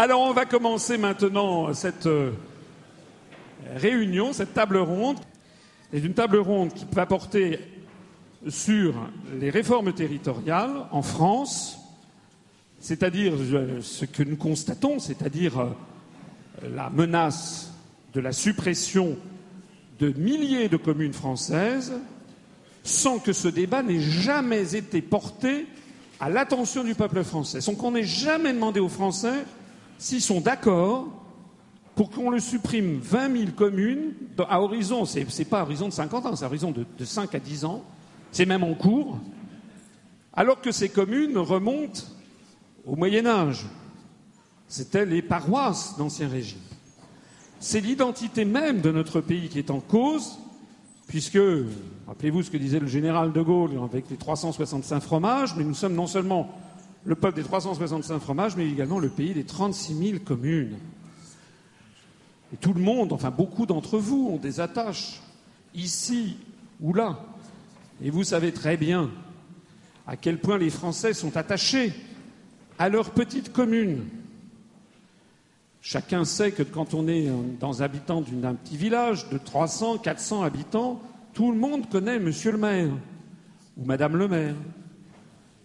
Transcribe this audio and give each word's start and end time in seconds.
Alors 0.00 0.20
on 0.20 0.32
va 0.32 0.46
commencer 0.46 0.96
maintenant 0.96 1.74
cette 1.74 2.06
euh, 2.06 2.30
réunion, 3.74 4.32
cette 4.32 4.54
table 4.54 4.76
ronde. 4.76 5.18
C'est 5.90 5.98
une 5.98 6.14
table 6.14 6.36
ronde 6.36 6.72
qui 6.72 6.86
va 6.92 7.04
porter 7.04 7.58
sur 8.46 8.94
les 9.40 9.50
réformes 9.50 9.92
territoriales 9.92 10.86
en 10.92 11.02
France, 11.02 11.80
c'est-à-dire 12.78 13.32
euh, 13.36 13.80
ce 13.80 14.04
que 14.04 14.22
nous 14.22 14.36
constatons, 14.36 15.00
c'est-à-dire 15.00 15.58
euh, 15.58 15.70
la 16.76 16.90
menace 16.90 17.72
de 18.14 18.20
la 18.20 18.30
suppression 18.30 19.16
de 19.98 20.10
milliers 20.12 20.68
de 20.68 20.76
communes 20.76 21.12
françaises 21.12 21.92
sans 22.84 23.18
que 23.18 23.32
ce 23.32 23.48
débat 23.48 23.82
n'ait 23.82 23.98
jamais 23.98 24.76
été 24.76 25.02
porté 25.02 25.66
à 26.20 26.30
l'attention 26.30 26.84
du 26.84 26.94
peuple 26.94 27.24
français, 27.24 27.60
sans 27.60 27.74
qu'on 27.74 27.90
n'ait 27.90 28.04
jamais 28.04 28.52
demandé 28.52 28.78
aux 28.78 28.88
Français 28.88 29.44
s'ils 29.98 30.22
sont 30.22 30.40
d'accord 30.40 31.08
pour 31.94 32.10
qu'on 32.10 32.30
le 32.30 32.38
supprime 32.38 33.00
20 33.00 33.36
000 33.36 33.50
communes 33.56 34.12
à 34.48 34.62
horizon, 34.62 35.04
c'est 35.04 35.26
n'est 35.38 35.44
pas 35.44 35.60
à 35.60 35.62
horizon 35.62 35.88
de 35.88 35.92
50 35.92 36.26
ans, 36.26 36.36
c'est 36.36 36.44
à 36.44 36.48
horizon 36.48 36.70
de, 36.70 36.86
de 36.96 37.04
5 37.04 37.34
à 37.34 37.40
10 37.40 37.64
ans, 37.64 37.82
c'est 38.30 38.46
même 38.46 38.62
en 38.62 38.74
cours, 38.74 39.18
alors 40.32 40.60
que 40.60 40.70
ces 40.70 40.88
communes 40.88 41.36
remontent 41.36 42.02
au 42.86 42.94
Moyen 42.94 43.26
Âge. 43.26 43.66
C'était 44.68 45.06
les 45.06 45.22
paroisses 45.22 45.96
d'Ancien 45.98 46.28
Régime. 46.28 46.60
C'est 47.58 47.80
l'identité 47.80 48.44
même 48.44 48.80
de 48.80 48.92
notre 48.92 49.20
pays 49.20 49.48
qui 49.48 49.58
est 49.58 49.70
en 49.70 49.80
cause, 49.80 50.38
puisque, 51.08 51.40
rappelez-vous 52.06 52.44
ce 52.44 52.50
que 52.50 52.56
disait 52.56 52.78
le 52.78 52.86
général 52.86 53.32
de 53.32 53.42
Gaulle 53.42 53.72
avec 53.82 54.08
les 54.10 54.16
365 54.16 55.00
fromages, 55.00 55.56
mais 55.56 55.64
nous 55.64 55.74
sommes 55.74 55.94
non 55.94 56.06
seulement 56.06 56.54
le 57.08 57.14
peuple 57.14 57.36
des 57.36 57.42
365 57.42 58.18
fromages, 58.18 58.54
mais 58.54 58.68
également 58.68 58.98
le 58.98 59.08
pays 59.08 59.32
des 59.32 59.44
36 59.44 59.94
000 59.94 60.18
communes. 60.22 60.76
Et 62.52 62.56
tout 62.58 62.74
le 62.74 62.82
monde, 62.82 63.14
enfin 63.14 63.30
beaucoup 63.30 63.64
d'entre 63.64 63.96
vous, 63.96 64.28
ont 64.30 64.36
des 64.36 64.60
attaches, 64.60 65.22
ici 65.74 66.36
ou 66.82 66.92
là. 66.92 67.18
Et 68.02 68.10
vous 68.10 68.24
savez 68.24 68.52
très 68.52 68.76
bien 68.76 69.10
à 70.06 70.18
quel 70.18 70.38
point 70.38 70.58
les 70.58 70.68
Français 70.68 71.14
sont 71.14 71.34
attachés 71.38 71.94
à 72.78 72.90
leur 72.90 73.12
petite 73.12 73.54
commune. 73.54 74.04
Chacun 75.80 76.26
sait 76.26 76.52
que 76.52 76.62
quand 76.62 76.92
on 76.92 77.08
est 77.08 77.30
dans 77.58 77.80
habitant 77.80 78.20
d'un 78.20 78.54
petit 78.54 78.76
village 78.76 79.30
de 79.30 79.38
300, 79.38 79.96
400 79.96 80.42
habitants, 80.42 81.00
tout 81.32 81.52
le 81.52 81.58
monde 81.58 81.88
connaît 81.88 82.18
Monsieur 82.18 82.52
le 82.52 82.58
maire 82.58 82.90
ou 83.78 83.86
Madame 83.86 84.16
le 84.16 84.28
maire. 84.28 84.54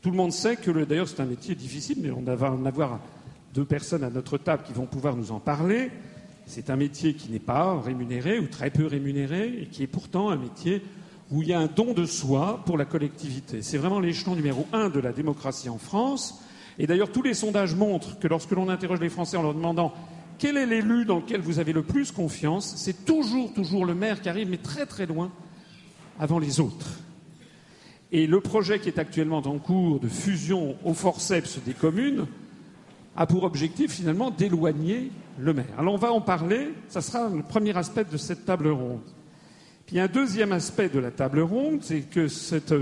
Tout 0.04 0.12
le 0.12 0.18
monde 0.18 0.34
sait 0.34 0.58
que, 0.58 0.70
d'ailleurs, 0.84 1.08
c'est 1.08 1.22
un 1.22 1.26
métier 1.26 1.56
difficile, 1.56 2.00
mais 2.02 2.12
on 2.12 2.22
va 2.22 2.52
en 2.52 2.66
avoir 2.66 3.00
deux 3.54 3.64
personnes 3.64 4.04
à 4.04 4.10
notre 4.10 4.38
table 4.38 4.64
qui 4.68 4.74
vont 4.74 4.86
pouvoir 4.86 5.16
nous 5.16 5.32
en 5.32 5.40
parler. 5.40 5.92
C'est 6.46 6.70
un 6.70 6.76
métier 6.76 7.14
qui 7.14 7.32
n'est 7.32 7.40
pas 7.40 7.80
rémunéré 7.80 8.38
ou 8.38 8.48
très 8.48 8.70
peu 8.70 8.86
rémunéré 8.86 9.62
et 9.62 9.68
qui 9.68 9.82
est 9.82 9.88
pourtant 9.88 10.30
un 10.30 10.36
métier 10.36 10.82
où 11.32 11.42
il 11.42 11.48
y 11.48 11.54
a 11.54 11.60
un 11.60 11.68
don 11.68 11.94
de 11.94 12.06
soi 12.06 12.62
pour 12.66 12.78
la 12.78 12.84
collectivité. 12.84 13.62
C'est 13.62 13.78
vraiment 13.78 14.02
l'échelon 14.02 14.36
numéro 14.36 14.68
un 14.74 14.90
de 14.90 15.00
la 15.00 15.14
démocratie 15.14 15.70
en 15.70 15.78
France. 15.78 16.44
Et 16.78 16.86
d'ailleurs, 16.86 17.14
tous 17.14 17.22
les 17.22 17.34
sondages 17.34 17.74
montrent 17.74 18.20
que 18.20 18.28
lorsque 18.28 18.52
l'on 18.52 18.68
interroge 18.68 19.00
les 19.00 19.08
Français 19.08 19.38
en 19.38 19.42
leur 19.42 19.54
demandant 19.54 19.94
quel 20.38 20.58
est 20.58 20.66
l'élu 20.66 21.06
dans 21.06 21.20
lequel 21.20 21.40
vous 21.40 21.60
avez 21.60 21.72
le 21.72 21.84
plus 21.84 22.12
confiance, 22.12 22.74
c'est 22.76 23.06
toujours, 23.06 23.54
toujours 23.54 23.86
le 23.86 23.96
maire 23.96 24.20
qui 24.20 24.28
arrive, 24.28 24.50
mais 24.50 24.58
très 24.58 24.86
très 24.86 25.06
loin 25.06 25.32
avant 26.20 26.40
les 26.40 26.60
autres. 26.60 27.03
Et 28.14 28.28
le 28.28 28.40
projet 28.42 28.80
qui 28.80 28.90
est 28.90 29.00
actuellement 29.00 29.40
en 29.40 29.58
cours 29.58 30.00
de 30.00 30.08
fusion 30.08 30.76
au 30.86 30.94
forceps 30.94 31.58
des 31.66 31.74
communes 31.74 32.28
a 33.16 33.26
pour 33.26 33.44
objectif 33.44 33.92
finalement 33.92 34.30
d'éloigner 34.30 35.12
le 35.40 35.52
maire. 35.52 35.74
Alors 35.80 35.96
on 35.96 35.98
va 35.98 36.12
en 36.12 36.22
parler, 36.22 36.70
ça 36.90 37.02
sera 37.02 37.28
le 37.28 37.42
premier 37.42 37.76
aspect 37.76 38.06
de 38.06 38.18
cette 38.18 38.46
table 38.46 38.68
ronde. 38.68 39.02
Puis 39.88 40.00
un 40.00 40.08
deuxième 40.08 40.52
aspect 40.52 40.90
de 40.90 41.00
la 41.00 41.10
table 41.10 41.40
ronde, 41.40 41.80
c'est 41.82 42.02
que 42.02 42.28
cette 42.28 42.76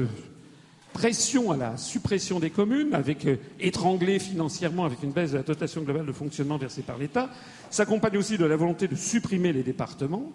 pression 0.91 1.51
à 1.51 1.55
la 1.57 1.77
suppression 1.77 2.41
des 2.41 2.49
communes, 2.49 2.93
avec 2.93 3.25
euh, 3.25 3.37
étranglée 3.61 4.19
financièrement 4.19 4.83
avec 4.83 5.01
une 5.01 5.11
baisse 5.11 5.31
de 5.31 5.37
la 5.37 5.43
dotation 5.43 5.81
globale 5.83 6.05
de 6.05 6.11
fonctionnement 6.11 6.57
versée 6.57 6.81
par 6.81 6.97
l'État, 6.97 7.29
s'accompagne 7.69 8.17
aussi 8.17 8.37
de 8.37 8.43
la 8.43 8.57
volonté 8.57 8.89
de 8.89 8.95
supprimer 8.95 9.53
les 9.53 9.63
départements, 9.63 10.33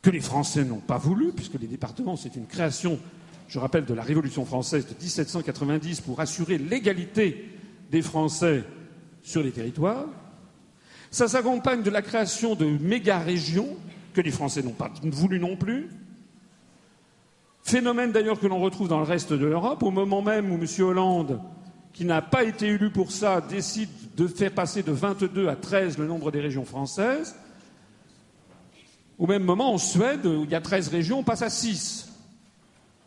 que 0.00 0.10
les 0.10 0.20
Français 0.20 0.64
n'ont 0.64 0.76
pas 0.76 0.98
voulu, 0.98 1.32
puisque 1.32 1.60
les 1.60 1.66
départements, 1.66 2.16
c'est 2.16 2.36
une 2.36 2.46
création, 2.46 3.00
je 3.48 3.58
rappelle, 3.58 3.84
de 3.84 3.94
la 3.94 4.02
Révolution 4.02 4.44
française 4.44 4.86
de 4.86 4.94
1790 4.94 6.02
pour 6.02 6.20
assurer 6.20 6.58
l'égalité 6.58 7.50
des 7.90 8.02
Français 8.02 8.64
sur 9.22 9.42
les 9.42 9.50
territoires. 9.50 10.06
Ça 11.10 11.26
s'accompagne 11.26 11.82
de 11.82 11.90
la 11.90 12.02
création 12.02 12.54
de 12.54 12.66
méga-régions, 12.66 13.76
que 14.12 14.20
les 14.20 14.30
Français 14.30 14.62
n'ont 14.62 14.72
pas 14.72 14.92
voulu 15.02 15.40
non 15.40 15.56
plus, 15.56 15.88
Phénomène 17.68 18.12
d'ailleurs 18.12 18.40
que 18.40 18.46
l'on 18.46 18.60
retrouve 18.60 18.88
dans 18.88 18.98
le 18.98 19.04
reste 19.04 19.30
de 19.30 19.44
l'Europe, 19.44 19.82
au 19.82 19.90
moment 19.90 20.22
même 20.22 20.50
où 20.50 20.54
M. 20.54 20.66
Hollande, 20.82 21.38
qui 21.92 22.06
n'a 22.06 22.22
pas 22.22 22.44
été 22.44 22.68
élu 22.68 22.90
pour 22.90 23.12
ça, 23.12 23.42
décide 23.42 23.90
de 24.16 24.26
faire 24.26 24.52
passer 24.52 24.82
de 24.82 24.90
22 24.90 25.48
à 25.48 25.54
13 25.54 25.98
le 25.98 26.06
nombre 26.06 26.30
des 26.30 26.40
régions 26.40 26.64
françaises. 26.64 27.36
Au 29.18 29.26
même 29.26 29.44
moment, 29.44 29.74
en 29.74 29.76
Suède, 29.76 30.24
où 30.24 30.44
il 30.44 30.50
y 30.50 30.54
a 30.54 30.62
13 30.62 30.88
régions, 30.88 31.18
on 31.18 31.24
passe 31.24 31.42
à 31.42 31.50
6. 31.50 32.07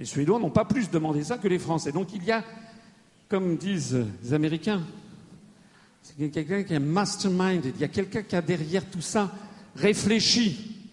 Les 0.02 0.08
Suédois 0.08 0.40
n'ont 0.40 0.50
pas 0.50 0.66
plus 0.66 0.90
demandé 0.90 1.24
ça 1.24 1.38
que 1.38 1.48
les 1.48 1.60
Français. 1.60 1.92
Donc 1.92 2.08
il 2.16 2.24
y 2.24 2.32
a, 2.32 2.44
comme 3.30 3.56
disent 3.56 4.04
les 4.24 4.34
Américains, 4.34 4.82
c'est 6.02 6.32
quelqu'un 6.32 6.64
qui 6.64 6.74
est 6.74 6.80
mastermind, 6.80 7.64
il 7.76 7.80
y 7.80 7.84
a 7.84 7.88
quelqu'un 7.88 8.24
qui 8.24 8.36
a 8.36 8.42
derrière 8.42 8.84
tout 8.90 9.02
ça 9.02 9.32
réfléchi. 9.76 10.90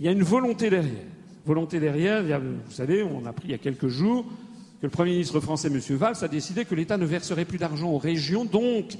Il 0.00 0.04
y 0.04 0.08
a 0.08 0.10
une 0.10 0.24
volonté 0.24 0.68
derrière 0.68 1.04
volonté 1.46 1.78
derrière. 1.78 2.24
Vous 2.40 2.72
savez, 2.72 3.04
on 3.04 3.24
a 3.24 3.28
appris 3.28 3.46
il 3.46 3.50
y 3.52 3.54
a 3.54 3.58
quelques 3.58 3.86
jours 3.86 4.24
que 4.80 4.86
le 4.86 4.90
Premier 4.90 5.12
ministre 5.12 5.38
français, 5.38 5.68
M. 5.68 5.78
Valls, 5.96 6.16
a 6.22 6.28
décidé 6.28 6.64
que 6.64 6.74
l'État 6.74 6.96
ne 6.96 7.06
verserait 7.06 7.44
plus 7.44 7.58
d'argent 7.58 7.90
aux 7.90 7.98
régions, 7.98 8.44
donc 8.44 8.96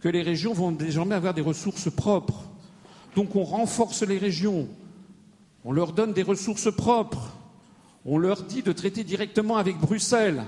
que 0.00 0.08
les 0.08 0.22
régions 0.22 0.52
vont 0.52 0.70
désormais 0.70 1.16
avoir 1.16 1.34
des 1.34 1.42
ressources 1.42 1.92
propres. 1.92 2.44
Donc 3.16 3.34
on 3.34 3.42
renforce 3.42 4.04
les 4.04 4.18
régions, 4.18 4.68
on 5.64 5.72
leur 5.72 5.92
donne 5.92 6.12
des 6.12 6.22
ressources 6.22 6.72
propres, 6.72 7.36
on 8.04 8.18
leur 8.18 8.42
dit 8.42 8.62
de 8.62 8.72
traiter 8.72 9.04
directement 9.04 9.56
avec 9.56 9.78
Bruxelles. 9.78 10.42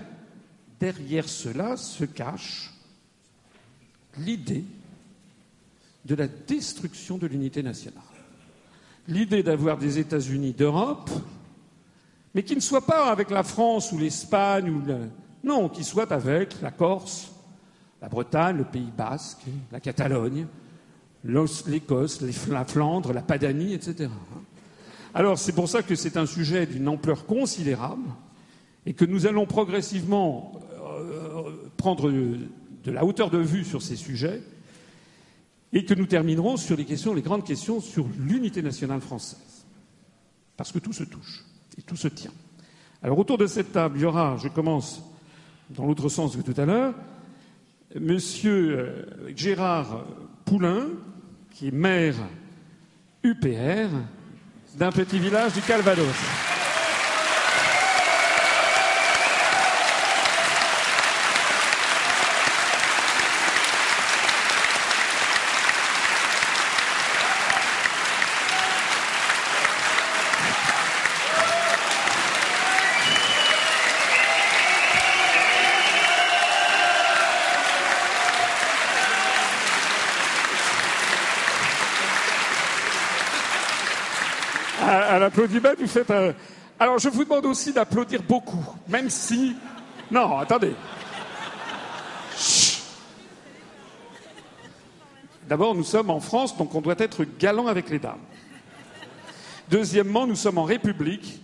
Derrière 0.79 1.29
cela 1.29 1.77
se 1.77 2.05
cache 2.05 2.73
l'idée 4.19 4.65
de 6.05 6.15
la 6.15 6.29
destruction 6.29 7.19
de 7.19 7.27
l'unité 7.27 7.63
nationale. 7.63 8.03
L'idée 9.09 9.43
d'avoir 9.43 9.79
des 9.79 9.99
États-Unis 9.99 10.53
d'Europe 10.53 11.11
mais 12.37 12.43
qui 12.43 12.55
ne 12.55 12.61
soit 12.61 12.85
pas 12.85 13.11
avec 13.11 13.31
la 13.31 13.43
France 13.43 13.93
ou 13.93 13.99
l'Espagne, 13.99 14.69
ou 14.69 14.83
non, 15.43 15.71
qui 15.71 15.83
soit 15.83 16.13
avec 16.13 16.61
la 16.61 16.71
Corse, 16.71 17.33
la 18.03 18.11
Bretagne, 18.11 18.59
le 18.59 18.65
Pays 18.65 18.93
basque, 18.95 19.39
la 19.73 19.81
Catalogne, 19.81 20.47
l'Écosse, 21.25 22.21
la 22.51 22.67
Flandre, 22.67 23.15
la 23.15 23.23
Padanie, 23.23 23.73
etc. 23.73 24.11
Alors 25.17 25.39
c'est 25.39 25.55
pour 25.55 25.67
ça 25.67 25.83
que 25.83 25.95
c'est 25.95 26.19
un 26.19 26.27
sujet 26.27 26.67
d'une 26.67 26.89
ampleur 26.89 27.25
considérable 27.25 28.11
et 28.85 28.93
que 28.93 29.07
nous 29.07 29.27
allons 29.27 29.47
progressivement 29.47 30.61
euh, 30.85 31.53
prendre 31.79 32.11
de 32.11 32.91
la 32.91 33.03
hauteur 33.03 33.31
de 33.31 33.39
vue 33.39 33.65
sur 33.65 33.81
ces 33.81 33.97
sujets 33.97 34.43
et 35.73 35.87
que 35.87 35.95
nous 35.95 36.05
terminerons 36.05 36.59
sur 36.59 36.77
les 36.77 36.85
questions, 36.85 37.15
les 37.15 37.23
grandes 37.23 37.47
questions 37.47 37.81
sur 37.81 38.07
l'unité 38.19 38.61
nationale 38.61 39.01
française. 39.01 39.65
Parce 40.55 40.71
que 40.71 40.81
tout 40.81 40.93
se 40.93 41.05
touche. 41.05 41.47
Et 41.79 41.83
tout 41.83 41.97
se 41.97 42.09
tient. 42.09 42.35
Alors 43.03 43.19
autour 43.19 43.39
de 43.39 43.47
cette 43.47 43.73
table, 43.73 43.97
il 43.97 44.03
y 44.03 44.05
aura, 44.05 44.37
je 44.37 44.49
commence 44.49 45.03
dans 45.71 45.87
l'autre 45.87 46.11
sens 46.11 46.37
que 46.37 46.43
tout 46.43 46.61
à 46.61 46.67
l'heure, 46.67 46.93
Monsieur 47.99 48.79
euh, 48.79 49.35
Gérard 49.35 50.05
Poulain, 50.45 50.89
qui 51.53 51.69
est 51.69 51.75
maire 51.75 52.17
UPR 53.23 53.89
d'un 54.77 54.93
petit 54.93 55.19
village 55.19 55.55
du 55.55 55.63
Calvados. 55.63 56.56
L'applaudissement, 85.19 85.71
vous 85.79 85.87
faites 85.87 86.11
un... 86.11 86.33
Alors, 86.79 86.99
je 86.99 87.09
vous 87.09 87.25
demande 87.25 87.47
aussi 87.47 87.73
d'applaudir 87.73 88.23
beaucoup, 88.23 88.65
même 88.89 89.09
si... 89.11 89.57
Non, 90.11 90.39
attendez. 90.39 90.75
D'abord, 95.49 95.75
nous 95.75 95.85
sommes 95.85 96.11
en 96.11 96.21
France, 96.21 96.57
donc 96.57 96.75
on 96.75 96.81
doit 96.81 96.97
être 96.99 97.25
galant 97.39 97.67
avec 97.67 97.89
les 97.89 97.99
dames. 97.99 98.21
Deuxièmement, 99.71 100.27
nous 100.27 100.37
sommes 100.37 100.59
en 100.59 100.65
République. 100.65 101.41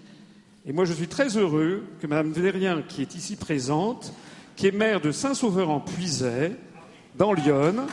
Et 0.67 0.73
moi, 0.73 0.85
je 0.85 0.93
suis 0.93 1.09
très 1.09 1.37
heureux 1.37 1.85
que 2.01 2.07
Mme 2.07 2.33
Vérien, 2.33 2.83
qui 2.87 3.03
est 3.03 3.15
ici 3.15 3.37
présente, 3.37 4.13
qui 4.55 4.69
est 4.69 4.73
maire 4.73 5.01
de 5.01 5.11
Saint-Sauveur-en-Puisaye, 5.11 6.57
dans 7.17 7.33
Lyon, 7.33 7.87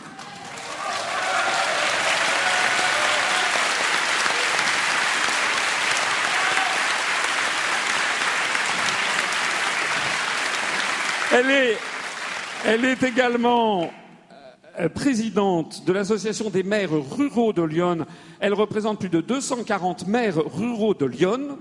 Elle 11.31 12.86
est, 12.86 13.04
également 13.04 13.92
euh, 14.80 14.90
présidente 14.90 15.86
de 15.86 15.94
l'association 15.94 16.50
des 16.50 16.64
maires 16.64 16.90
ruraux 16.92 17.54
de 17.54 17.62
Lyon. 17.62 18.08
Elle 18.40 18.56
représente 18.56 19.00
plus 19.00 19.10
de 19.10 19.22
240 19.22 20.08
maires 20.08 20.38
ruraux 20.38 20.96
de 20.96 21.06
Lyon. 21.06 21.60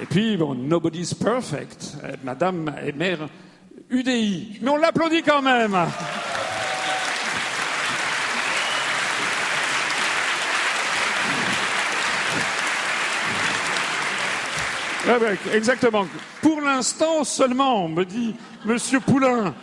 Et 0.00 0.06
puis, 0.06 0.38
bon, 0.38 0.54
nobody's 0.54 1.12
perfect. 1.12 1.98
Euh, 2.02 2.16
Madame 2.24 2.74
est 2.82 2.96
maire 2.96 3.28
UDI. 3.90 4.58
Mais 4.62 4.70
on 4.70 4.76
l'applaudit 4.78 5.22
quand 5.22 5.42
même. 5.42 5.76
Exactement. 15.52 16.06
Pour 16.42 16.60
l'instant 16.60 17.24
seulement, 17.24 17.88
me 17.88 18.04
dit 18.04 18.34
Monsieur 18.64 19.00
Poulain. 19.00 19.54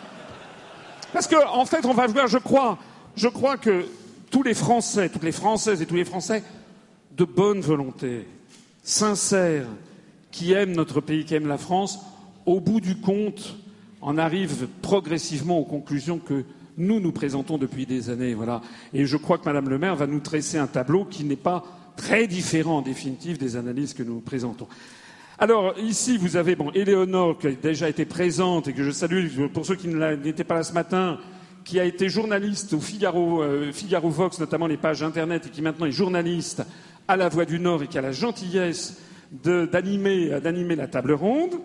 Parce 1.13 1.27
qu'en 1.27 1.59
en 1.59 1.65
fait, 1.65 1.85
on 1.85 1.93
va 1.93 2.07
voir, 2.07 2.27
je 2.27 2.37
crois, 2.37 2.77
je 3.15 3.27
crois 3.27 3.57
que 3.57 3.85
tous 4.29 4.43
les 4.43 4.53
Français, 4.53 5.09
toutes 5.09 5.23
les 5.23 5.31
Françaises 5.31 5.81
et 5.81 5.85
tous 5.85 5.95
les 5.95 6.05
Français 6.05 6.43
de 7.17 7.25
bonne 7.25 7.59
volonté, 7.59 8.27
sincères, 8.83 9.67
qui 10.31 10.53
aiment 10.53 10.73
notre 10.73 11.01
pays, 11.01 11.25
qui 11.25 11.35
aiment 11.35 11.47
la 11.47 11.57
France, 11.57 11.99
au 12.45 12.61
bout 12.61 12.79
du 12.79 12.95
compte, 12.95 13.57
en 14.01 14.17
arrivent 14.17 14.67
progressivement 14.81 15.59
aux 15.59 15.65
conclusions 15.65 16.19
que 16.19 16.45
nous 16.77 16.99
nous 16.99 17.11
présentons 17.11 17.57
depuis 17.57 17.85
des 17.85 18.09
années. 18.09 18.33
Voilà. 18.33 18.61
Et 18.93 19.05
je 19.05 19.17
crois 19.17 19.37
que 19.37 19.45
Madame 19.45 19.69
le 19.69 19.77
maire 19.77 19.95
va 19.95 20.07
nous 20.07 20.21
tresser 20.21 20.57
un 20.57 20.67
tableau 20.67 21.05
qui 21.05 21.25
n'est 21.25 21.35
pas 21.35 21.63
très 21.97 22.27
différent 22.27 22.77
en 22.77 22.81
définitive 22.81 23.37
des 23.37 23.57
analyses 23.57 23.93
que 23.93 24.03
nous 24.03 24.21
présentons. 24.21 24.67
Alors 25.43 25.73
ici, 25.79 26.19
vous 26.19 26.37
avez 26.37 26.55
bon, 26.55 26.69
Éléonore 26.69 27.39
qui 27.39 27.47
a 27.47 27.51
déjà 27.51 27.89
été 27.89 28.05
présente 28.05 28.67
et 28.67 28.73
que 28.73 28.83
je 28.83 28.91
salue 28.91 29.25
pour 29.51 29.65
ceux 29.65 29.73
qui 29.73 29.87
n'étaient 29.87 30.43
pas 30.43 30.53
là 30.53 30.63
ce 30.63 30.71
matin, 30.71 31.17
qui 31.63 31.79
a 31.79 31.83
été 31.83 32.09
journaliste 32.09 32.73
au 32.73 32.79
Figaro, 32.79 33.41
euh, 33.41 33.71
Figaro 33.71 34.07
Vox, 34.11 34.39
notamment 34.39 34.67
les 34.67 34.77
pages 34.77 35.01
internet, 35.01 35.47
et 35.47 35.49
qui 35.49 35.63
maintenant 35.63 35.87
est 35.87 35.91
journaliste 35.91 36.61
à 37.07 37.17
La 37.17 37.27
Voix 37.27 37.45
du 37.45 37.59
Nord 37.59 37.81
et 37.81 37.87
qui 37.87 37.97
a 37.97 38.01
la 38.01 38.11
gentillesse 38.11 39.01
d'animer 39.31 40.75
la 40.75 40.87
table 40.87 41.13
ronde. 41.13 41.55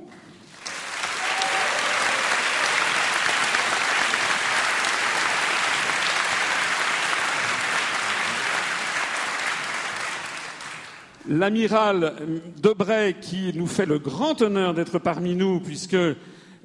L'amiral 11.29 12.15
Debray, 12.63 13.15
qui 13.21 13.53
nous 13.55 13.67
fait 13.67 13.87
le 13.87 13.99
grand 13.99 14.41
honneur 14.43 14.75
d'être 14.75 14.99
parmi 14.99 15.35
nous, 15.35 15.61
puisque 15.61 15.97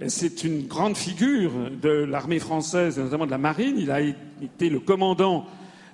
c'est 0.08 0.44
une 0.44 0.68
grande 0.68 0.98
figure 0.98 1.52
de 1.82 1.90
l'armée 1.90 2.40
française, 2.40 2.98
et 2.98 3.04
notamment 3.04 3.26
de 3.26 3.32
la 3.32 3.38
marine. 3.38 3.76
Il 3.78 3.92
a 3.92 4.02
été 4.02 4.70
le 4.70 4.80
commandant 4.80 5.46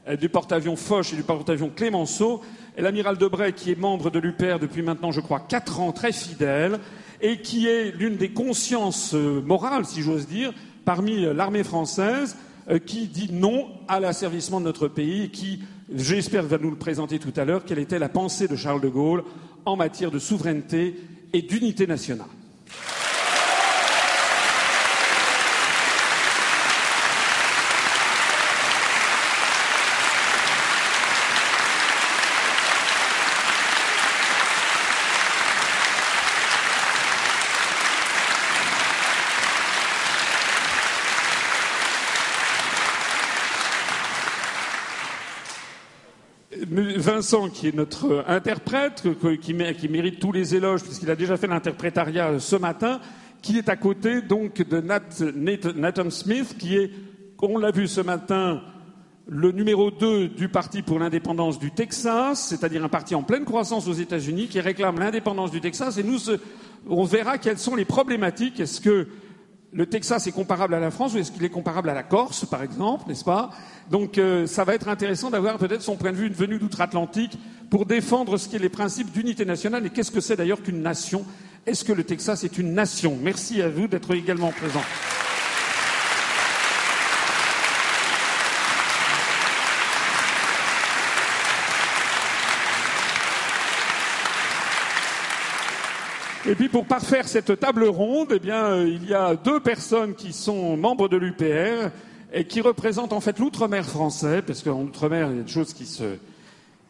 euh, 0.08 0.16
du 0.16 0.30
porte-avions 0.30 0.76
Foch 0.76 1.12
et 1.12 1.16
du 1.16 1.24
porte-avions 1.24 1.70
Clémenceau. 1.70 2.42
Et 2.78 2.82
l'amiral 2.82 3.18
Debray, 3.18 3.54
qui 3.54 3.72
est 3.72 3.80
membre 3.80 4.10
de 4.10 4.20
l'UPR 4.20 4.60
depuis 4.60 4.82
maintenant, 4.82 5.12
je 5.12 5.22
crois, 5.22 5.40
quatre 5.40 5.80
ans, 5.80 5.92
très 5.92 6.12
fidèle, 6.12 6.80
et 7.22 7.42
qui 7.42 7.68
est 7.68 7.92
l'une 7.92 8.16
des 8.16 8.30
consciences 8.30 9.14
euh, 9.14 9.42
morales, 9.42 9.86
si 9.86 10.02
j'ose 10.02 10.28
dire, 10.28 10.54
parmi 10.86 11.22
l'armée 11.34 11.64
française, 11.64 12.38
euh, 12.38 12.47
qui 12.86 13.08
dit 13.08 13.30
non 13.32 13.68
à 13.88 14.00
l'asservissement 14.00 14.60
de 14.60 14.66
notre 14.66 14.88
pays 14.88 15.24
et 15.24 15.30
qui, 15.30 15.62
j'espère, 15.94 16.44
va 16.44 16.58
nous 16.58 16.70
le 16.70 16.76
présenter 16.76 17.20
tout 17.20 17.34
à 17.36 17.46
l'heure, 17.46 17.66
quelle 17.66 17.80
était 17.80 18.00
la 18.00 18.10
pensée 18.10 18.48
de 18.48 18.56
Charles 18.56 18.82
de 18.82 18.90
Gaulle 18.90 19.24
en 19.66 19.76
matière 19.76 20.12
de 20.12 20.20
souveraineté 20.20 20.96
et 21.34 21.42
d'unité 21.42 21.88
nationale. 21.88 22.28
Vincent, 47.18 47.50
qui 47.50 47.68
est 47.68 47.76
notre 47.76 48.24
interprète, 48.28 49.04
qui, 49.42 49.56
mérite 49.56 50.20
tous 50.20 50.32
les 50.32 50.54
éloges, 50.54 50.84
puisqu'il 50.84 51.10
a 51.10 51.16
déjà 51.16 51.36
fait 51.36 51.48
l'interprétariat 51.48 52.38
ce 52.38 52.56
matin, 52.56 53.00
qui 53.42 53.58
est 53.58 53.70
à 53.70 53.76
côté 53.76 54.22
donc 54.22 54.62
de 54.62 54.80
Nathan 54.80 56.12
Smith, 56.12 56.58
qui 56.60 56.78
est, 56.78 56.92
on 57.42 57.58
l'a 57.58 57.72
vu 57.72 57.88
ce 57.88 58.02
matin, 58.02 58.62
le 59.28 59.52
numéro 59.52 59.90
2 59.90 60.28
du 60.28 60.48
Parti 60.48 60.84
pour 60.84 61.00
l'indépendance 61.00 61.58
du 61.58 61.72
Texas, 61.72 62.50
c'est-à-dire 62.50 62.84
un 62.84 62.90
parti 62.90 63.16
en 63.16 63.24
pleine 63.24 63.46
croissance 63.46 63.88
aux 63.88 63.94
États-Unis 63.94 64.46
qui 64.46 64.60
réclame 64.60 65.00
l'indépendance 65.00 65.50
du 65.50 65.60
Texas. 65.60 65.98
Et 65.98 66.04
nous, 66.04 66.20
on 66.88 67.04
verra 67.04 67.40
quelles 67.40 67.58
sont 67.58 67.76
les 67.76 67.86
problématiques. 67.86 68.60
Est-ce 68.60 68.80
que 68.80 69.08
le 69.74 69.86
Texas 69.86 70.28
est 70.28 70.32
comparable 70.32 70.74
à 70.74 70.80
la 70.80 70.92
France 70.92 71.14
ou 71.14 71.18
est-ce 71.18 71.32
qu'il 71.32 71.44
est 71.44 71.50
comparable 71.50 71.90
à 71.90 71.94
la 71.94 72.04
Corse, 72.04 72.46
par 72.46 72.64
exemple, 72.64 73.06
n'est-ce 73.08 73.24
pas? 73.24 73.52
Donc 73.90 74.18
euh, 74.18 74.48
ça 74.48 74.64
va 74.64 74.76
être 74.76 74.88
intéressant 74.88 75.30
d'avoir 75.30 75.58
peut-être 75.58 75.82
son 75.82 75.96
point 75.96 76.12
de 76.12 76.18
vue 76.18 76.30
venu 76.30 76.58
d'outre-Atlantique 76.58 77.38
pour 77.70 77.86
défendre 77.86 78.38
ce 78.38 78.48
qui 78.48 78.56
est 78.56 78.60
les 78.60 78.70
principes 78.70 79.12
d'unité 79.12 79.46
nationale 79.46 79.86
et 79.86 79.90
qu'est-ce 79.90 80.12
que 80.12 80.22
c'est 80.22 80.36
d'ailleurs 80.36 80.62
qu'une 80.62 80.82
nation? 80.82 81.26
Est-ce 81.66 81.84
que 81.84 81.94
le 81.94 82.04
Texas 82.04 82.44
est 82.44 82.58
une 82.58 82.74
nation? 82.74 83.18
Merci 83.22 83.62
à 83.62 83.70
vous 83.70 83.88
d'être 83.88 84.16
également 84.16 84.52
présent. 84.52 84.84
Et 96.48 96.56
puis 96.56 96.70
pour 96.70 96.86
parfaire 96.86 97.28
cette 97.28 97.60
table 97.60 97.84
ronde, 97.84 98.32
eh 98.34 98.40
bien, 98.40 98.68
euh, 98.68 98.88
il 98.88 99.10
y 99.10 99.14
a 99.14 99.36
deux 99.36 99.60
personnes 99.60 100.16
qui 100.16 100.32
sont 100.32 100.78
membres 100.78 101.10
de 101.10 101.18
l'UPR 101.18 101.92
et 102.32 102.46
qui 102.46 102.62
représentent 102.62 103.12
en 103.12 103.20
fait 103.20 103.38
l'outre-mer 103.38 103.86
français, 103.86 104.42
parce 104.42 104.64
qu'en 104.64 104.82
outre-mer, 104.84 105.30
il 105.30 105.38
y 105.38 105.40
a 105.42 105.44
des 105.44 105.52
choses 105.52 105.74
qui 105.74 105.86
se, 105.86 106.16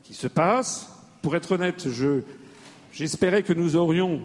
qui 0.04 0.14
se 0.14 0.28
passent. 0.28 0.92
Pour 1.24 1.36
être 1.36 1.54
honnête, 1.54 1.90
je, 1.90 2.22
j'espérais 2.92 3.42
que 3.42 3.52
nous 3.52 3.76
aurions 3.76 4.22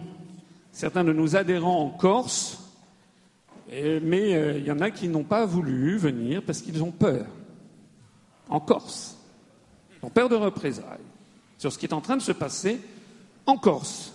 certains 0.71 1.03
de 1.03 1.13
nos 1.13 1.35
adhérents 1.35 1.81
en 1.81 1.89
Corse, 1.89 2.59
mais 3.71 4.35
euh, 4.35 4.59
il 4.59 4.65
y 4.65 4.71
en 4.71 4.81
a 4.81 4.91
qui 4.91 5.07
n'ont 5.07 5.23
pas 5.23 5.47
voulu 5.47 5.97
venir 5.97 6.43
parce 6.43 6.61
qu'ils 6.61 6.83
ont 6.83 6.91
peur. 6.91 7.25
En 8.49 8.59
Corse. 8.59 9.17
Ils 9.99 10.05
ont 10.05 10.11
peur 10.11 10.29
de 10.29 10.35
représailles 10.35 10.99
sur 11.57 11.73
ce 11.73 11.79
qui 11.79 11.87
est 11.87 11.93
en 11.93 12.01
train 12.01 12.17
de 12.17 12.21
se 12.21 12.33
passer 12.33 12.79
en 13.47 13.57
Corse. 13.57 14.12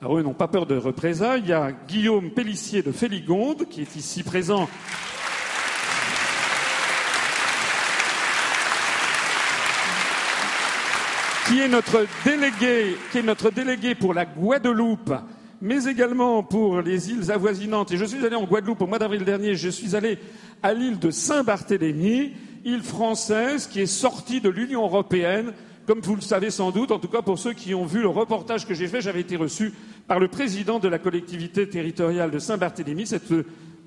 Alors 0.00 0.16
eux 0.16 0.22
n'ont 0.22 0.32
pas 0.32 0.46
peur 0.46 0.64
de 0.64 0.76
représailles. 0.76 1.40
Il 1.42 1.48
y 1.48 1.52
a 1.52 1.72
Guillaume 1.72 2.30
Pellissier 2.30 2.82
de 2.82 2.92
Féligonde 2.92 3.66
qui 3.68 3.80
est 3.80 3.96
ici 3.96 4.22
présent. 4.22 4.68
qui 11.48 11.60
est 11.60 11.68
notre 11.68 12.06
délégué, 12.26 12.94
qui 13.10 13.18
est 13.18 13.22
notre 13.22 13.50
délégué 13.50 13.94
pour 13.94 14.12
la 14.12 14.26
Guadeloupe, 14.26 15.14
mais 15.62 15.86
également 15.86 16.42
pour 16.42 16.82
les 16.82 17.10
îles 17.10 17.32
avoisinantes. 17.32 17.90
Et 17.90 17.96
je 17.96 18.04
suis 18.04 18.24
allé 18.26 18.36
en 18.36 18.44
Guadeloupe 18.44 18.82
au 18.82 18.86
mois 18.86 18.98
d'avril 18.98 19.24
dernier. 19.24 19.54
Je 19.54 19.70
suis 19.70 19.96
allé 19.96 20.18
à 20.62 20.74
l'île 20.74 20.98
de 20.98 21.10
Saint-Barthélemy, 21.10 22.34
île 22.66 22.82
française 22.82 23.66
qui 23.66 23.80
est 23.80 23.86
sortie 23.86 24.42
de 24.42 24.50
l'Union 24.50 24.82
européenne 24.82 25.54
comme 25.88 26.00
vous 26.00 26.16
le 26.16 26.20
savez 26.20 26.50
sans 26.50 26.70
doute, 26.70 26.90
en 26.90 26.98
tout 26.98 27.08
cas 27.08 27.22
pour 27.22 27.38
ceux 27.38 27.54
qui 27.54 27.74
ont 27.74 27.86
vu 27.86 28.02
le 28.02 28.08
reportage 28.08 28.66
que 28.66 28.74
j'ai 28.74 28.88
fait, 28.88 29.00
j'avais 29.00 29.22
été 29.22 29.36
reçu 29.36 29.72
par 30.06 30.18
le 30.18 30.28
président 30.28 30.78
de 30.78 30.86
la 30.86 30.98
collectivité 30.98 31.66
territoriale 31.66 32.30
de 32.30 32.38
Saint-Barthélemy, 32.38 33.06
cette 33.06 33.32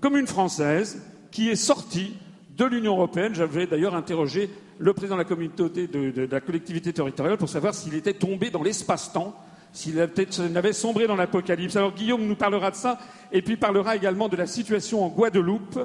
commune 0.01 0.25
française 0.25 1.03
qui 1.29 1.51
est 1.51 1.55
sortie 1.55 2.13
de 2.57 2.65
l'Union 2.65 2.93
européenne. 2.93 3.35
J'avais 3.35 3.67
d'ailleurs 3.67 3.93
interrogé 3.93 4.49
le 4.79 4.93
président 4.93 5.13
de 5.15 5.21
la 5.21 5.27
communauté 5.27 5.85
de, 5.85 6.27
la 6.31 6.41
collectivité 6.41 6.91
territoriale 6.91 7.37
pour 7.37 7.49
savoir 7.49 7.75
s'il 7.75 7.93
était 7.93 8.15
tombé 8.15 8.49
dans 8.49 8.63
l'espace-temps, 8.63 9.35
s'il 9.71 9.99
avait 9.99 10.73
sombré 10.73 11.05
dans 11.05 11.15
l'apocalypse. 11.15 11.75
Alors 11.75 11.93
Guillaume 11.93 12.25
nous 12.25 12.35
parlera 12.35 12.71
de 12.71 12.77
ça, 12.77 12.97
et 13.31 13.43
puis 13.43 13.57
parlera 13.57 13.95
également 13.95 14.27
de 14.27 14.37
la 14.37 14.47
situation 14.47 15.05
en 15.05 15.09
Guadeloupe. 15.09 15.79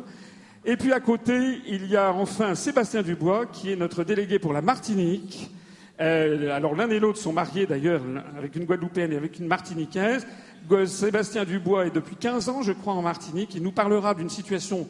Et 0.65 0.79
puis 0.79 0.95
à 0.95 1.01
côté, 1.01 1.59
il 1.69 1.87
y 1.89 1.95
a 1.95 2.11
enfin 2.15 2.55
Sébastien 2.55 3.03
Dubois, 3.03 3.45
qui 3.45 3.71
est 3.71 3.77
notre 3.77 4.03
délégué 4.03 4.39
pour 4.39 4.55
la 4.55 4.63
Martinique. 4.63 5.51
Euh, 6.01 6.55
alors 6.55 6.75
l'un 6.75 6.91
et 6.91 6.99
l'autre 6.99 7.19
sont 7.19 7.33
mariés 7.33 7.67
d'ailleurs 7.67 8.03
avec 8.37 8.55
une 8.57 8.65
Guadeloupéenne 8.65 9.13
et 9.13 9.17
avec 9.17 9.39
une 9.39 9.47
Martiniquaise. 9.47 10.27
Sébastien 10.87 11.45
Dubois 11.45 11.87
est 11.87 11.95
depuis 11.95 12.17
15 12.17 12.49
ans, 12.49 12.63
je 12.63 12.73
crois, 12.73 12.93
en 12.93 13.03
Martinique. 13.03 13.55
Il 13.55 13.63
nous 13.63 13.73
parlera 13.73 14.15
d'une 14.15 14.29
situation 14.29 14.89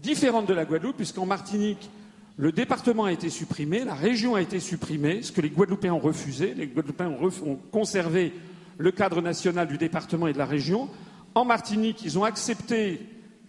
différente 0.00 0.46
de 0.46 0.54
la 0.54 0.64
Guadeloupe, 0.64 0.96
puisqu'en 0.96 1.26
Martinique, 1.26 1.90
le 2.36 2.52
département 2.52 3.04
a 3.04 3.12
été 3.12 3.30
supprimé, 3.30 3.84
la 3.84 3.94
région 3.94 4.36
a 4.36 4.40
été 4.40 4.60
supprimée, 4.60 5.22
ce 5.22 5.32
que 5.32 5.40
les 5.40 5.50
Guadeloupéens 5.50 5.94
ont 5.94 5.98
refusé. 5.98 6.54
Les 6.54 6.68
Guadeloupéens 6.68 7.10
ont, 7.20 7.58
conservé 7.72 8.32
le 8.78 8.92
cadre 8.92 9.20
national 9.20 9.66
du 9.66 9.76
département 9.76 10.28
et 10.28 10.32
de 10.32 10.38
la 10.38 10.46
région. 10.46 10.88
En 11.34 11.44
Martinique, 11.44 12.02
ils 12.04 12.16
ont 12.16 12.22
accepté 12.24 13.00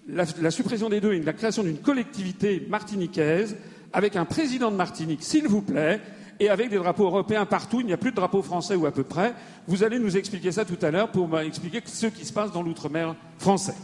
la, 0.07 0.25
la 0.41 0.49
suppression 0.49 0.89
des 0.89 1.01
deux 1.01 1.13
et 1.13 1.21
la 1.21 1.33
création 1.33 1.61
d'une 1.61 1.77
collectivité 1.77 2.65
martiniquaise 2.67 3.57
avec 3.93 4.15
un 4.15 4.25
président 4.25 4.71
de 4.71 4.75
Martinique, 4.75 5.21
s'il 5.21 5.47
vous 5.47 5.61
plaît, 5.61 6.01
et 6.39 6.49
avec 6.49 6.69
des 6.69 6.77
drapeaux 6.77 7.05
européens 7.05 7.45
partout. 7.45 7.81
Il 7.81 7.85
n'y 7.85 7.93
a 7.93 7.97
plus 7.97 8.11
de 8.11 8.15
drapeaux 8.15 8.41
français 8.41 8.75
ou 8.75 8.85
à 8.85 8.91
peu 8.91 9.03
près. 9.03 9.33
Vous 9.67 9.83
allez 9.83 9.99
nous 9.99 10.17
expliquer 10.17 10.51
ça 10.51 10.65
tout 10.65 10.77
à 10.81 10.91
l'heure 10.91 11.11
pour 11.11 11.27
m'expliquer 11.27 11.81
ce 11.85 12.07
qui 12.07 12.25
se 12.25 12.33
passe 12.33 12.51
dans 12.51 12.63
l'outre-mer 12.63 13.15
français. 13.37 13.75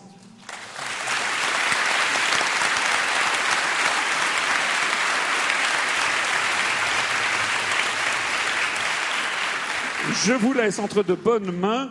Je 10.24 10.34
vous 10.34 10.54
laisse 10.54 10.80
entre 10.80 11.04
de 11.04 11.14
bonnes 11.14 11.52
mains. 11.52 11.90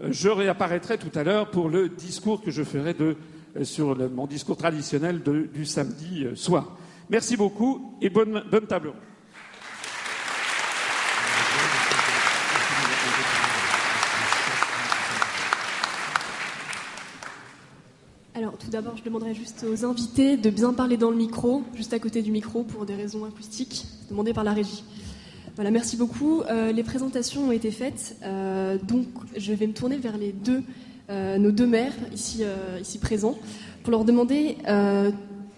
Je 0.00 0.28
réapparaîtrai 0.28 0.98
tout 0.98 1.10
à 1.14 1.24
l'heure 1.24 1.50
pour 1.50 1.68
le 1.68 1.88
discours 1.88 2.42
que 2.42 2.50
je 2.50 2.62
ferai 2.62 2.94
de, 2.94 3.16
sur 3.62 3.96
mon 4.10 4.26
discours 4.26 4.56
traditionnel 4.56 5.22
du 5.22 5.64
samedi 5.64 6.24
euh, 6.24 6.36
soir. 6.36 6.76
Merci 7.08 7.36
beaucoup 7.36 7.96
et 8.02 8.10
bonne, 8.10 8.42
bonne 8.50 8.66
tout 18.58 18.70
d'abord, 18.70 18.96
je 18.96 19.02
demanderai 19.02 19.34
juste 19.34 19.64
aux 19.70 19.84
invités 19.84 20.36
de 20.36 20.50
bien 20.50 20.72
parler 20.72 20.96
dans 20.96 21.10
le 21.10 21.16
micro, 21.16 21.62
juste 21.74 21.92
à 21.92 21.98
côté 21.98 22.22
du 22.22 22.30
micro, 22.30 22.62
pour 22.62 22.86
des 22.86 22.94
raisons 22.94 23.24
acoustiques, 23.24 23.84
demandées 24.10 24.32
par 24.32 24.44
la 24.44 24.52
régie. 24.52 24.84
Voilà, 25.56 25.70
merci 25.70 25.96
beaucoup. 25.96 26.42
Euh, 26.42 26.72
les 26.72 26.82
présentations 26.82 27.48
ont 27.48 27.52
été 27.52 27.70
faites, 27.70 28.16
euh, 28.22 28.78
donc 28.78 29.06
je 29.36 29.52
vais 29.52 29.66
me 29.66 29.72
tourner 29.72 29.96
vers 29.96 30.16
les 30.16 30.32
deux, 30.32 30.62
euh, 31.10 31.38
nos 31.38 31.50
deux 31.50 31.66
maires 31.66 31.94
ici, 32.12 32.42
ici 32.80 32.98
présents, 32.98 33.36
pour 33.82 33.90
leur 33.90 34.04
demander 34.04 34.56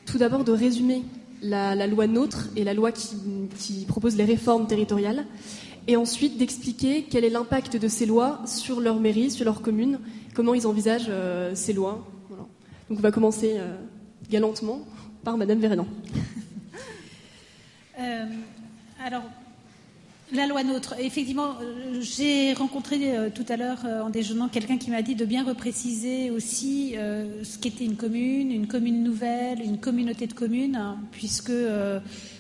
tout 0.07 0.19
d'abord 0.19 0.45
de 0.45 0.53
résumer 0.53 1.03
la, 1.43 1.87
loi 1.87 2.07
NOTRe 2.07 2.49
et 2.57 2.65
la 2.65 2.75
loi 2.75 2.93
qui, 2.93 3.85
propose 3.87 4.17
les 4.17 4.25
réformes 4.25 4.67
territoriales, 4.67 5.25
et 5.87 5.97
ensuite 5.97 6.37
d'expliquer 6.37 7.07
quel 7.09 7.25
est 7.25 7.31
l'impact 7.31 7.77
de 7.77 7.89
ces 7.89 8.07
lois 8.07 8.41
sur 8.47 8.81
leur 8.81 9.01
mairie, 9.01 9.31
sur 9.31 9.45
leur 9.45 9.63
commune, 9.63 9.99
comment 10.35 10.55
ils 10.55 10.67
envisagent 10.67 11.11
ces 11.55 11.73
lois. 11.73 12.05
Donc 12.89 12.99
on 12.99 13.03
va 13.03 13.11
commencer 13.11 13.59
galantement 14.31 14.81
par 15.25 15.37
Madame 15.37 15.59
Vérénan. 15.59 15.87
alors, 19.05 19.25
la 20.33 20.47
loi 20.47 20.63
NOTRe. 20.63 20.95
Effectivement, 20.99 21.55
euh, 21.63 22.01
j'ai 22.03 22.53
rencontré 22.53 23.17
euh, 23.17 23.31
tout 23.35 23.47
à 23.49 23.57
l'heure 23.57 23.79
euh, 23.87 24.03
en 24.03 24.11
déjeunant 24.11 24.49
quelqu'un 24.49 24.77
qui 24.77 24.91
m'a 24.91 25.01
dit 25.01 25.15
de 25.15 25.25
bien 25.25 25.43
repréciser 25.43 26.31
aussi 26.31 26.95
ce 27.43 27.59
qu'était 27.59 27.85
une 27.85 27.97
commune, 27.97 28.51
une 28.51 28.67
commune 28.67 29.03
nouvelle, 29.03 29.63
une 29.63 29.79
communauté 29.79 30.27
de 30.27 30.35
communes, 30.35 30.77
hein, 30.77 30.99
puisque 31.13 31.53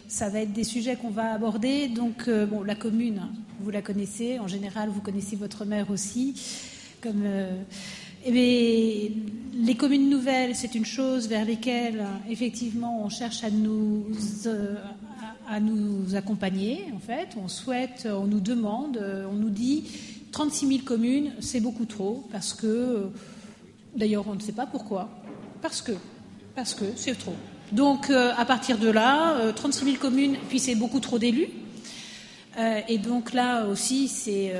ça 0.08 0.28
va 0.28 0.40
être 0.40 0.52
des 0.52 0.64
sujets 0.64 0.96
qu'on 0.96 1.10
va 1.10 1.32
aborder. 1.32 1.88
Donc, 1.88 2.28
bon, 2.28 2.62
la 2.62 2.74
commune, 2.74 3.22
vous 3.60 3.70
la 3.70 3.82
connaissez. 3.82 4.38
En 4.38 4.48
général, 4.48 4.88
vous 4.88 5.00
connaissez 5.00 5.36
votre 5.36 5.64
maire 5.64 5.90
aussi. 5.90 6.34
Comme, 7.00 7.24
eh 8.26 9.12
les 9.60 9.74
communes 9.74 10.08
nouvelles, 10.08 10.54
c'est 10.54 10.74
une 10.74 10.86
chose 10.86 11.28
vers 11.28 11.44
lesquelles, 11.44 12.04
effectivement, 12.30 13.02
on 13.04 13.08
cherche 13.08 13.42
à 13.42 13.50
nous 13.50 14.06
à 15.50 15.60
nous 15.60 16.14
accompagner, 16.14 16.84
en 16.94 16.98
fait. 16.98 17.30
On 17.42 17.48
souhaite, 17.48 18.06
on 18.10 18.26
nous 18.26 18.40
demande, 18.40 19.02
on 19.30 19.34
nous 19.34 19.50
dit 19.50 19.84
36 20.32 20.66
000 20.68 20.80
communes, 20.84 21.32
c'est 21.40 21.60
beaucoup 21.60 21.86
trop, 21.86 22.26
parce 22.30 22.52
que, 22.52 23.08
d'ailleurs, 23.96 24.28
on 24.28 24.34
ne 24.34 24.40
sait 24.40 24.52
pas 24.52 24.66
pourquoi, 24.66 25.08
parce 25.62 25.80
que, 25.80 25.92
parce 26.54 26.74
que 26.74 26.84
c'est 26.96 27.16
trop. 27.16 27.34
Donc, 27.72 28.10
euh, 28.10 28.32
à 28.36 28.44
partir 28.44 28.78
de 28.78 28.88
là, 28.88 29.52
36 29.52 29.82
euh, 29.82 29.84
000 29.86 29.96
communes, 29.98 30.36
puis 30.48 30.58
c'est 30.58 30.74
beaucoup 30.74 31.00
trop 31.00 31.18
d'élus. 31.18 31.48
Euh, 32.58 32.80
et 32.88 32.98
donc 32.98 33.32
là 33.34 33.66
aussi, 33.66 34.08
c'est 34.08 34.52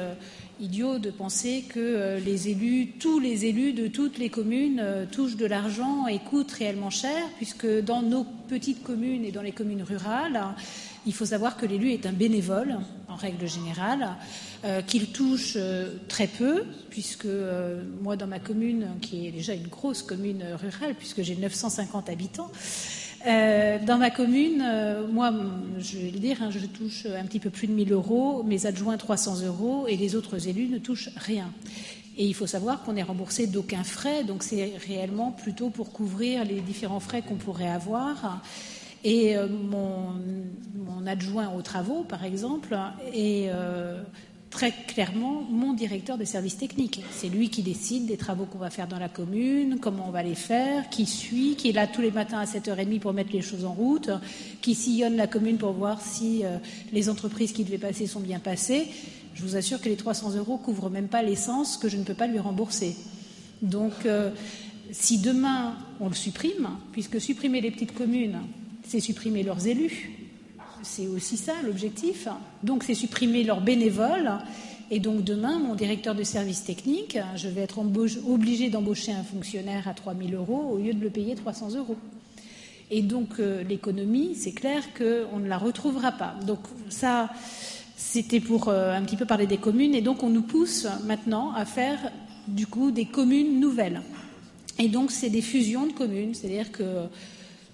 idiot 0.61 0.99
de 0.99 1.11
penser 1.11 1.65
que 1.69 1.79
euh, 1.79 2.21
les 2.21 2.49
élus, 2.49 2.93
tous 2.99 3.19
les 3.19 3.47
élus 3.47 3.73
de 3.73 3.87
toutes 3.87 4.19
les 4.19 4.29
communes 4.29 4.81
euh, 4.81 5.07
touchent 5.07 5.37
de 5.37 5.47
l'argent 5.47 6.07
et 6.07 6.19
coûtent 6.19 6.53
réellement 6.53 6.91
cher, 6.91 7.23
puisque 7.37 7.67
dans 7.83 8.03
nos 8.03 8.25
petites 8.49 8.83
communes 8.83 9.25
et 9.25 9.33
dans 9.33 9.43
les 9.43 9.53
communes 9.53 9.83
rurales, 9.83 10.43
il 11.07 11.15
faut 11.15 11.27
savoir 11.27 11.57
que 11.57 11.67
l'élu 11.67 11.93
est 11.93 12.07
un 12.07 12.13
bénévole, 12.13 12.79
en 13.09 13.15
règle 13.15 13.47
générale, 13.47 14.17
euh, 14.65 14.83
qu'il 14.83 15.13
touche 15.13 15.57
très 16.09 16.27
peu, 16.27 16.65
puisque 16.91 17.29
moi, 18.03 18.17
dans 18.17 18.27
ma 18.27 18.39
commune, 18.39 18.89
qui 19.01 19.27
est 19.27 19.31
déjà 19.31 19.55
une 19.55 19.69
grosse 19.69 20.03
commune 20.03 20.45
rurale, 20.61 20.95
puisque 20.95 21.23
j'ai 21.23 21.37
950 21.37 22.11
habitants, 22.11 22.51
euh, 23.27 23.79
dans 23.85 23.99
ma 23.99 24.11
commune, 24.11 24.63
euh, 24.65 25.07
moi, 25.09 25.33
je 25.79 25.99
vais 25.99 26.11
le 26.11 26.19
dire, 26.19 26.43
hein, 26.43 26.51
je 26.51 26.65
touche 26.67 27.07
un 27.07 27.25
petit 27.25 27.41
peu 27.41 27.51
plus 27.51 27.67
de 27.67 27.73
1000 27.73 27.93
euros, 27.93 28.43
mes 28.45 28.67
adjoints 28.67 28.97
300 28.97 29.43
euros 29.47 29.87
et 29.89 29.97
les 29.97 30.15
autres 30.15 30.49
élus 30.49 30.69
ne 30.69 30.79
touchent 30.79 31.11
rien. 31.17 31.51
Et 32.17 32.27
il 32.27 32.35
faut 32.35 32.47
savoir 32.47 32.83
qu'on 32.83 32.95
n'est 32.95 33.03
remboursé 33.03 33.47
d'aucun 33.47 33.85
frais, 33.85 34.25
donc 34.25 34.43
c'est 34.43 34.73
réellement 34.87 35.33
plutôt 35.33 35.71
pour 35.71 35.93
couvrir 35.93 36.45
les 36.45 36.61
différents 36.61 37.01
frais 37.01 37.23
qu'on 37.23 37.37
pourrait 37.37 37.69
avoir. 37.69 38.43
Et 39.05 39.37
euh, 39.37 39.47
mon, 39.49 40.15
mon, 40.75 41.07
adjoint 41.07 41.53
aux 41.57 41.63
travaux, 41.63 42.03
par 42.03 42.25
exemple, 42.25 42.77
est 43.15 43.51
très 44.51 44.73
clairement 44.73 45.43
mon 45.51 45.73
directeur 45.73 46.19
de 46.19 46.25
service 46.25 46.57
technique. 46.57 47.03
C'est 47.11 47.29
lui 47.29 47.51
qui 47.51 47.63
décide 47.63 48.07
des 48.07 48.17
travaux 48.17 48.45
qu'on 48.45 48.59
va 48.59 48.71
faire 48.71 48.89
dans 48.89 48.99
la 48.99 49.09
commune, 49.09 49.79
comment 49.81 50.07
on 50.09 50.11
va 50.11 50.23
les 50.23 50.35
faire, 50.35 50.89
qui 50.91 51.07
suit, 51.07 51.55
qui 51.57 51.71
est 51.71 51.73
là 51.73 51.87
tous 51.87 52.01
les 52.01 52.11
matins 52.11 52.39
à 52.39 52.45
7h30 52.45 53.01
pour 53.01 53.13
mettre 53.13 53.33
les 53.33 53.43
choses 53.43 53.65
en 53.65 53.73
route, 53.73 54.11
qui 54.61 54.75
sillonne 54.75 55.17
la 55.17 55.27
commune 55.27 55.59
pour 55.59 55.73
voir 55.73 56.01
si 56.01 56.45
euh, 56.45 56.59
les 56.93 57.09
entreprises 57.09 57.53
qui 57.53 57.65
devaient 57.65 57.79
passer 57.79 58.07
sont 58.07 58.21
bien 58.21 58.39
passées. 58.39 58.89
Je 59.35 59.43
vous 59.43 59.57
assure 59.57 59.81
que 59.81 59.89
les 59.89 59.97
300 59.97 60.35
euros 60.37 60.57
couvrent 60.57 60.91
même 60.91 61.09
pas 61.09 61.23
l'essence 61.23 61.77
que 61.77 61.89
je 61.89 61.97
ne 61.97 62.05
peux 62.05 62.15
pas 62.15 62.27
lui 62.27 62.39
rembourser. 62.39 62.97
Donc, 63.63 63.93
euh, 64.07 64.31
si 64.91 65.19
demain 65.19 65.77
on 66.01 66.09
le 66.09 66.15
supprime, 66.15 66.71
puisque 66.93 67.21
supprimer 67.21 67.61
les 67.61 67.71
petites 67.71 67.95
communes, 67.95 68.41
c'est 68.83 69.01
supprimer 69.01 69.43
leurs 69.43 69.67
élus, 69.67 70.18
c'est 70.83 71.07
aussi 71.07 71.37
ça 71.37 71.55
l'objectif. 71.65 72.29
Donc 72.63 72.83
c'est 72.85 72.95
supprimer 72.95 73.45
leurs 73.45 73.61
bénévoles. 73.61 74.33
Et 74.91 75.01
donc 75.01 75.23
demain, 75.23 75.59
mon 75.59 75.75
directeur 75.75 76.15
de 76.15 76.23
service 76.23 76.65
technique, 76.65 77.19
je 77.37 77.49
vais 77.49 77.61
être 77.63 77.79
obligé 78.27 78.71
d'embaucher 78.71 79.13
un 79.13 79.23
fonctionnaire 79.23 79.87
à 79.87 79.95
3 79.95 80.15
000 80.15 80.31
euros 80.33 80.71
au 80.73 80.79
lieu 80.79 80.95
de 80.95 81.01
le 81.01 81.11
payer 81.11 81.35
300 81.35 81.77
euros. 81.77 81.97
Et 82.91 83.03
donc 83.03 83.39
euh, 83.39 83.63
l'économie, 83.65 84.35
c'est 84.35 84.53
clair 84.53 84.83
qu'on 84.95 85.39
ne 85.39 85.49
la 85.49 85.59
retrouvera 85.59 86.13
pas. 86.13 86.35
Donc 86.47 86.61
ça, 86.89 87.29
c'était 87.97 88.41
pour 88.41 88.69
euh, 88.69 88.95
un 88.95 89.03
petit 89.03 89.17
peu 89.17 89.27
parler 89.27 89.47
des 89.47 89.59
communes. 89.59 89.95
Et 89.95 90.01
donc 90.01 90.23
on 90.23 90.31
nous 90.31 90.43
pousse 90.43 90.87
maintenant 91.05 91.53
à 91.53 91.67
faire 91.67 92.11
du 92.47 92.67
coup 92.67 92.91
des 92.91 93.05
communes 93.05 93.61
nouvelles. 93.61 94.01
Et 94.79 94.89
donc 94.89 95.11
c'est 95.11 95.29
des 95.29 95.43
fusions 95.43 95.87
de 95.87 95.93
communes, 95.93 96.35
c'est-à-dire 96.35 96.73
que 96.73 96.83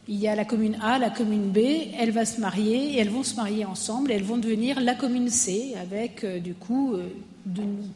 il 0.07 0.17
y 0.17 0.29
a 0.29 0.35
la 0.35 0.45
commune 0.45 0.77
A, 0.83 0.99
la 0.99 1.11
commune 1.11 1.51
B, 1.51 1.59
elles 1.99 2.11
vont 2.11 2.25
se 2.25 2.41
marier 2.41 2.95
et 2.95 2.99
elles 2.99 3.09
vont 3.09 3.23
se 3.23 3.37
marier 3.37 3.65
ensemble 3.65 4.13
et 4.13 4.15
elles 4.15 4.23
vont 4.23 4.37
devenir 4.37 4.81
la 4.81 4.95
commune 4.95 5.31
C 5.31 5.75
avec 5.81 6.25
euh, 6.25 6.41
du 6.41 6.55
coup 6.55 6.95
euh, 6.95 7.09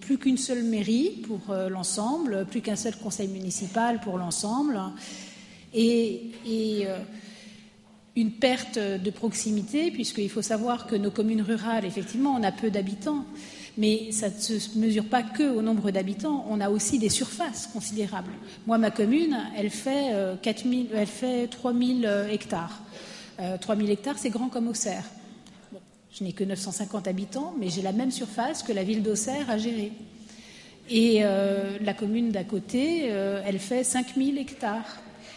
plus 0.01 0.17
qu'une 0.17 0.39
seule 0.39 0.65
mairie 0.65 1.23
pour 1.27 1.41
euh, 1.51 1.69
l'ensemble, 1.69 2.47
plus 2.51 2.63
qu'un 2.63 2.77
seul 2.77 2.97
conseil 2.97 3.29
municipal 3.29 4.01
pour 4.01 4.17
l'ensemble 4.17 4.81
et, 5.75 6.31
et 6.47 6.87
une 8.17 8.33
perte 8.33 8.79
de 8.79 9.11
proximité 9.11 9.91
puisqu'il 9.91 10.31
faut 10.31 10.43
savoir 10.43 10.87
que 10.87 10.97
nos 10.97 11.11
communes 11.11 11.43
rurales, 11.43 11.85
effectivement, 11.85 12.35
on 12.39 12.43
a 12.43 12.53
peu 12.53 12.71
d'habitants. 12.71 13.27
Mais 13.79 14.11
ça 14.11 14.29
ne 14.29 14.59
se 14.59 14.77
mesure 14.77 15.05
pas 15.05 15.23
que 15.23 15.45
au 15.45 15.63
nombre 15.63 15.91
d'habitants, 15.93 16.45
on 16.51 16.61
a 16.61 16.69
aussi 16.69 16.99
des 16.99 17.09
surfaces 17.09 17.69
considérables. 17.73 18.33
Moi, 18.67 18.77
ma 18.77 18.91
commune, 18.91 19.39
elle 19.57 19.71
fait, 19.71 20.13
4 20.43 20.67
euh, 20.67 20.85
elle 20.95 21.07
fait 21.07 21.47
3000 21.47 22.05
euh, 22.05 22.29
hectares. 22.29 22.83
3000 23.61 23.89
euh, 23.89 23.93
hectares, 23.93 24.19
c'est 24.19 24.31
grand 24.31 24.49
comme 24.49 24.69
Auxerre. 24.69 25.05
Je 26.13 26.25
n'ai 26.25 26.33
que 26.33 26.43
950 26.43 27.07
habitants, 27.07 27.55
mais 27.59 27.69
j'ai 27.69 27.83
la 27.83 27.93
même 27.93 28.11
surface 28.11 28.63
que 28.63 28.73
la 28.73 28.83
ville 28.83 29.03
d'Auxerre 29.03 29.49
à 29.49 29.59
gérer. 29.59 29.93
Et 30.91 31.19
euh, 31.23 31.79
la 31.81 31.95
commune 31.95 32.31
d'à 32.31 32.45
côté, 32.45 33.13
euh, 33.13 33.43
elle 33.47 33.59
fait 33.59 33.85
5000 33.85 34.39
hectares. 34.39 34.97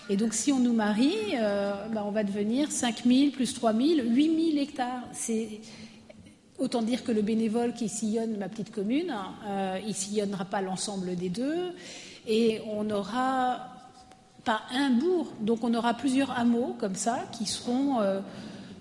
Et 0.09 0.17
donc, 0.17 0.33
si 0.33 0.51
on 0.51 0.59
nous 0.59 0.73
marie, 0.73 1.35
bah, 1.93 2.03
on 2.05 2.11
va 2.11 2.23
devenir 2.23 2.71
5000 2.71 3.31
plus 3.31 3.53
3000, 3.53 4.03
8000 4.13 4.57
hectares. 4.57 5.03
C'est 5.13 5.47
autant 6.61 6.81
dire 6.81 7.03
que 7.03 7.11
le 7.11 7.21
bénévole 7.21 7.73
qui 7.73 7.89
sillonne 7.89 8.37
ma 8.37 8.47
petite 8.47 8.71
commune, 8.71 9.13
il 9.85 9.93
sillonnera 9.93 10.45
pas 10.45 10.61
l'ensemble 10.61 11.15
des 11.15 11.29
deux. 11.29 11.73
Et 12.27 12.61
on 12.67 12.83
n'aura 12.83 13.67
pas 14.45 14.61
un 14.73 14.91
bourg, 14.91 15.33
donc 15.41 15.63
on 15.63 15.73
aura 15.73 15.93
plusieurs 15.95 16.31
hameaux 16.31 16.75
comme 16.79 16.95
ça 16.95 17.25
qui 17.31 17.45
seront 17.45 17.97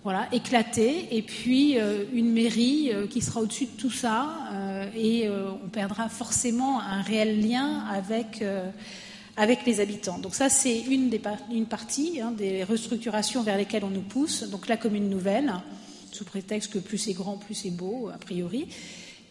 voilà, 0.03 0.29
éclatés, 0.33 1.09
et 1.15 1.21
puis 1.21 1.79
euh, 1.79 2.05
une 2.15 2.33
mairie 2.33 2.91
euh, 2.91 3.07
qui 3.07 3.21
sera 3.21 3.41
au-dessus 3.41 3.67
de 3.67 3.77
tout 3.79 3.91
ça, 3.91 4.31
euh, 4.53 4.87
et 4.97 5.29
on 5.29 5.69
perdra 5.69 6.09
forcément 6.09 6.81
un 6.81 7.03
réel 7.03 7.47
lien 7.47 7.85
avec, 7.91 8.43
avec 9.37 9.67
les 9.67 9.81
habitants. 9.81 10.19
Donc 10.19 10.35
ça, 10.35 10.49
c'est 10.49 10.81
une, 10.81 11.11
des 11.11 11.21
une 11.53 11.67
partie 11.67 12.21
hein, 12.21 12.33
des 12.33 12.65
restructurations 12.65 13.43
vers 13.43 13.59
lesquelles 13.59 13.85
on 13.85 13.91
nous 13.91 14.01
pousse, 14.01 14.45
donc 14.45 14.69
la 14.69 14.77
commune 14.77 15.11
nouvelle, 15.11 15.53
sous 16.13 16.25
prétexte 16.25 16.73
que 16.73 16.79
plus 16.79 16.99
c'est 16.99 17.13
grand, 17.13 17.37
plus 17.37 17.55
c'est 17.55 17.71
beau, 17.71 18.11
a 18.13 18.19
priori. 18.19 18.69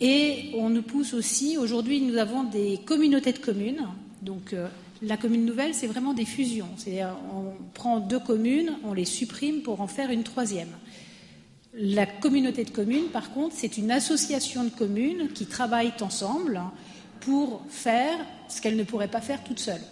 Et 0.02 0.52
on 0.56 0.70
nous 0.70 0.82
pousse 0.82 1.14
aussi, 1.14 1.58
aujourd'hui, 1.58 2.02
nous 2.02 2.18
avons 2.18 2.44
des 2.44 2.80
communautés 2.86 3.34
de 3.34 3.40
communes, 3.40 3.88
donc 4.22 4.56
la 5.02 5.18
commune 5.18 5.46
nouvelle, 5.46 5.74
c'est 5.74 5.88
vraiment 5.88 6.14
des 6.14 6.26
fusions. 6.26 6.70
C'est-à-dire, 6.78 7.16
on 7.34 7.54
prend 7.74 8.00
deux 8.00 8.20
communes, 8.20 8.78
on 8.84 8.94
les 8.94 9.06
supprime 9.06 9.62
pour 9.62 9.82
en 9.82 9.88
faire 9.88 10.10
une 10.12 10.24
troisième. 10.24 10.70
La 11.74 12.06
communauté 12.06 12.64
de 12.64 12.72
communes, 12.72 13.08
par 13.08 13.32
contre, 13.32 13.56
c'est 13.58 13.78
une 13.78 13.92
association 13.92 14.64
de 14.64 14.70
communes 14.70 15.30
qui 15.34 15.46
travaillent 15.46 15.94
ensemble 16.02 16.62
pour 17.22 17.62
faire 17.70 18.18
ce 18.48 18.62
qu'elles 18.62 18.78
ne 18.78 18.84
pourraient 18.84 19.08
pas 19.08 19.22
faire 19.22 19.44
toutes 19.44 19.60
seules. 19.60 19.84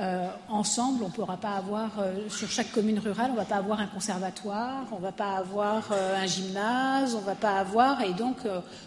Euh, 0.00 0.28
ensemble, 0.48 1.02
on 1.02 1.08
ne 1.08 1.12
pourra 1.12 1.38
pas 1.38 1.56
avoir, 1.56 1.98
euh, 1.98 2.28
sur 2.28 2.48
chaque 2.48 2.70
commune 2.70 3.00
rurale, 3.00 3.30
on 3.30 3.34
ne 3.34 3.38
va 3.38 3.44
pas 3.44 3.56
avoir 3.56 3.80
un 3.80 3.88
conservatoire, 3.88 4.86
on 4.92 4.96
ne 4.96 5.00
va 5.00 5.10
pas 5.10 5.32
avoir 5.32 5.90
euh, 5.90 6.22
un 6.22 6.26
gymnase, 6.26 7.16
on 7.16 7.20
ne 7.20 7.26
va 7.26 7.34
pas 7.34 7.58
avoir, 7.58 8.02
et 8.02 8.12
donc 8.12 8.36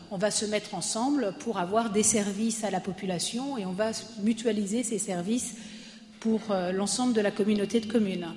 on 0.09 0.17
va 0.17 0.31
se 0.31 0.45
mettre 0.45 0.73
ensemble 0.73 1.33
pour 1.39 1.57
avoir 1.57 1.89
des 1.89 2.03
services 2.03 2.63
à 2.63 2.71
la 2.71 2.79
population 2.79 3.57
et 3.57 3.65
on 3.65 3.73
va 3.73 3.91
mutualiser 4.23 4.83
ces 4.83 4.99
services 4.99 5.55
pour 6.21 6.39
l'ensemble 6.73 7.13
de 7.13 7.21
la 7.21 7.31
communauté 7.31 7.79
de 7.79 7.91
communes. 7.91 8.27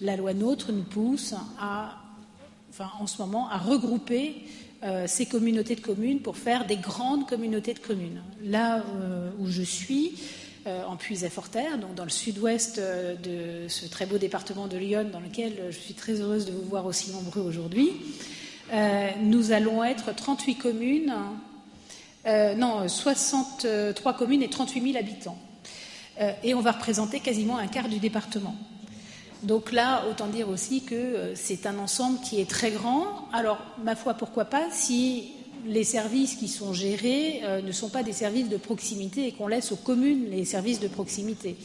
La 0.00 0.16
loi 0.16 0.32
NOTRe 0.32 0.72
nous 0.72 0.84
pousse 0.84 1.34
à, 1.58 1.96
enfin, 2.70 2.90
en 3.00 3.06
ce 3.06 3.20
moment, 3.20 3.48
à 3.50 3.58
regrouper 3.58 4.44
ces 5.06 5.26
communautés 5.26 5.74
de 5.74 5.80
communes 5.80 6.20
pour 6.20 6.36
faire 6.36 6.64
des 6.66 6.76
grandes 6.76 7.28
communautés 7.28 7.74
de 7.74 7.80
communes. 7.80 8.22
Là 8.44 8.84
où 9.40 9.46
je 9.46 9.62
suis, 9.62 10.14
en 10.66 10.96
Puisay-Forterre, 10.96 11.78
donc 11.78 11.94
dans 11.94 12.04
le 12.04 12.10
sud-ouest 12.10 12.78
euh, 12.78 13.14
de 13.16 13.68
ce 13.68 13.86
très 13.86 14.06
beau 14.06 14.18
département 14.18 14.68
de 14.68 14.76
Lyon, 14.76 15.08
dans 15.12 15.20
lequel 15.20 15.54
je 15.70 15.78
suis 15.78 15.94
très 15.94 16.20
heureuse 16.20 16.46
de 16.46 16.52
vous 16.52 16.68
voir 16.68 16.86
aussi 16.86 17.10
nombreux 17.10 17.42
aujourd'hui. 17.42 17.90
Euh, 18.72 19.10
nous 19.20 19.52
allons 19.52 19.82
être 19.82 20.14
38 20.14 20.54
communes, 20.56 21.14
non, 22.24 22.88
63 22.88 24.12
communes 24.12 24.42
et 24.42 24.48
38 24.48 24.92
000 24.92 24.96
habitants. 24.96 25.36
et 26.44 26.54
on 26.54 26.60
va 26.60 26.70
représenter 26.70 27.18
quasiment 27.18 27.58
un 27.58 27.66
quart 27.66 27.88
du 27.88 27.98
département. 27.98 28.54
Donc 29.42 29.72
là, 29.72 30.04
autant 30.08 30.28
dire 30.28 30.48
aussi 30.48 30.84
que 30.84 31.32
c'est 31.34 31.66
un 31.66 31.78
ensemble 31.78 32.20
qui 32.20 32.40
est 32.40 32.48
très 32.48 32.70
grand. 32.70 33.28
Alors, 33.32 33.58
ma 33.82 33.96
foi, 33.96 34.14
pourquoi 34.14 34.44
pas, 34.44 34.68
si 34.70 35.32
les 35.66 35.84
services 35.84 36.34
qui 36.34 36.48
sont 36.48 36.72
gérés 36.72 37.40
euh, 37.44 37.62
ne 37.62 37.72
sont 37.72 37.88
pas 37.88 38.02
des 38.02 38.12
services 38.12 38.48
de 38.48 38.56
proximité 38.56 39.26
et 39.26 39.32
qu'on 39.32 39.48
laisse 39.48 39.72
aux 39.72 39.76
communes 39.76 40.30
les 40.30 40.44
services 40.44 40.80
de 40.80 40.88
proximité. 40.88 41.56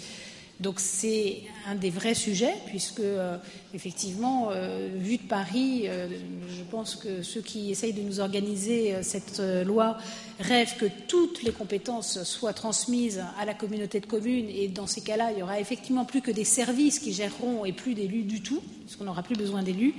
Donc 0.59 0.79
c'est 0.79 1.43
un 1.67 1.75
des 1.75 1.91
vrais 1.91 2.15
sujets, 2.15 2.55
puisque 2.65 2.99
euh, 2.99 3.37
effectivement, 3.75 4.49
euh, 4.49 4.89
vu 4.95 5.17
de 5.17 5.27
Paris, 5.27 5.85
je 5.85 6.63
pense 6.71 6.95
que 6.95 7.21
ceux 7.21 7.41
qui 7.41 7.69
essayent 7.69 7.93
de 7.93 8.01
nous 8.01 8.19
organiser 8.19 8.95
cette 9.03 9.39
loi 9.39 9.99
rêvent 10.39 10.75
que 10.79 10.87
toutes 11.07 11.43
les 11.43 11.51
compétences 11.51 12.23
soient 12.23 12.53
transmises 12.53 13.23
à 13.39 13.45
la 13.45 13.53
communauté 13.53 13.99
de 13.99 14.07
communes, 14.07 14.49
et 14.49 14.67
dans 14.67 14.87
ces 14.87 15.01
cas-là, 15.01 15.31
il 15.31 15.39
y 15.39 15.43
aura 15.43 15.59
effectivement 15.59 16.05
plus 16.05 16.21
que 16.21 16.31
des 16.31 16.43
services 16.43 16.97
qui 16.97 17.13
géreront 17.13 17.63
et 17.63 17.71
plus 17.71 17.93
d'élus 17.93 18.23
du 18.23 18.41
tout, 18.41 18.63
puisqu'on 18.85 19.03
n'aura 19.03 19.21
plus 19.21 19.35
besoin 19.35 19.61
d'élus. 19.61 19.93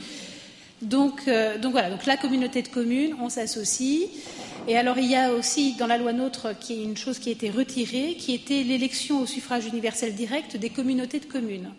Euh, 0.83 1.59
donc, 1.59 1.73
voilà, 1.73 1.91
donc 1.91 2.07
la 2.07 2.17
communauté 2.17 2.63
de 2.63 2.69
communes, 2.69 3.15
on 3.21 3.29
s'associe. 3.29 4.09
Et 4.67 4.77
alors 4.77 4.99
il 4.99 5.11
y 5.11 5.17
a 5.17 5.33
aussi 5.33 5.75
dans 5.75 5.87
la 5.87 5.97
loi 5.97 6.13
NOTRe 6.13 6.59
qui 6.59 6.83
une 6.83 6.97
chose 6.97 7.19
qui 7.19 7.31
a 7.31 7.33
été 7.33 7.49
retirée, 7.49 8.17
qui 8.19 8.35
était 8.35 8.63
l'élection 8.63 9.23
au 9.23 9.27
suffrage 9.27 9.67
universel 9.67 10.15
direct 10.15 10.57
des 10.57 10.69
communautés 10.69 11.21
de 11.21 11.25
communes. 11.25 11.71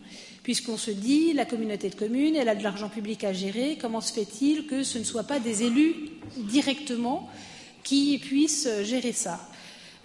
Puisqu'on 0.41 0.77
se 0.77 0.89
dit, 0.89 1.33
la 1.33 1.45
communauté 1.45 1.89
de 1.89 1.95
communes, 1.95 2.35
elle 2.35 2.49
a 2.49 2.55
de 2.55 2.63
l'argent 2.63 2.89
public 2.89 3.23
à 3.23 3.33
gérer, 3.33 3.77
comment 3.79 4.01
se 4.01 4.11
fait-il 4.11 4.65
que 4.65 4.81
ce 4.83 4.97
ne 4.97 5.03
soit 5.03 5.23
pas 5.23 5.39
des 5.39 5.63
élus 5.63 5.93
directement 6.37 7.29
qui 7.83 8.17
puissent 8.17 8.67
gérer 8.83 9.11
ça? 9.11 9.39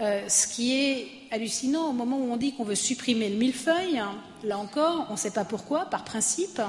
Euh, 0.00 0.22
Ce 0.28 0.46
qui 0.48 0.74
est 0.74 1.06
hallucinant 1.30 1.88
au 1.88 1.92
moment 1.92 2.18
où 2.18 2.30
on 2.30 2.36
dit 2.36 2.52
qu'on 2.52 2.64
veut 2.64 2.74
supprimer 2.74 3.30
le 3.30 3.36
millefeuille, 3.36 4.02
là 4.42 4.58
encore, 4.58 5.06
on 5.08 5.12
ne 5.12 5.18
sait 5.18 5.30
pas 5.30 5.44
pourquoi, 5.44 5.86
par 5.86 6.04
principe. 6.04 6.60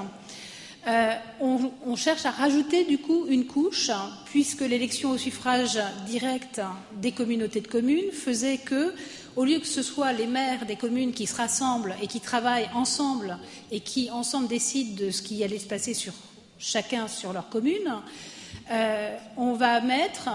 Euh, 0.87 1.15
on, 1.39 1.95
cherche 1.95 2.25
à 2.25 2.31
rajouter 2.31 2.83
du 2.83 2.99
coup 2.99 3.25
une 3.27 3.47
couche, 3.47 3.89
puisque 4.25 4.61
l'élection 4.61 5.11
au 5.11 5.17
suffrage 5.17 5.79
direct 6.05 6.61
des 7.01 7.11
communautés 7.11 7.61
de 7.61 7.67
communes 7.67 8.11
faisait 8.11 8.59
que, 8.59 8.93
au 9.35 9.45
lieu 9.45 9.59
que 9.59 9.65
ce 9.65 9.81
soit 9.81 10.13
les 10.13 10.27
maires 10.27 10.67
des 10.67 10.75
communes 10.75 11.11
qui 11.11 11.25
se 11.25 11.35
rassemblent 11.35 11.95
et 12.03 12.07
qui 12.07 12.19
travaillent 12.19 12.69
ensemble 12.75 13.39
et 13.71 13.79
qui 13.79 14.11
ensemble 14.11 14.47
décident 14.47 15.05
de 15.05 15.09
ce 15.09 15.23
qui 15.23 15.43
allait 15.43 15.57
se 15.57 15.67
passer 15.67 15.95
sur 15.95 16.13
chacun 16.59 17.07
sur 17.07 17.33
leur 17.33 17.49
commune, 17.49 17.95
euh, 18.69 19.17
on 19.37 19.53
va 19.53 19.81
mettre 19.81 20.29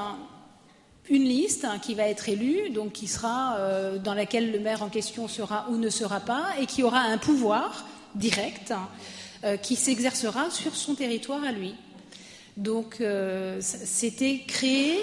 une 1.09 1.25
liste 1.25 1.67
qui 1.83 1.95
va 1.95 2.09
être 2.09 2.29
élue, 2.29 2.71
donc 2.71 2.93
qui 2.93 3.07
sera 3.07 3.57
euh, 3.59 3.99
dans 3.99 4.15
laquelle 4.15 4.51
le 4.51 4.59
maire 4.59 4.83
en 4.83 4.89
question 4.89 5.29
sera 5.29 5.67
ou 5.71 5.77
ne 5.77 5.91
sera 5.91 6.19
pas, 6.19 6.49
et 6.61 6.67
qui 6.67 6.83
aura 6.83 7.01
un 7.01 7.19
pouvoir 7.19 7.87
direct 8.17 8.75
euh, 9.43 9.57
qui 9.57 9.75
s'exercera 9.75 10.51
sur 10.51 10.77
son 10.77 10.95
territoire 10.95 11.43
à 11.45 11.51
lui. 11.51 11.75
Donc 12.59 13.01
euh, 13.01 13.57
c'était 13.61 14.43
créer 14.47 14.99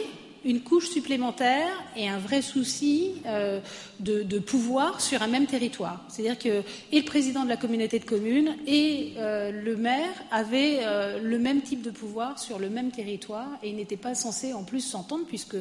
une 0.45 0.61
couche 0.61 0.89
supplémentaire 0.89 1.67
et 1.95 2.07
un 2.07 2.19
vrai 2.19 2.43
souci 2.43 3.13
euh, 3.25 3.59
de, 3.99 4.37
pouvoir 4.37 5.01
sur 5.01 5.23
un 5.23 5.27
même 5.27 5.47
territoire. 5.47 6.05
C'est-à-dire 6.07 6.37
que 6.37 6.61
et 6.91 6.99
le 6.99 7.05
président 7.05 7.43
de 7.45 7.49
la 7.49 7.57
communauté 7.57 7.97
de 7.97 8.05
communes 8.05 8.55
et 8.67 9.13
le 9.17 9.75
maire 9.75 10.13
avaient 10.29 10.81
le 11.19 11.39
même 11.39 11.61
type 11.61 11.81
de 11.81 11.89
pouvoir 11.89 12.37
sur 12.37 12.59
le 12.59 12.69
même 12.69 12.91
territoire 12.91 13.49
et 13.63 13.73
n'étaient 13.73 13.97
pas 13.97 14.13
censés 14.13 14.53
en 14.53 14.63
plus 14.63 14.81
s'entendre 14.81 15.25
puisque 15.27 15.57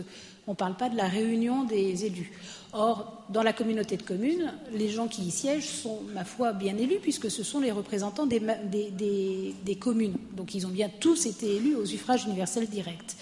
on 0.46 0.52
ne 0.52 0.56
parle 0.56 0.76
pas 0.76 0.88
de 0.88 0.96
la 0.96 1.08
réunion 1.08 1.64
des 1.64 2.04
élus. 2.04 2.30
Or, 2.78 3.24
dans 3.30 3.42
la 3.42 3.54
communauté 3.54 3.96
de 3.96 4.02
communes, 4.02 4.52
les 4.70 4.90
gens 4.90 5.08
qui 5.08 5.22
y 5.22 5.30
siègent 5.30 5.66
sont, 5.66 6.00
ma 6.12 6.26
foi, 6.26 6.52
bien 6.52 6.76
élus, 6.76 6.98
puisque 7.00 7.30
ce 7.30 7.42
sont 7.42 7.58
les 7.58 7.72
représentants 7.72 8.26
des, 8.26 9.76
communes. 9.80 10.16
Donc, 10.36 10.54
ils 10.54 10.66
ont 10.66 10.70
bien 10.70 10.90
tous 11.00 11.24
été 11.24 11.56
élus 11.56 11.74
au 11.74 11.86
suffrage 11.86 12.26
universel 12.26 12.66
direct. 12.66 13.16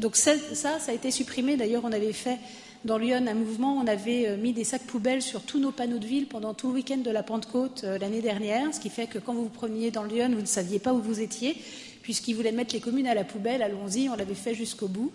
Donc, 0.00 0.16
ça, 0.16 0.32
ça, 0.52 0.76
a 0.86 0.92
été 0.92 1.10
supprimé. 1.10 1.56
D'ailleurs, 1.56 1.86
on 1.86 1.92
avait 1.92 2.12
fait 2.12 2.36
dans 2.84 2.98
Lyon 2.98 3.24
un 3.26 3.32
mouvement, 3.34 3.78
on 3.78 3.86
avait 3.86 4.28
euh, 4.28 4.36
mis 4.36 4.52
des 4.52 4.64
sacs 4.64 4.86
poubelles 4.86 5.22
sur 5.22 5.40
tous 5.42 5.58
nos 5.58 5.72
panneaux 5.72 5.98
de 5.98 6.06
ville 6.06 6.26
pendant 6.26 6.52
tout 6.52 6.68
le 6.68 6.74
week-end 6.74 6.98
de 6.98 7.10
la 7.10 7.22
Pentecôte 7.22 7.84
euh, 7.84 7.98
l'année 7.98 8.22
dernière, 8.22 8.74
ce 8.74 8.80
qui 8.80 8.90
fait 8.90 9.06
que 9.06 9.18
quand 9.18 9.32
vous 9.32 9.44
vous 9.44 9.48
preniez 9.48 9.90
dans 9.90 10.04
Lyon, 10.04 10.30
vous 10.34 10.42
ne 10.42 10.46
saviez 10.46 10.78
pas 10.78 10.92
où 10.92 11.00
vous 11.00 11.20
étiez, 11.20 11.56
puisqu'ils 12.02 12.34
voulaient 12.34 12.52
mettre 12.52 12.74
les 12.74 12.80
communes 12.80 13.06
à 13.06 13.14
la 13.14 13.24
poubelle. 13.24 13.62
Allons-y, 13.62 14.10
on 14.10 14.16
l'avait 14.16 14.34
fait 14.34 14.54
jusqu'au 14.54 14.88
bout. 14.88 15.10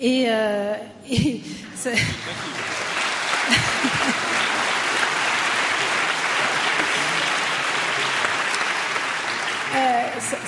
Et, 0.00 0.26
euh, 0.28 0.74
euh, 1.86 1.92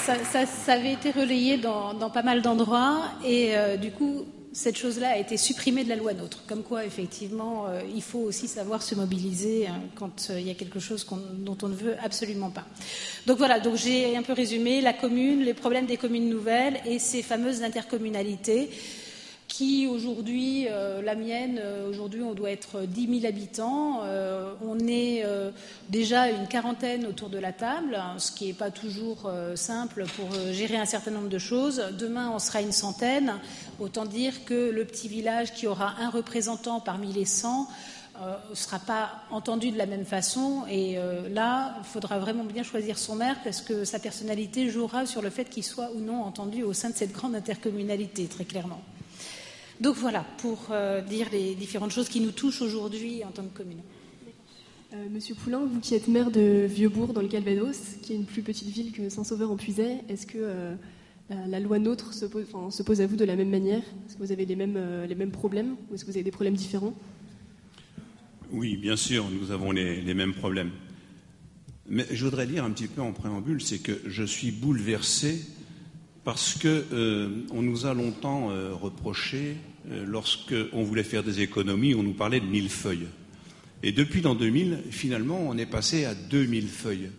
ça, 0.05 0.73
avait 0.73 0.93
été 0.93 1.11
relayé 1.13 1.59
dans, 1.59 2.11
pas 2.11 2.23
mal 2.23 2.43
d'endroits 2.43 3.03
et 3.25 3.57
euh, 3.57 3.77
du 3.77 3.93
coup, 3.93 4.25
cette 4.53 4.77
chose-là 4.77 5.11
a 5.11 5.19
été 5.19 5.37
supprimée 5.37 5.85
de 5.85 5.91
la 5.91 5.97
loi 5.97 6.15
NOTRe. 6.15 6.43
Comme 6.49 6.63
quoi, 6.63 6.85
effectivement, 6.85 7.67
il 7.95 8.03
faut 8.03 8.21
aussi 8.21 8.49
savoir 8.49 8.83
se 8.83 8.95
mobiliser 8.95 9.67
hein, 9.67 9.81
quand 9.95 10.31
il 10.31 10.47
y 10.47 10.51
a 10.51 10.55
quelque 10.55 10.81
chose 10.81 11.07
dont 11.35 11.59
on 11.63 11.69
ne 11.69 11.75
veut 11.75 11.95
absolument 12.03 12.49
pas. 12.49 12.65
Donc 13.27 13.37
voilà, 13.37 13.61
donc 13.61 13.77
j'ai 13.77 14.17
un 14.17 14.23
peu 14.23 14.33
résumé 14.33 14.81
la 14.81 14.95
commune, 14.95 15.43
les 15.43 15.53
problèmes 15.53 15.85
des 15.85 15.99
communes 15.99 16.31
nouvelles 16.31 16.81
et 16.87 16.99
ces 16.99 17.23
fameuses 17.23 17.63
intercommunalités 17.63 18.71
qui 19.57 19.87
aujourd'hui, 19.87 20.66
euh, 20.69 21.01
la 21.01 21.14
mienne, 21.14 21.59
euh, 21.59 21.88
aujourd'hui 21.88 22.21
on 22.21 22.35
doit 22.35 22.51
être 22.51 22.83
10 22.83 23.21
000 23.21 23.27
habitants, 23.27 24.01
euh, 24.03 24.53
on 24.62 24.79
est 24.87 25.25
déjà 25.88 26.29
une 26.29 26.47
quarantaine 26.47 27.07
autour 27.07 27.31
de 27.31 27.38
la 27.38 27.53
table, 27.53 27.99
ce 28.19 28.33
qui 28.33 28.49
n'est 28.49 28.53
pas 28.53 28.71
toujours 28.71 29.31
simple 29.55 30.05
pour 30.16 30.29
gérer 30.53 30.77
un 30.77 30.85
certain 30.85 31.11
nombre 31.11 31.29
de 31.29 31.38
choses. 31.38 31.83
Demain 31.99 32.31
on 32.35 32.38
sera 32.38 32.61
une 32.61 32.73
centaine, 32.73 33.35
autant 33.81 34.05
dire 34.05 34.45
que 34.45 34.71
le 34.71 34.85
petit 34.85 35.09
village 35.09 35.55
qui 35.55 35.66
aura 35.66 35.95
un 36.01 36.11
représentant 36.11 36.81
parmi 36.81 37.12
les 37.12 37.25
100 37.25 37.69
ne 38.51 38.55
sera 38.55 38.79
pas 38.79 39.11
entendu 39.31 39.71
de 39.71 39.79
la 39.79 39.87
même 39.87 40.07
façon. 40.07 40.64
Et 40.71 40.99
là, 41.31 41.77
il 41.79 41.85
faudra 41.85 42.19
vraiment 42.19 42.45
bien 42.45 42.62
choisir 42.62 42.99
son 42.99 43.14
maire 43.14 43.37
parce 43.45 43.61
que 43.61 43.85
sa 43.85 43.99
personnalité 43.99 44.69
jouera 44.69 45.07
sur 45.07 45.23
le 45.23 45.31
fait 45.31 45.45
qu'il 45.45 45.64
soit 45.64 45.90
ou 45.95 46.01
non 46.01 46.23
entendu 46.23 46.62
au 46.62 46.73
sein 46.73 46.90
de 46.90 46.95
cette 46.95 47.12
grande 47.12 47.35
intercommunalité, 47.35 48.27
très 48.27 48.45
clairement. 48.45 48.83
Donc 49.81 49.97
voilà, 49.97 50.25
pour 50.39 50.69
euh, 50.71 51.03
dire 51.03 51.29
les 51.31 51.55
différentes 51.55 51.91
choses 51.91 52.09
qui 52.09 52.21
nous 52.21 52.31
touchent 52.31 52.62
aujourd'hui 52.62 53.23
en 53.25 53.31
tant 53.31 53.43
que 53.43 53.59
commune. 53.59 53.81
Euh, 54.95 55.07
Monsieur 55.11 55.35
Poulain, 55.35 55.67
vous 55.67 55.81
qui 55.81 55.95
êtes 55.95 56.09
maire 56.09 56.31
de 56.31 56.67
Vieuxbourg 56.67 57.12
dans 57.12 57.21
le 57.21 57.29
Calvados, 57.29 57.77
qui 58.03 58.15
est 58.15 58.17
une 58.17 58.25
plus 58.25 58.41
petite 58.41 58.69
ville 58.69 58.93
que 58.93 59.11
Saint-Sauveur-en-Puisaye, 59.11 59.99
est-ce 60.09 60.27
que 60.27 60.39
euh, 60.39 60.75
la, 61.29 61.61
loi 61.61 61.79
NOTRe 61.79 62.15
se 62.15 62.25
pose, 62.25 63.01
à 63.03 63.07
vous 63.07 63.17
de 63.17 63.25
la 63.27 63.37
même 63.37 63.51
manière? 63.51 63.83
Est-ce 64.07 64.15
que 64.15 64.23
vous 64.23 64.33
avez 64.33 64.47
les 64.47 64.57
mêmes, 64.57 64.79
les 65.07 65.15
mêmes 65.15 65.31
problèmes 65.31 65.77
ou 65.91 65.95
est-ce 65.95 66.07
que 66.07 66.11
vous 66.11 66.17
avez 66.17 66.25
des 66.25 66.31
problèmes 66.31 66.55
différents? 66.55 66.95
Oui, 68.53 68.77
bien 68.79 68.97
sûr, 68.97 69.27
nous 69.29 69.51
avons 69.51 69.73
les, 69.73 70.01
les 70.01 70.15
mêmes 70.15 70.33
problèmes. 70.33 70.71
Mais 71.89 72.07
je 72.11 72.25
voudrais 72.25 72.47
dire 72.47 72.65
un 72.65 72.71
petit 72.71 72.87
peu 72.87 73.03
en 73.03 73.12
préambule, 73.12 73.61
c'est 73.61 73.79
que 73.79 74.01
je 74.07 74.25
suis 74.25 74.53
bouleversé 74.53 75.45
parce 76.27 76.55
qu'on 76.55 76.69
euh, 76.93 77.29
nous 77.53 77.87
a 77.87 77.95
longtemps 77.95 78.51
euh, 78.51 78.75
reproché, 78.75 79.59
euh, 79.93 80.05
lorsqu'on 80.05 80.83
voulait 80.83 81.05
faire 81.05 81.23
des 81.23 81.41
économies, 81.41 81.95
on 81.95 82.03
nous 82.03 82.15
parlait 82.15 82.41
de 82.41 82.47
mille 82.47 82.69
feuilles. 82.69 83.07
Et 83.85 83.93
depuis 83.93 84.23
l'an 84.23 84.35
2000, 84.35 84.83
finalement, 84.91 85.39
on 85.41 85.57
est 85.57 85.67
passé 85.67 86.05
à 86.05 86.17
2000 86.17 86.67
feuilles. 86.67 87.11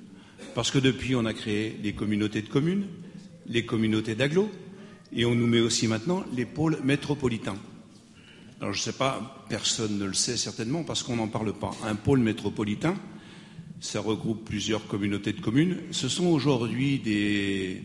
Parce 0.56 0.72
que 0.72 0.78
depuis, 0.78 1.15
on 1.15 1.26
a 1.26 1.34
créé 1.34 1.78
les 1.82 1.93
communautés 1.93 2.41
de 2.41 2.50
communes, 2.50 2.86
les 3.48 3.65
communautés 3.65 4.13
d'agglos, 4.13 4.52
et 5.15 5.24
on 5.24 5.36
nous 5.36 5.48
met 5.48 5.62
aussi 5.62 5.88
maintenant 5.88 6.26
les 6.36 6.46
pôles 6.46 6.78
métropolitains. 6.84 7.58
Alors 8.60 8.74
je 8.74 8.80
ne 8.80 8.84
sais 8.84 8.98
pas, 8.98 9.46
personne 9.48 10.00
ne 10.00 10.06
le 10.06 10.13
sait 10.13 10.36
certainement 10.36 10.84
parce 10.84 11.02
qu'on 11.02 11.15
n'en 11.15 11.30
parle 11.30 11.54
pas. 11.54 11.72
Un 11.86 11.96
pôle 11.96 12.20
métropolitain, 12.20 12.96
ça 13.80 14.02
regroupe 14.02 14.43
plusieurs 14.43 14.86
communautés 14.86 15.32
de 15.32 15.39
communes. 15.39 15.78
Ce 15.91 16.10
sont 16.10 16.26
aujourd'hui 16.26 17.00
des, 17.00 17.82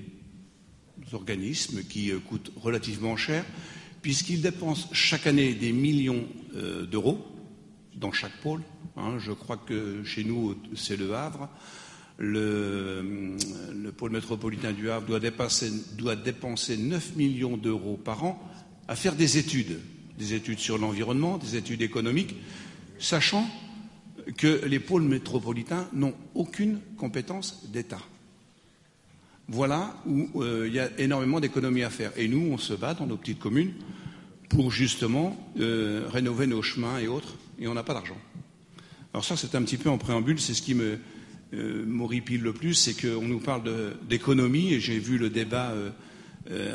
organismes 1.15 1.83
qui 1.83 2.11
euh, 2.11 2.19
coûtent 2.19 2.53
relativement 2.57 3.17
cher, 3.17 3.45
puisqu'ils 4.01 4.43
dépensent 4.43 4.89
chaque 4.93 5.27
année 5.27 5.55
des 5.55 5.73
millions 5.73 6.27
euh, 6.55 6.87
d'euros 6.87 7.25
dans 7.95 8.13
chaque 8.13 8.37
pôle. 8.43 8.63
Hein. 8.97 9.19
je 9.19 9.33
crois 9.33 9.57
que 9.57 10.03
chez 10.05 10.25
nous, 10.25 10.57
c'est 10.75 10.97
le 10.97 11.15
Havre. 11.15 11.49
Le, 12.19 13.37
pôle 13.97 14.13
métropolitain 14.13 14.73
du 14.73 14.91
Havre 14.91 15.07
doit, 15.07 15.21
doit 15.97 16.17
dépenser 16.17 16.77
9 16.77 17.17
millions 17.17 17.57
d'euros 17.57 17.97
par 17.97 18.25
an 18.25 18.41
à 18.89 18.97
faire 18.97 19.15
des 19.15 19.39
études, 19.39 19.81
des 20.19 20.35
études 20.35 20.59
sur 20.59 20.79
l'environnement, 20.79 21.39
des 21.39 21.57
études 21.57 21.83
économiques, 21.83 22.35
sachant 22.99 23.49
que 24.37 24.65
les 24.67 24.79
pôles 24.79 25.03
métropolitains 25.03 25.89
n'ont 25.93 26.15
aucune 26.35 26.81
compétence 26.97 27.69
d'État. 27.73 28.01
Voilà 29.53 29.95
où 30.07 30.31
euh, 30.43 30.65
il 30.67 30.73
y 30.73 30.81
a 30.81 30.89
énormément 30.97 31.39
d'économies 31.39 31.83
à 31.83 31.91
faire. 31.91 32.11
Et 32.17 32.27
nous, 32.27 32.53
on 32.55 32.57
se 32.57 32.73
bat 32.73 32.95
dans 32.95 33.05
nos 33.05 33.19
petites 33.19 33.39
communes 33.39 33.75
pour 34.49 34.71
justement 34.71 35.37
euh, 35.61 36.07
rénover 36.11 36.47
nos 36.47 36.63
chemins 36.63 36.99
et 36.99 37.07
autres, 37.07 37.35
et 37.59 37.69
on 37.69 37.75
n'a 37.75 37.83
pas 37.83 37.93
d'argent. 37.93 38.17
Alors 39.13 39.27
ça, 39.27 39.37
c'est 39.37 39.55
un 39.55 39.61
petit 39.61 39.77
peu 39.77 39.91
en 39.91 39.99
préambule, 39.99 40.41
c'est 40.41 40.55
ce 40.55 40.63
qui 40.63 40.75
me 40.75 40.99
euh, 41.53 41.85
m'horripile 41.85 42.41
le 42.41 42.55
plus, 42.55 42.73
c'est 42.73 42.95
qu'on 42.95 43.29
nous 43.29 43.41
parle 43.41 43.65
d'économie, 44.09 44.73
et 44.73 44.81
j'ai 44.81 44.99
vu 44.99 45.19
le 45.19 45.29
débat 45.29 45.75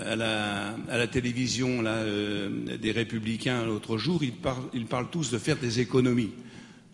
à 0.06 0.16
la, 0.16 0.76
à, 0.88 0.98
la, 1.00 1.08
télévision 1.08 1.82
des 1.82 2.92
républicains 2.92 3.66
l'autre 3.66 3.98
jour, 3.98 4.22
ils 4.24 4.86
parlent 4.86 5.10
tous 5.10 5.32
de 5.32 5.40
faire 5.40 5.58
des 5.58 5.80
économies. 5.80 6.30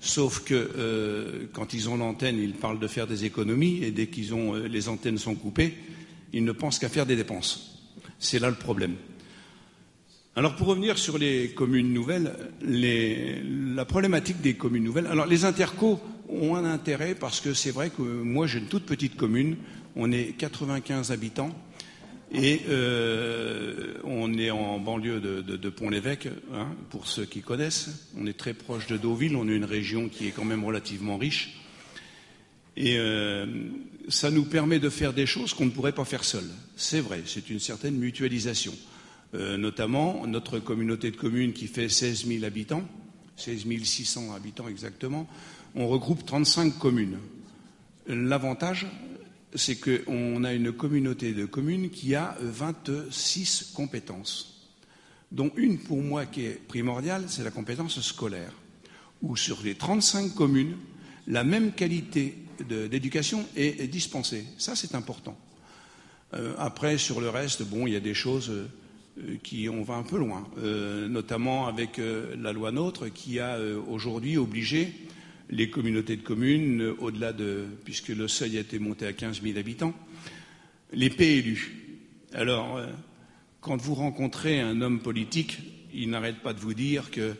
Sauf 0.06 0.44
que 0.44 0.54
euh, 0.54 1.46
quand 1.54 1.74
ils 1.74 1.88
ont 1.88 1.96
l'antenne, 1.96 2.38
ils 2.38 2.56
parlent 2.56 2.78
de 2.78 2.88
faire 2.88 3.08
des 3.08 3.24
économies, 3.24 3.82
et 3.86 3.92
dès 3.92 4.08
qu'ils 4.08 4.34
ont 4.34 4.54
euh, 4.54 4.68
les 4.68 4.90
antennes 4.90 5.18
sont 5.18 5.34
coupées, 5.34 5.76
ils 6.34 6.44
ne 6.44 6.52
pensent 6.52 6.78
qu'à 6.78 6.90
faire 6.90 7.06
des 7.06 7.16
dépenses. 7.16 7.80
C'est 8.20 8.40
là 8.40 8.50
le 8.50 8.58
problème. 8.58 8.96
Alors 10.36 10.58
pour 10.58 10.68
revenir 10.68 10.98
sur 10.98 11.18
les 11.18 11.52
communes 11.52 11.94
nouvelles, 11.94 12.36
la 12.62 13.86
problématique 13.86 14.42
des 14.42 14.56
communes 14.56 14.84
nouvelles. 14.84 15.08
Alors 15.08 15.26
les 15.26 15.46
intercos 15.46 16.00
ont 16.28 16.58
un 16.58 16.66
intérêt 16.66 17.16
parce 17.16 17.40
que 17.40 17.54
c'est 17.54 17.72
vrai 17.72 17.90
que 17.90 18.02
moi 18.02 18.46
j'ai 18.46 18.60
une 18.60 18.68
toute 18.68 18.86
petite 18.86 19.16
commune, 19.16 19.56
on 19.96 20.12
est 20.12 20.36
95 20.38 21.12
habitants. 21.12 21.56
Et 22.34 22.62
euh, 22.68 23.94
on 24.04 24.34
est 24.34 24.50
en 24.50 24.80
banlieue 24.80 25.20
de, 25.20 25.70
Pont-l'Évêque, 25.70 26.28
hein, 26.52 26.68
pour 26.90 27.08
ceux 27.08 27.26
qui 27.26 27.42
connaissent. 27.42 28.10
On 28.18 28.26
est 28.26 28.38
très 28.38 28.56
proche 28.56 28.88
de 28.88 28.98
Deauville, 28.98 29.36
on 29.36 29.48
est 29.48 29.56
une 29.56 29.66
région 29.66 30.10
qui 30.10 30.28
est 30.28 30.32
quand 30.32 30.46
même 30.46 30.64
relativement 30.64 31.18
riche. 31.18 31.60
Et 32.76 32.98
euh, 32.98 33.46
ça 34.10 34.32
nous 34.32 34.46
permet 34.46 34.80
de 34.80 34.90
faire 34.90 35.14
des 35.14 35.28
choses 35.28 35.54
qu'on 35.54 35.66
ne 35.66 35.72
pourrait 35.72 35.92
pas 35.92 36.06
faire 36.06 36.24
seul. 36.24 36.46
C'est 36.76 37.02
vrai, 37.02 37.22
c'est 37.28 37.52
une 37.52 37.60
certaine 37.60 37.98
mutualisation. 37.98 38.74
Euh, 39.36 39.58
notamment, 39.58 40.26
notre 40.26 40.58
communauté 40.58 41.12
de 41.12 41.16
communes 41.16 41.54
qui 41.54 41.68
fait 41.68 41.88
16 41.88 42.26
000 42.26 42.46
habitants, 42.46 42.84
16 43.38 43.66
600 43.84 44.34
habitants 44.34 44.68
exactement, 44.68 45.28
on 45.76 45.88
regroupe 45.88 46.26
35 46.26 46.80
communes. 46.80 47.18
L'avantage, 48.08 48.88
c'est 49.56 49.76
qu'on 49.76 50.44
a 50.44 50.54
une 50.54 50.72
communauté 50.72 51.34
de 51.34 51.46
communes 51.46 51.90
qui 51.90 52.16
a 52.16 52.36
26 52.42 53.72
compétences, 53.76 54.70
dont 55.32 55.52
une 55.56 55.80
pour 55.80 56.02
moi 56.02 56.26
qui 56.26 56.46
est 56.46 56.60
primordiale, 56.68 57.26
c'est 57.28 57.44
la 57.44 57.52
compétence 57.52 58.00
scolaire, 58.02 58.54
où 59.22 59.36
sur 59.36 59.62
les 59.64 59.76
35 59.76 60.34
communes, 60.34 60.76
la 61.28 61.44
même 61.44 61.72
qualité 61.72 62.38
d'éducation 62.68 63.46
est, 63.56 63.88
dispensée. 63.88 64.46
Ça, 64.58 64.76
c'est 64.76 64.96
important. 64.96 65.38
Euh, 66.34 66.54
après, 66.58 66.98
sur 66.98 67.22
le 67.22 67.30
reste, 67.30 67.64
bon, 67.64 67.88
il 67.88 67.94
y 67.94 67.96
a 67.96 68.02
des 68.02 68.14
choses 68.14 68.50
euh, 68.50 69.38
qui 69.44 69.70
on 69.70 69.84
va 69.84 69.96
un 69.96 70.04
peu 70.04 70.18
loin, 70.18 70.48
euh, 70.58 71.08
notamment 71.08 71.68
avec 71.68 72.00
la 72.00 72.52
loi 72.52 72.72
NOTRe 72.72 73.12
qui 73.14 73.40
a 73.40 73.58
aujourd'hui 73.88 74.38
obligé 74.38 74.94
les 75.50 75.70
communautés 75.70 76.16
de 76.16 76.22
communes, 76.22 76.94
au-delà 77.00 77.34
de, 77.34 77.66
puisque 77.84 78.10
le 78.10 78.28
seuil 78.28 78.58
a 78.58 78.62
été 78.62 78.80
monté 78.80 79.06
à 79.06 79.14
15 79.14 79.42
000 79.42 79.58
habitants, 79.58 79.94
les 80.94 81.10
PLU. 81.10 81.74
Alors, 82.34 82.78
euh, 82.78 82.88
quand 83.62 83.78
vous 83.82 83.96
rencontrez 83.96 84.60
un 84.60 84.82
homme 84.82 85.00
politique, 85.00 85.60
il 85.94 86.10
n'arrête 86.10 86.40
pas 86.40 86.54
de 86.54 86.60
vous 86.60 86.74
dire 86.74 87.12
que 87.12 87.36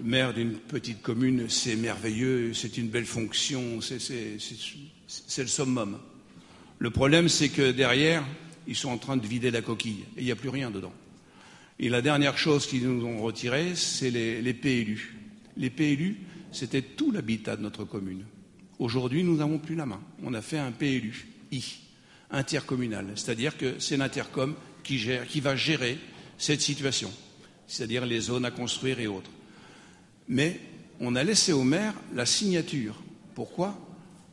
maire 0.00 0.34
d'une 0.34 0.54
petite 0.54 1.02
commune, 1.02 1.48
c'est 1.48 1.76
merveilleux, 1.76 2.54
c'est 2.54 2.78
une 2.78 2.88
belle 2.88 3.06
fonction, 3.06 3.80
c'est 3.80 4.38
le 5.38 5.46
summum. 5.46 5.98
Le 6.78 6.90
problème, 6.90 7.28
c'est 7.28 7.48
que 7.48 7.70
derrière, 7.70 8.24
ils 8.66 8.76
sont 8.76 8.90
en 8.90 8.98
train 8.98 9.16
de 9.16 9.26
vider 9.26 9.50
la 9.50 9.62
coquille 9.62 10.04
et 10.16 10.20
il 10.20 10.24
n'y 10.24 10.32
a 10.32 10.36
plus 10.36 10.48
rien 10.48 10.70
dedans. 10.70 10.92
Et 11.78 11.88
la 11.88 12.02
dernière 12.02 12.38
chose 12.38 12.66
qu'ils 12.66 12.88
nous 12.88 13.04
ont 13.04 13.20
retirée, 13.22 13.74
c'est 13.74 14.10
les, 14.10 14.40
les 14.42 14.54
PLU. 14.54 15.16
Les 15.56 15.70
PLU, 15.70 16.16
c'était 16.52 16.82
tout 16.82 17.10
l'habitat 17.10 17.56
de 17.56 17.62
notre 17.62 17.84
commune. 17.84 18.24
Aujourd'hui, 18.78 19.24
nous 19.24 19.36
n'avons 19.36 19.58
plus 19.58 19.74
la 19.74 19.86
main. 19.86 20.00
On 20.22 20.34
a 20.34 20.42
fait 20.42 20.58
un 20.58 20.72
PLU, 20.72 21.26
I, 21.50 21.62
intercommunal, 22.30 23.06
c'est-à-dire 23.14 23.56
que 23.56 23.78
c'est 23.78 23.96
l'intercom 23.96 24.54
qui, 24.82 25.40
va 25.40 25.56
gérer 25.56 25.98
cette 26.38 26.60
situation, 26.60 27.10
c'est-à-dire 27.66 28.06
les 28.06 28.20
zones 28.20 28.44
à 28.44 28.50
construire 28.50 29.00
et 29.00 29.06
autres. 29.06 29.30
Mais 30.28 30.60
on 31.00 31.14
a 31.14 31.22
laissé 31.22 31.52
au 31.52 31.62
maire 31.62 31.94
la 32.14 32.26
signature. 32.26 33.00
Pourquoi? 33.34 33.78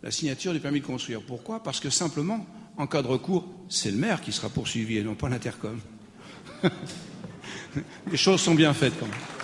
La 0.01 0.11
signature 0.11 0.53
du 0.53 0.59
permis 0.59 0.81
de 0.81 0.85
construire. 0.85 1.21
Pourquoi? 1.21 1.61
Parce 1.61 1.79
que 1.79 1.89
simplement, 1.89 2.45
en 2.77 2.87
cas 2.87 3.01
de 3.01 3.07
recours, 3.07 3.47
c'est 3.67 3.91
le 3.91 3.97
maire 3.97 4.21
qui 4.21 4.31
sera 4.31 4.49
poursuivi 4.49 4.97
et 4.97 5.03
non 5.03 5.15
pas 5.15 5.29
l'intercom. 5.29 5.79
Les 8.11 8.17
choses 8.17 8.41
sont 8.41 8.55
bien 8.55 8.73
faites 8.73 8.97
quand 8.99 9.07
même. 9.07 9.38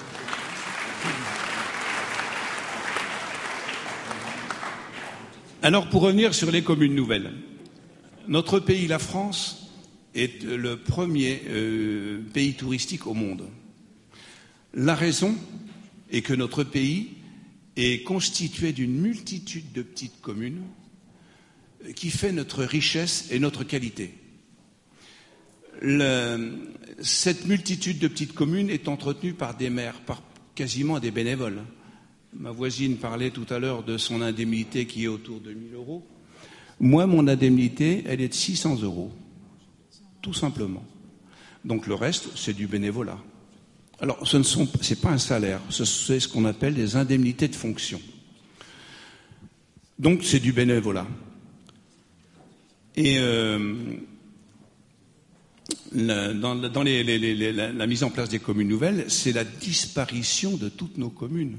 Alors, 5.65 5.89
pour 5.89 6.03
revenir 6.03 6.35
sur 6.35 6.51
les 6.51 6.61
communes 6.61 6.93
nouvelles, 6.93 7.31
notre 8.27 8.59
pays, 8.59 8.85
la 8.85 8.99
France, 8.99 9.71
est 10.13 10.43
le 10.43 10.77
premier 10.77 11.41
euh, 11.47 12.21
pays 12.35 12.53
touristique 12.53 13.07
au 13.07 13.15
monde. 13.15 13.49
La 14.75 14.93
raison 14.93 15.35
est 16.11 16.21
que 16.21 16.35
notre 16.35 16.63
pays 16.63 17.13
est 17.77 18.03
constitué 18.03 18.73
d'une 18.73 18.95
multitude 18.95 19.71
de 19.71 19.81
petites 19.81 20.21
communes 20.21 20.61
qui 21.95 22.11
fait 22.11 22.31
notre 22.31 22.63
richesse 22.63 23.29
et 23.31 23.39
notre 23.39 23.63
qualité. 23.63 24.13
cette 27.01 27.47
multitude 27.47 27.97
de 27.97 28.07
petites 28.07 28.33
communes 28.33 28.69
est 28.69 28.87
entretenue 28.87 29.33
par 29.33 29.57
des 29.57 29.71
maires, 29.71 29.99
par 30.01 30.21
quasiment 30.53 30.99
des 30.99 31.09
bénévoles. 31.09 31.63
Ma 32.37 32.51
voisine 32.51 32.97
parlait 32.97 33.31
tout 33.31 33.45
à 33.49 33.59
l'heure 33.59 33.83
de 33.83 33.97
son 33.97 34.21
indemnité 34.21 34.85
qui 34.85 35.05
est 35.05 35.07
autour 35.07 35.39
de 35.39 35.53
1000 35.53 35.73
euros. 35.73 36.05
Moi, 36.79 37.07
mon 37.07 37.27
indemnité, 37.27 38.03
elle 38.07 38.21
est 38.21 38.27
de 38.27 38.33
600 38.33 38.81
euros, 38.81 39.11
tout 40.21 40.33
simplement. 40.33 40.83
Donc 41.63 41.87
le 41.87 41.95
reste, 41.95 42.29
c'est 42.35 42.53
du 42.53 42.67
bénévolat. 42.67 43.17
Alors, 43.99 44.27
ce 44.27 44.37
n'est 44.37 44.95
pas 45.01 45.11
un 45.11 45.17
salaire, 45.17 45.61
c'est 45.69 46.19
ce 46.19 46.27
qu'on 46.27 46.45
appelle 46.45 46.73
des 46.73 46.97
indemnités 46.97 47.47
de 47.47 47.55
fonction. 47.55 48.01
Donc, 49.97 50.23
c'est 50.23 50.41
du 50.41 50.51
bénévolat. 50.51 51.07
Et 52.97 53.17
euh, 53.19 53.73
dans, 55.93 56.83
la, 56.83 57.87
mise 57.87 58.03
en 58.03 58.09
place 58.09 58.27
des 58.27 58.39
communes 58.39 58.67
nouvelles, 58.67 59.05
c'est 59.07 59.31
la 59.31 59.45
disparition 59.45 60.57
de 60.57 60.67
toutes 60.67 60.97
nos 60.97 61.09
communes. 61.09 61.57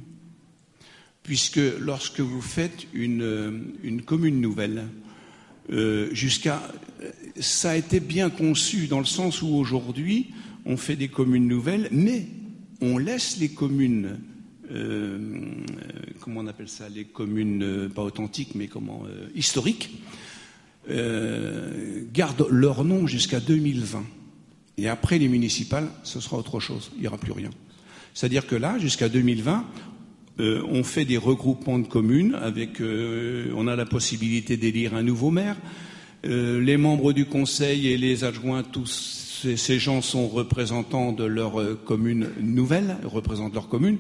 Puisque 1.27 1.61
lorsque 1.81 2.21
vous 2.21 2.41
faites 2.41 2.87
une, 2.95 4.01
commune 4.07 4.41
nouvelle, 4.41 4.85
euh, 5.73 6.09
jusqu'à 6.13 6.63
ça 7.41 7.71
a 7.71 7.77
été 7.77 7.99
bien 7.99 8.31
conçu 8.31 8.87
dans 8.87 9.01
le 9.01 9.07
sens 9.07 9.43
où 9.43 9.49
aujourd'hui 9.49 10.29
on 10.67 10.77
fait 10.77 10.95
des 10.95 11.09
communes 11.09 11.49
nouvelles, 11.49 11.89
mais 11.91 12.29
on 12.81 12.97
laisse 12.97 13.39
les 13.39 13.49
communes 13.49 14.21
euh, 14.71 15.19
comment 16.21 16.43
on 16.43 16.47
appelle 16.47 16.69
ça, 16.69 16.89
les 16.89 17.05
communes 17.05 17.91
pas 17.93 18.03
authentiques, 18.03 18.55
mais 18.55 18.69
comment 18.69 19.03
historiques, 19.35 19.99
gardent 20.89 22.47
leur 22.51 22.85
nom 22.85 23.09
jusqu'à 23.09 23.41
2020. 23.41 24.05
Et 24.79 24.89
après 24.89 25.19
les 25.19 25.27
municipales, 25.27 25.89
ce 26.05 26.21
sera 26.21 26.37
autre 26.37 26.61
chose. 26.61 26.93
Il 26.95 27.01
n'y 27.01 27.09
aura 27.09 27.19
plus 27.19 27.33
rien. 27.33 27.51
C'est-à-dire 28.15 28.47
que 28.47 28.55
là, 28.55 28.79
jusqu'à 28.79 29.09
2020, 29.09 29.67
euh, 30.39 30.63
on 30.69 30.85
fait 30.85 31.07
des 31.07 31.17
regroupements 31.17 31.79
de 31.79 31.87
communes 31.87 32.35
avec, 32.35 32.81
euh, 32.81 33.51
on 33.57 33.67
a 33.67 33.77
la 33.77 33.87
possibilité 33.87 34.57
d'élire 34.57 34.95
un 34.95 35.03
nouveau 35.03 35.31
maire. 35.31 35.57
Euh, 36.27 36.61
les 36.61 36.77
membres 36.77 37.13
du 37.13 37.25
conseil 37.25 37.89
et 37.89 37.97
les 37.97 38.25
adjoints, 38.25 38.63
tous 38.63 39.41
ces, 39.43 39.57
ces 39.57 39.79
gens 39.79 40.03
sont 40.03 40.29
représentants 40.29 41.13
de 41.13 41.25
leur 41.25 41.83
commune 41.85 42.29
nouvelle, 42.41 42.99
représentent 43.05 43.55
leur 43.55 43.69
commune. 43.69 43.99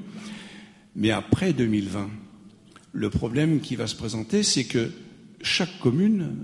Mais 0.94 1.10
après 1.10 1.52
2020, 1.52 2.10
le 2.92 3.10
problème 3.10 3.60
qui 3.60 3.76
va 3.76 3.86
se 3.86 3.96
présenter, 3.96 4.42
c'est 4.42 4.64
que 4.64 4.90
chaque 5.42 5.78
commune, 5.80 6.36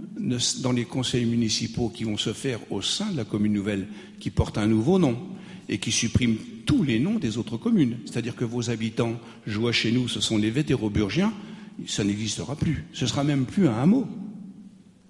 dans 0.61 0.73
les 0.73 0.85
conseils 0.85 1.25
municipaux 1.25 1.89
qui 1.89 2.05
vont 2.05 2.19
se 2.19 2.33
faire 2.33 2.61
au 2.71 2.83
sein 2.83 3.11
de 3.11 3.17
la 3.17 3.25
commune 3.25 3.53
nouvelle, 3.53 3.89
qui 4.21 4.31
porte 4.31 4.59
un 4.59 4.67
nouveau 4.67 4.99
nom 4.99 5.19
et 5.69 5.79
qui 5.79 5.91
supprime 5.91 6.37
tous 6.65 6.83
les 6.83 6.99
noms 6.99 7.19
des 7.19 7.39
autres 7.39 7.57
communes. 7.57 7.99
C'est-à-dire 8.05 8.37
que 8.37 8.45
vos 8.45 8.71
habitants, 8.71 9.21
vois 9.47 9.73
chez 9.73 9.93
nous, 9.93 10.09
ce 10.09 10.21
sont 10.21 10.39
les 10.39 10.51
vétéroburgiens, 10.51 11.33
ça 11.87 12.05
n'existera 12.05 12.57
plus. 12.57 12.85
Ce 12.93 13.07
sera 13.07 13.25
même 13.25 13.47
plus 13.47 13.69
un 13.69 13.75
hameau. 13.75 14.07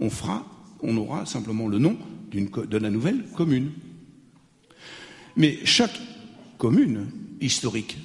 On 0.00 0.10
fera, 0.10 0.46
on 0.82 0.96
aura 0.96 1.26
simplement 1.26 1.68
le 1.68 1.78
nom 1.78 1.96
de 2.32 2.78
la 2.78 2.90
nouvelle 2.90 3.24
commune. 3.36 3.70
Mais 5.36 5.58
chaque 5.64 5.98
commune 6.58 7.08
historique 7.40 7.98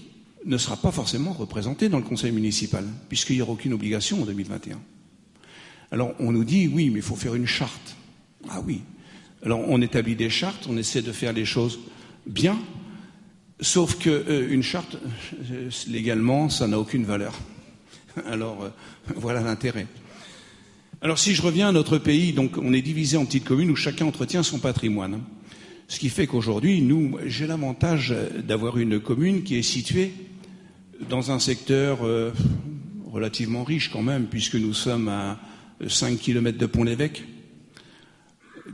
ne 0.45 0.57
sera 0.57 0.77
pas 0.77 0.91
forcément 0.91 1.33
représentée 1.33 1.89
dans 1.89 1.97
le 1.97 2.03
conseil 2.03 2.31
municipal, 2.31 2.85
puisqu'il 3.09 3.35
n'y 3.35 3.41
aura 3.41 3.53
aucune 3.53 3.73
obligation 3.73 4.21
en 4.21 4.25
2021. 4.25 4.79
Alors 5.91 6.13
on 6.19 6.31
nous 6.31 6.43
dit 6.43 6.67
oui, 6.67 6.89
mais 6.89 6.99
il 6.99 7.03
faut 7.03 7.15
faire 7.15 7.35
une 7.35 7.45
charte. 7.45 7.95
Ah 8.49 8.61
oui. 8.65 8.81
Alors 9.43 9.61
on 9.67 9.81
établit 9.81 10.15
des 10.15 10.29
chartes, 10.29 10.67
on 10.69 10.77
essaie 10.77 11.01
de 11.01 11.11
faire 11.11 11.33
les 11.33 11.45
choses 11.45 11.79
bien, 12.25 12.57
sauf 13.59 13.97
que 13.97 14.09
euh, 14.09 14.47
une 14.51 14.63
charte 14.63 14.97
euh, 15.51 15.69
légalement, 15.87 16.49
ça 16.49 16.67
n'a 16.67 16.79
aucune 16.79 17.05
valeur. 17.05 17.33
Alors 18.25 18.63
euh, 18.63 18.69
voilà 19.15 19.41
l'intérêt. 19.41 19.87
Alors 21.01 21.19
si 21.19 21.35
je 21.35 21.41
reviens 21.41 21.69
à 21.69 21.71
notre 21.71 21.97
pays, 21.97 22.33
donc 22.33 22.57
on 22.57 22.73
est 22.73 22.81
divisé 22.81 23.17
en 23.17 23.25
petites 23.25 23.45
communes 23.45 23.69
où 23.69 23.75
chacun 23.75 24.05
entretient 24.05 24.43
son 24.43 24.59
patrimoine. 24.59 25.21
Ce 25.87 25.99
qui 25.99 26.09
fait 26.09 26.27
qu'aujourd'hui, 26.27 26.81
nous, 26.81 27.17
j'ai 27.25 27.47
l'avantage 27.47 28.13
d'avoir 28.43 28.77
une 28.77 28.99
commune 28.99 29.43
qui 29.43 29.57
est 29.57 29.63
située 29.63 30.11
dans 31.09 31.31
un 31.31 31.39
secteur 31.39 31.99
relativement 33.09 33.63
riche 33.63 33.89
quand 33.89 34.01
même, 34.01 34.25
puisque 34.25 34.55
nous 34.55 34.73
sommes 34.73 35.07
à 35.07 35.39
5 35.87 36.19
km 36.19 36.57
de 36.57 36.65
Pont-l'Évêque, 36.65 37.23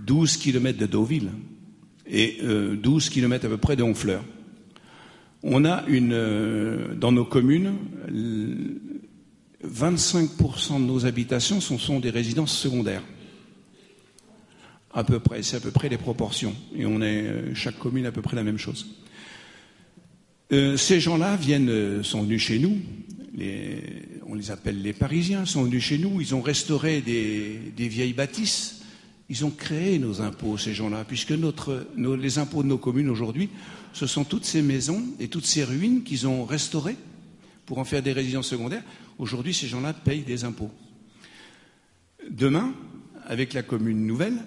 12 0.05 0.37
km 0.37 0.77
de 0.77 0.85
Deauville 0.85 1.29
et 2.07 2.39
12 2.41 2.43
euh, 2.43 3.09
km 3.09 3.45
à 3.45 3.49
peu 3.49 3.57
près 3.57 3.75
de 3.75 3.83
Honfleur. 3.83 4.23
On 5.43 5.65
a 5.65 5.83
une, 5.87 6.13
euh, 6.13 6.95
dans 6.95 7.11
nos 7.11 7.25
communes, 7.25 7.75
25% 9.65 10.79
de 10.79 10.85
nos 10.85 11.05
habitations 11.05 11.59
sont, 11.61 11.99
des 11.99 12.09
résidences 12.09 12.57
secondaires. 12.57 13.03
À 14.93 15.03
peu 15.03 15.19
près, 15.19 15.43
c'est 15.43 15.57
à 15.57 15.59
peu 15.59 15.71
près 15.71 15.89
les 15.89 15.97
proportions. 15.97 16.55
Et 16.75 16.85
on 16.85 17.01
est, 17.01 17.27
euh, 17.27 17.55
chaque 17.55 17.77
commune, 17.77 18.05
à 18.05 18.11
peu 18.11 18.21
près 18.21 18.35
la 18.35 18.43
même 18.43 18.57
chose. 18.57 18.87
ces 20.51 20.99
gens-là 20.99 21.35
viennent, 21.35 22.03
sont 22.03 22.21
venus 22.21 22.43
chez 22.43 22.59
nous 22.59 22.77
on 24.27 24.35
les 24.35 24.51
appelle 24.51 24.81
les 24.81 24.93
Parisiens, 24.93 25.45
sont 25.45 25.63
venus 25.63 25.83
chez 25.83 25.97
nous, 25.97 26.21
ils 26.21 26.35
ont 26.35 26.41
restauré 26.41 27.01
des, 27.01 27.87
vieilles 27.87 28.13
bâtisses, 28.13 28.81
ils 29.29 29.45
ont 29.45 29.49
créé 29.49 29.97
nos 29.99 30.21
impôts, 30.21 30.57
ces 30.57 30.73
gens-là, 30.73 31.03
puisque 31.07 31.33
les 31.97 32.37
impôts 32.37 32.63
de 32.63 32.67
nos 32.67 32.77
communes 32.77 33.09
aujourd'hui, 33.09 33.49
ce 33.93 34.07
sont 34.07 34.23
toutes 34.23 34.45
ces 34.45 34.61
maisons 34.61 35.03
et 35.19 35.27
toutes 35.27 35.45
ces 35.45 35.63
ruines 35.63 36.03
qu'ils 36.03 36.27
ont 36.27 36.45
restaurées 36.45 36.97
pour 37.65 37.77
en 37.77 37.85
faire 37.85 38.03
des 38.03 38.11
résidences 38.11 38.47
secondaires. 38.47 38.83
Aujourd'hui, 39.17 39.53
ces 39.53 39.67
gens-là 39.67 39.93
payent 39.93 40.23
des 40.23 40.43
impôts. 40.43 40.71
Demain, 42.29 42.73
avec 43.25 43.53
la 43.53 43.63
commune 43.63 44.05
nouvelle, 44.05 44.37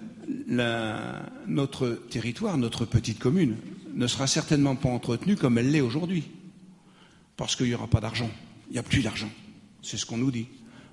notre 1.47 1.89
territoire, 2.09 2.57
notre 2.57 2.85
petite 2.85 3.19
commune, 3.19 3.55
ne 3.93 4.07
sera 4.07 4.27
certainement 4.27 4.75
pas 4.75 4.89
entretenue 4.89 5.35
comme 5.35 5.57
elle 5.57 5.71
l'est 5.71 5.81
aujourd'hui, 5.81 6.25
parce 7.35 7.55
qu'il 7.55 7.67
n'y 7.67 7.73
aura 7.73 7.87
pas 7.87 8.01
d'argent 8.01 8.29
il 8.69 8.73
n'y 8.73 8.79
a 8.79 8.83
plus 8.83 9.01
d'argent. 9.01 9.29
C'est 9.81 9.97
ce 9.97 10.05
qu'on 10.05 10.17
nous 10.17 10.31
dit. 10.31 10.47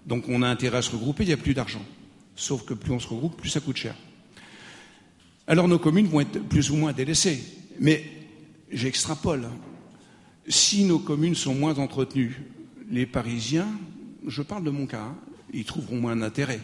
Donc 0.07 0.29
on 0.29 0.43
a 0.43 0.49
intérêt 0.49 0.79
à 0.79 0.83
se 0.83 0.90
regrouper, 0.90 1.25
il 1.25 1.29
n'y 1.29 1.33
a 1.33 1.38
plus 1.38 1.55
d'argent. 1.55 1.85
Sauf 2.37 2.64
que 2.64 2.75
plus 2.75 2.93
on 2.93 3.01
se 3.01 3.09
regroupe, 3.09 3.37
plus 3.37 3.51
ça 3.51 3.61
coûte 3.61 3.77
cher. 3.77 3.95
Alors 5.47 5.69
nos 5.69 5.79
communes 5.79 6.07
vont 6.07 6.21
être 6.21 6.43
plus 6.49 6.71
ou 6.71 6.77
moins 6.77 6.93
délaissées. 6.93 7.43
Mais 7.81 8.05
j'extrapole. 8.70 9.48
Si 10.48 10.85
nos 10.85 10.98
communes 10.98 11.35
sont 11.35 11.55
moins 11.55 11.79
entretenues, 11.79 12.42
les 12.90 13.07
Parisiens, 13.07 13.68
je 14.27 14.42
parle 14.42 14.64
de 14.64 14.70
mon 14.70 14.87
cas, 14.87 15.03
hein, 15.03 15.16
ils 15.53 15.64
trouveront 15.64 16.00
moins 16.00 16.16
d'intérêt. 16.16 16.61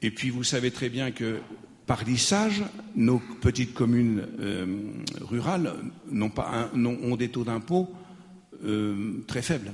Et 0.00 0.10
puis 0.10 0.30
vous 0.30 0.44
savez 0.44 0.70
très 0.70 0.88
bien 0.88 1.10
que 1.10 1.40
par 1.86 2.04
lissage, 2.04 2.62
nos 2.94 3.18
petites 3.18 3.74
communes 3.74 4.26
euh, 4.40 4.66
rurales 5.20 5.74
n'ont 6.10 6.30
pas 6.30 6.70
ont 6.74 7.16
des 7.16 7.28
taux 7.28 7.44
d'impôt 7.44 7.90
euh, 8.64 9.22
très 9.26 9.42
faible. 9.42 9.72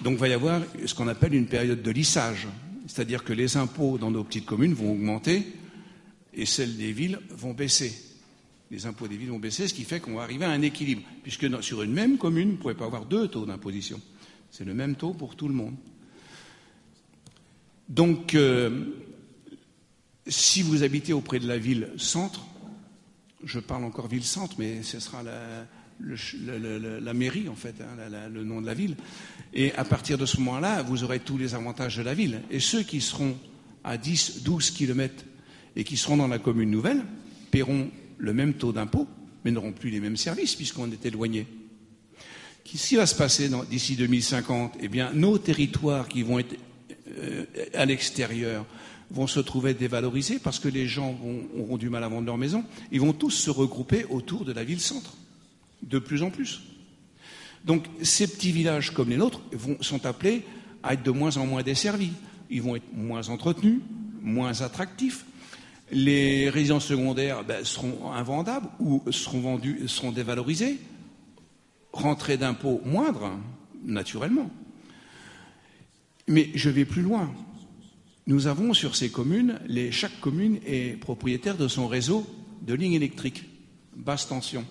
Donc 0.00 0.14
il 0.14 0.18
va 0.18 0.28
y 0.28 0.32
avoir 0.32 0.60
ce 0.84 0.94
qu'on 0.94 1.08
appelle 1.08 1.34
une 1.34 1.46
période 1.46 1.82
de 1.82 1.90
lissage, 1.90 2.46
c'est-à-dire 2.86 3.24
que 3.24 3.32
les 3.32 3.56
impôts 3.56 3.98
dans 3.98 4.10
nos 4.10 4.24
petites 4.24 4.46
communes 4.46 4.74
vont 4.74 4.92
augmenter 4.92 5.46
et 6.34 6.46
celles 6.46 6.76
des 6.76 6.92
villes 6.92 7.18
vont 7.30 7.52
baisser. 7.52 8.11
Les 8.72 8.86
impôts 8.86 9.06
des 9.06 9.18
villes 9.18 9.28
vont 9.28 9.38
baisser, 9.38 9.68
ce 9.68 9.74
qui 9.74 9.84
fait 9.84 10.00
qu'on 10.00 10.14
va 10.14 10.22
arriver 10.22 10.46
à 10.46 10.50
un 10.50 10.62
équilibre, 10.62 11.02
puisque 11.22 11.46
sur 11.62 11.82
une 11.82 11.92
même 11.92 12.16
commune, 12.16 12.48
vous 12.48 12.56
ne 12.56 12.58
pouvez 12.58 12.74
pas 12.74 12.86
avoir 12.86 13.04
deux 13.04 13.28
taux 13.28 13.44
d'imposition. 13.44 14.00
C'est 14.50 14.64
le 14.64 14.72
même 14.72 14.96
taux 14.96 15.12
pour 15.12 15.36
tout 15.36 15.46
le 15.46 15.52
monde. 15.52 15.74
Donc, 17.90 18.34
euh, 18.34 18.86
si 20.26 20.62
vous 20.62 20.84
habitez 20.84 21.12
auprès 21.12 21.38
de 21.38 21.46
la 21.46 21.58
ville 21.58 21.90
centre, 21.98 22.46
je 23.44 23.60
parle 23.60 23.84
encore 23.84 24.08
ville 24.08 24.24
centre, 24.24 24.56
mais 24.58 24.82
ce 24.82 25.00
sera 25.00 25.22
la, 25.22 25.66
la 27.00 27.12
mairie, 27.12 27.50
en 27.50 27.54
fait, 27.54 27.74
hein, 27.82 28.28
le 28.32 28.42
nom 28.42 28.62
de 28.62 28.66
la 28.66 28.74
ville. 28.74 28.96
Et 29.52 29.74
à 29.74 29.84
partir 29.84 30.16
de 30.16 30.24
ce 30.24 30.38
moment-là, 30.38 30.82
vous 30.82 31.04
aurez 31.04 31.20
tous 31.20 31.36
les 31.36 31.54
avantages 31.54 31.98
de 31.98 32.02
la 32.02 32.14
ville. 32.14 32.40
Et 32.50 32.58
ceux 32.58 32.82
qui 32.82 33.02
seront 33.02 33.36
à 33.84 33.98
10, 33.98 34.44
12 34.44 34.70
kilomètres 34.70 35.24
et 35.76 35.84
qui 35.84 35.98
seront 35.98 36.16
dans 36.16 36.28
la 36.28 36.38
commune 36.38 36.70
nouvelle 36.70 37.04
paieront 37.50 37.90
le 38.18 38.32
même 38.32 38.54
taux 38.54 38.72
d'impôt, 38.72 39.06
mais 39.44 39.50
n'auront 39.50 39.72
plus 39.72 39.90
les 39.90 40.00
mêmes 40.00 40.16
services 40.16 40.54
puisqu'on 40.54 40.90
est 40.90 41.04
éloigné. 41.06 41.46
Qu'est-ce 42.64 42.88
qui 42.88 42.96
va 42.96 43.06
se 43.06 43.14
passer 43.14 43.50
d'ici 43.68 43.96
2050 43.96 44.78
Eh 44.80 44.88
bien, 44.88 45.12
nos 45.12 45.38
territoires 45.38 46.08
qui 46.08 46.22
vont 46.22 46.38
être 46.38 46.56
euh, 47.18 47.44
à 47.74 47.84
l'extérieur 47.84 48.64
vont 49.10 49.26
se 49.26 49.40
trouver 49.40 49.74
dévalorisés 49.74 50.38
parce 50.38 50.58
que 50.58 50.68
les 50.68 50.86
gens 50.86 51.18
auront 51.58 51.76
du 51.76 51.90
mal 51.90 52.04
à 52.04 52.08
vendre 52.08 52.26
leur 52.26 52.38
maison. 52.38 52.64
Ils 52.90 53.00
vont 53.00 53.12
tous 53.12 53.30
se 53.30 53.50
regrouper 53.50 54.04
autour 54.08 54.44
de 54.44 54.52
la 54.52 54.64
ville-centre 54.64 55.16
de 55.82 55.98
plus 55.98 56.22
en 56.22 56.30
plus. 56.30 56.62
Donc 57.64 57.84
ces 58.02 58.26
petits 58.26 58.52
villages 58.52 58.92
comme 58.92 59.10
les 59.10 59.16
nôtres 59.16 59.42
sont 59.80 60.06
appelés 60.06 60.42
à 60.82 60.94
être 60.94 61.02
de 61.02 61.10
moins 61.10 61.36
en 61.36 61.46
moins 61.46 61.62
desservis. 61.62 62.12
Ils 62.50 62.62
vont 62.62 62.76
être 62.76 62.92
moins 62.92 63.28
entretenus, 63.28 63.80
moins 64.22 64.62
attractifs. 64.62 65.24
Les 65.92 66.48
résidences 66.48 66.86
secondaires 66.86 67.44
ben, 67.44 67.64
seront 67.66 68.12
invendables 68.12 68.66
ou 68.80 69.02
seront 69.10 69.40
vendues, 69.40 69.86
seront 69.88 70.10
dévalorisées. 70.10 70.78
Rentrée 71.92 72.38
d'impôts 72.38 72.80
moindre, 72.86 73.38
naturellement. 73.84 74.50
Mais 76.26 76.50
je 76.54 76.70
vais 76.70 76.86
plus 76.86 77.02
loin. 77.02 77.30
Nous 78.26 78.46
avons 78.46 78.72
sur 78.72 78.96
ces 78.96 79.10
communes, 79.10 79.60
chaque 79.90 80.18
commune 80.20 80.60
est 80.64 80.98
propriétaire 80.98 81.58
de 81.58 81.68
son 81.68 81.88
réseau 81.88 82.26
de 82.62 82.72
lignes 82.72 82.94
électriques, 82.94 83.44
basse 83.94 84.28
tension. 84.28 84.64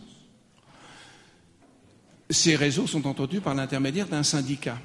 Ces 2.31 2.55
réseaux 2.55 2.88
sont 2.88 3.05
entendus 3.05 3.41
par 3.41 3.53
l'intermédiaire 3.53 4.07
d'un 4.07 4.23
syndicat. 4.23 4.79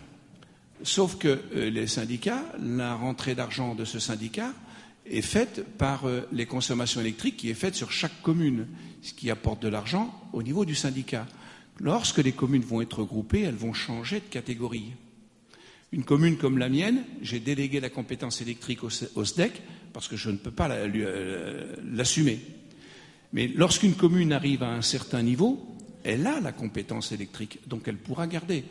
Sauf 0.83 1.17
que 1.17 1.41
euh, 1.55 1.71
les 1.71 1.87
syndicats, 1.87 2.45
la 2.61 2.95
rentrée 2.95 3.35
d'argent 3.35 3.75
de 3.75 3.87
ce 3.87 3.99
syndicat 3.99 4.53
est 5.11 5.23
faite 5.23 5.65
par 5.79 6.07
euh, 6.07 6.23
les 6.33 6.47
consommations 6.47 7.01
électriques 7.01 7.37
qui 7.37 7.51
est 7.51 7.55
faite 7.55 7.75
sur 7.75 7.91
chaque 7.91 8.23
commune, 8.23 8.67
ce 9.03 9.13
qui 9.13 9.31
apporte 9.31 9.63
de 9.63 9.69
l'argent 9.69 10.13
au 10.33 10.43
niveau 10.43 10.65
du 10.65 10.75
syndicat. 10.75 11.27
Lorsque 11.79 12.19
les 12.19 12.33
communes 12.33 12.63
vont 12.63 12.81
être 12.81 13.01
regroupées, 13.01 13.43
elles 13.43 13.55
vont 13.55 13.73
changer 13.73 14.21
de 14.21 14.25
catégorie. 14.25 14.93
Une 15.93 16.05
commune 16.05 16.37
comme 16.37 16.59
la 16.59 16.69
mienne, 16.69 17.05
j'ai 17.23 17.39
délégué 17.39 17.81
la 17.81 17.91
compétence 17.91 18.41
électrique 18.41 18.83
au, 18.83 18.91
SDEC 18.91 19.63
parce 19.93 20.09
que 20.09 20.17
je 20.17 20.31
ne 20.31 20.37
peux 20.37 20.51
pas 20.51 20.69
euh, 20.71 21.77
l'assumer. 21.85 22.41
Mais 23.33 23.49
lorsqu'une 23.49 23.95
commune 23.95 24.33
arrive 24.33 24.63
à 24.63 24.73
un 24.73 24.83
certain 24.83 25.23
niveau, 25.23 25.77
elle 26.05 26.27
a 26.27 26.41
la 26.41 26.53
compétence 26.53 27.13
électrique, 27.13 27.61
donc 27.67 27.89
elle 27.89 27.97
pourra 27.97 28.27
garder. 28.27 28.65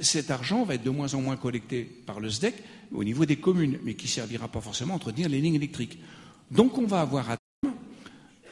Cet 0.00 0.30
argent 0.30 0.64
va 0.64 0.74
être 0.74 0.82
de 0.82 0.90
moins 0.90 1.14
en 1.14 1.20
moins 1.20 1.36
collecté 1.36 1.82
par 1.84 2.20
le 2.20 2.30
SDEC 2.30 2.54
au 2.92 3.04
niveau 3.04 3.24
des 3.26 3.36
communes, 3.36 3.78
mais 3.84 3.94
qui 3.94 4.08
servira 4.08 4.48
pas 4.48 4.60
forcément 4.60 4.94
à 4.94 4.96
entretenir 4.96 5.28
les 5.28 5.40
lignes 5.40 5.54
électriques. 5.54 5.98
Donc 6.50 6.78
on 6.78 6.86
va 6.86 7.00
avoir 7.00 7.30
à 7.30 7.36
terme 7.36 7.74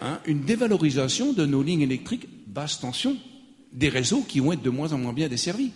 hein, 0.01 0.19
une 0.27 0.43
dévalorisation 0.43 1.33
de 1.33 1.47
nos 1.47 1.63
lignes 1.63 1.83
électriques 1.83 2.29
basse 2.47 2.81
tension, 2.81 3.17
des 3.73 3.89
réseaux 3.89 4.23
qui 4.23 4.41
vont 4.41 4.53
être 4.53 4.63
de 4.63 4.71
moins 4.71 4.93
en 4.93 4.99
moins 4.99 5.13
bien 5.13 5.29
desservis. 5.29 5.73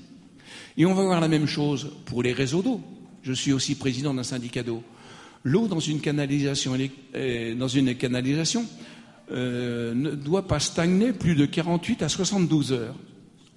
Et 0.76 0.84
on 0.84 0.94
va 0.94 1.02
voir 1.02 1.20
la 1.20 1.28
même 1.28 1.46
chose 1.46 1.90
pour 2.04 2.22
les 2.22 2.32
réseaux 2.32 2.62
d'eau. 2.62 2.80
Je 3.22 3.32
suis 3.32 3.52
aussi 3.52 3.74
président 3.74 4.14
d'un 4.14 4.22
syndicat 4.22 4.62
d'eau. 4.62 4.82
L'eau 5.42 5.68
dans 5.68 5.80
une 5.80 6.00
canalisation, 6.00 6.74
euh, 6.74 8.58
euh, 9.30 9.94
ne 9.94 10.10
doit 10.10 10.46
pas 10.46 10.60
stagner 10.60 11.12
plus 11.12 11.34
de 11.34 11.46
48 11.46 12.02
à 12.02 12.08
72 12.08 12.72
heures. 12.72 12.94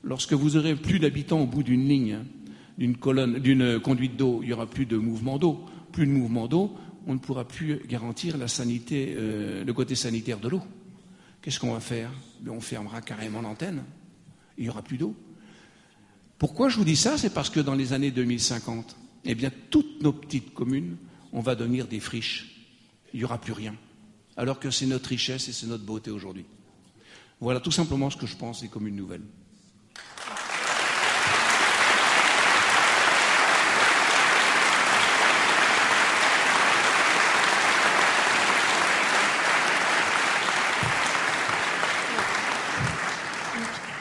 Lorsque 0.04 0.34
vous 0.34 0.56
aurez 0.56 0.76
plus 0.76 1.00
d'habitants 1.00 1.42
au 1.42 1.46
bout 1.46 1.62
d'une 1.62 1.88
ligne, 1.88 2.20
d'une 2.80 2.96
colonne, 2.96 3.40
d'une 3.40 3.80
conduite 3.80 4.16
d'eau, 4.16 4.40
il 4.42 4.48
n'y 4.48 4.54
aura 4.54 4.66
plus 4.66 4.86
de 4.86 4.98
mouvement 4.98 5.38
d'eau. 5.38 5.66
Plus 5.92 6.08
de 6.08 6.12
mouvement 6.12 6.48
d'eau, 6.48 6.74
on 7.08 7.14
ne 7.14 7.20
pourra 7.20 7.46
plus 7.46 7.82
garantir 7.88 8.36
euh, 8.40 9.64
le 9.66 9.74
côté 9.74 9.96
sanitaire 9.96 10.40
de 10.40 10.48
l'eau. 10.48 10.62
Qu'est-ce 11.42 11.60
qu'on 11.60 11.74
va 11.74 11.82
faire? 11.82 12.10
On 12.48 12.62
fermera 12.62 13.02
carrément 13.02 13.42
l'antenne. 13.42 13.84
Il 14.58 14.64
n'y 14.64 14.70
aura 14.70 14.82
plus 14.82 14.98
d'eau. 14.98 15.14
Pourquoi 16.38 16.70
je 16.70 16.78
vous 16.78 16.86
dis 16.86 16.96
ça? 16.96 17.18
C'est 17.18 17.34
parce 17.34 17.50
que 17.50 17.60
dans 17.60 17.76
les 17.76 17.92
années 17.92 18.12
2050, 18.12 18.96
eh 19.26 19.36
bien, 19.36 19.52
toutes 19.70 20.02
nos 20.02 20.14
petites 20.14 20.54
communes, 20.54 20.96
on 21.34 21.42
va 21.42 21.56
devenir 21.56 21.86
des 21.86 22.00
friches. 22.00 22.66
Il 23.14 23.20
n'y 23.20 23.26
aura 23.26 23.42
plus 23.42 23.54
rien. 23.54 23.76
Alors 24.38 24.58
que 24.58 24.72
c'est 24.72 24.86
notre 24.86 25.10
richesse 25.10 25.50
et 25.50 25.52
c'est 25.52 25.68
notre 25.68 25.84
beauté 25.84 26.12
aujourd'hui. 26.12 26.46
Voilà 27.42 27.60
tout 27.60 27.72
simplement 27.72 28.10
ce 28.10 28.16
que 28.16 28.26
je 28.26 28.38
pense 28.38 28.62
des 28.62 28.70
communes 28.70 28.96
nouvelles. 28.96 29.26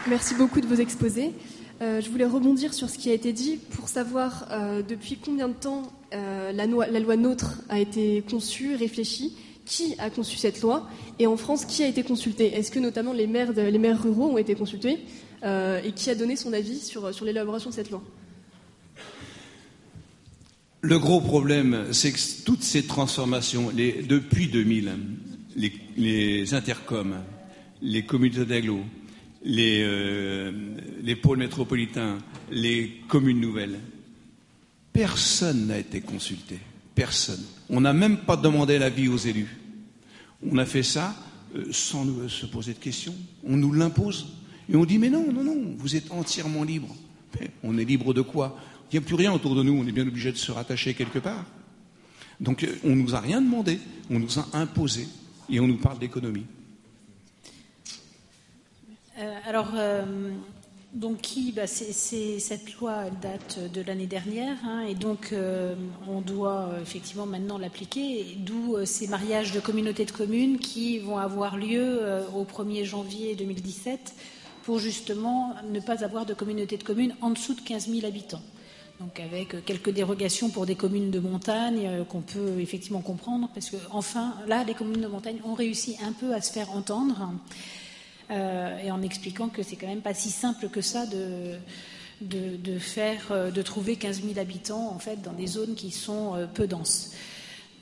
Merci 0.08 0.34
beaucoup 0.34 0.62
de 0.62 0.66
vos 0.66 0.76
exposés. 0.76 1.32
Euh, 1.82 2.00
je 2.00 2.08
voulais 2.08 2.24
rebondir 2.24 2.72
sur 2.72 2.88
ce 2.88 2.96
qui 2.96 3.10
a 3.10 3.12
été 3.12 3.34
dit 3.34 3.58
pour 3.72 3.90
savoir 3.90 4.46
euh, 4.50 4.80
depuis 4.82 5.18
combien 5.22 5.48
de 5.48 5.52
temps 5.52 5.92
euh, 6.14 6.50
la, 6.50 6.66
loi, 6.66 7.16
NOTRe 7.16 7.56
a 7.68 7.78
été 7.78 8.22
conçue, 8.22 8.74
réfléchie, 8.74 9.36
qui 9.66 9.94
a 9.98 10.08
conçu 10.08 10.38
cette 10.38 10.62
loi? 10.62 10.88
Et 11.18 11.26
en 11.26 11.36
France 11.36 11.66
qui 11.66 11.82
a 11.82 11.86
été 11.86 12.02
consulté. 12.04 12.46
Est-ce 12.54 12.70
que 12.70 12.78
notamment 12.78 13.12
les 13.12 13.26
maires, 13.26 13.52
les 13.52 13.78
maires 13.78 14.02
ruraux 14.02 14.30
ont 14.30 14.38
été 14.38 14.54
consultés 14.54 14.98
et 15.44 15.92
qui 15.94 16.08
a 16.08 16.14
donné 16.14 16.36
son 16.36 16.54
avis 16.54 16.80
sur, 16.80 17.10
l'élaboration 17.22 17.68
de 17.68 17.74
cette 17.74 17.90
loi? 17.90 18.02
Le 20.80 20.98
gros 20.98 21.20
problème, 21.20 21.84
c'est 21.92 22.12
que 22.12 22.44
toutes 22.46 22.62
ces 22.62 22.84
transformations, 22.86 23.70
les, 23.76 24.02
depuis 24.02 24.48
2000, 24.48 24.90
les, 25.56 25.72
les 25.98 26.54
intercoms, 26.54 27.16
les 27.82 28.04
communautés 28.06 28.46
d'agglo, 28.46 28.80
les, 29.48 30.52
les 31.02 31.16
pôles 31.16 31.38
métropolitains, 31.38 32.18
les 32.50 33.00
communes 33.08 33.40
nouvelles. 33.40 33.80
Personne 34.92 35.68
n'a 35.68 35.78
été 35.78 36.00
consulté. 36.00 36.58
Personne. 36.94 37.42
On 37.70 37.80
n'a 37.80 37.92
même 37.92 38.18
pas 38.18 38.36
demandé 38.36 38.78
l'avis 38.78 39.08
aux 39.08 39.16
élus. 39.16 39.56
On 40.44 40.58
a 40.58 40.66
fait 40.66 40.82
ça 40.82 41.14
euh, 41.56 41.66
sans 41.70 42.04
nous, 42.04 42.28
se 42.28 42.46
poser 42.46 42.74
de 42.74 42.78
questions. 42.78 43.14
On 43.44 43.56
nous 43.56 43.72
l'impose. 43.72 44.34
Et 44.68 44.76
on 44.76 44.84
dit, 44.84 44.98
mais 44.98 45.08
non, 45.08 45.32
non, 45.32 45.44
non, 45.44 45.56
vous 45.76 45.96
êtes 45.96 46.10
entièrement 46.10 46.62
libre. 46.62 46.94
on 47.62 47.78
est 47.78 47.84
libre 47.84 48.12
de 48.12 48.22
quoi? 48.22 48.58
Il 48.90 48.98
n'y 48.98 49.04
a 49.04 49.06
plus 49.06 49.14
rien 49.14 49.32
autour 49.32 49.54
de 49.54 49.62
nous, 49.62 49.72
on 49.72 49.86
est 49.86 49.92
bien 49.92 50.06
obligé 50.06 50.32
de 50.32 50.36
se 50.36 50.52
rattacher 50.52 50.94
quelque 50.94 51.18
part. 51.18 51.44
Donc 52.40 52.64
euh, 52.64 52.74
on 52.84 52.90
ne 52.90 53.02
nous 53.02 53.14
a 53.14 53.20
rien 53.20 53.40
demandé, 53.40 53.78
on 54.10 54.18
nous 54.18 54.38
a 54.38 54.46
imposé, 54.52 55.06
et 55.48 55.60
on 55.60 55.66
nous 55.66 55.78
parle 55.78 55.98
d'économie. 55.98 56.44
Euh, 59.18 59.34
alors, 59.46 59.70
euh, 59.74 60.04
donc 60.94 61.20
qui 61.20 61.52
bah, 61.52 61.66
Cette 61.66 62.74
loi 62.74 63.10
date 63.20 63.58
de 63.72 63.82
l'année 63.82 64.06
dernière, 64.06 64.56
hein, 64.64 64.82
et 64.88 64.94
donc 64.94 65.30
euh, 65.32 65.74
on 66.08 66.20
doit 66.20 66.70
effectivement 66.80 67.26
maintenant 67.26 67.58
l'appliquer, 67.58 68.36
d'où 68.38 68.76
ces 68.84 69.08
mariages 69.08 69.52
de 69.52 69.60
communautés 69.60 70.04
de 70.04 70.12
communes 70.12 70.58
qui 70.58 70.98
vont 70.98 71.18
avoir 71.18 71.56
lieu 71.56 72.00
au 72.34 72.44
1er 72.44 72.84
janvier 72.84 73.34
2017 73.34 74.14
pour 74.62 74.78
justement 74.78 75.54
ne 75.70 75.80
pas 75.80 76.04
avoir 76.04 76.24
de 76.24 76.34
communauté 76.34 76.76
de 76.76 76.84
communes 76.84 77.14
en 77.20 77.30
dessous 77.30 77.54
de 77.54 77.60
15 77.60 77.88
000 77.88 78.06
habitants. 78.06 78.42
Donc 79.00 79.20
avec 79.20 79.64
quelques 79.64 79.90
dérogations 79.90 80.50
pour 80.50 80.66
des 80.66 80.74
communes 80.74 81.10
de 81.10 81.20
montagne 81.20 82.04
qu'on 82.08 82.20
peut 82.20 82.58
effectivement 82.58 83.00
comprendre, 83.00 83.48
parce 83.54 83.70
que 83.70 83.76
enfin 83.90 84.34
là, 84.46 84.64
les 84.64 84.74
communes 84.74 85.02
de 85.02 85.06
montagne 85.06 85.38
ont 85.44 85.54
réussi 85.54 85.96
un 86.02 86.12
peu 86.12 86.34
à 86.34 86.40
se 86.40 86.52
faire 86.52 86.70
entendre. 86.72 87.32
Euh, 88.30 88.78
et 88.84 88.90
en 88.90 89.00
expliquant 89.02 89.48
que 89.48 89.62
c'est 89.62 89.76
quand 89.76 89.86
même 89.86 90.02
pas 90.02 90.12
si 90.12 90.30
simple 90.30 90.68
que 90.68 90.82
ça 90.82 91.06
de, 91.06 91.56
de, 92.20 92.78
faire, 92.78 93.28
euh, 93.30 93.50
de 93.50 93.62
trouver 93.62 93.96
15 93.96 94.22
000 94.22 94.38
habitants 94.38 94.92
en 94.94 94.98
fait 94.98 95.22
dans 95.22 95.32
des 95.32 95.46
zones 95.46 95.74
qui 95.74 95.90
sont 95.90 96.34
euh, 96.34 96.46
peu 96.46 96.66
denses. 96.66 97.12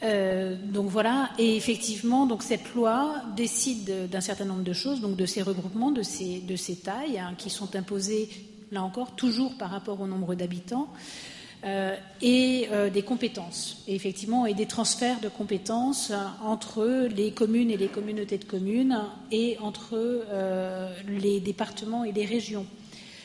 donc 0.02 0.88
voilà, 0.88 1.30
et 1.38 1.56
effectivement, 1.56 2.26
donc 2.26 2.44
cette 2.44 2.74
loi 2.74 3.22
décide 3.34 4.08
d'un 4.08 4.20
certain 4.20 4.44
nombre 4.44 4.62
de 4.62 4.72
choses, 4.72 5.00
donc 5.00 5.16
de 5.16 5.26
ces 5.26 5.42
regroupements, 5.42 5.90
de 5.90 6.02
ces, 6.02 6.40
de 6.40 6.54
ces 6.54 6.76
tailles 6.76 7.18
hein, 7.18 7.34
qui 7.36 7.50
sont 7.50 7.74
imposées, 7.74 8.28
là 8.70 8.82
encore, 8.82 9.16
toujours 9.16 9.56
par 9.58 9.70
rapport 9.70 10.00
au 10.00 10.06
nombre 10.06 10.36
d'habitants. 10.36 10.88
Euh, 11.66 11.96
et 12.22 12.68
euh, 12.70 12.90
des 12.90 13.02
compétences, 13.02 13.82
et 13.88 13.96
effectivement, 13.96 14.46
et 14.46 14.54
des 14.54 14.66
transferts 14.66 15.18
de 15.18 15.28
compétences 15.28 16.12
entre 16.40 17.08
les 17.08 17.32
communes 17.32 17.72
et 17.72 17.76
les 17.76 17.88
communautés 17.88 18.38
de 18.38 18.44
communes 18.44 19.00
et 19.32 19.58
entre 19.60 19.94
euh, 19.94 20.94
les 21.08 21.40
départements 21.40 22.04
et 22.04 22.12
les 22.12 22.24
régions. 22.24 22.66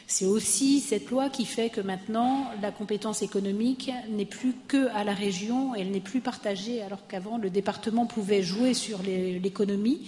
C'est 0.08 0.26
aussi 0.26 0.80
cette 0.80 1.12
loi 1.12 1.30
qui 1.30 1.46
fait 1.46 1.70
que 1.70 1.82
maintenant 1.82 2.48
la 2.64 2.72
compétence 2.72 3.22
économique 3.22 3.92
n'est 4.10 4.26
plus 4.26 4.56
que 4.68 4.88
à 4.96 5.04
la 5.04 5.14
région, 5.14 5.76
elle 5.76 5.92
n'est 5.92 6.00
plus 6.00 6.20
partagée, 6.20 6.82
alors 6.82 7.06
qu'avant 7.08 7.38
le 7.38 7.52
département 7.52 8.08
pouvait 8.08 8.42
jouer 8.42 8.74
sur 8.74 9.04
l'économie. 9.04 10.02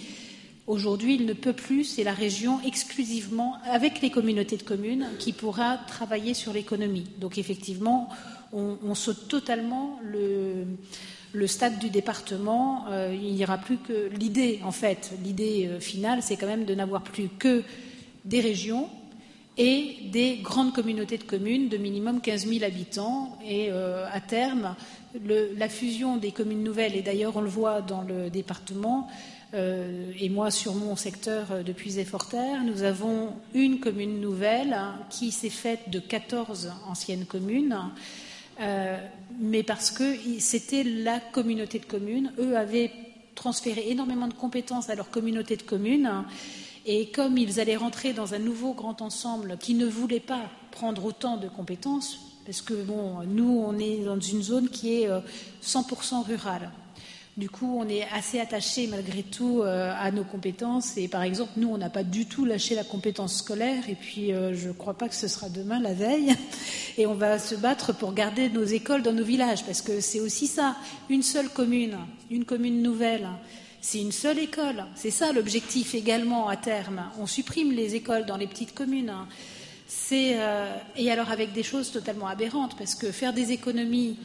Aujourd'hui, 0.66 1.16
il 1.16 1.26
ne 1.26 1.34
peut 1.34 1.52
plus, 1.52 1.84
c'est 1.84 2.04
la 2.04 2.14
région 2.14 2.58
exclusivement, 2.64 3.58
avec 3.70 4.00
les 4.00 4.10
communautés 4.10 4.56
de 4.56 4.62
communes, 4.62 5.06
qui 5.18 5.34
pourra 5.34 5.76
travailler 5.76 6.32
sur 6.32 6.54
l'économie. 6.54 7.04
Donc 7.18 7.36
effectivement, 7.36 8.08
on, 8.54 8.94
saute 8.94 9.28
totalement 9.28 9.98
le, 10.02 11.46
stade 11.46 11.78
du 11.78 11.90
département. 11.90 12.86
Euh, 12.88 13.14
il 13.14 13.34
n'y 13.34 13.44
aura 13.44 13.58
plus 13.58 13.78
que 13.78 14.08
l'idée, 14.16 14.60
en 14.64 14.70
fait, 14.70 15.12
l'idée 15.22 15.68
euh, 15.68 15.80
finale, 15.80 16.20
c'est 16.22 16.36
quand 16.36 16.46
même 16.46 16.64
de 16.64 16.74
n'avoir 16.74 17.02
plus 17.02 17.28
que 17.28 17.62
des 18.24 18.40
régions 18.40 18.88
et 19.56 19.96
des 20.10 20.38
grandes 20.38 20.72
communautés 20.72 21.18
de 21.18 21.24
communes 21.24 21.68
de 21.68 21.76
minimum 21.76 22.20
15 22.20 22.46
000 22.46 22.64
habitants. 22.64 23.38
Et 23.44 23.68
euh, 23.70 24.06
à 24.10 24.20
terme, 24.20 24.74
la 25.24 25.68
fusion 25.68 26.16
des 26.16 26.32
communes 26.32 26.62
nouvelles, 26.62 26.96
et 26.96 27.02
d'ailleurs 27.02 27.36
on 27.36 27.40
le 27.40 27.48
voit 27.48 27.80
dans 27.80 28.02
le 28.02 28.30
département, 28.30 29.08
et 30.18 30.28
moi 30.30 30.50
sur 30.50 30.74
mon 30.74 30.96
secteur 30.96 31.52
euh, 31.52 31.62
depuis 31.62 31.98
Efforterre, 31.98 32.62
nous 32.64 32.82
avons 32.82 33.34
une 33.54 33.78
commune 33.78 34.20
nouvelle 34.20 34.72
hein, 34.72 34.98
qui 35.10 35.30
s'est 35.30 35.50
faite 35.50 35.90
de 35.90 36.00
14 36.00 36.72
anciennes 36.88 37.24
communes, 37.24 37.76
euh, 38.60 38.98
mais 39.38 39.62
parce 39.62 39.90
que 39.90 40.14
c'était 40.38 40.84
la 40.84 41.20
communauté 41.20 41.78
de 41.78 41.84
communes, 41.84 42.32
eux 42.38 42.56
avaient 42.56 42.90
transféré 43.34 43.90
énormément 43.90 44.28
de 44.28 44.34
compétences 44.34 44.90
à 44.90 44.94
leur 44.94 45.10
communauté 45.10 45.56
de 45.56 45.62
communes. 45.62 46.24
Et 46.86 47.08
comme 47.10 47.38
ils 47.38 47.60
allaient 47.60 47.76
rentrer 47.76 48.12
dans 48.12 48.34
un 48.34 48.38
nouveau 48.38 48.74
grand 48.74 49.00
ensemble 49.02 49.56
qui 49.58 49.74
ne 49.74 49.86
voulait 49.86 50.20
pas 50.20 50.42
prendre 50.70 51.04
autant 51.04 51.36
de 51.36 51.48
compétences, 51.48 52.20
parce 52.44 52.60
que 52.60 52.74
bon, 52.74 53.22
nous, 53.26 53.64
on 53.66 53.78
est 53.78 54.04
dans 54.04 54.20
une 54.20 54.42
zone 54.42 54.68
qui 54.68 55.02
est 55.02 55.08
100% 55.62 56.14
euh, 56.14 56.20
rurale. 56.22 56.70
Du 57.36 57.50
coup, 57.50 57.78
on 57.80 57.88
est 57.88 58.06
assez 58.12 58.38
attaché 58.38 58.86
malgré 58.86 59.24
tout 59.24 59.62
euh, 59.62 59.92
à 59.98 60.12
nos 60.12 60.22
compétences. 60.22 60.96
Et 60.96 61.08
par 61.08 61.22
exemple, 61.22 61.50
nous, 61.56 61.68
on 61.68 61.78
n'a 61.78 61.90
pas 61.90 62.04
du 62.04 62.26
tout 62.26 62.44
lâché 62.44 62.76
la 62.76 62.84
compétence 62.84 63.38
scolaire. 63.38 63.88
Et 63.88 63.96
puis, 63.96 64.32
euh, 64.32 64.54
je 64.54 64.68
ne 64.68 64.72
crois 64.72 64.94
pas 64.94 65.08
que 65.08 65.16
ce 65.16 65.26
sera 65.26 65.48
demain, 65.48 65.80
la 65.80 65.94
veille. 65.94 66.36
Et 66.96 67.06
on 67.06 67.14
va 67.14 67.40
se 67.40 67.56
battre 67.56 67.92
pour 67.92 68.14
garder 68.14 68.50
nos 68.50 68.62
écoles 68.62 69.02
dans 69.02 69.12
nos 69.12 69.24
villages. 69.24 69.64
Parce 69.64 69.82
que 69.82 70.00
c'est 70.00 70.20
aussi 70.20 70.46
ça. 70.46 70.76
Une 71.10 71.24
seule 71.24 71.48
commune, 71.48 71.98
une 72.30 72.44
commune 72.44 72.82
nouvelle, 72.82 73.28
c'est 73.80 74.00
une 74.00 74.12
seule 74.12 74.38
école. 74.38 74.84
C'est 74.94 75.10
ça 75.10 75.32
l'objectif 75.32 75.96
également 75.96 76.48
à 76.48 76.56
terme. 76.56 77.02
On 77.18 77.26
supprime 77.26 77.72
les 77.72 77.96
écoles 77.96 78.26
dans 78.26 78.36
les 78.36 78.46
petites 78.46 78.74
communes. 78.74 79.12
C'est, 79.88 80.34
euh, 80.36 80.72
et 80.96 81.10
alors 81.10 81.32
avec 81.32 81.52
des 81.52 81.64
choses 81.64 81.90
totalement 81.90 82.28
aberrantes. 82.28 82.78
Parce 82.78 82.94
que 82.94 83.10
faire 83.10 83.32
des 83.32 83.50
économies 83.50 84.16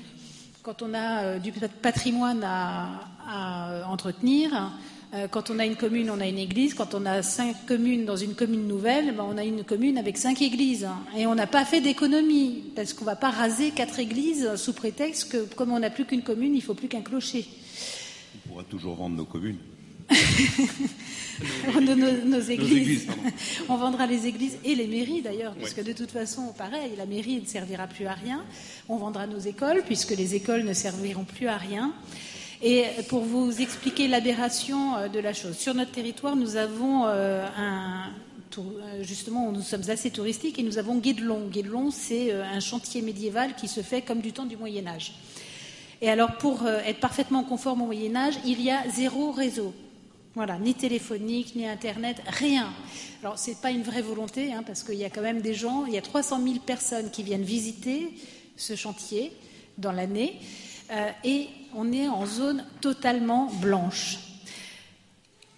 quand 0.63 0.81
on 0.81 0.93
a 0.93 1.23
euh, 1.23 1.39
du 1.39 1.51
patrimoine 1.51 2.43
à, 2.43 3.85
entretenir, 3.87 4.71
euh, 5.13 5.27
quand 5.27 5.49
on 5.49 5.59
a 5.59 5.65
une 5.65 5.75
commune, 5.75 6.09
on 6.09 6.19
a 6.19 6.27
une 6.27 6.37
église. 6.37 6.73
Quand 6.73 6.93
on 6.95 7.05
a 7.05 7.21
cinq 7.21 7.55
communes 7.67 8.05
dans 8.05 8.15
une 8.15 8.35
commune 8.35 8.67
nouvelle, 8.67 9.15
ben, 9.15 9.25
on 9.27 9.37
a 9.37 9.43
une 9.43 9.63
commune 9.63 9.97
avec 9.97 10.17
cinq 10.17 10.41
églises. 10.41 10.87
Et 11.15 11.27
on 11.27 11.35
n'a 11.35 11.47
pas 11.47 11.65
fait 11.65 11.81
d'économie, 11.81 12.71
parce 12.75 12.93
qu'on 12.93 13.05
ne 13.05 13.09
va 13.09 13.15
pas 13.15 13.29
raser 13.29 13.71
quatre 13.71 13.99
églises 13.99 14.55
sous 14.55 14.73
prétexte 14.73 15.31
que, 15.31 15.53
comme 15.55 15.71
on 15.71 15.79
n'a 15.79 15.89
plus 15.89 16.05
qu'une 16.05 16.23
commune, 16.23 16.53
il 16.53 16.59
ne 16.59 16.63
faut 16.63 16.73
plus 16.73 16.87
qu'un 16.87 17.01
clocher. 17.01 17.45
On 18.45 18.49
pourra 18.49 18.63
toujours 18.63 18.97
rendre 18.97 19.15
nos 19.15 19.25
communes. 19.25 19.59
nos, 22.25 22.41
églises. 22.41 23.07
On 23.67 23.77
vendra 23.77 24.05
les 24.05 24.27
églises 24.27 24.57
et 24.63 24.75
les 24.75 24.87
mairies 24.87 25.21
d'ailleurs, 25.21 25.53
puisque 25.53 25.83
de 25.83 25.93
toute 25.93 26.11
façon, 26.11 26.53
pareil, 26.57 26.91
la 26.97 27.05
mairie 27.05 27.41
ne 27.41 27.45
servira 27.45 27.87
plus 27.87 28.07
à 28.07 28.13
rien. 28.13 28.43
On 28.87 28.97
vendra 28.97 29.27
nos 29.27 29.39
écoles, 29.39 29.83
puisque 29.85 30.11
les 30.11 30.35
écoles 30.35 30.63
ne 30.63 30.73
serviront 30.73 31.23
plus 31.23 31.47
à 31.47 31.57
rien. 31.57 31.93
Et 32.61 32.83
pour 33.07 33.21
vous 33.21 33.61
expliquer 33.61 34.09
l'aberration 34.09 34.97
euh, 34.97 35.07
de 35.07 35.19
la 35.19 35.33
chose, 35.33 35.57
sur 35.57 35.73
notre 35.73 35.91
territoire, 35.91 36.35
nous 36.35 36.57
avons 36.57 37.05
euh, 37.05 37.47
un, 37.57 38.09
euh, 38.57 39.01
justement, 39.01 39.49
nous 39.53 39.61
sommes 39.61 39.89
assez 39.89 40.11
touristiques 40.11 40.59
et 40.59 40.63
nous 40.63 40.77
avons 40.77 40.97
Guédelon. 40.97 41.47
Guédelon, 41.47 41.89
c'est 41.89 42.33
un 42.33 42.59
chantier 42.59 43.01
médiéval 43.01 43.55
qui 43.55 43.69
se 43.69 43.81
fait 43.81 44.01
comme 44.01 44.19
du 44.19 44.33
temps 44.33 44.45
du 44.45 44.57
Moyen 44.57 44.87
Âge. 44.87 45.13
Et 46.01 46.09
alors, 46.09 46.35
pour 46.37 46.67
être 46.67 46.99
parfaitement 46.99 47.43
conforme 47.43 47.81
au 47.81 47.85
Moyen 47.85 48.15
Âge, 48.15 48.35
il 48.45 48.61
y 48.61 48.71
a 48.71 48.83
zéro 48.89 49.31
réseau. 49.31 49.73
Voilà, 50.35 50.59
ni 50.59 50.75
téléphonique, 50.75 51.55
ni 51.55 51.67
Internet, 51.67 52.21
rien. 52.27 52.71
Alors, 53.23 53.39
ce 53.39 53.49
n'est 53.49 53.55
pas 53.55 53.71
une 53.71 53.81
vraie 53.81 54.03
volonté, 54.03 54.53
hein, 54.53 54.63
parce 54.65 54.83
qu'il 54.83 54.95
y 54.95 55.03
a 55.03 55.09
quand 55.09 55.23
même 55.23 55.41
des 55.41 55.55
gens, 55.55 55.85
il 55.87 55.93
y 55.93 55.97
a 55.97 56.03
300 56.03 56.41
000 56.43 56.59
personnes 56.59 57.09
qui 57.09 57.23
viennent 57.23 57.43
visiter 57.43 58.13
ce 58.55 58.75
chantier 58.75 59.33
dans 59.79 59.91
l'année, 59.91 60.39
euh, 60.91 61.09
et 61.23 61.47
on 61.73 61.91
est 61.91 62.07
en 62.07 62.27
zone 62.27 62.63
totalement 62.79 63.51
blanche. 63.59 64.19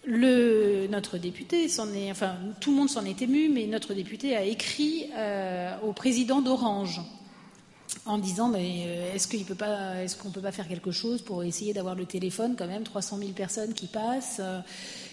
Le, 0.05 0.88
notre 0.88 1.17
député 1.17 1.65
est, 1.65 1.80
enfin, 2.09 2.38
tout 2.61 2.72
le 2.72 2.78
monde 2.78 2.89
s'en 2.89 3.03
est 3.03 3.22
ému, 3.22 3.49
mais 3.49 3.67
notre 3.67 3.93
député 3.93 4.38
a 4.38 4.43
écrit 4.43 5.09
euh, 5.15 5.76
au 5.84 5.91
président 5.91 6.41
d'Orange 6.41 7.01
en 8.05 8.17
disant 8.17 8.47
mais 8.47 8.83
euh, 8.85 9.13
est-ce 9.13 9.27
qu'il 9.27 9.45
peut 9.45 9.55
pas 9.55 10.03
est-ce 10.03 10.15
qu'on 10.15 10.31
peut 10.31 10.41
pas 10.41 10.51
faire 10.51 10.67
quelque 10.67 10.91
chose 10.91 11.21
pour 11.21 11.43
essayer 11.43 11.73
d'avoir 11.73 11.95
le 11.95 12.05
téléphone 12.05 12.55
quand 12.57 12.67
même 12.67 12.83
300 12.83 13.17
000 13.19 13.31
personnes 13.31 13.73
qui 13.73 13.87
passent 13.87 14.39
euh, 14.39 14.59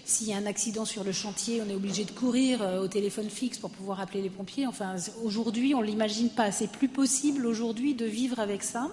s'il 0.05 0.28
y 0.28 0.32
a 0.32 0.36
un 0.39 0.47
accident 0.47 0.84
sur 0.84 1.05
le 1.05 1.12
chantier 1.12 1.62
on 1.64 1.70
est 1.70 1.74
obligé 1.74 2.05
de 2.05 2.11
courir 2.11 2.62
euh, 2.62 2.80
au 2.80 2.89
téléphone 2.89 3.28
fixe 3.28 3.59
pour 3.59 3.70
pouvoir 3.70 4.01
appeler 4.01 4.22
les 4.22 4.30
pompiers. 4.30 4.66
Enfin 4.66 4.97
aujourd'hui 5.22 5.74
on 5.74 5.82
l'imagine 5.82 6.30
pas. 6.30 6.51
C'est 6.51 6.70
plus 6.70 6.89
possible 6.89 7.47
aujourd'hui 7.47 7.95
de 7.95 8.07
vivre 8.07 8.39
avec 8.39 8.62
ça. 8.62 8.91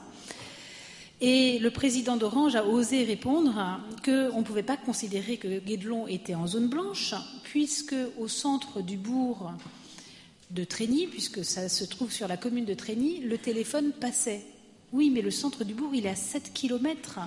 Et 1.21 1.59
le 1.59 1.71
président 1.71 2.17
d'Orange 2.17 2.57
a 2.57 2.65
osé 2.65 3.05
répondre 3.05 3.79
qu'on 4.03 4.39
ne 4.39 4.43
pouvait 4.43 4.63
pas 4.63 4.75
considérer 4.75 5.37
que 5.37 5.59
Guédelon 5.59 6.07
était 6.07 6.35
en 6.35 6.45
zone 6.45 6.67
blanche, 6.67 7.15
puisque 7.43 7.95
au 8.19 8.27
centre 8.27 8.81
du 8.81 8.97
bourg, 8.97 9.53
de 10.51 10.63
Trény, 10.63 11.07
puisque 11.07 11.43
ça 11.43 11.69
se 11.69 11.83
trouve 11.83 12.11
sur 12.11 12.27
la 12.27 12.37
commune 12.37 12.65
de 12.65 12.73
Trény, 12.73 13.19
le 13.19 13.37
téléphone 13.37 13.91
passait. 13.91 14.41
Oui, 14.93 15.09
mais 15.09 15.21
le 15.21 15.31
centre 15.31 15.63
du 15.63 15.73
bourg, 15.73 15.91
il 15.93 16.05
est 16.05 16.09
à 16.09 16.15
7 16.15 16.53
kilomètres. 16.53 17.19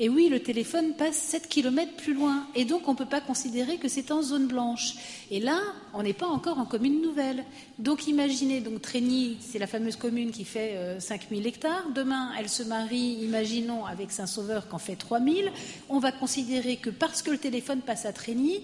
Et 0.00 0.08
oui, 0.08 0.28
le 0.28 0.40
téléphone 0.40 0.94
passe 0.94 1.16
7 1.16 1.48
kilomètres 1.48 1.94
plus 1.94 2.14
loin. 2.14 2.48
Et 2.56 2.64
donc, 2.64 2.88
on 2.88 2.92
ne 2.92 2.96
peut 2.96 3.06
pas 3.06 3.20
considérer 3.20 3.76
que 3.76 3.86
c'est 3.86 4.10
en 4.10 4.22
zone 4.22 4.48
blanche. 4.48 4.94
Et 5.30 5.38
là, 5.38 5.60
on 5.92 6.02
n'est 6.02 6.12
pas 6.12 6.26
encore 6.26 6.58
en 6.58 6.64
commune 6.64 7.00
nouvelle. 7.00 7.44
Donc, 7.78 8.08
imaginez, 8.08 8.60
donc 8.60 8.82
Trény, 8.82 9.36
c'est 9.40 9.60
la 9.60 9.68
fameuse 9.68 9.94
commune 9.94 10.32
qui 10.32 10.44
fait 10.44 10.96
5000 10.98 11.44
euh, 11.44 11.48
hectares. 11.48 11.90
Demain, 11.94 12.32
elle 12.36 12.48
se 12.48 12.64
marie, 12.64 13.18
imaginons, 13.22 13.86
avec 13.86 14.10
Saint-Sauveur 14.10 14.68
qui 14.68 14.74
en 14.74 14.78
fait 14.78 14.96
3000. 14.96 15.52
On 15.88 16.00
va 16.00 16.10
considérer 16.10 16.76
que 16.76 16.90
parce 16.90 17.22
que 17.22 17.30
le 17.30 17.38
téléphone 17.38 17.80
passe 17.80 18.04
à 18.04 18.12
Trény, 18.12 18.62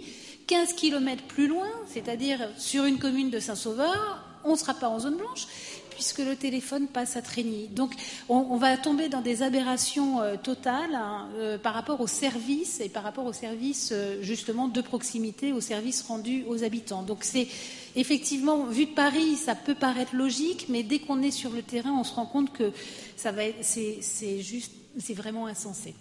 15 0.50 0.72
km 0.72 1.22
plus 1.28 1.46
loin, 1.46 1.68
c'est-à-dire 1.86 2.40
sur 2.58 2.84
une 2.84 2.98
commune 2.98 3.30
de 3.30 3.38
Saint-Sauveur, 3.38 4.18
on 4.42 4.52
ne 4.52 4.56
sera 4.56 4.74
pas 4.74 4.88
en 4.88 4.98
zone 4.98 5.16
blanche 5.16 5.46
puisque 5.90 6.18
le 6.18 6.34
téléphone 6.34 6.88
passe 6.88 7.16
à 7.16 7.22
Trény. 7.22 7.68
Donc 7.68 7.92
on, 8.28 8.56
va 8.56 8.76
tomber 8.76 9.08
dans 9.08 9.20
des 9.20 9.44
aberrations 9.44 10.20
euh, 10.20 10.34
totales 10.42 10.96
hein, 10.96 11.28
euh, 11.36 11.56
par 11.56 11.72
rapport 11.72 12.00
aux 12.00 12.08
services 12.08 12.80
et 12.80 12.88
par 12.88 13.04
rapport 13.04 13.26
aux 13.26 13.32
services 13.32 13.90
euh, 13.92 14.20
justement 14.22 14.66
de 14.66 14.80
proximité, 14.80 15.52
aux 15.52 15.60
services 15.60 16.02
rendus 16.02 16.44
aux 16.48 16.64
habitants. 16.64 17.04
Donc 17.04 17.18
c'est 17.22 17.46
effectivement, 17.94 18.64
vu 18.64 18.86
de 18.86 18.94
Paris, 18.94 19.36
ça 19.36 19.54
peut 19.54 19.76
paraître 19.76 20.16
logique, 20.16 20.66
mais 20.68 20.82
dès 20.82 20.98
qu'on 20.98 21.22
est 21.22 21.30
sur 21.30 21.50
le 21.50 21.62
terrain, 21.62 21.92
on 21.92 22.02
se 22.02 22.14
rend 22.14 22.26
compte 22.26 22.52
que 22.52 22.72
ça 23.16 23.30
va 23.30 23.42
c'est 23.60 24.40
juste, 24.40 24.72
c'est 24.98 25.14
vraiment 25.14 25.46
insensé. 25.46 25.94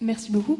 Merci 0.00 0.32
beaucoup. 0.32 0.58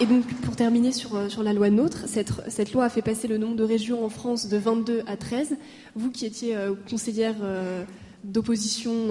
Et 0.00 0.06
donc, 0.06 0.24
pour 0.42 0.56
terminer 0.56 0.92
sur, 0.92 1.14
euh, 1.14 1.28
sur 1.28 1.42
la 1.42 1.52
loi 1.52 1.68
NOTRe, 1.68 2.04
cette, 2.06 2.32
cette, 2.48 2.72
loi 2.72 2.86
a 2.86 2.88
fait 2.88 3.02
passer 3.02 3.28
le 3.28 3.36
nombre 3.36 3.54
de 3.54 3.64
régions 3.64 4.02
en 4.02 4.08
France 4.08 4.48
de 4.48 4.56
22 4.56 5.02
à 5.06 5.18
13. 5.18 5.58
Vous 5.94 6.10
qui 6.10 6.24
étiez 6.24 6.56
euh, 6.56 6.72
conseillère 6.88 7.34
euh, 7.42 7.84
d'opposition 8.24 9.08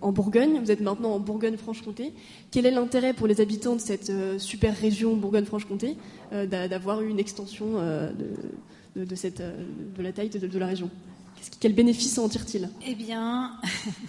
en 0.00 0.12
Bourgogne, 0.12 0.60
vous 0.62 0.70
êtes 0.70 0.80
maintenant 0.80 1.12
en 1.12 1.20
Bourgogne-Franche-Comté. 1.20 2.12
Quel 2.50 2.64
est 2.64 2.70
l'intérêt 2.70 3.12
pour 3.12 3.26
les 3.26 3.42
habitants 3.42 3.74
de 3.74 3.80
cette 3.80 4.10
super 4.38 4.74
région 4.74 5.14
Bourgogne-Franche-Comté 5.14 5.98
d'avoir 6.32 7.02
eu 7.02 7.10
une 7.10 7.18
extension 7.18 7.74
de, 7.74 8.34
de, 8.96 9.14
cette, 9.14 9.42
de 9.42 10.02
la 10.02 10.12
taille 10.12 10.28
de, 10.28 10.58
la 10.58 10.66
région. 10.66 10.90
Quel 11.60 11.74
bénéfice 11.74 12.18
en 12.18 12.28
tire-t-il? 12.28 12.68
Eh 12.86 12.94
bien, 12.94 13.52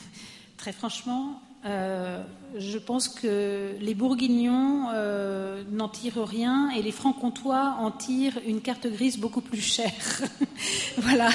très 0.58 0.72
franchement, 0.72 1.42
euh, 1.66 2.24
je 2.58 2.78
pense 2.78 3.08
que 3.08 3.72
les 3.82 3.96
Bourguignons 3.96 4.90
euh, 4.94 5.64
n'en 5.72 5.90
tirent 5.90 6.24
rien 6.24 6.70
et 6.70 6.84
les 6.84 6.92
Francs-Comtois 6.92 7.78
en 7.80 7.90
tirent 7.90 8.40
une 8.46 8.62
carte 8.62 8.86
grise 8.86 9.18
beaucoup 9.18 9.42
plus 9.42 9.62
chère. 9.62 10.22
voilà, 10.98 11.30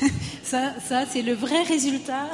ça, 0.42 0.72
ça 0.80 1.04
c'est 1.04 1.20
le 1.20 1.34
vrai 1.34 1.62
résultat 1.64 2.30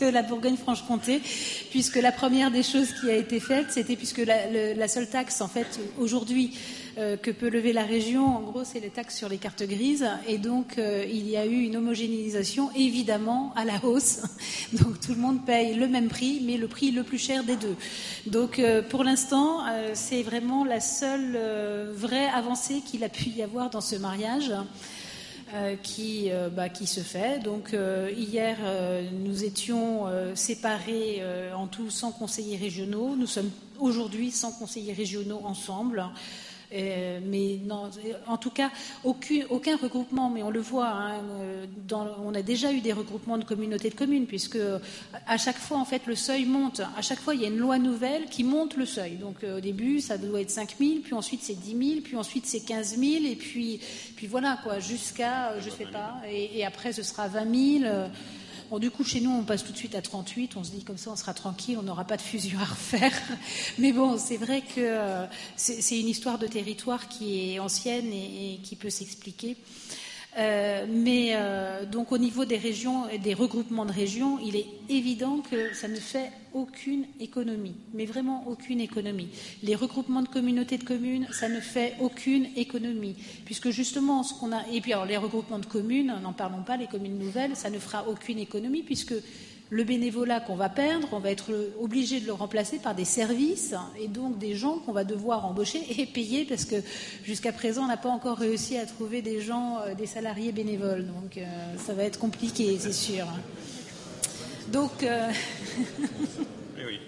de 0.00 0.06
la 0.08 0.22
Bourgogne-Franche-Comté, 0.22 1.22
puisque 1.70 1.96
la 1.96 2.12
première 2.12 2.50
des 2.50 2.62
choses 2.62 2.92
qui 3.00 3.08
a 3.08 3.16
été 3.16 3.40
faite, 3.40 3.68
c'était 3.70 3.96
puisque 3.96 4.22
la, 4.26 4.88
seule 4.88 5.08
taxe, 5.08 5.40
en 5.40 5.48
fait, 5.48 5.80
aujourd'hui, 5.98 6.52
euh, 6.52 6.79
que 6.96 7.30
peut 7.30 7.48
lever 7.48 7.72
la 7.72 7.84
région, 7.84 8.26
en 8.26 8.40
gros, 8.40 8.64
c'est 8.64 8.80
les 8.80 8.90
taxes 8.90 9.16
sur 9.16 9.28
les 9.28 9.38
cartes 9.38 9.62
grises. 9.62 10.06
Et 10.26 10.38
donc, 10.38 10.78
euh, 10.78 11.04
il 11.08 11.28
y 11.28 11.36
a 11.36 11.46
eu 11.46 11.60
une 11.62 11.76
homogénéisation, 11.76 12.70
évidemment, 12.74 13.52
à 13.56 13.64
la 13.64 13.84
hausse. 13.84 14.22
Donc, 14.72 15.00
tout 15.00 15.12
le 15.12 15.20
monde 15.20 15.44
paye 15.44 15.74
le 15.74 15.88
même 15.88 16.08
prix, 16.08 16.42
mais 16.44 16.56
le 16.56 16.68
prix 16.68 16.90
le 16.90 17.02
plus 17.02 17.18
cher 17.18 17.44
des 17.44 17.56
deux. 17.56 17.76
Donc, 18.26 18.58
euh, 18.58 18.82
pour 18.82 19.04
l'instant, 19.04 19.60
c'est 19.94 20.22
vraiment 20.22 20.64
la 20.64 20.80
seule 20.80 21.38
vraie 21.92 22.28
avancée 22.28 22.82
qu'il 22.84 23.04
a 23.04 23.08
pu 23.08 23.30
y 23.30 23.42
avoir 23.42 23.70
dans 23.70 23.80
ce 23.80 23.96
mariage. 23.96 24.52
qui, 25.82 26.30
bah, 26.54 26.68
qui 26.68 26.86
se 26.86 27.00
fait. 27.00 27.42
Donc 27.42 27.74
hier, 28.16 28.56
nous 29.24 29.42
étions 29.42 30.06
séparés 30.36 31.22
en 31.56 31.66
tout 31.66 31.90
100 31.90 32.12
conseillers 32.12 32.56
régionaux. 32.56 33.16
Nous 33.16 33.26
sommes 33.26 33.50
aujourd'hui 33.80 34.30
100 34.30 34.52
conseillers 34.52 34.92
régionaux 34.92 35.40
ensemble. 35.44 36.04
Mais 36.72 37.58
non, 37.64 37.90
en 38.26 38.36
tout 38.36 38.50
cas, 38.50 38.70
aucun, 39.04 39.44
aucun, 39.50 39.76
regroupement, 39.76 40.30
mais 40.30 40.42
on 40.42 40.50
le 40.50 40.60
voit, 40.60 40.88
hein, 40.88 41.22
dans, 41.88 42.06
on 42.24 42.34
a 42.34 42.42
déjà 42.42 42.72
eu 42.72 42.80
des 42.80 42.92
regroupements 42.92 43.38
de 43.38 43.44
communautés 43.44 43.90
de 43.90 43.94
communes, 43.94 44.26
puisque 44.26 44.58
à 45.26 45.38
chaque 45.38 45.58
fois, 45.58 45.78
en 45.78 45.84
fait, 45.84 46.06
le 46.06 46.14
seuil 46.14 46.44
monte. 46.44 46.80
À 46.96 47.02
chaque 47.02 47.20
fois, 47.20 47.34
il 47.34 47.42
y 47.42 47.44
a 47.44 47.48
une 47.48 47.58
loi 47.58 47.78
nouvelle 47.78 48.26
qui 48.26 48.44
monte 48.44 48.76
le 48.76 48.86
seuil. 48.86 49.16
Donc 49.16 49.36
au 49.44 49.60
début, 49.60 50.00
ça 50.00 50.18
doit 50.18 50.40
être 50.40 50.50
5 50.50 50.76
000, 50.78 50.90
puis 51.02 51.14
ensuite 51.14 51.42
c'est 51.42 51.58
10 51.58 51.88
000, 51.88 52.00
puis 52.02 52.16
ensuite 52.16 52.46
c'est 52.46 52.60
15 52.60 52.96
000, 52.98 53.24
et 53.24 53.36
puis, 53.36 53.80
puis 54.16 54.26
voilà, 54.26 54.58
quoi, 54.62 54.78
jusqu'à, 54.78 55.58
je 55.60 55.70
sais 55.70 55.86
pas, 55.86 56.20
et, 56.28 56.58
et, 56.58 56.64
après 56.64 56.92
ce 56.92 57.02
sera 57.02 57.28
20 57.28 57.80
000. 57.80 57.84
Bon, 58.70 58.78
du 58.78 58.92
coup, 58.92 59.02
chez 59.02 59.20
nous, 59.20 59.32
on 59.32 59.42
passe 59.42 59.64
tout 59.64 59.72
de 59.72 59.76
suite 59.76 59.96
à 59.96 60.00
38. 60.00 60.52
On 60.54 60.62
se 60.62 60.70
dit 60.70 60.84
comme 60.84 60.96
ça, 60.96 61.10
on 61.10 61.16
sera 61.16 61.34
tranquille, 61.34 61.76
on 61.76 61.82
n'aura 61.82 62.04
pas 62.04 62.16
de 62.16 62.22
fusion 62.22 62.60
à 62.60 62.64
refaire. 62.64 63.12
Mais 63.78 63.90
bon, 63.90 64.16
c'est 64.16 64.36
vrai 64.36 64.60
que 64.60 64.78
euh, 64.78 65.26
c'est 65.56 65.98
une 65.98 66.06
histoire 66.06 66.38
de 66.38 66.46
territoire 66.46 67.08
qui 67.08 67.54
est 67.54 67.58
ancienne 67.58 68.12
et, 68.12 68.54
et 68.54 68.56
qui 68.58 68.76
peut 68.76 68.88
s'expliquer. 68.88 69.56
Euh, 70.38 70.86
mais 70.88 71.32
euh, 71.34 71.84
donc 71.84 72.12
au 72.12 72.18
niveau 72.18 72.44
des 72.44 72.56
régions 72.56 73.08
et 73.08 73.18
des 73.18 73.34
regroupements 73.34 73.84
de 73.84 73.92
régions, 73.92 74.38
il 74.38 74.54
est 74.54 74.66
évident 74.88 75.38
que 75.38 75.74
ça 75.74 75.88
ne 75.88 75.96
fait 75.96 76.30
aucune 76.54 77.04
économie, 77.18 77.74
mais 77.94 78.04
vraiment 78.04 78.44
aucune 78.46 78.80
économie. 78.80 79.28
Les 79.62 79.74
regroupements 79.74 80.22
de 80.22 80.28
communautés 80.28 80.78
de 80.78 80.84
communes, 80.84 81.26
ça 81.32 81.48
ne 81.48 81.60
fait 81.60 81.94
aucune 82.00 82.46
économie, 82.56 83.16
puisque 83.44 83.70
justement 83.70 84.22
ce 84.22 84.34
qu'on 84.34 84.52
a 84.52 84.62
et 84.72 84.80
puis 84.80 84.92
alors 84.92 85.04
les 85.04 85.16
regroupements 85.16 85.58
de 85.58 85.66
communes, 85.66 86.14
n'en 86.22 86.32
parlons 86.32 86.62
pas, 86.62 86.76
les 86.76 86.86
communes 86.86 87.18
nouvelles, 87.18 87.56
ça 87.56 87.70
ne 87.70 87.78
fera 87.78 88.06
aucune 88.08 88.38
économie 88.38 88.82
puisque 88.82 89.14
le 89.70 89.84
bénévolat 89.84 90.40
qu'on 90.40 90.56
va 90.56 90.68
perdre, 90.68 91.08
on 91.12 91.20
va 91.20 91.30
être 91.30 91.52
obligé 91.80 92.20
de 92.20 92.26
le 92.26 92.32
remplacer 92.32 92.78
par 92.78 92.94
des 92.94 93.04
services 93.04 93.74
et 93.98 94.08
donc 94.08 94.38
des 94.38 94.56
gens 94.56 94.78
qu'on 94.78 94.92
va 94.92 95.04
devoir 95.04 95.46
embaucher 95.46 95.80
et 96.00 96.06
payer 96.06 96.44
parce 96.44 96.64
que 96.64 96.76
jusqu'à 97.24 97.52
présent, 97.52 97.84
on 97.84 97.88
n'a 97.88 97.96
pas 97.96 98.08
encore 98.08 98.38
réussi 98.38 98.76
à 98.76 98.84
trouver 98.84 99.22
des 99.22 99.40
gens, 99.40 99.78
euh, 99.78 99.94
des 99.94 100.06
salariés 100.06 100.50
bénévoles. 100.50 101.06
Donc 101.06 101.36
euh, 101.36 101.44
ça 101.78 101.94
va 101.94 102.02
être 102.02 102.18
compliqué, 102.18 102.76
c'est 102.80 102.92
sûr. 102.92 103.26
Donc. 104.68 105.04
Euh... 105.04 105.30
oui, 106.76 106.98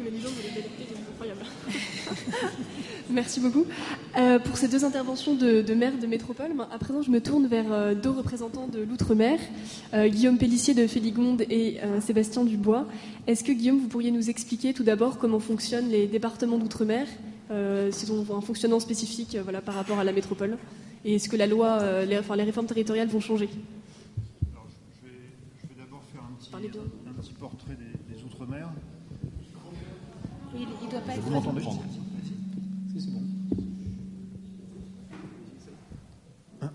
oui. 0.00 0.22
incroyable. 1.10 1.40
Merci 3.10 3.40
beaucoup. 3.40 3.64
Euh, 4.18 4.38
pour 4.38 4.58
ces 4.58 4.68
deux 4.68 4.84
interventions 4.84 5.34
de, 5.34 5.62
de 5.62 5.74
maire 5.74 5.96
de 5.98 6.06
métropole, 6.06 6.50
à 6.70 6.78
présent 6.78 7.00
je 7.00 7.10
me 7.10 7.20
tourne 7.20 7.46
vers 7.46 7.72
euh, 7.72 7.94
deux 7.94 8.10
représentants 8.10 8.68
de 8.68 8.80
l'outre-mer, 8.80 9.38
euh, 9.94 10.08
Guillaume 10.08 10.36
Pellissier 10.36 10.74
de 10.74 10.86
Féligonde 10.86 11.42
et 11.48 11.78
Sébastien 12.00 12.44
Dubois. 12.44 12.86
Est-ce 13.26 13.44
que 13.44 13.52
Guillaume, 13.52 13.78
vous 13.78 13.88
pourriez 13.88 14.10
nous 14.10 14.28
expliquer 14.28 14.74
tout 14.74 14.82
d'abord 14.82 15.18
comment 15.18 15.40
fonctionnent 15.40 15.88
les 15.88 16.06
départements 16.06 16.58
d'outre-mer, 16.58 17.06
s'ils 17.90 18.12
ont 18.12 18.26
un 18.36 18.40
fonctionnement 18.40 18.80
spécifique 18.80 19.36
voilà, 19.42 19.60
par 19.62 19.74
rapport 19.74 19.98
à 19.98 20.04
la 20.04 20.12
métropole 20.12 20.58
Et 21.04 21.14
est-ce 21.14 21.28
que 21.28 21.36
la 21.36 21.46
loi, 21.46 22.04
les, 22.04 22.18
enfin, 22.18 22.36
les 22.36 22.42
réformes 22.44 22.66
territoriales 22.66 23.08
vont 23.08 23.20
changer? 23.20 23.48
Alors, 24.52 24.66
je, 25.02 25.08
vais, 25.08 25.14
je, 25.62 25.68
vais, 25.68 25.80
d'abord 25.80 26.02
faire 26.12 26.22
un 26.22 26.34
petit, 26.38 26.78
un 27.08 27.22
petit 27.22 27.32
portrait 27.32 27.76
des, 27.76 28.14
des 28.14 28.22
outre-mer. 28.22 28.68
Il, 30.54 30.62
il 30.62 30.66
doit 30.88 31.00
pas 31.00 31.12
vous 31.20 31.30
m'entendez 31.30 31.62
c'est 32.96 33.10
bon. 33.10 33.22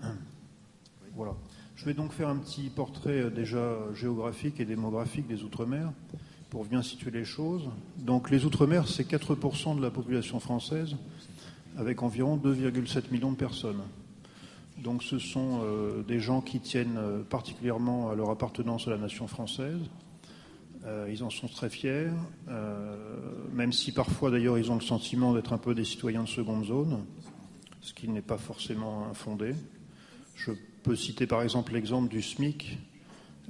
Voilà. 1.16 1.34
Je 1.76 1.84
vais 1.84 1.94
donc 1.94 2.12
faire 2.12 2.28
un 2.28 2.36
petit 2.36 2.70
portrait 2.70 3.30
déjà 3.30 3.76
géographique 3.94 4.58
et 4.58 4.64
démographique 4.64 5.28
des 5.28 5.42
Outre-mer 5.42 5.92
pour 6.50 6.64
bien 6.64 6.82
situer 6.82 7.10
les 7.10 7.24
choses. 7.24 7.68
Donc 7.98 8.30
les 8.30 8.44
Outre-mer, 8.44 8.88
c'est 8.88 9.08
4% 9.08 9.76
de 9.76 9.82
la 9.82 9.90
population 9.90 10.40
française 10.40 10.96
avec 11.76 12.02
environ 12.02 12.36
2,7 12.36 13.10
millions 13.12 13.32
de 13.32 13.36
personnes. 13.36 13.82
Donc 14.78 15.02
ce 15.02 15.18
sont 15.18 15.60
euh, 15.62 16.02
des 16.02 16.18
gens 16.18 16.40
qui 16.40 16.58
tiennent 16.60 16.98
particulièrement 17.30 18.10
à 18.10 18.14
leur 18.14 18.30
appartenance 18.30 18.88
à 18.88 18.90
la 18.90 18.98
nation 18.98 19.28
française, 19.28 19.80
euh, 20.86 21.08
ils 21.10 21.22
en 21.24 21.30
sont 21.30 21.48
très 21.48 21.70
fiers, 21.70 22.10
euh, 22.48 22.96
même 23.52 23.72
si 23.72 23.92
parfois 23.92 24.30
d'ailleurs 24.30 24.58
ils 24.58 24.70
ont 24.70 24.74
le 24.74 24.82
sentiment 24.82 25.32
d'être 25.32 25.54
un 25.54 25.58
peu 25.58 25.74
des 25.74 25.84
citoyens 25.84 26.24
de 26.24 26.28
seconde 26.28 26.66
zone, 26.66 27.04
ce 27.80 27.94
qui 27.94 28.08
n'est 28.08 28.20
pas 28.20 28.36
forcément 28.36 29.06
infondé. 29.08 29.54
Je 30.36 30.52
peux 30.82 30.94
citer 30.94 31.26
par 31.26 31.42
exemple 31.42 31.72
l'exemple 31.72 32.10
du 32.10 32.20
SMIC, 32.20 32.78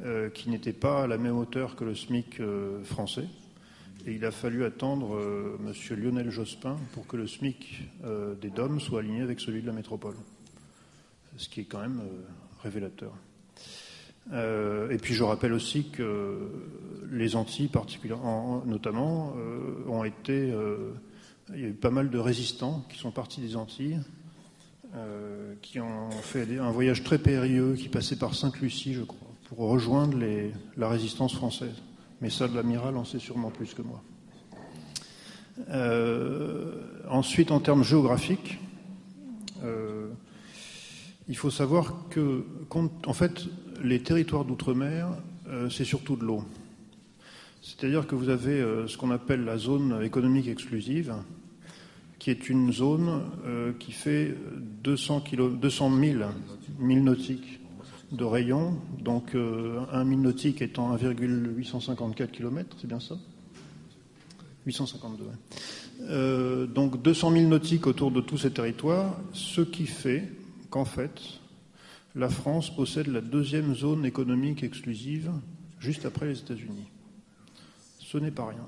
euh, 0.04 0.30
qui 0.30 0.48
n'était 0.48 0.72
pas 0.72 1.04
à 1.04 1.06
la 1.08 1.18
même 1.18 1.36
hauteur 1.36 1.74
que 1.74 1.84
le 1.84 1.96
SMIC 1.96 2.40
français. 2.84 3.26
Et 4.06 4.12
il 4.12 4.24
a 4.24 4.30
fallu 4.30 4.64
attendre 4.64 5.18
M. 5.64 5.98
Lionel 5.98 6.30
Jospin 6.30 6.76
pour 6.92 7.06
que 7.06 7.16
le 7.16 7.26
SMIC 7.26 7.88
des 8.42 8.50
DOM 8.50 8.78
soit 8.78 9.00
aligné 9.00 9.22
avec 9.22 9.40
celui 9.40 9.62
de 9.62 9.66
la 9.66 9.72
métropole. 9.72 10.16
Ce 11.38 11.48
qui 11.48 11.60
est 11.60 11.64
quand 11.64 11.80
même 11.80 12.02
révélateur. 12.62 13.14
Euh, 14.32 14.90
et 14.90 14.96
puis 14.96 15.14
je 15.14 15.22
rappelle 15.22 15.52
aussi 15.52 15.90
que 15.90 16.50
les 17.10 17.36
Antilles, 17.36 17.68
particulièrement, 17.68 18.62
notamment, 18.66 19.34
euh, 19.36 19.88
ont 19.88 20.04
été. 20.04 20.50
Euh, 20.50 20.92
il 21.54 21.60
y 21.60 21.64
a 21.64 21.68
eu 21.68 21.74
pas 21.74 21.90
mal 21.90 22.10
de 22.10 22.18
résistants 22.18 22.84
qui 22.88 22.98
sont 22.98 23.10
partis 23.10 23.40
des 23.40 23.54
Antilles, 23.56 24.00
qui 25.60 25.78
ont 25.80 26.10
fait 26.10 26.58
un 26.58 26.70
voyage 26.70 27.02
très 27.02 27.18
périlleux, 27.18 27.74
qui 27.74 27.88
passait 27.88 28.16
par 28.16 28.34
Sainte-Lucie, 28.34 28.94
je 28.94 29.02
crois, 29.02 29.28
pour 29.48 29.58
rejoindre 29.58 30.16
les, 30.16 30.52
la 30.78 30.88
résistance 30.88 31.34
française. 31.34 31.74
Mais 32.22 32.30
ça, 32.30 32.48
de 32.48 32.54
l'amiral 32.54 32.96
en 32.96 33.04
sait 33.04 33.18
sûrement 33.18 33.50
plus 33.50 33.74
que 33.74 33.82
moi. 33.82 34.02
Ensuite, 37.10 37.50
en 37.50 37.60
termes 37.60 37.84
géographiques, 37.84 38.58
il 41.28 41.36
faut 41.36 41.50
savoir 41.50 42.08
que, 42.08 42.46
en 43.06 43.12
fait, 43.12 43.44
les 43.84 44.02
territoires 44.02 44.44
d'outre-mer, 44.44 45.08
euh, 45.48 45.70
c'est 45.70 45.84
surtout 45.84 46.16
de 46.16 46.24
l'eau. 46.24 46.42
C'est-à-dire 47.62 48.06
que 48.06 48.14
vous 48.14 48.28
avez 48.28 48.60
euh, 48.60 48.88
ce 48.88 48.98
qu'on 48.98 49.10
appelle 49.10 49.44
la 49.44 49.58
zone 49.58 50.02
économique 50.02 50.48
exclusive, 50.48 51.14
qui 52.18 52.30
est 52.30 52.48
une 52.48 52.72
zone 52.72 53.22
euh, 53.46 53.72
qui 53.78 53.92
fait 53.92 54.34
200, 54.82 55.20
kilo, 55.20 55.50
200 55.50 55.98
000 55.98 56.18
milles 56.78 57.04
nautiques 57.04 57.60
de 58.12 58.24
rayon, 58.24 58.76
donc 59.00 59.34
un 59.34 60.04
mille 60.04 60.20
nautique 60.20 60.62
étant 60.62 60.96
1,854 60.96 62.30
km, 62.30 62.76
c'est 62.80 62.86
bien 62.86 63.00
ça? 63.00 63.16
852. 64.66 65.24
Ouais. 65.24 65.30
Euh, 66.02 66.66
donc 66.66 67.02
200 67.02 67.32
000 67.32 67.48
nautiques 67.48 67.86
autour 67.86 68.10
de 68.10 68.20
tous 68.20 68.38
ces 68.38 68.50
territoires, 68.50 69.16
ce 69.32 69.60
qui 69.60 69.86
fait 69.86 70.30
qu'en 70.70 70.84
fait, 70.84 71.20
la 72.14 72.28
France 72.28 72.74
possède 72.74 73.08
la 73.08 73.20
deuxième 73.20 73.74
zone 73.74 74.04
économique 74.04 74.62
exclusive 74.62 75.32
juste 75.80 76.06
après 76.06 76.26
les 76.26 76.38
États-Unis. 76.38 76.88
Ce 77.98 78.18
n'est 78.18 78.30
pas 78.30 78.46
rien. 78.46 78.66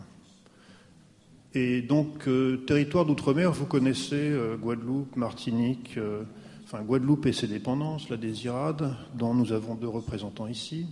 Et 1.54 1.80
donc, 1.80 2.26
euh, 2.28 2.58
territoire 2.66 3.06
d'outre-mer, 3.06 3.52
vous 3.52 3.66
connaissez 3.66 4.30
euh, 4.30 4.56
Guadeloupe, 4.56 5.16
Martinique, 5.16 5.94
euh, 5.96 6.24
enfin 6.64 6.82
Guadeloupe 6.82 7.26
et 7.26 7.32
ses 7.32 7.46
dépendances, 7.46 8.10
la 8.10 8.16
Désirade, 8.16 8.94
dont 9.14 9.32
nous 9.32 9.52
avons 9.52 9.74
deux 9.74 9.88
représentants 9.88 10.48
ici, 10.48 10.86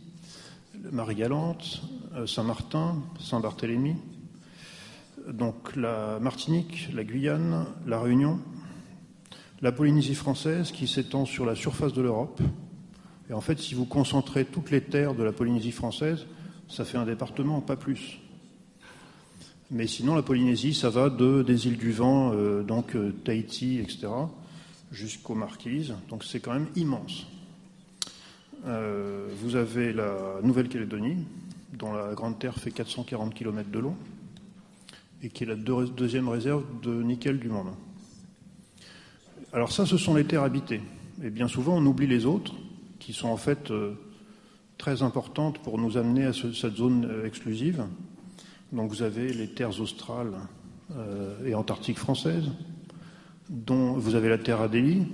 Marie-Galante, 0.91 1.83
Saint-Martin, 2.27 3.03
Saint-Barthélemy, 3.19 3.97
donc 5.33 5.75
la 5.77 6.19
Martinique, 6.21 6.89
la 6.95 7.05
Guyane, 7.05 7.67
la 7.87 8.01
Réunion, 8.01 8.39
la 9.65 9.73
Polynésie 9.73 10.15
française 10.15 10.73
qui 10.73 10.87
s'étend 10.87 11.25
sur 11.25 11.47
la 11.47 11.55
surface 11.55 11.95
de 11.95 12.03
l'Europe. 12.03 12.39
Et 13.31 13.33
en 13.33 13.41
fait, 13.41 13.59
si 13.59 13.75
vous 13.75 13.87
concentrez 13.87 14.45
toutes 14.45 14.71
les 14.71 14.83
terres 14.83 15.15
de 15.15 15.23
la 15.23 15.33
Polynésie 15.33 15.73
française, 15.73 16.27
ça 16.69 16.85
fait 16.85 16.99
un 16.99 17.07
département, 17.07 17.63
pas 17.63 17.77
plus. 17.77 18.21
Mais 19.71 19.87
sinon, 19.87 20.15
la 20.15 20.23
Polynésie, 20.23 20.75
ça 20.75 20.91
va 20.91 21.09
de, 21.09 21.43
des 21.43 21.67
îles 21.67 21.79
du 21.79 21.93
Vent, 21.93 22.33
euh, 22.35 22.63
donc 22.63 22.95
euh, 22.95 23.15
Tahiti, 23.25 23.79
etc., 23.79 24.09
jusqu'aux 24.93 25.35
Marquises. 25.35 25.95
Donc 26.11 26.25
c'est 26.25 26.41
quand 26.41 26.53
même 26.53 26.69
immense. 26.77 27.27
Euh, 28.67 29.29
vous 29.41 29.57
avez 29.57 29.95
la 29.95 30.41
Nouvelle-Calédonie, 30.43 31.25
dont 31.73 31.95
la 31.95 32.13
Grande 32.13 32.39
Terre 32.39 32.59
fait 32.59 32.71
440 32.71 33.33
km 33.33 33.71
de 33.71 33.79
long, 33.79 33.97
et 35.23 35.31
qui 35.31 35.45
est 35.45 35.47
la 35.47 35.57
deux, 35.57 35.87
deuxième 35.87 36.29
réserve 36.29 36.65
de 36.83 37.03
nickel 37.03 37.39
du 37.39 37.49
monde. 37.49 37.73
Alors 39.55 39.71
ça, 39.71 39.87
ce 39.87 39.97
sont 39.97 40.17
les 40.17 40.25
terres 40.25 40.43
habitées. 40.43 40.81
Et 41.23 41.31
bien 41.31 41.47
souvent, 41.47 41.77
on 41.77 41.87
oublie 41.87 42.09
les 42.09 42.27
autres, 42.27 42.55
qui 42.99 43.13
sont 43.13 43.29
en 43.29 43.37
fait 43.37 43.71
euh, 43.71 43.93
très 44.79 45.05
importantes 45.05 45.61
pour 45.61 45.79
nous 45.79 45.97
amener 45.97 46.25
à 46.25 46.33
ce, 46.33 46.53
cette 46.53 46.75
zone 46.75 47.07
euh, 47.09 47.25
exclusive. 47.25 47.85
Donc 48.73 48.91
vous 48.91 49.03
avez 49.03 49.33
les 49.33 49.47
terres 49.47 49.81
australes 49.81 50.33
euh, 50.97 51.47
et 51.47 51.55
antarctiques 51.55 52.01
françaises, 52.01 52.51
dont 53.49 53.93
vous 53.93 54.17
avez 54.17 54.29
la 54.29 54.39
terre 54.39 54.61
Adélie. 54.61 55.07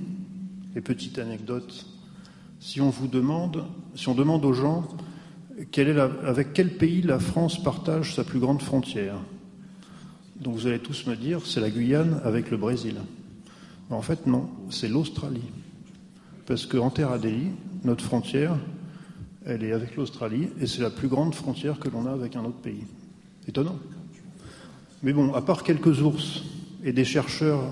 Et 0.74 0.80
petite 0.80 1.18
anecdote, 1.18 1.86
si 2.60 2.80
on 2.80 2.88
vous 2.88 3.08
demande, 3.08 3.66
si 3.94 4.08
on 4.08 4.14
demande 4.14 4.42
aux 4.46 4.54
gens 4.54 4.88
avec 6.24 6.54
quel 6.54 6.78
pays 6.78 7.02
la 7.02 7.18
France 7.18 7.62
partage 7.62 8.14
sa 8.14 8.24
plus 8.24 8.38
grande 8.38 8.62
frontière, 8.62 9.16
donc 10.40 10.54
vous 10.54 10.66
allez 10.66 10.78
tous 10.78 11.06
me 11.06 11.14
dire 11.14 11.40
c'est 11.44 11.60
la 11.60 11.68
Guyane 11.68 12.22
avec 12.24 12.50
le 12.50 12.56
Brésil. 12.56 12.96
En 13.90 14.02
fait, 14.02 14.26
non, 14.26 14.48
c'est 14.70 14.88
l'Australie. 14.88 15.50
Parce 16.46 16.66
qu'en 16.66 16.90
Terre 16.90 17.10
Adélie, 17.10 17.50
notre 17.84 18.04
frontière, 18.04 18.56
elle 19.44 19.64
est 19.64 19.72
avec 19.72 19.96
l'Australie 19.96 20.48
et 20.60 20.66
c'est 20.66 20.82
la 20.82 20.90
plus 20.90 21.08
grande 21.08 21.34
frontière 21.34 21.78
que 21.78 21.88
l'on 21.88 22.06
a 22.06 22.12
avec 22.12 22.36
un 22.36 22.44
autre 22.44 22.60
pays. 22.62 22.84
Étonnant. 23.48 23.78
Mais 25.02 25.12
bon, 25.12 25.34
à 25.34 25.42
part 25.42 25.64
quelques 25.64 26.02
ours 26.02 26.42
et 26.84 26.92
des 26.92 27.04
chercheurs 27.04 27.62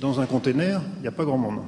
dans 0.00 0.20
un 0.20 0.26
container, 0.26 0.80
il 0.96 1.02
n'y 1.02 1.08
a 1.08 1.12
pas 1.12 1.24
grand 1.24 1.38
monde. 1.38 1.60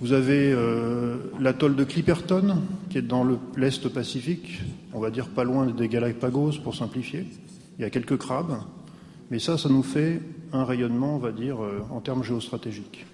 Vous 0.00 0.12
avez 0.12 0.52
euh, 0.52 1.16
l'atoll 1.40 1.74
de 1.74 1.84
Clipperton, 1.84 2.58
qui 2.88 2.98
est 2.98 3.02
dans 3.02 3.26
l'est 3.56 3.88
Pacifique, 3.88 4.62
on 4.92 5.00
va 5.00 5.10
dire 5.10 5.28
pas 5.28 5.44
loin 5.44 5.66
des 5.66 5.88
Galapagos 5.88 6.60
pour 6.62 6.74
simplifier. 6.74 7.26
Il 7.78 7.82
y 7.82 7.84
a 7.84 7.90
quelques 7.90 8.16
crabes, 8.16 8.60
mais 9.30 9.38
ça, 9.38 9.58
ça 9.58 9.68
nous 9.68 9.82
fait 9.82 10.20
un 10.52 10.64
rayonnement, 10.64 11.16
on 11.16 11.18
va 11.18 11.32
dire, 11.32 11.62
euh, 11.62 11.82
en 11.90 12.00
termes 12.00 12.22
géostratégiques. 12.22 13.06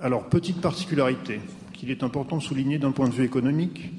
Alors, 0.00 0.28
petite 0.28 0.60
particularité 0.60 1.40
qu'il 1.72 1.90
est 1.90 2.02
important 2.02 2.38
de 2.38 2.42
souligner 2.42 2.78
d'un 2.78 2.92
point 2.92 3.08
de 3.08 3.14
vue 3.14 3.24
économique, 3.24 3.92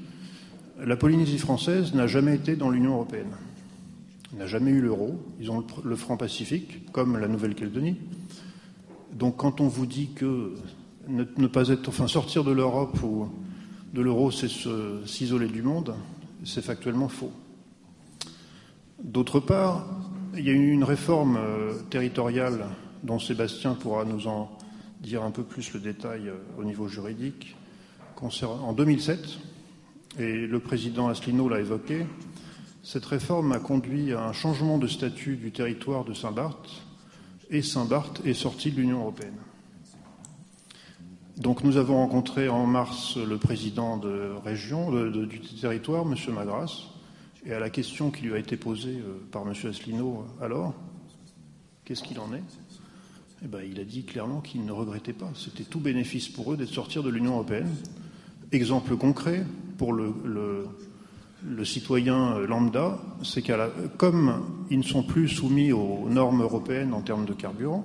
la 0.78 0.96
Polynésie 0.96 1.38
française 1.38 1.94
n'a 1.94 2.06
jamais 2.06 2.34
été 2.34 2.56
dans 2.56 2.70
l'Union 2.70 2.94
européenne. 2.94 3.34
Elle 4.32 4.40
n'a 4.40 4.46
jamais 4.46 4.70
eu 4.70 4.80
l'euro. 4.80 5.18
Ils 5.40 5.50
ont 5.50 5.64
le 5.84 5.96
franc 5.96 6.16
pacifique, 6.16 6.90
comme 6.92 7.18
la 7.18 7.28
Nouvelle-Calédonie. 7.28 7.96
Donc, 9.12 9.36
quand 9.36 9.60
on 9.60 9.68
vous 9.68 9.86
dit 9.86 10.10
que 10.14 10.54
ne, 11.08 11.46
pas 11.46 11.68
être, 11.68 11.88
enfin, 11.88 12.06
sortir 12.06 12.44
de 12.44 12.50
l'Europe 12.50 13.02
ou 13.02 13.28
de 13.94 14.02
l'euro, 14.02 14.30
c'est 14.30 14.50
s'isoler 15.06 15.48
du 15.48 15.62
monde, 15.62 15.94
c'est 16.44 16.62
factuellement 16.62 17.08
faux. 17.08 17.32
D'autre 19.02 19.40
part, 19.40 19.86
il 20.36 20.44
y 20.44 20.50
a 20.50 20.52
eu 20.52 20.70
une 20.70 20.84
réforme 20.84 21.38
euh, 21.38 21.72
territoriale 21.90 22.66
dont 23.02 23.18
Sébastien 23.18 23.74
pourra 23.74 24.04
nous 24.04 24.26
en 24.26 24.50
dire 25.00 25.22
un 25.22 25.30
peu 25.30 25.42
plus 25.42 25.72
le 25.72 25.80
détail 25.80 26.28
euh, 26.28 26.34
au 26.58 26.64
niveau 26.64 26.88
juridique 26.88 27.56
en 28.42 28.72
2007, 28.72 29.20
et 30.18 30.46
le 30.46 30.58
président 30.58 31.08
Asselineau 31.08 31.50
l'a 31.50 31.60
évoqué. 31.60 32.06
Cette 32.82 33.04
réforme 33.04 33.52
a 33.52 33.58
conduit 33.58 34.14
à 34.14 34.24
un 34.24 34.32
changement 34.32 34.78
de 34.78 34.86
statut 34.86 35.36
du 35.36 35.52
territoire 35.52 36.02
de 36.06 36.14
Saint-Barth, 36.14 36.82
et 37.50 37.60
Saint-Barth 37.60 38.24
est 38.24 38.32
sorti 38.32 38.70
de 38.70 38.80
l'Union 38.80 39.00
européenne. 39.00 39.36
Donc 41.36 41.62
nous 41.62 41.76
avons 41.76 41.96
rencontré 41.96 42.48
en 42.48 42.64
mars 42.64 43.18
le 43.18 43.36
président 43.36 43.98
de 43.98 44.30
région 44.42 44.90
du 45.10 45.40
territoire, 45.60 46.06
M. 46.06 46.34
Magras, 46.34 46.95
et 47.46 47.52
à 47.52 47.60
la 47.60 47.70
question 47.70 48.10
qui 48.10 48.24
lui 48.24 48.34
a 48.34 48.38
été 48.38 48.56
posée 48.56 48.98
euh, 48.98 49.18
par 49.30 49.42
M. 49.42 49.52
Asselineau 49.52 50.24
alors, 50.42 50.74
qu'est-ce 51.84 52.02
qu'il 52.02 52.18
en 52.18 52.32
est? 52.34 52.42
Eh 53.44 53.46
ben, 53.46 53.60
Il 53.70 53.78
a 53.78 53.84
dit 53.84 54.04
clairement 54.04 54.40
qu'il 54.40 54.64
ne 54.64 54.72
regrettait 54.72 55.12
pas. 55.12 55.30
C'était 55.34 55.62
tout 55.62 55.78
bénéfice 55.78 56.28
pour 56.28 56.52
eux 56.52 56.56
d'être 56.56 56.72
sortis 56.72 57.00
de 57.00 57.08
l'Union 57.08 57.34
européenne. 57.34 57.72
Exemple 58.50 58.96
concret 58.96 59.46
pour 59.78 59.92
le, 59.92 60.12
le, 60.24 61.64
citoyen 61.64 62.38
lambda, 62.40 62.98
c'est 63.22 63.42
qu'à 63.42 63.70
comme 63.98 64.42
ils 64.70 64.78
ne 64.78 64.84
sont 64.84 65.02
plus 65.02 65.28
soumis 65.28 65.72
aux 65.72 66.08
normes 66.08 66.42
européennes 66.42 66.94
en 66.94 67.02
termes 67.02 67.26
de 67.26 67.32
carburant, 67.32 67.84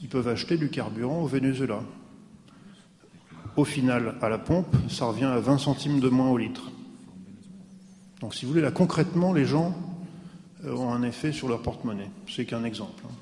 ils 0.00 0.08
peuvent 0.08 0.28
acheter 0.28 0.56
du 0.56 0.70
carburant 0.70 1.22
au 1.22 1.26
Venezuela. 1.26 1.80
Au 3.56 3.64
final, 3.64 4.16
à 4.22 4.28
la 4.28 4.38
pompe, 4.38 4.74
ça 4.88 5.06
revient 5.06 5.24
à 5.24 5.38
20 5.38 5.58
centimes 5.58 6.00
de 6.00 6.08
moins 6.08 6.30
au 6.30 6.38
litre. 6.38 6.70
Donc, 8.24 8.34
si 8.34 8.46
vous 8.46 8.52
voulez, 8.52 8.62
là, 8.62 8.70
concrètement, 8.70 9.34
les 9.34 9.44
gens 9.44 9.74
euh, 10.64 10.74
ont 10.74 10.94
un 10.94 11.02
effet 11.02 11.30
sur 11.30 11.46
leur 11.46 11.60
porte-monnaie. 11.60 12.08
C'est 12.26 12.46
qu'un 12.46 12.64
exemple. 12.64 13.02
Hein. 13.04 13.12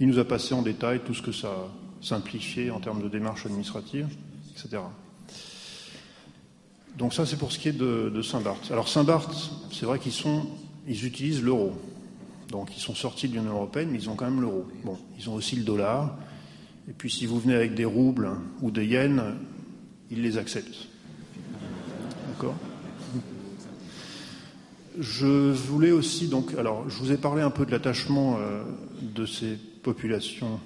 Il 0.00 0.08
nous 0.08 0.18
a 0.18 0.24
passé 0.24 0.52
en 0.52 0.62
détail 0.62 0.98
tout 0.98 1.14
ce 1.14 1.22
que 1.22 1.30
ça 1.30 1.46
a 1.46 1.68
simplifié 2.00 2.72
en 2.72 2.80
termes 2.80 3.00
de 3.00 3.08
démarches 3.08 3.46
administratives, 3.46 4.08
etc. 4.50 4.82
Donc 6.98 7.14
ça, 7.14 7.24
c'est 7.24 7.36
pour 7.36 7.52
ce 7.52 7.60
qui 7.60 7.68
est 7.68 7.78
de, 7.78 8.20
Saint-Barth. 8.20 8.68
Alors 8.72 8.88
Saint-Barth, 8.88 9.52
c'est 9.70 9.86
vrai 9.86 10.00
qu'ils 10.00 10.10
sont, 10.10 10.44
ils 10.88 11.06
utilisent 11.06 11.44
l'euro. 11.44 11.74
Donc 12.48 12.76
ils 12.76 12.80
sont 12.80 12.96
sortis 12.96 13.28
de 13.28 13.34
l'Union 13.34 13.52
européenne, 13.52 13.90
mais 13.92 13.98
ils 13.98 14.10
ont 14.10 14.16
quand 14.16 14.28
même 14.28 14.40
l'euro. 14.40 14.66
Bon, 14.84 14.98
ils 15.16 15.30
ont 15.30 15.34
aussi 15.34 15.54
le 15.54 15.62
dollar. 15.62 16.16
Et 16.88 16.92
puis 16.94 17.12
si 17.12 17.26
vous 17.26 17.38
venez 17.38 17.54
avec 17.54 17.76
des 17.76 17.84
roubles 17.84 18.28
ou 18.60 18.72
des 18.72 18.86
yens, 18.86 19.22
ils 20.10 20.20
les 20.20 20.36
acceptent. 20.36 20.88
D'accord? 22.30 22.56
Je 24.98 25.50
voulais 25.50 25.90
aussi 25.90 26.28
donc, 26.28 26.54
alors 26.54 26.88
je 26.88 26.96
vous 26.98 27.10
ai 27.10 27.16
parlé 27.16 27.42
un 27.42 27.50
peu 27.50 27.66
de 27.66 27.72
l'attachement 27.72 28.36
euh, 28.38 28.62
de 29.02 29.26
ces 29.26 29.56
populations 29.82 30.60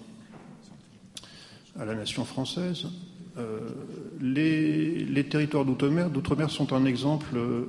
à 1.79 1.87
la 1.87 1.95
nation 1.95 2.27
française. 2.27 2.89
Euh, 3.39 3.61
les, 4.21 5.25
territoires 5.31 5.65
d'outre-mer 5.65 6.51
sont 6.51 6.75
un 6.75 6.85
exemple 6.85 7.37
euh, 7.37 7.65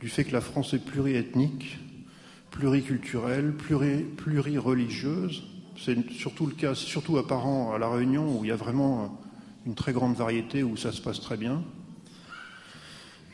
du 0.00 0.10
fait 0.10 0.24
que 0.24 0.32
la 0.32 0.42
France 0.42 0.74
est 0.74 0.84
pluriethnique, 0.84 1.78
pluriculturelle, 2.50 3.52
pluri, 3.52 4.02
plurireligieuse. 4.02 5.44
C'est 5.78 6.10
surtout 6.10 6.46
le 6.46 6.52
cas, 6.52 6.74
surtout 6.74 7.16
apparent 7.16 7.72
à 7.72 7.78
La 7.78 7.88
Réunion 7.88 8.38
où 8.38 8.44
il 8.44 8.48
y 8.48 8.52
a 8.52 8.56
vraiment 8.56 9.18
une 9.66 9.74
très 9.74 9.94
grande 9.94 10.16
variété, 10.16 10.62
où 10.62 10.76
ça 10.76 10.92
se 10.92 11.00
passe 11.00 11.20
très 11.20 11.38
bien. 11.38 11.62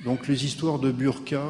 Donc 0.05 0.29
les 0.29 0.45
histoires 0.45 0.79
de 0.79 0.93
burqa, 0.93 1.43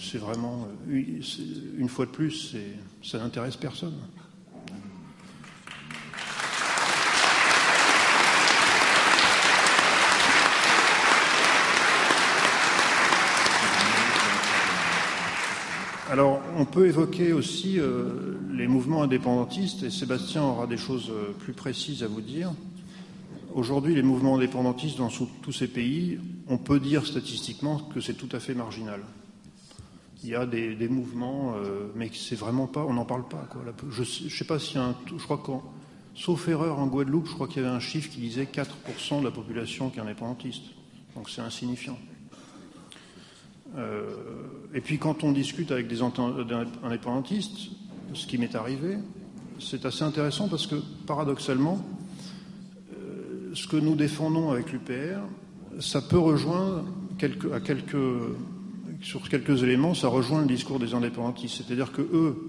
c'est 0.00 0.18
vraiment, 0.18 0.68
une 0.88 1.88
fois 1.88 2.06
de 2.06 2.10
plus, 2.10 2.56
ça 3.02 3.18
n'intéresse 3.18 3.56
personne. 3.56 3.94
Alors, 16.14 16.40
on 16.56 16.64
peut 16.64 16.86
évoquer 16.86 17.32
aussi 17.32 17.80
euh, 17.80 18.36
les 18.52 18.68
mouvements 18.68 19.02
indépendantistes, 19.02 19.82
et 19.82 19.90
Sébastien 19.90 20.44
aura 20.44 20.68
des 20.68 20.76
choses 20.76 21.10
euh, 21.10 21.32
plus 21.40 21.54
précises 21.54 22.04
à 22.04 22.06
vous 22.06 22.20
dire. 22.20 22.52
Aujourd'hui, 23.52 23.96
les 23.96 24.02
mouvements 24.02 24.36
indépendantistes 24.36 24.98
dans 24.98 25.08
tous 25.08 25.52
ces 25.52 25.66
pays, 25.66 26.20
on 26.46 26.56
peut 26.56 26.78
dire 26.78 27.04
statistiquement 27.04 27.78
que 27.92 28.00
c'est 28.00 28.14
tout 28.14 28.28
à 28.30 28.38
fait 28.38 28.54
marginal. 28.54 29.00
Il 30.24 30.30
y 30.30 30.34
a 30.34 30.46
des, 30.46 30.88
mouvements, 30.88 31.54
euh, 31.56 31.88
mais 31.94 32.10
c'est 32.14 32.34
vraiment 32.34 32.66
pas, 32.66 32.82
on 32.82 32.94
n'en 32.94 33.04
parle 33.04 33.28
pas. 33.28 33.46
Je 33.90 34.00
ne 34.00 34.30
sais 34.30 34.46
pas 34.46 34.56
a 34.56 34.80
un, 34.80 34.96
je 35.06 35.22
crois 35.22 35.36
qu'en, 35.36 35.62
sauf 36.14 36.48
erreur 36.48 36.78
en 36.78 36.86
Guadeloupe, 36.86 37.26
je 37.28 37.34
crois 37.34 37.46
qu'il 37.46 37.62
y 37.62 37.66
avait 37.66 37.74
un 37.74 37.80
chiffre 37.80 38.08
qui 38.10 38.20
disait 38.20 38.48
4% 38.50 39.20
de 39.20 39.24
la 39.24 39.30
population 39.30 39.90
qui 39.90 39.98
est 39.98 40.02
indépendantiste. 40.02 40.62
Donc 41.14 41.28
c'est 41.28 41.42
insignifiant. 41.42 41.98
Euh, 43.76 44.14
et 44.72 44.80
puis 44.80 44.98
quand 44.98 45.24
on 45.24 45.32
discute 45.32 45.70
avec 45.70 45.88
des 45.88 46.00
indépendantistes, 46.02 47.70
ce 48.14 48.26
qui 48.26 48.38
m'est 48.38 48.54
arrivé, 48.54 48.96
c'est 49.60 49.84
assez 49.84 50.04
intéressant 50.04 50.48
parce 50.48 50.66
que 50.66 50.76
paradoxalement, 51.06 51.84
euh, 52.94 53.50
ce 53.52 53.66
que 53.66 53.76
nous 53.76 53.94
défendons 53.94 54.50
avec 54.50 54.72
l'UPR, 54.72 55.20
ça 55.80 56.00
peut 56.00 56.18
rejoindre 56.18 56.84
à 57.52 57.60
quelques, 57.60 57.96
sur 59.04 59.28
quelques 59.28 59.62
éléments, 59.62 59.94
ça 59.94 60.08
rejoint 60.08 60.40
le 60.40 60.46
discours 60.46 60.78
des 60.78 60.94
indépendantistes. 60.94 61.56
C'est-à-dire 61.58 61.92
que 61.92 62.00
eux 62.00 62.48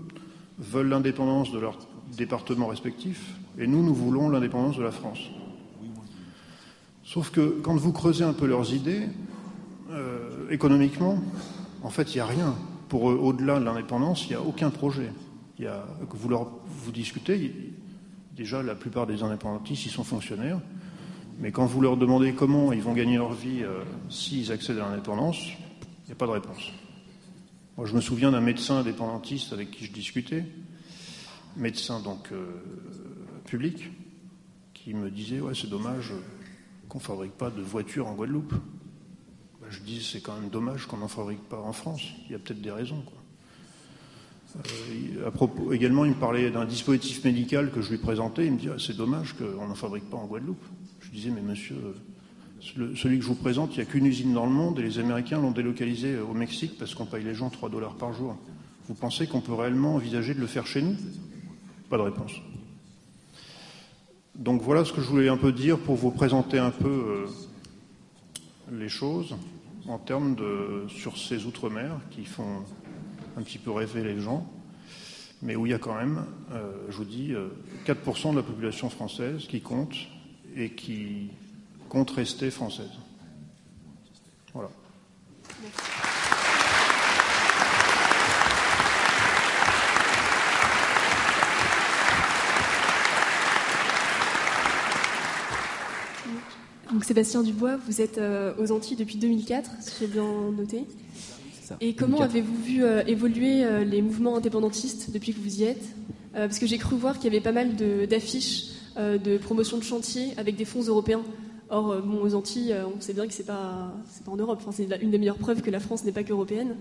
veulent 0.58 0.88
l'indépendance 0.88 1.52
de 1.52 1.60
leur 1.60 1.78
département 2.18 2.68
respectif 2.68 3.36
et 3.60 3.68
nous, 3.68 3.84
nous 3.84 3.94
voulons 3.94 4.30
l'indépendance 4.30 4.78
de 4.78 4.84
la 4.84 4.92
France. 4.92 5.20
Sauf 7.04 7.30
que 7.30 7.60
quand 7.62 7.76
vous 7.76 7.92
creusez 7.92 8.24
un 8.24 8.34
peu 8.34 8.48
leurs 8.48 8.74
idées, 8.74 9.04
euh, 9.92 10.50
économiquement, 10.50 11.20
en 11.84 11.90
fait, 11.90 12.16
il 12.16 12.18
n'y 12.18 12.22
a 12.22 12.26
rien. 12.26 12.56
Pour 12.88 13.12
eux, 13.12 13.20
au-delà 13.22 13.60
de 13.60 13.66
l'indépendance, 13.66 14.26
il 14.26 14.30
n'y 14.30 14.36
a 14.36 14.42
aucun 14.42 14.70
projet. 14.70 15.12
Y 15.60 15.66
que 16.10 16.18
vous, 16.18 16.30
leur, 16.30 16.52
discutez, 16.94 17.74
déjà, 18.36 18.64
la 18.64 18.76
plupart 18.76 19.08
des 19.08 19.24
indépendantistes, 19.24 19.86
ils 19.86 19.92
sont 19.92 20.04
fonctionnaires. 20.04 20.60
Mais 21.40 21.52
quand 21.52 21.66
vous 21.66 21.82
leur 21.82 21.98
demandez 21.98 22.32
comment 22.32 22.72
ils 22.72 22.82
vont 22.82 22.94
gagner 22.94 23.18
leur 23.18 23.34
vie 23.34 23.62
euh, 23.62 23.84
s'ils 24.10 24.54
accèdent 24.54 24.80
à 24.80 24.90
l'indépendance, 24.90 25.50
il 26.06 26.10
n'y 26.10 26.14
a 26.14 26.16
pas 26.16 26.28
de 26.28 26.32
réponse. 26.32 26.72
Moi, 27.78 27.88
je 27.88 27.96
me 27.96 28.02
souviens 28.02 28.32
d'un 28.32 28.42
médecin 28.42 28.78
indépendantiste 28.78 29.54
avec 29.54 29.72
qui 29.72 29.86
je 29.86 29.92
discutais, 29.92 30.46
médecin 31.58 32.00
donc 32.00 32.32
euh, 32.32 32.46
public, 33.46 33.90
qui 34.74 34.94
me 34.94 35.10
disait 35.10 35.42
Ouais, 35.42 35.54
c'est 35.56 35.70
dommage 35.70 36.14
qu'on 36.88 37.00
ne 37.00 37.04
fabrique 37.04 37.34
pas 37.34 37.50
de 37.50 37.62
voitures 37.62 38.08
en 38.08 38.14
Guadeloupe. 38.14 38.54
Bah, 39.60 39.68
je 39.72 39.80
dis 39.82 40.04
c'est 40.04 40.22
quand 40.22 40.40
même 40.40 40.50
dommage 40.50 40.86
qu'on 40.86 40.98
n'en 40.98 41.08
fabrique 41.08 41.44
pas 41.50 41.60
en 41.60 41.74
France. 41.74 42.04
Il 42.28 42.34
y 42.34 42.36
a 42.36 42.40
peut-être 42.40 42.62
des 42.62 42.72
raisons. 42.72 43.04
Euh, 44.56 45.32
propos, 45.32 45.74
également, 45.74 46.06
il 46.06 46.12
me 46.12 46.20
parlait 46.20 46.52
d'un 46.52 46.66
dispositif 46.66 47.24
médical 47.24 47.72
que 47.72 47.82
je 47.82 47.90
lui 47.90 47.98
présentais. 47.98 48.46
Il 48.46 48.54
me 48.54 48.58
dit 48.60 48.70
c'est 48.78 48.96
dommage 48.96 49.34
qu'on 49.34 49.68
n'en 49.68 49.76
fabrique 49.76 50.08
pas 50.10 50.18
en 50.18 50.28
Guadeloupe. 50.28 50.64
Je 51.02 51.10
disais 51.10 51.32
mais 51.32 51.42
monsieur, 51.42 51.76
celui 52.96 53.18
que 53.18 53.24
je 53.24 53.28
vous 53.28 53.36
présente, 53.36 53.76
il 53.76 53.78
n'y 53.78 53.84
a 53.84 53.86
qu'une 53.86 54.06
usine 54.06 54.34
dans 54.34 54.46
le 54.46 54.52
monde 54.52 54.80
et 54.80 54.82
les 54.82 54.98
Américains 54.98 55.40
l'ont 55.40 55.52
délocalisé 55.52 56.18
au 56.18 56.34
Mexique 56.34 56.78
parce 56.80 56.96
qu'on 56.96 57.06
paye 57.06 57.24
les 57.24 57.36
gens 57.36 57.50
3 57.50 57.70
dollars 57.70 57.96
par 57.96 58.14
jour. 58.14 58.36
Vous 58.88 58.96
pensez 58.96 59.28
qu'on 59.28 59.42
peut 59.42 59.54
réellement 59.54 59.96
envisager 59.96 60.34
de 60.34 60.40
le 60.40 60.48
faire 60.48 60.66
chez 60.66 60.82
nous? 60.82 60.96
Pas 61.90 61.98
de 61.98 62.04
réponse. 62.04 62.32
Donc 64.36 64.62
voilà 64.62 64.84
ce 64.84 64.92
que 64.92 65.02
je 65.02 65.08
voulais 65.08 65.30
un 65.30 65.38
peu 65.38 65.52
dire 65.52 65.78
pour 65.78 65.96
vous 65.96 66.12
présenter 66.12 66.58
un 66.58 66.72
peu 66.72 66.88
euh, 66.88 67.26
les 68.72 68.90
choses 68.90 69.36
en 69.88 70.00
termes 70.00 70.36
de 70.36 70.86
sur 70.88 71.18
ces 71.18 71.46
outre-mer 71.46 72.00
qui 72.12 72.26
font 72.26 72.64
un 73.38 73.42
petit 73.44 73.60
peu 73.60 73.72
rêver 73.72 74.04
les 74.04 74.20
gens, 74.20 74.50
mais 75.42 75.56
où 75.56 75.66
il 75.66 75.72
y 75.72 75.76
a 75.76 75.80
quand 75.80 75.96
même, 75.96 76.26
euh, 76.52 76.72
je 76.90 76.98
vous 76.98 77.06
dis, 77.06 77.34
4% 77.86 78.32
de 78.32 78.38
la 78.38 78.44
population 78.44 78.90
française 78.90 79.46
qui 79.48 79.62
compte 79.62 79.96
et 80.56 80.72
qui 80.72 81.30
compte 81.90 82.12
rester 82.12 82.52
française. 82.52 82.92
Voilà. 84.54 84.70
Donc 96.96 97.04
Sébastien 97.04 97.44
Dubois, 97.44 97.76
vous 97.76 98.00
êtes 98.00 98.20
euh, 98.20 98.54
aux 98.58 98.72
Antilles 98.72 98.96
depuis 98.96 99.18
2004, 99.18 99.70
si 99.82 99.92
j'ai 100.00 100.08
bien 100.08 100.24
noté. 100.58 100.86
Et 101.82 101.94
comment 101.94 102.22
avez-vous 102.22 102.64
vu 102.64 102.86
euh, 102.86 103.04
évoluer 103.06 103.66
euh, 103.66 103.84
les 103.84 104.02
mouvements 104.02 104.38
indépendantistes 104.38 105.12
depuis 105.12 105.34
que 105.34 105.40
vous 105.42 105.60
y 105.60 105.64
êtes? 105.66 105.84
Parce 106.34 106.60
que 106.60 106.68
j'ai 106.68 106.78
cru 106.78 106.98
voir 106.98 107.16
qu'il 107.16 107.26
y 107.26 107.36
avait 107.36 107.44
pas 107.44 107.54
mal 107.54 107.76
d'affiches 108.10 108.72
de, 108.98 109.38
promotion 109.38 109.78
de 109.78 109.84
chantier 109.84 110.34
avec 110.36 110.58
des 110.58 110.66
fonds 110.66 110.84
européens. 110.84 111.22
Or, 111.70 112.02
bon, 112.04 112.22
aux 112.22 112.36
Antilles, 112.36 112.76
on 112.96 113.02
sait 113.02 113.14
bien 113.14 113.28
que 113.28 113.34
c'est 113.34 113.46
pas, 113.46 113.92
pas 114.24 114.32
en 114.32 114.36
Europe. 114.36 114.60
Enfin, 114.62 114.72
c'est 114.72 114.88
une 115.02 115.10
des 115.10 115.18
meilleures 115.18 115.38
preuves 115.38 115.62
que 115.62 115.72
la 115.72 115.80
France 115.80 116.04
n'est 116.04 116.12
pas 116.12 116.24
qu'européenne. 116.24 116.76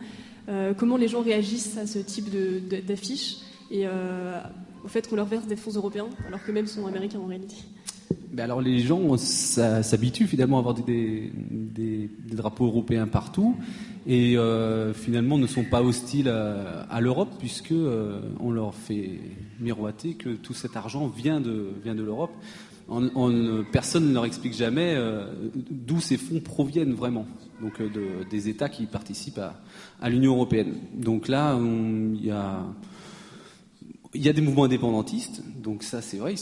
comment 0.76 0.96
les 0.96 1.08
gens 1.08 1.22
réagissent 1.22 1.78
à 1.78 1.86
ce 1.86 1.98
type 1.98 2.28
d'affiches 2.86 3.38
et 3.70 3.86
au 3.86 4.88
fait 4.88 5.08
qu'on 5.08 5.16
leur 5.16 5.26
verse 5.26 5.46
des 5.46 5.56
fonds 5.56 5.72
européens, 5.72 6.08
alors 6.28 6.44
que 6.44 6.52
même 6.52 6.66
sont 6.66 6.86
américains 6.86 7.20
en 7.20 7.26
réalité? 7.26 7.56
Ben 8.32 8.44
alors 8.44 8.60
les 8.60 8.80
gens 8.80 9.16
s'habituent 9.16 10.26
finalement 10.26 10.56
à 10.56 10.60
avoir 10.60 10.74
des, 10.74 11.30
drapeaux 12.30 12.66
européens 12.66 13.06
partout 13.06 13.54
et 14.06 14.36
euh, 14.36 14.92
finalement 14.92 15.38
ne 15.38 15.46
sont 15.46 15.64
pas 15.64 15.82
hostiles 15.82 16.28
à, 16.28 17.00
l'Europe 17.00 17.30
puisque 17.38 17.72
euh, 17.72 18.20
on 18.40 18.50
leur 18.50 18.74
fait 18.74 19.20
miroiter 19.60 20.14
que 20.14 20.30
tout 20.30 20.52
cet 20.52 20.76
argent 20.76 21.06
vient 21.06 21.40
de, 21.40 21.70
vient 21.84 21.94
de 21.94 22.02
l'Europe. 22.02 22.32
Personne 23.72 24.08
ne 24.08 24.14
leur 24.14 24.24
explique 24.24 24.54
jamais 24.54 24.94
euh, 24.94 25.26
d'où 25.70 26.00
ces 26.00 26.16
fonds 26.16 26.40
proviennent 26.40 26.94
vraiment, 26.94 27.26
donc 27.60 27.80
des 28.30 28.48
États 28.48 28.68
qui 28.68 28.86
participent 28.86 29.40
à, 30.00 30.08
l'Union 30.08 30.32
européenne. 30.34 30.74
Donc 30.94 31.28
là, 31.28 31.58
il 34.14 34.22
y 34.22 34.28
a 34.28 34.32
des 34.32 34.42
mouvements 34.42 34.64
indépendantistes, 34.64 35.42
donc 35.60 35.82
ça 35.82 36.02
c'est 36.02 36.18
vrai, 36.18 36.34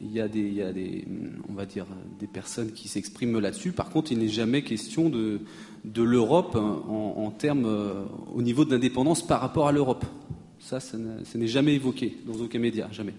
il 0.00 0.12
y 0.12 0.20
a 0.20 0.28
des, 0.28 1.04
on 1.48 1.54
va 1.54 1.66
dire, 1.66 1.86
des 2.20 2.26
personnes 2.26 2.72
qui 2.72 2.88
s'expriment 2.88 3.40
là-dessus. 3.40 3.72
Par 3.72 3.90
contre, 3.90 4.12
il 4.12 4.18
n'est 4.18 4.28
jamais 4.28 4.62
question 4.62 5.08
de, 5.08 5.40
de 5.84 6.02
l'Europe 6.02 6.54
en, 6.56 7.30
termes, 7.30 7.66
euh, 7.66 8.04
au 8.34 8.42
niveau 8.42 8.64
de 8.64 8.70
l'indépendance 8.70 9.26
par 9.26 9.40
rapport 9.40 9.68
à 9.68 9.72
l'Europe. 9.72 10.04
Ça, 10.60 10.80
ça 10.80 10.96
n'est 10.98 11.46
jamais 11.46 11.74
évoqué 11.74 12.18
dans 12.26 12.40
aucun 12.40 12.58
média, 12.58 12.88
jamais. 12.92 13.14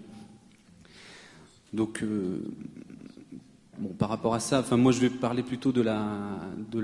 Donc, 1.74 2.02
euh, 2.02 2.42
bon, 3.78 3.90
par 3.90 4.10
rapport 4.10 4.34
à 4.34 4.40
ça, 4.40 4.60
enfin, 4.60 4.78
moi, 4.78 4.92
je 4.92 5.00
vais 5.00 5.10
parler 5.10 5.44
plutôt 5.44 5.72
de 5.72 5.82
la, 5.82 6.40
de 6.72 6.80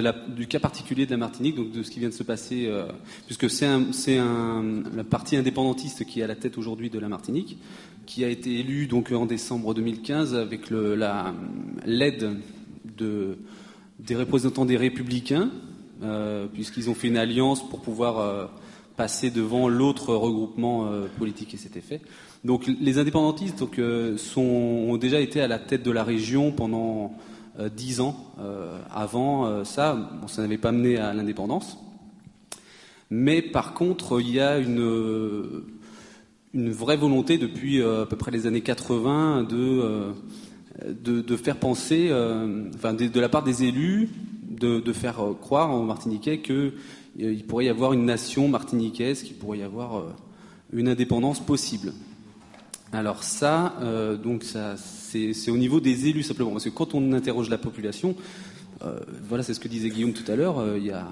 la, 0.00 0.12
du 0.12 0.46
cas 0.46 0.60
particulier 0.60 1.06
de 1.06 1.10
la 1.10 1.16
Martinique, 1.16 1.56
donc 1.56 1.72
de 1.72 1.82
ce 1.82 1.90
qui 1.90 1.98
vient 1.98 2.08
de 2.08 2.14
se 2.14 2.22
passer, 2.22 2.66
euh, 2.66 2.86
puisque 3.26 3.50
c'est 3.50 3.66
la 4.16 5.04
partie 5.04 5.36
indépendantiste 5.36 6.04
qui 6.04 6.20
est 6.20 6.22
à 6.22 6.28
la 6.28 6.36
tête 6.36 6.58
aujourd'hui 6.58 6.90
de 6.90 6.98
la 6.98 7.08
Martinique 7.08 7.58
qui 8.06 8.24
a 8.24 8.28
été 8.28 8.58
élu 8.58 8.88
donc 8.88 9.12
en 9.12 9.24
décembre 9.24 9.72
2015 9.72 10.34
avec 10.34 10.70
l'aide 10.70 12.36
de, 12.96 13.38
des 14.00 14.16
représentants 14.16 14.64
des 14.64 14.76
Républicains, 14.76 15.48
euh, 16.02 16.46
puisqu'ils 16.52 16.90
ont 16.90 16.94
fait 16.94 17.06
une 17.06 17.18
alliance 17.18 17.68
pour 17.68 17.82
pouvoir 17.82 18.50
passer 18.96 19.30
devant 19.30 19.68
l'autre 19.68 20.12
regroupement 20.14 20.90
politique 21.18 21.50
qui 21.50 21.58
s'était 21.58 21.80
fait. 21.80 22.00
Donc 22.44 22.66
les 22.66 22.98
indépendantistes 22.98 23.64
sont, 24.16 24.40
ont 24.40 24.96
déjà 24.96 25.20
été 25.20 25.40
à 25.40 25.48
la 25.48 25.58
tête 25.58 25.82
de 25.82 25.90
la 25.90 26.04
région 26.04 26.52
pendant 26.52 27.12
dix 27.76 28.00
ans. 28.00 28.16
avant 28.90 29.64
ça, 29.64 30.10
ça 30.26 30.40
n'avait 30.40 30.56
pas 30.56 30.72
mené 30.72 30.96
à 30.96 31.12
l'indépendance. 31.12 31.76
Mais 33.10 33.42
par 33.42 33.74
contre, 33.74 34.20
il 34.20 34.30
y 34.30 34.40
a 34.40 34.58
une 34.58 35.64
vraie 36.54 36.96
volonté 36.96 37.38
depuis 37.38 37.80
euh, 37.80 38.02
à 38.02 38.06
peu 38.06 38.16
près 38.16 38.30
les 38.30 38.46
années 38.46 38.60
80 38.60 39.48
euh, 39.52 40.12
de, 40.88 41.20
de, 41.20 41.36
faire 41.36 41.56
penser, 41.56 42.08
euh, 42.10 42.68
enfin, 42.74 42.94
de, 42.94 43.20
la 43.20 43.28
part 43.28 43.42
des 43.42 43.64
élus, 43.64 44.08
de, 44.48 44.92
faire 44.92 45.20
croire 45.40 45.74
aux 45.74 45.82
Martiniquais 45.82 46.40
qu'il 46.40 47.44
pourrait 47.48 47.64
y 47.64 47.68
avoir 47.68 47.92
une 47.92 48.04
nation 48.04 48.46
martiniquaise, 48.48 49.22
qu'il 49.22 49.36
pourrait 49.36 49.58
y 49.58 49.62
avoir 49.62 50.04
une 50.72 50.88
indépendance 50.88 51.40
possible. 51.40 51.92
Alors 52.92 53.22
ça, 53.22 53.76
donc 54.22 54.42
ça, 54.42 54.76
c'est 54.76 55.50
au 55.50 55.56
niveau 55.56 55.80
des 55.80 56.08
élus 56.08 56.24
simplement, 56.24 56.50
parce 56.50 56.64
que 56.64 56.70
quand 56.70 56.94
on 56.94 57.12
interroge 57.12 57.48
la 57.48 57.58
population, 57.58 58.16
voilà, 59.28 59.44
c'est 59.44 59.54
ce 59.54 59.60
que 59.60 59.68
disait 59.68 59.90
Guillaume 59.90 60.12
tout 60.12 60.30
à 60.30 60.34
l'heure, 60.34 60.76
il 60.76 60.86
y 60.86 60.90
a 60.90 61.06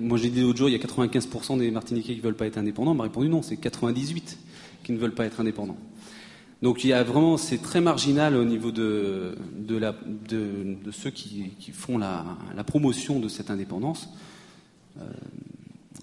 moi 0.00 0.16
j'ai 0.16 0.30
dit 0.30 0.40
l'autre 0.40 0.58
jour, 0.58 0.68
il 0.68 0.72
y 0.72 0.74
a 0.74 0.78
95% 0.78 1.58
des 1.58 1.70
Martiniquais 1.70 2.14
qui 2.14 2.18
ne 2.18 2.24
veulent 2.24 2.36
pas 2.36 2.46
être 2.46 2.58
indépendants. 2.58 2.92
On 2.92 2.94
m'a 2.94 3.04
répondu 3.04 3.28
non, 3.28 3.42
c'est 3.42 3.56
98 3.56 4.38
qui 4.82 4.92
ne 4.92 4.98
veulent 4.98 5.14
pas 5.14 5.26
être 5.26 5.40
indépendants. 5.40 5.76
Donc 6.62 6.84
il 6.84 6.88
y 6.88 6.92
a 6.94 7.02
vraiment, 7.02 7.36
c'est 7.36 7.58
très 7.58 7.82
marginal 7.82 8.34
au 8.34 8.44
niveau 8.44 8.70
de, 8.70 9.36
ceux 10.90 11.10
qui, 11.10 11.52
font 11.72 11.98
la, 11.98 12.24
promotion 12.66 13.20
de 13.20 13.28
cette 13.28 13.50
indépendance. 13.50 14.08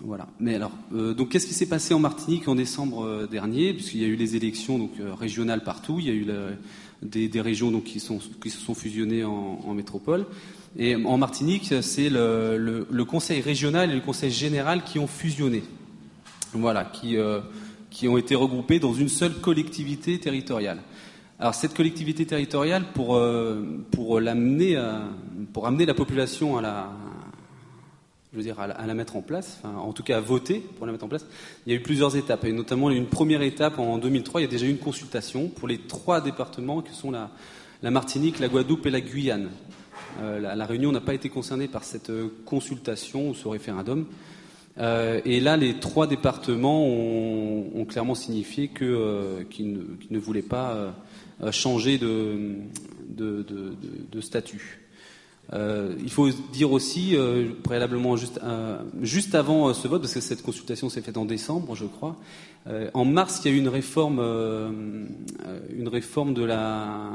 Euh, 0.04 0.08
voilà. 0.08 0.28
Mais 0.40 0.56
alors, 0.56 0.72
euh, 0.94 1.14
donc 1.14 1.30
qu'est-ce 1.30 1.48
qui 1.48 1.54
s'est 1.54 1.68
passé 1.68 1.94
en 1.94 2.00
Martinique 2.00 2.48
en 2.48 2.56
décembre 2.56 3.06
euh, 3.06 3.28
dernier? 3.28 3.74
Puisqu'il 3.74 4.02
y 4.02 4.06
a 4.06 4.08
eu 4.08 4.16
les 4.16 4.36
élections 4.36 4.78
donc 4.78 4.92
régionales 5.20 5.64
partout, 5.64 5.98
il 6.00 6.06
y 6.06 6.10
a 6.10 6.14
eu 6.14 6.26
des, 7.02 7.42
régions 7.42 7.72
donc 7.72 7.86
qui, 7.86 8.00
se 8.00 8.20
sont 8.50 8.76
fusionnées 8.76 9.24
en, 9.24 9.74
métropole. 9.74 10.26
Et 10.78 10.96
en 10.96 11.18
Martinique, 11.18 11.74
c'est 11.82 12.10
le, 12.10 13.04
conseil 13.08 13.42
régional 13.42 13.92
et 13.92 13.96
le 13.96 14.02
conseil 14.02 14.32
général 14.32 14.84
qui 14.84 15.00
ont 15.00 15.08
fusionné. 15.08 15.64
Voilà, 16.54 16.86
qui, 16.86 17.18
euh, 17.18 17.40
qui 17.90 18.08
ont 18.08 18.18
été 18.18 18.36
regroupés 18.36 18.80
dans 18.80 18.94
une 18.94 19.10
seule 19.10 19.34
collectivité 19.34 20.20
territoriale. 20.20 20.80
Alors 21.40 21.56
cette 21.56 21.74
collectivité 21.74 22.26
territoriale, 22.26 22.86
pour, 22.94 23.16
euh, 23.16 23.84
pour 23.92 24.20
l'amener, 24.20 24.78
pour 25.52 25.66
amener 25.66 25.86
la 25.86 25.96
population 25.96 26.58
à 26.58 26.62
la, 26.62 26.92
je 28.34 28.38
veux 28.38 28.44
dire, 28.44 28.60
à 28.60 28.68
la, 28.88 28.94
mettre 28.96 29.16
en 29.16 29.22
place, 29.22 29.62
en 29.64 29.94
tout 29.94 30.02
cas 30.02 30.18
à 30.18 30.20
voter 30.20 30.60
pour 30.60 30.88
la 30.88 30.92
mettre 30.92 31.06
en 31.06 31.08
place, 31.08 31.26
il 31.66 31.72
y 31.72 31.76
a 31.76 31.80
eu 31.80 31.84
plusieurs 31.84 32.18
étapes, 32.18 32.46
et 32.46 32.52
notamment 32.52 32.90
une 32.90 33.06
première 33.06 33.44
étape 33.44 33.78
en 33.78 34.00
2003, 34.00 34.42
il 34.42 34.46
y 34.46 34.48
a 34.48 34.50
déjà 34.50 34.66
eu 34.66 34.72
une 34.72 34.80
consultation 34.80 35.50
pour 35.50 35.68
les 35.68 35.78
trois 35.78 36.20
départements 36.20 36.82
qui 36.82 36.96
sont 36.96 37.12
la, 37.12 37.30
Martinique, 37.84 38.40
la 38.40 38.48
Guadeloupe 38.48 38.88
et 38.88 38.90
la 38.90 39.02
Guyane. 39.02 39.52
Euh, 40.20 40.40
la, 40.40 40.66
Réunion 40.66 40.92
n'a 40.92 41.02
pas 41.02 41.14
été 41.14 41.30
concernée 41.30 41.68
par 41.68 41.84
cette 41.84 42.10
euh, 42.10 42.30
consultation 42.46 43.30
ou 43.30 43.36
ce 43.36 43.48
référendum. 43.48 44.08
Euh, 44.80 45.22
et 45.26 45.40
là, 45.40 45.56
les 45.56 45.80
trois 45.80 46.08
départements 46.08 46.88
ont, 46.88 47.86
clairement 47.86 48.16
signifié 48.16 48.70
qu'ils 48.70 49.78
ne, 50.10 50.18
voulaient 50.18 50.42
pas 50.42 50.96
changer 51.52 52.00
de, 52.00 52.56
statut. 54.22 54.83
Il 55.54 56.10
faut 56.10 56.30
dire 56.52 56.72
aussi, 56.72 57.16
préalablement 57.64 58.16
juste, 58.16 58.40
juste 59.02 59.36
avant 59.36 59.74
ce 59.74 59.88
vote, 59.88 60.02
parce 60.02 60.14
que 60.14 60.22
cette 60.22 60.42
consultation 60.42 60.90
s'est 60.90 61.02
faite 61.02 61.18
en 61.18 61.26
décembre, 61.26 61.76
je 61.76 61.86
crois, 61.86 62.18
euh, 62.68 62.90
en 62.94 63.04
mars, 63.04 63.42
il 63.44 63.52
y 63.52 63.54
a 63.54 63.58
eu 63.58 63.60
une 63.60 63.68
réforme, 63.68 64.20
euh, 64.20 64.70
une 65.76 65.88
réforme 65.88 66.34
de 66.34 66.44
la. 66.44 67.10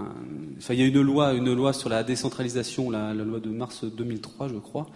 Enfin, 0.59 0.75
il 0.75 0.81
y 0.81 0.83
a 0.83 0.87
eu 0.87 0.91
une 0.91 1.01
loi, 1.55 1.73
sur 1.73 1.89
la 1.89 2.05
décentralisation, 2.05 2.91
la, 2.91 3.15
loi 3.15 3.41
de 3.41 3.49
mars 3.49 3.85
2003, 3.85 4.49
je 4.49 4.57
crois, 4.57 4.89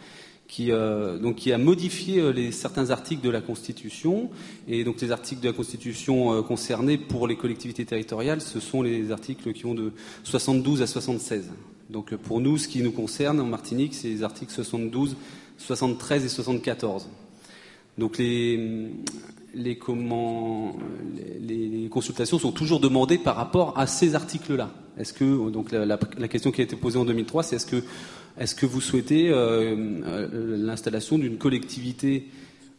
qui, 0.49 0.71
euh, 0.71 1.19
a 1.53 1.59
modifié 1.59 2.53
certains 2.53 2.91
articles 2.91 3.23
de 3.23 3.31
la 3.31 3.41
Constitution. 3.41 4.31
Et 4.69 4.85
donc, 4.85 5.01
les 5.01 5.11
articles 5.11 5.41
de 5.41 5.49
la 5.49 5.55
Constitution 5.55 6.43
concernés 6.43 6.99
pour 6.99 7.27
les 7.27 7.37
collectivités 7.37 7.87
territoriales, 7.87 8.43
ce 8.43 8.61
sont 8.61 8.83
les 8.83 9.11
articles 9.11 9.53
qui 9.55 9.63
vont 9.63 9.75
de 9.75 9.93
72 10.25 10.83
à 10.83 10.87
76. 10.87 11.51
Donc, 11.93 12.15
pour 12.17 12.41
nous, 12.41 12.59
ce 12.59 12.67
qui 12.67 12.83
nous 12.83 12.93
concerne 12.93 13.39
en 13.41 13.45
Martinique, 13.45 13.95
c'est 13.95 14.09
les 14.09 14.23
articles 14.23 14.53
72, 14.53 15.17
73 15.59 16.25
et 16.25 16.29
74. 16.29 17.09
Donc, 17.99 18.19
les 18.19 18.91
les, 19.55 19.79
consultations 21.91 22.39
sont 22.39 22.53
toujours 22.53 22.81
demandées 22.81 23.19
par 23.19 23.37
rapport 23.37 23.79
à 23.79 23.87
ces 23.87 24.15
articles-là. 24.15 24.71
Est-ce 24.99 25.13
que 25.13 25.51
donc 25.51 25.73
la, 25.73 25.99
question 26.29 26.51
qui 26.51 26.61
a 26.61 26.65
été 26.65 26.77
posée 26.77 26.99
en 26.99 27.05
2003, 27.05 27.43
c'est 27.43 27.57
est-ce 27.57 27.67
que 27.67 27.83
est-ce 28.39 28.55
que 28.55 28.65
vous 28.65 28.81
souhaitez 28.81 29.29
euh, 29.29 29.77
euh, 30.07 30.57
l'installation 30.57 31.19
d'une 31.19 31.37
collectivité 31.37 32.29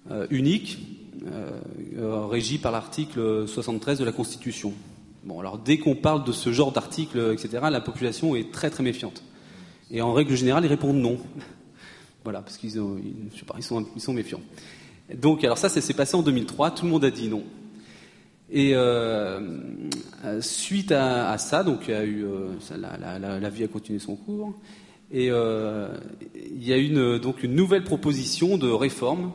euh, 0.10 0.26
unique 0.32 0.80
régie 2.32 2.58
par 2.58 2.72
l'article 2.72 3.48
73 3.48 4.00
de 4.00 4.04
la 4.04 4.12
Constitution? 4.12 4.74
Bon, 5.24 5.40
alors 5.40 5.58
dès 5.58 5.78
qu'on 5.78 5.96
parle 5.96 6.24
de 6.24 6.32
ce 6.32 6.52
genre 6.52 6.72
d'article, 6.72 7.32
etc., 7.34 7.66
la 7.72 7.82
population 7.82 8.36
est 8.36 8.52
très 8.52 8.70
très 8.70 8.84
méfiante. 8.84 9.24
Et 9.92 10.02
en 10.02 10.14
règle 10.14 10.36
générale, 10.36 10.66
ils 10.66 10.70
répondent 10.70 10.98
non. 10.98 11.18
voilà, 12.24 12.42
parce 12.42 12.58
qu'ils 12.58 12.72
sont, 12.72 12.98
ils 13.58 14.02
sont 14.02 14.14
méfiants. 14.14 14.42
Donc, 15.14 15.44
alors 15.44 15.58
ça, 15.58 15.70
ça 15.70 15.82
s'est 15.82 15.94
passé 15.94 16.16
en 16.16 16.24
2003. 16.24 16.72
Tout 16.72 16.86
le 16.86 16.92
monde 16.92 17.06
a 17.06 17.12
dit 17.12 17.28
non. 17.28 17.44
Et 18.56 18.76
euh, 18.76 19.40
suite 20.42 20.92
à, 20.92 21.38
ça, 21.38 21.64
donc 21.64 21.88
il 21.88 21.92
y 21.92 21.98
a 21.98 22.04
eu, 22.04 22.24
euh, 22.24 22.50
la, 22.78 23.50
vie 23.50 23.64
a 23.64 23.68
continué 23.68 24.00
son 24.00 24.16
cours. 24.16 24.54
Et 25.12 25.30
euh, 25.32 25.88
il 26.36 26.64
y 26.64 26.74
a 26.74 26.78
une, 26.78 27.18
donc 27.18 27.44
une 27.44 27.56
nouvelle 27.56 27.84
proposition 27.84 28.58
de 28.58 28.70
réforme 28.70 29.32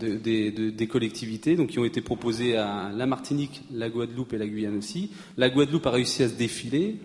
des 0.00 0.86
collectivités, 0.88 1.56
donc 1.56 1.68
qui 1.68 1.78
ont 1.78 1.84
été 1.84 2.00
proposées 2.00 2.56
à 2.56 2.90
la 2.94 3.06
Martinique, 3.06 3.62
la 3.72 3.88
Guadeloupe 3.88 4.32
et 4.32 4.38
la 4.38 4.46
Guyane 4.46 4.76
aussi. 4.76 5.10
La 5.36 5.50
Guadeloupe 5.50 5.86
a 5.86 5.90
réussi 5.90 6.22
à 6.22 6.28
se 6.28 6.34
défiler 6.34 6.96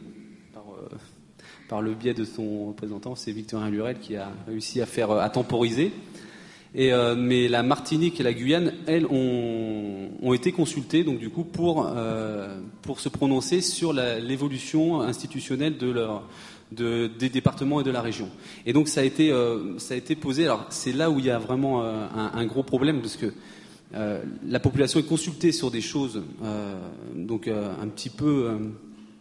par, 1.68 1.82
le 1.82 1.94
biais 1.96 2.14
de 2.14 2.26
son 2.26 2.68
représentant, 2.68 3.16
c'est 3.16 3.32
Victorien 3.32 3.70
Lurel 3.70 3.98
qui 4.00 4.16
a 4.16 4.32
réussi 4.48 4.82
à 4.82 4.86
faire 4.86 5.12
à 5.12 5.30
temporiser. 5.30 5.92
Euh, 6.78 7.16
mais 7.18 7.48
la 7.48 7.64
Martinique 7.64 8.20
et 8.20 8.24
la 8.24 8.34
Guyane, 8.34 8.74
elles, 8.86 9.06
ont, 9.06 10.34
été 10.34 10.52
consultées 10.52 11.06
donc 11.06 11.20
du 11.20 11.30
coup 11.30 11.46
pour 11.46 11.88
euh, 11.88 12.60
pour 12.82 13.00
se 13.00 13.08
prononcer 13.08 13.62
sur 13.62 13.94
l'évolution 13.94 15.00
institutionnelle 15.00 15.78
de 15.78 15.90
leur 15.90 16.24
de, 16.76 17.08
des 17.08 17.30
départements 17.30 17.82
et 17.82 17.84
de 17.84 17.92
la 17.92 18.02
région. 18.02 18.30
Et 18.66 18.74
donc 18.74 18.88
ça 18.88 19.02
a 19.02 19.04
été 19.04 19.32
euh, 19.32 19.78
ça 19.80 19.94
a 19.94 19.98
été 19.98 20.16
posé. 20.16 20.46
Alors 20.46 20.66
c'est 20.70 20.94
là 20.94 21.10
où 21.10 21.20
il 21.20 21.26
y 21.26 21.30
a 21.30 21.40
vraiment 21.40 21.84
un, 21.84 22.32
un, 22.34 22.46
gros 22.46 22.64
problème 22.64 23.02
parce 23.02 23.18
que 23.18 23.34
la 24.46 24.60
population 24.60 25.00
est 25.00 25.08
consultée 25.08 25.54
sur 25.54 25.72
des 25.72 25.80
choses 25.80 26.22
donc 27.16 27.48
un 27.48 27.88
petit 27.88 28.10
peu 28.10 28.58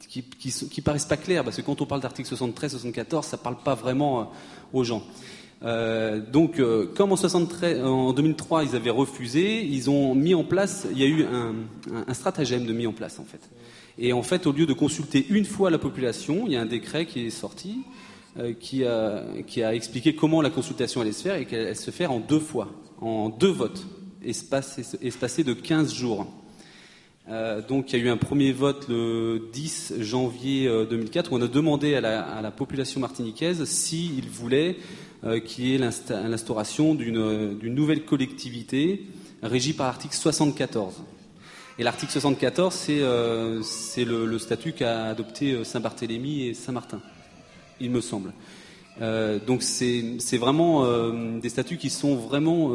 qui, 0.08 0.22
qui, 0.22 0.50
qui, 0.50 0.80
paraissent 0.80 1.04
pas 1.04 1.16
claires 1.16 1.44
parce 1.44 1.56
que 1.56 1.62
quand 1.62 1.80
on 1.80 1.86
parle 1.86 2.00
d'article 2.00 2.28
73, 2.28 2.72
74, 2.72 3.24
ça 3.24 3.36
parle 3.36 3.56
pas 3.62 3.74
vraiment 3.74 4.32
aux 4.72 4.82
gens. 4.82 5.04
Euh, 5.64 6.20
donc, 6.20 6.58
euh, 6.58 6.86
comme 6.94 7.12
en, 7.12 7.16
73, 7.16 7.82
en 7.82 8.12
2003, 8.12 8.64
ils 8.64 8.76
avaient 8.76 8.90
refusé, 8.90 9.64
ils 9.64 9.88
ont 9.88 10.14
mis 10.14 10.34
en 10.34 10.44
place, 10.44 10.86
il 10.92 10.98
y 10.98 11.04
a 11.04 11.06
eu 11.06 11.24
un, 11.24 12.12
stratagème 12.12 12.66
de 12.66 12.72
mis 12.72 12.86
en 12.86 12.92
place, 12.92 13.18
en 13.18 13.24
fait. 13.24 13.40
Et 13.98 14.12
en 14.12 14.22
fait, 14.22 14.46
au 14.46 14.52
lieu 14.52 14.66
de 14.66 14.72
consulter 14.72 15.24
une 15.30 15.44
fois 15.44 15.70
la 15.70 15.78
population, 15.78 16.44
il 16.46 16.52
y 16.52 16.56
a 16.56 16.60
un 16.60 16.66
décret 16.66 17.06
qui 17.06 17.26
est 17.26 17.30
sorti, 17.30 17.78
euh, 18.38 18.52
qui, 18.52 18.84
a, 18.84 19.74
expliqué 19.74 20.14
comment 20.14 20.42
la 20.42 20.50
consultation 20.50 21.00
allait 21.00 21.12
se 21.12 21.22
faire 21.22 21.36
et 21.36 21.46
qu'elle 21.46 21.76
se 21.76 21.90
faire 21.90 22.12
en 22.12 22.20
deux 22.20 22.40
fois, 22.40 22.68
en 23.00 23.30
deux 23.30 23.50
votes, 23.50 23.86
espacés, 24.22 25.44
de 25.44 25.52
15 25.54 25.94
jours. 25.94 26.26
Donc 27.68 27.90
il 27.90 27.98
y 27.98 28.02
a 28.02 28.04
eu 28.04 28.08
un 28.10 28.18
premier 28.18 28.52
vote 28.52 28.86
le 28.90 29.48
10 29.50 29.94
janvier 30.00 30.68
2004 30.90 31.32
où 31.32 31.36
on 31.36 31.40
a 31.40 31.46
demandé 31.46 31.94
à 31.94 32.02
la, 32.02 32.20
à 32.22 32.42
la 32.42 32.50
population 32.50 33.00
martiniquaise 33.00 33.64
s'ils 33.64 34.28
voulaient 34.28 34.76
qui 35.44 35.74
est 35.74 35.78
l'instauration 35.78 36.94
d'une 36.94 37.74
nouvelle 37.74 38.04
collectivité 38.04 39.06
régie 39.42 39.72
par 39.72 39.86
l'article 39.86 40.14
74. 40.14 41.02
Et 41.78 41.82
l'article 41.82 42.12
74, 42.12 42.72
c'est 42.72 43.00
euh, 43.00 43.60
le, 43.96 44.38
statut 44.38 44.72
qu'a 44.72 45.06
adopté 45.06 45.52
euh, 45.52 45.64
Saint-Barthélemy 45.64 46.46
et 46.46 46.54
Saint-Martin, 46.54 47.00
il 47.80 47.90
me 47.90 48.00
semble. 48.00 48.32
donc 49.46 49.62
c'est 49.62 50.36
vraiment 50.36 50.86
des 51.40 51.48
statuts 51.48 51.78
qui 51.78 51.90
sont 51.90 52.14
vraiment 52.14 52.70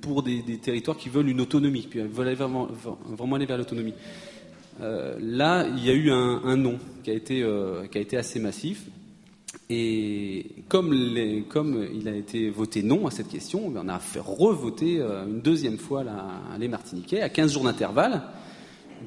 pour 0.00 0.22
des, 0.22 0.42
territoires 0.62 0.96
qui 0.96 1.10
veulent 1.10 1.28
une 1.28 1.42
autonomie, 1.42 1.86
qui 1.90 1.98
veulent 1.98 2.34
vraiment, 2.34 2.68
aller 3.34 3.44
vers 3.44 3.58
l'autonomie. 3.58 3.94
là, 4.80 5.66
il 5.76 5.84
y 5.84 5.90
a 5.90 5.92
eu 5.92 6.10
un, 6.10 6.40
un 6.44 6.56
nom 6.56 6.78
qui 7.02 7.10
a 7.10 7.14
été 7.14 8.16
assez 8.16 8.40
massif. 8.40 8.86
Et 9.70 10.46
comme, 10.68 10.92
il 10.92 12.08
a 12.08 12.14
été 12.14 12.50
voté 12.50 12.82
non 12.82 13.06
à 13.06 13.10
cette 13.10 13.28
question, 13.28 13.72
on 13.74 13.88
a 13.88 13.98
fait 13.98 14.20
revoter 14.20 14.98
euh, 15.00 15.24
une 15.26 15.40
deuxième 15.40 15.78
fois 15.78 16.04
les 16.58 16.68
Martiniquais 16.68 17.22
à 17.22 17.30
15 17.30 17.52
jours 17.52 17.64
d'intervalle. 17.64 18.22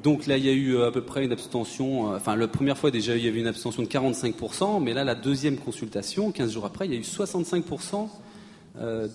Donc 0.02 0.26
là, 0.26 0.36
il 0.36 0.44
y 0.44 0.48
a 0.48 0.52
eu 0.52 0.74
euh, 0.74 0.88
à 0.88 0.90
peu 0.90 1.02
près 1.02 1.24
une 1.24 1.32
abstention. 1.32 2.12
Euh, 2.12 2.16
enfin, 2.16 2.34
la 2.34 2.48
première 2.48 2.76
fois 2.76 2.90
déjà, 2.90 3.16
il 3.16 3.24
y 3.24 3.28
avait 3.28 3.38
une 3.38 3.46
abstention 3.46 3.82
de 3.82 3.88
45%, 3.88 4.82
mais 4.82 4.94
là, 4.94 5.04
la 5.04 5.14
deuxième 5.14 5.58
consultation, 5.58 6.32
15 6.32 6.52
jours 6.52 6.64
après, 6.64 6.86
il 6.86 6.92
y 6.92 6.96
a 6.96 6.98
eu 6.98 7.02
65% 7.02 8.08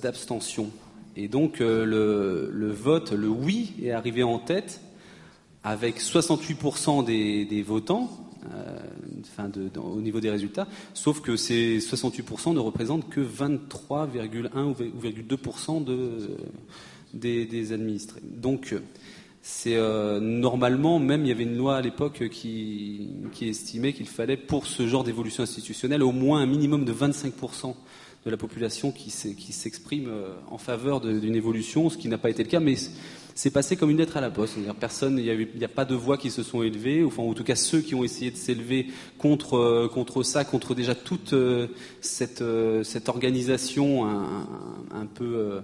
d'abstention. 0.02 0.72
Et 1.16 1.30
donc, 1.30 1.60
le, 1.60 2.72
vote, 2.72 3.14
le 3.14 3.30
oui, 3.30 3.74
est 3.82 3.92
arrivé 3.92 4.24
en 4.24 4.40
tête 4.40 4.82
avec 5.64 6.02
68% 6.02 7.06
des 7.06 7.62
votants 7.62 8.10
euh, 8.52 9.80
au 9.80 10.02
niveau 10.02 10.20
des 10.20 10.30
résultats, 10.30 10.68
sauf 10.94 11.22
que 11.22 11.36
ces 11.36 11.80
68% 11.80 12.54
ne 12.54 12.60
représentent 12.60 13.10
que 13.10 13.22
23,1 13.22 14.64
ou 14.64 14.74
2% 14.74 15.84
de, 15.84 16.38
des, 17.14 17.46
des, 17.46 17.74
administrés. 17.74 18.22
Donc, 18.24 18.76
c'est 19.42 19.76
euh, 19.76 20.20
normalement, 20.20 21.00
même 21.00 21.26
il 21.26 21.30
y 21.30 21.32
avait 21.32 21.44
une 21.44 21.58
loi 21.58 21.78
à 21.78 21.82
l'époque 21.82 22.30
qui, 22.30 23.10
qui, 23.32 23.50
estimait 23.50 23.94
qu'il 23.94 24.08
fallait, 24.08 24.38
pour 24.38 24.68
ce 24.68 24.88
genre 24.88 25.04
d'évolution 25.04 25.44
institutionnelle, 25.44 26.04
au 26.04 26.12
moins 26.12 26.42
un 26.42 26.46
minimum 26.46 26.86
de 26.86 26.94
25% 26.94 27.76
de 28.26 28.32
la 28.32 28.38
population 28.38 28.92
qui 28.92 29.10
s'exprime 29.10 30.08
euh, 30.08 30.34
en 30.50 30.58
faveur 30.58 31.02
d'une 31.02 31.36
évolution, 31.36 31.90
ce 31.90 31.98
qui 31.98 32.08
n'a 32.08 32.18
pas 32.18 32.30
été 32.30 32.44
le 32.44 32.50
cas, 32.50 32.62
mais 32.62 32.76
c'est 33.36 33.52
passé 33.52 33.76
comme 33.76 33.90
une 33.90 33.98
lettre 33.98 34.18
à 34.18 34.22
la 34.22 34.30
poste. 34.30 34.58
Personne, 34.80 35.18
il 35.18 35.48
n'y 35.56 35.66
a, 35.66 35.68
pas 35.68 35.86
de 35.86 35.96
voix 35.96 36.18
qui 36.18 36.30
se 36.30 36.44
sont 36.44 36.62
élevées, 36.62 37.04
enfin, 37.04 37.24
en 37.24 37.34
tout 37.34 37.44
cas 37.44 37.56
ceux 37.56 37.82
qui 37.82 37.96
ont 37.96 38.04
essayé 38.04 38.32
de 38.32 38.36
s'élever 38.36 38.88
contre, 39.18 39.56
euh, 39.56 39.88
contre 39.88 40.24
ça, 40.24 40.46
contre 40.46 40.76
déjà 40.76 40.96
toute 40.96 41.34
euh, 41.34 41.68
cette, 42.02 42.42
euh, 42.42 42.84
cette 42.84 43.10
organisation 43.10 44.06
un, 44.06 45.06
peu. 45.06 45.60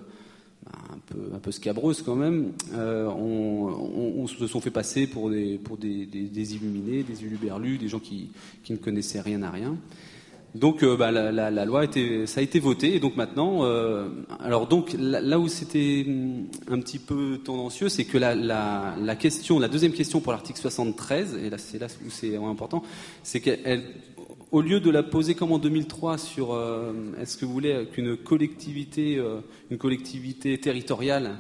un 0.68 0.98
peu, 1.08 1.36
un 1.36 1.40
peu 1.40 1.52
scabreuse 1.52 2.02
quand 2.02 2.16
même, 2.16 2.52
on, 2.74 4.28
se 4.28 4.48
sont 4.48 4.62
fait 4.62 4.72
passer 4.72 5.08
pour 5.08 5.30
des, 5.30 5.58
pour 5.58 5.78
des, 5.78 6.06
des, 6.06 6.56
illuminés, 6.56 7.04
des 7.04 7.24
uluberlus, 7.24 7.78
des 7.78 7.88
gens 7.88 8.00
qui, 8.00 8.30
qui 8.64 8.74
ne 8.74 8.78
connaissaient 8.78 9.22
rien 9.22 9.42
à 9.42 9.50
rien. 9.50 9.76
Donc 10.56 10.82
euh, 10.82 10.98
bah, 10.98 11.12
la, 11.12 11.66
loi 11.66 11.82
a 11.82 11.84
été, 11.84 12.26
ça 12.26 12.40
a 12.40 12.44
été 12.44 12.60
voté 12.60 12.96
et 12.96 13.00
donc 13.00 13.16
maintenant, 13.16 13.66
euh, 13.66 14.08
alors 14.40 14.68
donc 14.68 14.96
là, 14.98 15.38
où 15.38 15.48
c'était 15.48 16.06
hum, 16.08 16.48
un 16.68 16.80
petit 16.80 16.98
peu 16.98 17.40
tendancieux, 17.44 17.88
c'est 17.88 18.06
que 18.06 18.18
la, 18.18 19.16
question, 19.16 19.60
la 19.60 19.68
deuxième 19.68 19.92
question 19.92 20.22
pour 20.22 20.32
l'article 20.32 20.60
73, 20.60 21.36
et 21.36 21.50
là 21.52 21.60
c'est 21.60 21.78
là 21.78 21.86
où 22.04 22.10
c'est 22.10 22.36
important, 22.36 22.82
c'est 23.22 23.42
qu'au 23.42 24.62
lieu 24.62 24.80
de 24.80 24.90
la 24.90 25.04
poser 25.04 25.36
comme 25.36 25.52
en 25.52 25.60
2003 25.60 26.18
sur 26.18 26.54
euh, 26.54 26.94
est-ce 27.22 27.38
que 27.38 27.46
vous 27.46 27.54
voulez 27.54 27.88
qu'une 27.94 28.18
collectivité, 28.18 29.22
une 29.70 29.78
collectivité 29.78 30.60
territoriale 30.60 31.38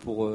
pour, 0.00 0.30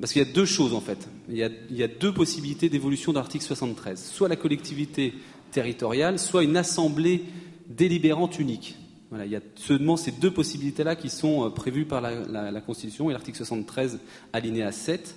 parce 0.00 0.12
qu'il 0.12 0.22
y 0.22 0.28
a 0.28 0.32
deux 0.32 0.44
choses 0.44 0.74
en 0.74 0.80
fait, 0.80 1.08
il 1.28 1.36
y 1.38 1.42
a, 1.42 1.48
il 1.70 1.76
y 1.76 1.82
a 1.82 1.88
deux 1.88 2.12
possibilités 2.12 2.68
d'évolution 2.68 3.12
de 3.12 3.16
l'article 3.16 3.44
73, 3.44 3.98
soit 3.98 4.28
la 4.28 4.36
collectivité 4.36 5.14
territoriale, 5.52 6.18
soit 6.18 6.42
une 6.42 6.56
assemblée 6.56 7.22
délibérante 7.68 8.38
unique. 8.38 8.76
Voilà, 9.10 9.26
il 9.26 9.30
y 9.30 9.36
a 9.36 9.42
seulement 9.56 9.98
ces 9.98 10.10
deux 10.10 10.30
possibilités-là 10.30 10.96
qui 10.96 11.10
sont 11.10 11.44
euh, 11.44 11.50
prévues 11.50 11.84
par 11.84 12.00
la, 12.00 12.60
Constitution 12.62 13.10
et 13.10 13.12
l'article 13.12 13.36
73, 13.36 14.00
alinéa 14.32 14.72
7. 14.72 15.16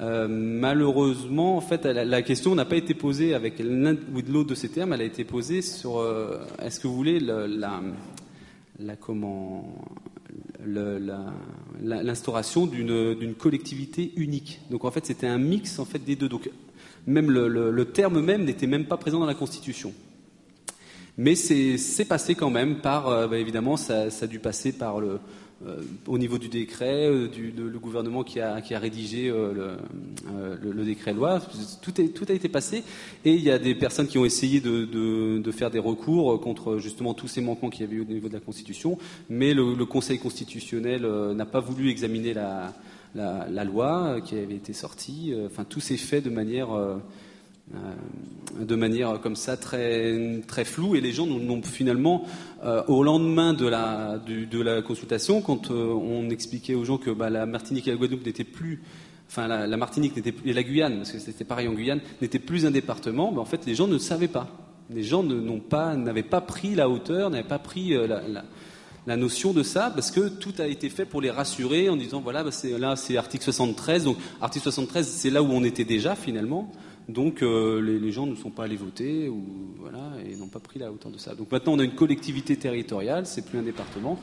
Euh, 0.00 0.28
malheureusement, 0.28 1.56
en 1.56 1.62
fait, 1.62 1.86
la, 1.86 2.22
question 2.22 2.54
n'a 2.54 2.66
pas 2.66 2.76
été 2.76 2.92
posée 2.92 3.32
avec 3.32 3.58
l'un 3.58 3.96
ou 4.14 4.20
de 4.20 4.30
l'autre 4.30 4.50
de 4.50 4.54
ces 4.54 4.68
termes. 4.68 4.92
Elle 4.92 5.00
a 5.00 5.04
été 5.04 5.24
posée 5.24 5.62
sur 5.62 5.98
euh, 5.98 6.38
est-ce 6.62 6.78
que 6.78 6.88
vous 6.88 6.94
voulez 6.94 7.20
l'instauration 11.82 12.66
d'une 12.66 13.34
collectivité 13.34 14.12
unique. 14.16 14.60
Donc 14.70 14.84
en 14.84 14.90
fait, 14.90 15.06
c'était 15.06 15.26
un 15.26 15.38
mix 15.38 15.78
en 15.78 15.86
fait 15.86 16.04
des 16.04 16.16
deux. 16.16 16.28
Même 17.06 17.30
le, 17.30 17.84
terme 17.84 18.20
même 18.20 18.44
n'était 18.44 18.66
même 18.66 18.84
pas 18.84 18.96
présent 18.96 19.20
dans 19.20 19.26
la 19.26 19.34
Constitution. 19.34 19.92
Mais 21.18 21.34
c'est 21.34 22.04
passé 22.06 22.34
quand 22.34 22.50
même 22.50 22.76
par, 22.76 23.08
euh, 23.08 23.26
bah, 23.26 23.38
évidemment, 23.38 23.76
ça, 23.76 24.04
a 24.20 24.26
dû 24.26 24.38
passer 24.38 24.72
par 24.72 25.00
le, 25.00 25.18
euh, 25.66 25.82
au 26.06 26.16
niveau 26.16 26.38
du 26.38 26.48
décret, 26.48 27.06
euh, 27.06 27.28
du, 27.28 27.52
le 27.54 27.78
gouvernement 27.78 28.24
qui 28.24 28.40
a, 28.40 28.62
rédigé 28.70 29.28
le, 29.28 29.76
le, 30.62 30.84
décret 30.84 31.12
loi. 31.12 31.40
Tout, 31.82 31.92
a 32.28 32.32
été 32.32 32.48
passé 32.48 32.84
et 33.24 33.34
il 33.34 33.42
y 33.42 33.50
a 33.50 33.58
des 33.58 33.74
personnes 33.74 34.06
qui 34.06 34.16
ont 34.16 34.24
essayé 34.24 34.60
de 34.60 35.50
faire 35.50 35.70
des 35.70 35.78
recours 35.78 36.40
contre 36.40 36.78
justement 36.78 37.12
tous 37.12 37.28
ces 37.28 37.42
manquements 37.42 37.68
qu'il 37.68 37.82
y 37.82 37.84
avait 37.84 37.96
eu 37.96 38.02
au 38.02 38.04
niveau 38.04 38.28
de 38.28 38.34
la 38.34 38.40
Constitution, 38.40 38.96
mais 39.28 39.52
le, 39.52 39.84
Conseil 39.84 40.18
constitutionnel 40.18 41.06
n'a 41.34 41.46
pas 41.46 41.60
voulu 41.60 41.90
examiner 41.90 42.32
la, 42.32 42.72
la, 43.14 43.64
loi 43.64 44.20
qui 44.24 44.36
avait 44.36 44.56
été 44.56 44.72
sortie. 44.72 45.32
Euh, 45.32 45.46
enfin, 45.46 45.64
tout 45.64 45.80
s'est 45.80 45.96
fait 45.96 46.20
de 46.20 46.30
manière 46.30 46.72
euh, 46.72 46.96
de 48.58 48.74
manière 48.74 49.20
comme 49.20 49.36
ça 49.36 49.56
très 49.56 50.40
très 50.48 50.64
floue 50.64 50.96
et 50.96 51.00
les 51.00 51.12
gens 51.12 51.26
n'ont 51.26 51.62
finalement 51.62 52.24
au 52.88 53.04
lendemain 53.04 53.54
de 53.54 53.68
la 53.68 54.18
de 54.18 54.60
la 54.60 54.82
consultation 54.82 55.40
quand 55.40 55.70
on 55.70 56.30
expliquait 56.30 56.74
aux 56.74 56.84
gens 56.84 56.98
que 56.98 57.10
bah, 57.10 57.30
la 57.30 57.46
Martinique 57.46 57.86
et 57.86 57.92
la 57.92 57.96
Guadeloupe 57.96 58.26
n'étaient 58.26 58.42
plus 58.42 58.82
enfin 59.28 59.46
la, 59.46 59.76
Martinique 59.76 60.14
et 60.44 60.52
la 60.52 60.62
Guyane 60.64 60.96
parce 60.96 61.12
que 61.12 61.20
c'était 61.20 61.44
pareil 61.44 61.68
en 61.68 61.74
Guyane 61.74 62.00
n'était 62.20 62.40
plus 62.40 62.66
un 62.66 62.72
département 62.72 63.30
bah, 63.30 63.40
en 63.40 63.44
fait 63.44 63.64
les 63.66 63.76
gens 63.76 63.86
ne 63.86 63.98
savaient 63.98 64.26
pas 64.26 64.48
les 64.92 65.04
gens 65.04 65.22
n'ont 65.22 65.60
pas 65.60 65.94
n'avaient 65.94 66.24
pas 66.24 66.40
pris 66.40 66.74
la 66.74 66.88
hauteur 66.88 67.30
n'avaient 67.30 67.46
pas 67.46 67.60
pris 67.60 67.90
la 68.08 68.42
notion 69.06 69.52
de 69.52 69.62
ça, 69.62 69.90
parce 69.94 70.10
que 70.10 70.28
tout 70.28 70.54
a 70.58 70.66
été 70.66 70.88
fait 70.88 71.04
pour 71.04 71.20
les 71.20 71.30
rassurer 71.30 71.88
en 71.88 71.96
disant 71.96 72.20
voilà, 72.20 72.44
bah, 72.44 72.50
là 72.78 72.96
c'est 72.96 73.16
article 73.16 73.44
73, 73.44 74.04
donc 74.04 74.16
article 74.40 74.64
73 74.64 75.06
c'est 75.06 75.30
là 75.30 75.42
où 75.42 75.50
on 75.50 75.64
était 75.64 75.84
déjà 75.84 76.14
finalement, 76.14 76.70
donc 77.08 77.42
euh, 77.42 77.80
les, 77.80 78.12
gens 78.12 78.26
ne 78.26 78.36
sont 78.36 78.50
pas 78.50 78.64
allés 78.64 78.76
voter 78.76 79.28
ou 79.28 79.44
voilà 79.78 80.12
et 80.24 80.36
n'ont 80.36 80.48
pas 80.48 80.60
pris 80.60 80.78
la 80.78 80.92
hauteur 80.92 81.10
de 81.10 81.18
ça. 81.18 81.34
Donc 81.34 81.50
maintenant 81.50 81.72
on 81.72 81.78
a 81.78 81.84
une 81.84 81.94
collectivité 81.94 82.56
territoriale, 82.56 83.26
c'est 83.26 83.44
plus 83.44 83.58
un 83.58 83.62
département. 83.62 84.18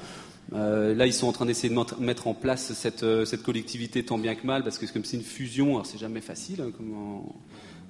Euh, 0.53 0.95
là, 0.95 1.05
ils 1.05 1.13
sont 1.13 1.27
en 1.27 1.33
train 1.33 1.45
d'essayer 1.45 1.73
de 1.73 2.01
mettre 2.01 2.27
en 2.27 2.33
place 2.33 2.71
cette, 2.71 3.03
euh, 3.03 3.25
cette, 3.25 3.43
collectivité 3.43 4.03
tant 4.03 4.17
bien 4.17 4.33
que 4.33 4.47
mal, 4.47 4.63
parce 4.63 4.77
que 4.77 4.85
comme 4.91 5.03
c'est 5.03 5.17
une 5.17 5.23
fusion, 5.23 5.71
alors 5.71 5.85
c'est 5.85 5.97
jamais 5.97 6.21
facile. 6.21 6.61
Hein, 6.61 6.71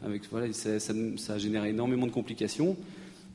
avec, 0.03 0.23
voilà, 0.31 0.51
ça, 0.53 0.79
ça, 0.79 1.37
génère 1.37 1.65
énormément 1.65 2.07
de 2.07 2.11
complications. 2.11 2.75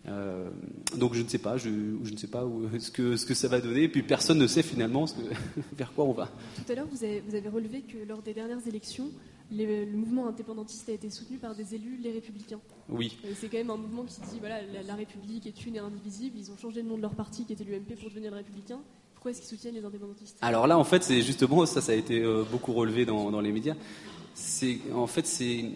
Euh, 0.08 0.50
donc 0.96 1.14
je 1.14 1.22
ne 1.22 1.28
sais 1.28 1.38
pas, 1.38 1.56
je, 1.56 1.68
je 2.02 2.12
ne 2.12 2.16
sais 2.16 2.26
pas 2.26 2.44
où, 2.44 2.68
ce, 2.78 2.90
que, 2.90 3.16
ce 3.16 3.24
que 3.24 3.34
ça 3.34 3.48
va 3.48 3.60
donner, 3.60 3.84
et 3.84 3.88
puis 3.88 4.02
personne 4.02 4.38
ne 4.38 4.46
sait 4.46 4.62
finalement 4.62 5.06
ce 5.06 5.14
que, 5.14 5.20
vers 5.76 5.92
quoi 5.92 6.04
on 6.04 6.12
va. 6.12 6.28
Tout 6.56 6.72
à 6.72 6.74
l'heure, 6.74 6.86
vous 6.90 7.04
avez, 7.04 7.20
vous 7.20 7.34
avez, 7.34 7.48
relevé 7.48 7.82
que 7.82 7.98
lors 8.08 8.22
des 8.22 8.34
dernières 8.34 8.66
élections, 8.66 9.10
le 9.50 9.84
mouvement 9.92 10.28
indépendantiste 10.28 10.88
a 10.88 10.92
été 10.92 11.10
soutenu 11.10 11.36
par 11.36 11.54
des 11.54 11.74
élus, 11.74 11.98
les 12.02 12.10
républicains. 12.10 12.60
Oui. 12.88 13.18
C'est 13.38 13.48
quand 13.48 13.58
même 13.58 13.70
un 13.70 13.76
mouvement 13.76 14.04
qui 14.04 14.20
dit 14.32 14.38
voilà, 14.40 14.60
la, 14.86 14.94
République 14.94 15.46
est 15.46 15.66
une 15.66 15.76
et 15.76 15.78
indivisible. 15.78 16.38
Ils 16.38 16.50
ont 16.50 16.56
changé 16.56 16.82
le 16.82 16.88
nom 16.88 16.96
de 16.96 17.02
leur 17.02 17.14
parti 17.14 17.44
qui 17.44 17.52
était 17.52 17.64
l'UMP 17.64 17.94
pour 18.00 18.08
devenir 18.08 18.30
le 18.30 18.38
Républicain. 18.38 18.80
Pourquoi 19.14 19.30
est-ce 19.30 19.40
qu'ils 19.40 19.50
soutiennent 19.50 19.74
les 19.74 19.84
indépendantistes? 19.84 20.38
Alors 20.40 20.66
là, 20.66 20.78
en 20.78 20.84
fait, 20.84 21.02
c'est 21.02 21.20
justement 21.20 21.66
ça, 21.66 21.80
ça 21.82 21.92
a 21.92 21.94
été 21.94 22.22
euh, 22.22 22.44
beaucoup 22.50 22.72
relevé 22.72 23.04
dans, 23.04 23.30
dans 23.30 23.40
les 23.40 23.52
médias. 23.52 23.76
C'est 24.34 24.78
en 24.94 25.06
fait, 25.06 25.26
c'est 25.26 25.66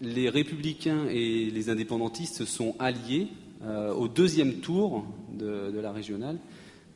les 0.00 0.28
républicains 0.28 1.06
et 1.08 1.50
les 1.50 1.68
indépendantistes 1.68 2.44
sont 2.44 2.74
alliés 2.78 3.28
euh, 3.64 3.92
au 3.92 4.08
deuxième 4.08 4.54
tour 4.54 5.06
de, 5.32 5.78
la 5.80 5.92
régionale, 5.92 6.38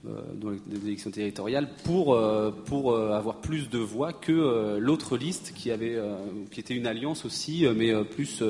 euh, 0.07 0.21
des 0.67 0.87
élections 0.87 1.13
territoriales, 1.13 1.69
pour, 1.85 2.15
euh, 2.15 2.51
pour 2.51 2.97
avoir 2.97 3.41
plus 3.41 3.71
de 3.71 3.79
voix 3.79 4.13
que 4.13 4.77
l'autre 4.79 5.17
liste 5.17 5.53
qui, 5.55 5.71
avait, 5.71 5.97
qui 6.51 6.59
était 6.59 6.75
une 6.75 6.87
alliance 6.87 7.25
aussi, 7.25 7.67
mais 7.77 7.93
plus 8.05 8.43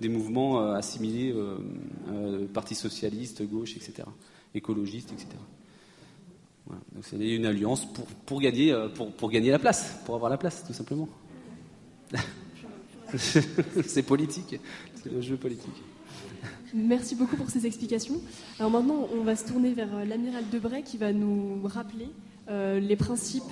des 0.00 0.08
mouvements 0.08 0.72
assimilés, 0.72 1.34
Parti 2.52 2.74
socialiste, 2.74 3.42
gauche, 3.48 3.76
etc., 3.76 4.04
écologiste, 4.54 5.12
etc. 5.12 5.30
Donc 6.66 7.02
c'est 7.02 7.16
une 7.16 7.46
alliance 7.46 7.92
pour, 7.92 8.06
pour, 8.06 8.40
gagner, 8.40 8.74
pour, 8.94 9.12
pour 9.12 9.30
gagner 9.30 9.50
la 9.50 9.58
place, 9.58 10.00
pour 10.06 10.14
avoir 10.14 10.30
la 10.30 10.38
place, 10.38 10.64
tout 10.64 10.72
simplement. 10.72 11.08
c'est 13.16 14.02
politique, 14.02 14.60
c'est 14.94 15.10
le 15.12 15.20
jeu 15.20 15.36
politique. 15.36 15.82
Merci 16.74 17.14
beaucoup 17.14 17.36
pour 17.36 17.50
ces 17.50 17.66
explications. 17.66 18.16
Alors 18.58 18.72
maintenant, 18.72 19.06
on 19.16 19.22
va 19.22 19.36
se 19.36 19.46
tourner 19.46 19.72
vers 19.74 19.94
euh, 19.94 20.04
l'amiral 20.04 20.42
Debray 20.50 20.82
qui 20.82 20.96
va 20.96 21.12
nous 21.12 21.60
rappeler 21.64 22.08
euh, 22.50 22.80
les 22.80 22.96
principes. 22.96 23.44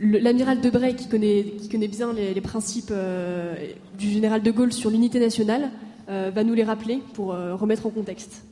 L'amiral 0.00 0.60
Debray, 0.60 0.96
qui 0.96 1.08
connaît, 1.08 1.44
qui 1.56 1.68
connaît 1.68 1.86
bien 1.86 2.12
les, 2.12 2.40
principes 2.40 2.90
euh, 2.90 3.54
du 3.96 4.10
général 4.10 4.42
de 4.42 4.50
Gaulle 4.50 4.72
sur 4.72 4.90
l'unité 4.90 5.20
nationale, 5.20 5.70
va 6.08 6.44
nous 6.44 6.52
les 6.52 6.64
rappeler 6.64 7.00
pour 7.14 7.28
remettre 7.28 7.86
en 7.86 7.90
contexte. 7.90 8.44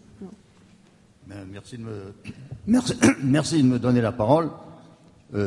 Ben, 1.26 1.45
merci, 1.53 1.76
de 1.76 1.82
me... 1.82 2.14
merci, 2.66 2.95
merci, 3.24 3.62
de 3.62 3.68
me 3.68 3.78
donner 3.78 4.01
la 4.01 4.12
parole. 4.12 4.51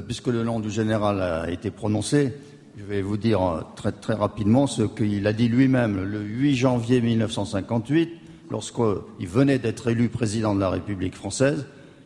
puisque 0.06 0.28
le 0.28 0.44
nom 0.44 0.60
du 0.60 0.70
général 0.70 1.22
a 1.22 1.50
été 1.50 1.72
prononcé, 1.72 2.34
je 2.78 2.84
vais 2.84 3.02
vous 3.02 3.18
dire 3.18 3.42
euh, 3.42 3.62
très, 3.76 3.92
très 3.92 4.14
rapidement 4.14 4.68
ce 4.68 4.84
qu'il 4.84 5.26
a 5.28 5.34
dit 5.34 5.48
lui-même 5.48 6.04
le 6.04 6.22
8 6.22 6.56
janvier 6.56 7.02
1958, 7.02 8.10
lorsqu'il 8.52 9.28
venait 9.28 9.60
d'être 9.60 9.88
élu 9.88 10.10
président 10.10 10.54
de 10.54 10.60
la 10.60 10.70
République 10.70 11.16
française, 11.16 11.66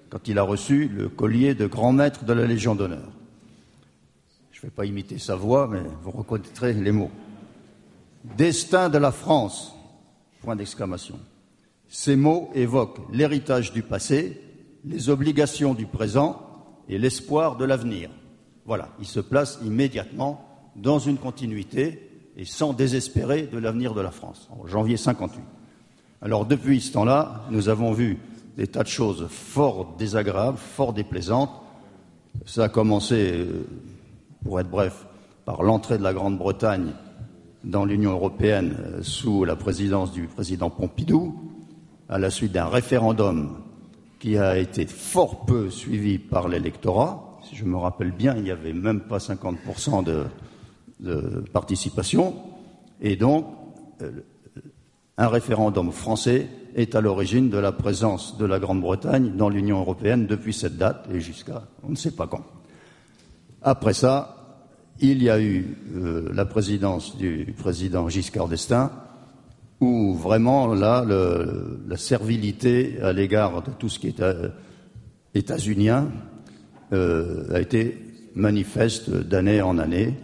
quand 0.09 0.27
il 0.27 0.37
a 0.37 0.43
reçu 0.43 0.87
le 0.87 1.09
collier 1.09 1.55
de 1.55 1.65
grand 1.67 1.91
maître 1.91 2.23
de 2.23 2.33
la 2.33 2.45
Légion 2.45 2.75
d'honneur. 2.75 3.09
Je 4.51 4.59
ne 4.59 4.63
vais 4.63 4.75
pas 4.75 4.85
imiter 4.85 5.17
sa 5.17 5.35
voix, 5.35 5.67
mais 5.67 5.81
vous 6.03 6.11
reconnaîtrez 6.11 6.73
les 6.73 6.91
mots. 6.91 7.11
Destin 8.37 8.89
de 8.89 8.97
la 8.97 9.11
France, 9.11 9.73
point 10.41 10.55
d'exclamation. 10.55 11.19
Ces 11.87 12.15
mots 12.15 12.51
évoquent 12.53 13.01
l'héritage 13.11 13.71
du 13.71 13.81
passé, 13.81 14.41
les 14.85 15.09
obligations 15.09 15.73
du 15.73 15.85
présent 15.85 16.45
et 16.87 16.97
l'espoir 16.97 17.57
de 17.57 17.65
l'avenir. 17.65 18.09
Voilà, 18.65 18.89
il 18.99 19.07
se 19.07 19.19
place 19.19 19.59
immédiatement 19.63 20.48
dans 20.81 20.99
une 20.99 21.17
continuité 21.17 22.09
et 22.37 22.45
sans 22.45 22.73
désespérer 22.73 23.43
de 23.43 23.57
l'avenir 23.57 23.93
de 23.93 24.01
la 24.01 24.11
France, 24.11 24.49
en 24.51 24.65
janvier 24.65 24.97
58. 24.97 25.41
Alors 26.21 26.45
depuis 26.45 26.81
ce 26.81 26.93
temps-là, 26.93 27.45
nous 27.51 27.69
avons 27.69 27.91
vu 27.91 28.17
des 28.57 28.67
tas 28.67 28.83
de 28.83 28.87
choses 28.87 29.27
fort 29.29 29.95
désagréables, 29.97 30.57
fort 30.57 30.93
déplaisantes. 30.93 31.51
Ça 32.45 32.65
a 32.65 32.69
commencé, 32.69 33.31
euh, 33.33 33.65
pour 34.43 34.59
être 34.59 34.69
bref, 34.69 35.05
par 35.45 35.63
l'entrée 35.63 35.97
de 35.97 36.03
la 36.03 36.13
Grande-Bretagne 36.13 36.91
dans 37.63 37.85
l'Union 37.85 38.11
européenne 38.11 38.75
euh, 38.79 38.99
sous 39.01 39.43
la 39.43 39.55
présidence 39.55 40.11
du 40.11 40.27
président 40.27 40.69
Pompidou, 40.69 41.35
à 42.07 42.17
la 42.19 42.29
suite 42.29 42.53
d'un 42.53 42.67
référendum 42.67 43.57
qui 44.19 44.37
a 44.37 44.57
été 44.57 44.85
fort 44.85 45.45
peu 45.45 45.69
suivi 45.69 46.19
par 46.19 46.47
l'électorat. 46.47 47.37
Si 47.43 47.55
je 47.55 47.65
me 47.65 47.77
rappelle 47.77 48.11
bien, 48.11 48.35
il 48.35 48.43
n'y 48.43 48.51
avait 48.51 48.73
même 48.73 49.01
pas 49.01 49.17
50% 49.17 50.03
de, 50.03 50.25
de 50.99 51.43
participation. 51.53 52.35
Et 53.01 53.15
donc, 53.15 53.47
euh, 54.01 54.11
un 55.17 55.27
référendum 55.27 55.91
français 55.91 56.47
est 56.75 56.95
à 56.95 57.01
l'origine 57.01 57.49
de 57.49 57.57
la 57.57 57.71
présence 57.71 58.37
de 58.37 58.45
la 58.45 58.59
Grande-Bretagne 58.59 59.33
dans 59.35 59.49
l'Union 59.49 59.79
européenne 59.79 60.27
depuis 60.27 60.53
cette 60.53 60.77
date 60.77 61.07
et 61.13 61.19
jusqu'à 61.19 61.63
on 61.83 61.89
ne 61.89 61.95
sait 61.95 62.11
pas 62.11 62.27
quand. 62.27 62.45
Après 63.61 63.93
ça, 63.93 64.35
il 64.99 65.23
y 65.23 65.29
a 65.29 65.39
eu 65.39 65.77
euh, 65.95 66.29
la 66.33 66.45
présidence 66.45 67.17
du 67.17 67.53
président 67.57 68.07
Giscard 68.09 68.47
d'Estaing, 68.47 68.91
où 69.81 70.13
vraiment 70.13 70.67
là, 70.73 71.05
la 71.05 71.97
servilité 71.97 72.99
à 73.01 73.13
l'égard 73.13 73.61
de 73.61 73.71
tout 73.71 73.87
ce 73.87 73.97
qui 73.97 74.07
est 74.07 74.19
euh, 74.19 74.49
états-unien 75.33 76.07
a 76.91 77.59
été 77.61 77.97
manifeste 78.35 79.09
d'année 79.11 79.61
en 79.61 79.77
année. 79.77 80.15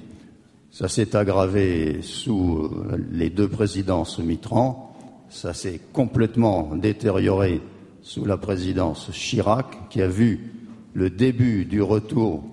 Ça 0.76 0.90
s'est 0.90 1.16
aggravé 1.16 2.02
sous 2.02 2.70
les 3.10 3.30
deux 3.30 3.48
présidences 3.48 4.20
Mitran, 4.20 4.94
ça 5.30 5.54
s'est 5.54 5.80
complètement 5.94 6.76
détérioré 6.76 7.62
sous 8.02 8.26
la 8.26 8.36
présidence 8.36 9.10
Chirac, 9.14 9.88
qui 9.90 10.02
a 10.02 10.10
vu 10.10 10.52
le 10.94 11.10
début 11.10 11.64
du 11.64 11.82
retour 11.82 12.44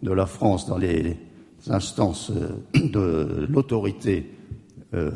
de 0.00 0.12
la 0.12 0.26
France 0.26 0.68
dans 0.68 0.78
les 0.78 1.16
instances 1.70 2.30
de 2.72 3.48
l'autorité 3.50 4.30
euh, 4.94 5.10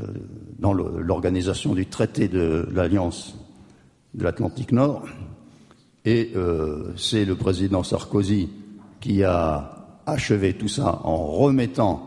dans 0.59 0.73
l'organisation 0.73 1.73
du 1.73 1.87
traité 1.87 2.27
de 2.27 2.69
l'Alliance 2.73 3.37
de 4.15 4.25
l'Atlantique 4.25 4.73
Nord. 4.73 5.07
Et 6.05 6.33
euh, 6.35 6.93
c'est 6.97 7.27
le 7.27 7.37
président 7.37 7.85
Sarkozy 7.85 8.49
qui 9.01 9.23
a 9.23 10.01
achevé 10.05 10.55
tout 10.55 10.67
ça 10.67 11.01
en 11.05 11.29
remettant 11.29 12.06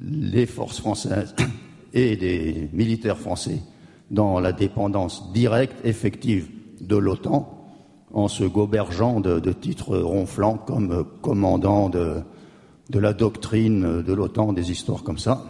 les 0.00 0.46
forces 0.46 0.80
françaises 0.80 1.34
et 1.92 2.16
les 2.16 2.68
militaires 2.72 3.18
français 3.18 3.60
dans 4.10 4.40
la 4.40 4.52
dépendance 4.52 5.32
directe, 5.32 5.74
effective 5.84 6.48
de 6.80 6.96
l'OTAN, 6.96 7.58
en 8.12 8.28
se 8.28 8.44
gobergeant 8.44 9.20
de, 9.20 9.52
titres 9.52 9.96
ronflants 9.96 10.58
comme 10.58 11.04
commandant 11.22 11.88
de, 11.88 12.22
la 12.92 13.14
doctrine 13.14 14.02
de 14.02 14.12
l'OTAN, 14.12 14.52
des 14.52 14.70
histoires 14.70 15.02
comme 15.02 15.18
ça. 15.18 15.44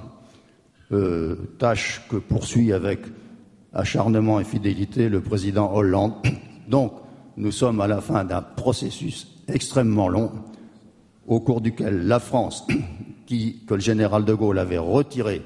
Euh, 0.92 1.36
tâche 1.58 2.02
que 2.08 2.16
poursuit 2.16 2.72
avec 2.72 3.00
acharnement 3.72 4.38
et 4.38 4.44
fidélité 4.44 5.08
le 5.08 5.20
président 5.20 5.74
Hollande. 5.74 6.12
Donc, 6.68 6.92
nous 7.36 7.50
sommes 7.50 7.80
à 7.80 7.86
la 7.86 8.00
fin 8.00 8.24
d'un 8.24 8.42
processus 8.42 9.26
extrêmement 9.48 10.08
long, 10.08 10.30
au 11.26 11.40
cours 11.40 11.60
duquel 11.60 12.06
la 12.06 12.20
France 12.20 12.66
que 13.66 13.74
le 13.74 13.80
général 13.80 14.24
de 14.24 14.34
Gaulle 14.34 14.58
avait 14.58 14.78
retiré 14.78 15.42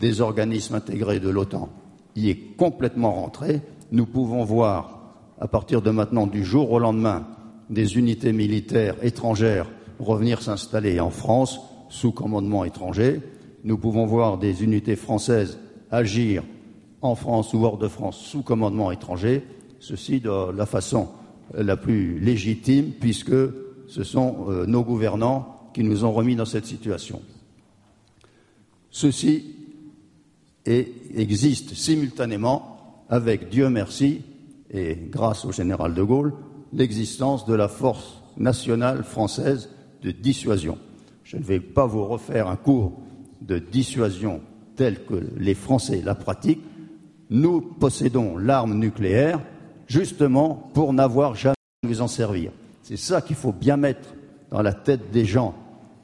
des 0.00 0.20
organismes 0.20 0.74
intégrés 0.74 1.20
de 1.20 1.28
l'OTAN 1.28 1.68
y 2.16 2.30
est 2.30 2.56
complètement 2.56 3.12
rentré. 3.12 3.60
Nous 3.92 4.06
pouvons 4.06 4.44
voir, 4.44 5.14
à 5.38 5.46
partir 5.46 5.82
de 5.82 5.90
maintenant, 5.90 6.26
du 6.26 6.44
jour 6.44 6.72
au 6.72 6.78
lendemain, 6.78 7.26
des 7.70 7.98
unités 7.98 8.32
militaires 8.32 8.96
étrangères 9.02 9.66
revenir 9.98 10.42
s'installer 10.42 11.00
en 11.00 11.10
France 11.10 11.60
sous 11.88 12.12
commandement 12.12 12.64
étranger. 12.64 13.20
Nous 13.64 13.78
pouvons 13.78 14.06
voir 14.06 14.38
des 14.38 14.64
unités 14.64 14.96
françaises 14.96 15.58
agir 15.90 16.42
en 17.00 17.14
France 17.14 17.54
ou 17.54 17.64
hors 17.64 17.78
de 17.78 17.88
France 17.88 18.18
sous 18.18 18.42
commandement 18.42 18.90
étranger, 18.90 19.44
ceci 19.78 20.20
de 20.20 20.52
la 20.52 20.66
façon 20.66 21.08
la 21.54 21.76
plus 21.76 22.18
légitime, 22.18 22.92
puisque 22.98 23.36
ce 23.88 24.02
sont 24.02 24.46
euh, 24.48 24.66
nos 24.66 24.82
gouvernants 24.82 25.55
qui 25.76 25.84
nous 25.84 26.06
ont 26.06 26.12
remis 26.12 26.36
dans 26.36 26.46
cette 26.46 26.64
situation. 26.64 27.20
Ceci 28.88 29.56
existe 30.64 31.74
simultanément 31.74 33.04
avec, 33.10 33.50
Dieu 33.50 33.68
merci, 33.68 34.22
et 34.70 34.96
grâce 35.10 35.44
au 35.44 35.52
général 35.52 35.92
de 35.92 36.02
Gaulle, 36.02 36.32
l'existence 36.72 37.44
de 37.44 37.52
la 37.52 37.68
force 37.68 38.22
nationale 38.38 39.04
française 39.04 39.68
de 40.00 40.12
dissuasion. 40.12 40.78
Je 41.24 41.36
ne 41.36 41.42
vais 41.42 41.60
pas 41.60 41.84
vous 41.84 42.06
refaire 42.06 42.48
un 42.48 42.56
cours 42.56 42.98
de 43.42 43.58
dissuasion 43.58 44.40
tel 44.76 45.04
que 45.04 45.28
les 45.36 45.54
Français 45.54 46.00
la 46.02 46.14
pratiquent. 46.14 46.64
Nous 47.28 47.60
possédons 47.60 48.38
l'arme 48.38 48.78
nucléaire 48.78 49.42
justement 49.88 50.70
pour 50.72 50.94
n'avoir 50.94 51.34
jamais 51.34 51.54
à 51.84 51.86
nous 51.86 52.00
en 52.00 52.08
servir. 52.08 52.50
C'est 52.82 52.96
ça 52.96 53.20
qu'il 53.20 53.36
faut 53.36 53.52
bien 53.52 53.76
mettre 53.76 54.14
dans 54.50 54.62
la 54.62 54.72
tête 54.72 55.10
des 55.10 55.26
gens 55.26 55.54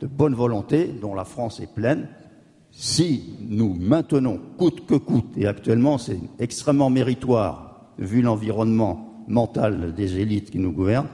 de 0.03 0.07
bonne 0.09 0.35
volonté, 0.35 0.93
dont 1.01 1.15
la 1.15 1.25
France 1.25 1.61
est 1.61 1.73
pleine. 1.73 2.09
Si 2.73 3.37
nous 3.41 3.73
maintenons 3.73 4.41
coûte 4.59 4.85
que 4.85 4.97
coûte, 4.97 5.33
et 5.37 5.47
actuellement 5.47 5.97
c'est 5.97 6.19
extrêmement 6.41 6.91
méritoire 6.91 7.93
vu 7.99 8.21
l'environnement 8.21 9.23
mental 9.29 9.95
des 9.95 10.19
élites 10.19 10.51
qui 10.51 10.59
nous 10.59 10.73
gouvernent, 10.73 11.09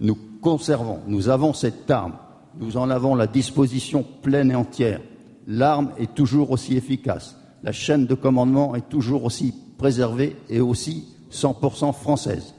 nous 0.00 0.18
conservons, 0.42 0.98
nous 1.06 1.28
avons 1.28 1.52
cette 1.52 1.88
arme, 1.88 2.14
nous 2.58 2.76
en 2.76 2.90
avons 2.90 3.14
la 3.14 3.28
disposition 3.28 4.04
pleine 4.22 4.50
et 4.50 4.56
entière. 4.56 5.00
L'arme 5.46 5.92
est 5.96 6.12
toujours 6.12 6.50
aussi 6.50 6.76
efficace, 6.76 7.36
la 7.62 7.72
chaîne 7.72 8.06
de 8.06 8.14
commandement 8.14 8.74
est 8.74 8.88
toujours 8.88 9.22
aussi 9.22 9.54
préservée 9.78 10.34
et 10.48 10.60
aussi 10.60 11.14
100% 11.30 11.92
française. 11.92 12.54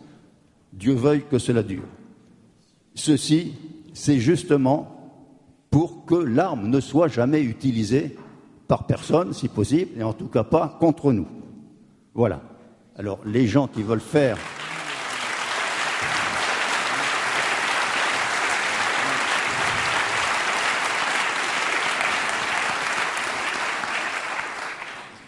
Dieu 0.72 0.94
veuille 0.94 1.26
que 1.30 1.40
cela 1.40 1.62
dure. 1.62 1.84
Ceci, 2.96 3.52
c'est 3.94 4.20
justement 4.20 5.01
pour 5.72 6.06
que 6.06 6.16
l'arme 6.16 6.68
ne 6.68 6.82
soit 6.82 7.08
jamais 7.08 7.42
utilisée 7.42 8.18
par 8.68 8.86
personne, 8.86 9.34
si 9.34 9.48
possible, 9.48 9.92
et 9.98 10.04
en 10.04 10.14
tout 10.14 10.28
cas 10.28 10.44
pas 10.44 10.78
contre 10.80 11.14
nous. 11.14 11.28
Voilà. 12.14 12.42
Alors, 12.98 13.20
les 13.26 13.48
gens 13.48 13.68
qui 13.68 13.82
veulent 13.82 14.02
faire. 14.02 14.38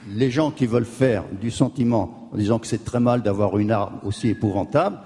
Les 0.10 0.30
gens 0.30 0.52
qui 0.52 0.68
veulent 0.68 0.86
faire 0.86 1.24
du 1.42 1.50
sentiment 1.50 2.30
en 2.34 2.38
disant 2.38 2.60
que 2.60 2.68
c'est 2.68 2.84
très 2.84 3.00
mal 3.00 3.24
d'avoir 3.24 3.58
une 3.58 3.72
arme 3.72 4.00
aussi 4.04 4.28
épouvantable, 4.28 5.00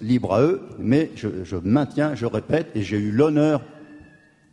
libre 0.00 0.34
à 0.34 0.42
eux, 0.42 0.62
mais 0.78 1.10
je, 1.16 1.42
je 1.42 1.56
maintiens, 1.56 2.14
je 2.14 2.26
répète, 2.26 2.70
et 2.76 2.82
j'ai 2.82 2.96
eu 2.96 3.10
l'honneur 3.10 3.60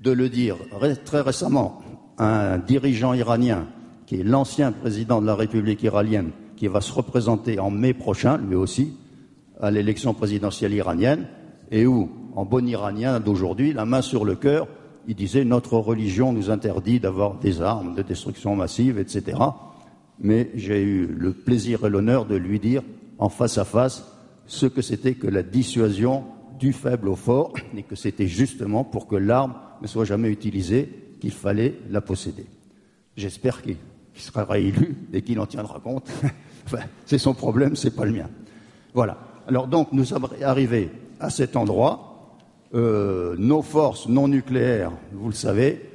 de 0.06 0.12
le 0.12 0.30
dire 0.30 0.58
très 1.04 1.22
récemment 1.22 1.82
un 2.20 2.60
dirigeant 2.60 3.14
iranien 3.14 3.68
qui 4.06 4.20
est 4.20 4.24
l'ancien 4.24 4.72
président 4.72 5.20
de 5.20 5.26
la 5.26 5.34
République 5.36 5.82
iranienne, 5.82 6.30
qui 6.56 6.68
va 6.68 6.80
se 6.80 6.94
représenter 6.94 7.60
en 7.60 7.72
mai 7.72 7.94
prochain, 7.96 8.38
lui 8.38 8.56
aussi, 8.56 8.94
à 9.60 9.72
l'élection 9.72 10.14
présidentielle 10.14 10.74
iranienne, 10.74 11.28
et 11.72 11.88
où, 11.88 12.12
en 12.36 12.46
bon 12.46 12.68
iranien 12.68 13.20
d'aujourd'hui, 13.20 13.74
la 13.74 13.86
main 13.86 14.04
sur 14.04 14.26
le 14.26 14.36
cœur, 14.36 14.68
il 15.08 15.16
disait 15.16 15.44
notre 15.44 15.78
religion 15.78 16.34
nous 16.34 16.52
interdit 16.52 17.00
d'avoir 17.00 17.40
des 17.40 17.64
armes 17.64 17.96
de 17.96 18.04
destruction 18.04 18.56
massive, 18.56 19.00
etc. 19.00 19.40
Mais 20.20 20.52
j'ai 20.54 20.84
eu 20.84 21.08
le 21.08 21.34
plaisir 21.34 21.84
et 21.84 21.90
l'honneur 21.90 22.26
de 22.26 22.36
lui 22.36 22.60
dire, 22.60 22.84
en 23.18 23.30
face 23.30 23.58
à 23.58 23.66
face, 23.66 24.06
ce 24.46 24.68
que 24.68 24.84
c'était 24.84 25.16
que 25.16 25.28
la 25.28 25.42
dissuasion 25.42 26.26
du 26.60 26.74
faible 26.74 27.10
au 27.10 27.16
fort, 27.16 27.54
et 27.76 27.82
que 27.82 27.96
c'était 27.96 28.28
justement 28.28 28.84
pour 28.84 29.08
que 29.08 29.16
l'arme 29.16 29.56
ne 29.82 29.88
soit 29.88 30.06
jamais 30.06 30.30
utilisée 30.30 30.90
qu'il 31.20 31.32
fallait 31.32 31.76
la 31.90 32.02
posséder. 32.02 32.46
J'espère 33.18 33.62
qu'il 33.62 33.78
sera 34.16 34.44
réélu 34.44 34.96
et 35.14 35.22
qu'il 35.22 35.40
en 35.40 35.46
tiendra 35.46 35.80
compte. 35.80 36.10
c'est 37.06 37.18
son 37.18 37.34
problème, 37.34 37.76
c'est 37.76 37.96
pas 37.96 38.06
le 38.06 38.12
mien. 38.12 38.30
Voilà. 38.94 39.18
Alors 39.48 39.68
donc, 39.68 39.92
nous 39.92 40.06
sommes 40.06 40.28
arrivés 40.42 40.90
à 41.20 41.30
cet 41.30 41.56
endroit. 41.56 42.38
Euh, 42.74 43.36
nos 43.38 43.62
forces 43.62 44.08
non 44.08 44.28
nucléaires, 44.28 44.92
vous 45.14 45.28
le 45.28 45.34
savez, 45.34 45.90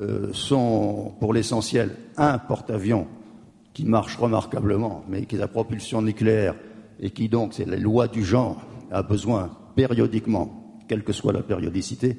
euh, 0.00 0.32
sont 0.32 1.14
pour 1.18 1.32
l'essentiel 1.32 1.96
un 2.16 2.38
porte-avions 2.38 3.06
qui 3.72 3.84
marche 3.84 4.16
remarquablement, 4.16 5.04
mais 5.08 5.26
qui 5.26 5.36
a 5.36 5.40
la 5.40 5.48
propulsion 5.48 6.02
nucléaire 6.02 6.54
et 7.00 7.10
qui 7.10 7.28
donc, 7.28 7.54
c'est 7.54 7.64
la 7.64 7.76
loi 7.76 8.06
du 8.06 8.24
genre, 8.24 8.62
a 8.90 9.02
besoin 9.02 9.50
périodiquement, 9.74 10.78
quelle 10.88 11.02
que 11.02 11.12
soit 11.12 11.32
la 11.32 11.42
périodicité, 11.42 12.16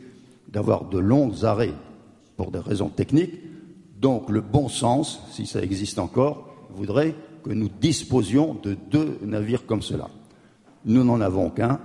d'avoir 0.55 0.85
de 0.85 0.97
longs 0.97 1.43
arrêts 1.43 1.73
pour 2.37 2.49
des 2.49 2.59
raisons 2.59 2.87
techniques. 2.87 3.41
Donc 3.99 4.29
le 4.29 4.39
bon 4.39 4.69
sens, 4.69 5.21
si 5.31 5.45
ça 5.45 5.61
existe 5.61 5.99
encore, 5.99 6.47
voudrait 6.69 7.13
que 7.43 7.49
nous 7.49 7.67
disposions 7.67 8.57
de 8.63 8.77
deux 8.89 9.19
navires 9.21 9.65
comme 9.65 9.81
cela. 9.81 10.07
Nous 10.85 11.03
n'en 11.03 11.19
avons 11.19 11.49
qu'un. 11.49 11.81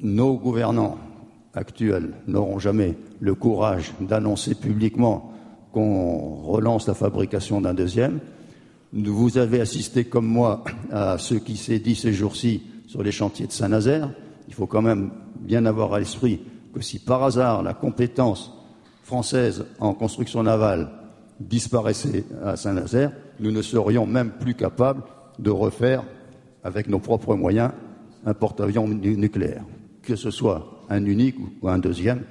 Nos 0.00 0.36
gouvernants 0.36 0.98
actuels 1.54 2.14
n'auront 2.26 2.58
jamais 2.58 2.96
le 3.20 3.36
courage 3.36 3.94
d'annoncer 4.00 4.56
publiquement 4.56 5.32
qu'on 5.72 6.42
relance 6.42 6.88
la 6.88 6.94
fabrication 6.94 7.60
d'un 7.60 7.74
deuxième. 7.74 8.18
Vous 8.92 9.38
avez 9.38 9.60
assisté 9.60 10.04
comme 10.04 10.26
moi 10.26 10.64
à 10.90 11.18
ce 11.18 11.34
qui 11.34 11.56
s'est 11.56 11.78
dit 11.78 11.94
ces 11.94 12.12
jours-ci 12.12 12.62
sur 12.88 13.04
les 13.04 13.12
chantiers 13.12 13.46
de 13.46 13.52
Saint-Nazaire. 13.52 14.10
Il 14.48 14.54
faut 14.54 14.66
quand 14.66 14.82
même 14.82 15.10
bien 15.40 15.66
avoir 15.66 15.94
à 15.94 15.98
l'esprit 16.00 16.40
que 16.74 16.80
si 16.80 16.98
par 16.98 17.22
hasard 17.22 17.62
la 17.62 17.74
compétence 17.74 18.52
française 19.02 19.66
en 19.78 19.94
construction 19.94 20.42
navale 20.42 20.90
disparaissait 21.38 22.24
à 22.44 22.56
Saint-Nazaire, 22.56 23.12
nous 23.40 23.52
ne 23.52 23.62
serions 23.62 24.06
même 24.06 24.30
plus 24.30 24.54
capables 24.54 25.02
de 25.38 25.50
refaire, 25.50 26.02
avec 26.64 26.88
nos 26.88 26.98
propres 26.98 27.36
moyens, 27.36 27.70
un 28.26 28.34
porte-avions 28.34 28.88
nucléaire. 28.88 29.64
Que 30.02 30.16
ce 30.16 30.30
soit 30.30 30.84
un 30.88 31.04
unique 31.04 31.36
ou 31.62 31.68
un 31.68 31.78
deuxième, 31.78 32.24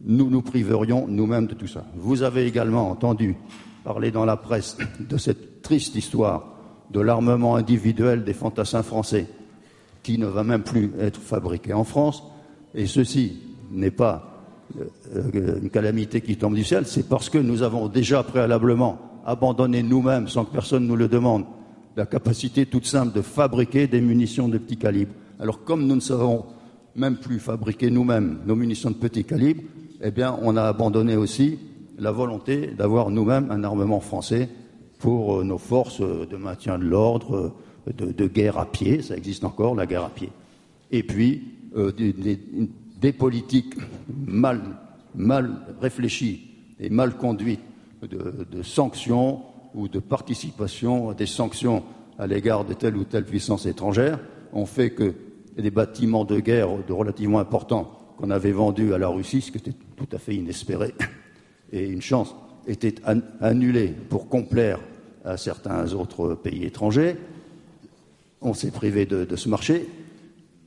nous 0.00 0.30
nous 0.30 0.42
priverions 0.42 1.08
nous-mêmes 1.08 1.46
de 1.46 1.54
tout 1.54 1.66
ça. 1.66 1.84
Vous 1.96 2.22
avez 2.22 2.46
également 2.46 2.90
entendu 2.90 3.36
parler 3.82 4.10
dans 4.10 4.24
la 4.24 4.36
presse 4.36 4.76
de 5.00 5.16
cette 5.16 5.62
triste 5.62 5.96
histoire 5.96 6.54
de 6.90 7.00
l'armement 7.00 7.56
individuel 7.56 8.22
des 8.22 8.34
fantassins 8.34 8.82
français 8.82 9.26
qui 10.08 10.16
ne 10.16 10.26
va 10.26 10.42
même 10.42 10.62
plus 10.62 10.90
être 10.98 11.20
fabriqué 11.20 11.74
en 11.74 11.84
France. 11.84 12.22
Et 12.74 12.86
ceci 12.86 13.42
n'est 13.70 13.90
pas 13.90 14.42
euh, 14.80 15.60
une 15.60 15.68
calamité 15.68 16.22
qui 16.22 16.38
tombe 16.38 16.54
du 16.54 16.64
ciel, 16.64 16.86
c'est 16.86 17.06
parce 17.06 17.28
que 17.28 17.36
nous 17.36 17.62
avons 17.62 17.88
déjà 17.88 18.22
préalablement 18.22 18.96
abandonné 19.26 19.82
nous-mêmes, 19.82 20.26
sans 20.26 20.46
que 20.46 20.52
personne 20.52 20.86
nous 20.86 20.96
le 20.96 21.08
demande, 21.08 21.44
la 21.94 22.06
capacité 22.06 22.64
toute 22.64 22.86
simple 22.86 23.14
de 23.14 23.20
fabriquer 23.20 23.86
des 23.86 24.00
munitions 24.00 24.48
de 24.48 24.56
petit 24.56 24.78
calibre. 24.78 25.12
Alors 25.38 25.62
comme 25.62 25.86
nous 25.86 25.96
ne 25.96 26.00
savons 26.00 26.46
même 26.96 27.18
plus 27.18 27.38
fabriquer 27.38 27.90
nous-mêmes 27.90 28.38
nos 28.46 28.56
munitions 28.56 28.90
de 28.90 28.96
petit 28.96 29.24
calibre, 29.24 29.62
eh 30.00 30.10
bien 30.10 30.38
on 30.40 30.56
a 30.56 30.62
abandonné 30.62 31.16
aussi 31.16 31.58
la 31.98 32.12
volonté 32.12 32.68
d'avoir 32.68 33.10
nous-mêmes 33.10 33.50
un 33.50 33.62
armement 33.62 34.00
français 34.00 34.48
pour 34.98 35.40
euh, 35.40 35.44
nos 35.44 35.58
forces 35.58 36.00
de 36.00 36.36
maintien 36.38 36.78
de 36.78 36.84
l'ordre, 36.84 37.52
de, 37.96 38.26
guerre 38.26 38.58
à 38.58 38.66
pied, 38.66 39.02
ça 39.02 39.16
existe 39.16 39.44
encore, 39.44 39.74
la 39.74 39.86
guerre 39.86 40.04
à 40.04 40.10
pied. 40.10 40.30
Et 40.90 41.02
puis, 41.02 41.42
euh, 41.76 41.92
des, 41.92 43.12
politiques 43.12 43.74
mal, 44.26 44.60
réfléchies 45.80 46.50
et 46.80 46.90
mal 46.90 47.16
conduites 47.16 47.60
de, 48.02 48.62
sanctions 48.62 49.42
ou 49.74 49.88
de 49.88 49.98
participation 49.98 51.10
à 51.10 51.14
des 51.14 51.26
sanctions 51.26 51.82
à 52.18 52.26
l'égard 52.26 52.64
de 52.64 52.74
telle 52.74 52.96
ou 52.96 53.04
telle 53.04 53.24
puissance 53.24 53.66
étrangère 53.66 54.18
ont 54.52 54.66
fait 54.66 54.90
que 54.90 55.14
des 55.56 55.70
bâtiments 55.70 56.24
de 56.24 56.40
guerre 56.40 56.68
relativement 56.88 57.38
importants 57.38 58.14
qu'on 58.16 58.30
avait 58.30 58.52
vendus 58.52 58.94
à 58.94 58.98
la 58.98 59.08
Russie, 59.08 59.40
ce 59.40 59.52
qui 59.52 59.58
était 59.58 59.74
tout 59.96 60.08
à 60.12 60.18
fait 60.18 60.34
inespéré, 60.34 60.94
et 61.72 61.86
une 61.86 62.02
chance, 62.02 62.34
étaient 62.66 62.96
annulés 63.40 63.94
pour 64.08 64.28
complaire 64.28 64.80
à 65.24 65.36
certains 65.36 65.92
autres 65.92 66.34
pays 66.34 66.64
étrangers 66.64 67.16
on 68.40 68.54
s'est 68.54 68.70
privé 68.70 69.06
de, 69.06 69.36
ce 69.36 69.48
marché, 69.48 69.88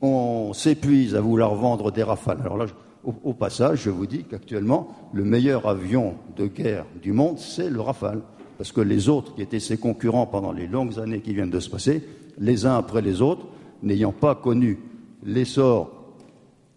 on 0.01 0.53
s'épuise 0.53 1.15
à 1.15 1.21
vouloir 1.21 1.55
vendre 1.55 1.91
des 1.91 2.03
rafales. 2.03 2.39
Alors 2.41 2.57
là, 2.57 2.65
au, 3.03 3.33
passage, 3.33 3.83
je 3.83 3.89
vous 3.89 4.05
dis 4.05 4.23
qu'actuellement, 4.23 5.09
le 5.13 5.23
meilleur 5.23 5.67
avion 5.67 6.15
de 6.35 6.45
guerre 6.45 6.85
du 7.01 7.13
monde, 7.13 7.39
c'est 7.39 7.69
le 7.69 7.81
Rafale. 7.81 8.21
Parce 8.57 8.71
que 8.71 8.81
les 8.81 9.09
autres, 9.09 9.33
qui 9.33 9.41
étaient 9.41 9.59
ses 9.59 9.77
concurrents 9.77 10.27
pendant 10.27 10.51
les 10.51 10.67
longues 10.67 10.99
années 10.99 11.21
qui 11.21 11.33
viennent 11.33 11.49
de 11.49 11.59
se 11.59 11.69
passer, 11.69 12.03
les 12.37 12.65
uns 12.67 12.77
après 12.77 13.01
les 13.01 13.23
autres, 13.23 13.47
n'ayant 13.81 14.11
pas 14.11 14.35
connu 14.35 14.79
l'essor 15.23 15.91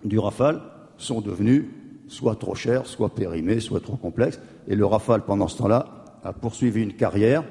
du 0.02 0.18
Rafale, 0.18 0.62
sont 0.96 1.20
devenus 1.20 1.66
soit 2.08 2.36
trop 2.36 2.54
chers, 2.54 2.86
soit 2.86 3.14
périmés, 3.14 3.60
soit 3.60 3.80
trop 3.80 3.96
complexes. 3.96 4.40
Et 4.66 4.76
le 4.76 4.86
Rafale, 4.86 5.24
pendant 5.26 5.48
ce 5.48 5.58
temps-là, 5.58 6.04
a 6.22 6.32
poursuivi 6.32 6.82
une 6.82 6.94
carrière 6.94 7.44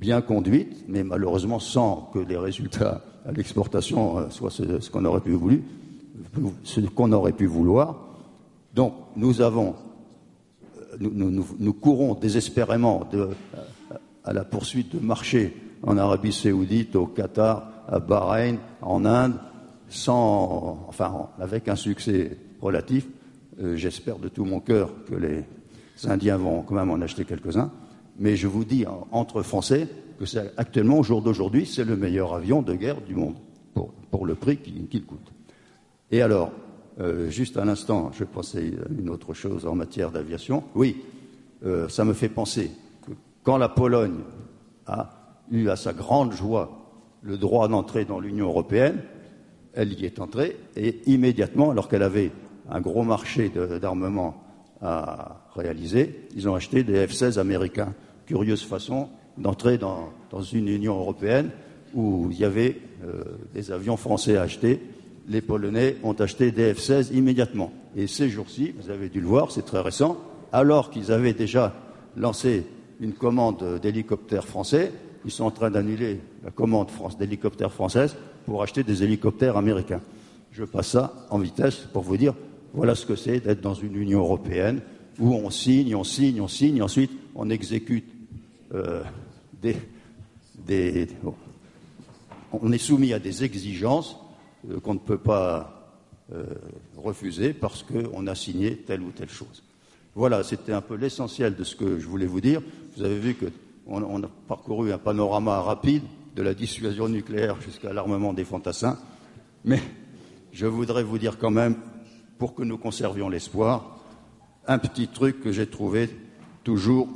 bien 0.00 0.20
conduite, 0.20 0.84
mais 0.88 1.02
malheureusement 1.02 1.58
sans 1.58 2.10
que 2.12 2.18
les 2.18 2.36
résultats 2.36 3.02
à 3.26 3.32
l'exportation 3.32 4.18
euh, 4.18 4.30
soient 4.30 4.50
ce, 4.50 4.90
qu'on 4.90 5.04
aurait 5.04 5.20
pu 5.20 5.32
voulu, 5.32 5.62
ce 6.62 6.80
qu'on 6.80 7.12
aurait 7.12 7.32
pu 7.32 7.46
vouloir. 7.46 7.96
Donc 8.74 8.94
nous 9.16 9.40
avons, 9.40 9.74
euh, 10.92 10.96
nous, 11.00 11.72
courons 11.72 12.14
désespérément 12.14 13.08
à 14.24 14.32
la 14.32 14.44
poursuite 14.44 14.94
de 14.94 15.00
marchés 15.00 15.56
en 15.82 15.96
Arabie 15.96 16.32
Saoudite, 16.32 16.96
au 16.96 17.06
Qatar, 17.06 17.70
à 17.88 17.98
Bahreïn, 17.98 18.58
en 18.82 19.04
Inde, 19.04 19.34
sans, 19.88 20.84
enfin, 20.88 21.28
avec 21.38 21.68
un 21.68 21.76
succès 21.76 22.36
relatif. 22.60 23.06
Euh, 23.60 23.76
j'espère 23.76 24.18
de 24.18 24.28
tout 24.28 24.44
mon 24.44 24.60
cœur 24.60 24.90
que 25.08 25.14
les 25.14 25.44
Indiens 26.04 26.36
vont 26.36 26.62
quand 26.62 26.74
même 26.74 26.90
en 26.90 27.00
acheter 27.00 27.24
quelques-uns. 27.24 27.70
Mais 28.18 28.36
je 28.36 28.46
vous 28.46 28.64
dis, 28.64 28.84
entre 29.12 29.42
Français, 29.42 29.88
que 30.18 30.26
c'est 30.26 30.52
actuellement, 30.56 30.98
au 30.98 31.02
jour 31.02 31.22
d'aujourd'hui, 31.22 31.66
c'est 31.66 31.84
le 31.84 31.96
meilleur 31.96 32.34
avion 32.34 32.62
de 32.62 32.74
guerre 32.74 33.00
du 33.00 33.14
monde, 33.14 33.36
pour, 33.74 34.26
le 34.26 34.34
prix 34.34 34.56
qu'il 34.58 35.04
coûte. 35.04 35.32
Et 36.10 36.22
alors, 36.22 36.50
euh, 37.00 37.30
juste 37.30 37.56
un 37.56 37.68
instant, 37.68 38.10
je 38.12 38.24
pensais 38.24 38.72
à 38.84 39.00
une 39.00 39.08
autre 39.08 39.34
chose 39.34 39.66
en 39.66 39.74
matière 39.74 40.10
d'aviation. 40.10 40.64
Oui, 40.74 40.96
euh, 41.64 41.88
ça 41.88 42.04
me 42.04 42.12
fait 42.12 42.28
penser 42.28 42.70
que 43.06 43.12
quand 43.44 43.56
la 43.56 43.68
Pologne 43.68 44.20
a 44.86 45.10
eu 45.50 45.68
à 45.68 45.76
sa 45.76 45.92
grande 45.92 46.32
joie 46.32 46.90
le 47.22 47.36
droit 47.36 47.68
d'entrer 47.68 48.04
dans 48.04 48.18
l'Union 48.18 48.46
européenne, 48.46 49.02
elle 49.74 49.92
y 49.92 50.06
est 50.06 50.18
entrée 50.18 50.56
et 50.76 51.00
immédiatement, 51.06 51.70
alors 51.70 51.88
qu'elle 51.88 52.02
avait 52.02 52.32
un 52.68 52.80
gros 52.80 53.04
marché 53.04 53.50
d'armement 53.80 54.42
à 54.82 55.48
réaliser, 55.54 56.26
ils 56.34 56.48
ont 56.48 56.54
acheté 56.54 56.82
des 56.82 57.06
F-16 57.06 57.38
américains. 57.38 57.94
Curieuse 58.28 58.62
façon 58.62 59.08
d'entrer 59.38 59.78
dans, 59.78 60.12
une 60.52 60.68
Union 60.68 60.98
européenne 60.98 61.48
où 61.94 62.28
il 62.30 62.38
y 62.38 62.44
avait 62.44 62.78
euh, 63.02 63.22
des 63.54 63.72
avions 63.72 63.96
français 63.96 64.36
à 64.36 64.42
acheter. 64.42 64.80
Les 65.28 65.40
Polonais 65.40 65.96
ont 66.02 66.12
acheté 66.12 66.50
des 66.50 66.74
F-16 66.74 67.14
immédiatement. 67.14 67.72
Et 67.96 68.06
ces 68.06 68.28
jours-ci, 68.28 68.74
vous 68.78 68.90
avez 68.90 69.08
dû 69.08 69.22
le 69.22 69.26
voir, 69.26 69.50
c'est 69.50 69.64
très 69.64 69.80
récent, 69.80 70.18
alors 70.52 70.90
qu'ils 70.90 71.10
avaient 71.10 71.32
déjà 71.32 71.74
lancé 72.18 72.66
une 73.00 73.14
commande 73.14 73.80
d'hélicoptères 73.80 74.46
français, 74.46 74.92
ils 75.24 75.30
sont 75.30 75.44
en 75.44 75.50
train 75.50 75.70
d'annuler 75.70 76.20
la 76.44 76.50
commande 76.50 76.90
d'hélicoptères 77.18 77.72
française 77.72 78.14
pour 78.44 78.62
acheter 78.62 78.82
des 78.82 79.02
hélicoptères 79.02 79.56
américains. 79.56 80.02
Je 80.52 80.64
passe 80.64 80.88
ça 80.88 81.26
en 81.30 81.38
vitesse 81.38 81.76
pour 81.94 82.02
vous 82.02 82.18
dire 82.18 82.34
voilà 82.74 82.94
ce 82.94 83.06
que 83.06 83.16
c'est 83.16 83.40
d'être 83.40 83.62
dans 83.62 83.74
une 83.74 83.96
Union 83.96 84.20
européenne 84.20 84.82
où 85.18 85.32
on 85.32 85.48
signe, 85.48 85.94
on 85.94 86.04
signe, 86.04 86.42
on 86.42 86.48
signe, 86.48 86.82
ensuite 86.82 87.10
on 87.34 87.48
exécute 87.48 88.17
euh, 88.74 89.02
on 92.52 92.72
est 92.72 92.78
soumis 92.78 93.12
à 93.12 93.18
des 93.18 93.44
exigences 93.44 94.16
euh, 94.70 94.80
qu'on 94.80 94.94
ne 94.94 94.98
peut 94.98 95.18
pas 95.18 95.92
euh, 96.32 96.44
refuser 96.96 97.52
parce 97.52 97.82
qu'on 97.82 98.26
a 98.26 98.34
signé 98.34 98.76
telle 98.76 99.02
ou 99.02 99.10
telle 99.10 99.30
chose. 99.30 99.62
Voilà, 100.14 100.42
c'était 100.42 100.72
un 100.72 100.80
peu 100.80 100.96
l'essentiel 100.96 101.54
de 101.54 101.64
ce 101.64 101.76
que 101.76 101.98
je 101.98 102.06
voulais 102.06 102.26
vous 102.26 102.40
dire. 102.40 102.60
Vous 102.96 103.04
avez 103.04 103.18
vu 103.18 103.36
qu'on 103.36 104.22
a 104.22 104.28
parcouru 104.48 104.92
un 104.92 104.98
panorama 104.98 105.60
rapide 105.60 106.02
de 106.34 106.42
la 106.42 106.54
dissuasion 106.54 107.08
nucléaire 107.08 107.60
jusqu'à 107.60 107.92
l'armement 107.92 108.32
des 108.32 108.44
fantassins. 108.44 108.98
Mais 109.64 109.80
je 110.52 110.66
voudrais 110.66 111.02
vous 111.02 111.18
dire 111.18 111.38
quand 111.38 111.50
même, 111.50 111.76
pour 112.38 112.54
que 112.54 112.62
nous 112.62 112.78
conservions 112.78 113.28
l'espoir, 113.28 113.98
un 114.66 114.78
petit 114.78 115.08
truc 115.08 115.40
que 115.40 115.52
j'ai 115.52 115.66
trouvé 115.66 116.10
toujours 116.64 117.08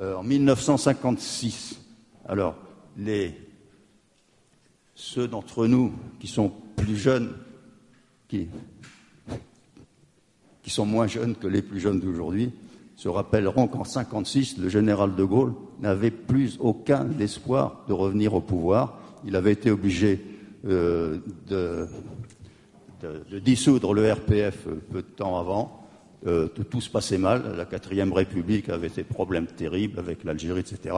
euh, 0.00 0.16
en 0.16 0.22
1956. 0.22 1.80
Alors, 2.26 2.56
ceux 4.94 5.28
d'entre 5.28 5.66
nous 5.66 5.92
qui 6.20 6.26
sont 6.26 6.52
plus 6.76 6.96
jeunes, 6.96 7.32
qui, 8.28 8.48
qui 10.62 10.70
sont 10.70 10.86
moins 10.86 11.06
jeunes 11.06 11.34
que 11.36 11.46
les 11.46 11.62
plus 11.62 11.80
jeunes 11.80 12.00
d'aujourd'hui, 12.00 12.52
se 12.98 13.08
rappelleront 13.08 13.68
qu'en 13.68 13.84
1956, 13.84 14.58
le 14.58 14.68
général 14.68 15.14
de 15.14 15.22
Gaulle 15.22 15.54
n'avait 15.80 16.10
plus 16.10 16.56
aucun 16.58 17.08
espoir 17.20 17.84
de 17.88 17.92
revenir 17.92 18.34
au 18.34 18.40
pouvoir. 18.40 18.98
Il 19.24 19.36
avait 19.36 19.52
été 19.52 19.70
obligé 19.70 20.20
euh, 20.66 21.18
de, 21.46 21.86
dissoudre 23.38 23.94
le 23.94 24.12
RPF 24.12 24.66
peu 24.90 25.02
de 25.02 25.06
temps 25.06 25.38
avant. 25.38 25.77
Euh, 26.26 26.48
tout, 26.48 26.80
se 26.80 26.90
passait 26.90 27.18
mal. 27.18 27.54
La 27.56 27.64
quatrième 27.64 28.12
République 28.12 28.68
avait 28.68 28.88
des 28.88 29.04
problèmes 29.04 29.46
terribles 29.46 29.98
avec 30.00 30.24
l'Algérie, 30.24 30.60
etc. 30.60 30.96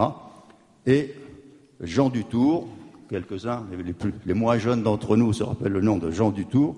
Et 0.86 1.14
Jean 1.80 2.08
Dutour, 2.08 2.68
quelques-uns, 3.10 3.66
les, 3.70 3.94
les, 4.24 4.34
moins 4.34 4.56
jeunes 4.56 4.82
d'entre 4.82 5.16
nous 5.16 5.34
se 5.34 5.42
rappellent 5.42 5.72
le 5.72 5.82
nom 5.82 5.98
de 5.98 6.10
Jean 6.10 6.30
Dutour, 6.30 6.74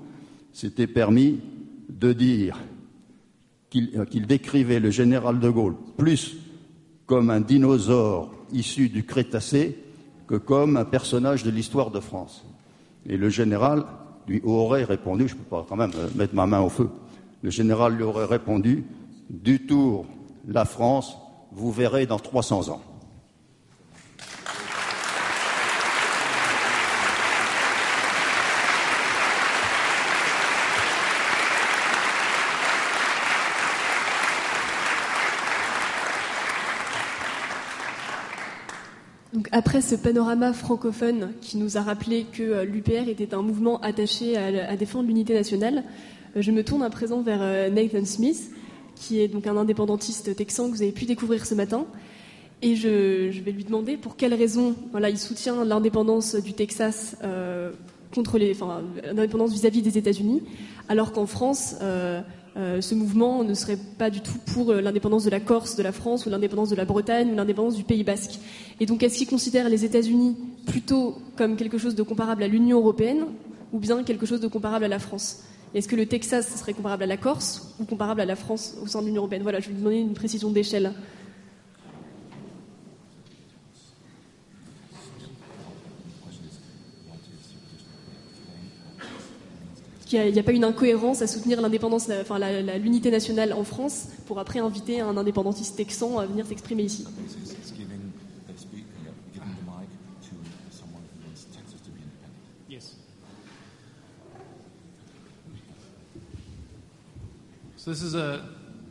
s'était 0.53 0.89
permis 0.89 1.41
de 1.89 2.13
dire 2.13 2.59
euh, 3.75 4.05
qu'il 4.05 4.27
décrivait 4.27 4.81
le 4.81 4.91
général 4.91 5.39
de 5.39 5.49
Gaulle 5.49 5.77
plus 5.97 6.37
comme 7.07 7.31
un 7.31 7.41
dinosaure 7.41 8.35
issu 8.53 8.89
du 8.89 9.05
Crétacé 9.05 9.79
que 10.27 10.35
comme 10.37 10.77
un 10.77 10.85
personnage 10.85 11.43
de 11.43 11.51
l'histoire 11.51 11.91
de 11.91 12.01
France. 12.01 12.45
Et 13.07 13.17
le 13.17 13.29
général 13.29 13.85
lui 14.29 14.41
aurait 14.45 14.85
répondu, 14.85 15.27
je 15.29 15.35
ne 15.35 15.39
peux 15.39 15.45
pas 15.45 15.67
quand 15.69 15.77
même 15.77 15.93
euh, 15.97 16.09
mettre 16.15 16.35
ma 16.35 16.47
main 16.47 16.61
au 16.61 16.69
feu, 16.69 16.89
le 17.43 17.51
général 17.51 17.97
lui 17.97 18.05
aurait 18.05 18.25
répondu, 18.25 18.85
du 19.29 19.67
tour 19.67 20.07
la 20.47 20.65
France, 20.65 21.19
vous 21.53 21.71
verrez 21.71 22.07
dans 22.07 22.19
300 22.19 22.71
ans. 22.71 22.83
après 39.51 39.83
ce 39.83 39.95
panorama 39.95 40.53
francophone 40.53 41.33
qui 41.41 41.59
nous 41.59 41.77
a 41.77 41.83
rappelé 41.83 42.25
que 42.25 42.43
euh, 42.43 42.65
l'UPR 42.65 43.09
était 43.09 43.35
un 43.35 43.43
mouvement 43.43 43.81
attaché 43.81 44.37
à, 44.37 44.77
défendre 44.77 45.09
l'unité 45.09 45.35
nationale, 45.35 45.85
je 46.37 46.51
me 46.51 46.65
tourne 46.65 46.83
à 46.83 46.91
présent 46.91 47.23
vers 47.23 47.41
euh, 47.43 47.71
Nathan 47.71 48.05
Smith, 48.05 48.51
qui 48.95 49.21
est 49.21 49.29
donc 49.29 49.47
un 49.47 49.57
indépendantiste 49.57 50.35
texan 50.37 50.71
que 50.71 50.77
vous 50.77 50.83
avez 50.83 50.93
pu 50.93 51.05
découvrir 51.05 51.47
ce 51.47 51.55
matin. 51.55 51.87
Et 52.63 52.77
je, 52.77 53.41
vais 53.41 53.51
lui 53.51 53.65
demander 53.65 53.97
pour 53.97 54.17
quelles 54.17 54.35
raisons 54.35 54.75
voilà, 54.93 55.11
il 55.11 55.19
soutient 55.19 55.65
l'indépendance 55.65 56.37
du 56.37 56.53
Texas 56.53 57.17
contre 58.15 58.39
enfin, 58.53 58.83
l'indépendance 59.05 59.53
vis-à-vis 59.53 59.83
des 59.83 59.99
États-Unis, 59.99 60.43
alors 60.89 61.11
qu'en 61.11 61.27
France, 61.27 61.75
euh, 62.57 62.83
ce 62.83 62.95
mouvement 62.95 63.45
ne 63.45 63.55
serait 63.55 63.79
pas 63.99 64.11
du 64.11 64.21
tout 64.21 64.37
pour 64.53 64.71
euh, 64.71 64.83
l'indépendance 64.83 65.25
de 65.25 65.31
la 65.31 65.41
Corse, 65.41 65.75
de 65.77 65.83
la 65.83 65.93
France, 65.93 66.27
ou 66.27 66.31
l'indépendance 66.31 66.69
de 66.69 66.77
la 66.77 66.85
Bretagne, 66.85 67.31
ou 67.33 67.35
l'indépendance 67.35 67.77
du 67.77 67.85
Pays 67.85 68.05
basque. 68.05 68.39
Et 68.79 68.85
donc, 68.85 69.03
est-ce 69.03 69.17
qu'il 69.17 69.27
considère 69.27 69.69
les 69.71 69.85
États-Unis 69.87 70.37
plutôt 70.67 71.17
comme 71.37 71.57
quelque 71.57 71.79
chose 71.79 71.95
de 71.95 72.03
comparable 72.03 72.43
à 72.43 72.49
l'Union 72.49 72.79
européenne, 72.79 73.25
ou 73.73 73.79
bien 73.79 74.03
quelque 74.05 74.27
chose 74.27 74.41
de 74.41 74.49
comparable 74.49 74.85
à 74.85 74.89
la 74.89 74.99
France? 74.99 75.45
Est-ce 75.75 75.89
que 75.89 75.97
le 75.97 76.07
Texas 76.07 76.61
serait 76.61 76.75
comparable 76.75 77.05
à 77.05 77.07
la 77.07 77.17
Corse, 77.17 77.75
ou 77.81 77.85
comparable 77.85 78.21
à 78.21 78.27
la 78.27 78.37
France 78.37 78.77
au 78.83 78.87
sein 78.87 79.01
de 79.01 79.07
l'Union 79.07 79.23
européenne? 79.23 79.43
Voilà, 79.43 79.61
je 79.61 79.69
vais 79.69 79.73
lui 79.73 79.79
demander 79.79 79.99
une 79.99 80.15
précision 80.15 80.51
d'échelle. 80.51 80.93
qu'il 90.13 90.33
n'y 90.33 90.39
a, 90.39 90.43
pas 90.43 90.53
une 90.53 90.65
incohérence 90.65 91.23
à 91.23 91.27
soutenir 91.27 91.63
l'indépendance, 91.63 92.11
enfin 92.21 92.39
l'unité 92.79 93.11
nationale 93.11 93.55
en 93.55 93.65
France, 93.65 94.09
pour 94.27 94.39
après 94.39 94.59
inviter 94.59 95.01
un 95.01 95.17
indépendantiste 95.17 95.77
texan 95.77 96.19
à 96.19 96.27
venir 96.27 96.45
s'exprimer 96.47 96.83
ici? 96.83 97.07
So 107.85 107.91
this 107.91 108.05
is 108.05 108.15
a, 108.15 108.41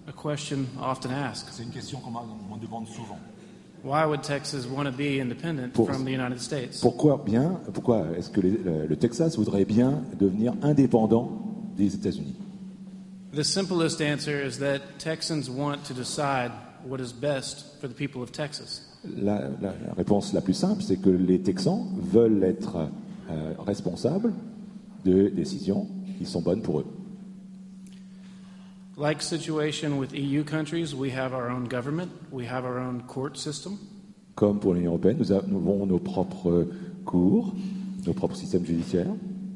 a 0.06 0.12
question 0.12 0.68
often 0.78 1.12
asked. 1.12 1.48
C'est 1.54 1.64
une 1.64 1.70
question 1.70 2.00
qu'on 2.00 2.12
me 2.12 2.60
demande 2.60 2.88
souvent. 2.88 3.20
Why 3.86 4.06
would 4.06 4.22
Texas 4.22 4.68
want 4.68 4.84
to 4.84 4.92
be 4.92 5.22
independent 5.22 5.74
Pour, 5.74 5.88
from 5.88 6.04
the 6.04 6.12
United 6.12 6.42
States? 6.42 6.82
Pourquoi 6.82 7.24
bien 7.26 7.62
Pourquoi 7.74 8.06
est-ce 8.18 8.30
que 8.30 8.42
les, 8.42 8.58
le 8.90 8.96
Texas 8.98 9.38
voudrait 9.38 9.64
bien 9.64 10.04
devenir 10.20 10.56
indépendant 10.62 11.32
des 11.78 11.96
États-Unis? 11.96 12.36
The 13.34 13.44
simplest 13.44 14.02
answer 14.02 14.46
is 14.46 14.60
that 14.60 14.82
Texans 15.00 15.50
want 15.50 15.86
to 15.86 15.94
decide 15.94 16.52
what 16.86 17.00
is 17.00 17.14
best 17.14 17.80
for 17.80 17.88
the 17.88 17.96
people 17.96 18.22
of 18.22 18.34
Texas. 18.34 18.82
La, 19.06 19.40
la, 19.62 19.74
la 19.88 19.94
réponse 19.96 20.34
la 20.34 20.42
plus 20.42 20.54
simple, 20.54 20.84
c'est 20.84 20.98
que 20.98 21.10
les 21.10 21.40
Texans 21.40 21.88
veulent 21.98 22.44
être 22.44 22.90
euh, 23.30 23.54
responsables 23.66 24.34
de 25.06 25.30
décisions 25.30 25.88
qui 26.18 26.26
sont 26.26 26.42
bonnes 26.42 26.62
pour 26.62 26.82
eux. 26.82 26.86
Like 29.02 29.24
situation 29.24 29.98
with 29.98 30.14
EU 30.14 30.44
countries, 30.44 30.94
we 30.94 31.10
have 31.10 31.34
our 31.34 31.50
own 31.50 31.64
government, 31.64 32.12
we 32.32 32.46
have 32.46 32.66
our 32.66 32.78
own 32.78 33.02
court 33.08 33.36
system. 33.36 33.80
Comme 34.36 34.60
pour 34.60 34.76
l'Union 34.76 34.92
européenne, 34.92 35.18
nous 35.18 35.32
avons 35.32 35.88
nos 35.88 35.98
propres 35.98 36.68
cours, 37.04 37.52
nos 38.06 38.14
propres 38.14 38.36
systèmes 38.36 38.64
judiciaires. 38.64 39.08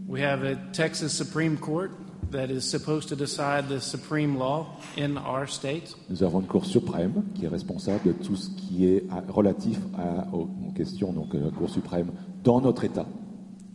We 0.08 0.22
have 0.24 0.42
a 0.44 0.56
Texas 0.74 1.14
Supreme 1.14 1.58
Court 1.58 1.92
that 2.32 2.50
is 2.50 2.62
supposed 2.62 3.08
to 3.10 3.16
decide 3.16 3.68
the 3.70 3.80
supreme 3.80 4.36
law 4.36 4.66
in 4.98 5.16
our 5.16 5.48
state. 5.48 5.96
Nous 6.10 6.24
avons 6.24 6.40
une 6.42 6.48
Cour 6.48 6.66
suprême 6.66 7.24
qui 7.36 7.46
est 7.46 7.50
responsable 7.50 8.04
de 8.04 8.14
tout 8.14 8.36
ce 8.36 8.50
qui 8.50 8.88
est 8.88 9.04
relatif 9.30 9.78
à- 9.96 10.26
aux 10.34 10.50
aux 10.68 10.72
questions, 10.76 11.14
donc 11.14 11.36
euh, 11.36 11.40
la 11.46 11.52
Cour 11.52 11.70
suprême 11.70 12.10
dans 12.44 12.62
notre 12.62 12.84
État. 12.84 13.06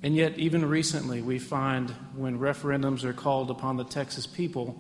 And 0.02 0.14
yet, 0.16 0.32
even 0.36 0.64
recently, 0.64 1.22
we 1.22 1.38
find 1.38 1.92
when 2.16 2.40
referendums 2.40 3.05
are 3.05 3.12
called 3.12 3.51
upon 3.51 3.76
the 3.76 3.84
Texas 3.88 4.26
people 4.26 4.74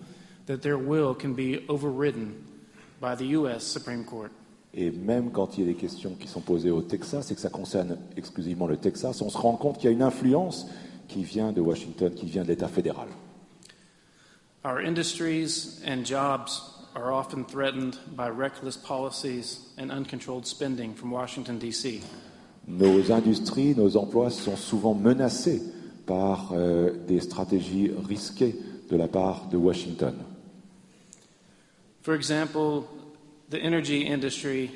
that 0.50 0.62
their 0.62 0.76
will 0.76 1.14
can 1.14 1.32
be 1.32 1.64
overridden 1.68 2.34
by 3.00 3.14
the 3.14 3.36
U.S. 3.38 3.62
Supreme 3.62 4.04
Court. 4.04 4.30
Et 4.74 4.90
même 4.90 5.30
quand 5.30 5.56
il 5.56 5.64
y 5.64 5.68
a 5.68 5.72
des 5.72 5.78
questions 5.78 6.16
qui 6.18 6.28
sont 6.28 6.40
posées 6.40 6.70
au 6.70 6.82
Texas 6.82 7.30
et 7.30 7.34
que 7.34 7.40
ça 7.40 7.50
concerne 7.50 7.96
exclusivement 8.16 8.66
le 8.66 8.76
Texas, 8.76 9.20
on 9.22 9.30
se 9.30 9.38
rend 9.38 9.56
compte 9.56 9.78
qu'il 9.78 9.86
y 9.86 9.92
a 9.92 9.92
une 9.92 10.02
influence 10.02 10.66
qui 11.08 11.22
vient 11.22 11.52
de 11.52 11.60
Washington, 11.60 12.12
qui 12.14 12.26
vient 12.26 12.42
de 12.42 12.48
l'État 12.48 12.68
fédéral. 12.68 13.08
Our 14.64 14.78
industries 14.78 15.80
and 15.86 16.04
jobs 16.04 16.60
are 16.94 17.12
often 17.12 17.44
threatened 17.44 17.96
by 18.16 18.28
reckless 18.28 18.76
policies 18.76 19.72
and 19.78 19.90
uncontrolled 19.90 20.46
spending 20.46 20.94
from 20.94 21.12
Washington, 21.12 21.58
D.C. 21.58 22.00
Nos 22.66 23.10
industries, 23.10 23.74
nos 23.76 23.96
emplois 23.96 24.30
sont 24.30 24.56
souvent 24.56 24.94
menacés 24.94 25.62
par 26.06 26.52
euh, 26.52 26.90
des 27.08 27.20
stratégies 27.20 27.90
risquées 28.08 28.56
de 28.90 28.96
la 28.96 29.08
part 29.08 29.48
de 29.48 29.56
Washington. 29.56 30.14
For 32.02 32.14
example, 32.14 32.88
the 33.50 33.58
energy 33.58 34.06
industry 34.06 34.70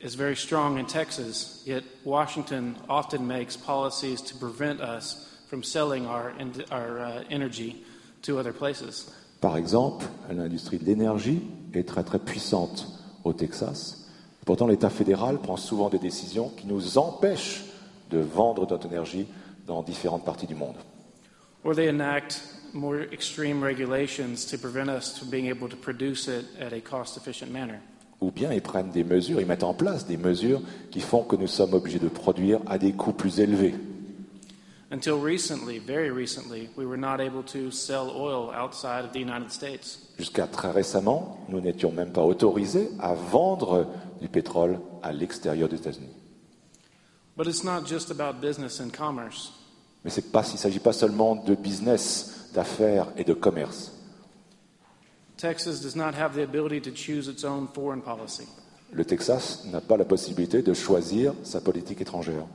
is 0.00 0.16
very 0.16 0.34
strong 0.34 0.78
in 0.78 0.86
Texas, 0.86 1.62
yet 1.64 1.84
Washington 2.04 2.76
often 2.88 3.26
makes 3.26 3.56
policies 3.56 4.20
to 4.22 4.34
prevent 4.36 4.80
us 4.80 5.30
from 5.48 5.62
selling 5.62 6.06
our, 6.06 6.32
our 6.70 6.98
uh, 7.00 7.24
energy 7.30 7.84
to 8.22 8.38
other 8.38 8.52
places. 8.52 9.10
Par 9.40 9.56
exemple, 9.56 10.06
l'industrie 10.30 10.78
de 10.78 10.84
l'énergie 10.84 11.42
est 11.74 11.86
très 11.86 12.02
très 12.02 12.18
puissante 12.18 12.86
au 13.24 13.32
Texas. 13.32 14.08
Pourtant, 14.44 14.66
l'État 14.66 14.90
fédéral 14.90 15.38
prend 15.38 15.56
souvent 15.56 15.88
des 15.88 15.98
décisions 15.98 16.50
qui 16.50 16.66
nous 16.66 16.98
empêchent 16.98 17.64
de 18.10 18.18
vendre 18.18 18.66
notre 18.68 18.86
énergie 18.86 19.26
dans 19.66 19.82
différentes 19.82 20.24
parties 20.24 20.46
du 20.46 20.54
monde. 20.54 20.76
Or 21.64 21.74
they 21.74 21.88
enact 21.88 22.42
more 22.74 23.02
extreme 23.12 23.62
regulations 23.62 24.44
to 24.46 24.58
prevent 24.58 24.88
us 24.88 25.18
from 25.18 25.30
being 25.30 25.46
able 25.46 25.68
to 25.68 25.76
produce 25.76 26.28
it 26.28 26.44
at 26.60 26.72
a 26.72 26.80
cost 26.80 27.16
efficient 27.16 27.50
manner. 27.50 27.78
Ou 28.20 28.30
bien 28.30 28.52
ils 28.52 28.62
prennent 28.62 28.90
des 28.90 29.04
mesures, 29.04 29.40
ils 29.40 29.46
mettent 29.46 29.64
en 29.64 29.74
place 29.74 30.06
des 30.06 30.16
mesures 30.16 30.60
qui 30.90 31.00
font 31.00 31.24
que 31.24 31.36
nous 31.36 31.46
sommes 31.46 31.74
obligés 31.74 31.98
de 31.98 32.08
produire 32.08 32.60
à 32.66 32.78
des 32.78 32.92
coûts 32.92 33.12
plus 33.12 33.40
élevés. 33.40 33.74
Until 34.90 35.14
recently, 35.14 35.78
very 35.78 36.10
recently, 36.10 36.68
we 36.76 36.86
were 36.86 36.96
not 36.96 37.20
able 37.20 37.42
to 37.42 37.70
sell 37.70 38.10
oil 38.14 38.52
outside 38.54 39.04
of 39.04 39.12
the 39.12 39.18
United 39.18 39.50
States. 39.50 39.98
Jusqu'à 40.18 40.46
très 40.46 40.70
récemment, 40.70 41.38
nous 41.48 41.60
n'étions 41.60 41.90
même 41.90 42.12
pas 42.12 42.22
autorisés 42.22 42.90
à 43.00 43.14
vendre 43.14 43.88
du 44.20 44.28
pétrole 44.28 44.78
à 45.02 45.12
l'extérieur 45.12 45.68
des 45.68 45.76
États-Unis. 45.76 46.14
But 47.36 47.48
it's 47.48 47.64
not 47.64 47.86
just 47.86 48.12
about 48.12 48.40
business 48.40 48.80
and 48.80 48.90
commerce. 48.96 49.52
Mais 50.04 50.10
c'est 50.10 50.30
pas, 50.30 50.46
il 50.48 50.52
ne 50.52 50.58
s'agit 50.58 50.78
pas 50.78 50.92
seulement 50.92 51.34
de 51.34 51.54
business, 51.56 52.43
d'affaires 52.54 53.08
et 53.16 53.24
de 53.24 53.34
commerce. 53.34 53.92
Texas 55.36 55.80
does 55.80 55.96
not 55.96 56.14
have 56.14 56.34
the 56.34 56.42
ability 56.42 56.80
to 56.80 56.90
choose 56.90 57.28
its 57.28 57.44
own 57.44 57.66
foreign 57.68 58.00
policy. 58.00 58.46
Le 58.92 59.04
Texas 59.04 59.64
n'a 59.70 59.80
pas 59.80 59.96
la 59.96 60.04
possibilité 60.04 60.62
de 60.62 60.72
choisir 60.72 61.34
sa 61.42 61.60
politique 61.60 62.00
étrangère. 62.00 62.46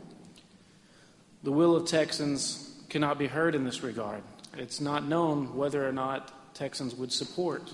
The 1.43 1.51
will 1.51 1.75
of 1.75 1.85
Texans 1.85 2.69
cannot 2.89 3.17
be 3.17 3.27
heard 3.27 3.55
in 3.55 3.65
this 3.65 3.83
regard. 3.83 4.21
It's 4.57 4.81
not 4.81 5.01
known 5.01 5.55
whether 5.55 5.85
or 5.85 5.91
not 5.91 6.31
Texans 6.53 6.95
would 6.95 7.11
support 7.11 7.73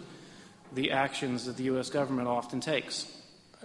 the 0.74 0.92
actions 0.92 1.46
that 1.46 1.58
the 1.58 1.64
U.S. 1.72 1.90
government 1.90 2.28
often 2.28 2.60
takes. 2.60 3.08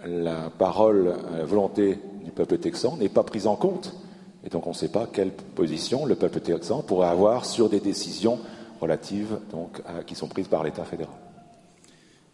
La 0.05 0.49
parole, 0.49 1.15
la 1.31 1.45
volonté 1.45 1.99
du 2.23 2.31
peuple 2.31 2.57
texan 2.57 2.97
n'est 2.97 3.09
pas 3.09 3.23
prise 3.23 3.45
en 3.45 3.55
compte. 3.55 3.93
Et 4.43 4.49
donc 4.49 4.65
on 4.65 4.71
ne 4.71 4.75
sait 4.75 4.89
pas 4.89 5.07
quelle 5.11 5.31
position 5.31 6.05
le 6.05 6.15
peuple 6.15 6.39
texan 6.39 6.81
pourrait 6.81 7.09
avoir 7.09 7.45
sur 7.45 7.69
des 7.69 7.79
décisions 7.79 8.39
relatives 8.81 9.37
donc, 9.51 9.81
à- 9.85 10.03
qui 10.03 10.15
sont 10.15 10.27
prises 10.27 10.47
par 10.47 10.63
l'État 10.63 10.83
fédéral. 10.83 11.13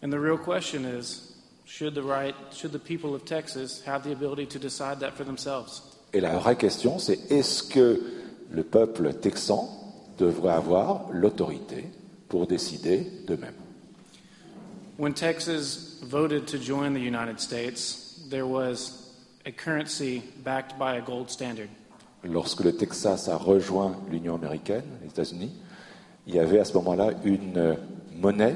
And 0.02 0.10
the 0.10 0.18
real 0.18 0.38
question 0.38 0.84
is 0.84 1.34
should 1.64 1.94
the, 1.94 2.02
right, 2.02 2.34
should 2.52 2.72
the 2.72 2.78
people 2.78 3.14
of 3.14 3.24
Texas 3.24 3.82
have 3.86 4.02
the 4.02 4.12
ability 4.12 4.46
to 4.46 4.58
decide 4.58 5.00
that 5.00 5.12
for 5.12 5.24
themselves? 5.24 5.82
Et 6.12 6.20
la 6.20 6.38
vraie 6.38 6.56
question, 6.56 6.98
c'est 6.98 7.30
est-ce 7.30 7.62
que 7.62 8.00
le 8.50 8.62
peuple 8.64 9.12
texan 9.14 9.68
devrait 10.16 10.54
avoir 10.54 11.06
l'autorité 11.12 11.84
pour 12.28 12.46
décider 12.46 13.06
d'eux-mêmes? 13.26 13.54
When 14.98 15.12
Texas 15.14 16.00
voted 16.02 16.46
to 16.46 16.58
join 16.58 16.92
the 16.94 17.00
United 17.00 17.38
States, 17.38 18.20
there 18.30 18.46
was 18.46 19.12
a 19.46 19.52
currency 19.52 20.22
backed 20.44 20.78
by 20.78 20.96
a 20.96 21.00
gold 21.00 21.30
standard. 21.30 21.68
Lorsque 22.24 22.64
le 22.64 22.72
Texas 22.74 23.28
a 23.28 23.36
rejoint 23.36 23.96
l'Union 24.10 24.34
américaine, 24.34 24.84
les 25.02 25.08
États-Unis, 25.08 25.52
il 26.28 26.34
y 26.34 26.38
avait 26.38 26.60
à 26.60 26.64
ce 26.64 26.74
moment-là 26.74 27.10
une 27.24 27.56
euh, 27.56 27.74
monnaie 28.16 28.54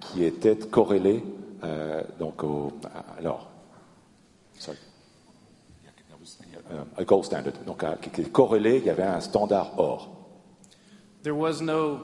qui 0.00 0.22
était 0.24 0.56
corrélée 0.56 1.24
euh, 1.64 2.02
donc 2.18 2.42
au 2.44 2.70
à- 2.84 3.18
alors 3.18 3.48
sorry. 4.58 4.76
Euh, 6.70 6.82
a 6.96 7.04
gold 7.04 7.24
standard, 7.24 7.52
donc 7.66 7.82
à- 7.84 7.96
qui 8.00 8.08
était 8.08 8.24
corrélée, 8.30 8.78
il 8.78 8.84
y 8.86 8.90
avait 8.90 9.02
un 9.02 9.20
standard 9.20 9.78
or. 9.78 10.08
There 11.22 11.36
was 11.36 11.60
no 11.60 11.98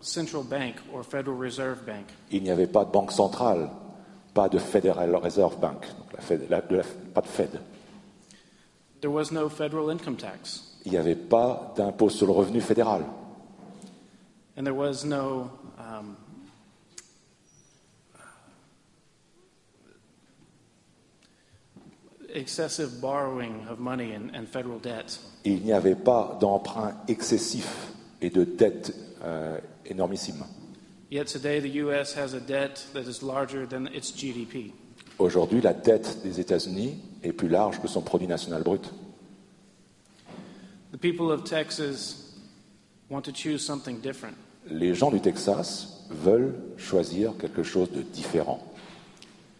central 0.00 0.42
bank 0.44 0.76
or 0.94 1.04
Federal 1.04 1.38
Reserve 1.38 1.84
Bank. 1.84 2.06
Il 2.30 2.42
n'y 2.42 2.50
avait 2.50 2.66
pas 2.66 2.84
de 2.86 2.90
banque 2.90 3.12
centrale, 3.12 3.68
pas 4.32 4.48
de 4.48 4.58
Federal 4.58 5.14
Reserve 5.16 5.58
Bank, 5.58 5.86
donc 5.98 6.12
la 6.14 6.20
Fed- 6.20 6.48
la- 6.48 6.60
de 6.62 6.76
la- 6.76 6.82
pas 7.14 7.20
de 7.20 7.26
Fed. 7.26 7.60
There 9.00 9.12
was 9.12 9.30
no 9.32 9.48
federal 9.50 9.90
income 9.90 10.16
tax. 10.16 10.78
Il 10.86 10.92
n'y 10.92 10.98
avait 10.98 11.14
pas 11.14 11.74
d'impôt 11.76 12.08
sur 12.08 12.26
le 12.26 12.32
revenu 12.32 12.60
fédéral. 12.62 13.02
And 14.56 14.66
there 14.66 14.74
was 14.74 15.04
no 15.04 15.50
um, 15.78 16.16
excessive 22.36 23.00
borrowing 23.00 23.66
of 23.68 23.78
money 23.78 24.12
and, 24.12 24.34
and 24.34 24.48
federal 24.48 24.78
debt. 24.78 25.18
Il 25.44 25.62
n'y 25.62 25.72
avait 25.72 25.94
pas 25.94 26.38
d'emprunt 26.40 26.94
excessif 27.08 27.92
et 28.20 28.30
de 28.30 28.44
dette 28.44 28.94
euh, 29.22 29.58
énormissime. 29.84 30.44
Yet 31.10 31.26
today, 31.26 31.60
the 31.60 31.82
U.S. 31.84 32.14
has 32.14 32.34
a 32.34 32.40
debt 32.40 32.84
that 32.92 33.06
is 33.06 33.22
larger 33.22 33.66
than 33.66 33.86
its 33.88 34.10
GDP. 34.10 34.72
Aujourd'hui, 35.18 35.60
la 35.60 35.72
dette 35.72 36.22
des 36.22 36.40
États-Unis 36.40 36.98
est 37.22 37.32
plus 37.32 37.48
large 37.48 37.80
que 37.80 37.88
son 37.88 38.02
produit 38.02 38.26
national 38.26 38.62
brut. 38.62 38.90
The 40.92 40.98
people 40.98 41.30
of 41.30 41.44
Texas 41.44 42.34
want 43.08 43.22
to 43.22 43.32
choose 43.32 43.64
something 43.64 44.00
different. 44.00 44.36
Les 44.68 44.94
gens 44.94 45.10
du 45.10 45.20
Texas 45.20 46.04
veulent 46.10 46.54
choisir 46.76 47.32
quelque 47.38 47.62
chose 47.62 47.90
de 47.92 48.02
différent. 48.02 48.60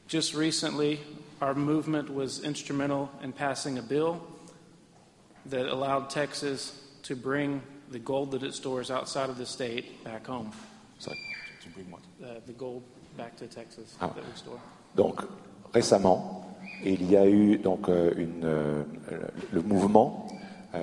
Just 0.09 0.35
recently, 0.35 1.01
our 1.41 1.55
movement 1.55 2.09
was 2.11 2.41
instrumental 2.45 3.09
in 3.23 3.33
passing 3.33 3.79
a 3.79 3.83
bill 3.83 4.21
that 5.51 5.67
allowed 5.67 6.09
Texas 6.11 6.73
to 7.03 7.15
bring 7.17 7.61
the 7.91 7.99
gold 7.99 8.31
that 8.33 8.43
it 8.43 8.53
stores 8.55 8.91
outside 8.91 9.29
of 9.31 9.37
the 9.39 9.47
state 9.47 10.03
back 10.05 10.27
home. 10.27 10.51
Sorry, 10.99 11.17
to 11.63 11.69
bring 11.71 11.91
what? 11.91 12.01
Uh, 12.23 12.41
the 12.47 12.53
gold 12.53 12.83
back 13.17 13.37
to 13.37 13.47
Texas 13.47 13.97
Ah. 14.01 14.09
that 14.09 14.25
we 14.25 14.37
store. 14.37 14.59
Donc, 14.97 15.21
récemment, 15.73 16.47
il 16.85 17.09
y 17.11 17.17
a 17.17 17.27
eu 17.27 17.59
donc 17.59 17.89
euh, 17.89 18.13
une, 18.17 18.45
euh, 18.45 18.83
le 19.53 19.63
mouvement 19.63 20.27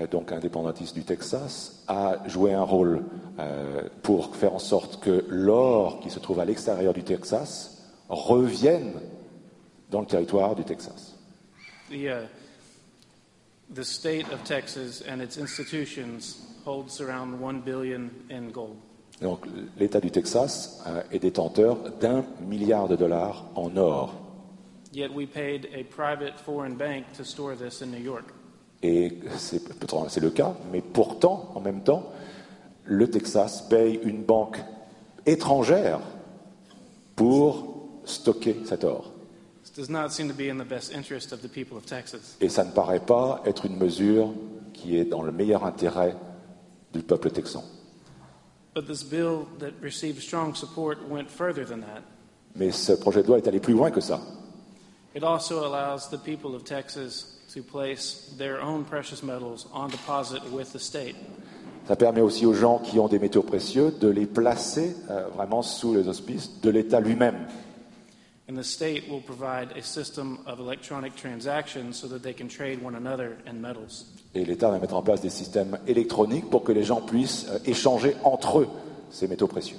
donc 0.09 0.31
indépendantiste 0.31 0.95
du 0.95 1.03
Texas 1.03 1.83
a 1.87 2.17
joué 2.27 2.53
un 2.53 2.63
rôle 2.63 3.03
euh, 3.39 3.81
pour 4.01 4.35
faire 4.35 4.53
en 4.53 4.59
sorte 4.59 5.03
que 5.03 5.25
l'or 5.27 5.99
qui 5.99 6.09
se 6.09 6.19
trouve 6.19 6.39
à 6.39 6.45
l'extérieur 6.45 6.93
du 6.93 7.03
Texas 7.03 7.83
revienne 8.09 8.93
dans 9.89 10.01
le 10.01 10.05
territoire 10.05 10.55
du 10.55 10.63
Texas. 10.63 11.15
The, 11.89 11.93
uh, 11.93 12.27
the 13.73 13.83
state 13.83 14.31
of 14.31 14.43
Texas 14.43 15.03
and 15.07 15.21
its 15.21 15.37
institutions 15.37 16.37
holds 16.65 17.01
around 17.01 17.41
one 17.41 17.61
billion 17.61 18.09
in 18.29 18.51
gold. 18.51 18.77
Donc, 19.21 19.45
l'État 19.77 19.99
du 19.99 20.11
Texas 20.11 20.81
euh, 20.87 21.01
est 21.11 21.19
détenteur 21.19 21.77
d'un 21.99 22.25
milliard 22.41 22.87
de 22.87 22.95
dollars 22.95 23.45
en 23.55 23.75
or. 23.77 24.15
Yet 24.91 25.13
we 25.13 25.25
paid 25.25 25.69
a 25.73 25.83
private 25.83 26.39
foreign 26.39 26.75
bank 26.75 27.05
to 27.17 27.23
store 27.23 27.55
this 27.55 27.81
in 27.81 27.91
New 27.91 28.03
York. 28.03 28.33
Et 28.84 29.18
c'est 29.38 30.22
le 30.22 30.30
cas, 30.30 30.53
mais 30.72 30.81
pourtant, 30.81 31.51
en 31.55 31.61
même 31.61 31.84
temps, 31.84 32.11
le 32.84 33.10
Texas 33.10 33.61
paye 33.69 33.99
une 34.03 34.23
banque 34.23 34.60
étrangère 35.26 36.01
pour 37.15 37.88
stocker 38.03 38.57
cet 38.65 38.84
or. 38.84 39.10
This 39.64 39.72
does 39.72 39.89
not 39.89 40.10
seem 40.10 40.27
to 40.27 40.34
be 40.34 40.49
in 40.49 40.57
the 40.57 40.68
best 40.68 40.93
interest 40.93 41.31
of 41.31 41.41
the 41.41 41.47
people 41.47 41.77
of 41.77 41.85
Texas. 41.85 42.35
Et 42.41 42.49
ça 42.49 42.65
ne 42.65 42.72
paraît 42.72 42.99
pas 42.99 43.41
être 43.45 43.65
une 43.65 43.77
mesure 43.77 44.34
qui 44.73 44.97
est 44.97 45.05
dans 45.05 45.22
le 45.22 45.31
meilleur 45.31 45.64
intérêt 45.64 46.18
du 46.91 47.01
peuple 47.01 47.31
texan. 47.31 47.64
But 48.76 48.88
this 48.88 49.03
bill 49.03 49.47
that 49.60 49.72
received 49.81 50.22
strong 50.22 50.55
support 50.55 50.97
went 51.10 51.30
further 51.30 51.65
than 51.65 51.80
that. 51.81 52.01
Mais 52.55 52.72
ce 52.72 52.91
projet 52.91 53.23
de 53.23 53.27
loi 53.27 53.38
est 53.38 53.47
allé 53.47 53.61
plus 53.61 53.73
loin 53.73 53.91
que 53.91 54.01
ça. 54.01 54.19
It 55.15 55.23
also 55.23 55.64
allows 55.64 56.10
the 56.10 56.18
people 56.18 56.53
of 56.53 56.65
Texas 56.65 57.32
to 57.53 57.61
place 57.61 58.34
their 58.38 58.61
own 58.61 58.84
precious 58.84 59.21
metals 59.23 59.67
on 59.73 59.89
deposit 59.89 60.41
with 60.51 60.71
the 60.73 60.80
state. 60.80 61.15
Ça 61.88 61.95
permet 61.95 62.21
aussi 62.21 62.45
aux 62.45 62.53
gens 62.53 62.80
qui 62.80 62.97
ont 62.99 63.09
des 63.09 63.19
métaux 63.19 63.43
précieux 63.43 63.93
de 63.99 64.07
les 64.07 64.25
placer 64.25 64.95
euh, 65.09 65.27
vraiment 65.35 65.61
sous 65.61 65.93
les 65.93 66.07
auspices 66.07 66.61
de 66.61 66.69
l'État 66.69 66.99
lui-même. 67.01 67.45
And 68.49 68.55
the 68.55 68.63
state 68.63 69.09
will 69.09 69.21
provide 69.21 69.71
a 69.77 69.81
system 69.81 70.38
of 70.45 70.59
electronic 70.59 71.15
transactions 71.15 71.93
so 71.93 72.07
that 72.07 72.19
they 72.19 72.34
can 72.34 72.47
trade 72.47 72.84
one 72.84 72.95
another 72.95 73.38
in 73.47 73.53
metals. 73.53 74.05
Et 74.34 74.45
l'État 74.45 74.69
va 74.69 74.80
mettre 74.80 74.95
en 74.95 75.01
place 75.01 75.21
des 75.21 75.30
systèmes 75.30 75.77
électroniques 75.88 76.49
pour 76.49 76.63
que 76.63 76.71
les 76.71 76.84
gens 76.84 77.01
puissent 77.01 77.47
euh, 77.49 77.59
échanger 77.65 78.15
entre 78.23 78.59
eux 78.59 78.67
ces 79.11 79.27
métaux 79.27 79.47
précieux. 79.47 79.77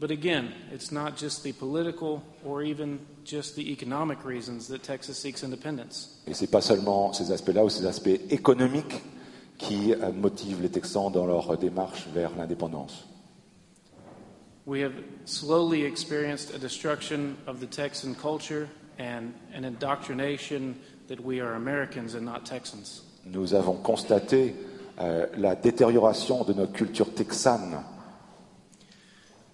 But 0.00 0.12
again, 0.12 0.52
it's 0.72 0.92
not 0.92 1.16
just 1.16 1.42
the 1.42 1.52
political 1.52 2.22
or 2.44 2.62
even 2.62 3.00
just 3.24 3.56
the 3.56 3.72
economic 3.72 4.24
reasons 4.24 4.68
that 4.68 4.84
Texas 4.84 5.18
seeks 5.18 5.42
independence. 5.42 6.20
Et 6.26 6.46
pas 6.46 6.60
seulement 6.60 7.12
ces 7.12 7.32
aspects-là 7.32 7.64
ou 7.64 7.68
ces 7.68 7.84
aspects 7.84 8.20
économiques 8.30 9.02
qui 9.58 9.92
euh, 9.92 10.12
motivent 10.12 10.62
les 10.62 10.68
Texans 10.68 11.10
dans 11.10 11.26
leur 11.26 11.58
démarche 11.58 12.06
vers 12.14 12.30
l'indépendance. 12.36 13.06
We 14.66 14.82
have 14.82 14.92
slowly 15.24 15.84
experienced 15.84 16.54
a 16.54 16.58
destruction 16.58 17.36
of 17.46 17.58
the 17.58 17.66
Texan 17.66 18.14
culture 18.14 18.68
and 19.00 19.32
an 19.54 19.64
indoctrination 19.64 20.76
that 21.08 21.18
we 21.24 21.40
are 21.40 21.54
Americans 21.54 22.14
and 22.14 22.24
not 22.24 22.44
Texans. 22.44 23.02
Nous 23.24 23.54
avons 23.54 23.74
constaté 23.74 24.54
euh, 25.00 25.26
la 25.36 25.56
détérioration 25.56 26.44
de 26.44 26.52
notre 26.52 26.72
culture 26.72 27.12
texane. 27.12 27.82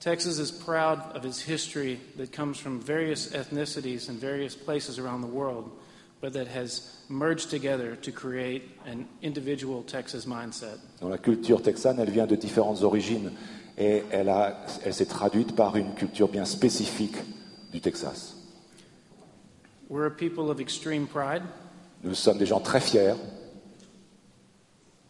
Texas 0.04 0.38
is 0.38 0.50
proud 0.52 0.98
of 1.16 1.24
its 1.24 1.40
history 1.40 1.98
that 2.18 2.30
comes 2.30 2.58
from 2.58 2.78
various 2.78 3.28
ethnicities 3.28 4.10
and 4.10 4.20
various 4.20 4.54
places 4.54 4.98
around 4.98 5.22
the 5.22 5.26
world, 5.26 5.70
but 6.20 6.34
that 6.34 6.46
has 6.46 6.82
merged 7.08 7.48
together 7.48 7.96
to 7.96 8.12
create 8.12 8.64
an 8.84 9.06
individual 9.22 9.82
Texas 9.82 10.26
mindset. 10.26 10.78
Donc, 11.00 11.10
la 11.10 11.16
culture 11.16 11.58
texane, 11.62 11.98
elle 11.98 12.10
vient 12.10 12.26
de 12.26 12.36
différentes 12.36 12.82
origines 12.82 13.32
et 13.78 14.02
elle, 14.10 14.28
a- 14.28 14.54
elle 14.84 14.92
s'est 14.92 15.06
traduite 15.08 15.56
par 15.56 15.74
une 15.74 15.94
culture 15.94 16.28
bien 16.28 16.44
spécifique 16.44 17.16
du 17.72 17.80
Texas. 17.80 18.34
We're 19.88 20.06
a 20.06 20.10
people 20.10 20.50
of 20.50 20.60
extreme 20.60 21.06
pride. 21.06 21.42
Nous 22.02 22.14
sommes 22.14 22.36
des 22.36 22.46
gens 22.46 22.60
très 22.60 22.80
fiers. 22.80 23.16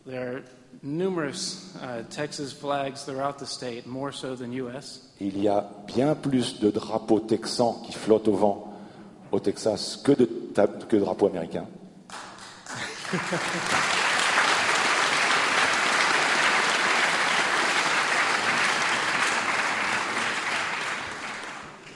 There 0.07 0.37
are 0.37 0.43
numerous 0.85 1.75
uh, 1.83 2.05
Texas 2.11 2.53
flags 2.53 3.05
throughout 3.05 3.39
the 3.39 3.47
state, 3.47 3.87
more 3.87 4.13
so 4.13 4.37
than 4.37 4.53
U.S. 4.53 5.01
Il 5.19 5.43
y 5.43 5.49
a 5.49 5.65
bien 5.87 6.15
plus 6.15 6.61
de 6.61 6.71
drapeaux 6.71 7.21
texans 7.21 7.83
qui 7.87 7.93
flottent 7.93 8.29
au 8.29 8.37
vent 8.37 8.75
au 9.33 9.41
Texas 9.41 9.97
que 9.97 10.13
de, 10.13 10.27
que 10.27 10.97
de 10.97 11.01
drapeaux 11.01 11.29
américains. 11.29 11.67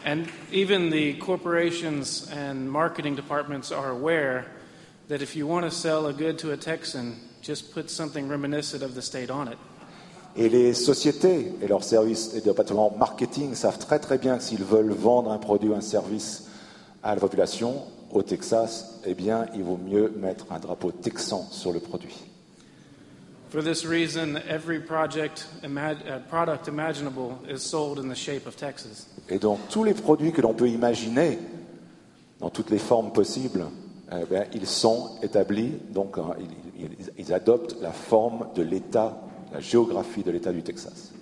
And 0.04 0.26
even 0.50 0.88
the 0.88 1.18
corporations 1.18 2.30
and 2.32 2.70
marketing 2.70 3.14
departments 3.14 3.70
are 3.70 3.90
aware 3.90 4.46
that 5.08 5.20
if 5.20 5.36
you 5.36 5.46
want 5.46 5.66
to 5.66 5.70
sell 5.70 6.06
a 6.06 6.14
good 6.14 6.38
to 6.38 6.52
a 6.52 6.56
Texan, 6.56 7.27
just 7.42 7.72
put 7.72 7.88
something 7.88 8.28
reminiscent 8.28 8.82
of 8.82 8.94
the 8.94 9.00
state 9.02 9.30
on 9.30 9.46
it. 9.46 9.58
Et 10.36 10.48
les 10.48 10.72
sociétés 10.74 11.52
et 11.62 11.66
leurs 11.66 11.82
services 11.82 12.32
et 12.34 12.40
départements 12.40 12.94
marketing 12.96 13.54
savent 13.54 13.78
très 13.78 13.98
très 13.98 14.18
bien 14.18 14.36
que 14.38 14.44
s'ils 14.44 14.62
veulent 14.62 14.92
vendre 14.92 15.32
un 15.32 15.38
produit 15.38 15.68
ou 15.70 15.74
un 15.74 15.80
service 15.80 16.44
à 17.02 17.14
la 17.14 17.20
population 17.20 17.82
au 18.12 18.22
Texas, 18.22 19.00
eh 19.04 19.14
bien, 19.14 19.46
il 19.54 19.62
vaut 19.64 19.78
mieux 19.78 20.12
mettre 20.16 20.46
un 20.52 20.58
drapeau 20.58 20.92
texan 20.92 21.46
sur 21.50 21.72
le 21.72 21.80
produit. 21.80 22.14
For 23.50 23.62
this 23.62 23.84
reason, 23.86 24.36
every 24.48 24.78
project, 24.78 25.48
ima- 25.64 25.94
product 26.28 26.68
imaginable 26.68 27.38
is 27.50 27.60
sold 27.60 27.98
in 27.98 28.08
the 28.08 28.14
shape 28.14 28.46
of 28.46 28.56
Texas. 28.56 29.06
Et 29.30 29.38
donc, 29.38 29.58
tous 29.70 29.84
les 29.84 29.94
produits 29.94 30.32
que 30.32 30.42
l'on 30.42 30.54
peut 30.54 30.68
imaginer, 30.68 31.38
dans 32.40 32.50
toutes 32.50 32.70
les 32.70 32.78
formes 32.78 33.10
possibles, 33.12 33.64
eh 34.12 34.24
bien, 34.30 34.44
ils 34.54 34.66
sont 34.66 35.12
établis, 35.22 35.72
donc 35.90 36.16
ils, 36.38 36.67
ils- 36.78 37.10
ils 37.18 37.32
adoptent 37.32 37.76
la 37.80 37.92
forme 37.92 38.46
de 38.54 38.62
l'État, 38.62 39.16
la 39.52 39.60
géographie 39.60 40.22
de 40.22 40.30
l'État 40.30 40.52
du 40.52 40.62
Texas. 40.62 41.12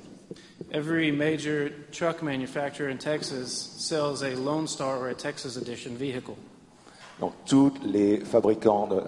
Every 0.72 1.12
major 1.12 1.70
truck 1.92 2.22
manufacturer 2.22 2.90
in 2.90 2.96
Texas 2.96 3.74
sells 3.78 4.22
a 4.22 4.30
Lone 4.34 4.66
Star 4.66 4.98
or 5.00 5.06
a 5.06 5.14
Texas 5.14 5.56
Edition 5.56 5.92
vehicle. 5.96 6.34
Donc, 7.20 7.32
tous 7.46 7.72
les 7.84 8.18
fabricants 8.20 8.86
de, 8.88 9.00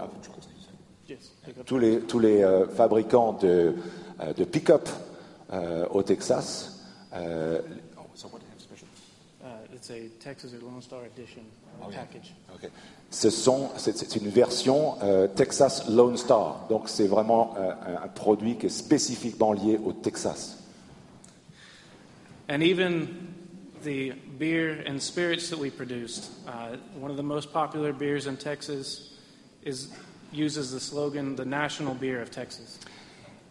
Yes. 1.08 1.32
tous 1.66 1.78
les, 1.78 2.00
tous 2.00 2.18
les 2.20 2.42
euh, 2.42 2.66
fabricants 2.68 3.32
de, 3.40 3.74
de 4.36 4.44
pick-up 4.44 4.88
euh, 5.52 5.86
au 5.90 6.02
Texas, 6.02 6.80
euh, 7.14 7.60
Uh, 7.60 7.62
Texas 10.20 10.52
or 10.52 10.60
Lone 10.60 10.82
Star 10.82 11.00
Edition 11.04 11.42
package. 11.90 12.34
Ok. 12.54 12.70
Ce 13.10 13.30
sont, 13.30 13.70
c'est, 13.76 14.16
une 14.16 14.28
version 14.28 14.96
euh, 15.02 15.28
Texas 15.28 15.88
Lone 15.88 16.16
Star. 16.16 16.66
Donc 16.68 16.88
c'est 16.88 17.06
vraiment 17.06 17.54
euh, 17.56 17.70
un, 17.70 18.04
un 18.04 18.08
produit 18.08 18.56
qui 18.56 18.66
est 18.66 18.70
spécifiquement 18.70 19.52
lié 19.52 19.78
au 19.82 19.92
Texas. 19.92 20.58
And 22.50 22.62
even 22.62 23.08
the 23.84 24.12
beer 24.38 24.84
and 24.86 25.00
spirits 25.00 25.50
that 25.50 25.58
we 25.58 25.70
produced, 25.70 26.30
uh, 26.46 26.76
one 26.98 27.10
of 27.10 27.16
the 27.16 27.22
most 27.22 27.52
popular 27.52 27.92
beers 27.92 28.26
in 28.26 28.36
Texas 28.36 29.12
is 29.64 29.88
uses 30.32 30.70
the 30.70 30.80
slogan 30.80 31.36
"the 31.36 31.44
national 31.44 31.94
beer 31.94 32.20
of 32.20 32.30
Texas." 32.30 32.78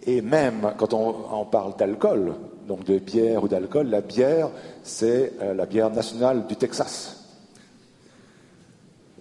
Et 0.06 0.22
même 0.22 0.74
quand 0.78 0.94
on, 0.94 1.26
on 1.32 1.46
parle 1.46 1.76
d'alcool, 1.76 2.36
donc 2.68 2.84
de 2.84 3.00
bière 3.00 3.44
ou 3.44 3.48
d'alcool, 3.48 3.90
la 3.90 4.02
bière, 4.02 4.50
c'est 4.84 5.34
euh, 5.42 5.54
la 5.54 5.66
bière 5.66 5.90
nationale 5.90 6.46
du 6.48 6.56
Texas. 6.56 7.14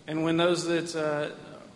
And 0.08 0.22
when 0.22 0.36
those 0.36 0.66
that 0.66 0.94
uh, 0.96 1.30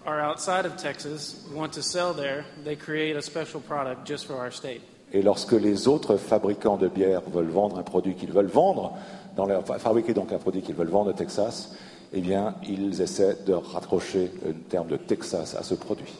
are 0.06 0.20
outside 0.20 0.66
of 0.66 0.76
Texas 0.76 1.46
want 1.54 1.72
to 1.72 1.82
sell 1.82 2.14
there, 2.14 2.44
they 2.64 2.76
create 2.76 3.16
a 3.16 3.22
special 3.22 3.60
product 3.60 4.06
just 4.06 4.26
for 4.26 4.36
our 4.36 4.52
state. 4.52 4.82
Et 5.12 5.22
lorsque 5.22 5.52
les 5.52 5.88
autres 5.88 6.16
fabricants 6.16 6.76
de 6.76 6.86
bière 6.86 7.22
veulent 7.32 7.50
vendre 7.50 7.78
un 7.78 7.82
produit 7.82 8.14
qu'ils 8.14 8.32
veulent 8.32 8.46
vendre, 8.46 8.96
dans 9.36 9.46
leur, 9.46 9.66
fabriquer 9.66 10.14
donc 10.14 10.32
un 10.32 10.38
produit 10.38 10.62
qu'ils 10.62 10.76
veulent 10.76 10.88
vendre 10.88 11.10
au 11.10 11.12
Texas, 11.12 11.74
eh 12.12 12.20
bien, 12.20 12.54
ils 12.68 13.00
essaient 13.00 13.38
de 13.46 13.52
raccrocher 13.52 14.30
un 14.48 14.52
terme 14.68 14.88
de 14.88 14.96
Texas 14.96 15.56
à 15.58 15.62
ce 15.64 15.74
produit. 15.74 16.14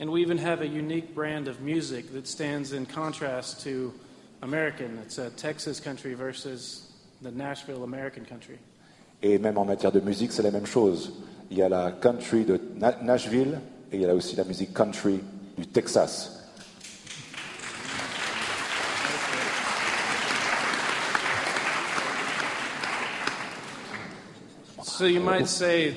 And 0.00 0.08
we 0.08 0.22
even 0.22 0.38
have 0.38 0.60
a 0.60 0.66
unique 0.66 1.14
brand 1.14 1.48
of 1.48 1.60
music 1.60 2.12
that 2.12 2.26
stands 2.26 2.72
in 2.72 2.86
contrast 2.86 3.62
to 3.64 3.92
American. 4.42 4.98
It's 5.04 5.18
a 5.18 5.30
Texas 5.30 5.80
country 5.80 6.14
versus 6.14 6.82
the 7.22 7.30
Nashville 7.30 7.84
American 7.84 8.24
country. 8.24 8.58
Et 9.22 9.38
même 9.38 9.58
en 9.58 9.64
matière 9.64 9.90
de 9.92 10.00
musique, 10.00 10.30
c'est 10.32 10.42
la 10.44 10.50
même 10.52 10.66
chose. 10.66 11.12
Il 11.50 11.58
y 11.58 11.62
a 11.62 11.68
la 11.68 11.90
country 11.90 12.44
de 12.44 12.60
Na- 12.76 12.96
Nashville 13.02 13.58
et 13.90 13.96
il 13.96 14.02
y 14.02 14.06
a 14.06 14.14
aussi 14.14 14.36
la 14.36 14.44
musique 14.44 14.72
country 14.72 15.20
du 15.56 15.66
Texas. 15.66 16.34
So 24.82 25.04
you 25.06 25.20
might 25.20 25.46
say, 25.48 25.94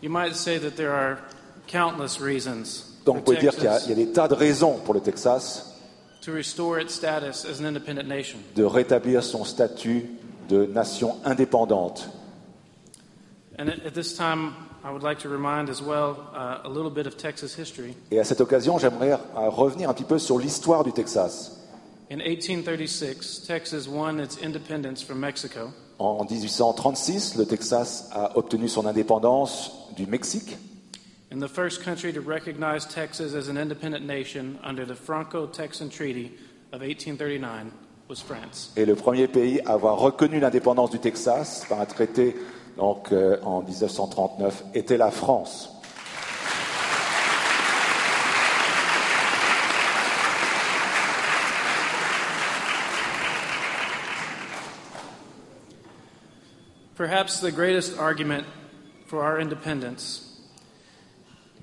you 0.00 0.08
might 0.08 0.34
say 0.34 0.58
that 0.58 0.76
there 0.76 0.92
are 0.92 1.20
countless 1.66 2.20
reasons 2.20 2.95
Donc 3.06 3.16
on 3.16 3.18
for 3.20 3.24
peut 3.24 3.36
dire 3.36 3.54
qu'il 3.54 3.64
y, 3.64 3.68
a- 3.68 3.72
Texas 3.72 3.86
il 3.86 3.98
y 3.98 4.02
a 4.02 4.04
des 4.04 4.12
tas 4.12 4.28
de 4.28 4.34
raisons 4.34 4.78
pour 4.84 4.92
le 4.92 5.00
Texas 5.00 5.72
to 6.20 6.32
restore 6.32 6.80
its 6.80 6.90
status 6.90 7.44
as 7.44 7.60
an 7.60 7.64
independent 7.64 8.06
nation. 8.06 8.38
de 8.56 8.64
rétablir 8.64 9.22
son 9.22 9.44
statut 9.44 10.10
de 10.48 10.66
nation 10.66 11.16
indépendante. 11.24 12.10
Uh. 13.58 13.62
Et 18.10 18.20
à 18.20 18.24
cette 18.24 18.40
occasion, 18.40 18.78
j'aimerais 18.78 19.18
revenir 19.34 19.90
un 19.90 19.94
petit 19.94 20.04
peu 20.04 20.18
sur 20.18 20.38
l'histoire 20.38 20.84
du 20.84 20.92
Texas. 20.92 21.52
In 22.10 22.18
1836, 22.18 23.44
Texas 23.46 23.88
won 23.88 24.20
its 24.20 24.38
independence 24.44 25.02
from 25.02 25.18
Mexico. 25.18 25.70
En 25.98 26.24
1836, 26.24 27.36
le 27.36 27.46
Texas 27.46 28.08
a 28.12 28.36
obtenu 28.36 28.68
son 28.68 28.86
indépendance 28.86 29.72
du 29.96 30.06
Mexique. 30.06 30.56
And 31.30 31.42
the 31.42 31.48
first 31.48 31.82
country 31.82 32.12
to 32.12 32.20
recognize 32.20 32.86
Texas 32.86 33.34
as 33.34 33.48
an 33.48 33.58
independent 33.58 34.06
nation 34.06 34.58
under 34.62 34.84
the 34.84 34.94
Franco 34.94 35.46
Texan 35.46 35.90
Treaty 35.90 36.32
of 36.72 36.80
1839 36.82 37.72
was 38.08 38.20
France. 38.20 38.72
Et 38.76 38.86
le 38.86 38.94
premier 38.94 39.26
pays 39.26 39.60
à 39.66 39.72
avoir 39.72 39.98
reconnu 39.98 40.38
l'indépendance 40.38 40.90
du 40.90 40.98
Texas 40.98 41.66
par 41.68 41.80
un 41.80 41.86
traité 41.86 42.36
donc, 42.76 43.10
euh, 43.10 43.38
en 43.42 43.62
1939 43.62 44.64
était 44.74 44.96
la 44.96 45.10
France. 45.10 45.70
Perhaps 56.96 57.40
the 57.40 57.50
greatest 57.50 57.98
argument 57.98 58.44
for 59.06 59.22
our 59.22 59.38
independence 59.38 60.25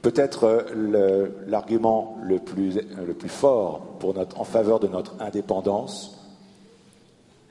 Peut-être 0.04 0.44
euh, 0.44 0.62
le- 0.76 1.36
l'argument 1.48 2.18
le 2.24 2.38
plus, 2.38 2.78
le 2.98 3.14
plus 3.14 3.30
fort 3.30 3.98
pour 4.00 4.14
notre, 4.14 4.40
en 4.40 4.44
faveur 4.44 4.80
de 4.80 4.88
notre 4.88 5.14
indépendance, 5.20 6.20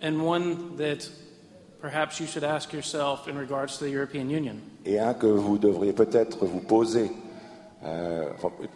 and 0.02 0.20
one 0.20 0.76
that 0.76 1.08
perhaps 1.80 2.20
you 2.20 2.26
should 2.26 2.44
ask 2.44 2.72
yourself 2.72 3.26
in 3.26 3.38
regards 3.38 3.78
to 3.78 3.84
the 3.86 3.90
European 3.90 4.28
Union, 4.28 4.56
et 4.84 4.98
un 5.00 5.14
que 5.14 5.26
vous 5.26 5.56
devriez 5.56 5.94
peut-être 5.94 6.44
vous 6.44 6.60
poser, 6.60 7.10
euh, 7.84 8.28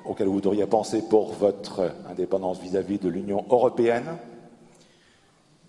auquel 0.07 0.29
vous 0.29 0.41
devriez 0.41 0.67
penser 0.67 1.03
pour 1.09 1.35
votre 1.35 1.93
indépendance 2.09 2.59
vis-à-vis 2.59 2.99
de 2.99 3.11
l'Union 3.11 3.45
européenne, 3.51 4.17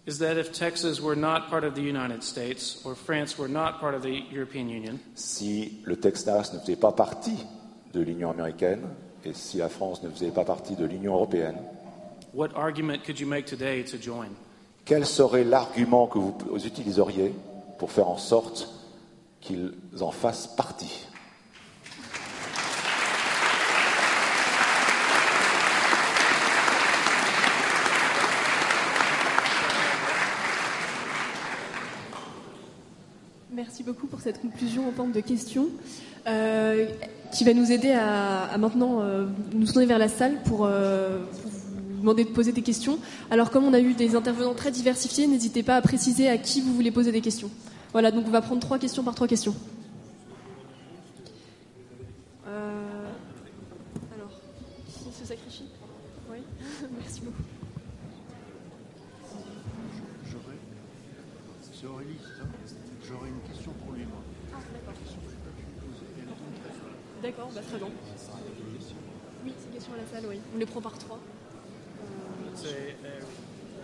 is 0.07 0.19
that 0.19 0.37
if 0.39 0.53
Texas 0.53 1.01
were 1.01 1.17
not 1.17 1.49
part 1.49 1.65
of 1.65 1.73
the 1.73 1.81
United 1.83 2.23
States 2.23 2.79
or 2.85 2.95
France 2.95 3.37
were 3.37 3.49
not 3.49 3.81
part 3.81 3.93
of 3.93 4.01
the 4.01 4.23
European 4.31 4.69
Union, 4.69 4.97
si 5.13 5.81
le 5.83 5.97
Texas 5.97 6.53
ne 6.53 6.59
faisait 6.59 6.77
pas 6.77 6.93
partie 6.93 7.45
de 7.93 8.01
l'Union 8.01 8.31
américaine 8.31 8.81
et 9.25 9.33
si 9.33 9.57
la 9.57 9.69
France 9.69 10.03
ne 10.03 10.09
faisait 10.09 10.31
pas 10.31 10.45
partie 10.45 10.75
de 10.75 10.85
l'Union 10.85 11.13
européenne, 11.15 11.57
what 12.33 12.49
argument 12.55 12.99
could 13.05 13.19
you 13.19 13.27
make 13.27 13.45
today 13.45 13.83
to 13.83 13.97
join? 13.99 14.29
quel 14.87 15.05
serait 15.05 15.43
l'argument 15.43 16.07
que 16.07 16.17
vous 16.17 16.65
utiliseriez 16.65 17.33
pour 17.77 17.91
faire 17.91 18.07
en 18.07 18.17
sorte 18.17 18.69
qu'ils 19.41 19.73
en 19.99 20.11
fassent 20.11 20.47
partie? 20.47 21.05
Merci 33.51 33.83
beaucoup 33.83 34.07
pour 34.07 34.21
cette 34.21 34.39
conclusion 34.39 34.87
en 34.87 34.91
forme 34.93 35.11
de 35.11 35.19
question 35.19 35.67
euh, 36.27 36.87
qui 37.31 37.43
va 37.43 37.53
nous 37.53 37.71
aider 37.71 37.91
à, 37.91 38.57
maintenant 38.57 39.01
euh, 39.01 39.25
nous 39.53 39.65
tourner 39.65 39.85
vers 39.85 39.99
la 39.99 40.07
salle 40.07 40.41
pour, 40.43 40.65
euh, 40.65 41.19
pour 41.41 41.51
vous 41.51 41.99
demander 41.99 42.23
de 42.23 42.29
poser 42.29 42.51
des 42.51 42.61
questions. 42.61 42.99
Alors 43.29 43.51
comme 43.51 43.63
on 43.63 43.73
a 43.73 43.79
eu 43.79 43.93
des 43.93 44.15
intervenants 44.15 44.53
très 44.53 44.71
diversifiés, 44.71 45.27
n'hésitez 45.27 45.63
pas 45.63 45.75
à 45.75 45.81
préciser 45.81 46.29
à 46.29 46.37
qui 46.37 46.61
vous 46.61 46.73
voulez 46.73 46.91
poser 46.91 47.11
des 47.11 47.21
questions. 47.21 47.49
Voilà, 47.91 48.11
donc 48.11 48.25
on 48.27 48.31
va 48.31 48.41
prendre 48.41 48.61
trois 48.61 48.79
questions 48.79 49.03
par 49.03 49.15
trois 49.15 49.27
questions. 49.27 49.55
Euh, 52.47 53.09
alors, 54.15 54.29
qui 54.85 55.19
se 55.19 55.25
sacrifie 55.25 55.65
Oui, 56.29 56.37
merci 56.99 57.21
beaucoup. 57.21 57.43
J'aurais. 60.29 60.57
C'est 61.73 61.87
Aurélie, 61.87 62.17
c'est 62.21 62.41
ça 62.41 62.47
J'aurais 63.07 63.29
une 63.29 63.39
question 63.49 63.71
pour 63.85 63.93
lui, 63.93 64.03
moi. 64.03 64.19
Ah, 64.53 64.59
d'accord. 64.73 64.93
Une 64.93 64.99
question 64.99 65.21
que 65.23 65.31
j'ai 65.31 65.39
pas 65.39 65.55
pu 65.55 65.63
lui 65.63 65.79
poser. 65.79 66.05
Et 66.11 66.21
elle 66.21 66.27
tombe 66.27 66.59
très 66.61 66.75
fort. 66.75 66.91
D'accord, 67.27 67.49
bah, 67.53 67.61
très 67.67 67.77
bien. 67.77 67.87
Oui, 69.43 69.53
c'est 69.59 69.73
question 69.73 69.93
à 69.93 69.97
la 69.97 70.07
salle, 70.07 70.29
oui. 70.29 70.39
On 70.55 70.57
les 70.57 70.65
prend 70.65 70.79
par 70.79 70.97
trois. 70.97 71.19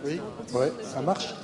Oui, 0.02 0.18
ouais, 0.54 0.72
ça 0.82 1.02
marche. 1.02 1.34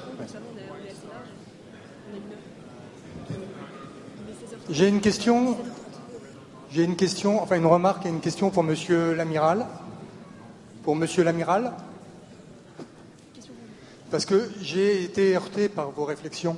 J'ai 4.71 4.89
une 4.89 5.03
question. 5.03 5.59
J'ai 6.71 6.85
une 6.85 6.97
question, 6.97 7.43
enfin 7.43 7.57
une 7.57 7.67
remarque 7.67 8.07
et 8.07 8.09
une 8.09 8.21
question 8.21 8.49
pour 8.49 8.63
Monsieur 8.63 9.13
l'amiral. 9.13 9.67
Pour 10.83 10.97
Monsieur 10.97 11.23
l'amiral. 11.23 11.75
Parce 14.11 14.25
que 14.25 14.51
j'ai 14.63 15.05
été 15.05 15.37
heurté 15.37 15.69
par 15.69 15.91
vos 15.91 16.07
réflexions 16.07 16.57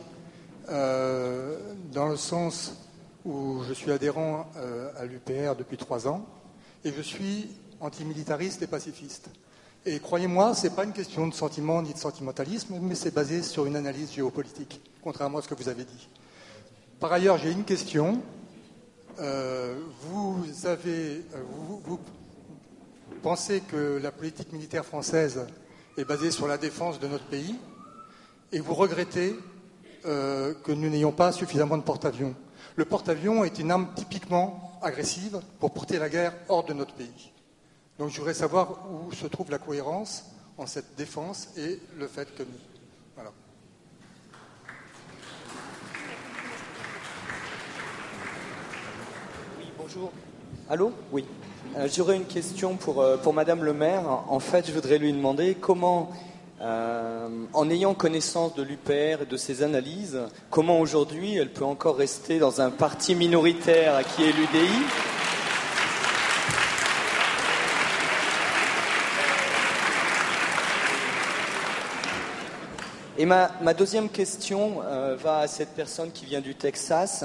euh, 0.69 1.59
dans 1.93 2.07
le 2.07 2.17
sens 2.17 2.82
où 3.25 3.63
je 3.69 3.73
suis 3.73 3.91
adhérent 3.93 4.51
euh, 4.57 4.91
à 4.97 5.05
l'UPR 5.05 5.55
depuis 5.57 5.77
trois 5.77 6.09
ans 6.09 6.27
et 6.85 6.93
je 6.93 7.03
suis 7.03 7.49
antimilitariste 7.81 8.63
et 8.63 8.67
pacifiste. 8.67 9.31
Et 9.85 9.99
croyez-moi, 9.99 10.55
ce 10.55 10.67
n'est 10.67 10.75
pas 10.75 10.85
une 10.85 10.93
question 10.93 11.27
de 11.27 11.35
sentiment 11.35 11.83
ni 11.83 11.93
de 11.93 11.99
sentimentalisme, 11.99 12.79
mais 12.81 12.95
c'est 12.95 13.15
basé 13.15 13.43
sur 13.43 13.67
une 13.67 13.77
analyse 13.77 14.13
géopolitique, 14.13 14.81
contrairement 15.03 15.39
à 15.39 15.43
ce 15.43 15.49
que 15.49 15.55
vous 15.55 15.69
avez 15.69 15.85
dit. 15.85 16.09
Par 17.01 17.13
ailleurs, 17.13 17.39
j'ai 17.39 17.51
une 17.51 17.65
question. 17.65 18.21
Euh, 19.19 19.77
vous, 20.03 20.45
avez, 20.65 21.25
euh, 21.35 21.43
vous, 21.85 21.99
pensez 23.23 23.61
que 23.61 23.99
la 24.03 24.11
politique 24.11 24.53
militaire 24.53 24.85
française 24.85 25.47
est 25.97 26.05
basée 26.05 26.31
sur 26.31 26.49
la 26.49 26.59
défense 26.59 26.99
de 26.99 27.09
notre 27.09 27.27
pays 27.27 27.57
et 28.53 28.61
vous 28.61 28.75
regrettez 28.75 29.37
que 30.03 30.73
nous 30.73 30.91
n'ayons 30.91 31.13
pas 31.13 31.31
suffisamment 31.31 31.79
de 31.79 31.85
porte-avions? 31.85 32.35
Le 32.77 32.85
porte-avions 32.85 33.45
est 33.45 33.59
une 33.59 33.71
arme 33.71 33.89
typiquement 33.95 34.73
agressive 34.83 35.41
pour 35.61 35.73
porter 35.73 35.99
la 35.99 36.09
guerre 36.09 36.35
hors 36.49 36.65
de 36.65 36.73
notre 36.73 36.95
pays. 36.95 37.33
Donc 37.99 38.11
je 38.11 38.19
voudrais 38.19 38.35
savoir 38.35 38.79
où 38.91 39.13
se 39.13 39.27
trouve 39.27 39.51
la 39.51 39.59
cohérence 39.59 40.25
en 40.57 40.67
cette 40.67 40.97
défense 40.97 41.51
et 41.57 41.79
le 41.99 42.07
fait 42.07 42.35
que 42.35 42.43
nous. 42.43 42.49
Voilà. 43.15 43.31
Oui, 49.59 49.67
bonjour. 49.77 50.11
Allô? 50.71 50.93
Oui. 51.13 51.27
Euh, 51.77 51.89
J'aurais 51.95 52.17
une 52.17 52.27
question 52.27 52.77
pour, 52.77 53.01
euh, 53.03 53.17
pour 53.19 53.35
Madame 53.35 53.65
le 53.65 53.73
maire. 53.73 54.09
En 54.29 54.41
fait, 54.41 54.67
je 54.67 54.73
voudrais 54.73 54.99
lui 54.99 55.13
demander 55.13 55.55
comment, 55.55 56.11
euh, 56.63 57.29
en 57.55 57.71
ayant 57.71 57.93
connaissance 57.93 58.55
de 58.55 58.63
l'UPR 58.63 59.23
et 59.23 59.27
de 59.29 59.37
ses 59.37 59.65
analyses, 59.65 60.21
comment 60.49 60.79
aujourd'hui 60.79 61.37
elle 61.37 61.53
peut 61.53 61.65
encore 61.65 61.97
rester 61.97 62.39
dans 62.39 62.61
un 62.61 62.71
parti 62.71 63.17
minoritaire 63.17 64.05
qui 64.15 64.23
est 64.23 64.33
l'UDI 64.33 64.69
Et 73.19 73.27
ma, 73.27 73.75
deuxième 73.75 74.09
question 74.09 74.83
euh, 74.83 75.17
va 75.17 75.39
à 75.39 75.49
cette 75.49 75.75
personne 75.75 76.13
qui 76.13 76.27
vient 76.27 76.41
du 76.41 76.55
Texas, 76.55 77.25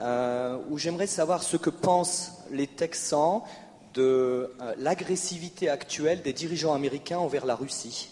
euh, 0.00 0.58
où 0.70 0.78
j'aimerais 0.78 1.06
savoir 1.06 1.42
ce 1.42 1.56
que 1.56 1.70
pensent 1.70 2.32
les 2.50 2.66
Texans 2.66 3.42
de 3.94 4.50
l'agressivité 4.78 5.68
actuelle 5.68 6.22
des 6.22 6.32
dirigeants 6.32 6.72
américains 6.72 7.18
envers 7.18 7.46
la 7.46 7.54
Russie. 7.54 8.10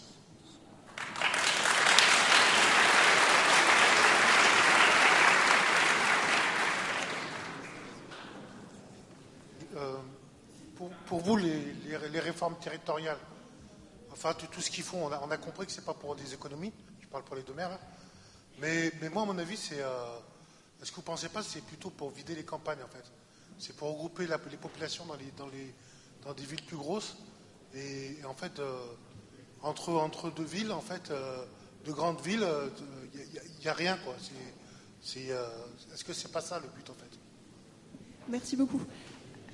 Euh, 9.75 9.97
pour, 11.05 11.19
vous, 11.19 11.37
les, 11.37 12.19
réformes 12.19 12.55
territoriales, 12.59 13.17
enfin 14.11 14.33
tout, 14.33 14.61
ce 14.61 14.69
qu'ils 14.69 14.83
font, 14.83 15.05
on 15.05 15.31
a, 15.31 15.37
compris 15.37 15.65
que 15.65 15.71
c'est 15.71 15.85
pas 15.85 15.93
pour 15.93 16.15
des 16.15 16.33
économies, 16.33 16.73
je 17.01 17.07
parle 17.07 17.23
pour 17.23 17.35
les 17.35 17.43
deux 17.43 17.53
maires, 17.53 17.71
hein. 17.71 17.79
mais, 18.59 18.91
mais 19.01 19.09
moi, 19.09 19.23
à 19.23 19.25
mon 19.25 19.37
avis, 19.37 19.57
c'est. 19.57 19.81
euh, 19.81 20.17
Est-ce 20.81 20.91
que 20.91 20.95
vous 20.95 21.01
ne 21.01 21.07
pensez 21.07 21.29
pas 21.29 21.41
que 21.41 21.47
c'est 21.47 21.61
plutôt 21.63 21.89
pour 21.89 22.11
vider 22.11 22.35
les 22.35 22.43
campagnes, 22.43 22.83
en 22.83 22.87
fait 22.87 23.03
C'est 23.59 23.75
pour 23.75 23.89
regrouper 23.89 24.27
les 24.27 24.57
populations 24.57 25.05
dans, 25.05 26.33
des 26.33 26.45
villes 26.45 26.63
plus 26.65 26.77
grosses, 26.77 27.17
et, 27.73 28.17
en 28.25 28.33
fait, 28.33 28.59
euh, 28.59 28.77
entre, 29.61 29.93
entre 29.93 30.31
deux 30.31 30.43
villes, 30.43 30.71
en 30.71 30.81
fait, 30.81 31.11
euh, 31.11 31.45
de 31.85 31.91
grandes 31.91 32.21
villes, 32.21 32.47
il 33.13 33.61
n'y 33.61 33.67
a, 33.67 33.73
rien, 33.73 33.97
quoi. 33.97 34.15
C'est- 34.19 34.31
c'est, 35.01 35.31
euh, 35.31 35.47
Est-ce 35.93 36.03
que 36.03 36.13
c'est 36.13 36.31
pas 36.31 36.41
ça 36.41 36.59
le 36.59 36.67
but, 36.67 36.89
en 36.89 36.95
fait? 36.95 37.19
Merci 38.27 38.55
beaucoup. 38.55 38.81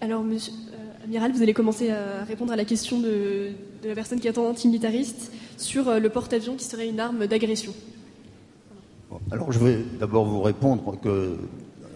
Alors, 0.02 0.23
monsieur, 0.23 0.52
euh, 0.73 1.03
Amiral, 1.03 1.32
vous 1.32 1.44
allez 1.44 1.53
commencer 1.53 1.91
à 1.91 2.23
répondre 2.23 2.52
à 2.52 2.56
la 2.56 2.65
question 2.65 2.99
de, 2.99 3.52
la 3.84 3.94
personne 3.94 4.19
qui 4.19 4.28
est 4.28 4.38
antimilitariste 4.38 5.32
sur 5.57 5.88
euh, 5.88 5.99
le 5.99 6.10
porte-avions 6.10 6.56
qui 6.56 6.65
serait 6.65 6.90
une 6.90 6.99
arme 6.99 7.28
d'agression. 7.28 7.72
Alors 9.30 9.52
je 9.52 9.60
vais 9.60 9.78
d'abord 9.99 10.26
vous 10.26 10.41
répondre 10.41 10.98
que 10.99 11.38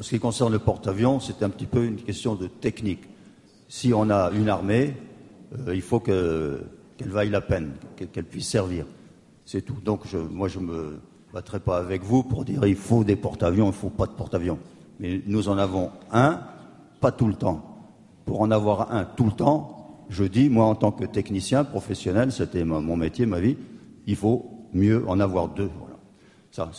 ce 0.02 0.10
qui 0.10 0.20
concerne 0.20 0.52
le 0.52 0.60
porte-avions, 0.60 1.20
c'est 1.20 1.42
un 1.42 1.50
petit 1.50 1.66
peu 1.66 1.84
une 1.84 1.96
question 1.96 2.36
de 2.36 2.46
technique. 2.46 3.02
Si 3.70 3.92
on 3.92 4.10
a 4.12 4.32
une 4.32 4.50
armée, 4.50 4.94
euh, 5.68 5.74
il 5.74 5.82
faut 5.82 6.00
que- 6.00 6.62
qu'elle 6.98 7.10
vaille 7.10 7.30
la 7.30 7.42
peine, 7.42 7.72
qu'elle 7.96 8.26
puisse 8.26 8.48
servir. 8.48 8.86
C'est 9.46 9.62
tout. 9.62 9.78
Donc 9.84 10.02
je, 10.06 10.18
moi 10.18 10.48
je 10.48 10.60
me 10.60 11.00
battrai 11.34 11.60
pas 11.60 11.78
avec 11.78 12.04
vous 12.04 12.22
pour 12.22 12.46
dire 12.46 12.66
il 12.68 12.76
faut 12.76 13.04
des 13.04 13.16
porte-avions, 13.16 13.68
il 13.68 13.74
faut 13.74 13.90
pas 13.90 14.06
de 14.06 14.12
porte-avions. 14.12 14.60
Mais 15.00 15.22
nous 15.26 15.50
en 15.50 15.58
avons 15.58 15.90
un, 16.12 16.42
pas 17.00 17.12
tout 17.12 17.28
le 17.28 17.36
temps. 17.36 17.75
Pour 18.26 18.42
en 18.42 18.52
avoir 18.52 18.92
un 18.92 19.06
tout 19.06 19.26
le 19.26 19.32
temps, 19.32 20.04
je 20.10 20.24
dis, 20.24 20.50
moi 20.50 20.66
en 20.66 20.76
tant 20.76 20.92
que 20.92 21.06
technicien 21.06 21.64
professionnel, 21.64 22.32
c'était 22.32 22.64
mon 22.64 22.98
métier, 22.98 23.26
ma 23.26 23.40
vie, 23.40 23.58
il 24.08 24.16
faut 24.16 24.56
mieux 24.74 25.04
en 25.08 25.20
avoir 25.20 25.50
deux. 25.50 25.70
Voilà. 25.80 25.96
Ça, 26.52 26.72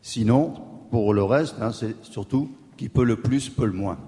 Sinon, 0.00 0.54
pour 0.90 1.14
le 1.14 1.22
reste, 1.22 1.56
hein, 1.60 1.72
c'est 1.72 1.96
surtout 2.04 2.50
qui 2.76 2.88
peut 2.88 3.04
le 3.04 3.16
plus 3.16 3.48
peut 3.48 3.66
le 3.66 3.72
moins. 3.72 3.98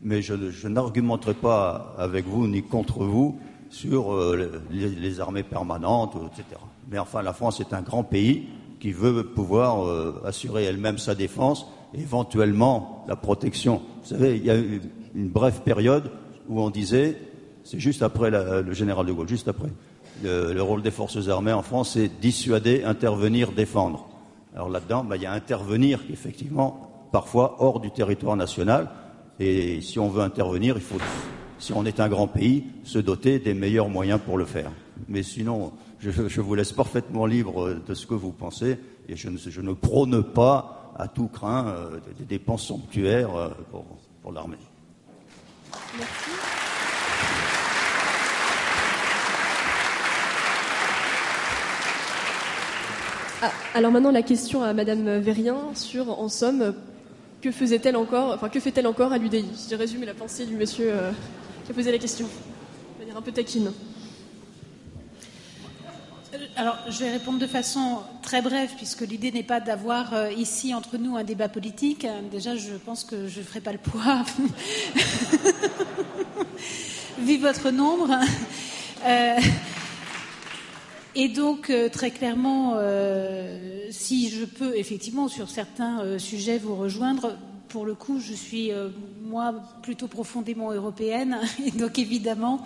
Mais 0.00 0.20
je, 0.20 0.66
n'argumenterai 0.66 1.34
pas 1.34 1.94
avec 1.96 2.26
vous 2.26 2.48
ni 2.48 2.62
contre 2.62 3.04
vous 3.04 3.38
sur 3.70 4.12
euh, 4.12 4.62
les, 4.70 5.20
armées 5.20 5.44
permanentes, 5.44 6.16
etc. 6.26 6.60
Mais 6.90 6.98
enfin, 6.98 7.22
la 7.22 7.32
France 7.32 7.60
est 7.60 7.72
un 7.72 7.82
grand 7.82 8.02
pays 8.02 8.48
qui 8.80 8.90
veut 8.90 9.28
pouvoir 9.28 9.86
euh, 9.86 10.20
assurer 10.24 10.64
elle-même 10.64 10.98
sa 10.98 11.14
défense, 11.14 11.66
éventuellement 11.94 13.04
la 13.06 13.14
protection. 13.14 13.80
Vous 14.02 14.08
savez, 14.08 14.36
il 14.36 14.44
y 14.44 14.50
a 14.50 14.56
une 15.14 15.28
brève 15.28 15.60
période 15.62 16.10
où 16.48 16.60
on 16.60 16.70
disait, 16.70 17.16
c'est 17.64 17.78
juste 17.78 18.02
après 18.02 18.30
le 18.30 18.72
général 18.72 19.06
de 19.06 19.12
Gaulle, 19.12 19.28
juste 19.28 19.48
après, 19.48 19.68
le, 20.22 20.60
rôle 20.60 20.82
des 20.82 20.90
forces 20.90 21.28
armées 21.28 21.52
en 21.52 21.62
France, 21.62 21.92
c'est 21.94 22.08
dissuader, 22.20 22.84
intervenir, 22.84 23.52
défendre. 23.52 24.08
Alors 24.54 24.68
là-dedans, 24.68 25.04
bah, 25.04 25.16
il 25.16 25.22
y 25.22 25.26
a 25.26 25.32
intervenir, 25.32 26.00
effectivement, 26.10 27.08
parfois 27.12 27.56
hors 27.60 27.80
du 27.80 27.90
territoire 27.90 28.36
national. 28.36 28.90
Et 29.40 29.80
si 29.80 29.98
on 29.98 30.08
veut 30.08 30.22
intervenir, 30.22 30.76
il 30.76 30.82
faut, 30.82 30.98
si 31.58 31.72
on 31.72 31.84
est 31.84 32.00
un 32.00 32.08
grand 32.08 32.26
pays, 32.26 32.64
se 32.84 32.98
doter 32.98 33.38
des 33.38 33.54
meilleurs 33.54 33.88
moyens 33.88 34.20
pour 34.24 34.38
le 34.38 34.44
faire. 34.44 34.70
Mais 35.08 35.22
sinon, 35.22 35.72
je, 36.00 36.40
vous 36.40 36.54
laisse 36.54 36.72
parfaitement 36.72 37.26
libre 37.26 37.76
de 37.86 37.94
ce 37.94 38.06
que 38.06 38.14
vous 38.14 38.32
pensez, 38.32 38.78
et 39.08 39.16
je 39.16 39.60
ne, 39.60 39.72
prône 39.72 40.22
pas 40.22 40.94
à 40.96 41.08
tout 41.08 41.28
craint 41.28 41.68
euh, 41.68 42.00
des 42.18 42.24
dépenses 42.24 42.64
somptuaires 42.64 43.34
euh, 43.34 43.48
pour, 44.22 44.32
l'armée. 44.32 44.58
Ah, 53.44 53.50
alors 53.74 53.90
maintenant 53.90 54.12
la 54.12 54.22
question 54.22 54.62
à 54.62 54.72
Madame 54.72 55.18
Verrien 55.18 55.58
sur, 55.74 56.18
en 56.20 56.28
somme, 56.28 56.74
que 57.40 57.50
faisait-elle 57.50 57.96
encore, 57.96 58.32
enfin 58.32 58.48
que 58.48 58.60
fait-elle 58.60 58.86
encore 58.86 59.12
à 59.12 59.18
l'UDI 59.18 59.44
Je 59.68 59.74
résume 59.74 60.04
la 60.04 60.14
pensée 60.14 60.46
du 60.46 60.54
monsieur 60.54 60.92
euh, 60.92 61.10
qui 61.64 61.72
a 61.72 61.74
posé 61.74 61.90
la 61.90 61.98
question, 61.98 62.26
de 62.26 63.00
manière 63.00 63.16
un 63.16 63.22
peu 63.22 63.32
taquine. 63.32 63.72
Euh, 66.34 66.38
alors, 66.56 66.78
je 66.88 66.98
vais 66.98 67.10
répondre 67.10 67.38
de 67.38 67.46
façon 67.46 67.98
très 68.22 68.42
brève, 68.42 68.70
puisque 68.76 69.02
l'idée 69.02 69.32
n'est 69.32 69.42
pas 69.42 69.60
d'avoir 69.60 70.14
euh, 70.14 70.32
ici 70.32 70.74
entre 70.74 70.96
nous 70.98 71.16
un 71.16 71.24
débat 71.24 71.48
politique. 71.48 72.06
Déjà, 72.30 72.56
je 72.56 72.72
pense 72.72 73.04
que 73.04 73.28
je 73.28 73.40
ne 73.40 73.44
ferai 73.44 73.60
pas 73.60 73.72
le 73.72 73.78
poids, 73.78 74.24
vu 77.18 77.38
votre 77.38 77.70
nombre. 77.70 78.18
Et 81.14 81.28
donc, 81.28 81.68
euh, 81.68 81.90
très 81.90 82.10
clairement, 82.10 82.74
euh, 82.76 83.86
si 83.90 84.30
je 84.30 84.46
peux 84.46 84.78
effectivement 84.78 85.28
sur 85.28 85.50
certains 85.50 86.00
euh, 86.00 86.18
sujets 86.18 86.56
vous 86.56 86.74
rejoindre, 86.74 87.36
pour 87.72 87.86
le 87.86 87.94
coup, 87.94 88.20
je 88.20 88.34
suis, 88.34 88.70
moi, 89.22 89.54
plutôt 89.82 90.06
profondément 90.06 90.72
européenne. 90.72 91.38
Et 91.66 91.70
donc, 91.70 91.98
évidemment, 91.98 92.64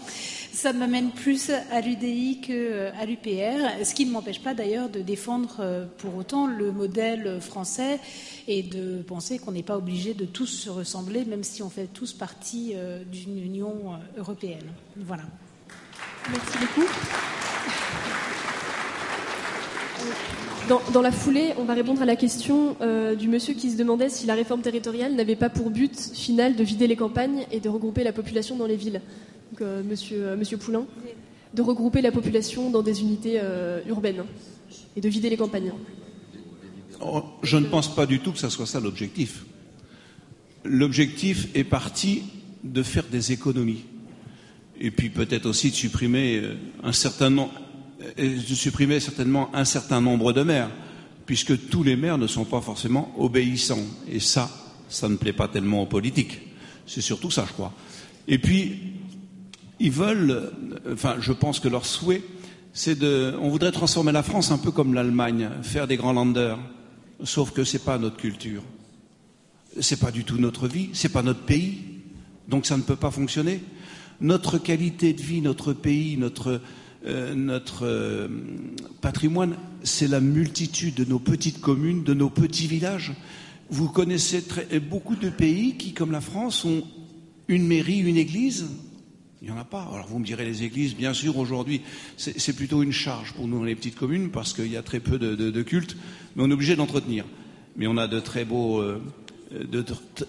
ça 0.53 0.73
m'amène 0.73 1.11
plus 1.11 1.51
à 1.51 1.81
l'UDI 1.81 2.41
qu'à 2.41 3.07
l'UPR. 3.07 3.85
Ce 3.85 3.95
qui 3.95 4.05
ne 4.05 4.11
m'empêche 4.11 4.43
pas, 4.43 4.53
d'ailleurs, 4.53 4.89
de 4.89 5.01
défendre 5.01 5.89
pour 5.99 6.17
autant 6.17 6.47
le 6.47 6.73
modèle 6.73 7.41
français 7.41 8.01
et 8.49 8.65
de 8.65 9.03
penser 9.03 9.39
qu'on 9.39 9.53
n'est 9.53 9.63
pas 9.63 9.77
obligé 9.77 10.13
de 10.13 10.25
tous 10.25 10.47
se 10.47 10.71
ressembler, 10.71 11.25
même 11.25 11.45
si 11.45 11.63
on 11.63 11.71
fait 11.71 11.87
tous 11.87 12.13
partie 12.13 12.75
d'une 13.11 13.39
Union 13.39 13.93
européenne. 14.17 14.67
Voilà. 14.97 15.23
Merci 16.29 16.59
beaucoup. 16.59 16.87
Dans, 20.69 21.01
la 21.01 21.13
foulée, 21.13 21.53
on 21.59 21.65
va 21.65 21.75
répondre 21.75 22.03
à 22.03 22.05
la 22.05 22.17
question 22.17 22.77
euh, 22.81 23.15
du 23.15 23.29
monsieur 23.29 23.55
qui 23.55 23.71
se 23.71 23.77
demandait 23.77 24.09
si 24.09 24.27
la 24.27 24.35
réforme 24.35 24.63
territoriale 24.63 25.15
n'avait 25.15 25.37
pas 25.37 25.49
pour 25.49 25.71
but 25.71 25.97
final 26.13 26.57
de 26.57 26.65
vider 26.65 26.89
les 26.89 26.97
campagnes 26.97 27.47
et 27.53 27.61
de 27.61 27.69
regrouper 27.69 28.03
la 28.03 28.13
population 28.13 28.57
dans 28.57 28.67
les 28.67 28.75
villes. 28.75 29.01
Donc, 29.53 29.61
euh, 29.61 29.85
monsieur, 29.85 30.27
euh, 30.27 30.37
monsieur 30.37 30.57
Poulain, 30.57 30.85
de 31.55 31.63
regrouper 31.63 32.03
la 32.03 32.11
population 32.11 32.71
dans 32.71 32.83
des 32.83 33.01
unités 33.01 33.41
urbaines 33.89 34.25
et 34.97 35.01
de 35.01 35.09
vider 35.09 35.31
les 35.31 35.37
campagnes. 35.37 35.73
Oh, 37.01 37.23
je 37.43 37.57
ne 37.59 37.67
pense 37.67 37.95
pas 37.95 38.05
du 38.05 38.19
tout 38.19 38.33
que 38.33 38.39
ce 38.39 38.49
soit 38.49 38.67
ça 38.67 38.81
l'objectif. 38.81 39.47
L'objectif 40.65 41.49
est 41.55 41.65
parti 41.65 42.25
de 42.65 42.83
faire 42.83 43.05
des 43.11 43.31
économies 43.31 43.85
et 44.81 44.91
puis 44.91 45.11
peut-être 45.11 45.47
aussi 45.47 45.71
de 45.71 45.77
supprimer 45.77 46.43
un 46.83 46.93
certain 46.93 47.31
nombre 47.31 47.53
et 48.17 48.29
de 48.29 48.55
supprimer 48.55 49.01
certainement 49.01 49.55
un 49.55 49.65
certain 49.65 50.01
nombre 50.01 50.33
de 50.33 50.43
maires, 50.43 50.71
puisque 51.25 51.69
tous 51.69 51.83
les 51.83 51.97
maires 51.97 52.19
ne 52.19 52.27
sont 52.27 52.45
pas 52.45 52.61
forcément 52.61 53.13
obéissants. 53.19 53.85
Et 54.11 54.21
ça, 54.21 54.51
ça 54.89 55.09
ne 55.09 55.17
plaît 55.17 55.33
pas 55.33 55.49
tellement 55.49 55.83
aux 55.83 55.87
politiques. 55.87 56.41
C'est 56.87 57.01
surtout 57.01 57.31
ça, 57.31 57.45
je 57.49 57.53
crois. 57.53 57.73
Et 58.29 58.39
puis, 58.39 58.79
ils 59.81 59.91
veulent, 59.91 60.53
enfin, 60.93 61.17
je 61.21 61.33
pense 61.33 61.61
que 61.61 61.69
leur 61.69 61.85
souhait, 61.85 62.23
c'est 62.73 62.99
de, 62.99 63.35
on 63.41 63.49
voudrait 63.49 63.73
transformer 63.73 64.13
la 64.13 64.23
France 64.23 64.51
un 64.51 64.59
peu 64.59 64.71
comme 64.71 64.95
l'Allemagne, 64.95 65.49
faire 65.63 65.87
des 65.87 65.97
grands 65.97 66.13
landers. 66.13 66.59
Sauf 67.25 67.51
que 67.51 67.65
c'est 67.65 67.85
pas 67.85 67.99
notre 67.99 68.19
culture. 68.19 68.63
C'est 69.81 69.99
pas 69.99 70.11
du 70.11 70.25
tout 70.25 70.39
notre 70.39 70.69
vie, 70.69 70.91
c'est 70.93 71.09
pas 71.09 71.23
notre 71.23 71.41
pays. 71.41 71.79
Donc 72.49 72.67
ça 72.67 72.77
ne 72.77 72.83
peut 72.83 72.97
pas 72.97 73.11
fonctionner. 73.11 73.63
Notre 74.21 74.59
qualité 74.59 75.13
de 75.13 75.23
vie, 75.23 75.41
notre 75.41 75.73
pays, 75.73 76.17
notre, 76.17 76.61
euh, 77.07 77.35
notre 77.35 77.87
euh, 77.87 78.29
patrimoine, 79.01 79.57
c'est 79.85 80.09
la 80.09 80.21
multitude 80.21 80.95
de 80.95 81.05
nos 81.05 81.21
petites 81.21 81.61
communes, 81.61 82.03
de 82.03 82.15
nos 82.15 82.31
petits 82.31 82.67
villages. 82.67 83.13
Vous 83.71 83.89
connaissez 83.89 84.43
très, 84.43 84.81
beaucoup 84.81 85.15
de 85.15 85.31
pays 85.31 85.77
qui, 85.77 85.93
comme 85.93 86.11
la 86.11 86.21
France, 86.21 86.65
ont 86.65 86.83
une 87.47 87.67
mairie, 87.67 87.99
une 87.99 88.17
église. 88.17 88.67
Il 89.41 89.49
n'y 89.49 89.55
en 89.55 89.59
a 89.59 89.65
pas. 89.65 89.89
Alors 89.93 90.07
vous 90.09 90.19
me 90.19 90.25
direz 90.25 90.45
les 90.45 90.65
églises, 90.65 90.97
bien 90.97 91.13
sûr, 91.13 91.37
aujourd'hui, 91.37 91.83
c'est 92.17 92.57
plutôt 92.57 92.83
une 92.83 92.93
charge 92.93 93.35
pour 93.35 93.47
nous 93.47 93.63
les 93.63 93.77
petites 93.77 93.97
communes 93.97 94.31
parce 94.31 94.53
qu'il 94.53 94.67
y 94.67 94.77
a 94.77 94.83
très 94.83 94.99
peu 94.99 95.19
de, 95.19 95.63
cultes, 95.63 95.97
mais 96.35 96.43
on 96.43 96.51
est 96.51 96.55
obligé 96.55 96.75
d'entretenir. 96.75 97.25
Mais 97.77 97.87
on 97.87 97.99
a 97.99 98.09
de 98.09 98.19
très 98.19 98.45
beaux, 98.45 98.81
euh, 98.81 99.01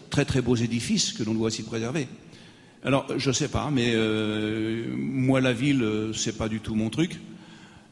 très 0.10 0.42
beaux 0.42 0.56
édifices 0.56 1.14
que 1.14 1.24
l'on 1.24 1.34
doit 1.34 1.48
aussi 1.48 1.64
préserver. 1.64 2.08
Alors, 2.88 3.06
je 3.18 3.28
ne 3.28 3.34
sais 3.34 3.50
pas, 3.50 3.70
mais 3.70 3.92
euh, 3.96 4.86
moi, 4.96 5.42
la 5.42 5.52
ville, 5.52 5.84
euh, 5.84 6.14
c'est 6.14 6.38
pas 6.38 6.48
du 6.48 6.62
tout 6.62 6.74
mon 6.74 6.90
truc. 6.90 7.20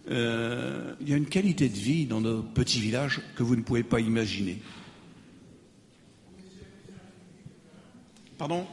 Euh, 0.10 0.94
il 1.02 1.10
y 1.10 1.14
a 1.14 1.18
une 1.18 1.26
qualité 1.26 1.68
de 1.68 1.76
vie 1.76 2.06
dans 2.06 2.22
nos 2.22 2.42
petits 2.42 2.80
villages 2.80 3.20
que 3.36 3.44
vous 3.44 3.58
ne 3.58 3.62
pouvez 3.62 3.84
pas 3.84 4.00
imaginer. 4.00 4.58
Pardon 8.38 8.66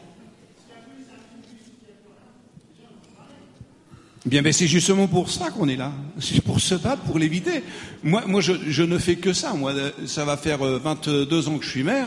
Bien, 4.24 4.42
mais 4.42 4.52
c'est 4.52 4.68
justement 4.68 5.08
pour 5.08 5.28
ça 5.28 5.50
qu'on 5.50 5.66
est 5.66 5.74
là. 5.74 5.92
C'est 6.20 6.40
pour 6.40 6.60
se 6.60 6.76
battre, 6.76 7.02
pour 7.02 7.18
l'éviter. 7.18 7.64
Moi, 8.04 8.22
moi 8.28 8.40
je, 8.40 8.52
je, 8.68 8.84
ne 8.84 8.96
fais 8.96 9.16
que 9.16 9.32
ça. 9.32 9.54
Moi, 9.54 9.74
ça 10.06 10.24
va 10.24 10.36
faire 10.36 10.58
22 10.58 11.48
ans 11.48 11.58
que 11.58 11.64
je 11.64 11.70
suis 11.70 11.82
maire. 11.82 12.06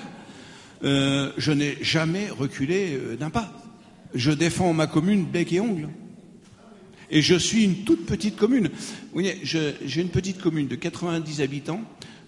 je 0.82 1.52
n'ai 1.52 1.78
jamais 1.84 2.30
reculé 2.30 2.98
d'un 3.20 3.30
pas 3.30 3.52
je 4.16 4.32
défends 4.32 4.74
ma 4.74 4.88
commune 4.88 5.26
bec 5.26 5.54
et 5.54 5.60
ongle. 5.60 5.90
Et 7.12 7.22
je 7.22 7.36
suis 7.36 7.64
une 7.64 7.84
toute 7.84 8.06
petite 8.06 8.36
commune. 8.36 8.70
Voyez, 9.14 9.40
j'ai 9.44 10.02
une 10.02 10.10
petite 10.10 10.42
commune 10.42 10.68
de 10.68 10.76
90 10.76 11.42
habitants 11.42 11.82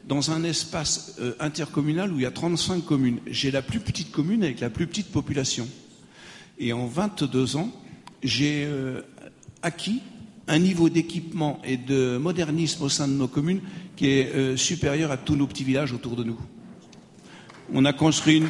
dans 0.08 0.32
un 0.32 0.44
espace 0.44 1.16
euh, 1.20 1.34
intercommunal 1.40 2.14
où 2.14 2.18
il 2.18 2.22
y 2.22 2.26
a 2.26 2.32
35 2.32 2.86
communes. 2.86 3.20
J'ai 3.28 3.52
la 3.52 3.62
plus 3.62 3.80
petite 3.80 4.12
commune 4.12 4.44
avec 4.44 4.60
la 4.60 4.70
plus 4.70 4.88
petite 4.88 5.12
population. 5.12 5.68
Et 6.60 6.74
en 6.74 6.86
22 6.86 7.58
ans, 7.58 7.72
j'ai 8.24 8.66
euh, 8.66 9.02
acquis 9.62 10.02
un 10.48 10.60
niveau 10.60 10.90
d'équipement 10.90 11.60
et 11.66 11.76
de 11.76 12.18
modernisme 12.18 12.84
au 12.84 12.90
sein 12.90 13.08
de 13.08 13.14
nos 13.14 13.28
communes 13.28 13.62
qui 13.96 14.08
est 14.08 14.34
euh, 14.34 14.56
supérieur 14.56 15.12
à 15.12 15.18
tous 15.18 15.36
nos 15.36 15.48
petits 15.48 15.66
villages 15.66 15.92
autour 15.92 16.16
de 16.16 16.24
nous. 16.24 16.40
On 17.74 17.84
a 17.84 17.92
construit 17.92 18.38
une, 18.38 18.48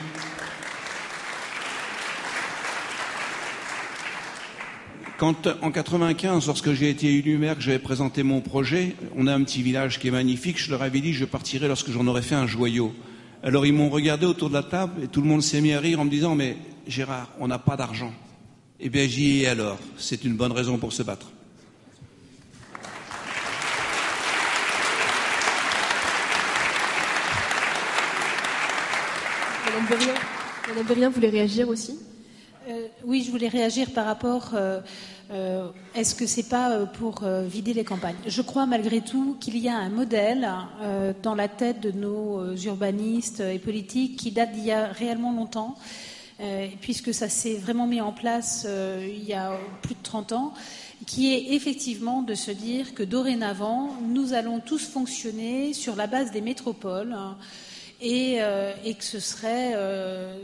Quand, 5.17 5.47
en 5.63 5.71
95, 5.71 6.45
lorsque 6.45 6.73
j'ai 6.73 6.91
été 6.91 7.11
élu 7.11 7.39
maire, 7.39 7.55
que 7.55 7.61
j'avais 7.61 7.79
présenté 7.79 8.21
mon 8.21 8.39
projet, 8.39 8.95
on 9.15 9.25
a 9.25 9.33
un 9.33 9.43
petit 9.43 9.63
village 9.63 9.97
qui 9.97 10.09
est 10.09 10.11
magnifique, 10.11 10.59
je 10.59 10.69
leur 10.69 10.83
avais 10.83 10.99
dit 10.99 11.11
je 11.11 11.25
partirai 11.25 11.67
lorsque 11.67 11.89
j'en 11.89 12.05
aurais 12.05 12.21
fait 12.21 12.35
un 12.35 12.45
joyau. 12.45 12.93
Alors 13.41 13.65
ils 13.65 13.73
m'ont 13.73 13.89
regardé 13.89 14.27
autour 14.27 14.49
de 14.49 14.53
la 14.53 14.61
table 14.61 15.03
et 15.03 15.07
tout 15.07 15.21
le 15.21 15.27
monde 15.27 15.41
s'est 15.41 15.59
mis 15.59 15.73
à 15.73 15.79
rire 15.79 15.99
en 15.99 16.05
me 16.05 16.11
disant 16.11 16.35
mais 16.35 16.55
Gérard, 16.85 17.29
on 17.39 17.47
n'a 17.47 17.57
pas 17.57 17.75
d'argent. 17.75 18.13
Eh 18.79 18.89
bien 18.89 19.07
j'y 19.07 19.41
ai 19.41 19.47
alors, 19.47 19.79
c'est 19.97 20.23
une 20.23 20.35
bonne 20.35 20.51
raison 20.51 20.77
pour 20.77 20.93
se 20.93 21.01
battre. 21.01 21.31
Madame 29.65 29.87
Berrien, 29.89 30.13
Madame 30.67 30.85
Berrien 30.85 31.09
voulait 31.09 31.29
réagir 31.29 31.67
aussi? 31.69 31.97
Euh, 32.67 32.87
oui, 33.05 33.23
je 33.25 33.31
voulais 33.31 33.47
réagir 33.47 33.91
par 33.91 34.05
rapport. 34.05 34.51
Euh, 34.53 34.81
euh, 35.31 35.69
est-ce 35.95 36.15
que 36.15 36.25
c'est 36.25 36.49
pas 36.49 36.85
pour 36.85 37.23
vider 37.25 37.73
les 37.73 37.83
campagnes? 37.83 38.15
Je 38.25 38.41
crois 38.41 38.65
malgré 38.65 39.01
tout 39.01 39.37
qu'il 39.39 39.57
y 39.57 39.67
a 39.67 39.75
un 39.75 39.89
modèle 39.89 40.47
dans 41.21 41.35
la 41.35 41.49
tête 41.49 41.81
de 41.81 41.91
nos 41.91 42.55
urbanistes 42.55 43.41
et 43.41 43.59
politiques 43.59 44.17
qui 44.17 44.31
date 44.31 44.53
d'il 44.53 44.65
y 44.65 44.71
a 44.71 44.87
réellement 44.87 45.33
longtemps, 45.33 45.75
puisque 46.79 47.13
ça 47.13 47.27
s'est 47.27 47.55
vraiment 47.55 47.87
mis 47.87 47.99
en 47.99 48.13
place 48.13 48.65
il 49.01 49.23
y 49.25 49.33
a 49.33 49.59
plus 49.81 49.95
de 49.95 50.01
30 50.01 50.31
ans 50.31 50.53
qui 51.05 51.33
est 51.33 51.53
effectivement 51.55 52.21
de 52.21 52.33
se 52.33 52.51
dire 52.51 52.93
que 52.93 53.03
dorénavant, 53.03 53.95
nous 54.07 54.31
allons 54.31 54.61
tous 54.61 54.87
fonctionner 54.87 55.73
sur 55.73 55.97
la 55.97 56.07
base 56.07 56.31
des 56.31 56.41
métropoles. 56.41 57.11
Hein, 57.11 57.35
euh, 58.03 58.73
et, 58.85 58.93
que 58.93 59.03
ce 59.03 59.19
serait, 59.19 59.73
euh, 59.75 60.37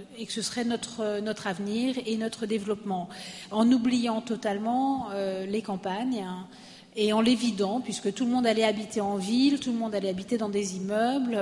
notre, 0.65 1.47
avenir 1.47 1.95
et 2.05 2.17
notre 2.17 2.45
développement, 2.47 3.09
en 3.51 3.71
oubliant 3.71 4.21
totalement 4.21 5.09
euh, 5.11 5.45
les 5.45 5.61
campagnes 5.61 6.23
hein, 6.27 6.47
et 6.95 7.13
en 7.13 7.21
les 7.21 7.37
puisque 7.83 8.13
tout 8.13 8.25
le 8.25 8.31
monde 8.31 8.47
allait 8.47 8.63
habiter 8.63 9.01
en 9.01 9.17
ville, 9.17 9.59
tout 9.59 9.71
le 9.71 9.77
monde 9.77 9.93
allait 9.93 10.09
habiter 10.09 10.37
dans 10.37 10.49
des 10.49 10.77
immeubles, 10.77 11.39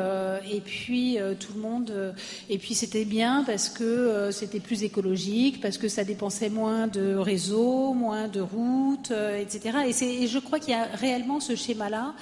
et 0.50 0.62
puis 0.62 1.18
tout 1.42 1.52
le 1.54 1.60
monde, 1.60 2.14
et 2.50 2.58
puis 2.58 2.74
c'était 2.74 3.04
bien 3.04 3.44
parce 3.46 3.68
que 3.68 4.30
c'était 4.32 4.62
plus 4.62 4.84
écologique, 4.84 5.60
parce 5.60 5.78
que 5.78 5.90
ça 5.90 6.06
dépensait 6.06 6.50
moins 6.50 6.88
de 6.88 7.16
réseaux, 7.16 7.94
moins 7.94 8.30
de 8.30 8.40
routes, 8.40 9.12
etc. 9.12 9.80
Et, 9.88 10.24
et 10.24 10.28
je 10.28 10.40
crois 10.40 10.60
qu'il 10.60 10.72
y 10.72 10.78
a 10.78 10.86
réellement 10.86 11.42
ce 11.42 11.58
schéma-là 11.58 12.14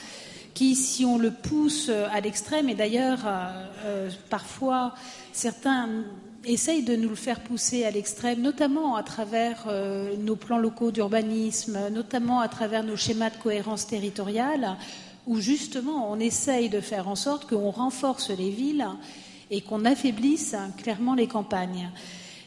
qui, 0.60 0.76
si 0.76 1.06
on 1.06 1.18
le 1.18 1.31
pousse 1.31 1.90
à 2.11 2.19
l'extrême, 2.19 2.68
et 2.68 2.76
d'ailleurs 2.76 3.19
euh, 3.26 3.48
euh, 3.86 4.10
parfois 4.30 4.94
certains 5.31 5.88
essayent 6.44 6.84
de 6.84 6.98
nous 6.98 7.07
le 7.07 7.15
faire 7.15 7.40
pousser 7.40 7.86
à 7.86 7.91
l'extrême, 7.91 8.41
notamment 8.41 8.98
à 8.98 9.03
travers 9.03 9.68
euh, 9.69 10.18
nos 10.18 10.36
plans 10.36 10.57
locaux 10.57 10.91
d'urbanisme, 10.91 11.80
notamment 11.94 12.41
à 12.41 12.49
travers 12.49 12.84
nos 12.84 12.98
schémas 12.98 13.30
de 13.30 13.38
cohérence 13.38 13.88
territoriale, 13.88 14.76
où 15.27 15.40
justement 15.40 16.11
on 16.11 16.19
essaye 16.19 16.68
de 16.68 16.81
faire 16.81 17.07
en 17.07 17.15
sorte 17.15 17.48
qu'on 17.49 17.72
renforce 17.72 18.30
les 18.30 18.49
villes 18.49 18.86
et 19.52 19.61
qu'on 19.61 19.86
affaiblisse 19.86 20.57
clairement 20.76 21.15
les 21.15 21.27
campagnes. 21.27 21.90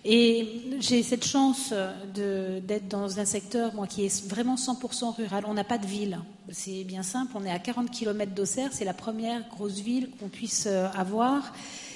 Et 0.04 0.48
j'ai 0.80 1.02
cette 1.04 1.24
chance 1.24 1.72
d'être 2.12 2.88
dans 2.88 3.20
un 3.20 3.24
secteur, 3.24 3.72
moi, 3.74 3.86
qui 3.86 4.04
est 4.04 4.28
vraiment 4.28 4.56
100% 4.56 5.14
rural. 5.14 5.44
On 5.46 5.54
n'a 5.54 5.64
pas 5.64 5.78
de 5.78 5.86
ville. 5.86 6.18
C'est 6.50 6.82
bien 6.82 7.04
simple. 7.04 7.32
On 7.36 7.44
est 7.44 7.50
à 7.50 7.60
40 7.60 7.90
km 7.90 8.32
d'Auxerre. 8.32 8.70
C'est 8.72 8.84
la 8.84 8.94
première 8.94 9.48
grosse 9.48 9.78
ville 9.78 10.10
qu'on 10.18 10.28
puisse 10.28 10.66
euh, 10.66 10.88
avoir. 10.96 11.52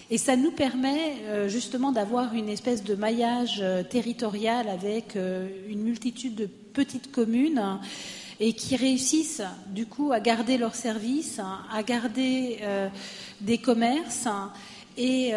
Et 0.09 0.19
ça 0.19 0.37
nous 0.37 0.53
permet 0.53 1.17
euh, 1.25 1.49
justement 1.49 1.91
d'avoir 1.91 2.33
une 2.35 2.49
espèce 2.49 2.85
de 2.85 2.95
maillage 2.95 3.59
euh, 3.61 3.83
territorial 3.83 4.69
avec 4.69 5.17
une 5.17 5.83
multitude 5.83 6.37
de 6.37 6.47
petites 6.47 7.11
communes 7.11 7.81
et 8.39 8.53
qui 8.53 8.77
réussissent 8.77 9.43
du 9.69 9.87
coup 9.87 10.13
à 10.13 10.21
garder 10.21 10.59
leurs 10.59 10.77
services, 10.77 11.41
à 11.73 11.83
garder 11.83 12.59
des 13.41 13.57
commerces 13.57 14.29
et, 14.99 15.33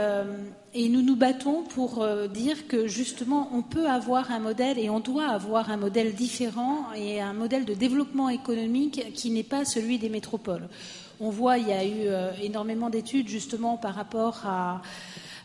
et 0.74 0.88
nous 0.90 1.02
nous 1.02 1.16
battons 1.16 1.64
pour 1.64 2.02
euh, 2.02 2.28
dire 2.28 2.68
que 2.68 2.88
justement 2.88 3.50
on 3.54 3.62
peut 3.62 3.88
avoir 3.88 4.32
un 4.32 4.40
modèle 4.40 4.78
et 4.78 4.90
on 4.90 5.00
doit 5.00 5.28
avoir 5.28 5.72
un 5.72 5.78
modèle 5.78 6.14
différent 6.14 6.86
et 6.96 7.22
un 7.22 7.34
modèle 7.34 7.66
de 7.66 7.74
développement 7.74 8.30
économique 8.30 9.14
qui 9.14 9.32
n'est 9.32 9.44
pas 9.44 9.66
celui 9.66 9.98
des 9.98 10.10
métropoles. 10.10 10.70
On 11.20 11.30
voit, 11.32 11.58
il 11.58 11.68
y 11.68 11.74
a 11.74 11.84
eu 11.84 12.08
euh, 12.08 12.32
énormément 12.42 12.90
d'études 12.90 13.28
justement 13.28 13.78
par 13.78 13.96
rapport 13.96 14.46
à. 14.46 14.82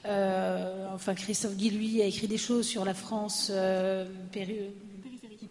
Euh, 0.07 0.87
enfin, 0.95 1.15
Christophe 1.15 1.57
Guilluy 1.57 2.03
a 2.03 2.05
écrit 2.05 2.29
des 2.29 2.37
choses 2.37 2.67
sur 2.67 2.85
la 2.85 2.93
France 2.93 3.51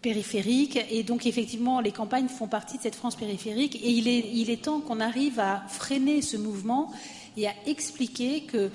périphérique. 0.04 0.80
Et 0.91 1.02
donc, 1.02 1.26
effectivement, 1.26 1.80
les 1.80 1.91
campagnes 1.91 2.28
font 2.28 2.48
partie 2.48 2.78
de 2.78 2.84
cette 2.84 2.94
France 2.94 3.16
périphérique. 3.16 3.78
Et 3.78 3.90
il 3.90 4.08
est, 4.08 4.30
il 4.32 4.52
est 4.52 4.66
temps 4.66 4.82
qu'on 4.82 5.00
arrive 5.00 5.40
à 5.40 5.64
freiner 5.68 6.22
ce 6.22 6.38
mouvement 6.38 6.91
et 7.36 7.48
à 7.48 7.54
expliquer 7.66 8.41
que 8.41 8.70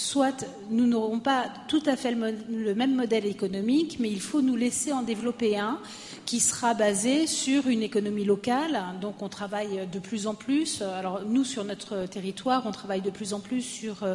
soit 0.00 0.46
nous 0.70 0.86
n'aurons 0.86 1.20
pas 1.20 1.52
tout 1.68 1.82
à 1.84 1.94
fait 1.94 2.12
le, 2.12 2.74
même 2.74 2.94
modèle 2.94 3.26
économique, 3.26 3.98
mais 4.00 4.10
il 4.10 4.20
faut 4.20 4.40
nous 4.40 4.56
laisser 4.56 4.92
en 4.92 5.02
développer 5.02 5.58
un 5.58 5.78
qui 6.24 6.40
sera 6.40 6.72
basé 6.72 7.26
sur 7.26 7.66
une 7.66 7.82
économie 7.82 8.24
locale. 8.24 8.82
Donc 9.02 9.20
on 9.20 9.28
travaille 9.28 9.86
de 9.92 9.98
plus 9.98 10.26
en 10.26 10.34
plus. 10.34 10.80
Alors 10.80 11.20
nous, 11.26 11.44
sur 11.44 11.64
notre 11.64 12.06
territoire, 12.06 12.62
on 12.64 12.72
travaille 12.72 13.02
de 13.02 13.10
plus 13.10 13.34
en 13.34 13.40
plus 13.40 13.60
sur 13.60 14.02
euh, 14.02 14.14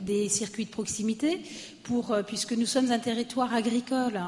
des 0.00 0.28
circuits 0.28 0.66
de 0.66 0.70
proximité, 0.70 1.40
pour, 1.82 2.12
euh, 2.12 2.22
puisque 2.22 2.52
nous 2.52 2.66
sommes 2.66 2.92
un 2.92 2.98
territoire 3.00 3.52
agricole 3.54 4.20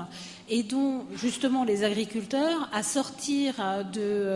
aidons 0.49 1.05
justement 1.15 1.65
les 1.65 1.85
agriculteurs 1.85 2.69
à 2.73 2.83
sortir 2.83 3.55
euh, 3.61 3.83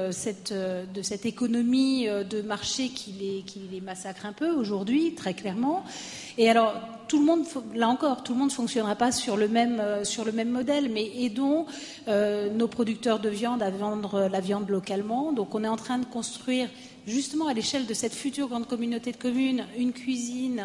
de 0.09 0.13
cette, 0.13 0.53
de 0.53 1.03
cette 1.03 1.27
économie 1.27 2.07
de 2.07 2.43
marché 2.43 2.89
qui 2.89 3.45
les, 3.73 3.81
massacre 3.81 4.27
un 4.27 4.33
peu 4.33 4.51
aujourd'hui, 4.51 5.15
très 5.15 5.35
clairement, 5.35 5.85
et 6.39 6.49
alors, 6.49 6.75
tout 7.07 7.19
le 7.19 7.27
monde, 7.27 7.45
là 7.75 7.89
encore, 7.89 8.23
tout 8.23 8.33
le 8.33 8.39
monde 8.39 8.49
ne 8.49 8.55
fonctionnera 8.55 8.95
pas 8.95 9.13
sur 9.13 9.37
le 9.37 9.47
même, 9.49 9.81
euh, 9.81 10.05
sur 10.05 10.25
le 10.25 10.33
même 10.33 10.49
modèle, 10.49 10.89
mais 10.91 11.11
aidons 11.23 11.67
euh, 12.09 12.49
nos 12.49 12.69
producteurs 12.69 13.19
de 13.19 13.29
viande 13.29 13.63
à 13.63 13.71
vendre 13.71 14.29
la 14.31 14.41
viande 14.41 14.69
localement. 14.71 15.33
Donc, 15.33 15.55
on 15.55 15.65
est 15.65 15.69
en 15.69 15.77
train 15.77 15.99
de 15.99 16.07
construire, 16.07 16.69
justement, 17.07 17.47
à 17.49 17.53
l'échelle 17.53 17.85
de 17.87 17.95
cette 17.95 18.15
future 18.15 18.49
grande 18.49 18.67
communauté 18.67 19.13
de 19.13 19.17
communes, 19.17 19.67
une 19.77 19.93
cuisine 19.93 20.65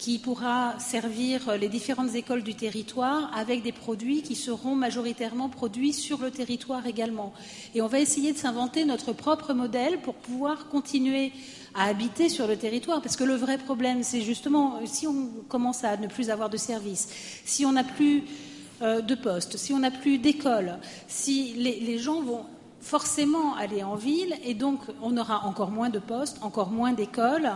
qui 0.00 0.18
pourra 0.18 0.78
servir 0.78 1.58
les 1.58 1.68
différentes 1.68 2.14
écoles 2.14 2.42
du 2.42 2.54
territoire 2.54 3.30
avec 3.36 3.62
des 3.62 3.70
produits 3.70 4.22
qui 4.22 4.34
seront 4.34 4.74
majoritairement 4.74 5.50
produits 5.50 5.92
sur 5.92 6.22
le 6.22 6.30
territoire 6.30 6.86
également. 6.86 7.34
Et 7.74 7.82
on 7.82 7.86
va 7.86 8.00
essayer 8.00 8.32
de 8.32 8.38
s'inventer 8.38 8.86
notre 8.86 9.12
propre 9.12 9.52
modèle 9.52 10.00
pour 10.00 10.14
pouvoir 10.14 10.68
continuer 10.68 11.32
à 11.74 11.84
habiter 11.84 12.30
sur 12.30 12.46
le 12.46 12.56
territoire. 12.56 13.02
Parce 13.02 13.16
que 13.16 13.24
le 13.24 13.34
vrai 13.34 13.58
problème, 13.58 14.02
c'est 14.02 14.22
justement 14.22 14.80
si 14.86 15.06
on 15.06 15.28
commence 15.50 15.84
à 15.84 15.98
ne 15.98 16.06
plus 16.06 16.30
avoir 16.30 16.48
de 16.48 16.56
services, 16.56 17.10
si 17.44 17.66
on 17.66 17.72
n'a 17.72 17.84
plus 17.84 18.24
euh, 18.80 19.02
de 19.02 19.14
postes, 19.14 19.58
si 19.58 19.74
on 19.74 19.80
n'a 19.80 19.90
plus 19.90 20.16
d'écoles, 20.16 20.78
si 21.08 21.52
les 21.52 21.98
gens 21.98 22.22
vont 22.22 22.46
forcément 22.80 23.54
aller 23.56 23.82
en 23.82 23.94
ville 23.94 24.34
et 24.44 24.54
donc 24.54 24.80
on 25.02 25.16
aura 25.16 25.44
encore 25.44 25.70
moins 25.70 25.90
de 25.90 25.98
postes, 25.98 26.38
encore 26.42 26.70
moins 26.70 26.92
d'écoles, 26.92 27.50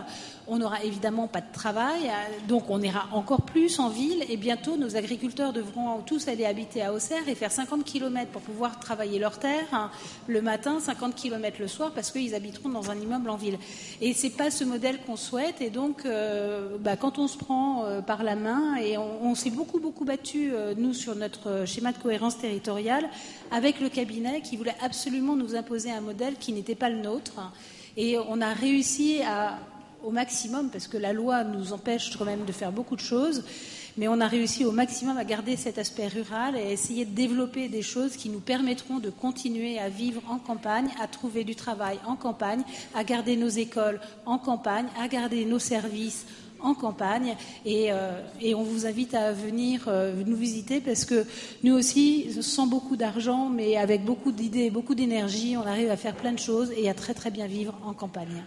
on 0.47 0.57
n'aura 0.57 0.83
évidemment 0.83 1.27
pas 1.27 1.41
de 1.41 1.51
travail, 1.51 2.01
euh, 2.05 2.47
donc 2.47 2.69
on 2.69 2.81
ira 2.81 3.07
encore 3.11 3.41
plus 3.41 3.79
en 3.79 3.89
ville 3.89 4.23
et 4.29 4.37
bientôt 4.37 4.77
nos 4.77 4.95
agriculteurs 4.95 5.53
devront 5.53 6.01
tous 6.05 6.27
aller 6.27 6.45
habiter 6.45 6.83
à 6.83 6.93
Auxerre 6.93 7.27
et 7.27 7.35
faire 7.35 7.51
50 7.51 7.83
km 7.83 8.29
pour 8.31 8.41
pouvoir 8.41 8.79
travailler 8.79 9.19
leur 9.19 9.39
terre 9.39 9.65
hein, 9.71 9.89
le 10.27 10.41
matin, 10.41 10.79
50 10.79 11.15
km 11.15 11.57
le 11.59 11.67
soir 11.67 11.91
parce 11.93 12.11
qu'ils 12.11 12.35
habiteront 12.35 12.69
dans 12.69 12.91
un 12.91 12.95
immeuble 12.95 13.29
en 13.29 13.37
ville. 13.37 13.57
Et 14.01 14.13
c'est 14.13 14.29
pas 14.29 14.51
ce 14.51 14.63
modèle 14.63 14.99
qu'on 15.01 15.15
souhaite 15.15 15.61
et 15.61 15.69
donc 15.69 16.05
euh, 16.05 16.77
bah, 16.79 16.95
quand 16.95 17.17
on 17.17 17.27
se 17.27 17.37
prend 17.37 17.85
euh, 17.85 18.01
par 18.01 18.23
la 18.23 18.35
main 18.35 18.75
et 18.75 18.97
on, 18.97 19.33
s'est 19.35 19.49
beaucoup 19.49 19.79
beaucoup 19.79 20.05
battu 20.05 20.53
nous 20.77 20.93
sur 20.93 21.13
notre 21.13 21.65
schéma 21.65 21.91
de 21.91 21.97
cohérence 21.97 22.37
territoriale 22.37 23.09
avec 23.51 23.81
le 23.81 23.89
cabinet 23.89 24.39
qui 24.39 24.55
voulait 24.55 24.75
absolument 24.81 25.35
nous 25.35 25.55
imposer 25.55 25.91
un 25.91 25.99
modèle 25.99 26.35
qui 26.35 26.53
n'était 26.53 26.75
pas 26.75 26.89
le 26.89 27.01
nôtre 27.01 27.33
et 27.97 28.17
on 28.17 28.39
a 28.39 28.53
réussi 28.53 29.21
à 29.23 29.57
au 30.05 30.11
maximum, 30.11 30.69
parce 30.69 30.87
que 30.87 30.97
la 30.97 31.13
loi 31.13 31.43
nous 31.43 31.73
empêche 31.73 32.15
quand 32.15 32.25
même 32.25 32.45
de 32.45 32.51
faire 32.51 32.71
beaucoup 32.71 32.95
de 32.95 33.01
choses, 33.01 33.43
mais 33.97 34.07
on 34.07 34.19
a 34.19 34.27
réussi 34.27 34.65
au 34.65 34.71
maximum 34.71 35.17
à 35.17 35.23
garder 35.23 35.55
cet 35.55 35.77
aspect 35.77 36.07
rural 36.07 36.55
et 36.57 36.61
à 36.61 36.71
essayer 36.71 37.05
de 37.05 37.15
développer 37.15 37.69
des 37.69 37.81
choses 37.81 38.15
qui 38.15 38.29
nous 38.29 38.39
permettront 38.39 38.99
de 38.99 39.09
continuer 39.09 39.79
à 39.79 39.89
vivre 39.89 40.21
en 40.29 40.37
campagne, 40.37 40.89
à 41.01 41.07
trouver 41.07 41.43
du 41.43 41.55
travail 41.55 41.97
en 42.05 42.15
campagne, 42.15 42.61
à 42.93 43.03
garder 43.03 43.35
nos 43.35 43.47
écoles 43.47 43.99
en 44.25 44.37
campagne, 44.37 44.87
à 44.99 45.07
garder 45.07 45.45
nos 45.45 45.59
services 45.59 46.25
en 46.59 46.73
campagne 46.73 47.35
et, 47.65 47.91
euh, 47.91 48.21
on 48.55 48.63
vous 48.63 48.85
invite 48.85 49.13
à 49.13 49.33
venir 49.33 49.85
euh, 49.87 50.23
nous 50.25 50.35
visiter 50.35 50.81
parce 50.81 51.05
que 51.05 51.25
nous 51.63 51.73
aussi, 51.75 52.41
sans 52.41 52.65
beaucoup 52.65 52.95
d'argent, 52.95 53.49
mais 53.49 53.77
avec 53.77 54.03
beaucoup 54.03 54.31
d'idées, 54.31 54.69
beaucoup 54.69 54.95
d'énergie, 54.95 55.57
on 55.57 55.67
arrive 55.67 55.91
à 55.91 55.97
faire 55.97 56.15
plein 56.15 56.31
de 56.31 56.39
choses 56.39 56.71
et 56.75 56.89
à 56.89 56.93
très 56.93 57.13
très 57.13 57.29
bien 57.29 57.47
vivre 57.47 57.75
en 57.85 57.93
campagne. 57.93 58.43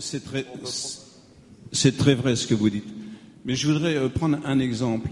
C'est 0.00 0.24
très, 1.96 2.14
vrai 2.14 2.36
ce 2.36 2.46
que 2.46 2.54
vous 2.54 2.70
dites. 2.70 2.88
Mais 3.44 3.54
je 3.54 3.68
voudrais 3.68 3.96
euh, 3.96 4.08
prendre 4.08 4.38
un 4.44 4.58
exemple. 4.58 5.08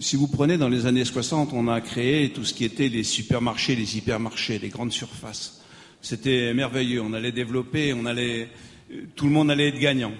Si 0.00 0.16
vous 0.16 0.26
prenez 0.26 0.56
dans 0.56 0.68
les 0.68 0.86
années 0.86 1.04
60, 1.04 1.52
on 1.52 1.68
a 1.68 1.80
créé 1.80 2.30
tout 2.30 2.44
ce 2.44 2.54
qui 2.54 2.64
était 2.64 2.88
les 2.88 3.04
supermarchés, 3.04 3.76
les 3.76 3.98
hypermarchés, 3.98 4.58
les 4.58 4.70
grandes 4.70 4.92
surfaces. 4.92 5.60
C'était 6.00 6.54
merveilleux. 6.54 7.02
On 7.02 7.12
allait 7.12 7.32
développer, 7.32 7.92
on 7.92 8.06
allait, 8.06 8.48
euh, 8.90 9.02
tout 9.14 9.26
le 9.26 9.32
monde 9.32 9.50
allait 9.50 9.68
être 9.68 9.78
gagnant. 9.78 10.12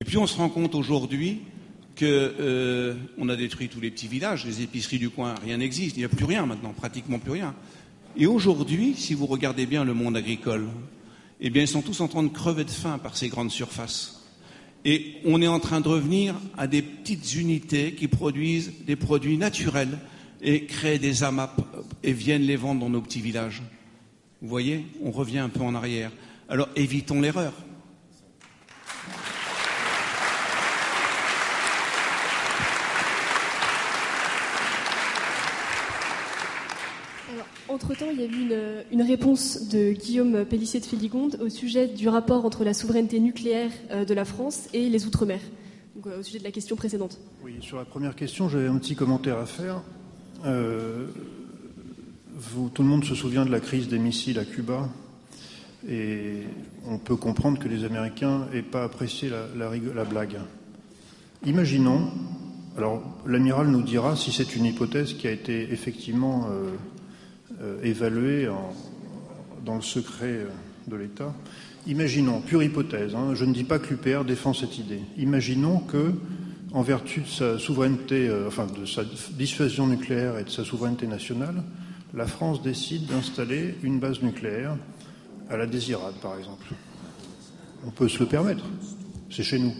Et 0.00 0.04
puis 0.04 0.18
on 0.18 0.26
se 0.26 0.36
rend 0.36 0.50
compte 0.50 0.74
aujourd'hui 0.74 1.40
que 1.94 2.34
euh, 2.38 2.94
a 3.28 3.36
détruit 3.36 3.68
tous 3.68 3.80
les 3.80 3.90
petits 3.90 4.08
villages, 4.08 4.44
les 4.44 4.60
épiceries 4.62 4.98
du 4.98 5.08
coin, 5.08 5.34
rien 5.42 5.56
n'existe. 5.56 5.96
Il 5.96 6.00
n'y 6.00 6.04
a 6.04 6.10
plus 6.10 6.26
rien 6.26 6.44
maintenant, 6.44 6.74
pratiquement 6.74 7.18
plus 7.18 7.32
rien. 7.32 7.54
Et 8.16 8.26
aujourd'hui, 8.26 8.94
si 8.94 9.14
vous 9.14 9.26
regardez 9.26 9.66
bien 9.66 9.84
le 9.84 9.94
monde 9.94 10.16
agricole, 10.16 10.68
eh 11.40 11.50
bien, 11.50 11.62
ils 11.62 11.68
sont 11.68 11.82
tous 11.82 12.00
en 12.00 12.08
train 12.08 12.22
de 12.22 12.28
crever 12.28 12.64
de 12.64 12.70
faim 12.70 12.98
par 12.98 13.16
ces 13.16 13.28
grandes 13.28 13.50
surfaces. 13.50 14.24
Et 14.84 15.16
on 15.24 15.42
est 15.42 15.48
en 15.48 15.60
train 15.60 15.80
de 15.80 15.88
revenir 15.88 16.36
à 16.56 16.66
des 16.66 16.80
petites 16.80 17.34
unités 17.34 17.94
qui 17.94 18.08
produisent 18.08 18.72
des 18.86 18.96
produits 18.96 19.36
naturels 19.36 19.98
et 20.40 20.64
créent 20.66 20.98
des 20.98 21.24
AMAP 21.24 21.60
et 22.02 22.12
viennent 22.12 22.42
les 22.42 22.56
vendre 22.56 22.80
dans 22.80 22.90
nos 22.90 23.00
petits 23.00 23.20
villages. 23.20 23.62
Vous 24.40 24.48
voyez, 24.48 24.86
on 25.02 25.10
revient 25.10 25.38
un 25.38 25.48
peu 25.48 25.62
en 25.62 25.74
arrière. 25.74 26.12
Alors 26.48 26.68
évitons 26.76 27.20
l'erreur. 27.20 27.52
Entre-temps, 37.76 38.06
il 38.10 38.18
y 38.18 38.22
a 38.22 38.26
eu 38.26 38.84
une, 38.90 39.02
réponse 39.02 39.68
de 39.68 39.92
Guillaume 39.92 40.46
Pellissier 40.46 40.80
de 40.80 40.86
Féligonde 40.86 41.38
au 41.42 41.50
sujet 41.50 41.88
du 41.88 42.08
rapport 42.08 42.46
entre 42.46 42.64
la 42.64 42.72
souveraineté 42.72 43.20
nucléaire 43.20 43.70
euh, 43.90 44.06
de 44.06 44.14
la 44.14 44.24
France 44.24 44.70
et 44.72 44.88
les 44.88 45.04
Outre-mer, 45.04 45.40
euh, 46.06 46.20
au 46.20 46.22
sujet 46.22 46.38
de 46.38 46.44
la 46.44 46.52
question 46.52 46.74
précédente. 46.74 47.20
Oui, 47.44 47.56
sur 47.60 47.76
la 47.76 47.84
première 47.84 48.16
question, 48.16 48.48
j'avais 48.48 48.68
un 48.68 48.78
petit 48.78 48.96
commentaire 48.96 49.36
à 49.36 49.44
faire. 49.44 49.82
Euh, 50.46 51.08
tout 52.72 52.82
le 52.82 52.88
monde 52.88 53.04
se 53.04 53.14
souvient 53.14 53.44
de 53.44 53.50
la 53.50 53.60
crise 53.60 53.88
des 53.88 53.98
missiles 53.98 54.38
à 54.38 54.46
Cuba, 54.46 54.88
et 55.86 56.44
on 56.88 56.96
peut 56.96 57.16
comprendre 57.16 57.58
que 57.58 57.68
les 57.68 57.84
Américains 57.84 58.46
n'aient 58.54 58.62
pas 58.62 58.84
apprécié 58.84 59.28
la, 59.28 59.48
la, 59.54 59.70
la 59.94 60.04
blague. 60.04 60.38
Imaginons, 61.44 62.10
alors 62.78 63.02
l'amiral 63.26 63.66
nous 63.68 63.82
dira 63.82 64.16
si 64.16 64.32
c'est 64.32 64.56
une 64.56 64.64
hypothèse 64.64 65.12
qui 65.12 65.28
a 65.28 65.30
été 65.30 65.70
effectivement 65.70 66.48
évaluée 67.82 68.48
en, 68.48 68.72
dans 69.66 69.74
le 69.74 69.82
secret 69.82 70.26
euh, 70.26 70.48
de 70.86 70.96
l'État. 70.96 71.34
Imaginons, 71.86 72.40
pure 72.40 72.62
hypothèse, 72.62 73.14
hein, 73.14 73.34
je 73.34 73.44
ne 73.44 73.52
dis 73.52 73.64
pas 73.64 73.78
que 73.78 73.90
l'UPR 73.90 74.24
défend 74.24 74.54
cette 74.54 74.78
idée. 74.78 75.00
Imaginons 75.18 75.80
que, 75.80 76.14
en 76.72 76.82
vertu 76.82 77.20
de 77.20 77.28
sa 77.28 77.58
souveraineté, 77.58 78.28
euh, 78.28 78.48
enfin 78.48 78.66
de 78.66 78.86
sa 78.86 79.02
dissuasion 79.32 79.86
nucléaire 79.86 80.38
et 80.38 80.44
de 80.44 80.50
sa 80.50 80.64
souveraineté 80.64 81.06
nationale, 81.06 81.62
la 82.14 82.26
France 82.26 82.62
décide 82.62 83.06
d'installer 83.06 83.74
une 83.82 83.98
base 83.98 84.22
nucléaire 84.22 84.76
à 85.50 85.56
la 85.56 85.66
Désirade, 85.66 86.14
par 86.22 86.38
exemple. 86.38 86.66
On 87.86 87.90
peut 87.90 88.08
se 88.08 88.20
le 88.20 88.26
permettre. 88.26 88.64
C'est 89.30 89.42
chez 89.42 89.58
nous. 89.58 89.74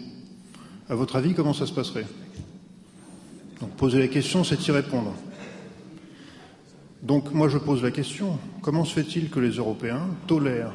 À 0.89 0.95
votre 0.95 1.15
avis, 1.15 1.33
comment 1.33 1.53
ça 1.53 1.65
se 1.65 1.73
passerait? 1.73 2.05
Donc 3.59 3.71
poser 3.71 3.99
la 3.99 4.07
question, 4.07 4.43
c'est 4.43 4.67
y 4.67 4.71
répondre. 4.71 5.13
Donc 7.01 7.33
moi 7.33 7.47
je 7.47 7.57
pose 7.57 7.83
la 7.83 7.91
question, 7.91 8.39
comment 8.61 8.83
se 8.83 8.93
fait-il 8.93 9.29
que 9.29 9.39
les 9.39 9.51
Européens 9.51 10.07
tolèrent 10.25 10.73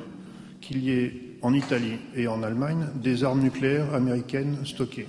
qu'il 0.61 0.85
y 0.85 0.91
ait 0.91 1.37
en 1.43 1.53
Italie 1.53 1.99
et 2.15 2.29
en 2.29 2.43
Allemagne 2.43 2.87
des 2.95 3.25
armes 3.25 3.43
nucléaires 3.43 3.93
américaines 3.95 4.59
stockées? 4.65 5.09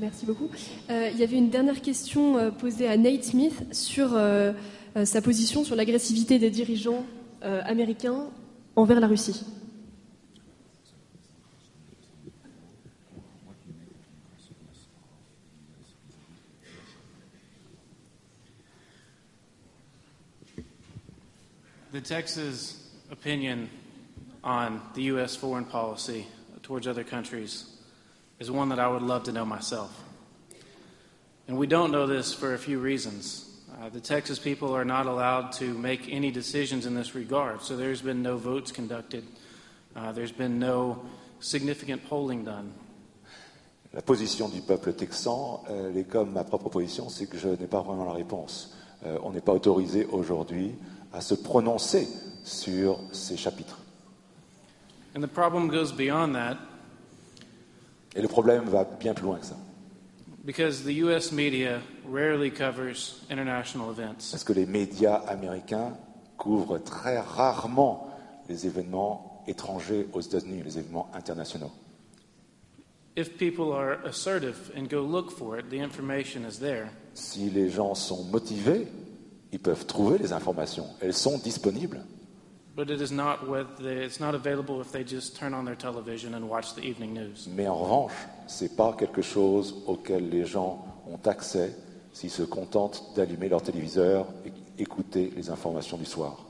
Merci 0.00 0.26
beaucoup. 0.26 0.50
Euh, 0.90 1.08
il 1.12 1.18
y 1.18 1.22
avait 1.22 1.36
une 1.36 1.50
dernière 1.50 1.80
question 1.80 2.36
euh, 2.36 2.50
posée 2.50 2.88
à 2.88 2.96
Nate 2.96 3.22
Smith 3.22 3.64
sur 3.70 4.10
euh, 4.14 4.52
sa 5.04 5.22
position 5.22 5.64
sur 5.64 5.76
l'agressivité 5.76 6.38
des 6.38 6.50
dirigeants 6.50 7.06
euh, 7.42 7.62
américains 7.64 8.26
envers 8.76 9.00
la 9.00 9.06
Russie. 9.06 9.44
The 21.92 22.00
Texas 22.00 22.76
opinion 23.10 23.68
on 24.44 24.80
the 24.94 25.02
U.S. 25.12 25.36
foreign 25.36 25.64
policy 25.64 26.24
towards 26.62 26.86
other 26.86 27.02
countries 27.02 27.66
is 28.38 28.50
one 28.50 28.68
that 28.68 28.78
I 28.78 28.88
would 28.88 29.02
love 29.02 29.24
to 29.24 29.32
know 29.32 29.44
myself. 29.44 29.90
And 31.48 31.58
we 31.58 31.66
don't 31.66 31.90
know 31.90 32.06
this 32.06 32.32
for 32.32 32.54
a 32.54 32.58
few 32.58 32.78
reasons. 32.78 33.49
Uh, 33.78 33.88
the 33.88 34.00
Texas 34.00 34.38
people 34.38 34.74
are 34.74 34.84
not 34.84 35.06
allowed 35.06 35.52
to 35.52 35.72
make 35.78 36.08
any 36.10 36.30
decisions 36.30 36.86
in 36.86 36.94
this 36.94 37.14
regard, 37.14 37.62
so 37.62 37.76
there's 37.76 38.02
been 38.02 38.22
no 38.22 38.36
votes 38.36 38.72
conducted. 38.72 39.24
Uh, 39.94 40.12
there's 40.12 40.32
been 40.32 40.58
no 40.58 41.02
significant 41.40 42.04
polling 42.08 42.44
done. 42.44 42.72
La 43.92 44.02
position 44.02 44.48
du 44.48 44.60
peuple 44.60 44.92
texan, 44.92 45.64
elle 45.68 45.96
est 45.96 46.08
comme 46.08 46.32
ma 46.32 46.44
propre 46.44 46.68
position, 46.68 47.08
c'est 47.08 47.26
que 47.26 47.38
je 47.38 47.48
n'ai 47.48 47.66
pas 47.66 47.82
vraiment 47.82 48.04
la 48.04 48.12
réponse. 48.12 48.76
Euh, 49.04 49.18
on 49.22 49.32
n'est 49.32 49.40
pas 49.40 49.52
autorisé 49.52 50.06
aujourd'hui 50.06 50.74
à 51.12 51.20
se 51.20 51.34
prononcer 51.34 52.08
sur 52.44 52.98
ces 53.12 53.36
chapitres. 53.36 53.78
And 55.16 55.22
the 55.22 55.26
problem 55.26 55.68
goes 55.68 55.92
beyond 55.92 56.34
that. 56.34 56.58
Et 58.14 58.22
le 58.22 58.28
problème 58.28 58.64
va 58.64 58.84
bien 58.84 59.14
plus 59.14 59.24
loin 59.24 59.38
que 59.38 59.46
ça. 59.46 59.56
Because 60.44 60.84
the 60.84 60.94
US 61.04 61.32
media 61.32 61.82
rarely 62.04 62.50
covers 62.50 63.20
international 63.30 63.90
events. 63.90 64.30
Parce 64.30 64.44
que 64.44 64.54
les 64.54 64.66
médias 64.66 65.16
américains 65.28 65.96
couvrent 66.38 66.78
très 66.78 67.18
rarement 67.18 68.08
les 68.48 68.66
événements 68.66 69.42
étrangers 69.46 70.08
aux 70.12 70.20
États-Unis, 70.20 70.62
les 70.62 70.78
événements 70.78 71.10
internationaux. 71.14 71.70
If 73.16 73.36
people 73.36 73.72
are 73.72 73.98
assertive 74.06 74.70
and 74.76 74.88
go 74.88 75.02
look 75.02 75.30
for 75.30 75.58
it, 75.58 75.68
the 75.68 75.80
information 75.80 76.44
is 76.48 76.58
there. 76.58 76.88
Si 77.12 77.50
les 77.50 77.68
gens 77.68 77.94
sont 77.94 78.24
motivés, 78.24 78.86
ils 79.52 79.58
peuvent 79.58 79.84
trouver 79.84 80.18
les 80.18 80.32
informations. 80.32 80.86
Elles 81.02 81.12
sont 81.12 81.38
disponibles. 81.38 82.00
But 82.76 82.88
it 82.88 83.00
is 83.00 83.10
not 83.10 83.40
it's 83.80 84.20
available 84.20 84.80
if 84.80 84.92
they 84.92 85.02
just 85.04 85.36
turn 85.36 85.54
on 85.54 85.64
their 85.64 85.76
television 85.76 86.34
and 86.34 86.48
watch 86.48 86.74
the 86.74 86.82
evening 86.82 87.12
news. 87.12 87.48
Mais 87.48 87.66
en 87.66 87.74
revanche, 87.74 88.12
c'est 88.46 88.76
pas 88.76 88.94
quelque 88.96 89.22
chose 89.22 89.74
auquel 89.86 90.30
les 90.30 90.46
gens 90.46 90.84
ont 91.06 91.18
accès 91.28 91.74
s'ils 92.12 92.30
se 92.30 92.42
contentent 92.42 93.12
d'allumer 93.16 93.48
leur 93.48 93.62
téléviseur 93.62 94.26
et 94.46 94.52
écouter 94.80 95.32
les 95.36 95.50
informations 95.50 95.96
du 95.96 96.04
soir. 96.04 96.44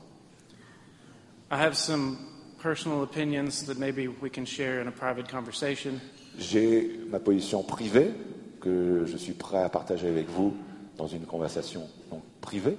I 1.51 1.55
have 1.55 1.75
some 1.75 2.17
personal 2.61 3.01
opinions 3.01 3.65
that 3.65 3.77
maybe 3.77 4.07
we 4.21 4.29
can 4.29 4.45
share 4.45 4.79
in 4.79 4.87
a 4.87 4.91
private 4.91 5.29
conversation. 5.29 5.99
J'ai 6.37 6.99
ma 7.09 7.19
position 7.19 7.63
privée 7.63 8.13
que 8.61 9.05
je 9.05 9.17
suis 9.17 9.33
prêt 9.33 9.63
à 9.63 9.69
partager 9.69 10.07
avec 10.07 10.29
vous 10.29 10.53
dans 10.97 11.07
une 11.07 11.25
conversation 11.25 11.89
donc, 12.11 12.21
privée. 12.39 12.77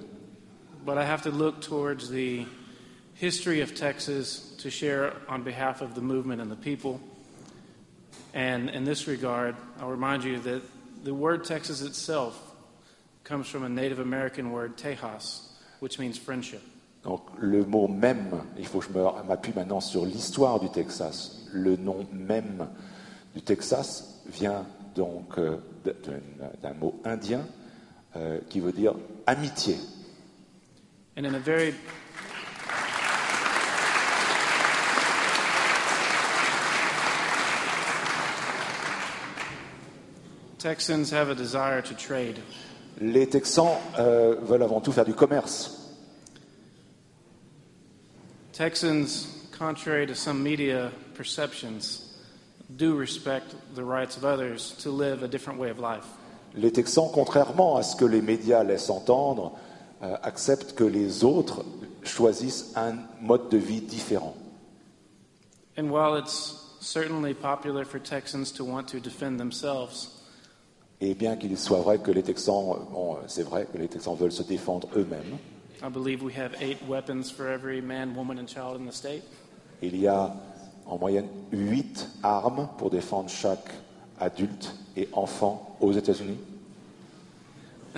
But 0.85 0.97
I 0.97 1.03
have 1.03 1.21
to 1.23 1.29
look 1.29 1.59
towards 1.59 2.09
the 2.09 2.45
history 3.15 3.61
of 3.61 3.75
Texas 3.75 4.55
to 4.59 4.69
share 4.69 5.13
on 5.27 5.43
behalf 5.43 5.81
of 5.81 5.95
the 5.95 6.01
movement 6.01 6.41
and 6.41 6.51
the 6.51 6.55
people. 6.55 6.99
And 8.33 8.69
in 8.69 8.83
this 8.83 9.07
regard, 9.07 9.55
I'll 9.79 9.89
remind 9.89 10.23
you 10.23 10.39
that 10.39 10.61
the 11.03 11.13
word 11.13 11.43
Texas 11.43 11.81
itself 11.81 12.55
comes 13.23 13.47
from 13.47 13.63
a 13.63 13.69
Native 13.69 13.99
American 13.99 14.51
word, 14.51 14.77
Tejas, 14.77 15.49
which 15.79 15.99
means 15.99 16.17
friendship. 16.17 16.61
Donc 17.03 17.21
le 17.37 17.65
mot 17.65 17.87
même, 17.87 18.41
il 18.57 18.65
faut 18.65 18.79
que 18.79 18.87
je 18.87 19.27
m'appuie 19.27 19.53
maintenant 19.53 19.81
sur 19.81 20.05
l'histoire 20.05 20.59
du 20.59 20.69
Texas. 20.69 21.45
Le 21.51 21.75
nom 21.75 22.07
même 22.13 22.67
du 23.35 23.41
Texas 23.41 24.21
vient 24.25 24.65
donc 24.95 25.37
euh, 25.37 25.57
d'un 26.61 26.73
mot 26.73 26.99
indien 27.03 27.41
euh, 28.15 28.39
qui 28.49 28.61
veut 28.61 28.71
dire 28.71 28.93
amitié. 29.27 29.75
And 31.17 31.25
in 31.25 31.35
a 31.35 31.39
very 31.39 31.73
Texans 40.63 41.11
have 41.11 41.27
a 41.27 41.35
desire 41.35 41.81
to 41.81 41.93
trade. 41.93 42.39
Les 43.01 43.27
Texans 43.27 43.75
euh, 43.99 44.35
veulent 44.41 44.63
avant 44.63 44.79
tout 44.79 44.93
faire 44.93 45.03
du 45.03 45.13
commerce. 45.13 45.91
Texans, 48.53 49.27
contrary 49.51 50.07
to 50.07 50.15
some 50.15 50.41
media 50.41 50.89
perceptions, 51.15 52.15
do 52.77 52.95
respect 52.95 53.53
the 53.75 53.83
rights 53.83 54.15
of 54.15 54.23
others 54.23 54.73
to 54.81 54.89
live 54.89 55.21
a 55.21 55.27
different 55.27 55.59
way 55.59 55.69
of 55.69 55.79
life. 55.79 56.05
Les 56.55 56.71
Texans, 56.71 57.11
contrairement 57.13 57.75
à 57.75 57.83
ce 57.83 57.97
que 57.97 58.05
les 58.05 58.21
médias 58.21 58.63
laissent 58.63 58.89
entendre, 58.89 59.59
euh, 60.01 60.15
acceptent 60.23 60.75
que 60.75 60.85
les 60.85 61.25
autres 61.25 61.65
choisissent 62.05 62.71
un 62.77 62.99
mode 63.19 63.49
de 63.49 63.57
vie 63.57 63.81
différent. 63.81 64.37
And 65.77 65.89
while 65.91 66.15
it's 66.15 66.55
certainly 66.79 67.33
popular 67.33 67.83
for 67.83 67.99
Texans 67.99 68.53
to 68.53 68.63
want 68.63 68.87
to 68.87 69.01
defend 69.01 69.41
themselves, 69.41 70.12
Et 71.05 71.15
bien 71.15 71.35
qu'il 71.35 71.57
soit 71.57 71.81
vrai 71.81 71.97
que 71.97 72.11
les 72.11 72.23
Texans, 72.23 72.77
bon, 72.89 73.17
c'est 73.27 73.43
vrai 73.43 73.67
que 73.69 73.77
les 73.77 73.89
Texans 73.89 74.15
veulent 74.15 74.31
se 74.31 74.41
défendre 74.41 74.87
eux-mêmes, 74.95 75.37
I 75.83 75.89
believe 75.89 76.23
we 76.23 76.33
have 76.33 76.55
eight 76.61 76.77
weapons 76.87 77.29
for 77.29 77.45
every 77.45 77.81
man, 77.81 78.15
woman, 78.15 78.39
and 78.39 78.47
child 78.47 78.79
in 78.79 78.85
the 78.85 78.93
state. 78.93 79.23
Il 79.81 79.97
y 79.97 80.07
a 80.07 80.33
en 80.85 80.97
moyenne 80.97 81.27
8 81.51 82.07
armes 82.23 82.69
pour 82.77 82.89
défendre 82.89 83.27
chaque 83.29 83.69
adulte 84.17 84.73
et 84.95 85.09
enfant 85.11 85.75
aux 85.81 85.91
États-Unis. 85.91 86.37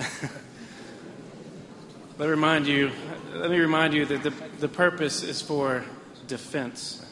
Let 2.18 2.26
me 2.26 2.34
remind 2.34 2.66
you, 2.66 2.90
let 3.36 3.50
me 3.50 3.60
remind 3.60 3.94
you 3.94 4.04
that 4.06 4.24
the, 4.24 4.32
the 4.58 4.68
purpose 4.68 5.22
is 5.22 5.40
for 5.40 5.84
defense. 6.26 7.04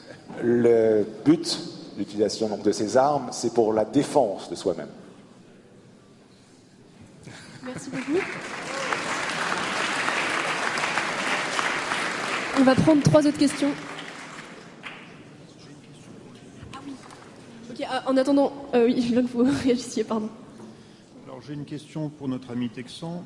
Le 0.42 1.06
but 1.24 1.56
d'utilisation 1.96 2.48
donc, 2.48 2.64
de 2.64 2.72
ces 2.72 2.96
armes, 2.96 3.28
c'est 3.30 3.54
pour 3.54 3.72
la 3.72 3.84
défense 3.84 4.50
de 4.50 4.56
soi-même. 4.56 4.88
Merci 7.66 7.90
beaucoup. 7.90 8.18
On 12.58 12.62
va 12.64 12.74
prendre 12.74 13.02
trois 13.02 13.26
autres 13.26 13.38
questions. 13.38 13.70
Ah 16.74 16.78
oui. 16.86 16.92
Ok, 17.70 17.86
ah, 17.90 18.02
en 18.06 18.16
attendant, 18.16 18.52
euh, 18.74 18.86
oui, 18.86 19.04
je 19.08 19.14
veux 19.14 19.22
que 19.22 19.28
vous 19.28 19.44
réagissiez, 19.64 20.04
pardon. 20.04 20.28
Alors 21.26 21.40
j'ai 21.42 21.54
une 21.54 21.64
question 21.64 22.08
pour 22.10 22.28
notre 22.28 22.50
ami 22.52 22.68
texan. 22.68 23.24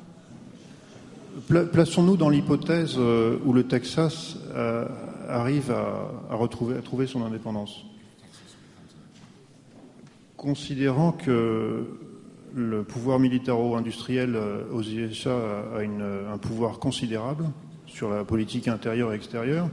Pla- 1.47 1.65
Plaçons-nous 1.65 2.17
dans 2.17 2.29
l'hypothèse 2.29 2.95
euh, 2.97 3.37
où 3.45 3.53
le 3.53 3.63
Texas 3.67 4.35
euh, 4.55 4.87
arrive 5.27 5.69
à, 5.71 6.09
à 6.31 6.35
retrouver, 6.35 6.77
à 6.77 6.81
trouver 6.81 7.05
son 7.05 7.23
indépendance. 7.23 7.83
Considérant 10.37 11.11
que 11.11 11.85
le 12.59 12.83
pouvoir 12.83 13.19
militaro-industriel 13.19 14.35
euh, 14.35 14.63
aux 14.71 14.81
USA 14.83 15.31
a- 15.77 15.83
une- 15.83 16.01
un 16.31 16.37
pouvoir 16.37 16.79
considérable 16.79 17.45
sur 17.87 18.09
la 18.09 18.23
politique 18.23 18.67
intérieure 18.67 19.13
et 19.13 19.15
extérieure, 19.15 19.69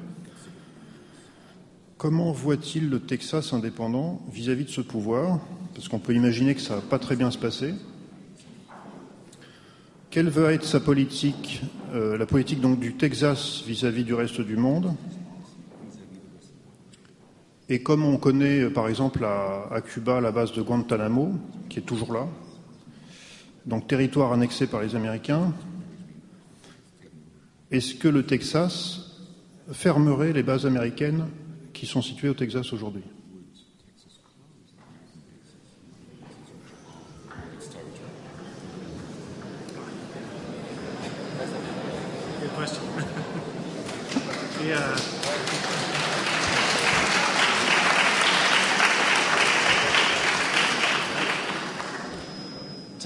comment 1.98 2.32
voit-il 2.32 2.88
le 2.88 3.00
Texas 3.00 3.52
indépendant 3.52 4.20
vis-à-vis 4.32 4.64
de 4.64 4.70
ce 4.70 4.80
pouvoir? 4.80 5.40
Parce 5.74 5.88
qu'on 5.88 5.98
peut 5.98 6.14
imaginer 6.14 6.54
que 6.54 6.60
ça 6.60 6.76
ne 6.76 6.80
va 6.80 6.86
pas 6.86 6.98
très 6.98 7.16
bien 7.16 7.30
se 7.30 7.38
passer. 7.38 7.74
Quelle 10.10 10.28
va 10.30 10.52
être 10.54 10.64
sa 10.64 10.80
politique, 10.80 11.62
euh, 11.94 12.16
la 12.16 12.24
politique 12.24 12.60
donc 12.60 12.80
du 12.80 12.94
Texas 12.94 13.62
vis-à-vis 13.66 14.04
du 14.04 14.14
reste 14.14 14.40
du 14.40 14.56
monde? 14.56 14.94
Et 17.68 17.82
comme 17.82 18.04
on 18.04 18.16
connaît 18.16 18.60
euh, 18.60 18.70
par 18.70 18.88
exemple 18.88 19.24
à 19.24 19.80
Cuba 19.82 20.20
la 20.20 20.30
base 20.32 20.52
de 20.52 20.62
Guantanamo, 20.62 21.32
qui 21.68 21.80
est 21.80 21.82
toujours 21.82 22.12
là, 22.14 22.26
donc 23.66 23.88
territoire 23.88 24.32
annexé 24.32 24.66
par 24.66 24.80
les 24.80 24.94
Américains, 24.94 25.52
est-ce 27.70 27.94
que 27.94 28.08
le 28.08 28.24
Texas 28.24 29.00
fermerait 29.72 30.32
les 30.32 30.44
bases 30.44 30.66
américaines 30.66 31.26
qui 31.72 31.86
sont 31.86 32.02
situées 32.02 32.28
au 32.28 32.34
Texas 32.34 32.72
aujourd'hui? 32.72 33.02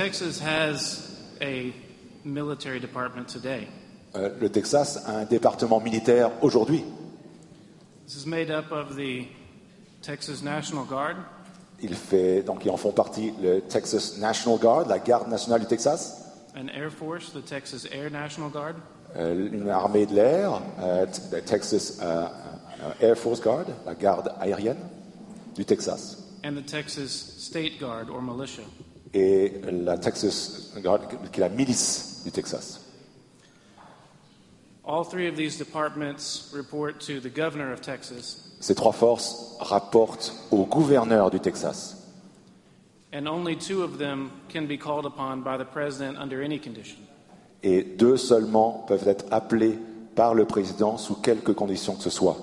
Texas 0.01 0.41
has 0.41 1.11
a 1.43 1.75
military 2.25 2.81
department 2.81 3.29
today. 3.29 3.69
Euh, 4.15 4.31
le 4.41 4.49
Texas 4.49 4.97
a 5.07 5.19
un 5.19 5.25
département 5.27 5.79
militaire 5.79 6.31
aujourd'hui. 6.43 6.83
This 8.07 8.17
is 8.17 8.27
made 8.27 8.51
up 8.51 8.73
of 8.73 8.97
the 8.97 9.27
Texas 10.01 10.43
National 10.43 10.87
Guard, 10.87 11.17
Il 11.83 11.95
fait, 11.95 12.43
donc 12.43 12.65
ils 12.65 12.71
en 12.71 12.79
font 12.79 12.93
partie 12.93 13.35
le 13.43 13.61
Texas 13.61 14.17
National 14.17 14.59
Guard, 14.59 14.89
la 14.89 14.99
garde 14.99 15.29
nationale 15.29 15.61
du 15.61 15.67
Texas, 15.67 16.25
an 16.57 16.69
Air 16.69 16.91
Force, 16.91 17.35
the 17.35 17.45
Texas 17.45 17.87
Air 17.93 18.11
National 18.11 18.51
Guard, 18.51 18.77
euh, 19.17 19.51
une 19.53 19.69
armée 19.69 20.07
de 20.07 20.15
l'air, 20.15 20.63
euh, 20.81 21.05
le 21.31 21.43
Texas 21.43 21.99
euh, 22.01 22.27
euh, 22.83 23.07
Air 23.07 23.19
Force 23.19 23.43
Guard, 23.43 23.67
la 23.85 23.95
garde 23.95 24.33
aérienne 24.41 24.81
du 25.55 25.67
Texas, 25.67 26.17
and 26.43 26.55
the 26.55 26.65
Texas 26.65 27.35
State 27.37 27.79
Guard 27.79 28.09
or 28.09 28.23
militia. 28.23 28.63
Et 29.15 29.61
la 29.71 29.99
Texas 29.99 30.73
Guard, 30.79 31.01
qui 31.33 31.41
est 31.41 31.45
la 31.45 31.49
milice 31.49 32.23
du 32.25 32.31
Texas. 32.31 32.81
All 34.87 35.05
three 35.05 35.29
of 35.29 35.37
these 35.37 35.57
departments 35.59 36.51
report 36.53 36.99
to 37.07 37.21
the 37.21 37.29
governor 37.33 37.73
of 37.73 37.81
Texas, 37.81 38.57
Ces 38.61 38.75
trois 38.75 38.93
forces 38.93 39.57
rapportent 39.61 40.35
au 40.51 40.65
gouverneur 40.65 41.31
du 41.31 41.41
Texas. 41.41 41.97
and 43.13 43.27
only 43.27 43.57
two 43.57 43.83
of 43.83 43.99
them 43.99 44.31
can 44.49 44.67
be 44.67 44.77
called 44.79 45.05
upon 45.05 45.43
by 45.43 45.57
the 45.57 45.65
president 45.65 46.17
under 46.19 46.43
any 46.43 46.59
condition. 46.61 46.99
Et 47.63 47.83
deux 47.83 48.17
seulement 48.17 48.85
peuvent 48.87 49.07
être 49.09 49.25
appelés 49.31 49.79
par 50.15 50.35
le 50.35 50.45
président 50.45 50.97
sous 50.97 51.15
quelques 51.17 51.55
conditions 51.55 51.95
que 51.97 52.03
ce 52.03 52.11
soit. 52.11 52.37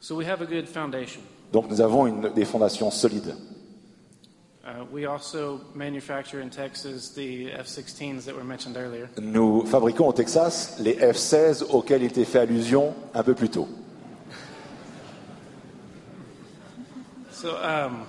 So 0.00 0.14
we 0.16 0.26
have 0.26 0.40
a 0.42 0.46
good 0.46 0.66
foundation. 0.66 1.20
Donc 1.52 1.68
nous 1.70 1.80
avons 1.80 2.06
une, 2.06 2.30
des 2.34 2.44
fondations 2.44 2.90
solides. 2.90 3.34
We 4.92 5.06
also 5.06 5.60
manufacture 5.74 6.40
in 6.40 6.50
Texas 6.50 7.10
the 7.10 7.50
F 7.52 7.66
16s 7.66 8.24
that 8.24 8.34
were 8.34 8.44
mentioned 8.44 8.76
earlier. 8.76 9.08
Nous 9.20 9.64
fabriquons 9.66 10.08
au 10.08 10.12
Texas 10.12 10.76
les 10.80 10.94
F-16 10.94 11.64
auxquels 11.70 12.02
il 12.02 12.06
était 12.10 12.24
fait 12.24 12.40
allusion 12.40 12.94
un 13.14 13.22
peu 13.22 13.34
plus 13.34 13.48
tôt. 13.48 13.68
So, 17.30 17.56
um, 17.62 18.06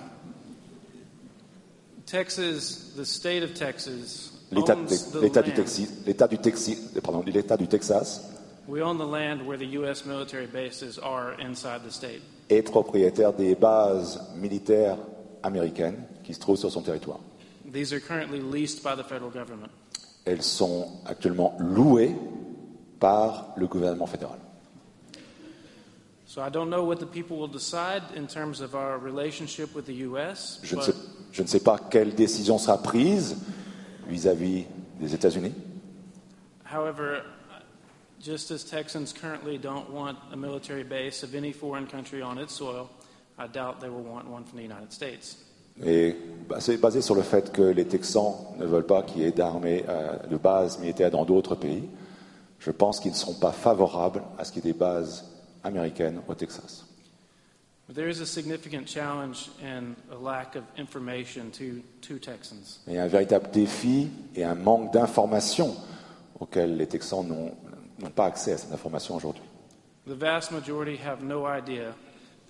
Texas, 2.06 2.92
the 2.96 3.04
state 3.04 3.42
of 3.42 3.54
Texas, 3.54 4.32
L'État 4.50 4.74
owns 4.74 4.86
de- 4.86 5.18
the 5.18 5.22
l'État 5.22 5.42
du, 5.42 5.50
land. 5.50 5.56
Texas, 5.56 5.88
l'État 6.06 6.26
du, 6.28 6.38
Texas, 6.38 6.76
pardon, 7.02 7.22
l'État 7.24 7.56
du 7.56 7.68
Texas 7.68 8.20
We 8.66 8.82
own 8.82 8.98
the 8.98 9.06
land 9.06 9.46
where 9.46 9.56
the 9.56 9.66
U.S. 9.78 10.04
military 10.04 10.46
bases 10.46 10.98
are 10.98 11.34
inside 11.40 11.82
the 11.84 11.90
state. 11.92 12.20
est 12.48 12.62
propriétaire 12.62 13.32
des 13.32 13.54
bases 13.54 14.20
militaires 14.36 14.96
américaines 15.42 16.04
qui 16.24 16.34
se 16.34 16.40
trouvent 16.40 16.58
sur 16.58 16.70
son 16.70 16.82
territoire. 16.82 17.20
These 17.72 17.92
are 17.92 18.00
currently 18.00 18.40
leased 18.40 18.82
by 18.82 18.96
the 19.00 19.06
federal 19.06 19.30
government. 19.30 19.70
Elles 20.24 20.42
sont 20.42 20.88
actuellement 21.06 21.54
louées 21.58 22.14
par 22.98 23.52
le 23.56 23.66
gouvernement 23.66 24.06
fédéral. 24.06 24.38
So 26.26 26.40
I 26.42 26.48
don't 26.50 26.70
know 26.70 26.84
what 26.84 26.96
the 27.00 27.06
people 27.06 27.38
will 27.38 27.48
decide 27.50 28.02
in 28.14 28.26
terms 28.28 28.60
of 28.60 28.74
our 28.74 28.98
relationship 28.98 29.74
with 29.74 29.86
the 29.86 30.04
U.S., 30.06 30.60
Je 30.62 30.76
ne, 30.76 30.80
but 30.80 30.84
sais, 30.86 30.94
je 31.32 31.42
ne 31.42 31.48
sais 31.48 31.60
pas 31.60 31.76
quelle 31.90 32.14
décision 32.14 32.56
sera 32.58 32.78
prise 32.80 33.36
vis-à-vis 34.06 34.66
des 35.00 35.14
États-Unis. 35.14 35.52
however, 36.64 37.22
just 38.20 38.50
as 38.52 38.62
Texans 38.62 39.12
currently 39.12 39.58
don't 39.58 39.90
want 39.90 40.18
a 40.30 40.36
military 40.36 40.84
base 40.84 41.24
of 41.24 41.34
any 41.34 41.52
foreign 41.52 41.86
country 41.86 42.22
on 42.22 42.38
its 42.38 42.54
soil, 42.54 42.88
I 43.40 43.46
doubt 43.46 43.80
they 43.80 43.88
will 43.88 44.04
want 44.04 44.28
one 44.28 44.44
from 44.44 44.58
the 44.58 44.62
United 44.62 44.92
States. 44.92 45.38
Et 45.82 46.14
bah, 46.48 46.60
c'est 46.60 46.76
basé 46.76 47.00
sur 47.00 47.14
le 47.14 47.22
fait 47.22 47.52
que 47.52 47.62
les 47.62 47.86
Texans 47.86 48.34
ne 48.58 48.66
veulent 48.66 48.86
pas 48.86 49.02
qu'il 49.02 49.22
y 49.22 49.24
ait 49.24 49.32
d'armées 49.32 49.84
euh, 49.88 50.16
de 50.28 50.36
bases 50.36 50.78
militaires 50.78 51.10
dans 51.10 51.24
d'autres 51.24 51.54
pays. 51.54 51.88
Je 52.58 52.70
pense 52.70 53.00
qu'ils 53.00 53.12
ne 53.12 53.16
seront 53.16 53.38
pas 53.38 53.52
favorables 53.52 54.22
à 54.36 54.44
ce 54.44 54.52
qu'il 54.52 54.64
y 54.64 54.68
ait 54.68 54.72
des 54.72 54.78
bases 54.78 55.24
américaines 55.64 56.20
au 56.28 56.34
Texas. 56.34 56.84
But 57.88 57.96
there 57.96 58.10
is 58.10 58.20
a 58.20 58.26
significant 58.26 58.86
challenge 58.86 59.50
and 59.64 59.94
a 60.12 60.22
lack 60.22 60.54
of 60.54 60.62
information 60.76 61.50
to, 61.52 61.82
to 62.02 62.18
Texans. 62.18 62.80
Il 62.86 62.94
y 62.94 62.98
a 62.98 63.04
un 63.04 63.08
véritable 63.08 63.50
défi 63.50 64.08
et 64.36 64.44
un 64.44 64.54
manque 64.54 64.92
d'informations 64.92 65.74
auxquels 66.38 66.76
les 66.76 66.86
Texans 66.86 67.26
n'ont 67.26 67.52
n'ont 68.00 68.10
pas 68.10 68.26
accès 68.26 68.52
à 68.52 68.58
cette 68.58 68.72
information 68.72 69.16
aujourd'hui. 69.16 69.42
The 70.06 70.12
vast 70.12 70.50
majority 70.50 70.98
have 71.04 71.22
no 71.22 71.46
idea 71.46 71.94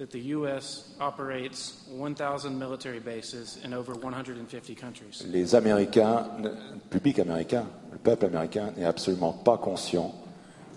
that 0.01 0.11
the 0.11 0.33
U.S. 0.33 0.85
operates 0.99 1.75
1,000 1.91 2.59
military 2.59 3.01
bases 3.01 3.59
in 3.63 3.75
over 3.75 3.93
150 3.93 4.75
countries. 4.75 5.23
Les 5.31 5.55
Américains, 5.55 6.27
le 6.43 6.53
public 6.89 7.19
américain, 7.19 7.67
le 7.93 7.99
peuple 7.99 8.25
américain 8.25 8.73
n'est 8.79 8.87
absolument 8.87 9.35
pas 9.35 9.59
conscient 9.59 10.15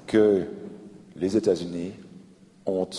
que 0.07 0.45
les 1.15 1.37
États-Unis 1.37 1.93
ont, 2.65 2.89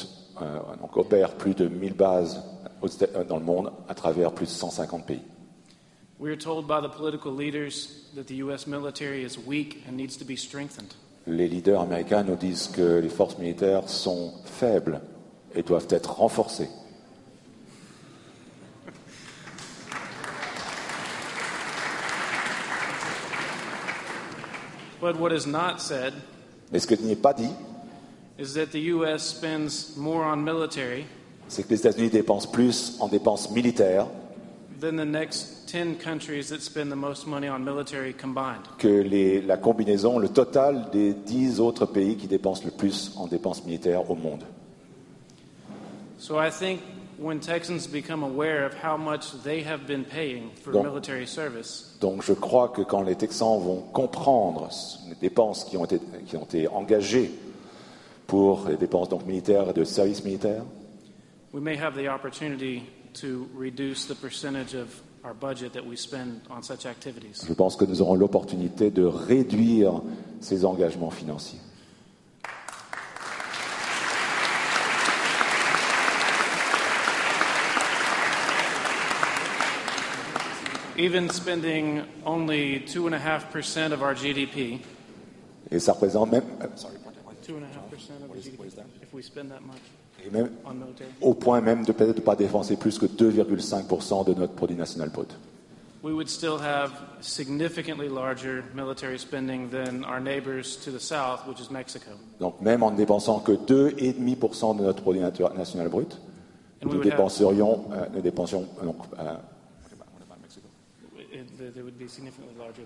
euh, 0.41 0.59
donc 0.81 0.97
opèrent 0.97 1.35
plus 1.35 1.55
de 1.55 1.69
1000 1.69 1.93
bases 1.93 2.43
euh, 2.83 3.25
dans 3.25 3.39
le 3.39 3.45
monde 3.45 3.71
à 3.87 3.95
travers 3.95 4.33
plus 4.33 4.47
de 4.47 4.51
150 4.51 5.05
pays. 5.05 5.23
We 6.19 6.33
are 6.33 6.39
told 6.39 6.67
by 6.67 6.81
the 6.81 6.89
political 6.89 7.33
leaders 7.37 8.09
that 8.15 8.29
the 8.29 8.37
U.S. 8.37 8.67
military 8.67 9.25
is 9.25 9.37
weak 9.37 9.85
and 9.87 9.95
needs 9.95 10.17
to 10.17 10.25
be 10.25 10.39
strengthened. 10.39 10.95
Les 11.27 11.49
leaders 11.49 11.83
américains 11.83 12.23
nous 12.23 12.37
disent 12.37 12.69
que 12.69 12.99
les 13.01 13.11
forces 13.11 13.37
militaires 13.37 13.91
sont 13.91 14.33
faibles 14.47 15.03
et 15.55 15.63
doivent 15.63 15.87
être 15.91 16.15
renforcées. 16.19 16.69
But 25.01 25.19
what 25.19 25.33
is 25.33 25.47
not 25.47 25.81
said 25.81 26.15
Mais 26.73 26.79
ce 26.79 26.87
qui 26.87 27.03
n'est 27.05 27.17
pas 27.17 27.35
dit, 27.35 27.51
is 28.39 28.55
that 28.55 28.67
the 28.73 28.81
U.S. 28.95 29.23
spends 29.23 29.97
more 29.97 30.25
on 30.25 30.37
military 30.43 31.05
c'est 31.47 31.63
que 31.63 31.69
les 31.71 31.81
États-Unis 31.81 32.09
dépensent 32.09 32.51
plus 32.51 32.97
en 33.01 33.09
dépenses 33.09 33.51
militaires 33.51 34.07
than 34.81 34.97
the 34.97 35.05
next 35.05 35.67
10 35.71 35.99
countries 36.03 36.49
that 36.49 36.61
spend 36.63 36.91
the 36.91 36.97
most 36.97 37.27
money 37.27 37.49
on 37.51 37.59
military 37.59 38.15
combined. 38.15 38.63
que 38.79 38.89
les- 39.03 39.43
la 39.43 39.57
combinaison, 39.59 40.19
le 40.19 40.29
total 40.31 40.89
des 40.91 41.13
dix 41.13 41.61
autres 41.61 41.85
pays 41.87 42.17
qui 42.17 42.27
dépensent 42.27 42.65
le 42.65 42.71
plus 42.71 43.13
en 43.17 43.27
dépenses 43.27 43.63
militaires 43.65 44.11
au 44.11 44.15
monde. 44.15 44.43
So 46.27 46.39
I 46.39 46.49
think 46.49 46.81
when 47.19 47.39
Texans 47.39 47.87
become 47.87 48.23
aware 48.23 48.65
of 48.65 48.73
how 48.73 48.97
much 48.97 49.33
they 49.43 49.63
have 49.63 49.87
been 49.87 50.07
paying 50.07 50.53
for 50.63 50.73
Donc- 50.73 50.87
military 50.87 51.27
service, 51.27 51.99
Donc 52.01 52.23
je 52.23 52.33
crois 52.33 52.69
que 52.71 52.81
quand 52.81 53.03
les 53.03 53.15
Texans 53.15 53.61
vont 53.61 53.83
comprendre 53.93 54.71
les 55.07 55.17
dépenses 55.17 55.65
qui 55.65 55.77
ont 55.77 55.85
été, 55.85 56.01
qui 56.27 56.39
ont 56.39 56.45
été 56.45 56.67
engagées 56.67 57.31
pour 58.27 58.67
les 58.67 58.79
dépenses 58.79 59.11
donc 59.11 59.27
militaires 59.27 59.69
et 59.69 59.75
de 59.75 59.85
services 59.85 60.25
militaires, 60.25 60.65
we 61.53 61.63
may 61.63 61.77
have 61.77 61.95
the 61.95 62.09
opportunity 62.09 62.85
to 63.13 63.47
reduce 63.55 64.07
the 64.07 64.15
percentage 64.15 64.75
of 64.75 65.03
our 65.27 65.35
budget 65.35 65.75
that 65.75 65.85
we 65.85 65.95
spend 65.99 66.41
on 66.49 66.63
such 66.63 66.87
activities. 66.87 67.45
je 67.47 67.53
pense 67.53 67.77
que 67.77 67.85
nous 67.85 68.01
aurons 68.01 68.15
l'opportunité 68.15 68.91
de 68.91 69.05
réduire 69.05 70.01
ces 70.41 70.65
engagements 70.65 71.11
financiers. 71.11 71.61
Even 80.97 81.29
spending 81.31 82.03
only 82.25 82.81
2.5% 82.87 83.93
of 83.93 84.03
our 84.03 84.15
GDP, 84.15 84.81
Et 85.71 85.79
ça 85.81 85.93
représente 85.93 86.31
même, 86.31 86.45
euh, 86.63 86.67
2.5% 86.67 88.23
of 88.25 88.31
our 88.31 88.37
GDP, 88.41 88.67
if 89.03 89.13
we 89.13 89.23
spend 89.25 89.49
that 89.51 89.61
much 89.61 89.77
et 90.25 90.31
même 90.31 90.51
on 90.65 90.75
military, 90.75 91.11
au 91.21 91.35
point 91.35 91.61
même 91.61 91.85
de 91.85 91.93
peut-être 91.93 92.17
ne 92.19 92.23
pas 92.23 92.37
dépenser 92.37 92.77
plus 92.77 92.99
que 92.99 93.07
2,5% 93.07 94.25
de 94.25 94.35
notre 94.35 94.55
produit 94.55 94.77
national 94.77 95.11
brut. 95.11 95.29
we 96.03 96.13
would 96.13 96.29
still 96.29 96.59
have 96.59 96.93
significantly 97.21 98.09
larger 98.09 98.63
military 98.75 99.19
spending 99.19 99.69
than 99.71 100.05
our 100.05 100.21
neighbors 100.21 100.77
to 100.85 100.91
the 100.93 101.01
south, 101.01 101.41
which 101.49 101.59
is 101.61 101.71
Mexico. 101.73 102.11
Donc 102.41 102.61
même 102.61 102.83
en 102.83 102.91
ne 102.93 102.97
dépensant 102.97 103.41
que 103.41 103.53
2,5% 103.53 104.77
de 104.77 104.83
notre 104.85 105.03
produit 105.03 105.21
natu- 105.23 105.53
national 105.57 105.89
brut, 105.89 106.13
And 106.83 106.87
we 106.87 106.93
nous 106.93 106.99
would 106.99 107.07
have- 107.07 107.17
dépenserions, 107.19 107.85
euh, 107.93 108.07
nous 108.15 108.21
dépensions 108.21 108.67
euh, 108.81 108.85
donc, 108.87 108.97
euh, 109.19 109.35
It, 111.33 111.41
they 111.41 111.41
would 111.41 111.43
be 111.43 111.43
significantly 111.43 111.43
larger 111.43 111.54
than 111.54 111.54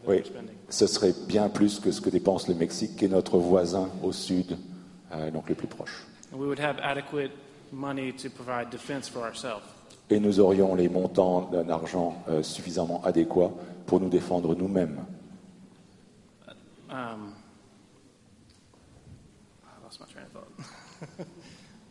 oui, 0.06 0.22
ce 0.68 0.86
serait 0.86 1.14
bien 1.26 1.48
plus 1.48 1.80
que 1.80 1.90
ce 1.90 2.00
que 2.00 2.10
dépense 2.10 2.48
le 2.48 2.54
Mexique, 2.54 2.96
qui 2.96 3.04
est 3.04 3.08
notre 3.08 3.38
voisin 3.38 3.88
au 4.02 4.12
sud, 4.12 4.56
euh, 5.12 5.30
donc 5.30 5.48
le 5.48 5.54
plus 5.54 5.66
proche. 5.66 6.06
And 6.32 6.38
we 6.38 6.46
would 6.46 6.60
have 6.60 6.78
adequate 6.82 7.30
money 7.72 8.12
to 8.12 8.28
provide 8.28 8.70
defense 8.70 9.08
for 9.08 9.22
ourselves. 9.22 9.62
Et 10.10 10.20
nous 10.20 10.40
aurions 10.40 10.74
les 10.74 10.88
montants 10.88 11.50
d'un 11.50 11.68
argent 11.68 12.22
euh, 12.28 12.42
suffisamment 12.42 13.02
adéquats 13.04 13.52
pour 13.86 14.00
nous 14.00 14.08
défendre 14.08 14.54
nous-mêmes. 14.54 15.04
Um, 16.90 17.34
I 19.62 19.84
lost 19.84 20.00
my 20.00 20.06
train 20.06 20.24
of 20.24 20.32
thought. 20.32 20.48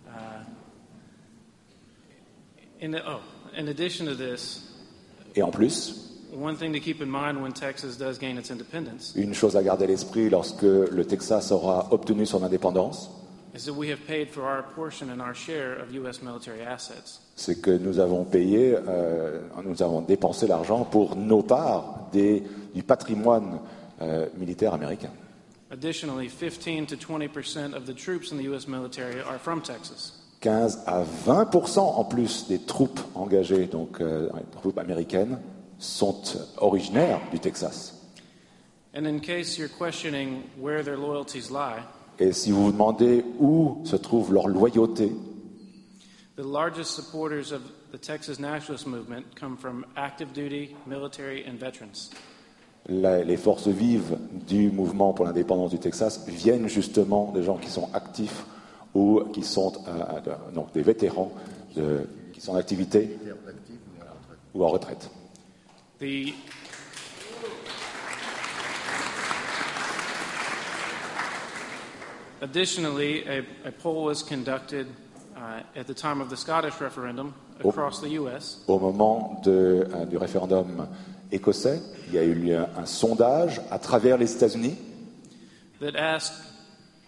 uh, 0.07 0.43
in, 2.81 2.91
the, 2.91 3.01
oh, 3.07 3.21
in 3.55 3.67
addition 3.67 4.07
to 4.07 4.15
this, 4.15 4.63
Et 5.35 5.43
en 5.43 5.51
plus, 5.51 6.06
one 6.37 6.55
thing 6.55 6.71
to 6.73 6.79
keep 6.79 7.01
in 7.01 7.09
mind 7.09 7.41
when 7.41 7.51
Texas 7.51 7.97
does 7.97 8.17
gain 8.19 8.37
its 8.37 8.49
independence 8.51 9.13
une 9.15 9.33
chose 9.33 9.55
à 9.55 9.63
garder 9.63 9.85
à 9.85 9.87
l'esprit 9.87 10.29
lorsque 10.29 10.61
le 10.63 11.03
Texas 11.05 11.51
aura 11.51 11.87
obtenu 11.91 12.25
son 12.25 12.43
indépendance, 12.43 13.09
is 13.55 13.65
that 13.65 13.73
we 13.73 13.89
have 13.89 13.99
paid 14.05 14.29
for 14.29 14.43
our 14.43 14.63
portion 14.75 15.09
and 15.09 15.19
our 15.21 15.33
share 15.33 15.73
of 15.81 15.91
U.S. 15.95 16.21
military 16.21 16.61
assets. 16.61 17.19
c'est 17.35 17.59
que 17.61 17.71
nous 17.71 17.99
avons 17.99 18.23
payé, 18.23 18.75
euh, 18.87 19.39
nous 19.65 19.81
avons 19.81 20.01
dépensé 20.01 20.47
l'argent 20.47 20.83
pour 20.85 21.15
nos 21.15 21.41
parts 21.41 22.07
des- 22.11 22.43
du 22.75 22.83
patrimoine 22.83 23.59
euh, 24.01 24.27
militaire 24.37 24.73
américain. 24.73 25.09
Additionally, 25.71 26.29
15 26.29 26.85
to 26.87 26.95
20 26.95 27.27
percent 27.27 27.73
of 27.73 27.85
the 27.85 27.93
troops 27.95 28.31
in 28.31 28.37
the 28.37 28.43
U.S. 28.43 28.67
military 28.67 29.19
are 29.21 29.39
from 29.39 29.61
Texas. 29.61 30.13
15 30.41 30.83
à 30.85 31.03
20 31.03 31.77
en 31.77 32.03
plus 32.05 32.47
des 32.47 32.59
troupes 32.59 32.99
engagées, 33.15 33.65
donc 33.65 33.99
euh, 34.01 34.29
troupes 34.61 34.77
américaines, 34.77 35.39
sont 35.79 36.21
originaires 36.57 37.21
du 37.31 37.39
Texas. 37.39 37.93
And 38.95 39.05
in 39.05 39.19
case 39.19 39.57
you're 39.57 39.69
questioning 39.69 40.43
where 40.59 40.83
their 40.83 40.97
loyalties 40.97 41.49
lie, 41.51 41.81
Et 42.19 42.31
si 42.33 42.51
vous 42.51 42.65
vous 42.65 42.71
demandez 42.71 43.23
où 43.39 43.81
se 43.85 43.95
trouve 43.95 44.33
leur 44.33 44.47
loyauté, 44.47 45.11
the 46.35 46.43
largest 46.43 46.91
supporters 46.95 47.51
of 47.51 47.61
the 47.91 47.99
Texas 48.01 48.39
nationalist 48.39 48.87
movement 48.87 49.23
come 49.39 49.55
from 49.57 49.85
active 49.95 50.33
duty, 50.33 50.75
military, 50.87 51.43
and 51.47 51.59
veterans. 51.59 52.09
la- 52.89 53.23
les 53.23 53.37
forces 53.37 53.67
vives 53.67 54.17
du 54.47 54.71
mouvement 54.71 55.13
pour 55.13 55.25
l'indépendance 55.25 55.69
du 55.71 55.77
Texas 55.79 56.25
viennent 56.27 56.67
justement 56.67 57.31
des 57.33 57.43
gens 57.43 57.57
qui 57.57 57.69
sont 57.69 57.89
actifs 57.93 58.45
ou 58.95 59.21
qui 59.33 59.43
sont 59.43 59.73
euh, 59.87 60.19
donc 60.55 60.71
des 60.73 60.81
vétérans 60.81 61.31
de- 61.75 62.07
qui 62.33 62.41
sont 62.41 62.53
en 62.53 62.55
activité 62.55 63.15
ou 64.55 64.63
en 64.63 64.69
retraite. 64.69 65.11
The 65.99 66.33
Additionally, 72.39 73.25
a, 73.25 73.39
a 73.65 73.71
poll 73.71 74.03
was 74.03 74.21
conducted 74.21 74.87
uh, 75.35 75.61
at 75.75 75.87
the 75.87 75.93
time 75.95 76.21
of 76.21 76.29
the 76.29 76.37
Scottish 76.37 76.79
referendum 76.79 77.33
across 77.59 77.99
the 77.99 78.09
U.S. 78.09 78.59
Au 78.67 78.77
moment 78.77 79.41
de, 79.43 79.87
euh, 79.91 80.05
du 80.05 80.17
référendum 80.17 80.87
écossais, 81.31 81.81
il 82.07 82.13
y 82.13 82.19
a 82.19 82.23
eu 82.23 82.35
lieu 82.35 82.59
un 82.77 82.85
sondage 82.85 83.59
à 83.71 83.79
travers 83.79 84.19
les 84.19 84.31
États-Unis 84.35 84.77
that 85.79 85.95
asked 85.95 86.43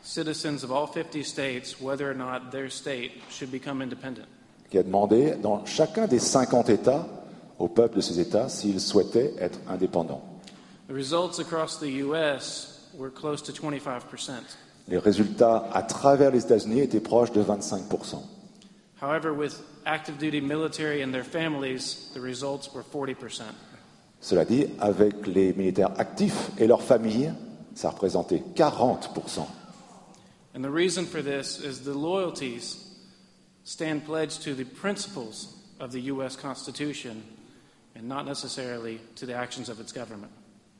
citizens 0.02 0.64
of 0.64 0.72
all 0.72 0.88
50 0.88 1.24
states 1.24 1.80
whether 1.80 2.10
or 2.10 2.16
not 2.16 2.52
their 2.52 2.70
state 2.70 3.12
should 3.30 3.52
become 3.52 3.84
independent. 3.84 4.26
qui 4.72 4.78
a 4.78 4.84
demandé 4.84 5.36
dans 5.42 5.66
chacun 5.66 6.08
des 6.08 6.20
50 6.20 6.70
États 6.70 7.08
au 7.60 7.68
peuple 7.68 7.98
de 7.98 8.02
ces 8.02 8.20
États 8.20 8.50
s'ils 8.50 8.80
souhaitaient 8.80 9.34
être 9.40 9.60
indépendants. 9.68 10.24
The 10.88 10.94
results 10.94 11.40
across 11.40 11.78
the 11.78 12.02
U.S. 12.04 12.90
were 12.98 13.12
close 13.12 13.44
to 13.44 13.52
25%. 13.52 14.32
Les 14.88 14.98
résultats 14.98 15.70
à 15.72 15.84
travers 15.84 16.32
les 16.32 16.44
États-Unis 16.44 16.80
étaient 16.80 17.00
proches 17.00 17.32
de 17.32 17.44
25%. 17.44 18.24
However, 19.02 19.32
with 19.32 19.62
active 19.86 20.18
duty 20.18 20.42
military 20.42 21.04
and 21.04 21.12
their 21.12 21.24
families, 21.24 22.10
the 22.14 22.20
results 22.20 22.74
were 22.74 22.84
40%. 22.84 23.44
Cela 24.20 24.46
dit, 24.46 24.66
avec 24.80 25.28
les 25.28 25.54
militaires 25.54 25.92
actifs 25.98 26.50
et 26.58 26.68
leurs 26.68 26.82
familles, 26.82 27.32
ça 27.76 27.92
représentait 27.92 28.44
40%. 28.56 29.46
And 30.56 30.64
the 30.64 30.72
reason 30.72 31.06
for 31.06 31.22
this 31.22 31.60
is 31.60 31.84
the 31.84 31.94
loyalties 31.94 32.78
stand 33.64 34.04
pledged 34.04 34.42
to 34.44 34.56
the 34.56 34.66
principles 34.66 35.56
of 35.80 35.92
the 35.92 36.12
U.S. 36.12 36.36
Constitution 36.36 37.24
and 37.96 38.08
not 38.08 38.24
necessarily 38.26 39.00
to 39.16 39.26
the 39.26 39.36
actions 39.36 39.70
of 39.70 39.80
its 39.80 39.94
government. 39.94 40.32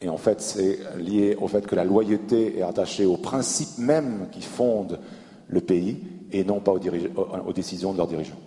Et 0.02 0.08
en 0.08 0.18
fait, 0.18 0.40
c'est 0.40 0.80
lié 0.98 1.36
au 1.36 1.48
fait 1.48 1.68
que 1.68 1.76
la 1.76 1.84
loyauté 1.84 2.60
est 2.60 2.62
attachée 2.62 3.06
aux 3.06 3.18
principes 3.18 3.78
mêmes 3.78 4.30
qui 4.32 4.42
fondent 4.42 5.00
le 5.50 5.60
pays 5.60 5.98
et 6.32 6.44
non 6.44 6.62
pas 6.62 6.72
aux, 6.72 7.54
décisions 7.54 7.92
de 7.92 7.98
leurs 7.98 8.08
dirigeants. 8.08 8.40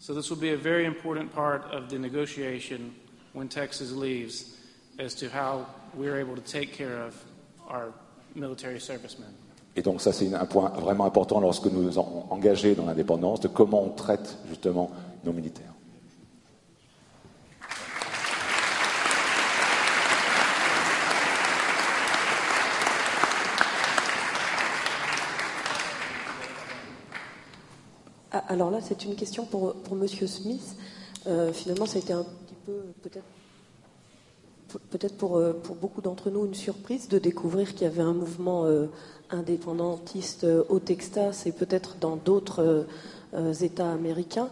So 0.00 0.14
this 0.14 0.30
will 0.30 0.40
be 0.40 0.52
a 0.52 0.56
very 0.56 0.84
important 0.84 1.32
part 1.32 1.72
of 1.72 1.88
the 1.88 1.98
negotiation 1.98 2.92
when 3.32 3.48
Texas 3.48 3.92
leaves 3.92 4.56
as 4.98 5.14
to 5.14 5.26
how 5.26 5.66
we're 5.94 6.18
able 6.18 6.34
to 6.34 6.42
take 6.42 6.72
care 6.72 7.06
of 7.06 7.14
our 7.68 7.92
military 8.34 8.80
servicemen. 8.80 9.28
Et 9.76 9.82
donc 9.82 10.00
ça, 10.00 10.12
c'est 10.12 10.34
un 10.34 10.46
point 10.46 10.70
vraiment 10.70 11.04
important 11.04 11.40
lorsque 11.40 11.66
nous 11.66 11.82
nous 11.82 11.92
sommes 11.92 12.24
engagés 12.30 12.74
dans 12.74 12.84
l'indépendance, 12.84 13.40
de 13.40 13.48
comment 13.48 13.84
on 13.84 13.90
traite 13.90 14.36
justement 14.48 14.90
nos 15.24 15.32
militaires. 15.32 15.71
Alors 28.32 28.70
là, 28.70 28.78
c'est 28.80 29.04
une 29.04 29.14
question 29.14 29.44
pour, 29.44 29.74
pour 29.74 29.94
Monsieur 29.94 30.26
Smith. 30.26 30.74
Euh, 31.26 31.52
finalement, 31.52 31.84
ça 31.84 31.98
a 31.98 32.00
été 32.00 32.14
un 32.14 32.22
petit 32.22 32.54
peu, 32.64 32.72
peut-être, 33.02 33.26
peut-être 34.88 35.18
pour, 35.18 35.36
euh, 35.36 35.52
pour 35.52 35.76
beaucoup 35.76 36.00
d'entre 36.00 36.30
nous, 36.30 36.46
une 36.46 36.54
surprise 36.54 37.08
de 37.08 37.18
découvrir 37.18 37.74
qu'il 37.74 37.82
y 37.82 37.84
avait 37.90 38.00
un 38.00 38.14
mouvement 38.14 38.64
euh, 38.64 38.86
indépendantiste 39.28 40.46
au 40.70 40.78
Texas 40.78 41.44
et 41.44 41.52
peut-être 41.52 41.96
dans 42.00 42.16
d'autres 42.16 42.86
États 43.60 43.92
américains. 43.92 44.48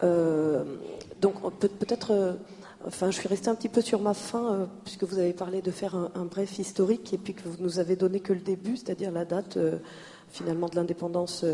Donc, 0.00 1.34
peut- 1.60 1.68
peut-être 1.68 2.36
enfin, 2.86 3.10
je 3.12 3.18
suis 3.18 3.28
restée 3.28 3.48
un 3.48 3.54
petit 3.54 3.68
peu 3.68 3.80
sur 3.80 4.00
ma 4.00 4.14
fin, 4.14 4.68
puisque 4.84 5.04
vous 5.04 5.18
avez 5.18 5.32
parlé 5.32 5.62
de 5.62 5.70
faire 5.70 5.94
un, 5.94 6.24
bref 6.24 6.58
historique 6.58 7.12
et 7.14 7.18
puis 7.18 7.34
que 7.34 7.48
vous 7.48 7.56
nous 7.60 7.78
avez 7.78 7.96
donné 7.96 8.20
que 8.20 8.32
le 8.32 8.40
début, 8.40 8.76
c'est-à-dire 8.76 9.10
la 9.10 9.24
date 9.24 9.58
finalement 10.30 10.68
de 10.68 10.76
l'indépendance 10.76 11.44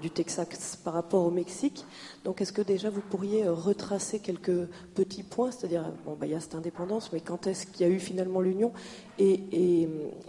du 0.00 0.10
Texas 0.10 0.78
par 0.82 0.94
rapport 0.94 1.24
au 1.24 1.30
Mexique. 1.30 1.84
Donc, 2.24 2.40
est-ce 2.40 2.52
que 2.52 2.62
déjà 2.62 2.90
vous 2.90 3.00
pourriez 3.00 3.48
retracer 3.48 4.18
quelques 4.18 4.68
petits 4.94 5.22
points, 5.22 5.50
c'est-à-dire, 5.50 5.84
bon, 6.04 6.16
bah, 6.18 6.26
il 6.26 6.32
y 6.32 6.34
a 6.34 6.40
cette 6.40 6.54
indépendance, 6.54 7.10
mais 7.12 7.20
quand 7.20 7.46
est-ce 7.46 7.66
qu'il 7.66 7.86
y 7.86 7.90
a 7.90 7.92
eu 7.92 7.98
finalement 7.98 8.40
l'union? 8.40 8.72
Et, 9.18 9.88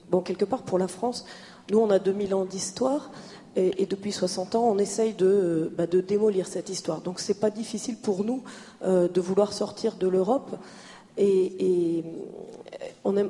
bon, 0.10 0.22
quelque 0.22 0.45
part 0.45 0.64
pour 0.64 0.80
la 0.80 0.88
France, 0.88 1.26
nous, 1.72 1.80
on 1.80 1.90
a 1.90 1.99
2000 1.99 2.34
ans 2.34 2.45
d'histoire. 2.45 3.11
Et, 3.56 3.86
depuis 3.86 4.11
60 4.11 4.56
ans, 4.56 4.64
on 4.64 4.77
essaye 4.77 5.14
de, 5.14 5.72
bah, 5.76 5.88
de 5.88 6.02
démolir 6.02 6.48
cette 6.48 6.69
histoire. 6.69 7.02
Donc 7.02 7.19
c'est 7.19 7.40
pas 7.40 7.49
difficile 7.49 7.98
pour 7.98 8.23
nous 8.23 8.44
euh, 8.84 9.07
de 9.10 9.19
vouloir 9.19 9.53
sortir 9.53 9.95
de 9.95 10.07
l'Europe. 10.07 10.56
Et, 11.21 12.03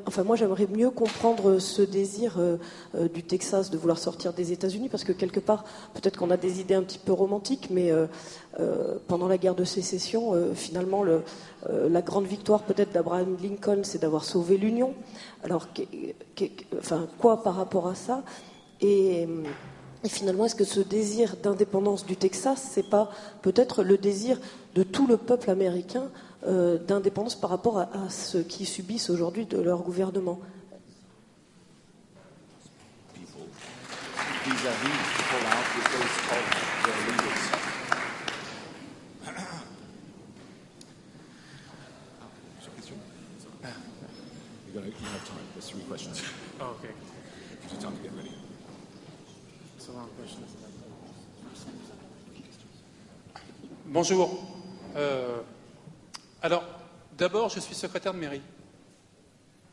enfin 0.06 0.24
moi 0.24 0.36
j'aimerais 0.36 0.68
mieux 0.68 0.92
comprendre 0.92 1.58
ce 1.58 1.82
désir 1.82 2.36
euh, 2.38 2.58
euh, 2.96 3.08
du 3.08 3.24
Texas 3.24 3.72
de 3.72 3.78
vouloir 3.78 3.98
sortir 3.98 4.34
des 4.34 4.52
États-Unis 4.52 4.90
parce 4.90 5.04
que 5.04 5.12
quelque 5.12 5.40
part 5.40 5.64
peut-être 5.96 6.18
qu'on 6.18 6.30
a 6.30 6.38
des 6.38 6.60
idées 6.60 6.76
un 6.76 6.84
petit 6.84 7.00
peu 7.00 7.14
romantiques, 7.14 7.70
mais 7.72 7.92
pendant 9.08 9.28
la 9.28 9.38
guerre 9.38 9.56
de 9.56 9.64
sécession, 9.64 10.34
finalement 10.54 11.02
le, 11.04 11.24
la 11.68 12.02
grande 12.02 12.26
victoire 12.26 12.62
peut-être 12.64 12.92
d'Abraham 12.92 13.38
Lincoln, 13.42 13.82
c'est 13.84 14.02
d'avoir 14.02 14.24
sauvé 14.24 14.58
l'Union. 14.58 14.94
Alors, 15.44 15.68
quoi 17.18 17.42
par 17.42 17.56
rapport 17.56 17.88
à 17.88 17.96
ça? 17.96 18.24
Et 18.82 19.28
et 20.04 20.10
finalement, 20.10 20.46
est-ce 20.46 20.56
que 20.56 20.64
ce 20.64 20.80
désir 20.80 21.36
d'indépendance 21.44 22.06
du 22.06 22.16
Texas, 22.16 22.70
c'est 22.72 22.90
pas 22.90 23.10
peut-être 23.42 23.84
le 23.84 23.98
désir 23.98 24.40
de 24.76 24.84
tout 24.84 25.08
le 25.08 25.18
peuple 25.18 25.50
américain 25.50 26.04
euh, 26.04 26.29
d'indépendance 26.44 27.36
par 27.36 27.50
rapport 27.50 27.80
à, 27.80 28.10
ce 28.10 28.38
qu'ils 28.38 28.68
subissent 28.68 29.10
aujourd'hui 29.10 29.46
de 29.46 29.60
leur 29.60 29.82
gouvernement 29.82 30.40
Bonjour. 53.92 54.40
Euh, 54.96 55.40
alors, 56.42 56.64
d'abord, 57.18 57.50
je 57.50 57.60
suis 57.60 57.76
secrétaire 57.76 58.14
de 58.14 58.20
mairie. 58.20 58.42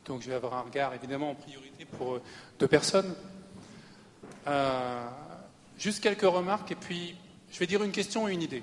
Donc, 0.05 0.23
je 0.23 0.29
vais 0.29 0.35
avoir 0.35 0.55
un 0.55 0.63
regard, 0.63 0.95
évidemment, 0.95 1.31
en 1.31 1.35
priorité 1.35 1.85
pour 1.85 2.15
euh, 2.15 2.23
deux 2.59 2.67
personnes. 2.67 3.15
Euh, 4.47 5.07
juste 5.79 6.03
quelques 6.03 6.23
remarques, 6.23 6.73
et 6.73 6.77
puis, 6.77 7.17
je 7.53 7.59
vais 7.59 7.67
dire 7.67 7.83
une 7.83 7.93
question 7.93 8.29
et 8.29 8.33
une 8.33 8.43
idée. 8.43 8.63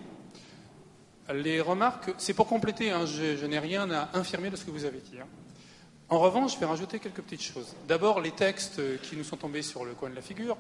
Les 1.34 1.62
remarques, 1.62 2.12
c'est 2.18 2.34
pour 2.34 2.48
compléter, 2.48 2.92
hein, 2.92 3.06
je, 3.06 3.46
n'ai 3.46 3.60
rien 3.60 3.90
à 3.90 4.10
infirmer 4.14 4.50
de 4.50 4.58
ce 4.58 4.66
que 4.66 4.72
vous 4.72 4.84
avez 4.84 5.00
dit. 5.00 5.20
Hein. 5.20 5.28
En 6.10 6.20
revanche, 6.20 6.56
je 6.56 6.60
vais 6.60 6.66
rajouter 6.66 7.00
quelques 7.00 7.22
petites 7.22 7.42
choses. 7.42 7.74
D'abord, 7.88 8.20
les 8.20 8.32
textes 8.32 8.82
qui 9.02 9.16
nous 9.16 9.24
sont 9.24 9.38
tombés 9.38 9.62
sur 9.62 9.86
le 9.86 9.94
coin 9.94 10.10
de 10.10 10.16
la 10.16 10.22
figure 10.22 10.58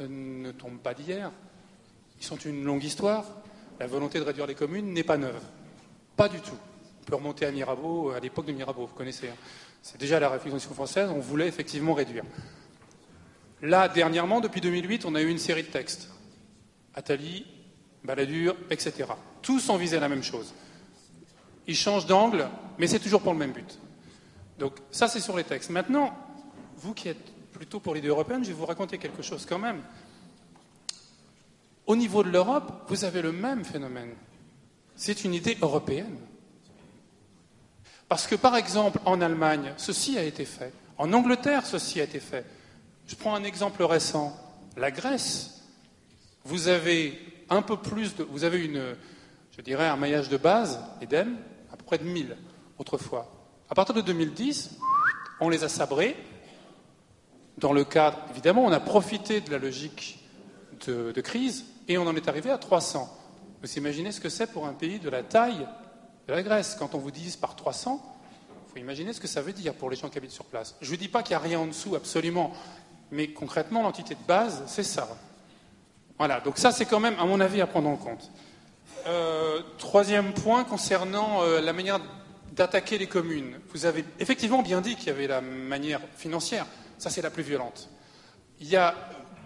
ne 0.00 0.52
tombent 0.52 0.78
pas 0.78 0.92
d'hier. 0.92 1.32
Ils 2.20 2.24
sont 2.24 2.36
une 2.36 2.64
longue 2.64 2.84
histoire. 2.84 3.24
La 3.80 3.86
volonté 3.86 4.18
de 4.18 4.24
réduire 4.24 4.46
les 4.46 4.54
communes 4.54 4.92
n'est 4.92 5.02
pas 5.02 5.16
neuve. 5.16 5.40
Pas 6.16 6.28
du 6.28 6.40
tout. 6.40 6.56
On 7.02 7.04
peut 7.04 7.14
remonter 7.16 7.46
à 7.46 7.52
Mirabeau, 7.52 8.10
à 8.10 8.20
l'époque 8.20 8.46
de 8.46 8.52
Mirabeau, 8.52 8.86
vous 8.86 8.94
connaissez. 8.94 9.28
Hein. 9.28 9.36
C'est 9.82 9.98
déjà 9.98 10.18
la 10.18 10.28
Révolution 10.28 10.72
française, 10.74 11.10
on 11.10 11.20
voulait 11.20 11.46
effectivement 11.46 11.94
réduire. 11.94 12.24
Là, 13.62 13.88
dernièrement, 13.88 14.40
depuis 14.40 14.60
2008, 14.60 15.04
on 15.04 15.14
a 15.14 15.22
eu 15.22 15.28
une 15.28 15.38
série 15.38 15.62
de 15.62 15.68
textes. 15.68 16.10
Attali, 16.94 17.46
Balladur, 18.02 18.56
etc. 18.70 19.04
Tous 19.42 19.68
ont 19.68 19.76
visé 19.76 20.00
la 20.00 20.08
même 20.08 20.22
chose. 20.22 20.54
Ils 21.66 21.76
changent 21.76 22.06
d'angle, 22.06 22.48
mais 22.78 22.86
c'est 22.86 22.98
toujours 22.98 23.22
pour 23.22 23.32
le 23.32 23.38
même 23.38 23.52
but. 23.52 23.78
Donc 24.58 24.74
ça, 24.90 25.08
c'est 25.08 25.20
sur 25.20 25.36
les 25.36 25.44
textes. 25.44 25.70
Maintenant, 25.70 26.16
vous 26.76 26.94
qui 26.94 27.08
êtes 27.08 27.32
plutôt 27.52 27.80
pour 27.80 27.94
l'idée 27.94 28.08
européenne, 28.08 28.42
je 28.44 28.48
vais 28.48 28.54
vous 28.54 28.66
raconter 28.66 28.98
quelque 28.98 29.22
chose 29.22 29.46
quand 29.46 29.58
même. 29.58 29.82
Au 31.86 31.96
niveau 31.96 32.22
de 32.22 32.30
l'Europe, 32.30 32.84
vous 32.88 33.04
avez 33.04 33.22
le 33.22 33.32
même 33.32 33.64
phénomène. 33.64 34.14
C'est 34.96 35.24
une 35.24 35.34
idée 35.34 35.58
européenne. 35.60 36.16
Parce 38.08 38.26
que, 38.26 38.34
par 38.34 38.56
exemple, 38.56 38.98
en 39.04 39.20
Allemagne, 39.20 39.74
ceci 39.76 40.16
a 40.16 40.22
été 40.22 40.44
fait. 40.44 40.72
En 40.96 41.12
Angleterre, 41.12 41.66
ceci 41.66 42.00
a 42.00 42.04
été 42.04 42.20
fait. 42.20 42.46
Je 43.06 43.14
prends 43.14 43.34
un 43.34 43.44
exemple 43.44 43.82
récent. 43.82 44.36
La 44.76 44.90
Grèce, 44.90 45.62
vous 46.44 46.68
avez 46.68 47.18
un 47.50 47.62
peu 47.62 47.76
plus. 47.76 48.14
Vous 48.30 48.44
avez 48.44 48.70
je 49.56 49.62
dirais, 49.62 49.86
un 49.86 49.96
maillage 49.96 50.28
de 50.28 50.36
base, 50.36 50.80
EDEM, 51.00 51.36
à 51.72 51.76
peu 51.76 51.84
près 51.84 51.98
de 51.98 52.04
1000 52.04 52.36
autrefois. 52.78 53.32
À 53.70 53.74
partir 53.74 53.94
de 53.94 54.00
2010, 54.00 54.78
on 55.40 55.48
les 55.48 55.64
a 55.64 55.68
sabrés. 55.68 56.16
Dans 57.58 57.72
le 57.72 57.84
cadre, 57.84 58.18
évidemment, 58.30 58.64
on 58.64 58.72
a 58.72 58.80
profité 58.80 59.40
de 59.40 59.50
la 59.50 59.58
logique 59.58 60.18
de 60.86 61.20
crise 61.22 61.64
et 61.88 61.96
on 61.96 62.06
en 62.06 62.14
est 62.14 62.28
arrivé 62.28 62.50
à 62.50 62.58
300. 62.58 63.25
Vous 63.62 63.78
imaginez 63.78 64.12
ce 64.12 64.20
que 64.20 64.28
c'est 64.28 64.46
pour 64.46 64.66
un 64.66 64.72
pays 64.72 64.98
de 64.98 65.08
la 65.08 65.22
taille 65.22 65.66
de 66.28 66.32
la 66.32 66.42
Grèce 66.42 66.76
Quand 66.78 66.94
on 66.94 66.98
vous 66.98 67.10
divise 67.10 67.36
par 67.36 67.56
300, 67.56 68.00
il 68.66 68.72
faut 68.72 68.78
imaginer 68.78 69.12
ce 69.12 69.20
que 69.20 69.28
ça 69.28 69.40
veut 69.40 69.52
dire 69.52 69.74
pour 69.74 69.90
les 69.90 69.96
gens 69.96 70.08
qui 70.08 70.18
habitent 70.18 70.30
sur 70.30 70.44
place. 70.44 70.76
Je 70.80 70.92
ne 70.92 70.96
dis 70.96 71.08
pas 71.08 71.22
qu'il 71.22 71.36
n'y 71.36 71.42
a 71.42 71.46
rien 71.46 71.60
en 71.60 71.66
dessous, 71.66 71.94
absolument, 71.94 72.52
mais 73.10 73.28
concrètement, 73.28 73.82
l'entité 73.82 74.14
de 74.14 74.26
base, 74.26 74.62
c'est 74.66 74.82
ça. 74.82 75.08
Voilà, 76.18 76.40
donc 76.40 76.58
ça, 76.58 76.72
c'est 76.72 76.86
quand 76.86 77.00
même, 77.00 77.18
à 77.18 77.24
mon 77.24 77.40
avis, 77.40 77.60
à 77.60 77.66
prendre 77.66 77.88
en 77.88 77.96
compte. 77.96 78.30
Euh, 79.06 79.60
troisième 79.78 80.32
point 80.32 80.64
concernant 80.64 81.42
euh, 81.42 81.60
la 81.60 81.72
manière 81.72 82.00
d'attaquer 82.52 82.98
les 82.98 83.06
communes. 83.06 83.60
Vous 83.72 83.86
avez 83.86 84.04
effectivement 84.18 84.62
bien 84.62 84.80
dit 84.80 84.96
qu'il 84.96 85.08
y 85.08 85.10
avait 85.10 85.26
la 85.26 85.40
manière 85.40 86.00
financière. 86.16 86.66
Ça, 86.98 87.10
c'est 87.10 87.22
la 87.22 87.30
plus 87.30 87.42
violente. 87.42 87.88
Il 88.60 88.68
y 88.68 88.76
a 88.76 88.94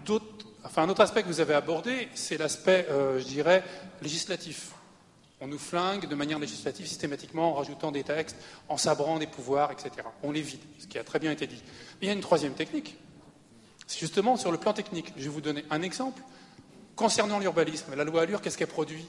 d'autres 0.05 0.30
Enfin, 0.63 0.83
un 0.83 0.89
autre 0.89 1.01
aspect 1.01 1.23
que 1.23 1.27
vous 1.27 1.39
avez 1.39 1.55
abordé, 1.55 2.07
c'est 2.13 2.37
l'aspect, 2.37 2.87
euh, 2.89 3.19
je 3.19 3.25
dirais, 3.25 3.63
législatif. 4.01 4.71
On 5.39 5.47
nous 5.47 5.57
flingue 5.57 6.07
de 6.07 6.13
manière 6.13 6.37
législative 6.37 6.85
systématiquement 6.85 7.51
en 7.51 7.53
rajoutant 7.55 7.91
des 7.91 8.03
textes, 8.03 8.37
en 8.69 8.77
sabrant 8.77 9.17
des 9.17 9.25
pouvoirs, 9.25 9.71
etc. 9.71 10.07
On 10.21 10.31
les 10.31 10.41
vide, 10.41 10.59
ce 10.77 10.85
qui 10.85 10.99
a 10.99 11.03
très 11.03 11.17
bien 11.17 11.31
été 11.31 11.47
dit. 11.47 11.63
Mais 11.99 12.05
il 12.05 12.07
y 12.07 12.11
a 12.11 12.13
une 12.13 12.21
troisième 12.21 12.53
technique. 12.53 12.95
C'est 13.87 13.99
justement 13.99 14.37
sur 14.37 14.51
le 14.51 14.59
plan 14.59 14.73
technique. 14.73 15.11
Je 15.17 15.23
vais 15.23 15.29
vous 15.29 15.41
donner 15.41 15.65
un 15.71 15.81
exemple. 15.81 16.21
Concernant 16.95 17.39
l'urbanisme, 17.39 17.95
la 17.95 18.03
loi 18.03 18.21
Allure, 18.21 18.41
qu'est-ce 18.41 18.57
qu'elle 18.57 18.67
produit? 18.67 19.05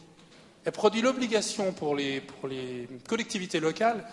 Elle 0.64 0.72
produit 0.72 1.02
l'obligation 1.02 1.72
pour 1.72 1.94
les, 1.94 2.22
pour 2.22 2.48
les 2.48 2.88
collectivités 3.06 3.60
locales 3.60 4.06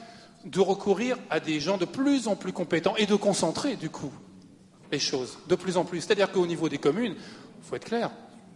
de 0.44 0.60
recourir 0.60 1.18
à 1.30 1.40
des 1.40 1.62
gens 1.62 1.78
de 1.78 1.86
plus 1.86 2.28
en 2.28 2.36
plus 2.36 2.52
compétents 2.52 2.96
et 2.98 3.06
de 3.06 3.16
concentrer, 3.16 3.78
du 3.78 3.90
coup, 3.90 4.12
les 4.92 5.00
choses 5.00 5.38
de 5.48 5.56
plus 5.56 5.78
en 5.78 5.86
plus. 5.86 6.02
C'est-à-dire 6.02 6.32
qu'au 6.32 6.48
niveau 6.48 6.70
des 6.70 6.78
communes, 6.78 7.16
il 7.16 7.68
faut 7.68 7.76
être 7.76 7.86
clair, 7.86 8.12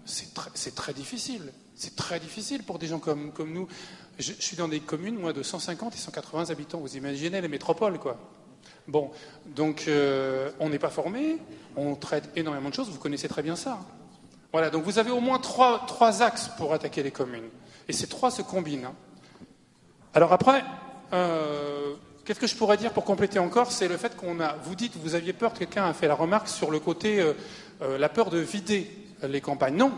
c'est 0.05 0.76
très, 0.76 0.93
difficile. 0.93 1.53
C'est 1.76 1.95
très 1.95 2.19
difficile 2.19 2.64
pour 2.64 2.80
des 2.80 2.88
gens 2.88 2.99
comme, 2.99 3.31
nous. 3.47 3.68
Je, 4.19 4.34
suis 4.34 4.57
dans 4.57 4.68
des 4.68 4.80
communes, 4.80 5.15
moi, 5.15 5.34
de 5.34 5.41
150 5.41 5.95
et 5.95 5.97
180 5.97 6.49
habitants. 6.49 6.80
Vous 6.80 6.97
imaginez 6.97 7.41
les 7.41 7.47
métropoles, 7.47 7.99
quoi. 7.99 8.18
Bon, 8.88 9.11
donc 9.45 9.85
euh, 9.88 10.51
on 10.60 10.69
n'est 10.69 10.80
pas 10.80 10.89
formé, 10.89 11.38
on 11.76 11.95
traite 11.95 12.30
énormément 12.35 12.69
de 12.69 12.73
choses, 12.73 12.89
vous 12.89 12.99
connaissez 12.99 13.30
très 13.30 13.41
bien 13.41 13.55
ça. 13.55 13.80
Voilà, 14.51 14.69
donc 14.69 14.84
vous 14.84 14.99
avez 14.99 15.11
au 15.11 15.19
moins 15.19 15.39
trois, 15.39 15.85
trois 15.85 16.22
axes 16.22 16.49
pour 16.57 16.73
attaquer 16.73 17.01
les 17.01 17.11
communes. 17.11 17.49
Et 17.88 17.93
ces 17.93 18.07
trois 18.07 18.30
se 18.30 18.41
combinent. 18.41 18.85
Hein. 18.85 18.95
Alors 20.14 20.34
après, 20.34 20.64
euh, 21.14 21.95
Qu'est-ce 22.26 22.40
que 22.40 22.48
je 22.48 22.56
pourrais 22.56 22.78
dire 22.78 22.94
pour 22.94 23.04
compléter 23.04 23.40
encore 23.40 23.72
C'est 23.72 23.90
le 23.90 23.98
fait 23.98 24.16
qu'on 24.16 24.40
a. 24.40 24.56
Vous 24.64 24.76
dites, 24.76 24.95
vous 24.95 25.16
aviez 25.16 25.34
peur, 25.34 25.54
quelqu'un 25.54 25.86
a 25.86 25.94
fait 25.94 26.08
la 26.08 26.16
remarque 26.16 26.48
sur 26.48 26.72
le 26.72 26.80
côté, 26.80 27.20
euh, 27.20 27.34
euh, 27.82 27.98
la 27.98 28.08
peur 28.08 28.30
de 28.30 28.38
vider 28.38 28.90
les 29.24 29.41
campagnes. 29.41 29.76
Non, 29.76 29.91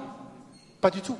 pas 0.82 0.90
du 0.90 1.02
tout. 1.02 1.18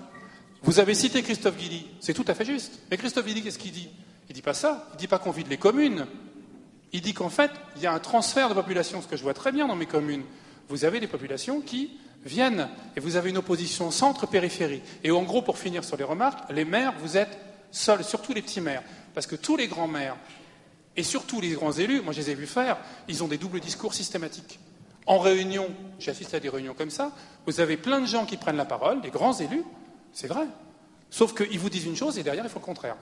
Vous 0.64 0.80
avez 0.80 0.96
cité 0.96 1.22
Christophe 1.22 1.58
Guilly, 1.58 1.86
c'est 2.00 2.16
tout 2.16 2.26
à 2.28 2.34
fait 2.34 2.46
juste. 2.46 2.80
Mais 2.90 2.98
Christophe 2.98 3.26
Guilly, 3.26 3.44
qu'est-ce 3.44 3.60
qu'il 3.60 3.72
dit? 3.72 3.90
Il 4.30 4.34
dit 4.34 4.42
pas 4.42 4.56
ça. 4.56 4.88
Il 4.94 4.98
dit 4.98 5.08
pas 5.08 5.20
qu'on 5.20 5.30
vide 5.30 5.48
les 5.48 5.58
communes. 5.58 6.08
Il 6.92 7.02
dit 7.02 7.14
qu'en 7.14 7.30
fait, 7.30 7.52
il 7.76 7.84
y 7.84 7.88
a 7.88 7.94
un 7.94 8.00
transfert 8.00 8.50
de 8.50 8.56
population, 8.56 9.02
ce 9.02 9.08
que 9.08 9.16
je 9.18 9.22
vois 9.22 9.36
très 9.36 9.52
bien 9.52 9.68
dans 9.68 9.76
mes 9.76 9.86
communes. 9.86 10.24
Vous 10.70 10.86
avez 10.86 11.00
des 11.00 11.08
populations 11.08 11.62
qui 11.62 11.92
viennent, 12.26 12.68
et 12.96 13.00
vous 13.00 13.16
avez 13.16 13.30
une 13.30 13.38
opposition 13.38 13.92
centre-périphérie. 13.92 14.82
Et 15.04 15.12
en 15.12 15.22
gros, 15.22 15.44
pour 15.44 15.60
finir 15.60 15.84
sur 15.84 15.98
les 15.98 16.04
remarques, 16.04 16.50
les 16.50 16.66
maires, 16.66 16.94
vous 17.00 17.18
êtes 17.18 17.38
seuls, 17.70 18.04
surtout 18.04 18.34
les 18.34 18.42
petits 18.42 18.62
maires. 18.62 18.82
Parce 19.14 19.28
que 19.28 19.36
tous 19.36 19.58
les 19.58 19.68
grands 19.68 19.88
maires, 19.88 20.18
et 20.98 21.04
surtout, 21.04 21.42
les 21.42 21.52
grands 21.52 21.72
élus, 21.72 22.02
moi 22.02 22.14
je 22.14 22.20
les 22.22 22.30
ai 22.32 22.36
vus 22.36 22.48
faire, 22.48 22.78
ils 23.08 23.24
ont 23.24 23.28
des 23.28 23.38
doubles 23.38 23.60
discours 23.60 23.94
systématiques. 23.94 24.60
En 25.08 25.20
réunion, 25.20 25.70
j'assiste 26.00 26.34
à 26.34 26.40
des 26.40 26.50
réunions 26.50 26.74
comme 26.74 26.90
ça, 26.90 27.12
vous 27.46 27.60
avez 27.60 27.78
plein 27.78 28.02
de 28.02 28.08
gens 28.08 28.26
qui 28.26 28.38
prennent 28.38 28.58
la 28.58 28.66
parole, 28.66 29.02
des 29.02 29.12
grands 29.12 29.38
élus, 29.38 29.64
c'est 30.14 30.28
vrai. 30.28 30.46
Sauf 31.12 31.34
qu'ils 31.36 31.60
vous 31.60 31.70
disent 31.70 31.86
une 31.86 31.96
chose 31.96 32.18
et 32.18 32.24
derrière, 32.24 32.44
ils 32.44 32.50
font 32.50 32.60
le 32.60 32.66
contraire. 32.66 32.96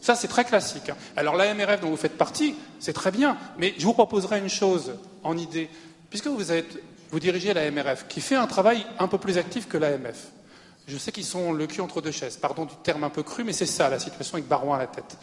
Ça, 0.00 0.16
c'est 0.16 0.28
très 0.28 0.44
classique. 0.44 0.88
hein. 0.88 0.96
Alors 1.16 1.36
l'AMRF 1.36 1.80
dont 1.80 1.90
vous 1.90 1.96
faites 1.96 2.18
partie, 2.18 2.56
c'est 2.80 2.92
très 2.92 3.12
bien, 3.12 3.36
mais 3.58 3.74
je 3.78 3.84
vous 3.84 3.92
proposerai 3.92 4.38
une 4.38 4.48
chose 4.48 4.94
en 5.22 5.36
idée. 5.36 5.68
Puisque 6.10 6.26
vous, 6.26 6.50
êtes, 6.50 6.78
vous 7.10 7.20
dirigez 7.20 7.54
l'AMRF, 7.54 8.06
qui 8.08 8.20
fait 8.20 8.34
un 8.34 8.46
travail 8.48 8.84
un 8.98 9.06
peu 9.06 9.18
plus 9.18 9.38
actif 9.38 9.68
que 9.68 9.76
l'AMF. 9.78 10.30
Je 10.88 10.98
sais 10.98 11.12
qu'ils 11.12 11.24
sont 11.24 11.52
le 11.52 11.66
cul 11.68 11.80
entre 11.80 12.00
deux 12.00 12.10
chaises, 12.10 12.36
pardon 12.36 12.64
du 12.64 12.74
terme 12.82 13.04
un 13.04 13.10
peu 13.10 13.22
cru, 13.22 13.44
mais 13.44 13.52
c'est 13.52 13.66
ça 13.66 13.88
la 13.88 14.00
situation 14.00 14.34
avec 14.34 14.48
Barouin 14.48 14.76
à 14.76 14.80
la 14.80 14.86
tête. 14.88 15.16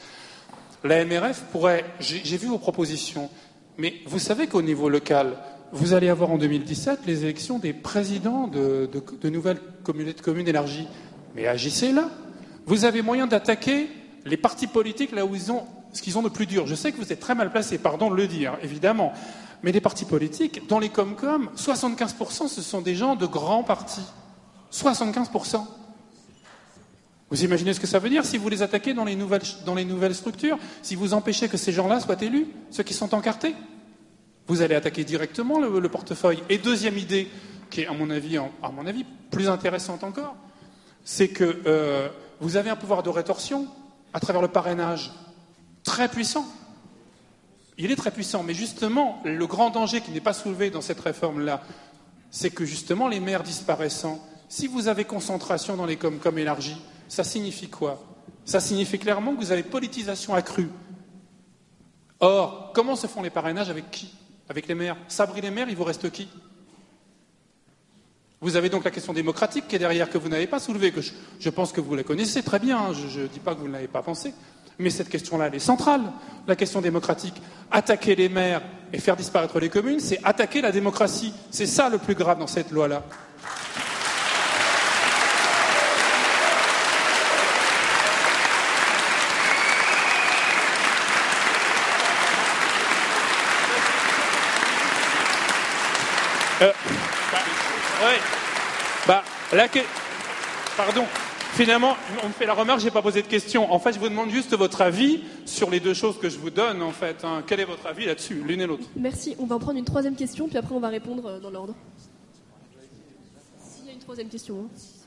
L'AMRF 0.83 1.43
pourrait, 1.51 1.85
j'ai 1.99 2.37
vu 2.37 2.47
vos 2.47 2.57
propositions, 2.57 3.29
mais 3.77 3.95
vous 4.05 4.19
savez 4.19 4.47
qu'au 4.47 4.61
niveau 4.61 4.89
local, 4.89 5.35
vous 5.71 5.93
allez 5.93 6.09
avoir 6.09 6.31
en 6.31 6.37
2017 6.37 7.01
les 7.05 7.23
élections 7.23 7.59
des 7.59 7.73
présidents 7.73 8.47
de, 8.47 8.89
de- 8.91 9.03
de 9.21 9.29
nouvelles 9.29 9.59
communautés 9.83 10.17
de 10.17 10.21
communes 10.21 10.47
élargies. 10.47 10.87
Mais 11.35 11.47
agissez 11.47 11.91
là. 11.91 12.09
Vous 12.65 12.85
avez 12.85 13.01
moyen 13.01 13.27
d'attaquer 13.27 13.87
les 14.25 14.37
partis 14.37 14.67
politiques 14.67 15.11
là 15.11 15.25
où 15.25 15.35
ils 15.35 15.51
ont 15.51 15.63
ce 15.93 16.01
qu'ils 16.01 16.17
ont 16.17 16.21
de 16.21 16.29
plus 16.29 16.45
dur. 16.45 16.65
Je 16.67 16.75
sais 16.75 16.91
que 16.91 16.97
vous 16.97 17.11
êtes 17.11 17.19
très 17.19 17.35
mal 17.35 17.51
placé, 17.51 17.77
pardon 17.77 18.09
de 18.11 18.15
le 18.15 18.27
dire, 18.27 18.57
évidemment. 18.61 19.11
Mais 19.63 19.71
les 19.71 19.81
partis 19.81 20.05
politiques, 20.05 20.67
dans 20.67 20.79
les 20.79 20.89
Comcom, 20.89 21.49
75% 21.57 22.47
ce 22.47 22.61
sont 22.61 22.81
des 22.81 22.95
gens 22.95 23.15
de 23.15 23.25
grands 23.25 23.63
partis. 23.63 24.03
75%. 24.71 25.65
Vous 27.29 27.43
imaginez 27.43 27.73
ce 27.73 27.79
que 27.79 27.87
ça 27.87 27.99
veut 27.99 28.09
dire 28.09 28.25
si 28.25 28.37
vous 28.37 28.49
les 28.49 28.61
attaquez 28.63 28.93
dans 28.93 29.05
les 29.05 29.15
nouvelles, 29.15 29.43
dans 29.65 29.75
les 29.75 29.85
nouvelles 29.85 30.15
structures, 30.15 30.57
si 30.81 30.95
vous 30.95 31.13
empêchez 31.13 31.47
que 31.47 31.57
ces 31.57 31.71
gens-là 31.71 31.99
soient 31.99 32.21
élus, 32.21 32.47
ceux 32.71 32.83
qui 32.83 32.93
sont 32.93 33.13
encartés? 33.13 33.55
Vous 34.47 34.61
allez 34.61 34.73
attaquer 34.73 35.03
directement 35.03 35.59
le, 35.59 35.79
le 35.79 35.89
portefeuille. 35.89 36.41
Et 36.49 36.57
deuxième 36.57 36.97
idée, 36.97 37.27
qui 37.69 37.81
est 37.81 37.87
à 37.87 37.93
mon 37.93 38.09
avis, 38.09 38.37
à 38.37 38.71
mon 38.71 38.87
avis 38.87 39.05
plus 39.29 39.47
intéressante 39.47 40.03
encore, 40.03 40.35
c'est 41.03 41.27
que 41.27 41.61
euh, 41.67 42.09
vous 42.39 42.57
avez 42.57 42.71
un 42.71 42.75
pouvoir 42.75 43.03
de 43.03 43.09
rétorsion 43.09 43.67
à 44.13 44.19
travers 44.19 44.41
le 44.41 44.47
parrainage 44.47 45.11
très 45.83 46.07
puissant. 46.07 46.45
Il 47.77 47.91
est 47.91 47.95
très 47.95 48.11
puissant, 48.11 48.43
mais 48.43 48.53
justement, 48.53 49.21
le 49.23 49.47
grand 49.47 49.69
danger 49.69 50.01
qui 50.01 50.11
n'est 50.11 50.19
pas 50.19 50.33
soulevé 50.33 50.69
dans 50.69 50.81
cette 50.81 50.99
réforme-là, 50.99 51.61
c'est 52.31 52.49
que 52.49 52.65
justement, 52.65 53.07
les 53.07 53.19
maires 53.19 53.43
disparaissant, 53.43 54.19
si 54.49 54.67
vous 54.67 54.87
avez 54.87 55.05
concentration 55.05 55.77
dans 55.77 55.85
les 55.85 55.95
com-com 55.95 56.37
élargis, 56.37 56.81
ça 57.09 57.25
signifie 57.25 57.67
quoi? 57.67 58.01
Ça 58.45 58.59
signifie 58.59 58.97
clairement 58.97 59.35
que 59.35 59.41
vous 59.41 59.51
avez 59.51 59.63
politisation 59.63 60.33
accrue. 60.33 60.69
Or, 62.21 62.71
comment 62.73 62.95
se 62.95 63.07
font 63.07 63.21
les 63.21 63.29
parrainages 63.29 63.69
avec 63.69 63.91
qui? 63.91 64.13
Avec 64.47 64.67
les 64.67 64.75
maires 64.75 64.97
Sabri 65.07 65.41
les 65.41 65.51
maires, 65.51 65.69
il 65.69 65.75
vous 65.75 65.83
reste 65.83 66.09
qui? 66.11 66.29
Vous 68.41 68.55
avez 68.55 68.69
donc 68.69 68.85
la 68.85 68.91
question 68.91 69.11
démocratique 69.11 69.67
qui 69.67 69.75
est 69.75 69.79
derrière, 69.79 70.09
que 70.09 70.17
vous 70.17 70.29
n'avez 70.29 70.47
pas 70.47 70.59
soulevée, 70.59 70.91
que 70.91 71.01
je, 71.01 71.49
pense 71.49 71.73
que 71.73 71.81
vous 71.81 71.93
la 71.95 72.03
connaissez 72.03 72.41
très 72.41 72.59
bien, 72.59 72.77
hein, 72.77 72.93
je 72.93 73.21
ne 73.21 73.27
dis 73.27 73.39
pas 73.39 73.53
que 73.53 73.59
vous 73.59 73.67
ne 73.67 73.73
l'avez 73.73 73.89
pas 73.89 74.01
pensé, 74.01 74.33
mais 74.77 74.89
cette 74.89 75.09
question-là, 75.09 75.47
elle 75.47 75.55
est 75.55 75.59
centrale, 75.59 76.03
la 76.47 76.55
question 76.55 76.79
démocratique. 76.79 77.35
Attaquer 77.69 78.15
les 78.15 78.29
maires 78.29 78.61
et 78.93 78.99
faire 78.99 79.17
disparaître 79.17 79.59
les 79.59 79.69
communes, 79.69 79.99
c'est 79.99 80.19
attaquer 80.23 80.61
la 80.61 80.71
démocratie. 80.71 81.33
C'est 81.51 81.65
ça 81.65 81.89
le 81.89 81.97
plus 81.97 82.15
grave 82.15 82.39
dans 82.39 82.47
cette 82.47 82.71
loi-là. 82.71 83.03
Euh, 96.61 96.73
bah, 97.31 97.37
ouais. 98.05 98.19
Bah, 99.07 99.23
la 99.53 99.67
Pardon. 100.77 101.05
Finalement, 101.53 101.95
on 102.23 102.27
me 102.27 102.33
fait 102.33 102.45
la 102.45 102.53
remarque, 102.53 102.79
j'ai 102.79 102.91
pas 102.91 103.01
posé 103.01 103.21
de 103.21 103.27
question. 103.27 103.73
En 103.73 103.79
fait, 103.79 103.93
je 103.93 103.99
vous 103.99 104.07
demande 104.07 104.29
juste 104.29 104.55
votre 104.55 104.81
avis 104.81 105.23
sur 105.45 105.69
les 105.69 105.79
deux 105.79 105.93
choses 105.95 106.17
que 106.19 106.29
je 106.29 106.37
vous 106.37 106.51
donne, 106.51 106.81
en 106.83 106.91
fait. 106.91 107.25
hein. 107.25 107.43
Quel 107.45 107.59
est 107.59 107.65
votre 107.65 107.85
avis 107.87 108.05
là-dessus, 108.05 108.35
l'une 108.45 108.61
et 108.61 108.67
l'autre 108.67 108.85
Merci. 108.95 109.35
On 109.39 109.45
va 109.45 109.55
en 109.55 109.59
prendre 109.59 109.77
une 109.79 109.83
troisième 109.85 110.15
question, 110.15 110.47
puis 110.47 110.57
après 110.57 110.73
on 110.75 110.79
va 110.79 110.89
répondre 110.89 111.25
euh, 111.25 111.39
dans 111.39 111.49
l'ordre. 111.49 111.73
S'il 113.75 113.87
y 113.87 113.89
a 113.89 113.93
une 113.93 113.99
troisième 113.99 114.29
question. 114.29 114.65
hein. 114.65 114.98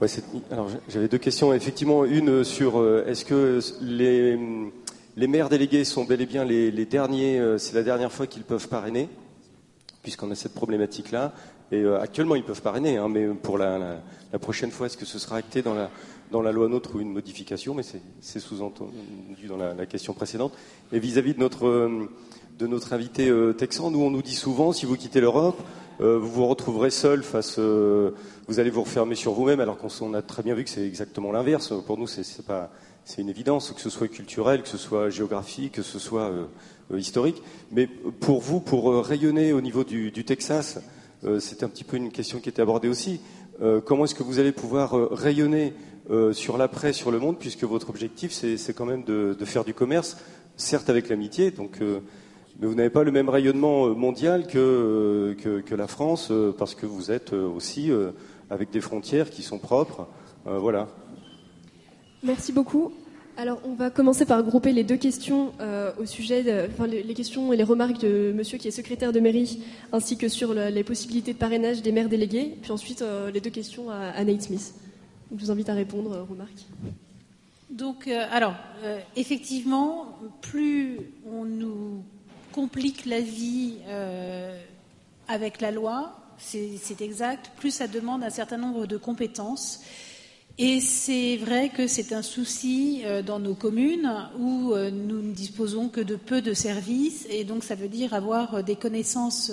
Ouais, 0.00 0.06
alors 0.52 0.68
j'avais 0.88 1.08
deux 1.08 1.18
questions. 1.18 1.52
Effectivement, 1.52 2.04
une 2.04 2.44
sur 2.44 2.78
euh, 2.78 3.04
est-ce 3.08 3.24
que 3.24 3.58
les, 3.82 4.38
les 5.16 5.26
maires 5.26 5.48
délégués 5.48 5.84
sont 5.84 6.04
bel 6.04 6.20
et 6.20 6.26
bien 6.26 6.44
les, 6.44 6.70
les 6.70 6.86
derniers, 6.86 7.40
euh, 7.40 7.58
c'est 7.58 7.74
la 7.74 7.82
dernière 7.82 8.12
fois 8.12 8.28
qu'ils 8.28 8.44
peuvent 8.44 8.68
parrainer, 8.68 9.08
puisqu'on 10.02 10.30
a 10.30 10.36
cette 10.36 10.54
problématique-là. 10.54 11.32
Et 11.72 11.82
euh, 11.82 12.00
actuellement, 12.00 12.36
ils 12.36 12.44
peuvent 12.44 12.62
parrainer, 12.62 12.96
hein, 12.96 13.08
mais 13.08 13.26
pour 13.26 13.58
la, 13.58 14.00
la- 14.32 14.38
prochaine 14.38 14.70
fois, 14.70 14.86
est-ce 14.86 14.96
que 14.96 15.04
ce 15.04 15.18
sera 15.18 15.36
acté 15.36 15.62
dans 15.62 15.74
la, 15.74 15.90
dans 16.30 16.42
la 16.42 16.52
loi 16.52 16.68
NOTRe 16.68 16.94
ou 16.94 17.00
une 17.00 17.12
modification? 17.12 17.74
Mais 17.74 17.82
c'est- 17.82 18.38
sous-entendu 18.38 19.48
dans 19.48 19.56
la, 19.56 19.74
la 19.74 19.86
question 19.86 20.12
précédente. 20.12 20.52
Et 20.92 21.00
vis-à-vis 21.00 21.34
de 21.34 21.40
notre, 21.40 21.66
euh, 21.66 22.08
de 22.56 22.66
notre 22.68 22.92
invité 22.92 23.28
euh, 23.28 23.52
texan, 23.52 23.90
nous, 23.90 24.00
on 24.00 24.10
nous 24.12 24.22
dit 24.22 24.36
souvent, 24.36 24.72
si 24.72 24.86
vous 24.86 24.96
quittez 24.96 25.20
l'Europe, 25.20 25.60
euh, 26.00 26.18
vous 26.18 26.30
vous 26.30 26.46
retrouverez 26.46 26.90
seul 26.90 27.24
face, 27.24 27.56
euh, 27.58 28.12
vous 28.46 28.60
allez 28.60 28.70
vous 28.70 28.82
refermer 28.82 29.16
sur 29.16 29.32
vous-même, 29.32 29.58
alors 29.58 29.78
qu'on 29.78 29.88
on 30.00 30.14
a 30.14 30.22
très 30.22 30.42
bien 30.42 30.54
vu 30.54 30.62
que 30.62 30.70
c'est 30.70 30.86
exactement 30.86 31.32
l'inverse. 31.32 31.72
Pour 31.86 31.98
nous, 31.98 32.06
c'est 32.06 32.22
c'est 32.22 32.44
c'est 33.04 33.22
une 33.22 33.30
évidence, 33.30 33.72
que 33.72 33.80
ce 33.80 33.90
soit 33.90 34.06
culturel, 34.08 34.62
que 34.62 34.68
ce 34.68 34.76
soit 34.76 35.08
géographique, 35.08 35.72
que 35.72 35.82
ce 35.82 35.98
soit 35.98 36.30
euh, 36.30 36.98
historique. 36.98 37.42
Mais 37.72 37.86
pour 37.86 38.40
vous, 38.40 38.60
pour 38.60 39.04
rayonner 39.04 39.52
au 39.52 39.60
niveau 39.60 39.82
du, 39.82 40.12
Texas, 40.24 40.78
c'était 41.40 41.64
un 41.64 41.68
petit 41.68 41.84
peu 41.84 41.96
une 41.96 42.10
question 42.10 42.38
qui 42.38 42.50
était 42.50 42.60
abordée 42.62 42.88
aussi. 42.88 43.20
Comment 43.86 44.04
est-ce 44.04 44.14
que 44.14 44.22
vous 44.22 44.38
allez 44.38 44.52
pouvoir 44.52 44.92
rayonner 45.10 45.72
sur 46.32 46.58
l'après, 46.58 46.92
sur 46.92 47.10
le 47.10 47.18
monde, 47.18 47.38
puisque 47.38 47.64
votre 47.64 47.88
objectif, 47.88 48.30
c'est 48.30 48.58
c'est 48.58 48.74
quand 48.74 48.84
même 48.84 49.04
de, 49.04 49.34
de 49.38 49.44
faire 49.46 49.64
du 49.64 49.72
commerce, 49.72 50.18
certes 50.56 50.90
avec 50.90 51.08
l'amitié, 51.08 51.50
donc. 51.50 51.80
Mais 52.58 52.66
vous 52.66 52.74
n'avez 52.74 52.90
pas 52.90 53.04
le 53.04 53.12
même 53.12 53.28
rayonnement 53.28 53.86
euh, 53.86 53.94
mondial 53.94 54.46
que, 54.46 54.58
euh, 54.58 55.34
que, 55.34 55.60
que 55.60 55.74
la 55.74 55.86
France, 55.86 56.28
euh, 56.30 56.52
parce 56.56 56.74
que 56.74 56.86
vous 56.86 57.10
êtes 57.10 57.32
aussi 57.32 57.90
avec 58.50 58.70
des 58.70 58.80
frontières 58.80 59.30
qui 59.30 59.42
sont 59.42 59.58
propres. 59.58 60.06
Euh, 60.46 60.58
voilà. 60.58 60.88
Merci 62.22 62.52
beaucoup. 62.52 62.92
Alors, 63.36 63.60
on 63.64 63.74
va 63.74 63.90
commencer 63.90 64.26
par 64.26 64.42
grouper 64.42 64.72
les 64.72 64.82
deux 64.82 64.96
questions 64.96 65.52
euh, 65.60 65.92
au 66.00 66.06
sujet, 66.06 66.42
de, 66.42 66.66
enfin, 66.72 66.88
les, 66.88 67.04
les 67.04 67.14
questions 67.14 67.52
et 67.52 67.56
les 67.56 67.62
remarques 67.62 68.00
de 68.00 68.32
monsieur 68.34 68.58
qui 68.58 68.66
est 68.66 68.72
secrétaire 68.72 69.12
de 69.12 69.20
mairie, 69.20 69.62
ainsi 69.92 70.16
que 70.18 70.26
sur 70.28 70.54
le- 70.54 70.70
les 70.70 70.82
possibilités 70.82 71.34
de 71.34 71.38
parrainage 71.38 71.80
des 71.80 71.92
maires 71.92 72.08
délégués, 72.08 72.56
puis 72.60 72.72
ensuite 72.72 73.02
euh, 73.02 73.30
les 73.30 73.40
deux 73.40 73.50
questions 73.50 73.90
à, 73.90 73.96
à 74.16 74.24
Nate 74.24 74.42
Smith. 74.42 74.74
Donc, 75.30 75.38
je 75.38 75.44
vous 75.44 75.50
invite 75.52 75.68
à 75.68 75.74
répondre 75.74 76.10
aux 76.10 76.24
remarques. 76.32 76.66
Donc, 77.70 78.08
euh, 78.08 78.24
alors, 78.32 78.54
euh, 78.82 78.98
effectivement, 79.14 80.06
plus 80.40 80.98
on 81.30 81.44
nous 81.44 82.02
complique 82.58 83.06
la 83.06 83.20
vie 83.20 83.74
euh, 83.86 84.60
avec 85.28 85.60
la 85.60 85.70
loi, 85.70 86.18
c'est 86.38 87.00
exact, 87.00 87.52
plus 87.56 87.70
ça 87.70 87.86
demande 87.86 88.24
un 88.24 88.30
certain 88.30 88.56
nombre 88.56 88.86
de 88.86 88.96
compétences. 88.96 89.78
Et 90.58 90.80
c'est 90.80 91.36
vrai 91.36 91.68
que 91.68 91.86
c'est 91.86 92.12
un 92.12 92.22
souci 92.22 93.02
euh, 93.04 93.22
dans 93.22 93.38
nos 93.38 93.54
communes 93.54 94.12
où 94.40 94.72
euh, 94.72 94.90
nous 94.90 95.22
ne 95.22 95.32
disposons 95.32 95.88
que 95.88 96.00
de 96.00 96.16
peu 96.16 96.42
de 96.42 96.52
services, 96.52 97.28
et 97.30 97.44
donc 97.44 97.62
ça 97.62 97.76
veut 97.76 97.86
dire 97.86 98.12
avoir 98.12 98.64
des 98.64 98.74
connaissances 98.74 99.52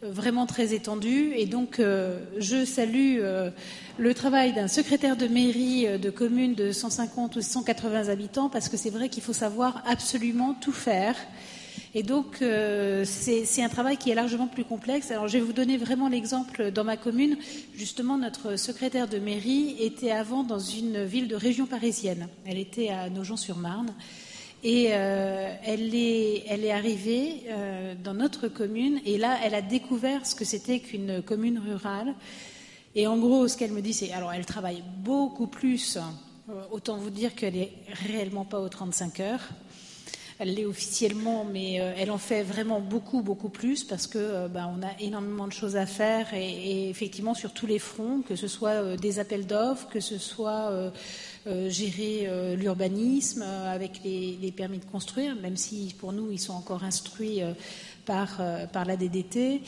vraiment 0.00 0.46
très 0.46 0.74
étendues. 0.74 1.32
Et 1.34 1.46
donc, 1.46 1.80
je 1.80 2.64
salue 2.64 3.18
le 3.98 4.14
travail 4.14 4.52
d'un 4.52 4.68
secrétaire 4.68 5.16
de 5.16 5.26
mairie 5.26 5.98
de 5.98 6.10
commune 6.10 6.54
de 6.54 6.70
150 6.70 7.34
ou 7.34 7.40
180 7.40 8.10
habitants, 8.10 8.48
parce 8.48 8.68
que 8.68 8.76
c'est 8.76 8.90
vrai 8.90 9.08
qu'il 9.08 9.24
faut 9.24 9.32
savoir 9.32 9.82
absolument 9.88 10.54
tout 10.54 10.70
faire. 10.70 11.16
Et 11.98 12.02
donc, 12.02 12.42
euh, 12.42 13.06
c'est 13.06 13.62
un 13.62 13.70
travail 13.70 13.96
qui 13.96 14.10
est 14.10 14.14
largement 14.14 14.48
plus 14.48 14.66
complexe. 14.66 15.10
Alors, 15.10 15.28
je 15.28 15.38
vais 15.38 15.42
vous 15.42 15.54
donner 15.54 15.78
vraiment 15.78 16.10
l'exemple 16.10 16.70
dans 16.70 16.84
ma 16.84 16.98
commune. 16.98 17.38
Justement, 17.74 18.18
notre 18.18 18.56
secrétaire 18.56 19.08
de 19.08 19.18
mairie 19.18 19.76
était 19.80 20.10
avant 20.10 20.42
dans 20.42 20.58
une 20.58 21.02
ville 21.04 21.26
de 21.26 21.34
région 21.34 21.64
parisienne. 21.64 22.28
Elle 22.44 22.58
était 22.58 22.90
à 22.90 23.08
Nogent-sur-Marne. 23.08 23.94
Et 24.62 24.88
euh, 24.90 25.50
elle, 25.64 25.94
est, 25.94 26.70
arrivée 26.70 27.44
euh, 27.48 27.94
dans 28.04 28.12
notre 28.12 28.48
commune. 28.48 29.00
Et 29.06 29.16
là, 29.16 29.38
elle 29.42 29.54
a 29.54 29.62
découvert 29.62 30.26
ce 30.26 30.34
que 30.34 30.44
c'était 30.44 30.80
qu'une 30.80 31.22
commune 31.22 31.58
rurale. 31.58 32.14
Et 32.94 33.06
en 33.06 33.16
gros, 33.16 33.48
ce 33.48 33.56
qu'elle 33.56 33.72
me 33.72 33.80
dit, 33.80 33.94
c'est 33.94 34.12
alors, 34.12 34.34
elle 34.34 34.44
travaille 34.44 34.82
beaucoup 34.98 35.46
plus. 35.46 35.96
Autant 36.70 36.98
vous 36.98 37.08
dire 37.08 37.34
qu'elle 37.34 37.56
est 37.56 37.72
réellement 38.06 38.44
pas 38.44 38.60
aux 38.60 38.68
35 38.68 39.20
heures. 39.20 39.48
Elle 40.38 40.54
l'est 40.54 40.66
officiellement, 40.66 41.46
mais 41.50 41.80
euh, 41.80 41.94
elle 41.96 42.10
en 42.10 42.18
fait 42.18 42.42
vraiment 42.42 42.80
beaucoup, 42.80 43.22
beaucoup 43.22 43.48
plus 43.48 43.84
parce 43.84 44.06
que 44.06 44.18
euh, 44.18 44.48
bah, 44.48 44.70
on 44.76 44.82
a 44.82 44.90
énormément 45.00 45.46
de 45.46 45.52
choses 45.52 45.76
à 45.76 45.86
faire 45.86 46.34
et, 46.34 46.90
effectivement 46.90 47.32
sur 47.32 47.54
tous 47.54 47.66
les 47.66 47.78
fronts, 47.78 48.20
que 48.20 48.36
ce 48.36 48.46
soit 48.46 48.82
euh, 48.82 48.96
des 48.98 49.18
appels 49.18 49.46
d'offres, 49.46 49.88
que 49.88 50.00
ce 50.00 50.18
soit 50.18 50.92
gérer 51.68 52.28
l'urbanisme 52.56 53.42
avec 53.42 54.00
les, 54.04 54.52
permis 54.56 54.78
de 54.78 54.84
construire, 54.84 55.36
même 55.36 55.56
si 55.56 55.94
pour 55.96 56.12
nous 56.12 56.32
ils 56.32 56.40
sont 56.40 56.54
encore 56.54 56.82
instruits 56.82 57.40
par, 58.04 58.40
par 58.72 58.84
la 58.84 58.96
DDT. 58.96 59.62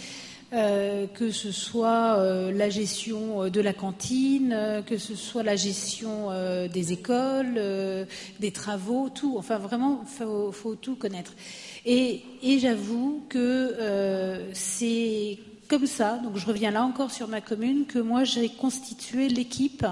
Que 0.51 1.31
ce 1.31 1.53
soit 1.53 2.51
la 2.51 2.71
gestion 2.71 3.49
de 3.49 3.61
la 3.61 3.73
cantine, 3.73 4.83
que 4.87 4.97
ce 4.97 5.15
soit 5.15 5.43
la 5.43 5.57
gestion 5.57 6.29
des 6.73 6.93
écoles, 6.93 7.61
des 8.41 8.51
travaux, 8.51 9.11
tout. 9.15 9.37
Enfin, 9.39 9.59
vraiment, 9.59 10.05
il 10.05 10.53
faut, 10.53 10.75
tout 10.75 10.97
connaître. 10.97 11.35
Et, 11.85 12.23
j'avoue 12.59 13.25
que 13.29 13.75
c'est 14.55 15.39
comme 15.69 15.87
ça, 15.87 16.19
donc 16.25 16.37
je 16.37 16.47
reviens 16.47 16.71
là 16.71 16.83
encore 16.83 17.11
sur 17.11 17.29
ma 17.29 17.43
commune, 17.43 17.85
que 17.87 17.99
moi 17.99 18.25
j'ai 18.25 18.49
constitué 18.49 19.29
l'équipe, 19.29 19.85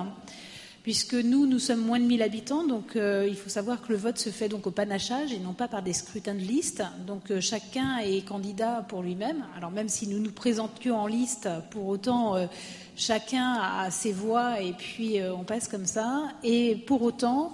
puisque 0.86 1.14
nous, 1.14 1.46
nous 1.46 1.58
sommes 1.58 1.80
moins 1.80 1.98
de 1.98 2.04
1000 2.04 2.22
habitants, 2.22 2.62
donc 2.64 2.94
euh, 2.94 3.26
il 3.28 3.34
faut 3.34 3.48
savoir 3.48 3.82
que 3.82 3.90
le 3.90 3.98
vote 3.98 4.18
se 4.18 4.30
fait 4.30 4.48
donc 4.48 4.68
au 4.68 4.70
panachage 4.70 5.32
et 5.32 5.40
non 5.40 5.52
pas 5.52 5.66
par 5.66 5.82
des 5.82 5.92
scrutins 5.92 6.32
de 6.32 6.38
liste. 6.38 6.84
Donc 7.08 7.32
euh, 7.32 7.40
chacun 7.40 7.98
est 7.98 8.24
candidat 8.24 8.86
pour 8.88 9.02
lui-même. 9.02 9.44
Alors 9.56 9.72
même 9.72 9.88
si 9.88 10.06
nous 10.06 10.20
nous 10.20 10.30
présentions 10.30 10.96
en 10.96 11.08
liste, 11.08 11.48
pour 11.72 11.88
autant 11.88 12.36
euh, 12.36 12.46
chacun 12.94 13.54
a 13.54 13.90
ses 13.90 14.12
voix 14.12 14.62
et 14.62 14.74
puis 14.74 15.16
on 15.36 15.42
passe 15.42 15.66
comme 15.66 15.86
ça. 15.86 16.28
Et 16.44 16.76
pour 16.76 17.02
autant, 17.02 17.52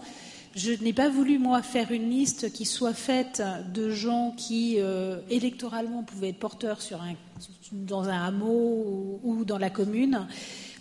je 0.55 0.73
n'ai 0.73 0.93
pas 0.93 1.09
voulu, 1.09 1.39
moi, 1.39 1.63
faire 1.63 1.91
une 1.91 2.11
liste 2.11 2.53
qui 2.53 2.67
soit 2.67 2.93
faite 2.93 3.43
de 3.73 3.89
gens 3.89 4.35
qui, 4.37 4.77
électoralement, 5.31 6.03
pouvaient 6.03 6.29
être 6.29 6.39
porteurs 6.39 6.81
dans 7.73 8.09
un 8.09 8.27
hameau 8.27 9.21
ou, 9.23 9.47
dans 9.47 9.59
la 9.59 9.71
commune, 9.71 10.27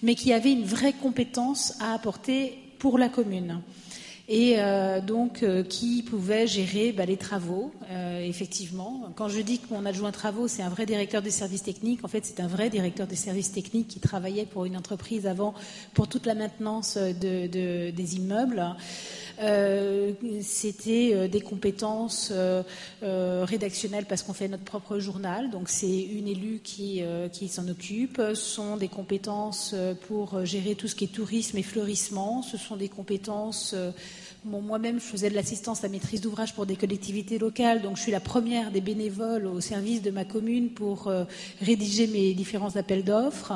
mais 0.03 0.15
qui 0.15 0.33
avait 0.33 0.51
une 0.51 0.65
vraie 0.65 0.93
compétence 0.93 1.75
à 1.79 1.93
apporter 1.93 2.57
pour 2.79 2.97
la 2.97 3.09
commune 3.09 3.61
et 4.31 4.55
euh, 4.57 5.01
donc 5.01 5.43
euh, 5.43 5.61
qui 5.61 6.03
pouvait 6.03 6.47
gérer 6.47 6.93
bah, 6.93 7.05
les 7.05 7.17
travaux, 7.17 7.73
euh, 7.91 8.21
effectivement. 8.21 9.11
Quand 9.15 9.27
je 9.27 9.41
dis 9.41 9.59
que 9.59 9.73
mon 9.73 9.85
adjoint 9.85 10.13
travaux, 10.13 10.47
c'est 10.47 10.63
un 10.63 10.69
vrai 10.69 10.85
directeur 10.85 11.21
des 11.21 11.31
services 11.31 11.63
techniques, 11.63 12.05
en 12.05 12.07
fait, 12.07 12.25
c'est 12.25 12.39
un 12.39 12.47
vrai 12.47 12.69
directeur 12.69 13.07
des 13.07 13.17
services 13.17 13.51
techniques 13.51 13.89
qui 13.89 13.99
travaillait 13.99 14.45
pour 14.45 14.63
une 14.63 14.77
entreprise 14.77 15.27
avant 15.27 15.53
pour 15.93 16.07
toute 16.07 16.25
la 16.25 16.33
maintenance 16.33 16.97
des 16.97 18.15
immeubles. 18.15 18.63
Euh, 19.41 20.11
c'était 20.41 21.11
euh, 21.13 21.27
des 21.27 21.41
compétences 21.41 22.31
euh, 22.31 22.63
rédactionnelles 23.43 24.05
parce 24.05 24.21
qu'on 24.21 24.33
fait 24.33 24.47
notre 24.47 24.63
propre 24.63 24.99
journal, 24.99 25.49
donc 25.49 25.69
c'est 25.69 26.01
une 26.01 26.27
élue 26.27 26.59
qui, 26.63 27.01
qui 27.31 27.47
s'en 27.47 27.67
occupe. 27.67 28.17
Ce 28.17 28.35
sont 28.35 28.77
des 28.77 28.87
compétences 28.87 29.75
pour 30.07 30.45
gérer 30.45 30.75
tout 30.75 30.87
ce 30.87 30.95
qui 30.95 31.05
est 31.05 31.13
tourisme 31.13 31.57
et 31.57 31.63
fleurissement. 31.63 32.41
Ce 32.41 32.57
sont 32.57 32.75
des 32.75 32.89
compétences 32.89 33.75
moi-même, 34.43 34.99
je 34.99 35.05
faisais 35.05 35.29
de 35.29 35.35
l'assistance 35.35 35.83
à 35.83 35.89
maîtrise 35.89 36.21
d'ouvrage 36.21 36.55
pour 36.55 36.65
des 36.65 36.75
collectivités 36.75 37.37
locales, 37.37 37.83
donc 37.83 37.97
je 37.97 38.01
suis 38.01 38.11
la 38.11 38.19
première 38.19 38.71
des 38.71 38.81
bénévoles 38.81 39.45
au 39.45 39.61
service 39.61 40.01
de 40.01 40.09
ma 40.09 40.25
commune 40.25 40.69
pour 40.69 41.11
rédiger 41.61 42.07
mes 42.07 42.33
différents 42.33 42.75
appels 42.75 43.03
d'offres. 43.03 43.53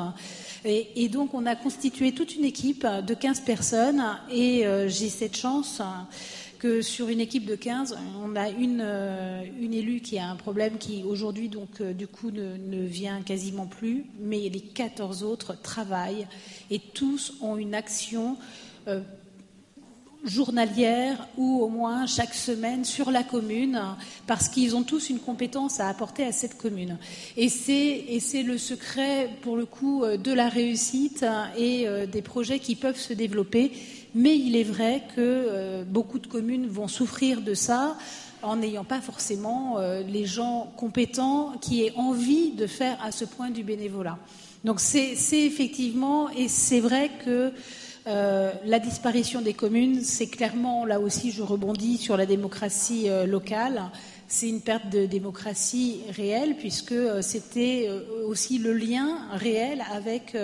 Et, 0.68 1.08
donc, 1.08 1.32
on 1.32 1.46
a 1.46 1.54
constitué 1.54 2.10
toute 2.12 2.34
une 2.34 2.44
équipe 2.44 2.84
de 2.84 3.14
15 3.14 3.40
personnes. 3.40 4.02
Et 4.32 4.66
euh, 4.66 4.88
j'ai 4.88 5.08
cette 5.08 5.36
chance 5.36 5.80
que 6.58 6.82
sur 6.82 7.08
une 7.08 7.20
équipe 7.20 7.44
de 7.44 7.54
15, 7.54 7.96
on 8.24 8.34
a 8.34 8.48
une, 8.48 8.80
euh, 8.82 9.44
une 9.60 9.74
élue 9.74 10.00
qui 10.00 10.18
a 10.18 10.28
un 10.28 10.34
problème 10.34 10.78
qui 10.78 11.04
aujourd'hui, 11.04 11.48
donc, 11.48 11.80
euh, 11.80 11.92
du 11.92 12.08
coup, 12.08 12.32
ne, 12.32 12.56
ne, 12.56 12.84
vient 12.84 13.22
quasiment 13.22 13.66
plus, 13.66 14.06
mais 14.18 14.48
les 14.48 14.60
14 14.60 15.22
autres 15.22 15.56
travaillent 15.62 16.26
et 16.72 16.80
tous 16.80 17.34
ont 17.40 17.56
une 17.56 17.74
action 17.74 18.36
journalière 20.24 21.28
ou 21.36 21.60
au 21.62 21.68
moins 21.68 22.06
chaque 22.06 22.34
semaine 22.34 22.84
sur 22.84 23.10
la 23.10 23.22
commune 23.22 23.80
parce 24.26 24.48
qu'ils 24.48 24.74
ont 24.74 24.82
tous 24.82 25.10
une 25.10 25.20
compétence 25.20 25.80
à 25.80 25.88
apporter 25.88 26.24
à 26.24 26.32
cette 26.32 26.56
commune. 26.56 26.98
Et 27.36 27.48
c'est 27.48 28.42
le 28.42 28.58
secret 28.58 29.30
pour 29.42 29.56
le 29.56 29.66
coup 29.66 30.04
euh, 30.04 30.16
de 30.16 30.32
la 30.32 30.48
réussite 30.48 31.24
et 31.56 31.86
euh, 31.86 32.06
des 32.06 32.22
projets 32.22 32.58
qui 32.58 32.74
peuvent 32.74 32.98
se 32.98 33.12
développer. 33.12 33.72
Mais 34.14 34.36
il 34.36 34.56
est 34.56 34.64
vrai 34.64 35.02
que 35.14 35.20
euh, 35.20 35.84
beaucoup 35.84 36.18
de 36.18 36.26
communes 36.26 36.66
vont 36.66 36.88
souffrir 36.88 37.40
de 37.40 37.54
ça 37.54 37.96
en 38.42 38.56
n'ayant 38.56 38.84
pas 38.84 39.00
forcément 39.00 39.78
les 40.06 40.26
gens 40.26 40.72
compétents 40.76 41.54
qui 41.60 41.82
aient 41.82 41.94
envie 41.96 42.52
de 42.52 42.66
faire 42.66 42.98
à 43.02 43.10
ce 43.10 43.24
point 43.24 43.50
du 43.50 43.64
bénévolat. 43.64 44.18
Donc 44.62 44.78
c'est 44.78 45.16
effectivement, 45.32 46.28
et 46.30 46.46
c'est 46.46 46.80
vrai 46.80 47.10
que 47.24 47.52
euh, 48.06 48.52
la 48.64 48.78
disparition 48.78 49.40
des 49.40 49.54
communes, 49.54 50.00
c'est 50.02 50.28
clairement, 50.28 50.84
là 50.84 51.00
aussi 51.00 51.32
je 51.32 51.42
rebondis 51.42 51.96
sur 51.96 52.16
la 52.16 52.24
démocratie 52.24 53.10
euh, 53.10 53.26
locale, 53.26 53.82
c'est 54.28 54.48
une 54.48 54.60
perte 54.60 54.88
de 54.90 55.06
démocratie 55.06 56.02
réelle 56.10 56.56
puisque 56.56 56.92
euh, 56.92 57.20
c'était 57.20 57.90
aussi 58.24 58.58
le 58.58 58.72
lien 58.74 59.18
réel 59.32 59.82
avec, 59.92 60.36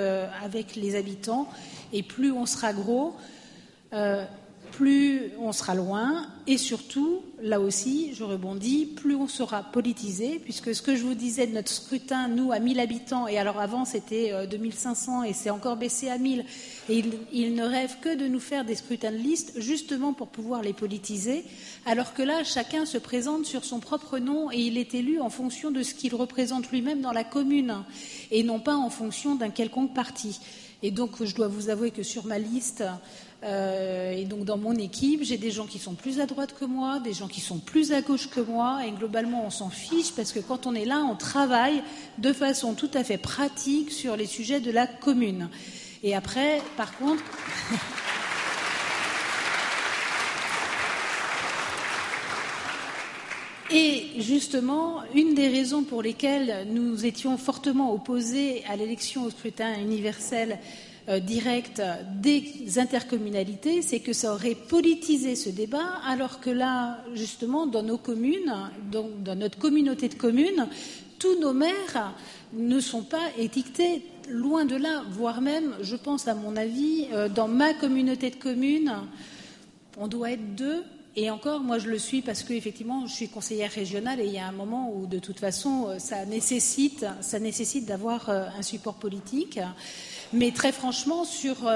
avec 0.43 0.75
les 0.75 0.97
habitants. 0.97 1.49
Et 1.93 2.03
plus 2.03 2.33
on 2.33 2.47
sera 2.47 2.73
gros, 2.73 3.15
plus 4.73 5.31
on 5.39 5.53
sera 5.53 5.75
loin 5.75 6.27
et 6.49 6.59
surtout, 6.59 7.23
là 7.41 7.61
aussi, 7.61 8.11
je 8.15 8.25
rebondis, 8.25 8.87
plus 8.87 9.15
on 9.15 9.29
sera 9.29 9.63
politisé, 9.63 10.41
puisque 10.43 10.75
ce 10.75 10.83
que 10.83 10.97
je 10.97 11.05
vous 11.05 11.15
disais 11.15 11.47
de 11.47 11.53
notre 11.53 11.71
scrutin, 11.71 12.27
nous, 12.27 12.51
à 12.51 12.59
1000 12.59 12.81
habitants, 12.81 13.29
et 13.29 13.39
alors 13.39 13.61
avant 13.61 13.85
c'était 13.85 14.47
2500 14.49 15.23
et 15.23 15.35
c'est 15.35 15.51
encore 15.51 15.77
baissé 15.77 16.09
à 16.09 16.19
1000, 16.19 16.45
et 16.89 17.05
ils, 17.33 17.55
ne 17.55 17.63
rêvent 17.63 17.99
que 18.01 18.17
de 18.17 18.27
nous 18.27 18.41
faire 18.41 18.65
des 18.65 18.75
scrutins 18.75 19.13
de 19.13 19.19
liste, 19.19 19.53
justement 19.57 20.15
pour 20.15 20.29
pouvoir 20.29 20.63
les 20.63 20.73
politiser, 20.73 21.45
alors 21.87 22.13
que 22.13 22.23
là, 22.23 22.43
chacun 22.43 22.87
se 22.87 22.99
présente 22.99 23.47
sur 23.47 23.65
son 23.65 23.79
propre 23.79 24.19
nom 24.19 24.51
et 24.51 24.59
il 24.59 24.79
est 24.79 24.95
élu 24.95 25.21
en 25.21 25.31
fonction 25.31 25.71
de 25.71 25.85
ce 25.85 25.95
qu'il 25.95 26.17
représente 26.17 26.73
lui-même 26.73 27.03
dans 27.03 27.13
la 27.13 27.25
commune, 27.25 27.85
et 28.33 28.43
non 28.43 28.59
pas 28.59 28.75
en 28.75 28.91
fonction 28.91 29.37
d'un 29.37 29.51
quelconque 29.51 29.95
parti. 29.95 30.41
Et 30.83 30.91
donc, 30.91 31.25
je 31.25 31.35
dois 31.35 31.49
vous 31.49 31.69
avouer 31.71 31.91
que 31.91 32.03
sur 32.03 32.27
ma 32.27 32.39
liste, 32.39 32.85
euh, 33.45 34.13
et 34.13 34.25
donc 34.25 34.45
dans 34.45 34.57
mon 34.57 34.75
équipe, 34.75 35.23
j'ai 35.23 35.37
des 35.37 35.51
gens 35.51 35.67
qui 35.67 35.79
sont 35.79 35.95
plus 35.95 36.21
à 36.21 36.27
droite 36.27 36.55
que 36.59 36.65
moi, 36.65 37.01
des 37.01 37.13
gens 37.13 37.29
qui 37.29 37.41
sont 37.41 37.59
plus 37.59 37.93
à 37.93 38.01
gauche 38.01 38.29
que 38.31 38.41
moi, 38.41 38.81
et 38.87 38.91
globalement, 38.93 39.45
on 39.47 39.51
s'en 39.51 39.71
fiche 39.71 40.13
parce 40.13 40.33
que 40.33 40.41
quand 40.41 40.67
on 40.67 40.75
est 40.75 40.85
là, 40.85 40.99
on 41.09 41.17
travaille 41.17 41.83
de 42.19 42.33
façon 42.33 42.75
tout 42.75 42.91
à 42.95 43.05
fait 43.05 43.19
pratique 43.19 43.91
sur 43.91 44.17
les 44.17 44.27
sujets 44.27 44.61
de 44.61 44.71
la 44.71 44.87
commune. 44.87 45.49
Et 46.03 46.15
après, 46.15 46.61
par 46.77 46.97
contre. 46.99 47.23
Et 53.75 54.05
justement, 54.19 55.03
une 55.15 55.35
des 55.35 55.49
raisons 55.49 55.83
pour 55.83 56.03
lesquelles 56.03 56.67
nous 56.71 57.07
étions 57.07 57.39
fortement 57.39 57.95
opposés 57.95 58.63
à 58.69 58.77
l'élection 58.77 59.25
au 59.25 59.31
scrutin 59.31 59.79
universel 59.81 60.59
euh, 61.09 61.19
direct 61.19 61.83
des 62.21 62.79
intercommunalités, 62.79 63.83
c'est 63.83 64.01
que 64.01 64.13
ça 64.13 64.35
aurait 64.35 64.55
politisé 64.55 65.37
ce 65.37 65.49
débat, 65.49 66.01
alors 66.07 66.41
que 66.41 66.51
là, 66.51 66.99
justement, 67.15 67.67
dans 67.67 67.83
nos 67.83 67.99
communes, 67.99 68.55
dans 68.93 69.35
notre 69.35 69.59
communauté 69.59 70.09
de 70.09 70.15
communes, 70.15 70.69
tous 71.19 71.41
nos 71.41 71.53
maires 71.53 72.15
ne 72.53 72.79
sont 72.79 73.03
pas 73.03 73.31
étiquetés 73.39 74.03
loin 74.29 74.65
de 74.65 74.77
là, 74.77 75.03
voire 75.11 75.41
même, 75.41 75.75
je 75.83 75.97
pense 75.97 76.29
à 76.29 76.35
mon 76.35 76.57
avis, 76.57 77.07
euh, 77.13 77.29
dans 77.29 77.49
ma 77.49 77.75
communauté 77.75 78.31
de 78.31 78.37
communes, 78.37 78.93
on 79.97 80.09
doit 80.09 80.33
être 80.33 80.55
deux. 80.55 80.83
Et 81.15 81.31
encore, 81.31 81.61
moi 81.61 81.79
je 81.79 81.89
le 81.89 81.99
suis 81.99 82.23
parce 82.23 82.43
que 82.43 82.55
effectivement, 82.55 83.07
je 83.07 83.13
suis 83.13 83.29
conseillère 83.29 83.71
régionale 83.71 84.21
et 84.21 84.27
il 84.27 84.33
y 84.33 84.39
a 84.39 84.47
un 84.47 84.53
moment 84.53 84.93
où 84.95 85.07
de 85.07 85.19
toute 85.19 85.39
façon, 85.39 85.89
euh, 85.89 85.99
ça 85.99 86.25
nécessite, 86.25 87.05
ça 87.21 87.39
nécessite 87.39 87.85
d'avoir 87.85 88.31
euh, 88.31 88.47
un 88.59 88.63
support 88.63 88.95
politique. 88.95 89.61
Mais 90.33 90.51
très 90.51 90.73
franchement, 90.73 91.25
sur 91.25 91.71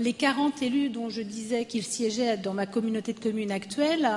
les 0.00 0.12
40 0.14 0.62
élus 0.62 0.90
dont 0.90 1.08
je 1.10 1.22
disais 1.22 1.64
qu'ils 1.64 1.84
siégeaient 1.84 2.36
dans 2.36 2.54
ma 2.54 2.66
communauté 2.66 3.12
de 3.12 3.20
communes 3.20 3.52
actuelle, 3.52 4.10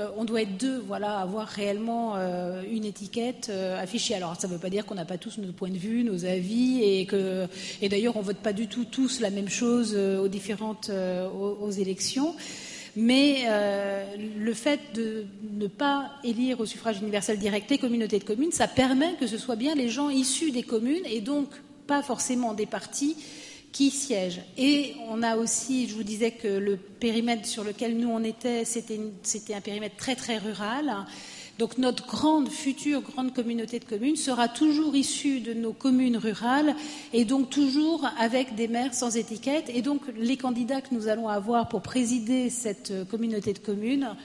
euh, 0.00 0.08
on 0.16 0.24
doit 0.24 0.42
être 0.42 0.56
deux, 0.56 0.78
voilà, 0.78 1.18
avoir 1.18 1.46
réellement 1.46 2.14
euh, 2.16 2.62
une 2.70 2.84
étiquette 2.84 3.48
euh, 3.50 3.80
affichée. 3.80 4.14
Alors, 4.14 4.36
ça 4.40 4.46
ne 4.46 4.52
veut 4.52 4.58
pas 4.58 4.70
dire 4.70 4.86
qu'on 4.86 4.94
n'a 4.94 5.04
pas 5.04 5.18
tous 5.18 5.38
nos 5.38 5.52
points 5.52 5.70
de 5.70 5.78
vue, 5.78 6.04
nos 6.04 6.24
avis, 6.24 6.82
et 6.82 7.06
que, 7.06 7.46
et 7.82 7.88
d'ailleurs, 7.88 8.16
on 8.16 8.22
vote 8.22 8.38
pas 8.38 8.52
du 8.52 8.68
tout 8.68 8.84
tous 8.84 9.20
la 9.20 9.30
même 9.30 9.48
chose 9.48 9.96
aux 9.96 10.28
différentes 10.28 10.90
aux, 10.90 11.70
élections. 11.70 12.34
Mais 12.96 13.44
le 14.18 14.54
fait 14.54 14.80
de 14.94 15.26
ne 15.52 15.66
pas 15.66 16.10
élire 16.24 16.60
au 16.60 16.66
suffrage 16.66 17.00
universel 17.00 17.38
direct 17.38 17.70
les 17.70 17.78
communautés 17.78 18.18
de 18.18 18.24
communes, 18.24 18.52
ça 18.52 18.68
permet 18.68 19.14
que 19.14 19.26
ce 19.26 19.38
soit 19.38 19.56
bien 19.56 19.74
les 19.74 19.88
gens 19.88 20.10
issus 20.10 20.50
des 20.50 20.62
communes 20.62 21.04
et 21.06 21.20
donc 21.20 21.48
pas 21.86 22.02
forcément 22.02 22.54
des 22.54 22.66
partis 22.66 23.16
qui 23.72 23.90
siègent. 23.90 24.42
Et 24.58 24.94
on 25.08 25.22
a 25.22 25.36
aussi, 25.36 25.88
je 25.88 25.94
vous 25.94 26.02
disais 26.02 26.32
que 26.32 26.48
le 26.48 26.76
périmètre 26.76 27.46
sur 27.46 27.64
lequel 27.64 27.96
nous 27.96 28.08
on 28.08 28.24
était, 28.24 28.64
c'était 28.64 29.54
un 29.54 29.60
périmètre 29.60 29.96
très 29.96 30.16
très 30.16 30.38
rural. 30.38 31.06
Donc 31.60 31.76
notre 31.76 32.06
grande 32.06 32.48
future 32.48 33.02
grande 33.02 33.34
communauté 33.34 33.80
de 33.80 33.84
communes 33.84 34.16
sera 34.16 34.48
toujours 34.48 34.96
issue 34.96 35.40
de 35.40 35.52
nos 35.52 35.74
communes 35.74 36.16
rurales 36.16 36.74
et 37.12 37.26
donc 37.26 37.50
toujours 37.50 38.08
avec 38.18 38.54
des 38.54 38.66
maires 38.66 38.94
sans 38.94 39.18
étiquette. 39.18 39.70
Et 39.74 39.82
donc 39.82 40.00
les 40.16 40.38
candidats 40.38 40.80
que 40.80 40.94
nous 40.94 41.06
allons 41.06 41.28
avoir 41.28 41.68
pour 41.68 41.82
présider 41.82 42.48
cette 42.48 43.06
communauté 43.10 43.52
de 43.52 43.58
communes, 43.58 44.16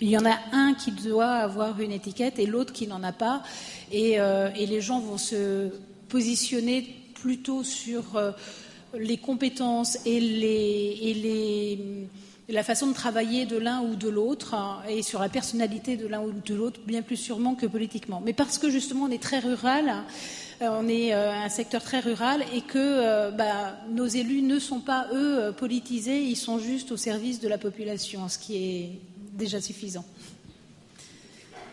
il 0.00 0.08
y 0.08 0.16
en 0.16 0.24
a 0.24 0.38
un 0.52 0.72
qui 0.72 0.92
doit 0.92 1.26
avoir 1.26 1.78
une 1.78 1.92
étiquette 1.92 2.38
et 2.38 2.46
l'autre 2.46 2.72
qui 2.72 2.86
n'en 2.86 3.02
a 3.02 3.12
pas. 3.12 3.42
Et, 3.92 4.18
euh, 4.18 4.48
les 4.48 4.80
gens 4.80 5.00
vont 5.00 5.18
se 5.18 5.68
positionner 6.08 6.86
plutôt 7.12 7.64
sur 7.64 8.16
euh, 8.16 8.30
les 8.98 9.18
compétences 9.18 9.98
et 10.06 10.20
les, 10.20 12.06
la 12.48 12.62
façon 12.62 12.86
de 12.86 12.94
travailler 12.94 13.46
de 13.46 13.56
l'un 13.56 13.80
ou 13.82 13.94
de 13.94 14.08
l'autre 14.08 14.54
hein, 14.54 14.80
et 14.88 15.02
sur 15.02 15.20
la 15.20 15.28
personnalité 15.28 15.96
de 15.96 16.06
l'un 16.06 16.20
ou 16.20 16.32
de 16.32 16.54
l'autre, 16.54 16.80
bien 16.86 17.02
plus 17.02 17.16
sûrement 17.16 17.54
que 17.54 17.66
politiquement. 17.66 18.22
Mais 18.24 18.32
parce 18.32 18.58
que 18.58 18.70
justement 18.70 19.04
on 19.04 19.10
est 19.10 19.22
très 19.22 19.38
rural, 19.38 20.04
euh, 20.62 20.68
on 20.70 20.88
est 20.88 21.12
un 21.12 21.48
secteur 21.48 21.82
très 21.82 22.00
rural 22.00 22.42
et 22.54 22.62
que 22.62 23.30
bah, 23.36 23.76
nos 23.90 24.06
élus 24.06 24.42
ne 24.42 24.58
sont 24.58 24.80
pas, 24.80 25.08
eux, 25.12 25.52
politisés, 25.56 26.22
ils 26.22 26.36
sont 26.36 26.58
juste 26.58 26.90
au 26.90 26.96
service 26.96 27.40
de 27.40 27.48
la 27.48 27.58
population, 27.58 28.28
ce 28.28 28.38
qui 28.38 28.56
est 28.56 28.90
déjà 29.34 29.60
suffisant. 29.60 30.04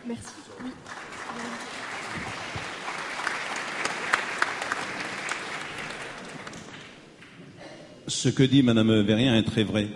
Merci. 0.06 0.22
Oui. 0.62 0.70
Ce 8.08 8.28
que 8.28 8.44
dit 8.44 8.62
Madame 8.62 9.02
Verrien 9.02 9.36
est 9.36 9.42
très 9.42 9.64
vrai. 9.64 9.88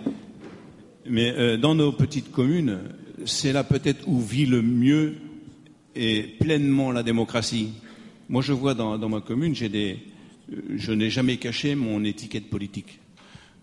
Mais 1.11 1.33
euh, 1.37 1.57
dans 1.57 1.75
nos 1.75 1.91
petites 1.91 2.31
communes, 2.31 2.79
c'est 3.25 3.51
là 3.51 3.65
peut-être 3.65 4.07
où 4.07 4.21
vit 4.21 4.45
le 4.45 4.61
mieux 4.61 5.15
et 5.93 6.23
pleinement 6.39 6.93
la 6.93 7.03
démocratie. 7.03 7.73
Moi, 8.29 8.41
je 8.41 8.53
vois 8.53 8.75
dans, 8.75 8.97
dans 8.97 9.09
ma 9.09 9.19
commune, 9.19 9.53
j'ai 9.53 9.67
des, 9.67 9.99
je 10.73 10.93
n'ai 10.93 11.09
jamais 11.09 11.35
caché 11.35 11.75
mon 11.75 12.05
étiquette 12.05 12.49
politique. 12.49 13.01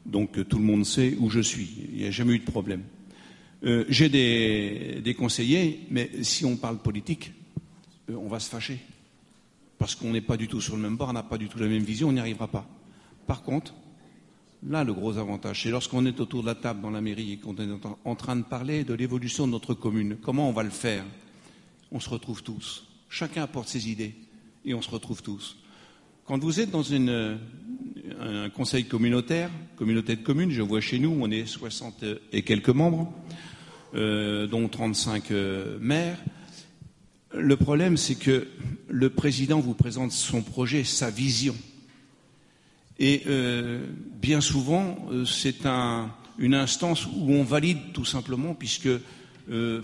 Donc 0.04 0.46
tout 0.46 0.58
le 0.58 0.64
monde 0.64 0.84
sait 0.84 1.16
où 1.20 1.30
je 1.30 1.40
suis. 1.40 1.70
Il 1.94 2.00
n'y 2.00 2.04
a 2.04 2.10
jamais 2.10 2.34
eu 2.34 2.38
de 2.38 2.50
problème. 2.50 2.82
Euh, 3.64 3.86
j'ai 3.88 4.10
des, 4.10 5.00
des, 5.02 5.14
conseillers, 5.14 5.86
mais 5.90 6.10
si 6.20 6.44
on 6.44 6.58
parle 6.58 6.76
politique, 6.76 7.32
euh, 8.10 8.16
on 8.16 8.28
va 8.28 8.40
se 8.40 8.50
fâcher. 8.50 8.78
Parce 9.78 9.94
qu'on 9.94 10.12
n'est 10.12 10.20
pas 10.20 10.36
du 10.36 10.48
tout 10.48 10.60
sur 10.60 10.76
le 10.76 10.82
même 10.82 10.98
bord, 10.98 11.08
on 11.08 11.14
n'a 11.14 11.22
pas 11.22 11.38
du 11.38 11.48
tout 11.48 11.58
la 11.58 11.66
même 11.66 11.82
vision, 11.82 12.08
on 12.08 12.12
n'y 12.12 12.20
arrivera 12.20 12.46
pas. 12.46 12.68
Par 13.26 13.42
contre, 13.42 13.72
là, 14.66 14.84
le 14.84 14.92
gros 14.92 15.18
avantage, 15.18 15.62
c'est 15.62 15.70
lorsqu'on 15.70 16.06
est 16.06 16.20
autour 16.20 16.42
de 16.42 16.46
la 16.46 16.54
table 16.54 16.80
dans 16.80 16.90
la 16.90 17.00
mairie 17.00 17.32
et 17.32 17.36
qu'on 17.38 17.56
est 17.56 17.68
en 18.04 18.14
train 18.14 18.36
de 18.36 18.42
parler 18.42 18.84
de 18.84 18.94
l'évolution 18.94 19.46
de 19.46 19.52
notre 19.52 19.74
commune, 19.74 20.16
comment 20.22 20.48
on 20.48 20.52
va 20.52 20.62
le 20.62 20.70
faire? 20.70 21.04
On 21.92 22.00
se 22.00 22.10
retrouve 22.10 22.42
tous. 22.42 22.86
Chacun 23.08 23.42
apporte 23.42 23.68
ses 23.68 23.90
idées 23.90 24.14
et 24.64 24.74
on 24.74 24.82
se 24.82 24.90
retrouve 24.90 25.22
tous. 25.22 25.56
Quand 26.26 26.38
vous 26.38 26.60
êtes 26.60 26.70
dans 26.70 26.82
une, 26.82 27.38
un 28.20 28.50
conseil 28.50 28.84
communautaire, 28.84 29.50
communauté 29.76 30.16
de 30.16 30.22
communes, 30.22 30.50
je 30.50 30.60
vois 30.60 30.80
chez 30.80 30.98
nous, 30.98 31.16
on 31.20 31.30
est 31.30 31.46
60 31.46 32.04
et 32.32 32.42
quelques 32.42 32.68
membres, 32.68 33.12
euh, 33.94 34.46
dont 34.46 34.68
35 34.68 35.30
euh, 35.30 35.78
maires. 35.80 36.18
Le 37.32 37.56
problème, 37.56 37.96
c'est 37.96 38.16
que 38.16 38.48
le 38.88 39.10
président 39.10 39.60
vous 39.60 39.74
présente 39.74 40.12
son 40.12 40.42
projet, 40.42 40.84
sa 40.84 41.10
vision. 41.10 41.54
Et 42.98 43.22
euh, 43.26 43.86
bien 44.20 44.40
souvent, 44.40 44.96
euh, 45.10 45.24
c'est 45.24 45.66
un, 45.66 46.10
une 46.38 46.54
instance 46.54 47.06
où 47.06 47.32
on 47.32 47.44
valide 47.44 47.78
tout 47.92 48.04
simplement, 48.04 48.54
puisque 48.54 48.88
euh, 49.50 49.82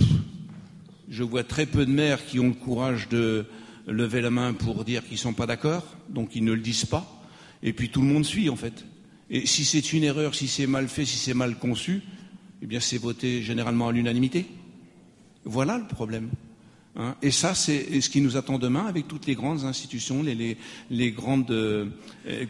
je 1.08 1.22
vois 1.22 1.44
très 1.44 1.66
peu 1.66 1.86
de 1.86 1.90
maires 1.90 2.24
qui 2.26 2.40
ont 2.40 2.48
le 2.48 2.54
courage 2.54 3.08
de 3.08 3.46
lever 3.86 4.20
la 4.20 4.30
main 4.30 4.52
pour 4.52 4.84
dire 4.84 5.04
qu'ils 5.04 5.14
ne 5.14 5.18
sont 5.18 5.32
pas 5.32 5.46
d'accord, 5.46 5.86
donc 6.08 6.34
ils 6.34 6.44
ne 6.44 6.52
le 6.52 6.60
disent 6.60 6.86
pas. 6.86 7.22
Et 7.62 7.72
puis 7.72 7.88
tout 7.88 8.00
le 8.00 8.08
monde 8.08 8.24
suit, 8.24 8.48
en 8.48 8.56
fait. 8.56 8.84
Et 9.30 9.46
si 9.46 9.64
c'est 9.64 9.92
une 9.92 10.04
erreur, 10.04 10.34
si 10.34 10.48
c'est 10.48 10.66
mal 10.66 10.88
fait, 10.88 11.04
si 11.04 11.16
c'est 11.16 11.34
mal 11.34 11.56
conçu, 11.56 12.02
eh 12.62 12.66
bien 12.66 12.80
c'est 12.80 12.98
voté 12.98 13.42
généralement 13.42 13.88
à 13.88 13.92
l'unanimité. 13.92 14.46
Voilà 15.44 15.78
le 15.78 15.86
problème. 15.86 16.30
Hein? 16.96 17.16
Et 17.22 17.30
ça, 17.30 17.54
c'est 17.54 18.00
ce 18.00 18.08
qui 18.08 18.20
nous 18.20 18.36
attend 18.36 18.58
demain 18.58 18.86
avec 18.86 19.08
toutes 19.08 19.26
les 19.26 19.34
grandes 19.34 19.64
institutions, 19.64 20.22
les, 20.22 21.10
grandes 21.10 21.50
euh, 21.50 21.86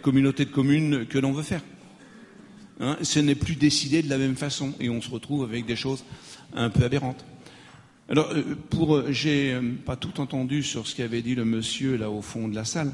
communautés 0.03 0.45
de 0.45 0.51
communes 0.51 1.07
que 1.07 1.19
l'on 1.19 1.33
veut 1.33 1.43
faire. 1.43 1.63
Hein? 2.81 2.97
Ce 3.03 3.21
n'est 3.21 3.35
plus 3.35 3.57
décidé 3.57 4.03
de 4.03 4.11
la 4.11 4.19
même 4.19 4.37
façon 4.37 4.75
et 4.81 4.91
on 4.91 5.01
se 5.01 5.11
retrouve 5.11 5.45
avec 5.45 5.67
des 5.67 5.77
choses 5.77 6.05
un 6.55 6.71
peu 6.71 6.85
aberrantes. 6.85 7.25
Alors, 8.09 8.31
euh, 8.33 8.55
pour, 8.69 9.11
j'ai 9.11 9.59
pas 9.87 9.97
tout 9.97 10.21
entendu 10.21 10.63
sur 10.63 10.87
ce 10.87 10.95
qu'avait 10.95 11.23
dit 11.23 11.35
le 11.35 11.47
monsieur 11.47 11.97
là 11.97 12.11
au 12.11 12.21
fond 12.21 12.49
de 12.49 12.55
la 12.55 12.65
salle. 12.65 12.93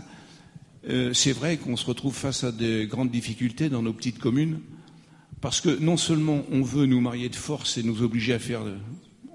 Euh, 0.89 1.13
c'est 1.13 1.33
vrai 1.33 1.57
qu'on 1.57 1.77
se 1.77 1.85
retrouve 1.85 2.15
face 2.15 2.45
à 2.45 2.53
de 2.53 2.85
grandes 2.85 3.11
difficultés 3.11 3.69
dans 3.69 3.83
nos 3.83 3.93
petites 3.93 4.19
communes, 4.19 4.61
parce 5.41 5.61
que 5.61 5.69
non 5.79 5.97
seulement 5.97 6.45
on 6.53 6.63
veut 6.63 6.87
nous 6.87 7.01
marier 7.01 7.29
de 7.29 7.37
force 7.37 7.77
et 7.77 7.83
nous 7.83 8.03
obliger 8.03 8.33
à 8.33 8.39
faire, 8.39 8.63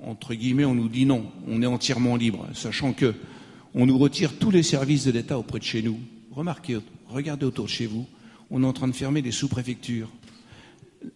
entre 0.05 0.33
guillemets, 0.33 0.65
on 0.65 0.75
nous 0.75 0.87
dit 0.87 1.05
non, 1.05 1.31
on 1.47 1.61
est 1.61 1.65
entièrement 1.65 2.15
libre, 2.15 2.47
sachant 2.53 2.93
que 2.93 3.13
on 3.73 3.85
nous 3.85 3.97
retire 3.97 4.37
tous 4.37 4.51
les 4.51 4.63
services 4.63 5.05
de 5.05 5.11
l'État 5.11 5.37
auprès 5.37 5.59
de 5.59 5.63
chez 5.63 5.81
nous. 5.81 5.99
Remarquez, 6.31 6.77
regardez 7.07 7.45
autour 7.45 7.65
de 7.65 7.69
chez 7.69 7.87
vous, 7.87 8.07
on 8.49 8.63
est 8.63 8.65
en 8.65 8.73
train 8.73 8.87
de 8.87 8.93
fermer 8.93 9.21
les 9.21 9.31
sous-préfectures. 9.31 10.09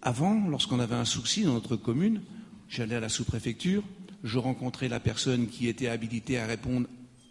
Avant, 0.02 0.48
lorsqu'on 0.50 0.80
avait 0.80 0.96
un 0.96 1.06
souci 1.06 1.44
dans 1.44 1.54
notre 1.54 1.76
commune, 1.76 2.22
j'allais 2.68 2.96
à 2.96 3.00
la 3.00 3.10
sous-préfecture, 3.10 3.84
je 4.24 4.38
rencontrais 4.38 4.90
la 4.90 5.00
personne 5.00 5.48
qui 5.48 5.68
était 5.68 5.88
habilitée 5.88 6.38
à 6.38 6.46
répondre 6.46 6.88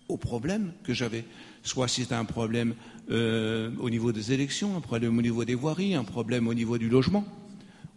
aux 0.09 0.17
problèmes 0.17 0.73
que 0.85 0.95
j'avais 0.95 1.25
soit 1.63 1.89
c'était 1.89 2.15
un 2.15 2.25
problème 2.25 2.75
euh, 3.11 3.71
au 3.79 3.91
niveau 3.91 4.13
des 4.13 4.33
élections, 4.33 4.77
un 4.77 4.81
problème 4.81 5.19
au 5.19 5.23
niveau 5.23 5.45
des 5.45 5.55
voiries, 5.55 5.95
un 5.95 6.05
problème 6.05 6.49
au 6.49 6.55
niveau 6.55 6.79
du 6.79 6.89
logement. 6.89 7.25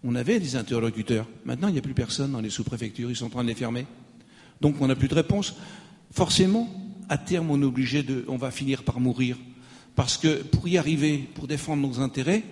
On 0.03 0.15
avait 0.15 0.39
des 0.39 0.55
interlocuteurs. 0.55 1.27
Maintenant, 1.45 1.67
il 1.67 1.73
n'y 1.73 1.79
a 1.79 1.83
plus 1.83 1.93
personne 1.93 2.31
dans 2.31 2.41
les 2.41 2.49
sous-préfectures, 2.49 3.09
ils 3.09 3.15
sont 3.15 3.27
en 3.27 3.29
train 3.29 3.43
de 3.43 3.49
les 3.49 3.55
fermer. 3.55 3.85
Donc 4.59 4.75
on 4.81 4.87
n'a 4.87 4.95
plus 4.95 5.07
de 5.07 5.15
réponse. 5.15 5.55
Forcément, 6.11 6.69
à 7.09 7.17
terme, 7.17 7.51
on 7.51 7.61
est 7.61 7.65
obligé 7.65 8.03
de, 8.03 8.25
on 8.27 8.37
va 8.37 8.51
finir 8.51 8.83
par 8.83 8.99
mourir. 8.99 9.37
Parce 9.95 10.17
que 10.17 10.41
pour 10.43 10.67
y 10.67 10.77
arriver, 10.77 11.29
pour 11.35 11.47
défendre 11.47 11.87
nos 11.87 11.99
intérêts, 11.99 12.43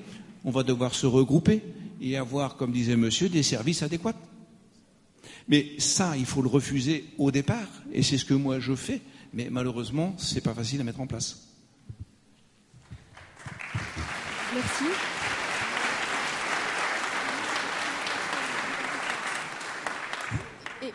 on 0.43 0.51
va 0.51 0.63
devoir 0.63 0.93
se 0.93 1.05
regrouper 1.05 1.63
et 2.01 2.17
avoir, 2.17 2.55
comme 2.55 2.71
disait 2.71 2.95
monsieur, 2.95 3.29
des 3.29 3.43
services 3.43 3.83
adéquats. 3.83 4.15
Mais 5.47 5.71
ça, 5.79 6.15
il 6.17 6.25
faut 6.25 6.41
le 6.41 6.47
refuser 6.47 7.05
au 7.17 7.31
départ, 7.31 7.67
et 7.91 8.03
c'est 8.03 8.17
ce 8.17 8.25
que 8.25 8.35
moi 8.35 8.59
je 8.59 8.75
fais. 8.75 9.01
Mais 9.33 9.49
malheureusement, 9.49 10.15
ce 10.17 10.35
n'est 10.35 10.41
pas 10.41 10.53
facile 10.53 10.81
à 10.81 10.83
mettre 10.83 11.01
en 11.01 11.07
place. 11.07 11.47
Merci. 14.53 14.83
Et, 20.81 20.93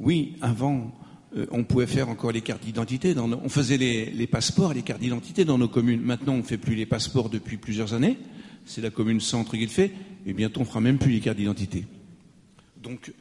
oui. 0.00 0.36
avant, 0.40 0.92
euh, 1.36 1.46
on 1.50 1.64
pouvait 1.64 1.86
faire 1.86 2.08
encore 2.08 2.32
les 2.32 2.40
cartes 2.40 2.64
d'identité. 2.64 3.14
Nos... 3.14 3.40
On 3.42 3.48
faisait 3.48 3.76
les, 3.76 4.06
les 4.10 4.26
passeports, 4.26 4.72
les 4.72 4.82
cartes 4.82 5.00
d'identité 5.00 5.44
dans 5.44 5.58
nos 5.58 5.68
communes. 5.68 6.00
Maintenant, 6.00 6.34
on 6.34 6.38
ne 6.38 6.42
fait 6.42 6.58
plus 6.58 6.74
les 6.74 6.86
passeports 6.86 7.30
depuis 7.30 7.56
plusieurs 7.56 7.94
années. 7.94 8.18
C'est 8.66 8.80
la 8.80 8.90
commune 8.90 9.20
centre 9.20 9.52
qui 9.52 9.62
le 9.62 9.68
fait. 9.68 9.92
Et 10.26 10.32
bientôt, 10.32 10.60
on 10.60 10.64
ne 10.64 10.68
fera 10.68 10.80
même 10.80 10.98
plus 10.98 11.12
les 11.12 11.20
cartes 11.20 11.38
d'identité. 11.38 11.86
Donc, 12.82 13.12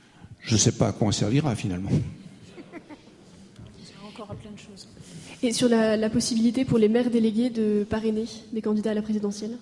je 0.42 0.54
ne 0.54 0.60
sais 0.60 0.74
pas 0.74 0.90
à 0.90 0.92
quoi 0.92 1.08
on 1.08 1.12
servira 1.12 1.56
finalement. 1.56 1.92
Plein 4.42 4.52
de 4.52 4.60
choses. 4.60 4.88
Et 5.42 5.54
sur 5.54 5.70
la, 5.70 5.98
la, 5.98 6.10
possibilité 6.10 6.64
pour 6.64 6.78
les 6.78 6.88
maires 6.88 7.10
délégués 7.10 7.50
de 7.50 7.84
parrainer 7.90 8.26
des 8.54 8.62
candidats 8.62 8.92
à 8.92 8.94
la 8.94 9.02
présidentielle? 9.02 9.58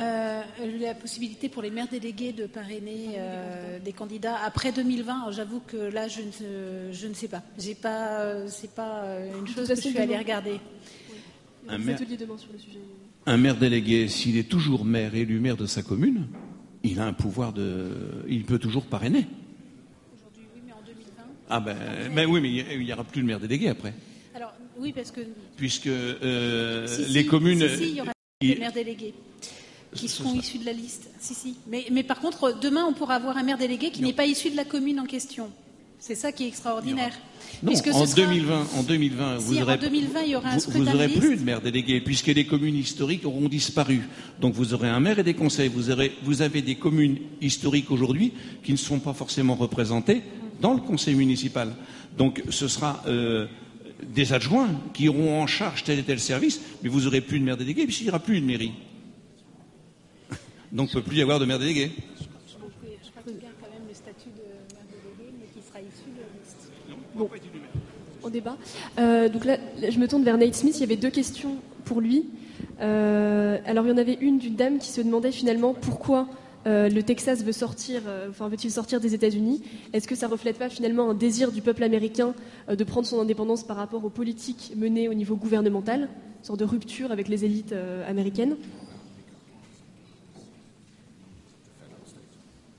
Euh, 0.00 0.42
La 0.80 0.94
possibilité 0.94 1.48
pour 1.48 1.62
les 1.62 1.70
maires 1.70 1.88
délégués 1.88 2.32
de 2.32 2.46
parrainer 2.46 3.16
euh, 3.16 3.78
des 3.78 3.92
candidats 3.92 4.36
après 4.44 4.72
2020, 4.72 5.32
j'avoue 5.32 5.60
que 5.60 5.76
là, 5.76 6.08
je 6.08 6.20
ne, 6.20 6.92
je 6.92 7.06
ne 7.06 7.14
sais 7.14 7.28
pas. 7.28 7.42
J'ai 7.58 7.74
pas, 7.74 8.46
c'est 8.48 8.74
pas 8.74 9.04
une 9.38 9.46
chose 9.46 9.68
que 9.68 9.74
je 9.74 9.80
suis 9.80 9.98
allée 9.98 10.16
regarder. 10.16 10.60
Oui. 11.10 11.16
Un, 11.68 11.78
maire, 11.78 11.98
demain 11.98 12.38
sur 12.38 12.52
le 12.52 12.58
sujet. 12.58 12.78
un 13.26 13.36
maire 13.36 13.56
délégué, 13.56 14.08
s'il 14.08 14.38
est 14.38 14.48
toujours 14.48 14.84
maire 14.84 15.14
élu 15.14 15.38
maire 15.38 15.56
de 15.56 15.66
sa 15.66 15.82
commune, 15.82 16.26
il 16.82 17.00
a 17.00 17.04
un 17.04 17.12
pouvoir 17.12 17.52
de. 17.52 17.90
Il 18.28 18.44
peut 18.44 18.58
toujours 18.58 18.86
parrainer. 18.86 19.26
Ah 21.50 21.60
ben, 21.60 21.76
mais 22.12 22.26
oui, 22.26 22.40
mais 22.40 22.50
il 22.74 22.84
n'y 22.84 22.92
aura 22.92 23.04
plus 23.04 23.22
de 23.22 23.26
maire 23.26 23.40
délégué 23.40 23.68
après. 23.68 23.94
Alors, 24.34 24.52
oui, 24.78 24.92
parce 24.92 25.10
que. 25.10 25.22
Puisque 25.56 25.86
euh, 25.86 26.86
si, 26.86 27.12
les 27.12 27.24
communes. 27.24 27.66
Si, 27.68 27.76
si, 27.76 27.88
il 27.90 27.96
y 27.96 28.00
aura 28.00 28.12
des 28.40 28.56
maires 28.56 28.72
délégués 28.72 29.14
qui 29.94 30.08
seront 30.08 30.34
issus 30.34 30.58
de 30.58 30.66
la 30.66 30.72
liste. 30.72 31.10
Si, 31.20 31.34
si. 31.34 31.56
Mais, 31.68 31.86
mais 31.90 32.02
par 32.02 32.20
contre, 32.20 32.58
demain, 32.60 32.84
on 32.88 32.92
pourra 32.92 33.14
avoir 33.14 33.36
un 33.36 33.42
maire 33.42 33.58
délégué 33.58 33.90
qui 33.90 34.02
n'est 34.02 34.12
pas 34.12 34.26
issu 34.26 34.50
de 34.50 34.56
la 34.56 34.64
commune 34.64 35.00
en 35.00 35.06
question. 35.06 35.50
C'est 36.00 36.14
ça 36.14 36.30
qui 36.30 36.44
est 36.44 36.48
extraordinaire. 36.48 37.12
Non, 37.62 37.72
en, 37.72 38.06
sera... 38.06 38.14
2020, 38.14 38.66
en 38.76 38.82
2020, 38.84 39.40
si, 39.40 39.46
vous 39.46 39.62
aurez, 39.62 39.74
en 39.74 39.76
2020, 39.78 40.20
il 40.22 40.30
y 40.30 40.36
aura 40.36 40.50
un 40.50 40.58
vous, 40.58 40.70
vous 40.70 40.88
aurez 40.88 41.08
plus 41.08 41.36
de 41.36 41.42
maire 41.42 41.60
délégué, 41.60 42.00
puisque 42.00 42.28
les 42.28 42.46
communes 42.46 42.76
historiques 42.76 43.26
auront 43.26 43.48
disparu. 43.48 44.02
Donc 44.40 44.54
vous 44.54 44.74
aurez 44.74 44.88
un 44.88 45.00
maire 45.00 45.18
et 45.18 45.24
des 45.24 45.34
conseils. 45.34 45.68
Vous, 45.68 45.90
aurez, 45.90 46.12
vous 46.22 46.40
avez 46.42 46.62
des 46.62 46.76
communes 46.76 47.18
historiques 47.40 47.90
aujourd'hui 47.90 48.32
qui 48.62 48.70
ne 48.72 48.76
sont 48.76 49.00
pas 49.00 49.12
forcément 49.12 49.56
représentées 49.56 50.22
dans 50.60 50.74
le 50.74 50.80
conseil 50.80 51.16
municipal. 51.16 51.74
Donc 52.16 52.44
ce 52.48 52.68
sera 52.68 53.02
euh, 53.08 53.46
des 54.02 54.32
adjoints 54.32 54.70
qui 54.94 55.08
auront 55.08 55.42
en 55.42 55.46
charge 55.48 55.82
tel 55.82 55.98
et 55.98 56.04
tel 56.04 56.20
service, 56.20 56.60
mais 56.82 56.88
vous 56.88 57.02
n'aurez 57.02 57.20
plus 57.20 57.40
de 57.40 57.44
maire 57.44 57.56
délégué, 57.56 57.84
puisqu'il 57.84 58.04
n'y 58.04 58.10
aura 58.10 58.20
plus 58.20 58.40
de 58.40 58.46
mairie. 58.46 58.72
Donc 60.72 60.92
il 60.92 60.96
ne 60.96 61.00
peut 61.00 61.08
plus 61.08 61.18
y 61.18 61.22
avoir 61.22 61.38
de 61.38 61.44
maire 61.44 61.58
délégué. 61.58 61.92
Bon, 67.14 67.28
on 68.22 68.28
débat. 68.28 68.56
Euh, 68.98 69.28
donc 69.28 69.44
là, 69.44 69.58
je 69.88 69.98
me 69.98 70.06
tourne 70.06 70.22
vers 70.22 70.38
Nate 70.38 70.54
Smith. 70.54 70.76
Il 70.76 70.80
y 70.80 70.84
avait 70.84 70.96
deux 70.96 71.10
questions 71.10 71.56
pour 71.84 72.00
lui. 72.00 72.26
Euh, 72.80 73.58
alors 73.66 73.86
il 73.86 73.90
y 73.90 73.92
en 73.92 73.98
avait 73.98 74.18
une 74.20 74.38
d'une 74.38 74.54
dame 74.54 74.78
qui 74.78 74.88
se 74.88 75.00
demandait 75.00 75.32
finalement 75.32 75.74
pourquoi 75.74 76.28
euh, 76.66 76.88
le 76.88 77.02
Texas 77.02 77.42
veut 77.42 77.52
sortir, 77.52 78.02
enfin 78.28 78.48
veut-il 78.48 78.70
sortir 78.70 79.00
des 79.00 79.14
États-Unis? 79.14 79.62
Est-ce 79.92 80.06
que 80.06 80.14
ça 80.14 80.28
reflète 80.28 80.58
pas 80.58 80.68
finalement 80.68 81.10
un 81.10 81.14
désir 81.14 81.50
du 81.50 81.62
peuple 81.62 81.82
américain 81.82 82.34
de 82.68 82.84
prendre 82.84 83.06
son 83.06 83.20
indépendance 83.20 83.64
par 83.64 83.76
rapport 83.76 84.04
aux 84.04 84.10
politiques 84.10 84.72
menées 84.76 85.08
au 85.08 85.14
niveau 85.14 85.34
gouvernemental, 85.34 86.02
une 86.02 86.44
sorte 86.44 86.60
de 86.60 86.64
rupture 86.64 87.10
avec 87.10 87.28
les 87.28 87.44
élites 87.44 87.74
américaines 88.06 88.56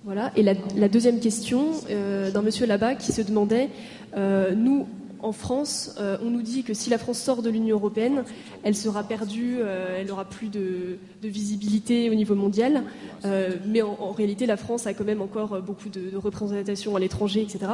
Voilà. 0.09 0.31
Et 0.35 0.41
la, 0.41 0.89
deuxième 0.89 1.19
question 1.19 1.67
d'un 1.87 2.41
monsieur 2.41 2.65
là-bas 2.65 2.95
qui 2.95 3.11
se 3.11 3.21
demandait, 3.21 3.69
nous, 4.15 4.87
en 5.21 5.31
France, 5.31 5.95
euh, 5.99 6.17
on 6.21 6.29
nous 6.29 6.41
dit 6.41 6.63
que 6.63 6.73
si 6.73 6.89
la 6.89 6.97
France 6.97 7.19
sort 7.19 7.41
de 7.41 7.49
l'Union 7.49 7.75
européenne, 7.75 8.23
elle 8.63 8.75
sera 8.75 9.03
perdue, 9.03 9.57
euh, 9.59 9.97
elle 9.99 10.07
n'aura 10.07 10.25
plus 10.25 10.47
de, 10.47 10.97
visibilité 11.21 12.09
au 12.09 12.15
niveau 12.15 12.35
mondial. 12.35 12.83
Euh, 13.25 13.55
mais 13.67 13.81
en, 13.81 14.11
réalité, 14.11 14.45
la 14.45 14.57
France 14.57 14.87
a 14.87 14.93
quand 14.93 15.03
même 15.03 15.21
encore 15.21 15.61
beaucoup 15.61 15.89
de, 15.89 16.15
représentation 16.15 16.95
à 16.95 16.99
l'étranger, 16.99 17.41
etc. 17.41 17.73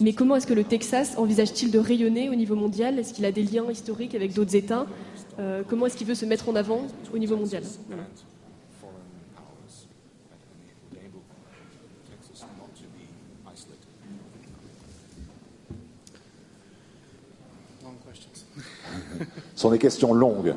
Mais 0.00 0.12
comment 0.12 0.36
est-ce 0.36 0.46
que 0.46 0.54
le 0.54 0.64
Texas 0.64 1.14
envisage-t-il 1.16 1.70
de 1.70 1.78
rayonner 1.78 2.28
au 2.30 2.34
niveau 2.34 2.54
mondial? 2.54 2.98
Est-ce 2.98 3.12
qu'il 3.12 3.24
a 3.24 3.32
des 3.32 3.42
liens 3.42 3.70
historiques 3.70 4.14
avec 4.14 4.32
d'autres 4.32 4.54
États? 4.54 4.86
Comment 5.68 5.86
est-ce 5.86 5.96
qu'il 5.96 6.06
veut 6.06 6.14
se 6.14 6.24
mettre 6.24 6.48
en 6.48 6.54
avant 6.54 6.86
au 7.12 7.18
niveau 7.18 7.36
mondial? 7.36 7.64
Sont 19.54 19.70
des 19.70 19.78
questions 19.78 20.12
longues. 20.12 20.54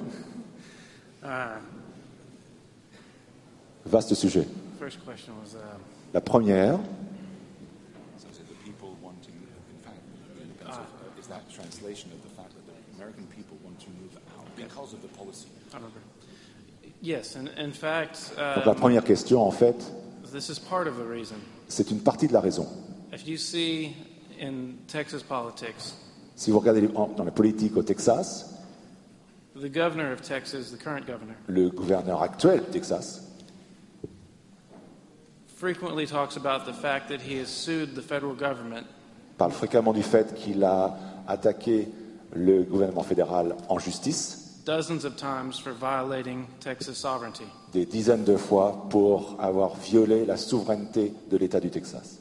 Ah. 1.24 1.58
Vaste 3.86 4.14
sujet. 4.14 4.46
Uh, 4.82 4.86
La 6.14 6.22
première. 6.22 6.80
Donc 18.56 18.66
la 18.66 18.74
première 18.74 19.04
question, 19.04 19.42
en 19.42 19.52
fait, 19.52 19.94
c'est 21.68 21.92
une 21.92 22.00
partie 22.00 22.28
de 22.28 22.34
la 22.34 22.40
raison. 22.42 22.68
Si 26.36 26.52
vous 26.52 26.60
regardez 26.60 26.88
dans 26.88 27.24
la 27.24 27.32
politique 27.32 27.78
au 27.78 27.84
Texas, 27.84 28.57
The 29.60 29.70
governor 29.70 30.12
of 30.12 30.22
Texas, 30.22 30.70
the 30.70 30.78
current 30.78 31.08
governor, 31.08 31.36
le 31.48 31.70
gouverneur 31.70 32.22
actuel 32.22 32.60
du 32.60 32.72
Texas 32.72 33.22
frequently 35.56 36.06
talks 36.06 36.38
about 36.38 36.66
the 36.66 36.74
fact 36.74 37.10
that 37.10 37.22
he 37.22 37.40
has 37.40 37.48
sued 37.48 37.96
the 37.96 38.02
federal 38.02 38.36
government 38.36 38.86
parle 39.40 39.52
fréquemment 39.52 39.94
du 39.94 40.04
fait 40.04 40.36
qu'il 40.36 40.64
a 40.64 40.96
attaqué 41.28 41.88
le 42.34 42.62
gouvernement 42.64 43.02
fédéral 43.02 43.56
en 43.68 43.80
justice 43.80 44.62
dozens 44.64 45.06
of 45.06 45.16
times 45.16 45.58
for 45.58 45.74
violating 45.74 46.46
Texas 46.60 46.98
sovereignty. 46.98 47.46
des 47.74 47.86
dizaines 47.88 48.26
de 48.26 48.38
fois 48.38 48.88
pour 48.92 49.38
avoir 49.40 49.76
violé 49.76 50.26
la 50.26 50.38
souveraineté 50.38 51.14
de 51.32 51.38
l'État 51.38 51.60
du 51.60 51.72
Texas. 51.72 52.20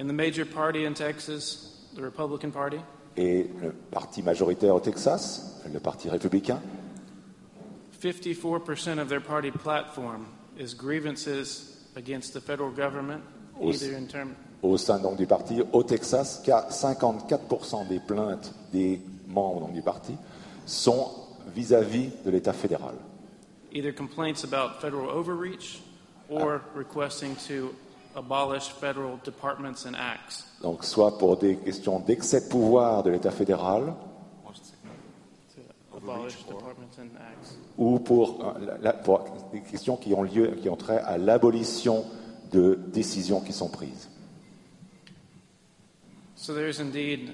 In 0.00 0.08
the 0.08 0.12
major 0.12 0.44
party 0.44 0.84
in 0.84 0.94
Texas, 0.94 1.86
the 1.94 2.02
Republican 2.02 2.50
Party, 2.50 2.80
et 3.16 3.50
le 3.60 3.72
parti 3.72 4.22
majoritaire 4.22 4.74
au 4.74 4.80
Texas, 4.80 5.60
le 5.72 5.80
parti 5.80 6.08
républicain. 6.08 6.60
54% 8.00 8.98
of 8.98 9.08
their 9.08 9.20
party 9.20 9.50
platform 9.50 10.26
is 10.58 10.74
grievances 10.74 11.86
against 11.96 12.32
the 12.32 12.40
federal 12.40 12.70
government, 12.70 13.20
au, 13.60 13.70
either 13.70 13.94
in 13.94 14.06
term... 14.06 14.34
au 14.62 14.76
sein 14.76 14.98
donc 14.98 15.16
du 15.16 15.26
parti 15.26 15.62
au 15.72 15.82
Texas, 15.82 16.42
54% 16.46 17.88
des 17.88 18.00
plaintes 18.00 18.54
des 18.72 19.00
membres 19.28 19.60
donc, 19.60 19.72
du 19.72 19.82
parti 19.82 20.14
sont 20.66 21.10
vis-à-vis 21.54 22.08
-vis 22.08 22.24
de 22.24 22.30
l'État 22.30 22.52
fédéral. 22.52 22.94
Either 23.72 23.92
complaints 23.92 24.44
about 24.44 24.80
federal 24.80 25.08
overreach 25.10 25.80
or 26.30 26.60
requesting 26.74 27.34
to 27.36 27.74
abolish 28.14 28.68
federal 28.68 29.18
departments 29.24 29.86
and 29.86 29.94
acts 29.94 30.50
donc 30.62 30.84
soit 30.84 31.16
pour 31.16 31.36
des 31.36 31.56
questions 31.56 32.00
d'excès 32.00 32.42
de 32.42 32.48
pouvoir 32.48 33.02
de 33.02 33.10
l'État 33.10 33.30
fédéral, 33.30 33.94
ou 37.78 37.98
pour, 37.98 38.44
euh, 38.44 38.92
pour, 39.04 39.24
des 39.52 39.60
questions 39.60 39.96
qui 39.96 40.14
ont 40.14 40.22
lieu, 40.22 40.48
qui 40.60 40.68
ont 40.68 40.76
trait 40.76 40.98
à 40.98 41.18
l'abolition 41.18 42.04
de 42.52 42.78
décisions 42.92 43.40
qui 43.40 43.52
sont 43.52 43.68
prises. 43.68 44.08
So 46.36 46.54
there 46.54 46.68
is 46.68 46.80
indeed 46.80 47.32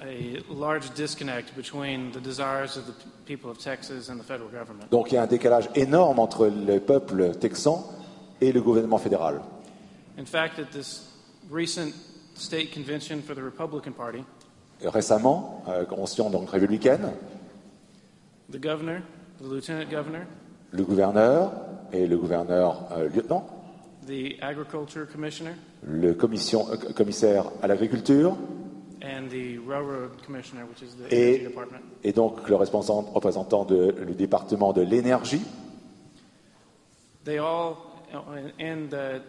a 0.00 0.42
large 0.52 0.92
disconnect 0.94 1.54
between 1.56 2.10
the 2.10 2.20
desires 2.20 2.76
of 2.76 2.86
the 2.86 2.94
people 3.26 3.48
of 3.48 3.58
Texas 3.58 4.10
and 4.10 4.18
the 4.18 4.24
federal 4.24 4.50
government. 4.50 4.90
Donc 4.90 5.12
il 5.12 5.14
y 5.14 5.18
a 5.18 5.22
un 5.22 5.28
décalage 5.28 5.68
énorme 5.76 6.18
entre 6.18 6.48
le 6.48 6.80
peuple 6.80 7.36
texan 7.36 7.86
et 8.40 8.50
le 8.52 8.60
gouvernement 8.60 8.98
fédéral. 8.98 9.40
In 10.18 10.26
fact, 10.26 10.58
at 10.58 10.72
this 10.72 11.08
recent 11.50 11.94
state 12.34 12.72
convention 12.72 13.22
for 13.22 13.34
the 13.34 13.42
Republican 13.42 13.92
Party. 13.92 14.24
Récemment, 14.84 15.62
euh, 15.68 15.84
convention 15.84 16.30
donc 16.30 16.50
républicaine. 16.50 17.12
The 18.50 18.58
governor, 18.60 19.00
the 19.40 19.44
lieutenant 19.44 19.88
governor. 19.90 20.26
Le 20.72 20.84
gouverneur 20.84 21.52
et 21.92 22.06
le 22.06 22.16
gouverneur 22.16 22.88
euh, 22.92 23.08
lieutenant. 23.08 23.46
The 24.06 24.36
agriculture 24.42 25.06
commissioner. 25.10 25.52
Le 25.82 26.14
commission, 26.14 26.66
euh, 26.70 26.92
commissaire 26.92 27.50
à 27.62 27.68
l'agriculture. 27.68 28.36
And 29.02 29.28
the 29.30 29.58
railroad 29.66 30.10
commissioner, 30.26 30.64
which 30.64 30.82
is 30.82 30.94
the 30.96 31.12
et, 31.12 31.34
energy 31.34 31.44
department. 31.48 31.80
et 32.04 32.12
donc 32.12 32.48
le 32.48 32.54
représentant 32.54 33.64
de, 33.64 33.94
le 33.98 34.14
département 34.14 34.72
de 34.72 34.82
l'énergie. 34.82 35.42
They 37.24 37.38
all, 37.38 37.76
and 38.60 38.88
the, 38.90 39.22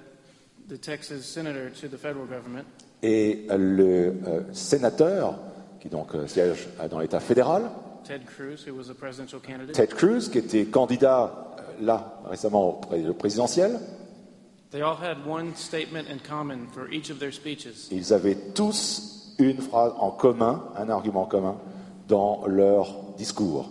the 0.67 0.77
Texas 0.77 1.25
senator 1.25 1.69
to 1.69 1.87
the 1.87 1.97
federal 1.97 2.25
government 2.25 2.65
et 3.01 3.45
le 3.49 4.15
euh, 4.25 4.41
sénateur, 4.53 5.37
qui 5.79 5.89
donc 5.89 6.15
euh, 6.15 6.25
siège 6.25 6.69
dans 6.89 6.99
l'État 6.99 7.19
fédéral, 7.19 7.69
Ted 8.03 8.25
Cruz, 8.25 8.65
who 8.65 8.73
was 8.73 8.89
a 8.89 8.93
presidential 8.93 9.39
candidate. 9.39 9.73
Ted 9.73 9.93
Cruz, 9.93 10.29
qui 10.29 10.37
était 10.37 10.65
candidat 10.65 11.55
euh, 11.57 11.85
là 11.85 12.21
récemment 12.29 12.81
au 12.81 13.13
présidentiel. 13.13 13.79
They 14.71 14.81
all 14.81 14.95
had 14.95 15.25
one 15.25 15.55
statement 15.55 16.09
in 16.09 16.17
common 16.19 16.67
for 16.73 16.91
each 16.91 17.09
of 17.09 17.19
their 17.19 17.31
speeches. 17.31 17.89
Ils 17.91 18.11
avaient 18.11 18.37
tous 18.55 19.35
une 19.37 19.61
phrase 19.61 19.93
en 19.97 20.11
commun, 20.11 20.63
un 20.75 20.89
argument 20.89 21.25
commun 21.25 21.57
dans 22.07 22.45
leur 22.47 23.13
discours. 23.17 23.69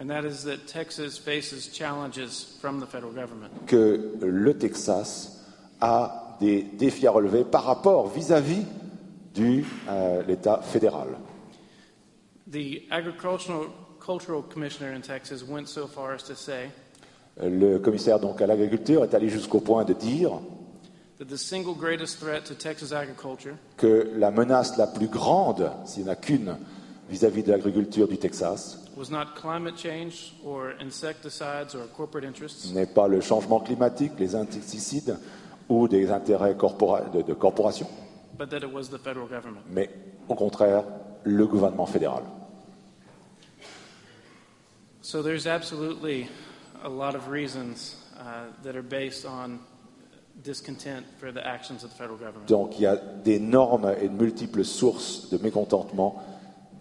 And 0.00 0.08
that 0.08 0.24
is 0.24 0.44
that 0.44 0.66
Texas 0.66 1.18
faces 1.18 1.68
challenges 1.72 2.56
from 2.60 2.80
the 2.80 2.86
federal 2.86 3.12
government. 3.12 3.50
Que 3.66 4.16
le 4.20 4.56
Texas 4.56 5.37
a 5.80 6.36
des 6.40 6.62
défis 6.62 7.06
à 7.06 7.10
relever 7.10 7.44
par 7.44 7.64
rapport 7.64 8.08
vis-à-vis 8.08 8.64
de 9.34 9.62
euh, 9.88 10.22
l'État 10.26 10.60
fédéral. 10.62 11.08
The 12.50 12.82
agricultural 12.90 13.68
cultural 14.00 14.42
commissioner 14.42 14.94
in 14.94 15.00
Texas 15.00 15.42
went 15.46 15.66
so 15.66 15.86
far 15.86 16.12
as 16.14 16.22
to 16.24 16.34
say 16.34 16.70
le 17.40 17.78
commissaire 17.78 18.18
donc 18.18 18.40
à 18.40 18.46
l'agriculture 18.46 19.04
est 19.04 19.14
allé 19.14 19.28
jusqu'au 19.28 19.60
point 19.60 19.84
de 19.84 19.92
dire 19.92 20.40
that 21.18 21.26
the 21.26 21.36
single 21.36 21.74
greatest 21.74 22.18
threat 22.18 22.44
to 22.44 22.54
Texas 22.54 22.92
agriculture 22.92 23.54
que 23.76 24.10
la 24.16 24.30
menace 24.30 24.76
la 24.76 24.86
plus 24.86 25.08
grande, 25.08 25.70
s'il 25.84 26.04
n'y 26.04 26.08
en 26.08 26.12
a 26.12 26.16
qu'une, 26.16 26.56
vis-à-vis 27.08 27.42
de 27.42 27.52
l'agriculture 27.52 28.08
du 28.08 28.18
Texas 28.18 28.78
n'est 32.74 32.86
pas 32.86 33.08
le 33.08 33.20
changement 33.20 33.60
climatique, 33.60 34.12
les 34.18 34.34
insecticides 34.34 35.16
ou 35.68 35.88
des 35.88 36.10
intérêts 36.10 36.54
de, 36.54 37.22
de 37.22 37.34
corporations, 37.34 37.88
mais 39.70 39.90
au 40.28 40.34
contraire 40.34 40.84
le 41.24 41.46
gouvernement 41.46 41.86
fédéral. 41.86 42.22
So 45.02 45.22
there's 45.22 45.46
absolutely 45.46 46.28
a 46.84 46.88
lot 46.88 47.14
of 47.14 47.28
reasons 47.28 47.96
uh, 48.18 48.52
that 48.62 48.76
are 48.76 48.82
based 48.82 49.24
on 49.24 49.58
discontent 50.44 51.06
for 51.18 51.32
the 51.32 51.44
actions 51.44 51.82
of 51.82 51.90
the 51.90 51.96
federal 51.96 52.18
government. 52.18 52.46
Donc 52.46 52.78
il 52.78 52.82
y 52.82 52.86
a 52.86 52.96
d'énormes 52.96 53.94
et 54.00 54.08
de 54.08 54.14
multiples 54.14 54.64
sources 54.64 55.30
de 55.30 55.38
mécontentement 55.38 56.22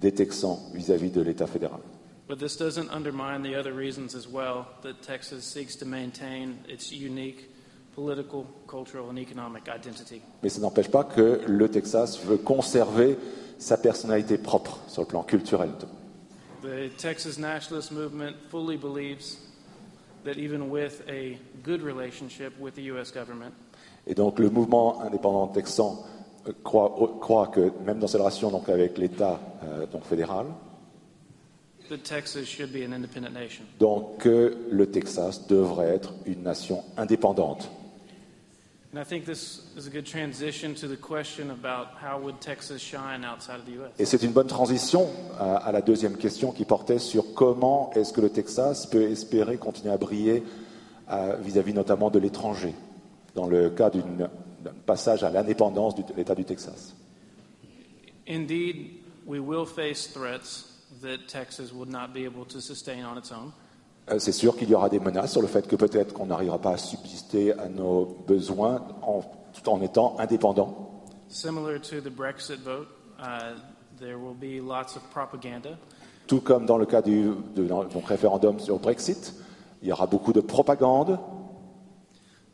des 0.02 0.14
Texans 0.14 0.60
vis-à-vis 0.74 1.10
de 1.10 1.22
l'État 1.22 1.48
fédéral. 1.48 1.80
But 2.28 2.40
this 2.40 2.58
doesn't 2.58 2.90
undermine 2.90 3.42
the 3.42 3.56
other 3.56 3.74
reasons 3.74 4.14
as 4.14 4.28
well 4.28 4.68
that 4.82 5.02
Texas 5.02 5.46
seeks 5.46 5.78
to 5.78 5.86
maintain 5.86 6.58
its 6.68 6.92
unique 6.92 7.50
political, 7.98 8.45
cultural, 8.67 9.09
and 9.09 9.17
economic 9.17 9.64
identity. 9.67 10.22
Mais 10.43 10.50
ça 10.50 10.61
n'empêche 10.61 10.90
pas 10.90 11.03
que 11.03 11.42
le 11.48 11.67
Texas 11.67 12.19
veut 12.24 12.38
conserver 12.38 13.17
sa 13.58 13.76
personnalité 13.76 14.38
propre 14.38 14.80
sur 14.88 15.01
le 15.01 15.08
plan 15.08 15.24
culturel. 15.24 15.72
The 16.61 16.95
Texas 16.95 17.40
nationalist 17.40 17.92
movement 17.92 18.34
fully 18.51 18.77
believes 18.77 19.38
that 20.26 20.38
even 20.38 20.69
with 20.69 21.01
a 21.09 21.40
good 21.64 21.82
relationship 21.82 22.53
with 22.59 22.76
the 22.76 22.84
U.S. 22.92 23.11
government, 23.11 23.51
Et 24.06 24.14
donc 24.14 24.38
le 24.38 24.50
mouvement 24.51 25.01
indépendant 25.01 25.48
texan 25.48 26.03
euh, 26.48 26.51
croit, 26.64 26.95
croit 27.19 27.48
que 27.48 27.72
même 27.84 27.98
dans 28.00 28.08
ses 28.08 28.17
relations 28.19 28.51
donc, 28.51 28.69
avec 28.69 28.98
l'État 29.00 29.40
euh, 29.64 29.88
donc 29.88 30.03
fédéral, 30.03 30.45
that 31.90 31.98
Texas 32.03 32.45
should 32.45 32.72
be 32.72 32.85
an 32.88 32.92
independent 32.93 33.34
nation. 33.34 33.64
donc 33.80 34.17
que 34.19 34.56
le 34.69 34.85
Texas 34.92 35.48
devrait 35.48 35.90
être 35.95 36.14
une 36.27 36.43
nation 36.43 36.84
indépendante. 36.95 37.69
Et 44.00 44.06
c'est 44.06 44.24
une 44.24 44.32
bonne 44.32 44.48
transition 44.48 45.10
à, 45.38 45.56
à 45.58 45.72
la 45.72 45.82
deuxième 45.82 46.18
question 46.18 46.52
qui 46.52 46.64
portait 46.64 47.00
sur 47.00 47.34
comment 47.34 47.92
est-ce 47.96 48.14
que 48.14 48.22
le 48.22 48.30
Texas 48.30 48.86
peut 48.86 49.04
espérer 49.04 49.58
continuer 49.58 49.94
à 49.94 49.98
briller 49.98 50.44
euh, 51.12 51.36
vis-à-vis 51.42 51.74
notamment 51.74 52.10
de 52.10 52.20
l'étranger, 52.20 52.74
dans 53.36 53.48
le 53.48 53.70
cas 53.70 53.90
d'un 53.90 54.30
passage 54.86 55.24
à 55.24 55.30
l'indépendance 55.30 55.96
de 55.96 56.04
l'État 56.16 56.36
du 56.36 56.46
Texas. 56.46 56.96
Indeed, 58.28 59.02
we 59.26 59.40
will 59.40 59.66
face 59.66 60.08
threats 60.08 60.66
that 61.02 61.28
Texas 61.28 61.72
would 61.74 61.90
not 61.90 62.14
be 62.14 62.26
able 62.26 62.46
to 62.46 62.60
sustain 62.60 63.06
on 63.06 63.18
its 63.18 63.32
own. 63.32 63.52
Euh, 64.10 64.19
C'est 64.19 64.32
sûr 64.32 64.56
qu'il 64.56 64.69
y 64.69 64.76
aura 64.76 64.90
des 64.90 65.00
menaces 65.00 65.32
sur 65.34 65.42
le 65.42 65.48
fait 65.48 65.68
que 65.68 65.76
peut-être 65.76 66.14
qu'on 66.14 66.27
n'arrivera 66.27 66.60
pas 66.60 66.72
à 66.72 66.77
subsister 66.77 67.53
à 67.53 67.68
nos 67.68 68.06
besoins 68.27 68.86
en- 69.02 69.22
tout 69.53 69.69
en 69.69 69.82
étant 69.82 70.16
indépendant. 70.19 71.03
Uh. 73.19 73.56
Tout 76.27 76.42
comme 76.42 76.66
dans 76.66 76.77
le 76.77 76.86
cas 76.86 77.02
du 77.02 77.32
de- 77.56 77.64
donc 77.66 78.06
référendum 78.08 78.60
sur 78.60 78.76
le 78.76 78.82
Brexit, 78.82 79.34
il 79.82 79.88
y 79.88 79.92
aura 79.92 80.08
beaucoup 80.08 80.34
de 80.34 80.42
propagande, 80.42 81.19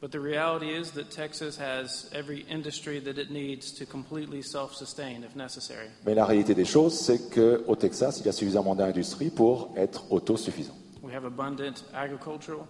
But 0.02 0.12
the 0.12 0.20
reality 0.20 0.66
is 0.70 0.92
that 0.96 1.06
Texas 1.16 1.58
has 1.58 2.10
every 2.14 2.46
industry 2.52 3.02
that 3.02 3.18
it 3.18 3.32
needs 3.32 3.74
to 3.80 3.86
completely 3.86 4.44
self 4.44 4.74
sustain 4.76 5.22
if 5.26 5.34
necessary. 5.36 5.88
mais 6.06 6.14
la 6.14 6.26
réalité 6.26 6.54
des 6.54 6.66
choses, 6.66 6.94
c'est 6.94 7.30
qu'au 7.34 7.76
Texas, 7.78 8.20
il 8.20 8.26
y 8.26 8.30
a 8.30 8.34
suffisamment 8.34 8.76
d'industrie 8.76 9.30
pour 9.30 9.70
être 9.78 10.12
autosuffisant. 10.12 10.76
We 11.04 11.14
have 11.14 11.26
abundant 11.26 11.84
agricultural, 11.94 12.62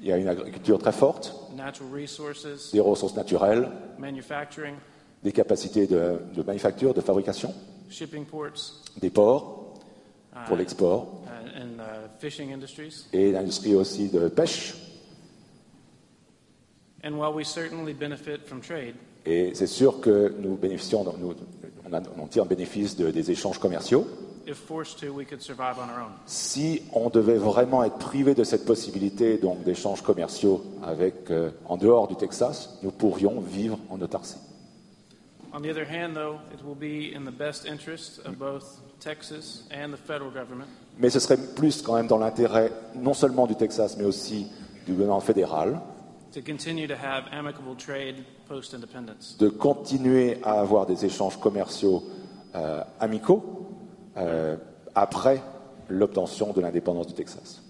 Il 0.00 0.06
y 0.06 0.12
a 0.12 0.16
une 0.16 0.28
agriculture 0.28 0.78
très 0.78 0.92
forte, 0.92 1.34
natural 1.56 1.90
resources, 1.92 2.70
des 2.72 2.80
ressources 2.80 3.14
naturelles, 3.16 3.68
manufacturing, 3.98 4.74
des 5.22 5.32
capacités 5.32 5.86
de, 5.86 6.20
de 6.34 6.42
manufacture, 6.42 6.94
de 6.94 7.00
fabrication, 7.00 7.52
shipping 7.90 8.24
ports, 8.24 8.82
des 9.00 9.10
ports 9.10 9.74
pour 10.46 10.56
uh, 10.56 10.58
l'export 10.58 11.22
uh, 11.26 11.60
and 11.60 11.80
uh, 11.80 12.08
fishing 12.20 12.52
industries. 12.54 13.06
et 13.12 13.32
l'industrie 13.32 13.74
aussi 13.74 14.08
de 14.08 14.28
pêche. 14.28 14.74
And 17.02 17.14
while 17.18 17.34
we 17.34 17.44
certainly 17.44 17.92
benefit 17.92 18.46
from 18.46 18.60
trade, 18.60 18.94
Et 19.26 19.52
c'est 19.54 19.66
sûr 19.66 20.00
que 20.00 20.34
nous 20.38 20.56
bénéficions, 20.56 21.04
nous, 21.18 21.34
on, 21.86 21.92
a- 21.92 22.00
on 22.18 22.26
tire 22.26 22.46
bénéfice 22.46 22.96
de- 22.96 23.10
des 23.10 23.30
échanges 23.30 23.58
commerciaux. 23.58 24.06
If 24.46 24.56
forced 24.56 24.98
to, 25.00 25.12
we 25.12 25.24
could 25.24 25.42
survive 25.42 25.78
on 25.78 25.88
our 25.88 26.00
own. 26.02 26.12
Si 26.26 26.82
on 26.92 27.10
devait 27.10 27.38
vraiment 27.38 27.84
être 27.84 27.98
privé 27.98 28.34
de 28.34 28.44
cette 28.44 28.64
possibilité 28.64 29.38
donc 29.38 29.62
d'échanges 29.62 30.02
commerciaux 30.02 30.62
avec, 30.82 31.30
euh, 31.30 31.50
en 31.66 31.76
dehors 31.76 32.08
du 32.08 32.16
Texas, 32.16 32.78
nous 32.82 32.90
pourrions 32.90 33.40
vivre 33.40 33.78
en 33.90 34.00
autarcie. 34.00 34.38
On 35.52 35.60
the 35.60 35.70
other 35.70 35.84
hand, 35.84 36.14
though, 36.14 36.38
it 36.54 36.62
will 36.64 36.76
be 36.76 37.12
in 37.12 37.24
the 37.24 37.36
best 37.36 37.66
interest 37.66 38.20
of 38.24 38.38
both 38.38 38.80
Texas 39.00 39.64
and 39.72 39.90
the 39.92 39.96
federal 39.96 40.30
government 40.30 40.68
Mais 40.98 41.10
ce 41.10 41.18
serait 41.18 41.38
plus 41.38 41.82
quand 41.82 41.94
même 41.94 42.06
dans 42.06 42.18
l'intérêt 42.18 42.70
non 42.94 43.14
seulement 43.14 43.46
du 43.46 43.56
Texas, 43.56 43.96
mais 43.96 44.04
aussi 44.04 44.46
du 44.86 44.92
gouvernement 44.92 45.20
fédéral, 45.20 45.80
to 46.32 46.40
continue 46.40 46.86
to 46.86 46.94
have 46.94 47.24
amicable 47.32 47.74
trade 47.76 48.16
post 48.46 48.74
independence. 48.74 49.36
de 49.38 49.48
continuer 49.48 50.38
à 50.44 50.60
avoir 50.60 50.86
des 50.86 51.04
échanges 51.04 51.36
commerciaux 51.38 52.04
euh, 52.54 52.82
amicaux 53.00 53.42
euh, 54.16 54.56
après 54.94 55.42
l'obtention 55.88 56.52
de 56.52 56.60
l'indépendance 56.60 57.06
du 57.06 57.14
Texas. 57.14 57.62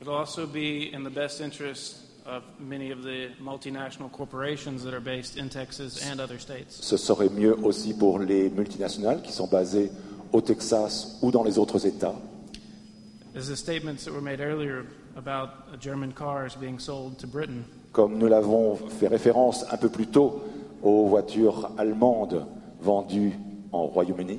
It 0.00 0.06
will 0.08 0.16
also 0.16 0.46
be 0.46 0.90
in 0.92 1.04
the 1.04 1.14
best 1.14 1.40
interest 1.40 2.12
of 2.26 2.42
many 2.58 2.90
of 2.90 3.02
the 3.02 3.30
multinational 3.40 4.10
corporations 4.10 4.84
that 4.84 4.94
are 4.94 5.00
based 5.00 5.36
in 5.36 5.48
Texas 5.48 6.04
and 6.04 6.20
other 6.20 6.38
states. 6.38 6.80
Ce 6.82 6.96
serait 6.96 7.28
mieux 7.28 7.56
aussi 7.64 7.94
pour 7.94 8.18
les 8.18 8.50
multinationales 8.50 9.22
qui 9.22 9.32
sont 9.32 9.46
basées 9.46 9.90
au 10.32 10.40
Texas 10.40 11.18
ou 11.22 11.30
dans 11.30 11.44
les 11.44 11.58
autres 11.58 11.86
États. 11.86 12.14
As 13.34 13.48
the 13.48 13.56
statements 13.56 14.04
that 14.04 14.12
were 14.12 14.20
made 14.20 14.40
earlier 14.40 14.84
about 15.16 15.80
German 15.80 16.12
cars 16.12 16.56
being 16.58 16.78
sold 16.78 17.16
to 17.18 17.26
Britain, 17.26 17.64
Comme 17.92 18.16
nous 18.16 18.26
l'avons 18.26 18.76
fait 18.76 19.08
référence 19.08 19.66
un 19.70 19.76
peu 19.76 19.88
plus 19.88 20.06
tôt 20.06 20.42
aux 20.82 21.06
voitures 21.06 21.70
allemandes 21.76 22.46
vendues 22.80 23.38
en 23.70 23.86
Royaume-Uni, 23.86 24.38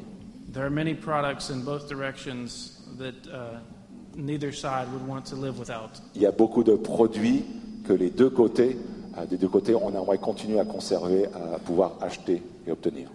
there 0.53 0.63
are 0.65 0.69
many 0.69 0.93
products 0.93 1.49
in 1.49 1.63
both 1.63 1.89
directions 1.89 2.81
that 2.97 3.15
uh, 3.27 3.59
neither 4.15 4.51
side 4.53 4.87
would 4.93 5.05
want 5.07 5.25
to 5.25 5.35
live 5.35 5.57
without. 5.59 5.99
il 6.15 6.21
y 6.21 6.25
a 6.27 6.31
beaucoup 6.31 6.63
de 6.63 6.75
produits 6.75 7.43
que 7.85 7.93
les 7.93 8.09
deux 8.11 8.29
côtés, 8.29 8.77
euh, 9.17 9.25
des 9.25 9.37
deux 9.37 9.49
côtés, 9.49 9.75
on 9.75 9.89
aimerait 9.89 10.19
continuer 10.19 10.59
à 10.59 10.65
conserver, 10.65 11.25
à 11.27 11.59
pouvoir 11.59 11.97
acheter 12.01 12.41
et 12.67 12.71
obtenir. 12.71 13.09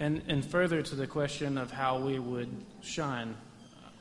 And, 0.00 0.20
and 0.28 0.42
further 0.44 0.82
to 0.82 0.94
the 0.94 1.06
question 1.08 1.56
of 1.58 1.70
how 1.72 1.98
we 1.98 2.18
would 2.20 2.48
shine 2.82 3.34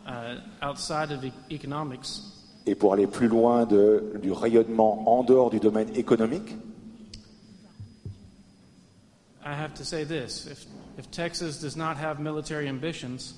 uh, 0.06 0.36
outside 0.62 1.12
of 1.12 1.24
e- 1.24 1.32
economics, 1.52 2.22
Et 2.66 2.76
pour 2.76 2.92
aller 2.94 3.08
plus 3.08 3.28
loin 3.30 3.66
de- 3.66 4.20
du 4.22 4.32
rayonnement 4.32 5.08
en 5.18 5.24
dehors 5.24 5.50
du 5.50 5.60
domaine 5.60 5.90
économique, 5.96 6.56
I 9.46 9.54
have 9.54 9.74
to 9.76 9.86
say 9.86 10.04
this 10.04 10.46
if, 10.52 10.66
if 10.98 11.10
Texas 11.12 11.60
does 11.62 11.76
not 11.76 11.98
have 11.98 12.20
military 12.20 12.68
ambitions, 12.68 13.36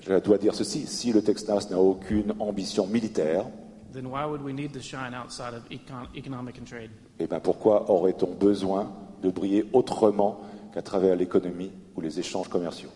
je 0.00 0.18
dois 0.20 0.38
dire 0.38 0.54
ceci, 0.54 0.86
si 0.86 1.12
le 1.12 1.22
Texas 1.22 1.70
n'a 1.70 1.78
aucune 1.78 2.34
ambition 2.40 2.86
militaire, 2.86 3.44
then 3.92 4.06
why 4.06 4.24
would 4.26 4.42
we 4.42 4.52
need 4.52 4.72
to 4.72 4.80
shine 4.80 5.14
outside 5.14 5.54
of 5.54 5.62
econ- 5.70 6.08
economic 6.14 6.58
and 6.58 6.66
trade? 6.66 6.90
eh 7.18 7.26
ben 7.26 7.40
pourquoi 7.40 7.88
aurait-on 7.90 8.34
besoin 8.34 8.92
de 9.22 9.30
briller 9.30 9.64
autrement 9.72 10.40
qu'à 10.74 10.82
travers 10.82 11.16
l'économie 11.16 11.72
ou 11.96 12.00
les 12.00 12.18
échanges 12.18 12.48
commerciaux? 12.48 12.90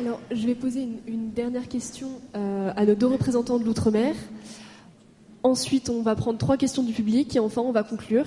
Alors, 0.00 0.18
je 0.30 0.46
vais 0.46 0.54
poser 0.54 0.88
une, 1.06 1.30
dernière 1.32 1.68
question 1.68 2.22
euh, 2.34 2.72
à 2.74 2.86
nos 2.86 2.94
deux 2.94 3.06
représentants 3.06 3.58
de 3.58 3.64
l'outre-mer. 3.64 4.14
Ensuite, 5.42 5.90
on 5.90 6.00
va 6.00 6.16
prendre 6.16 6.38
trois 6.38 6.56
questions 6.56 6.82
du 6.82 6.94
public 6.94 7.36
et 7.36 7.38
enfin, 7.38 7.60
on 7.60 7.70
va 7.70 7.82
conclure. 7.82 8.24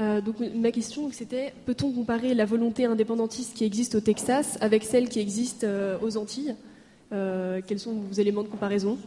Euh, 0.00 0.20
donc, 0.20 0.34
ma 0.56 0.72
question, 0.72 1.08
c'était 1.12 1.54
peut-on 1.64 1.92
comparer 1.92 2.34
la 2.34 2.44
volonté 2.44 2.86
indépendantiste 2.86 3.54
qui 3.54 3.62
existe 3.62 3.94
au 3.94 4.00
Texas 4.00 4.58
avec 4.60 4.82
celle 4.82 5.08
qui 5.08 5.20
existe 5.20 5.62
euh, 5.62 5.96
aux 6.02 6.16
Antilles? 6.16 6.56
Quels 7.10 7.78
sont 7.78 7.92
vos 7.92 8.14
éléments 8.14 8.42
de 8.42 8.48
comparaison? 8.48 8.98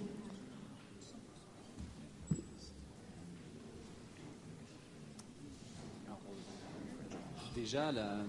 Déjà, 7.54 7.92
la, 7.92 8.20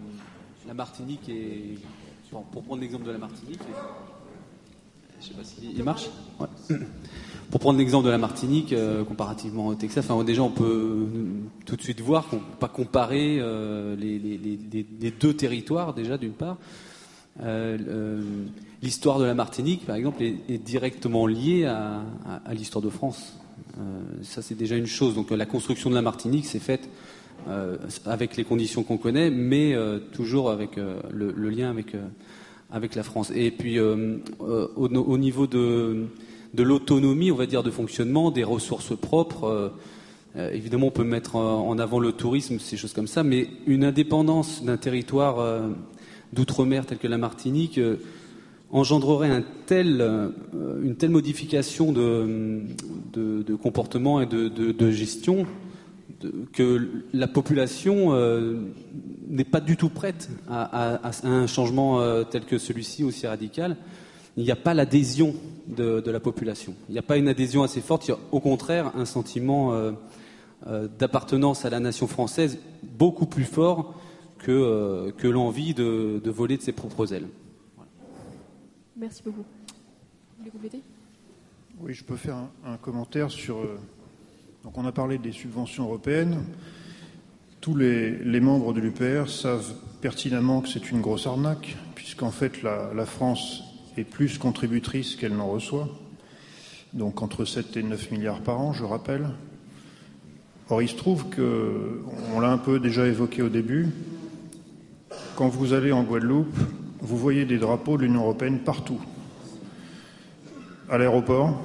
la 0.66 0.74
Martinique 0.74 1.28
est. 1.28 1.78
bon, 2.32 2.42
pour 2.52 2.62
prendre 2.62 2.80
l'exemple 2.80 3.04
de 3.06 3.10
la 3.12 3.18
Martinique, 3.18 3.60
je 5.20 5.26
sais 5.28 5.34
pas 5.34 5.44
s'il 5.44 5.70
il 5.76 5.84
marche. 5.84 6.08
Ouais. 6.38 6.46
Pour 7.50 7.58
prendre 7.58 7.80
l'exemple 7.80 8.06
de 8.06 8.10
la 8.12 8.18
Martinique, 8.18 8.72
euh, 8.72 9.02
comparativement 9.02 9.66
au 9.66 9.74
Texas, 9.74 10.04
enfin, 10.08 10.22
déjà 10.22 10.40
on 10.40 10.50
peut 10.52 10.64
euh, 10.64 11.06
tout 11.66 11.74
de 11.74 11.82
suite 11.82 12.00
voir 12.00 12.28
qu'on 12.28 12.36
ne 12.36 12.40
peut 12.42 12.56
pas 12.60 12.68
comparer 12.68 13.38
euh, 13.40 13.96
les, 13.96 14.20
les- 14.20 14.38
les- 14.38 14.56
les- 14.72 14.86
les 15.00 15.10
deux 15.10 15.34
territoires, 15.34 15.92
déjà 15.92 16.16
d'une 16.16 16.30
part. 16.32 16.58
Euh, 17.42 17.76
euh, 17.88 18.22
l'histoire 18.82 19.18
de 19.18 19.24
la 19.24 19.34
Martinique, 19.34 19.84
par 19.84 19.96
exemple, 19.96 20.22
est, 20.22 20.36
est 20.48 20.58
directement 20.58 21.26
liée 21.26 21.64
à, 21.64 22.02
à- 22.24 22.36
à 22.44 22.54
l'histoire 22.54 22.84
de 22.84 22.90
France. 22.90 23.36
Euh, 23.80 24.00
ça, 24.22 24.42
c'est 24.42 24.54
déjà 24.54 24.76
une 24.76 24.86
chose. 24.86 25.16
Donc, 25.16 25.32
euh, 25.32 25.36
la 25.36 25.46
construction 25.46 25.90
de 25.90 25.96
la 25.96 26.02
Martinique 26.02 26.46
s'est 26.46 26.60
faite 26.60 26.88
euh, 27.48 27.76
avec 28.06 28.36
les 28.36 28.44
conditions 28.44 28.82
qu'on 28.82 28.98
connaît, 28.98 29.30
mais 29.30 29.74
euh, 29.74 29.98
toujours 29.98 30.50
avec 30.50 30.76
euh, 30.76 31.00
le, 31.10 31.48
lien 31.48 31.70
avec, 31.70 31.96
avec 32.70 32.94
la 32.94 33.02
France. 33.02 33.32
Et 33.34 33.50
puis 33.50 33.80
au, 33.80 33.96
au, 34.76 35.18
niveau 35.18 35.46
de, 35.46 36.06
de 36.54 36.62
l'autonomie, 36.62 37.30
on 37.32 37.36
va 37.36 37.46
dire, 37.46 37.62
de 37.62 37.70
fonctionnement, 37.70 38.30
des 38.30 38.44
ressources 38.44 38.96
propres. 38.96 39.72
Évidemment, 40.36 40.88
on 40.88 40.92
peut 40.92 41.02
mettre 41.02 41.34
en 41.34 41.76
avant 41.80 41.98
le 41.98 42.12
tourisme, 42.12 42.60
ces 42.60 42.76
choses 42.76 42.92
comme 42.92 43.08
ça, 43.08 43.24
mais 43.24 43.48
une 43.66 43.82
indépendance 43.82 44.62
d'un 44.62 44.76
territoire 44.76 45.60
d'outre-mer 46.32 46.86
tel 46.86 46.98
que 46.98 47.08
la 47.08 47.18
Martinique 47.18 47.80
engendrerait 48.70 49.42
une 50.82 50.94
telle 50.94 51.10
modification 51.10 51.90
de, 51.90 52.60
de, 53.12 53.42
de 53.42 53.54
comportement 53.56 54.20
et 54.20 54.26
de, 54.26 54.48
de 54.48 54.90
gestion 54.92 55.46
que 56.52 57.04
la 57.12 57.28
population 57.28 58.14
euh, 58.14 58.60
n'est 59.28 59.44
pas 59.44 59.60
du 59.60 59.76
tout 59.76 59.88
prête 59.88 60.28
à, 60.48 61.10
un 61.24 61.46
changement 61.46 62.00
euh, 62.00 62.24
tel 62.24 62.44
que 62.44 62.58
celui-ci, 62.58 63.04
aussi 63.04 63.26
radical. 63.26 63.76
Il 64.36 64.44
n'y 64.44 64.50
a 64.50 64.56
pas 64.56 64.74
l'adhésion 64.74 65.34
de, 65.66 66.02
la 66.10 66.20
population. 66.20 66.74
Il 66.88 66.92
n'y 66.92 66.98
a 66.98 67.02
pas 67.02 67.16
une 67.16 67.28
adhésion 67.28 67.62
assez 67.62 67.80
forte. 67.80 68.06
Il 68.08 68.12
y 68.12 68.14
a 68.14 68.18
au 68.32 68.40
contraire 68.40 68.92
un 68.96 69.04
sentiment 69.04 69.72
euh, 69.72 70.88
d'appartenance 70.98 71.64
à 71.64 71.70
la 71.70 71.80
nation 71.80 72.06
française 72.06 72.58
beaucoup 72.82 73.26
plus 73.26 73.44
fort 73.44 73.94
que, 74.38 75.10
que 75.18 75.28
l'envie 75.28 75.74
de, 75.74 76.30
voler 76.30 76.56
de 76.56 76.62
ses 76.62 76.72
propres 76.72 77.12
ailes. 77.12 77.28
Merci 78.96 79.22
beaucoup. 79.24 79.42
Vous 79.42 80.38
voulez 80.38 80.50
compléter? 80.50 80.82
Oui, 81.80 81.92
je 81.94 82.04
peux 82.04 82.16
faire 82.16 82.36
un 82.64 82.76
commentaire 82.76 83.30
sur 83.30 83.66
donc 84.64 84.76
on 84.76 84.84
a 84.84 84.92
parlé 84.92 85.18
des 85.18 85.32
subventions 85.32 85.84
européennes. 85.84 86.44
Tous 87.60 87.74
les, 87.74 88.40
membres 88.40 88.72
de 88.72 88.80
l'UPR 88.80 89.28
savent 89.28 89.74
pertinemment 90.00 90.60
que 90.60 90.68
c'est 90.68 90.90
une 90.90 91.00
grosse 91.00 91.26
arnaque, 91.26 91.76
puisqu'en 91.94 92.30
fait 92.30 92.62
la, 92.62 93.06
France 93.06 93.62
est 93.96 94.04
plus 94.04 94.38
contributrice 94.38 95.16
qu'elle 95.16 95.34
n'en 95.34 95.48
reçoit. 95.48 95.88
Donc 96.92 97.22
entre 97.22 97.44
7 97.44 97.76
et 97.78 97.82
9 97.82 98.10
milliards 98.10 98.40
par 98.40 98.60
an, 98.60 98.72
je 98.72 98.84
rappelle. 98.84 99.30
Or, 100.68 100.82
il 100.82 100.88
se 100.88 100.96
trouve 100.96 101.28
que, 101.28 102.02
on 102.34 102.40
l'a 102.40 102.50
un 102.50 102.58
peu 102.58 102.78
déjà 102.78 103.06
évoqué 103.06 103.42
au 103.42 103.48
début, 103.48 103.88
quand 105.36 105.48
vous 105.48 105.72
allez 105.72 105.90
en 105.90 106.02
Guadeloupe, 106.02 106.54
vous 107.00 107.16
voyez 107.16 107.46
des 107.46 107.58
drapeaux 107.58 107.96
de 107.96 108.02
l'Union 108.02 108.20
européenne 108.20 108.58
partout. 108.58 109.00
À 110.88 110.98
l'aéroport, 110.98 111.60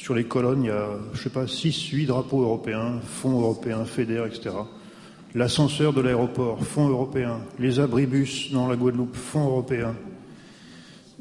sur 0.00 0.14
les 0.14 0.24
colonnes, 0.24 0.64
il 0.64 0.68
y 0.68 0.70
a, 0.70 0.88
je 1.12 1.22
sais 1.22 1.28
pas, 1.28 1.46
6, 1.46 1.90
8 1.90 2.06
drapeaux 2.06 2.40
européens, 2.40 3.00
fonds 3.04 3.38
européens, 3.38 3.84
FEDER, 3.84 4.24
etc. 4.26 4.48
L'ascenseur 5.34 5.92
de 5.92 6.00
l'aéroport, 6.00 6.64
fonds 6.64 6.88
européens. 6.88 7.40
Les 7.58 7.80
abribus 7.80 8.50
dans 8.50 8.66
la 8.66 8.76
Guadeloupe, 8.76 9.14
fonds 9.14 9.44
européens. 9.44 9.94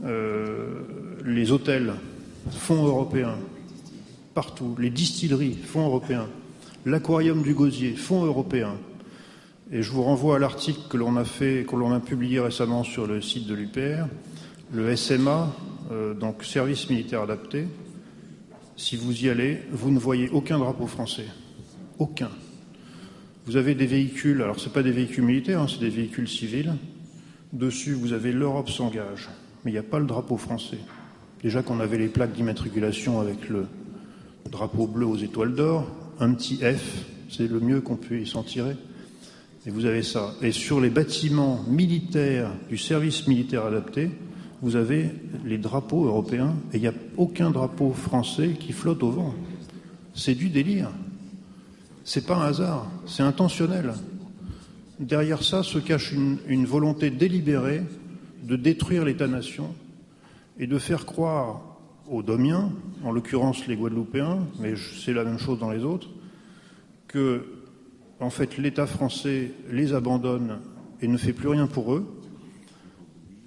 Euh, 0.06 0.80
les 1.25 1.51
hôtels, 1.51 1.91
fonds 2.51 2.85
européens. 2.85 3.35
Partout. 4.33 4.77
Les 4.80 4.90
distilleries, 4.90 5.58
fonds 5.61 5.85
européens. 5.85 6.27
L'aquarium 6.85 7.43
du 7.43 7.53
Gosier, 7.53 7.98
fonds 7.98 8.24
européens. 8.24 8.77
Et 9.74 9.82
je 9.82 9.91
vous 9.91 10.03
renvoie 10.03 10.38
à 10.38 10.40
l'article 10.40 10.80
que 10.90 10.95
l'on 10.95 11.17
a 11.17 11.25
fait, 11.25 11.66
que 11.69 11.75
l'on 11.75 11.91
a 11.91 11.99
publié 11.99 12.40
récemment 12.40 12.85
sur 12.85 13.08
le 13.08 13.22
site 13.22 13.45
de 13.45 13.56
l'UPR, 13.56 14.08
le 14.72 14.95
SMA, 14.95 15.53
euh, 15.91 16.14
donc 16.14 16.45
service 16.45 16.90
militaire 16.90 17.24
adapté, 17.24 17.67
si 18.80 18.95
vous 18.95 19.25
y 19.25 19.30
allez, 19.30 19.59
vous 19.72 19.91
ne 19.91 19.99
voyez 19.99 20.30
aucun 20.30 20.58
drapeau 20.58 20.88
français. 20.88 21.25
Aucun. 21.99 22.30
Vous 23.45 23.58
avez 23.58 23.75
des 23.75 23.85
véhicules, 23.85 24.41
alors 24.41 24.58
ce 24.58 24.67
n'est 24.67 24.74
pas 24.74 24.83
des 24.83 24.91
véhicules 24.91 25.25
militaires, 25.25 25.61
hein, 25.61 25.67
c'est 25.69 25.82
des 25.82 25.90
véhicules 25.90 26.30
civils. 26.30 26.74
Dessus, 27.51 27.91
vous 27.93 28.14
avez 28.14 28.32
l'Europe 28.32 28.69
s'engage, 28.69 29.27
mais 29.64 29.72
il 29.72 29.74
n'y 29.74 29.80
a 29.80 29.83
pas 29.83 29.99
le 29.99 30.06
drapeau 30.06 30.38
français. 30.38 30.77
Déjà 31.43 31.61
qu'on 31.61 31.82
avait 31.82 31.98
les 31.98 32.08
plaques 32.08 32.32
d'immatriculation 32.32 33.19
avec 33.19 33.49
le 33.49 33.67
drapeau 34.49 34.88
bleu 34.88 35.06
aux 35.06 35.17
étoiles 35.17 35.56
d'or, 35.56 35.85
un 36.22 36.33
petit 36.33 36.58
F, 36.58 37.06
c'est 37.30 37.49
le 37.49 37.59
mieux 37.59 37.82
qu'on 37.82 37.98
puisse 37.98 38.30
s'en 38.30 38.43
tirer. 38.43 38.77
Et 39.66 39.72
vous 39.72 39.85
avez 39.85 40.03
ça. 40.03 40.35
Et 40.41 40.53
sur 40.53 40.80
les 40.80 40.90
bâtiments 40.90 41.66
militaires 41.67 42.51
du 42.69 42.77
service 42.77 43.27
militaire 43.27 43.66
adapté, 43.66 44.09
vous 44.62 44.76
avez 44.76 45.10
les 45.46 45.58
drapeaux 45.58 46.06
européens 46.06 46.56
et 46.74 46.78
il 46.78 46.82
n'y 46.82 46.88
a 46.88 46.94
aucun 47.18 47.50
drapeau 47.50 47.94
français 47.94 48.56
qui 48.60 48.74
flotte 48.74 49.04
au 49.04 49.12
vent. 49.12 49.34
C'est 50.14 50.36
du 50.36 50.50
délire. 50.50 50.90
C'est 52.04 52.26
pas 52.26 52.36
un 52.36 52.48
hasard, 52.48 52.90
c'est 53.06 53.24
intentionnel. 53.24 53.94
Derrière 55.00 55.44
ça 55.44 55.64
se 55.64 55.80
cache 55.80 56.12
une, 56.12 56.66
volonté 56.66 57.10
délibérée 57.10 57.84
de 58.44 58.56
détruire 58.56 59.06
l'État-nation 59.06 59.74
et 60.58 60.68
de 60.68 60.78
faire 60.78 61.06
croire 61.06 61.62
aux 62.10 62.24
Domiens, 62.24 62.72
en 63.04 63.12
l'occurrence 63.12 63.66
les 63.68 63.76
Guadeloupéens, 63.76 64.40
mais 64.60 64.74
c'est 65.06 65.14
la 65.14 65.24
même 65.24 65.38
chose 65.38 65.60
dans 65.60 65.70
les 65.70 65.84
autres, 65.84 66.10
que 67.08 67.46
en 68.20 68.30
fait 68.30 68.58
l'État 68.58 68.88
français 68.88 69.52
les 69.72 69.94
abandonne 69.94 70.60
et 71.02 71.08
ne 71.08 71.18
fait 71.18 71.32
plus 71.32 71.48
rien 71.48 71.68
pour 71.68 71.94
eux, 71.94 72.06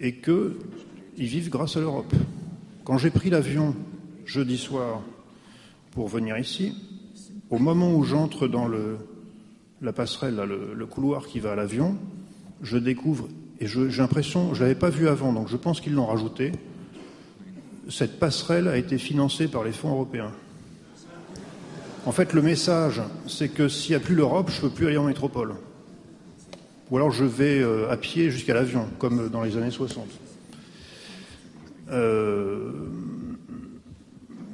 et 0.00 0.14
que 0.14 0.56
ils 1.16 1.26
vivent 1.26 1.50
grâce 1.50 1.76
à 1.76 1.80
l'Europe. 1.80 2.12
Quand 2.84 2.98
j'ai 2.98 3.10
pris 3.10 3.30
l'avion 3.30 3.74
jeudi 4.24 4.58
soir 4.58 5.00
pour 5.92 6.08
venir 6.08 6.38
ici, 6.38 6.74
au 7.50 7.58
moment 7.58 7.92
où 7.94 8.02
j'entre 8.02 8.48
dans 8.48 8.66
le, 8.66 8.96
la 9.82 9.92
passerelle, 9.92 10.36
le, 10.36 10.86
couloir 10.86 11.26
qui 11.26 11.38
va 11.38 11.52
à 11.52 11.54
l'avion, 11.54 11.96
je 12.62 12.78
découvre, 12.78 13.28
et 13.60 13.66
j'ai 13.66 13.88
l'impression, 13.88 14.54
je 14.54 14.60
ne 14.60 14.68
l'avais 14.68 14.78
pas 14.78 14.90
vu 14.90 15.08
avant, 15.08 15.32
donc 15.32 15.48
je 15.48 15.56
pense 15.56 15.80
qu'ils 15.80 15.94
l'ont 15.94 16.06
rajouté, 16.06 16.52
cette 17.90 18.18
passerelle 18.18 18.68
a 18.68 18.76
été 18.76 18.96
financée 18.96 19.48
par 19.48 19.64
les 19.64 19.72
fonds 19.72 19.90
européens. 19.90 20.32
En 22.06 22.12
fait, 22.12 22.32
le 22.32 22.42
message, 22.42 23.02
c'est 23.28 23.48
que 23.48 23.68
s'il 23.68 23.90
n'y 23.90 23.96
a 23.96 24.00
plus 24.00 24.14
l'Europe, 24.14 24.50
je 24.50 24.56
ne 24.56 24.62
peux 24.62 24.74
plus 24.74 24.86
aller 24.86 24.96
en 24.96 25.04
métropole. 25.04 25.54
Ou 26.90 26.96
alors 26.96 27.10
je 27.10 27.24
vais 27.24 27.60
euh, 27.60 27.90
à 27.90 27.96
pied 27.96 28.30
jusqu'à 28.30 28.54
l'avion, 28.54 28.86
comme 28.98 29.28
dans 29.28 29.42
les 29.42 29.56
années 29.56 29.70
60. 29.70 30.06
Euh, 31.92 32.72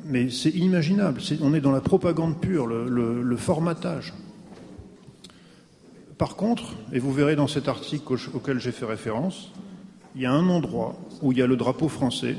mais 0.04 0.30
c'est 0.30 0.50
inimaginable. 0.50 1.20
on 1.42 1.54
est 1.54 1.60
dans 1.60 1.70
la 1.70 1.80
propagande 1.80 2.40
pure, 2.40 2.66
le, 2.66 3.36
formatage. 3.36 4.14
Par 6.16 6.34
contre, 6.34 6.74
et 6.92 6.98
vous 6.98 7.12
verrez 7.12 7.36
dans 7.36 7.46
cet 7.46 7.68
article 7.68 8.14
auquel 8.34 8.58
j'ai 8.58 8.72
fait 8.72 8.86
référence, 8.86 9.52
il 10.16 10.22
y 10.22 10.26
a 10.26 10.32
un 10.32 10.48
endroit 10.48 10.96
où 11.22 11.30
il 11.32 11.38
y 11.38 11.42
a 11.42 11.46
le 11.46 11.56
drapeau 11.56 11.88
français 11.88 12.36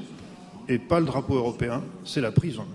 et 0.67 0.79
pas 0.79 0.99
le 0.99 1.05
drapeau 1.05 1.35
européen, 1.35 1.81
c'est 2.03 2.21
la 2.21 2.31
prison. 2.31 2.65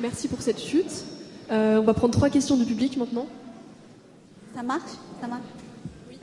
Merci 0.00 0.28
pour 0.28 0.37
chute. 0.56 1.04
Euh, 1.50 1.78
on 1.78 1.82
va 1.82 1.92
prendre 1.92 2.14
trois 2.14 2.30
questions 2.30 2.56
du 2.56 2.64
public 2.64 2.96
maintenant. 2.96 3.26
Ça 4.54 4.62
marche? 4.62 4.92
Ça 5.20 5.26
marche 5.26 5.42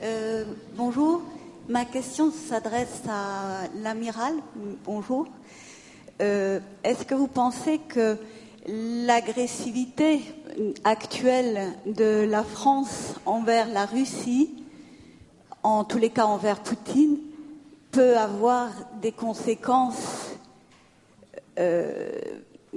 euh, 0.02 0.44
Bonjour. 0.76 1.22
Ma 1.68 1.84
question 1.84 2.32
s'adresse 2.32 3.02
à 3.08 3.68
l'amiral. 3.82 4.34
Bonjour. 4.84 5.28
Euh, 6.20 6.58
est-ce 6.82 7.04
que 7.04 7.14
vous 7.14 7.28
pensez 7.28 7.78
que 7.78 8.16
l'agressivité 8.66 10.20
actuelle 10.82 11.72
de 11.86 12.26
la 12.28 12.42
France 12.42 13.14
envers 13.26 13.68
la 13.68 13.86
Russie, 13.86 14.50
en 15.62 15.84
tous 15.84 15.98
les 15.98 16.10
cas 16.10 16.24
envers 16.24 16.60
Poutine, 16.60 17.18
peut 17.92 18.16
avoir 18.16 18.70
des 19.00 19.12
conséquences 19.12 20.32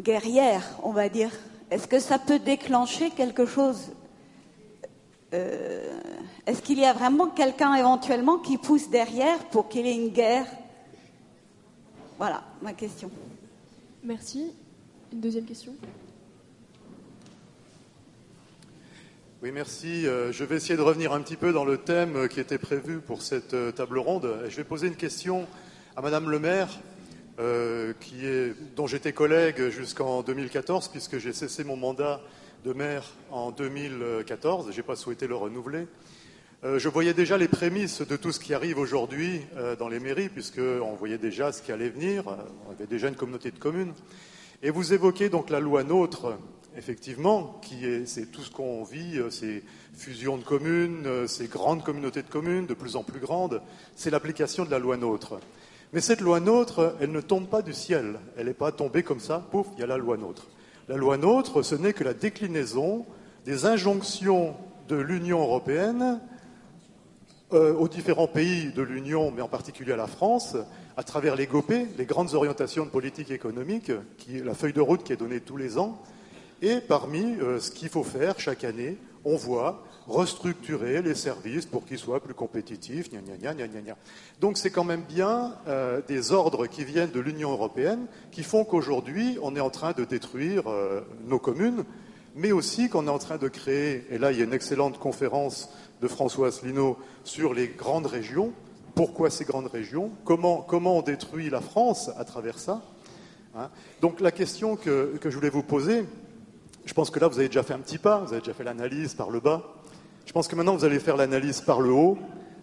guerrière, 0.02 0.64
on 0.84 0.92
va 0.92 1.10
dire. 1.10 1.32
Est-ce 1.72 1.88
que 1.88 2.00
ça 2.00 2.18
peut 2.18 2.40
déclencher 2.40 3.12
quelque 3.12 3.46
chose 3.46 3.92
euh, 5.34 6.00
Est-ce 6.48 6.62
qu'il 6.62 6.80
y 6.80 6.86
a 6.86 6.94
vraiment 6.94 7.28
quelqu'un 7.28 7.76
éventuellement 7.76 8.40
qui 8.40 8.58
pousse 8.58 8.90
derrière 8.90 9.38
pour 9.46 9.70
qu'il 9.70 9.86
y 9.86 9.90
ait 9.90 9.96
une 9.96 10.10
guerre? 10.10 10.46
Voilà 12.18 12.44
ma 12.62 12.74
question. 12.74 13.12
Merci. 14.04 14.52
Une 15.14 15.22
deuxième 15.22 15.46
question 15.46 15.74
Oui, 19.42 19.52
merci. 19.52 20.06
Euh, 20.06 20.32
je 20.32 20.44
vais 20.44 20.58
essayer 20.58 20.76
de 20.76 20.82
revenir 20.82 21.14
un 21.14 21.22
petit 21.22 21.38
peu 21.38 21.54
dans 21.54 21.66
le 21.66 21.78
thème 21.78 22.28
qui 22.28 22.40
était 22.40 22.58
prévu 22.58 23.00
pour 23.00 23.22
cette 23.22 23.54
euh, 23.54 23.72
table 23.72 24.00
ronde. 24.00 24.44
Je 24.50 24.56
vais 24.58 24.64
poser 24.64 24.88
une 24.88 24.96
question 24.96 25.48
à 25.96 26.02
Madame 26.02 26.30
le 26.30 26.40
maire 26.40 26.80
euh, 27.40 27.94
qui 28.02 28.26
est, 28.26 28.54
dont 28.76 28.86
j'étais 28.86 29.14
collègue 29.14 29.70
jusqu'en 29.70 30.24
2014, 30.24 30.90
puisque 30.90 31.20
j'ai 31.20 31.32
cessé 31.32 31.64
mon 31.64 31.78
mandat 31.78 32.20
de 32.66 32.74
maire 32.74 33.06
en 33.32 33.52
2014. 33.52 34.72
Je 34.72 34.76
n'ai 34.76 34.84
pas 34.84 34.98
souhaité 34.98 35.26
le 35.26 35.36
renouveler. 35.36 35.88
Euh, 36.66 36.80
je 36.80 36.90
voyais 36.90 37.14
déjà 37.14 37.38
les 37.38 37.48
prémices 37.48 38.02
de 38.02 38.18
tout 38.18 38.34
ce 38.34 38.42
qui 38.42 38.54
arrive 38.54 38.78
aujourd'hui 38.78 39.40
euh, 39.56 39.78
dans 39.78 39.88
les 39.88 40.02
mairies, 40.02 40.28
puisqu'on 40.28 40.96
voyait 40.96 41.18
déjà 41.18 41.54
ce 41.54 41.62
qui 41.62 41.72
allait 41.72 41.88
venir. 41.88 42.26
On 42.68 42.72
avait 42.72 42.88
déjà 42.88 43.08
une 43.08 43.16
communauté 43.16 43.52
de 43.52 43.60
communes. 43.60 43.94
Et 44.62 44.70
vous 44.70 44.92
évoquez 44.92 45.30
donc 45.30 45.50
la 45.50 45.62
loi 45.62 45.86
NOTRe, 45.86 46.38
effectivement, 46.76 47.58
qui 47.62 47.86
est, 47.86 48.06
c'est 48.06 48.26
tout 48.26 48.42
ce 48.42 48.52
qu'on 48.52 48.84
vit, 48.84 49.18
ces 49.30 49.64
fusions 49.94 50.36
de 50.36 50.44
communes, 50.44 51.26
ces 51.26 51.48
grandes 51.48 51.86
communautés 51.86 52.22
de 52.22 52.28
communes, 52.28 52.66
de 52.66 52.74
plus 52.74 52.98
en 52.98 53.04
plus 53.04 53.22
grandes. 53.22 53.62
C'est 53.96 54.10
l'application 54.10 54.66
de 54.66 54.72
la 54.72 54.80
loi 54.80 54.98
NOTRe. 54.98 55.40
Mais 55.92 56.02
cette 56.02 56.22
loi 56.22 56.40
NOTRe, 56.40 56.94
elle 57.00 57.12
ne 57.12 57.22
tombe 57.22 57.48
pas 57.48 57.64
du 57.64 57.74
ciel. 57.74 58.20
Elle 58.38 58.46
n'est 58.46 58.54
pas 58.54 58.72
tombée 58.72 59.02
comme 59.02 59.20
ça, 59.20 59.44
pouf, 59.52 59.68
il 59.74 59.80
y 59.80 59.84
a 59.84 59.88
la 59.88 59.98
loi 59.98 60.18
NOTRe. 60.18 60.48
La 60.88 60.98
loi 60.98 61.18
NOTRe, 61.18 61.64
ce 61.64 61.76
n'est 61.76 61.94
que 61.94 62.04
la 62.04 62.14
déclinaison 62.14 63.06
des 63.46 63.66
injonctions 63.66 64.56
de 64.88 64.96
l'Union 64.96 65.40
européenne 65.40 66.20
euh, 67.54 67.74
aux 67.74 67.88
différents 67.88 68.28
pays 68.28 68.72
de 68.72 68.84
l'Union, 68.84 69.32
mais 69.32 69.42
en 69.42 69.48
particulier 69.48 69.94
à 69.94 69.98
la 69.98 70.06
France, 70.06 70.56
à 70.96 71.04
travers 71.04 71.36
les 71.36 71.48
GOP, 71.48 71.74
les 71.98 72.06
grandes 72.06 72.36
orientations 72.36 72.86
de 72.86 72.92
politique 72.92 73.32
économique, 73.32 73.92
la 74.28 74.54
feuille 74.54 74.74
de 74.74 74.82
route 74.82 75.04
qui 75.04 75.14
est 75.14 75.18
donnée 75.18 75.40
tous 75.40 75.58
les 75.58 75.80
ans. 75.80 76.00
Et 76.62 76.82
parmi 76.82 77.36
euh, 77.42 77.60
ce 77.60 77.72
qu'il 77.72 77.90
faut 77.90 78.04
faire 78.04 78.40
chaque 78.40 78.64
année, 78.64 78.98
on 79.26 79.36
voit 79.36 79.84
restructurer 80.10 81.02
les 81.02 81.16
services 81.16 81.66
pour 81.66 81.86
qu'ils 81.86 82.00
soient 82.00 82.20
plus 82.20 82.34
compétitifs. 82.34 83.10
Donc 84.42 84.58
c'est 84.58 84.72
quand 84.72 84.84
même 84.84 85.04
bien 85.08 85.56
euh, 85.68 86.02
des 86.08 86.32
ordres 86.32 86.68
qui 86.68 86.84
viennent 86.84 87.12
de 87.12 87.20
l'Union 87.20 87.52
européenne 87.52 88.08
qui 88.32 88.44
font 88.44 88.66
qu'aujourd'hui 88.66 89.38
on 89.42 89.56
est 89.56 89.62
en 89.62 89.70
train 89.70 89.92
de 89.94 90.04
détruire 90.04 90.64
nos 91.28 91.40
communes, 91.40 91.84
mais 92.36 92.52
aussi 92.52 92.90
qu'on 92.90 93.08
est 93.08 93.12
en 93.12 93.20
train 93.20 93.38
de 93.38 93.48
créer, 93.48 94.06
et 94.10 94.18
là 94.18 94.32
il 94.32 94.38
y 94.38 94.42
a 94.42 94.46
une 94.46 94.54
excellente 94.54 94.98
conférence 94.98 95.70
de 96.02 96.08
François 96.08 96.48
Asselineau 96.48 96.98
sur 97.24 97.54
les 97.54 97.68
grandes 97.68 98.06
régions. 98.06 98.54
Pourquoi 98.96 99.30
ces 99.30 99.46
grandes 99.46 99.68
régions? 99.68 100.12
Comment, 100.26 100.66
on 100.72 101.02
détruit 101.02 101.50
la 101.50 101.62
France 101.62 102.10
à 102.18 102.26
travers 102.26 102.60
ça? 102.60 102.82
Hein? 103.56 103.70
Donc 104.02 104.20
la 104.20 104.32
question 104.32 104.76
que, 104.76 105.20
je 105.24 105.36
voulais 105.36 105.50
vous 105.50 105.64
poser, 105.64 106.06
je 106.86 106.94
pense 106.94 107.10
que 107.10 107.20
là 107.20 107.28
vous 107.28 107.40
avez 107.40 107.48
déjà 107.48 107.64
fait 107.64 107.74
un 107.74 107.80
petit 107.80 107.98
pas, 107.98 108.20
vous 108.20 108.34
avez 108.34 108.42
déjà 108.42 108.54
fait 108.54 108.64
l'analyse 108.64 109.14
par 109.14 109.30
le 109.30 109.40
bas. 109.40 109.64
Je 110.30 110.32
pense 110.32 110.48
que 110.48 110.56
maintenant 110.56 110.76
vous 110.76 110.86
allez 110.86 111.00
faire 111.00 111.18
l'analyse 111.18 111.60
par 111.62 111.82
le 111.82 111.90
haut 111.90 112.16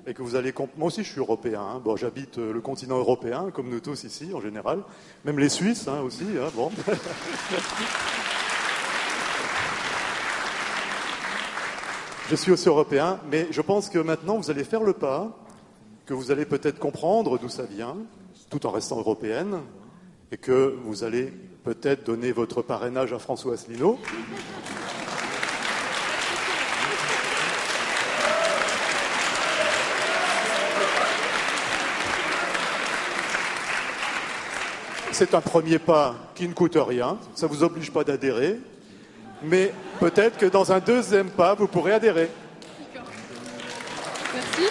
et 0.06 0.14
que 0.14 0.22
vous 0.22 0.36
allez. 0.36 0.54
Moi 0.76 0.86
aussi, 0.86 1.02
je 1.02 1.10
suis 1.10 1.18
européen. 1.18 1.60
Hein. 1.62 1.80
Bon, 1.84 1.96
j'habite 1.96 2.38
euh, 2.38 2.52
le 2.52 2.60
continent 2.60 2.96
européen, 2.96 3.50
comme 3.52 3.68
nous 3.70 3.80
tous 3.80 4.04
ici, 4.04 4.30
en 4.32 4.40
général. 4.40 4.84
Même 5.24 5.40
les 5.40 5.48
Suisses 5.48 5.88
hein, 5.88 6.00
aussi. 6.02 6.22
bon. 6.54 6.70
Je 12.30 12.36
suis 12.36 12.52
aussi 12.52 12.68
européen, 12.68 13.18
mais 13.32 13.48
je 13.50 13.60
pense 13.60 13.88
que 13.88 13.98
maintenant 13.98 14.36
vous 14.36 14.48
allez 14.48 14.62
faire 14.62 14.84
le 14.84 14.92
pas, 14.92 15.36
que 16.06 16.14
vous 16.14 16.30
allez 16.30 16.44
peut-être 16.44 16.78
comprendre 16.78 17.36
d'où 17.36 17.48
ça 17.48 17.64
vient, 17.64 17.96
tout 18.48 18.64
en 18.64 18.70
restant 18.70 18.98
européenne, 18.98 19.58
et 20.30 20.36
que 20.36 20.76
vous 20.84 21.02
allez 21.02 21.32
peut-être 21.64 22.04
donner 22.04 22.30
votre 22.30 22.62
parrainage 22.62 23.12
à 23.12 23.18
François 23.18 23.54
Asselineau. 23.54 23.98
C'est 35.18 35.32
un 35.32 35.40
premier 35.40 35.78
pas 35.78 36.14
qui 36.34 36.46
ne 36.46 36.52
coûte 36.52 36.76
rien, 36.76 37.16
ça 37.34 37.46
ne 37.46 37.50
vous 37.50 37.62
oblige 37.62 37.90
pas 37.90 38.04
d'adhérer, 38.04 38.60
mais 39.42 39.72
peut-être 39.98 40.36
que 40.36 40.44
dans 40.44 40.72
un 40.72 40.78
deuxième 40.78 41.30
pas, 41.30 41.54
vous 41.54 41.68
pourrez 41.68 41.92
adhérer. 41.92 42.28
Merci. 44.34 44.62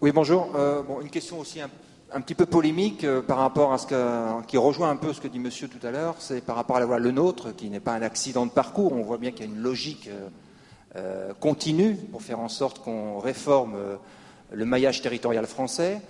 Oui, 0.00 0.12
bonjour. 0.12 0.52
Euh, 0.54 0.82
bon, 0.82 1.00
une 1.00 1.10
question 1.10 1.40
aussi 1.40 1.60
un, 1.60 2.20
petit 2.20 2.36
peu 2.36 2.46
polémique 2.46 3.02
euh, 3.02 3.20
par 3.20 3.38
rapport 3.38 3.72
à 3.72 3.78
ce 3.78 3.88
que, 3.88 4.42
qui 4.46 4.58
rejoint 4.58 4.90
un 4.90 4.96
peu 4.96 5.12
ce 5.12 5.20
que 5.20 5.26
dit 5.26 5.40
Monsieur 5.40 5.66
tout 5.66 5.84
à 5.84 5.90
l'heure, 5.90 6.14
c'est 6.20 6.40
par 6.40 6.54
rapport 6.54 6.76
à 6.76 6.80
la 6.80 6.86
loi 6.86 7.00
Le 7.00 7.10
Nôtre, 7.10 7.52
qui 7.56 7.68
n'est 7.68 7.80
pas 7.80 7.94
un 7.94 8.02
accident 8.02 8.46
de 8.46 8.52
parcours. 8.52 8.92
On 8.92 9.02
voit 9.02 9.18
bien 9.18 9.32
qu'il 9.32 9.40
y 9.40 9.48
a 9.48 9.52
une 9.52 9.60
logique 9.60 10.06
euh, 10.06 10.28
continue 11.40 11.94
pour 11.94 12.22
faire 12.22 12.40
en 12.40 12.48
sorte 12.48 12.78
qu'on 12.78 13.18
réforme 13.18 13.76
le 14.52 14.64
maillage 14.64 15.02
territorial 15.02 15.46
français. 15.46 16.00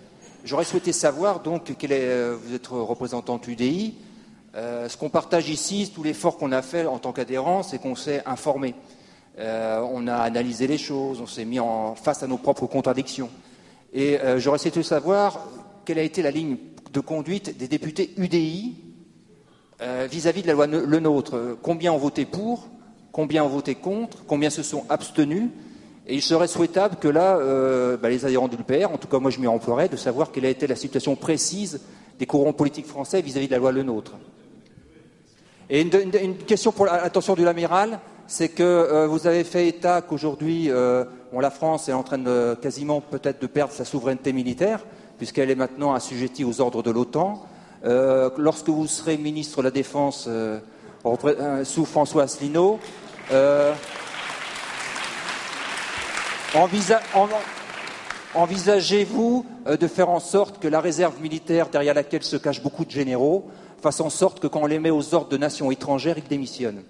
J'aurais 0.46 0.64
souhaité 0.64 0.92
savoir, 0.92 1.40
donc, 1.40 1.74
quel 1.76 1.90
est, 1.90 2.04
euh, 2.04 2.36
vous 2.40 2.54
êtes 2.54 2.68
représentante 2.68 3.48
UDI, 3.48 3.94
euh, 4.54 4.88
ce 4.88 4.96
qu'on 4.96 5.08
partage 5.08 5.50
ici, 5.50 5.90
tout 5.92 6.04
l'effort 6.04 6.36
qu'on 6.36 6.52
a 6.52 6.62
fait 6.62 6.86
en 6.86 6.98
tant 7.00 7.12
qu'adhérent, 7.12 7.64
c'est 7.64 7.80
qu'on 7.80 7.96
s'est 7.96 8.22
informé. 8.26 8.76
Euh, 9.40 9.84
on 9.90 10.06
a 10.06 10.14
analysé 10.14 10.68
les 10.68 10.78
choses, 10.78 11.20
on 11.20 11.26
s'est 11.26 11.44
mis 11.44 11.58
en 11.58 11.96
face 11.96 12.22
à 12.22 12.28
nos 12.28 12.38
propres 12.38 12.66
contradictions. 12.66 13.28
Et 13.92 14.18
j'aurais 14.36 14.58
souhaité 14.58 14.82
savoir 14.82 15.40
quelle 15.84 15.98
a 15.98 16.02
été 16.02 16.20
la 16.20 16.30
ligne 16.30 16.58
de 16.92 17.00
conduite 17.00 17.56
des 17.56 17.66
députés 17.66 18.12
UDI 18.18 18.76
vis-à-vis 20.10 20.42
de 20.42 20.46
la 20.48 20.52
loi 20.52 20.66
Le 20.66 21.00
Nôtre. 21.00 21.56
Combien 21.62 21.92
ont 21.92 21.98
voté 21.98 22.26
pour 22.26 22.68
Combien 23.16 23.44
ont 23.44 23.48
voté 23.48 23.74
contre 23.74 24.26
Combien 24.26 24.50
se 24.50 24.62
sont 24.62 24.84
abstenus 24.90 25.48
et 26.06 26.16
il 26.16 26.20
serait 26.20 26.48
souhaitable 26.48 26.96
que 26.96 27.08
là, 27.08 27.38
euh, 27.38 27.96
bah, 27.96 28.10
les 28.10 28.26
adhérents 28.26 28.46
de 28.46 28.58
l'UPR, 28.58 28.92
en 28.92 28.98
tout 28.98 29.08
cas 29.08 29.18
moi 29.18 29.30
je 29.30 29.40
m'y 29.40 29.46
emploierais, 29.46 29.88
de 29.88 29.96
savoir 29.96 30.32
quelle 30.32 30.44
a 30.44 30.50
été 30.50 30.66
la 30.66 30.76
situation 30.76 31.16
précise 31.16 31.80
des 32.18 32.26
courants 32.26 32.52
politiques 32.52 32.84
français 32.84 33.22
vis-à-vis 33.22 33.46
de 33.46 33.52
la 33.52 33.58
loi 33.58 33.72
Le 33.72 33.84
Nôtre. 33.84 34.16
Et 35.70 35.80
une, 35.80 36.36
question 36.36 36.72
pour 36.72 36.84
l'attention 36.84 37.32
du 37.32 37.42
l'amiral, 37.42 38.00
c'est 38.26 38.50
que 38.50 38.62
euh, 38.62 39.06
vous 39.06 39.26
avez 39.26 39.44
fait 39.44 39.66
état 39.66 40.02
qu'aujourd'hui, 40.02 40.70
euh, 40.70 41.06
la 41.32 41.50
France 41.50 41.88
est 41.88 41.94
en 41.94 42.02
train 42.02 42.18
de 42.18 42.54
quasiment 42.60 43.00
peut-être 43.00 43.40
de 43.40 43.46
perdre 43.46 43.72
sa 43.72 43.86
souveraineté 43.86 44.34
militaire, 44.34 44.84
puisqu'elle 45.16 45.50
est 45.50 45.54
maintenant 45.54 45.94
assujettie 45.94 46.44
aux 46.44 46.60
ordres 46.60 46.82
de 46.82 46.90
l'OTAN. 46.90 47.46
lorsque 47.82 48.68
vous 48.68 48.86
serez 48.86 49.16
ministre 49.16 49.60
de 49.60 49.62
la 49.62 49.70
Défense 49.70 50.28
sous 51.64 51.84
François 51.84 52.24
Asselineau, 52.24 52.78
Envisagez-vous 58.34 59.46
euh, 59.66 59.76
de 59.76 59.88
faire 59.88 60.10
en 60.10 60.20
sorte 60.20 60.58
que 60.60 60.68
la 60.68 60.80
réserve 60.80 61.20
militaire 61.20 61.68
derrière 61.68 61.94
laquelle 61.94 62.22
se 62.22 62.36
cachent 62.36 62.62
beaucoup 62.62 62.84
de 62.84 62.90
généraux 62.90 63.50
fasse 63.82 64.00
en 64.00 64.10
sorte 64.10 64.40
que 64.40 64.46
quand 64.46 64.62
on 64.62 64.66
les 64.66 64.78
met 64.78 64.90
aux 64.90 65.14
ordres 65.14 65.28
de 65.28 65.36
nations 65.36 65.70
étrangères, 65.70 66.18
ils 66.18 66.28
démissionnent? 66.28 66.82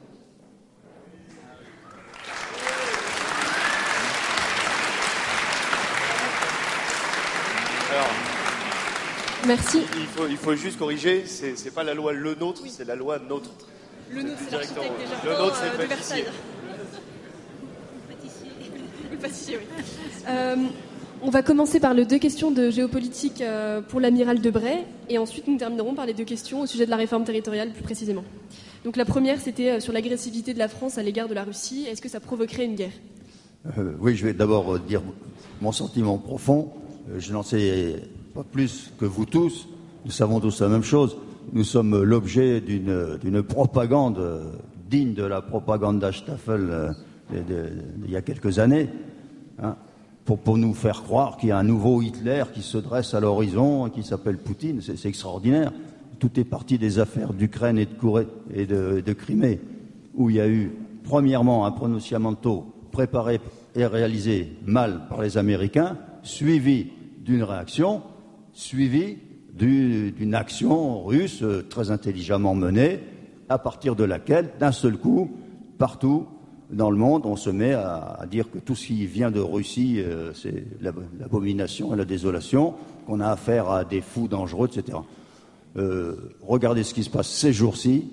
Merci. 9.46 9.82
Il 10.28 10.36
faut, 10.36 10.56
juste 10.56 10.76
corriger, 10.76 11.24
ce 11.24 11.46
n'est 11.46 11.70
pas 11.70 11.84
la 11.84 11.94
loi 11.94 12.12
le 12.12 12.34
nôtre, 12.34 12.62
c'est 12.68 12.84
la 12.84 12.96
loi 12.96 13.20
nôtre. 13.20 13.50
Le 14.10 14.22
nôtre, 14.22 14.38
c'est 14.48 14.56
Le 15.24 15.38
nôtre, 15.38 15.56
c'est 15.56 16.22
le 16.22 16.22
euh, 16.22 16.30
Euh, 20.28 20.56
on 21.22 21.30
va 21.30 21.42
commencer 21.42 21.80
par 21.80 21.94
les 21.94 22.04
deux 22.04 22.18
questions 22.18 22.50
de 22.50 22.68
géopolitique 22.68 23.40
euh, 23.40 23.80
pour 23.80 24.00
l'amiral 24.00 24.40
Debray, 24.40 24.84
et 25.08 25.18
ensuite 25.18 25.46
nous 25.48 25.56
terminerons 25.56 25.94
par 25.94 26.04
les 26.04 26.14
deux 26.14 26.24
questions 26.24 26.60
au 26.60 26.66
sujet 26.66 26.84
de 26.84 26.90
la 26.90 26.96
réforme 26.96 27.24
territoriale 27.24 27.70
plus 27.70 27.82
précisément. 27.82 28.24
Donc 28.84 28.96
la 28.96 29.04
première, 29.04 29.40
c'était 29.40 29.70
euh, 29.70 29.80
sur 29.80 29.92
l'agressivité 29.92 30.52
de 30.52 30.58
la 30.58 30.68
France 30.68 30.98
à 30.98 31.02
l'égard 31.02 31.28
de 31.28 31.34
la 31.34 31.44
Russie. 31.44 31.86
Est-ce 31.88 32.02
que 32.02 32.08
ça 32.08 32.20
provoquerait 32.20 32.64
une 32.64 32.74
guerre? 32.74 32.92
Oui, 33.98 34.14
je 34.14 34.26
vais 34.26 34.32
d'abord 34.32 34.78
dire 34.78 35.02
mon 35.60 35.72
sentiment 35.72 36.18
profond. 36.18 36.72
je 37.18 37.32
n'en 37.32 37.42
sais 37.42 37.96
pas 38.34 38.44
plus 38.44 38.92
que 38.98 39.04
vous 39.04 39.26
tous. 39.26 39.66
Nous 40.04 40.12
savons 40.12 40.38
tous 40.38 40.60
la 40.60 40.68
même 40.68 40.84
chose. 40.84 41.16
Nous 41.52 41.64
sommes 41.64 42.02
l'objet 42.02 42.60
d'une 42.60 43.42
propagande 43.42 44.52
digne 44.90 45.14
de 45.14 45.24
la 45.24 45.42
propagande 45.42 45.98
d'Astaffel 45.98 46.94
il 47.32 48.10
y 48.10 48.16
a 48.16 48.22
quelques 48.22 48.58
années, 48.58 48.88
hein, 49.60 49.76
pour, 50.24 50.58
nous 50.58 50.74
faire 50.74 51.02
croire 51.02 51.36
qu'il 51.36 51.50
y 51.50 51.52
a 51.52 51.58
un 51.58 51.64
nouveau 51.64 52.02
Hitler 52.02 52.44
qui 52.52 52.62
se 52.62 52.78
dresse 52.78 53.14
à 53.14 53.20
l'horizon, 53.20 53.88
qui 53.90 54.02
s'appelle 54.02 54.38
Poutine. 54.38 54.80
C'est 54.80 55.08
extraordinaire. 55.08 55.72
Tout 56.18 56.40
est 56.40 56.44
parti 56.44 56.78
des 56.78 56.98
affaires 56.98 57.32
d'Ukraine 57.32 57.78
et, 57.78 57.86
de, 57.86 58.98
et 58.98 59.02
de, 59.02 59.12
Crimée, 59.12 59.60
où 60.14 60.30
il 60.30 60.36
y 60.36 60.40
a 60.40 60.48
eu, 60.48 60.72
premièrement, 61.04 61.66
un 61.66 61.70
pronunciamento 61.70 62.72
préparé 62.90 63.40
et 63.74 63.86
réalisé 63.86 64.56
mal 64.64 65.02
par 65.08 65.22
les 65.22 65.38
Américains, 65.38 65.98
suivi 66.22 66.88
d'une 67.20 67.42
réaction, 67.42 68.02
suivi 68.52 69.18
d'une 69.56 70.34
action 70.34 71.04
russe 71.04 71.42
très 71.70 71.90
intelligemment 71.90 72.54
menée, 72.54 73.00
à 73.48 73.58
partir 73.58 73.96
de 73.96 74.04
laquelle, 74.04 74.50
d'un 74.58 74.72
seul 74.72 74.96
coup, 74.96 75.30
partout, 75.78 76.26
dans 76.70 76.90
le 76.90 76.96
monde, 76.96 77.26
on 77.26 77.36
se 77.36 77.50
met 77.50 77.74
à, 77.74 78.24
dire 78.30 78.50
que 78.50 78.58
tout 78.58 78.74
ce 78.74 78.88
qui 78.88 79.06
vient 79.06 79.30
de 79.30 79.40
Russie, 79.40 80.00
euh, 80.00 80.32
c'est 80.34 80.64
l'abomination 80.80 81.94
et 81.94 81.96
la 81.96 82.04
désolation, 82.04 82.74
qu'on 83.06 83.20
a 83.20 83.28
affaire 83.28 83.70
à 83.70 83.84
des 83.84 84.00
fous 84.00 84.26
dangereux, 84.26 84.68
etc. 84.68 84.98
euh, 85.76 86.16
regardez 86.42 86.82
ce 86.82 86.92
qui 86.92 87.04
se 87.04 87.10
passe 87.10 87.28
ces 87.28 87.52
jours-ci. 87.52 88.10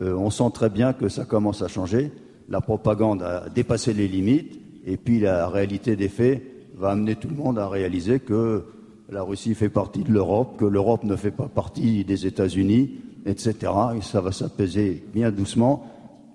Euh, 0.00 0.14
on 0.14 0.30
sent 0.30 0.50
très 0.54 0.70
bien 0.70 0.92
que 0.92 1.08
ça 1.08 1.24
commence 1.24 1.62
à 1.62 1.68
changer. 1.68 2.12
La 2.48 2.60
propagande 2.60 3.22
a 3.22 3.48
dépassé 3.50 3.92
les 3.92 4.08
limites, 4.08 4.58
et 4.86 4.96
puis 4.96 5.20
la 5.20 5.48
réalité 5.48 5.96
des 5.96 6.08
faits 6.08 6.42
va 6.76 6.90
amener 6.90 7.16
tout 7.16 7.28
le 7.28 7.36
monde 7.36 7.58
à 7.58 7.68
réaliser 7.68 8.20
que 8.20 8.64
la 9.08 9.22
Russie 9.22 9.54
fait 9.54 9.68
partie 9.68 10.02
de 10.02 10.12
l'Europe, 10.12 10.56
que 10.58 10.64
l'Europe 10.64 11.04
ne 11.04 11.16
fait 11.16 11.30
pas 11.30 11.48
partie 11.48 12.04
des 12.04 12.26
États-Unis, 12.26 12.90
etc. 13.24 13.54
Et 13.96 14.02
ça 14.02 14.20
va 14.20 14.32
s'apaiser 14.32 15.04
bien 15.12 15.30
doucement. 15.30 15.86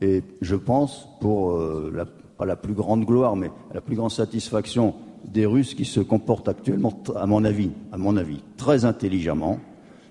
Et 0.01 0.24
je 0.41 0.56
pense, 0.56 1.08
pour 1.19 1.51
euh, 1.51 1.91
la, 1.93 2.06
pas 2.06 2.45
la 2.45 2.56
plus 2.56 2.74
grande 2.74 3.06
gloire, 3.06 3.35
mais 3.35 3.51
la 3.74 3.82
plus 3.82 3.95
grande 3.95 4.11
satisfaction 4.11 4.95
des 5.25 5.45
Russes 5.45 5.75
qui 5.75 5.85
se 5.85 6.00
comportent 6.00 6.48
actuellement, 6.48 7.03
à 7.16 7.25
mon 7.25 7.43
avis, 7.45 7.72
à 7.91 7.98
mon 7.98 8.17
avis, 8.17 8.41
très 8.58 8.85
intelligemment 8.85 9.59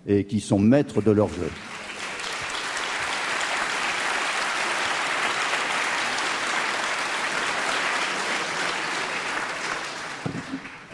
et 0.06 0.24
qui 0.24 0.40
sont 0.40 0.58
maîtres 0.58 1.02
de 1.02 1.10
leur 1.10 1.28
jeu. 1.28 1.48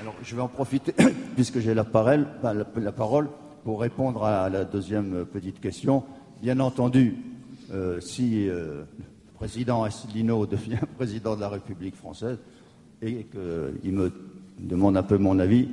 Alors, 0.01 0.15
je 0.37 0.41
vais 0.43 0.45
en 0.45 0.49
profiter, 0.49 0.93
puisque 1.35 1.61
j'ai 1.61 1.73
la, 1.73 1.83
parole, 1.83 2.27
la, 2.43 2.93
parole, 2.93 3.31
pour 3.65 3.81
répondre 3.81 4.23
à 4.23 4.51
la 4.51 4.65
deuxième 4.67 5.25
petite 5.25 5.61
question. 5.61 6.03
Bien 6.43 6.61
entendu, 6.61 7.17
euh, 7.73 8.03
si 8.03 8.47
euh, 8.47 8.83
le 8.99 9.35
président 9.35 9.83
Asselineau 9.83 10.45
devient 10.47 10.77
président 10.99 11.37
de 11.37 11.41
la 11.41 11.49
République 11.49 11.97
française 11.97 12.37
et 13.01 13.25
qu'il 13.25 13.93
me 13.93 14.13
demande 14.59 14.99
un 14.99 15.03
peu 15.03 15.17
mon 15.17 15.39
avis, 15.39 15.71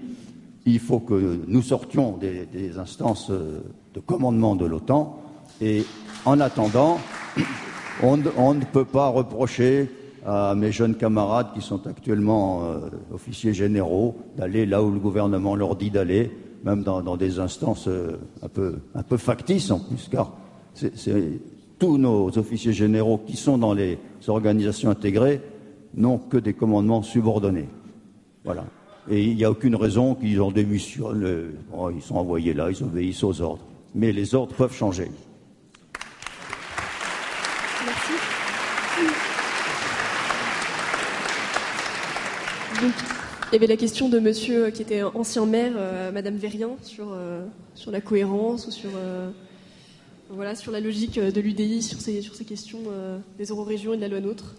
il 0.66 0.80
faut 0.80 1.02
que 1.02 1.42
nous 1.46 1.62
sortions 1.62 2.16
des, 2.16 2.78
instances 2.78 3.32
euh, 3.32 3.60
de 3.94 4.00
commandement 4.00 4.56
de 4.56 4.66
l'OTAN 4.66 5.22
et 5.60 5.84
en 6.24 6.40
attendant, 6.40 7.02
on, 8.02 8.16
ne 8.16 8.64
peut 8.64 8.86
pas 8.86 9.10
reprocher 9.10 9.92
à 10.26 10.56
mes 10.56 10.72
jeunes 10.72 10.96
camarades 10.96 11.48
qui 11.54 11.62
sont 11.62 11.86
actuellement 11.88 12.64
euh, 12.64 12.90
officiers 13.14 13.54
généraux 13.54 14.16
d'aller 14.38 14.66
là 14.66 14.82
où 14.82 14.92
le 14.92 15.00
gouvernement 15.00 15.56
leur 15.56 15.76
dit 15.76 15.92
d'aller, 15.92 16.32
même 16.64 16.84
dans, 16.84 17.18
des 17.18 17.40
instances 17.40 17.88
euh, 17.88 18.18
un, 18.42 18.48
peu, 18.48 19.18
factices 19.18 19.72
en 19.72 19.80
plus, 19.80 20.08
car 20.10 20.32
tous 21.78 21.98
nos 21.98 22.38
officiers 22.38 22.74
généraux 22.74 23.18
qui 23.18 23.36
sont 23.36 23.58
dans 23.58 23.74
les 23.74 23.98
organisations 24.28 24.90
intégrées 24.90 25.42
n'ont 25.96 26.18
que 26.18 26.38
des 26.38 26.54
commandements 26.54 27.04
subordonnés. 27.04 27.70
Voilà. 28.46 28.64
Et 29.10 29.24
il 29.24 29.36
n'y 29.36 29.44
a 29.44 29.52
aucune 29.52 29.76
raison 29.76 30.16
qu'ils 30.16 30.42
en 30.42 30.52
démissionnent. 30.52 31.24
Euh, 31.24 31.52
ils 31.94 32.02
sont 32.02 32.16
envoyés 32.16 32.54
là, 32.54 32.70
ils 32.72 32.84
obéissent 32.84 33.24
aux 33.24 33.42
ordres. 33.42 33.66
Mais 33.94 34.12
les 34.12 34.34
ordres 34.34 34.56
peuvent 34.56 34.74
changer. 34.74 35.12
Merci. 37.86 38.14
Il 42.84 43.54
y 43.54 43.56
avait 43.56 43.68
la 43.68 43.78
question 43.78 44.10
de 44.10 44.20
monsieur 44.20 44.72
qui 44.72 44.82
était 44.82 45.04
ancien 45.04 45.46
maire, 45.46 45.74
euh, 45.78 46.12
Madame 46.12 46.36
Verrien, 46.36 46.72
sur, 46.82 47.14
euh, 47.14 47.46
sur 47.76 47.92
la 47.92 48.02
cohérence 48.02 48.68
ou 48.68 48.72
sur, 48.72 48.90
euh, 48.96 49.30
la 50.36 50.80
logique 50.80 51.20
de 51.20 51.40
l'UDI, 51.40 51.82
sur 51.82 52.02
ces, 52.02 52.22
sur 52.22 52.36
ces 52.36 52.44
questions 52.44 52.80
euh, 52.88 53.20
des 53.38 53.46
eurorégions 53.46 53.94
et 53.94 53.98
de 53.98 54.02
la 54.02 54.08
loi 54.10 54.20
NOTRe. 54.20 54.56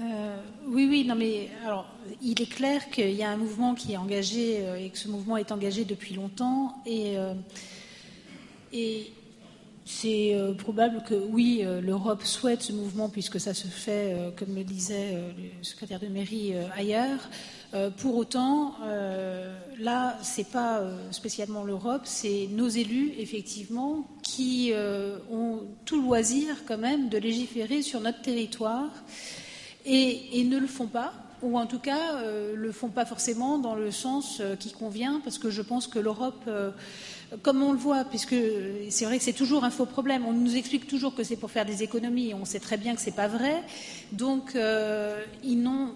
Euh, 0.00 0.36
oui, 0.66 0.86
oui, 0.90 1.04
non, 1.06 1.14
mais 1.14 1.48
alors, 1.64 1.86
il 2.22 2.40
est 2.42 2.50
clair 2.50 2.90
qu'il 2.90 3.14
y 3.14 3.22
a 3.22 3.30
un 3.30 3.36
mouvement 3.36 3.74
qui 3.74 3.94
est 3.94 3.96
engagé 3.96 4.58
euh, 4.60 4.76
et 4.76 4.90
que 4.90 4.98
ce 4.98 5.08
mouvement 5.08 5.36
est 5.36 5.50
engagé 5.50 5.84
depuis 5.84 6.14
longtemps. 6.14 6.76
Euh, 6.86 7.32
et 8.72 9.12
c'est 9.90 10.34
euh, 10.34 10.52
probable 10.52 11.02
que, 11.02 11.14
oui, 11.14 11.62
euh, 11.64 11.80
l'Europe 11.80 12.22
souhaite 12.22 12.60
ce 12.60 12.72
mouvement 12.72 13.08
puisque 13.08 13.40
ça 13.40 13.54
se 13.54 13.68
fait, 13.68 14.12
euh, 14.12 14.30
comme 14.36 14.54
le 14.54 14.62
disait 14.62 15.14
le 15.14 15.64
secrétaire 15.64 15.98
de 15.98 16.08
mairie, 16.08 16.52
ailleurs. 16.76 17.30
pour 17.96 18.16
autant, 18.16 18.74
là, 19.78 20.18
c'est 20.22 20.48
pas 20.50 20.82
spécialement 21.10 21.64
l'Europe, 21.64 22.02
c'est 22.04 22.48
nos 22.50 22.68
élus, 22.68 23.12
effectivement, 23.18 24.06
qui 24.22 24.72
ont 25.30 25.60
tout 25.84 26.00
loisir, 26.00 26.64
quand 26.66 26.78
même, 26.78 27.08
de 27.08 27.18
légiférer 27.18 27.82
sur 27.82 28.00
notre 28.00 28.20
territoire 28.20 28.90
et, 29.86 30.40
et 30.40 30.44
ne 30.44 30.58
le 30.58 30.66
font 30.66 30.86
pas, 30.86 31.12
ou 31.42 31.58
en 31.58 31.66
tout 31.66 31.78
cas 31.78 32.16
euh, 32.16 32.54
le 32.56 32.72
font 32.72 32.88
pas 32.88 33.04
forcément 33.04 33.58
dans 33.58 33.74
le 33.74 33.90
sens 33.90 34.42
qui 34.58 34.72
convient, 34.72 35.20
parce 35.24 35.38
que 35.38 35.50
je 35.50 35.62
pense 35.62 35.86
que 35.86 35.98
l'Europe, 35.98 36.48
comme 37.42 37.62
on 37.62 37.72
le 37.72 37.78
voit, 37.78 38.04
puisque 38.04 38.34
c'est 38.90 39.04
vrai 39.04 39.18
que 39.18 39.24
c'est 39.24 39.32
toujours 39.32 39.64
un 39.64 39.70
faux 39.70 39.86
problème, 39.86 40.24
on 40.26 40.32
nous 40.32 40.56
explique 40.56 40.86
toujours 40.86 41.14
que 41.14 41.24
c'est 41.24 41.36
pour 41.36 41.50
faire 41.50 41.66
des 41.66 41.82
économies, 41.82 42.34
on 42.34 42.44
sait 42.44 42.60
très 42.60 42.76
bien 42.76 42.94
que 42.94 43.00
c'est 43.00 43.14
pas 43.14 43.28
vrai, 43.28 43.62
donc 44.12 44.54
euh, 44.54 45.22
ils 45.44 45.60
n'ont 45.60 45.92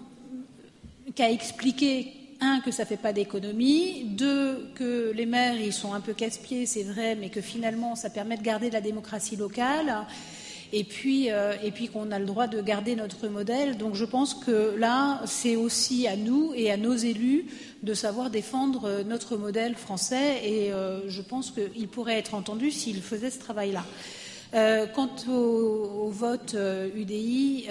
qu'à 1.15 1.31
expliquer 1.31 2.13
un, 2.39 2.59
que 2.59 2.71
ça 2.71 2.83
ne 2.83 2.87
fait 2.87 2.97
pas 2.97 3.13
d'économie, 3.13 4.03
deux, 4.05 4.69
que 4.75 5.11
les 5.15 5.25
maires, 5.25 5.59
ils 5.59 5.73
sont 5.73 5.93
un 5.93 6.01
peu 6.01 6.13
casse-pieds, 6.13 6.65
c'est 6.65 6.83
vrai, 6.83 7.15
mais 7.15 7.29
que 7.29 7.41
finalement, 7.41 7.95
ça 7.95 8.09
permet 8.09 8.37
de 8.37 8.43
garder 8.43 8.69
la 8.69 8.81
démocratie 8.81 9.35
locale, 9.35 10.05
et 10.75 10.83
puis, 10.83 11.29
euh, 11.29 11.53
qu'on 11.93 12.11
a 12.11 12.17
le 12.17 12.25
droit 12.25 12.47
de 12.47 12.59
garder 12.61 12.95
notre 12.95 13.27
modèle. 13.27 13.77
Donc 13.77 13.93
je 13.93 14.05
pense 14.05 14.33
que 14.33 14.75
là, 14.75 15.21
c'est 15.25 15.55
aussi 15.55 16.07
à 16.07 16.15
nous 16.15 16.51
et 16.55 16.71
à 16.71 16.77
nos 16.77 16.95
élus 16.95 17.45
de 17.83 17.93
savoir 17.93 18.31
défendre 18.31 18.85
euh, 18.85 19.03
notre 19.03 19.37
modèle 19.37 19.75
français, 19.75 20.41
et 20.43 20.73
euh, 20.73 21.07
je 21.09 21.21
pense 21.21 21.51
qu'il 21.51 21.87
pourrait 21.89 22.17
être 22.17 22.33
entendu 22.33 22.71
s'ils 22.71 23.03
faisaient 23.03 23.29
ce 23.29 23.39
travail-là. 23.39 23.85
Euh, 24.55 24.87
quant 24.87 25.09
au, 25.29 26.09
vote 26.09 26.55
UDI, 26.95 27.67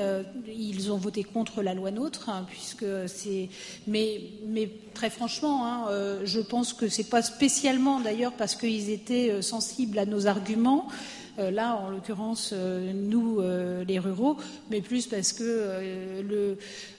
ils 0.48 0.90
ont 0.90 0.97
voté 0.97 1.22
contre 1.22 1.62
la 1.62 1.74
loi 1.74 1.92
NOTRe, 1.92 2.28
hein, 2.28 2.47
puisque 2.48 2.84
c'est. 3.06 3.48
Mais, 3.86 4.20
très 4.92 5.08
franchement, 5.08 5.64
hein, 5.64 5.89
je 6.24 6.40
pense 6.40 6.72
que 6.72 6.89
c'est 6.89 7.08
pas 7.08 7.22
spécialement 7.22 8.00
d'ailleurs 8.00 8.32
parce 8.32 8.56
qu'ils 8.56 8.90
étaient 8.90 9.40
sensibles 9.42 9.97
à 9.97 10.06
nos 10.06 10.26
arguments. 10.26 10.89
Euh, 11.39 11.51
là, 11.51 11.77
en 11.77 11.89
l'occurrence, 11.89 12.51
euh, 12.52 12.93
nous, 12.93 13.41
euh, 13.41 13.85
les 13.85 13.99
ruraux, 13.99 14.36
mais 14.70 14.83
plus 14.83 15.07
parce 15.07 15.33
que 15.33 16.23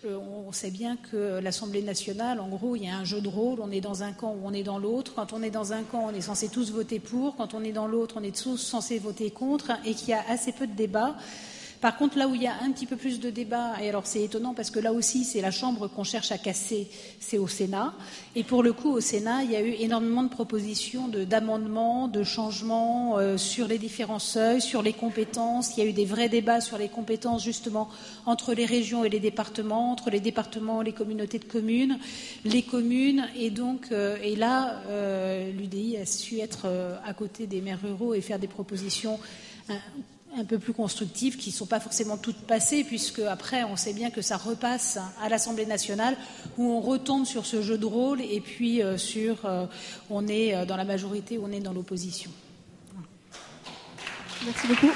on 0.06 0.52
sait 0.52 0.72
bien 0.72 0.98
que 0.98 1.40
l'Assemblée 1.40 1.82
nationale, 1.82 2.40
en 2.40 2.48
gros, 2.48 2.76
il 2.76 2.86
y 2.86 2.90
a 2.90 2.98
un 2.98 3.04
jeu 3.04 3.22
de 3.22 3.28
rôle. 3.28 3.60
On 3.62 3.72
est 3.72 3.82
dans 3.82 4.04
un 4.04 4.12
camp 4.12 4.34
ou 4.34 4.42
on 4.46 4.54
est 4.54 4.64
dans 4.64 4.80
l'autre. 4.80 5.14
Quand 5.16 5.34
on 5.34 5.44
est 5.44 5.52
dans 5.52 5.74
un 5.74 5.84
camp, 5.84 6.10
on 6.12 6.16
est 6.16 6.22
censé 6.22 6.50
tous 6.50 6.72
voter 6.72 7.00
pour. 7.00 7.36
Quand 7.36 7.54
on 7.54 7.64
est 7.64 7.72
dans 7.72 7.88
l'autre, 7.88 8.16
on 8.20 8.24
est 8.24 8.36
tous 8.36 8.58
censés 8.58 9.00
voter 9.00 9.30
contre, 9.30 9.72
et 9.86 9.94
qu'il 9.94 10.10
y 10.10 10.14
a 10.14 10.24
assez 10.30 10.52
peu 10.52 10.68
de 10.68 10.74
débats. 10.74 11.16
Par 11.84 11.98
contre, 11.98 12.18
là 12.18 12.30
où 12.30 12.34
il 12.34 12.42
y 12.42 12.48
a 12.48 12.54
un 12.64 12.72
petit 12.72 12.86
peu 12.86 12.96
plus 12.96 13.20
de 13.20 13.30
débat, 13.30 13.74
et 13.82 13.90
alors 13.90 14.06
c'est 14.06 14.24
étonnant 14.24 14.54
parce 14.54 14.72
que 14.72 14.80
là 14.80 14.94
aussi 14.94 15.26
c'est 15.26 15.42
la 15.42 15.52
Chambre 15.52 15.90
qu'on 15.90 16.06
cherche 16.06 16.32
à 16.32 16.38
casser, 16.38 16.88
c'est 17.20 17.38
au 17.38 17.50
Sénat. 17.50 17.94
Et 18.38 18.46
pour 18.46 18.64
le 18.64 18.72
coup, 18.72 18.90
au 18.90 19.02
Sénat, 19.02 19.44
il 19.44 19.52
y 19.52 19.58
a 19.58 19.62
eu 19.62 19.74
énormément 19.80 20.24
de 20.24 20.30
propositions 20.30 21.10
d'amendements, 21.10 22.08
de, 22.08 22.24
changements 22.24 23.18
euh, 23.18 23.36
sur 23.36 23.68
les 23.68 23.78
différents 23.78 24.20
seuils, 24.20 24.62
sur 24.62 24.82
les 24.82 24.94
compétences. 24.94 25.76
Il 25.76 25.84
y 25.84 25.86
a 25.86 25.90
eu 25.90 25.92
des 25.92 26.06
vrais 26.06 26.30
débats 26.30 26.62
sur 26.62 26.78
les 26.78 26.88
compétences 26.88 27.44
justement 27.44 27.90
entre 28.26 28.54
les 28.54 28.66
régions 28.66 29.04
et 29.04 29.10
les 29.10 29.20
départements, 29.20 29.92
entre 29.92 30.10
les 30.10 30.22
départements 30.22 30.82
les 30.82 30.94
communautés 30.94 31.40
de 31.40 31.44
communes, 31.44 32.00
les 32.46 32.62
communes. 32.62 33.28
Et 33.38 33.50
donc, 33.50 33.88
euh, 33.92 34.16
et 34.24 34.38
là, 34.38 34.82
euh, 34.88 35.52
l'UDI 35.52 35.98
a 35.98 36.06
su 36.06 36.40
être 36.40 36.66
à 37.06 37.14
côté 37.14 37.46
des 37.46 37.60
maires 37.60 37.82
ruraux 37.84 38.14
et 38.14 38.22
faire 38.22 38.40
des 38.40 38.48
propositions 38.48 39.20
euh, 39.70 39.74
un 40.38 40.46
peu 40.46 40.60
plus 40.60 40.74
constructives 40.74 41.38
qui 41.38 41.50
ne 41.50 41.56
sont 41.56 41.66
pas 41.66 41.80
forcément 41.80 42.18
toutes 42.18 42.38
passées, 42.38 42.84
puisque 42.84 43.20
après 43.20 43.64
on 43.64 43.76
sait 43.76 43.94
bien 43.94 44.10
que 44.10 44.22
ça 44.22 44.38
repasse 44.38 44.98
à 45.22 45.30
l'Assemblée 45.30 45.66
nationale 45.66 46.18
où 46.58 46.72
on 46.72 46.82
retombe 46.82 47.26
sur 47.26 47.46
ce 47.46 47.62
jeu 47.62 47.78
de 47.78 47.86
rôle 47.86 48.22
et 48.22 48.42
puis 48.42 48.82
euh, 48.82 48.98
sur 48.98 49.46
euh, 49.46 49.66
on 50.10 50.28
est 50.28 50.56
euh, 50.56 50.66
dans 50.66 50.78
la 50.78 50.86
majorité 50.86 51.38
ou 51.38 51.46
on 51.46 51.52
est 51.52 51.60
dans 51.60 51.74
l'opposition. 51.74 52.32
Merci 54.46 54.68
beaucoup. 54.68 54.92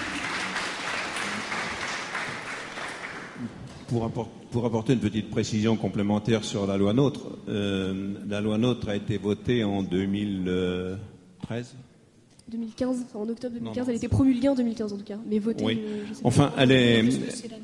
Pour, 3.88 4.04
apport, 4.04 4.28
pour, 4.52 4.66
apporter 4.66 4.94
une 4.94 5.00
petite 5.00 5.30
précision 5.30 5.78
complémentaire 5.78 6.44
sur 6.44 6.68
la 6.68 6.76
loi 6.76 6.92
NOTRe, 6.92 7.38
euh, 7.48 8.16
la 8.28 8.42
loi 8.42 8.58
NOTRe 8.58 8.90
a 8.90 8.96
été 8.98 9.18
votée 9.18 9.64
en 9.64 9.84
2013 9.84 11.76
2015, 12.50 13.06
enfin 13.06 13.20
en 13.20 13.30
octobre 13.30 13.56
2015, 13.56 13.62
non, 13.64 13.82
non. 13.82 13.88
elle 13.88 13.94
a 13.94 13.98
été 13.98 14.08
promulguée 14.08 14.50
en 14.50 14.56
2015 14.56 14.94
en 14.94 14.98
tout 14.98 15.04
cas, 15.04 15.18
mais 15.30 15.40
votée. 15.40 15.64
Oui. 15.64 15.82
Je, 16.08 16.20
enfin, 16.24 16.54
elle, 16.58 16.72
est, 16.72 17.06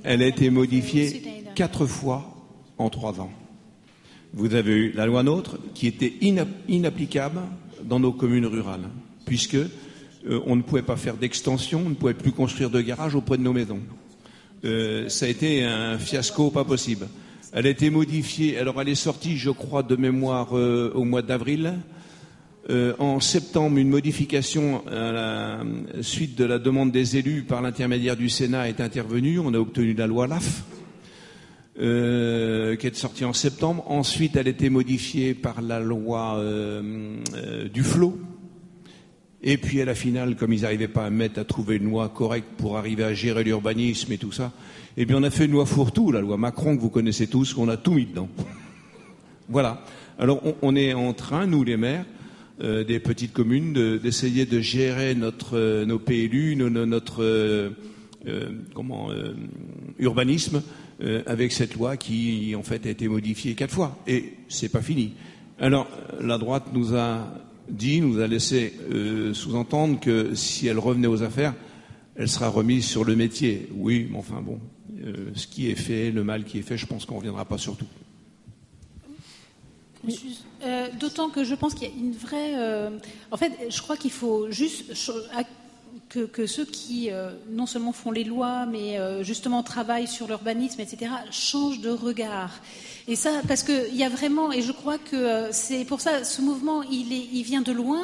elle 0.04 0.22
a 0.22 0.28
été 0.28 0.50
modifiée 0.50 1.22
quatre 1.56 1.86
fois 1.86 2.34
en 2.78 2.90
trois 2.90 3.22
ans. 3.22 3.32
Vous 4.34 4.56
avez 4.56 4.72
eu 4.72 4.92
la 4.94 5.06
loi 5.06 5.24
NOTRe 5.24 5.58
qui 5.74 5.88
était 5.88 6.14
inapplicable 6.68 7.42
dans 7.84 8.00
nos 8.00 8.12
communes 8.12 8.48
rurales, 8.48 8.90
puisque 9.26 9.56
euh, 9.56 10.40
on 10.46 10.56
ne 10.56 10.62
pouvait 10.62 10.82
pas 10.82 10.96
faire 10.96 11.16
d'extension, 11.16 11.84
on 11.86 11.90
ne 11.90 11.96
pouvait 11.96 12.14
plus 12.14 12.32
construire 12.32 12.70
de 12.70 12.82
garage 12.82 13.16
auprès 13.16 13.38
de 13.38 13.44
nos 13.44 13.54
maisons. 13.54 13.82
Euh, 14.66 15.10
ça 15.10 15.26
a 15.26 15.30
été 15.30 15.64
un 15.64 15.98
fiasco 15.98 16.50
pas 16.50 16.64
possible. 16.64 17.08
Elle 17.52 17.68
a 17.68 17.70
été 17.70 17.90
modifiée, 17.90 18.58
alors 18.58 18.82
elle 18.82 18.90
est 18.90 18.96
sortie, 18.96 19.38
je 19.38 19.52
crois, 19.52 19.84
de 19.84 19.96
mémoire 19.96 20.58
euh, 20.58 20.92
au 20.96 21.04
mois 21.04 21.22
d'avril. 21.22 21.76
Euh, 22.70 22.94
en 22.98 23.20
septembre, 23.20 23.78
une 23.78 23.90
modification 23.90 24.88
à 24.88 25.12
la 25.12 25.64
suite 26.02 26.38
de 26.38 26.46
la 26.46 26.60
demande 26.60 26.92
des 26.92 27.18
élus 27.18 27.44
par 27.44 27.62
l'intermédiaire 27.62 28.16
du 28.16 28.30
Sénat 28.30 28.70
est 28.70 28.80
intervenue. 28.80 29.38
On 29.40 29.54
a 29.54 29.58
obtenu 29.58 29.94
la 29.94 30.08
loi 30.08 30.28
LAF, 30.28 30.64
euh, 31.80 32.78
qui 32.78 32.88
est 32.88 32.96
sortie 32.96 33.26
en 33.26 33.34
septembre. 33.34 33.84
Ensuite, 33.88 34.38
elle 34.38 34.48
a 34.48 34.52
été 34.52 34.70
modifiée 34.70 35.34
par 35.34 35.62
la 35.62 35.82
loi 35.82 36.38
euh, 36.38 37.18
euh, 37.36 37.68
du 37.68 37.84
flot. 37.84 38.18
Et 39.42 39.58
puis 39.58 39.82
à 39.82 39.86
la 39.86 39.94
finale, 39.94 40.38
comme 40.38 40.54
ils 40.54 40.62
n'arrivaient 40.62 40.88
pas 40.88 41.06
à 41.06 41.10
mettre, 41.10 41.42
à 41.42 41.44
trouver 41.44 41.76
une 41.76 41.90
loi 41.90 42.08
correcte 42.08 42.48
pour 42.56 42.78
arriver 42.78 43.04
à 43.04 43.14
gérer 43.14 43.44
l'urbanisme 43.44 44.10
et 44.14 44.18
tout 44.18 44.32
ça, 44.32 44.54
eh 44.96 45.06
bien 45.06 45.18
on 45.18 45.24
a 45.24 45.30
fait 45.30 45.46
une 45.46 45.52
loi 45.52 45.66
fourre-tout, 45.66 46.14
la 46.14 46.22
loi 46.22 46.38
Macron 46.38 46.78
que 46.78 46.82
vous 46.82 46.90
connaissez 46.90 47.28
tous, 47.28 47.54
qu'on 47.54 47.68
a 47.68 47.76
tout 47.76 47.92
mis 47.92 48.06
dedans. 48.06 48.30
voilà. 49.50 49.84
Alors 50.18 50.42
on 50.62 50.78
est 50.78 50.94
en 50.94 51.12
train, 51.12 51.46
nous 51.46 51.66
les 51.66 51.76
maires, 51.76 52.06
euh, 52.62 52.84
des 52.84 53.00
petites 53.00 53.34
communes, 53.34 53.74
de- 53.74 53.98
d'essayer 53.98 54.46
de, 54.46 54.60
gérer 54.60 55.16
notre, 55.16 55.58
euh, 55.58 55.86
nos 55.86 56.00
PLU, 56.00 56.56
notre 56.56 57.24
euh, 57.24 57.70
comment, 58.74 59.10
urbanisme 60.00 60.64
avec 61.26 61.52
cette 61.52 61.76
loi 61.76 61.98
qui 61.98 62.56
en 62.56 62.64
fait 62.64 62.86
a 62.86 62.90
été 62.90 63.10
modifiée 63.10 63.56
quatre 63.56 63.74
fois. 63.74 63.98
Et 64.08 64.36
c'est 64.48 64.70
pas 64.70 64.82
fini. 64.82 65.14
Alors 65.60 65.90
la 66.22 66.38
droite 66.38 66.68
nous 66.74 66.96
a 66.96 67.28
dit, 67.70 68.00
nous 68.00 68.22
a 68.22 68.28
laissé 68.28 68.74
sous-entendre 69.34 70.00
que 70.00 70.34
si 70.36 70.68
elle 70.68 70.80
revenait 70.80 71.08
aux 71.08 71.22
affaires, 71.24 71.54
elle 72.16 72.30
sera 72.30 72.48
remise 72.48 72.86
sur 72.86 73.04
le 73.04 73.18
métier. 73.18 73.68
Oui, 73.76 74.08
mais 74.10 74.18
enfin 74.18 74.42
bon, 74.42 74.60
ce 75.36 75.46
qui 75.46 75.70
est 75.70 75.76
fait, 75.76 76.10
le 76.10 76.24
mal 76.24 76.46
qui 76.46 76.60
est 76.60 76.62
fait, 76.62 76.78
je 76.78 76.86
pense 76.86 77.06
qu'on 77.06 77.16
ne 77.16 77.20
reviendra 77.20 77.44
pas 77.44 77.58
sur 77.58 77.76
tout. 77.76 77.88
Euh, 80.64 80.88
D'autant 81.00 81.30
que 81.30 81.44
je 81.44 81.56
pense 81.56 81.74
qu'il 81.74 81.88
y 81.88 81.92
a 81.92 81.96
une 81.96 82.14
vraie. 82.14 82.54
euh, 82.56 82.90
en 83.32 83.38
fait, 83.38 83.52
je 83.70 83.82
crois 83.82 83.98
qu'il 83.98 84.12
faut 84.12 84.50
juste 84.52 84.94
que, 86.10 86.46
ceux 86.46 86.66
qui 86.66 87.10
euh, 87.12 87.32
non 87.50 87.66
seulement 87.66 87.92
font 87.92 88.12
les 88.12 88.24
lois, 88.24 88.66
mais 88.66 88.98
justement 89.24 89.64
travaillent 89.64 90.08
sur 90.08 90.28
l'urbanisme, 90.28 90.82
etc., 90.82 91.12
changent 91.32 91.82
de 91.82 91.90
regard. 91.90 92.52
Et 93.08 93.16
ça, 93.16 93.42
parce 93.48 93.64
qu'il 93.64 93.96
y 93.96 94.04
a 94.04 94.10
vraiment, 94.10 94.52
et 94.52 94.62
je 94.62 94.72
crois 94.72 94.98
que 94.98 95.50
c'est 95.52 95.86
pour 95.86 96.00
ça, 96.02 96.24
ce 96.24 96.42
mouvement, 96.42 96.84
il, 96.84 97.12
est, 97.12 97.28
il 97.34 97.44
vient 97.44 97.62
de 97.62 97.72
loin, 97.72 98.04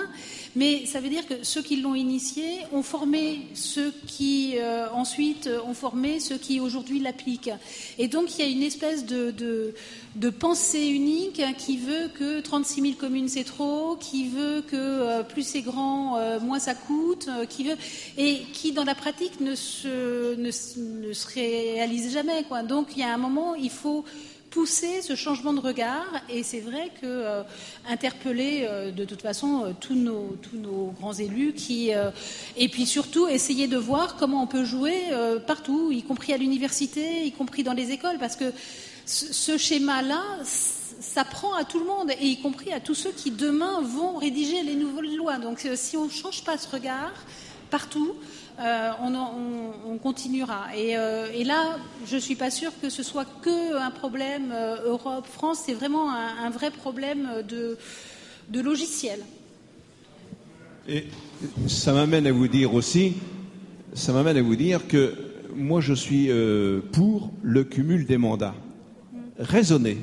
mais 0.55 0.85
ça 0.85 0.99
veut 0.99 1.09
dire 1.09 1.27
que 1.27 1.43
ceux 1.43 1.61
qui 1.61 1.77
l'ont 1.77 1.95
initié 1.95 2.59
ont 2.73 2.81
formé 2.83 3.41
ceux 3.53 3.93
qui 4.07 4.53
euh, 4.57 4.87
ensuite 4.91 5.47
euh, 5.47 5.59
ont 5.65 5.73
formé 5.73 6.19
ceux 6.19 6.37
qui 6.37 6.59
aujourd'hui 6.59 6.99
l'appliquent. 6.99 7.51
Et 7.97 8.07
donc 8.07 8.37
il 8.37 8.41
y 8.43 8.47
a 8.47 8.49
une 8.51 8.63
espèce 8.63 9.05
de, 9.05 9.31
de, 9.31 10.29
pensée 10.29 10.87
unique 10.87 11.41
qui 11.57 11.77
veut 11.77 12.09
que 12.17 12.39
36 12.39 12.81
000 12.81 12.93
communes 12.95 13.27
c'est 13.29 13.43
trop, 13.43 13.95
qui 13.95 14.27
veut 14.27 14.61
que 14.61 14.75
euh, 14.75 15.23
plus 15.23 15.43
c'est 15.43 15.61
grand, 15.61 16.17
moins 16.41 16.59
ça 16.59 16.73
coûte, 16.75 17.29
qui 17.49 17.63
veut 17.63 17.77
et 18.17 18.39
qui 18.53 18.71
dans 18.71 18.83
la 18.83 18.95
pratique 18.95 19.39
ne 19.41 19.55
se, 19.55 20.35
ne, 20.35 20.51
se- 20.51 21.33
réalise 21.33 22.11
jamais. 22.11 22.43
Donc 22.67 22.87
il 22.95 22.99
y 22.99 23.03
a 23.03 23.13
un 23.13 23.17
moment, 23.17 23.55
il 23.55 23.69
faut 23.69 24.03
pousser 24.49 25.01
ce 25.01 25.15
changement 25.15 25.53
de 25.53 25.59
regard. 25.59 26.07
Et 26.29 26.43
c'est 26.43 26.59
vrai 26.59 26.91
que 27.01 27.05
euh, 27.05 27.43
interpeller 27.87 28.65
euh, 28.67 28.91
de 28.91 29.05
toute 29.05 29.21
façon 29.21 29.63
euh, 29.65 29.71
tous 29.79 29.95
nos 29.95 30.37
tous 30.41 30.57
nos 30.57 30.93
grands 30.99 31.13
élus 31.13 31.53
qui 31.53 31.93
euh, 31.93 32.11
et 32.57 32.67
puis 32.67 32.85
surtout 32.85 33.27
essayer 33.27 33.67
de 33.67 33.77
voir 33.77 34.15
comment 34.15 34.43
on 34.43 34.47
peut 34.47 34.65
jouer 34.65 34.95
euh, 35.11 35.39
partout 35.39 35.91
y 35.91 36.03
compris 36.03 36.33
à 36.33 36.37
l'université 36.37 37.25
y 37.25 37.31
compris 37.31 37.63
dans 37.63 37.73
les 37.73 37.91
écoles. 37.91 38.17
Parce 38.19 38.35
que 38.35 38.51
ce, 39.05 39.31
ce 39.33 39.57
schéma 39.57 40.01
là 40.01 40.21
ça 40.43 41.23
prend 41.23 41.53
à 41.53 41.63
tout 41.63 41.79
le 41.79 41.85
monde 41.85 42.11
et 42.19 42.25
y 42.27 42.41
compris 42.41 42.73
à 42.73 42.79
tous 42.79 42.95
ceux 42.95 43.11
qui 43.11 43.31
demain 43.31 43.81
vont 43.81 44.17
rédiger 44.17 44.63
les 44.63 44.75
nouvelles 44.75 45.15
lois. 45.15 45.37
Donc 45.37 45.65
euh, 45.65 45.75
si 45.75 45.95
on 45.95 46.05
ne 46.05 46.11
change 46.11 46.43
pas 46.43 46.57
ce 46.57 46.67
regard 46.67 47.13
partout 47.69 48.15
euh, 48.59 48.91
on, 49.01 49.97
continuera. 49.99 50.75
Et, 50.75 50.97
euh, 50.97 51.27
là, 51.45 51.77
je 52.05 52.15
ne 52.15 52.19
suis 52.19 52.35
pas 52.35 52.51
sûre 52.51 52.71
que 52.81 52.89
ce 52.89 53.03
soit 53.03 53.25
que 53.41 53.77
un 53.77 53.91
problème 53.91 54.51
euh, 54.51 54.77
Europe-France, 54.85 55.63
c'est 55.65 55.73
vraiment 55.73 56.11
un, 56.11 56.49
vrai 56.49 56.69
problème 56.69 57.29
de, 57.47 57.77
logiciel. 58.61 59.19
Et 60.89 61.05
ça 61.67 61.93
m'amène 61.93 62.27
à 62.27 62.31
vous 62.33 62.47
dire 62.49 62.73
aussi, 62.73 63.13
ça 63.93 64.11
m'amène 64.11 64.35
à 64.35 64.41
vous 64.41 64.55
dire 64.55 64.87
que 64.87 65.13
moi 65.55 65.79
je 65.79 65.93
suis 65.93 66.29
pour 66.91 67.31
le 67.41 67.63
cumul 67.63 68.05
des 68.05 68.17
mandats. 68.17 68.55
Raisonné. 69.37 69.97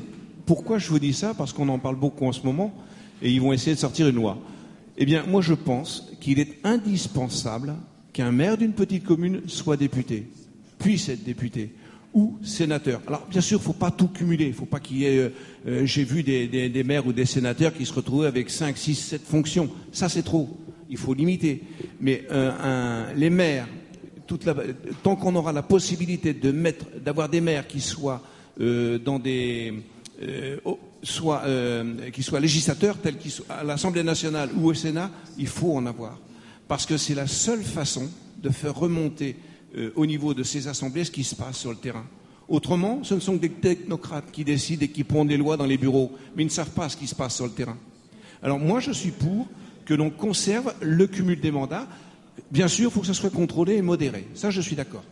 Pourquoi 0.47 0.79
je 0.79 0.89
vous 0.89 0.99
dis 0.99 1.13
ça? 1.13 1.35
Parce 1.35 1.53
qu'on 1.53 1.69
en 1.69 1.79
parle 1.79 1.97
beaucoup 1.97 2.27
en 2.27 2.33
ce 2.33 2.43
moment 2.43 2.73
et 3.21 3.31
ils 3.31 3.41
vont 3.41 3.53
essayer 3.53 3.75
de 3.75 3.81
sortir 3.81 4.09
une 4.09 4.17
loi. 4.17 4.39
Eh 4.97 5.05
bien, 5.05 5.25
moi 5.27 5.43
je 5.43 5.55
pense 5.55 6.11
qu'il 6.21 6.39
est 6.39 6.59
indispensable 6.65 7.75
qu'un 8.17 8.33
maire 8.33 8.57
d'une 8.57 8.73
petite 8.73 9.05
commune 9.05 9.43
soit 9.47 9.77
député, 9.77 10.27
puisse 10.79 11.11
être 11.11 11.23
député 11.23 11.75
ou 12.15 12.39
sénateur. 12.43 13.03
Alors 13.07 13.27
bien 13.31 13.43
sûr, 13.43 13.59
il 13.59 13.61
ne 13.61 13.65
faut 13.67 13.75
pas 13.75 13.91
tout 13.91 14.09
cumuler. 14.09 14.47
Il 14.47 14.51
ne 14.53 14.55
faut 14.55 14.65
pas 14.65 14.81
qu'il 14.81 14.97
y 14.97 15.05
ait. 15.05 15.19
euh, 15.19 15.29
euh, 15.69 15.85
J'ai 15.85 16.03
vu 16.03 16.23
des, 16.23 16.83
maires 16.83 17.07
ou 17.07 17.13
des 17.13 17.27
sénateurs 17.27 17.75
qui 17.75 17.85
se 17.85 17.93
retrouvaient 17.93 18.27
avec 18.27 18.49
5, 18.49 18.75
6, 18.75 18.95
7 18.95 19.23
fonctions. 19.23 19.69
Ça, 19.93 20.09
c'est 20.09 20.23
trop. 20.23 20.49
Il 20.89 20.97
faut 20.97 21.13
limiter. 21.13 21.63
Mais 22.01 22.25
euh, 22.31 23.13
les 23.15 23.29
maires, 23.29 23.69
tant 25.03 25.17
qu'on 25.17 25.37
aura 25.37 25.53
la 25.53 25.63
possibilité 25.63 26.35
d'avoir 27.05 27.29
des 27.29 27.43
maires 27.43 27.67
qui 27.67 27.83
soient 27.83 28.23
dans 28.59 29.19
des, 29.19 29.75
qui 32.13 32.23
soient 32.23 32.41
législateurs, 32.41 32.97
tels 32.97 33.19
qu'ils 33.19 33.31
sont 33.31 33.45
à 33.51 33.63
l'Assemblée 33.63 34.03
nationale 34.03 34.49
ou 34.57 34.69
au 34.69 34.75
Sénat, 34.75 35.11
il 35.37 35.49
faut 35.49 35.77
en 35.77 35.85
avoir. 35.85 36.19
Parce 36.69 36.87
que 36.87 36.97
c'est 36.97 37.15
la 37.15 37.27
seule 37.27 37.63
façon 37.63 38.09
de 38.43 38.51
faire 38.51 38.75
remonter 38.75 39.37
euh, 39.77 39.93
au 39.95 40.07
niveau 40.07 40.35
de 40.35 40.43
ces 40.43 40.69
assemblées 40.69 41.05
ce 41.05 41.11
qui 41.11 41.25
se 41.25 41.35
passe 41.35 41.59
sur 41.59 41.71
le 41.71 41.77
terrain. 41.77 42.07
Autrement, 42.49 43.01
ce 43.03 43.15
ne 43.15 43.21
sont 43.21 43.37
que 43.37 43.43
des 43.43 43.51
technocrates 43.51 44.31
qui 44.31 44.45
décident 44.45 44.85
et 44.85 44.89
qui 44.89 45.05
pondent 45.05 45.29
des 45.29 45.37
lois 45.37 45.57
dans 45.57 45.67
les 45.67 45.79
bureaux, 45.79 46.13
mais 46.37 46.45
ils 46.45 46.47
ne 46.47 46.51
savent 46.51 46.71
pas 46.71 46.89
ce 46.89 46.97
qui 46.97 47.07
se 47.07 47.15
passe 47.15 47.35
sur 47.35 47.45
le 47.45 47.53
terrain. 47.53 47.77
Alors 48.43 48.59
moi, 48.59 48.81
je 48.81 48.93
suis 48.93 49.11
pour 49.11 49.49
que 49.85 49.95
l'on 49.95 50.11
conserve 50.11 50.73
le 50.81 51.07
cumul 51.07 51.41
des 51.41 51.51
mandats. 51.51 51.89
Bien 52.51 52.69
sûr, 52.69 52.91
il 52.91 52.93
faut 52.93 53.01
que 53.01 53.07
ça 53.07 53.15
soit 53.15 53.31
contrôlé 53.31 53.75
et 53.77 53.83
modéré. 53.83 54.29
Ça, 54.35 54.51
je 54.51 54.61
suis 54.61 54.77
d'accord. 54.77 55.05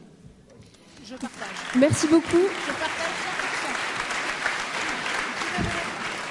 Je 1.04 1.14
partage. 1.14 1.48
Merci 1.76 2.06
beaucoup. 2.06 2.26
Je 2.66 2.72
partage 2.72 3.03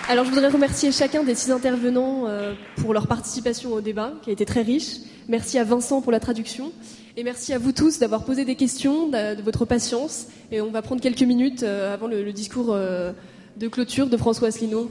Alors 0.09 0.25
je 0.25 0.31
voudrais 0.31 0.49
remercier 0.49 0.91
chacun 0.91 1.23
des 1.23 1.33
six 1.33 1.49
intervenants 1.49 2.25
euh, 2.27 2.53
pour 2.75 2.93
leur 2.93 3.07
participation 3.07 3.71
au 3.71 3.79
débat, 3.79 4.11
qui 4.21 4.31
a 4.31 4.33
été 4.33 4.45
très 4.45 4.61
riche. 4.61 4.97
Merci 5.29 5.57
à 5.57 5.63
Vincent 5.63 6.01
pour 6.01 6.11
la 6.11 6.19
traduction. 6.19 6.73
Et 7.15 7.23
merci 7.23 7.53
à 7.53 7.57
vous 7.57 7.71
tous 7.71 7.99
d'avoir 7.99 8.25
posé 8.25 8.43
des 8.43 8.55
questions, 8.55 9.07
de, 9.07 9.41
votre 9.41 9.63
patience. 9.63 10.27
Et 10.51 10.59
on 10.59 10.71
va 10.71 10.81
prendre 10.81 11.01
quelques 11.01 11.21
minutes 11.23 11.63
euh, 11.63 11.93
avant 11.93 12.07
le, 12.07 12.21
le 12.21 12.33
discours 12.33 12.73
euh, 12.73 13.13
de 13.55 13.67
clôture 13.69 14.07
de 14.07 14.17
François 14.17 14.49
Asselineau. 14.49 14.89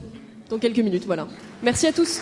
Dans 0.49 0.59
quelques 0.59 0.79
minutes, 0.79 1.05
voilà. 1.05 1.29
Merci 1.63 1.87
à 1.87 1.93
tous. 1.93 2.21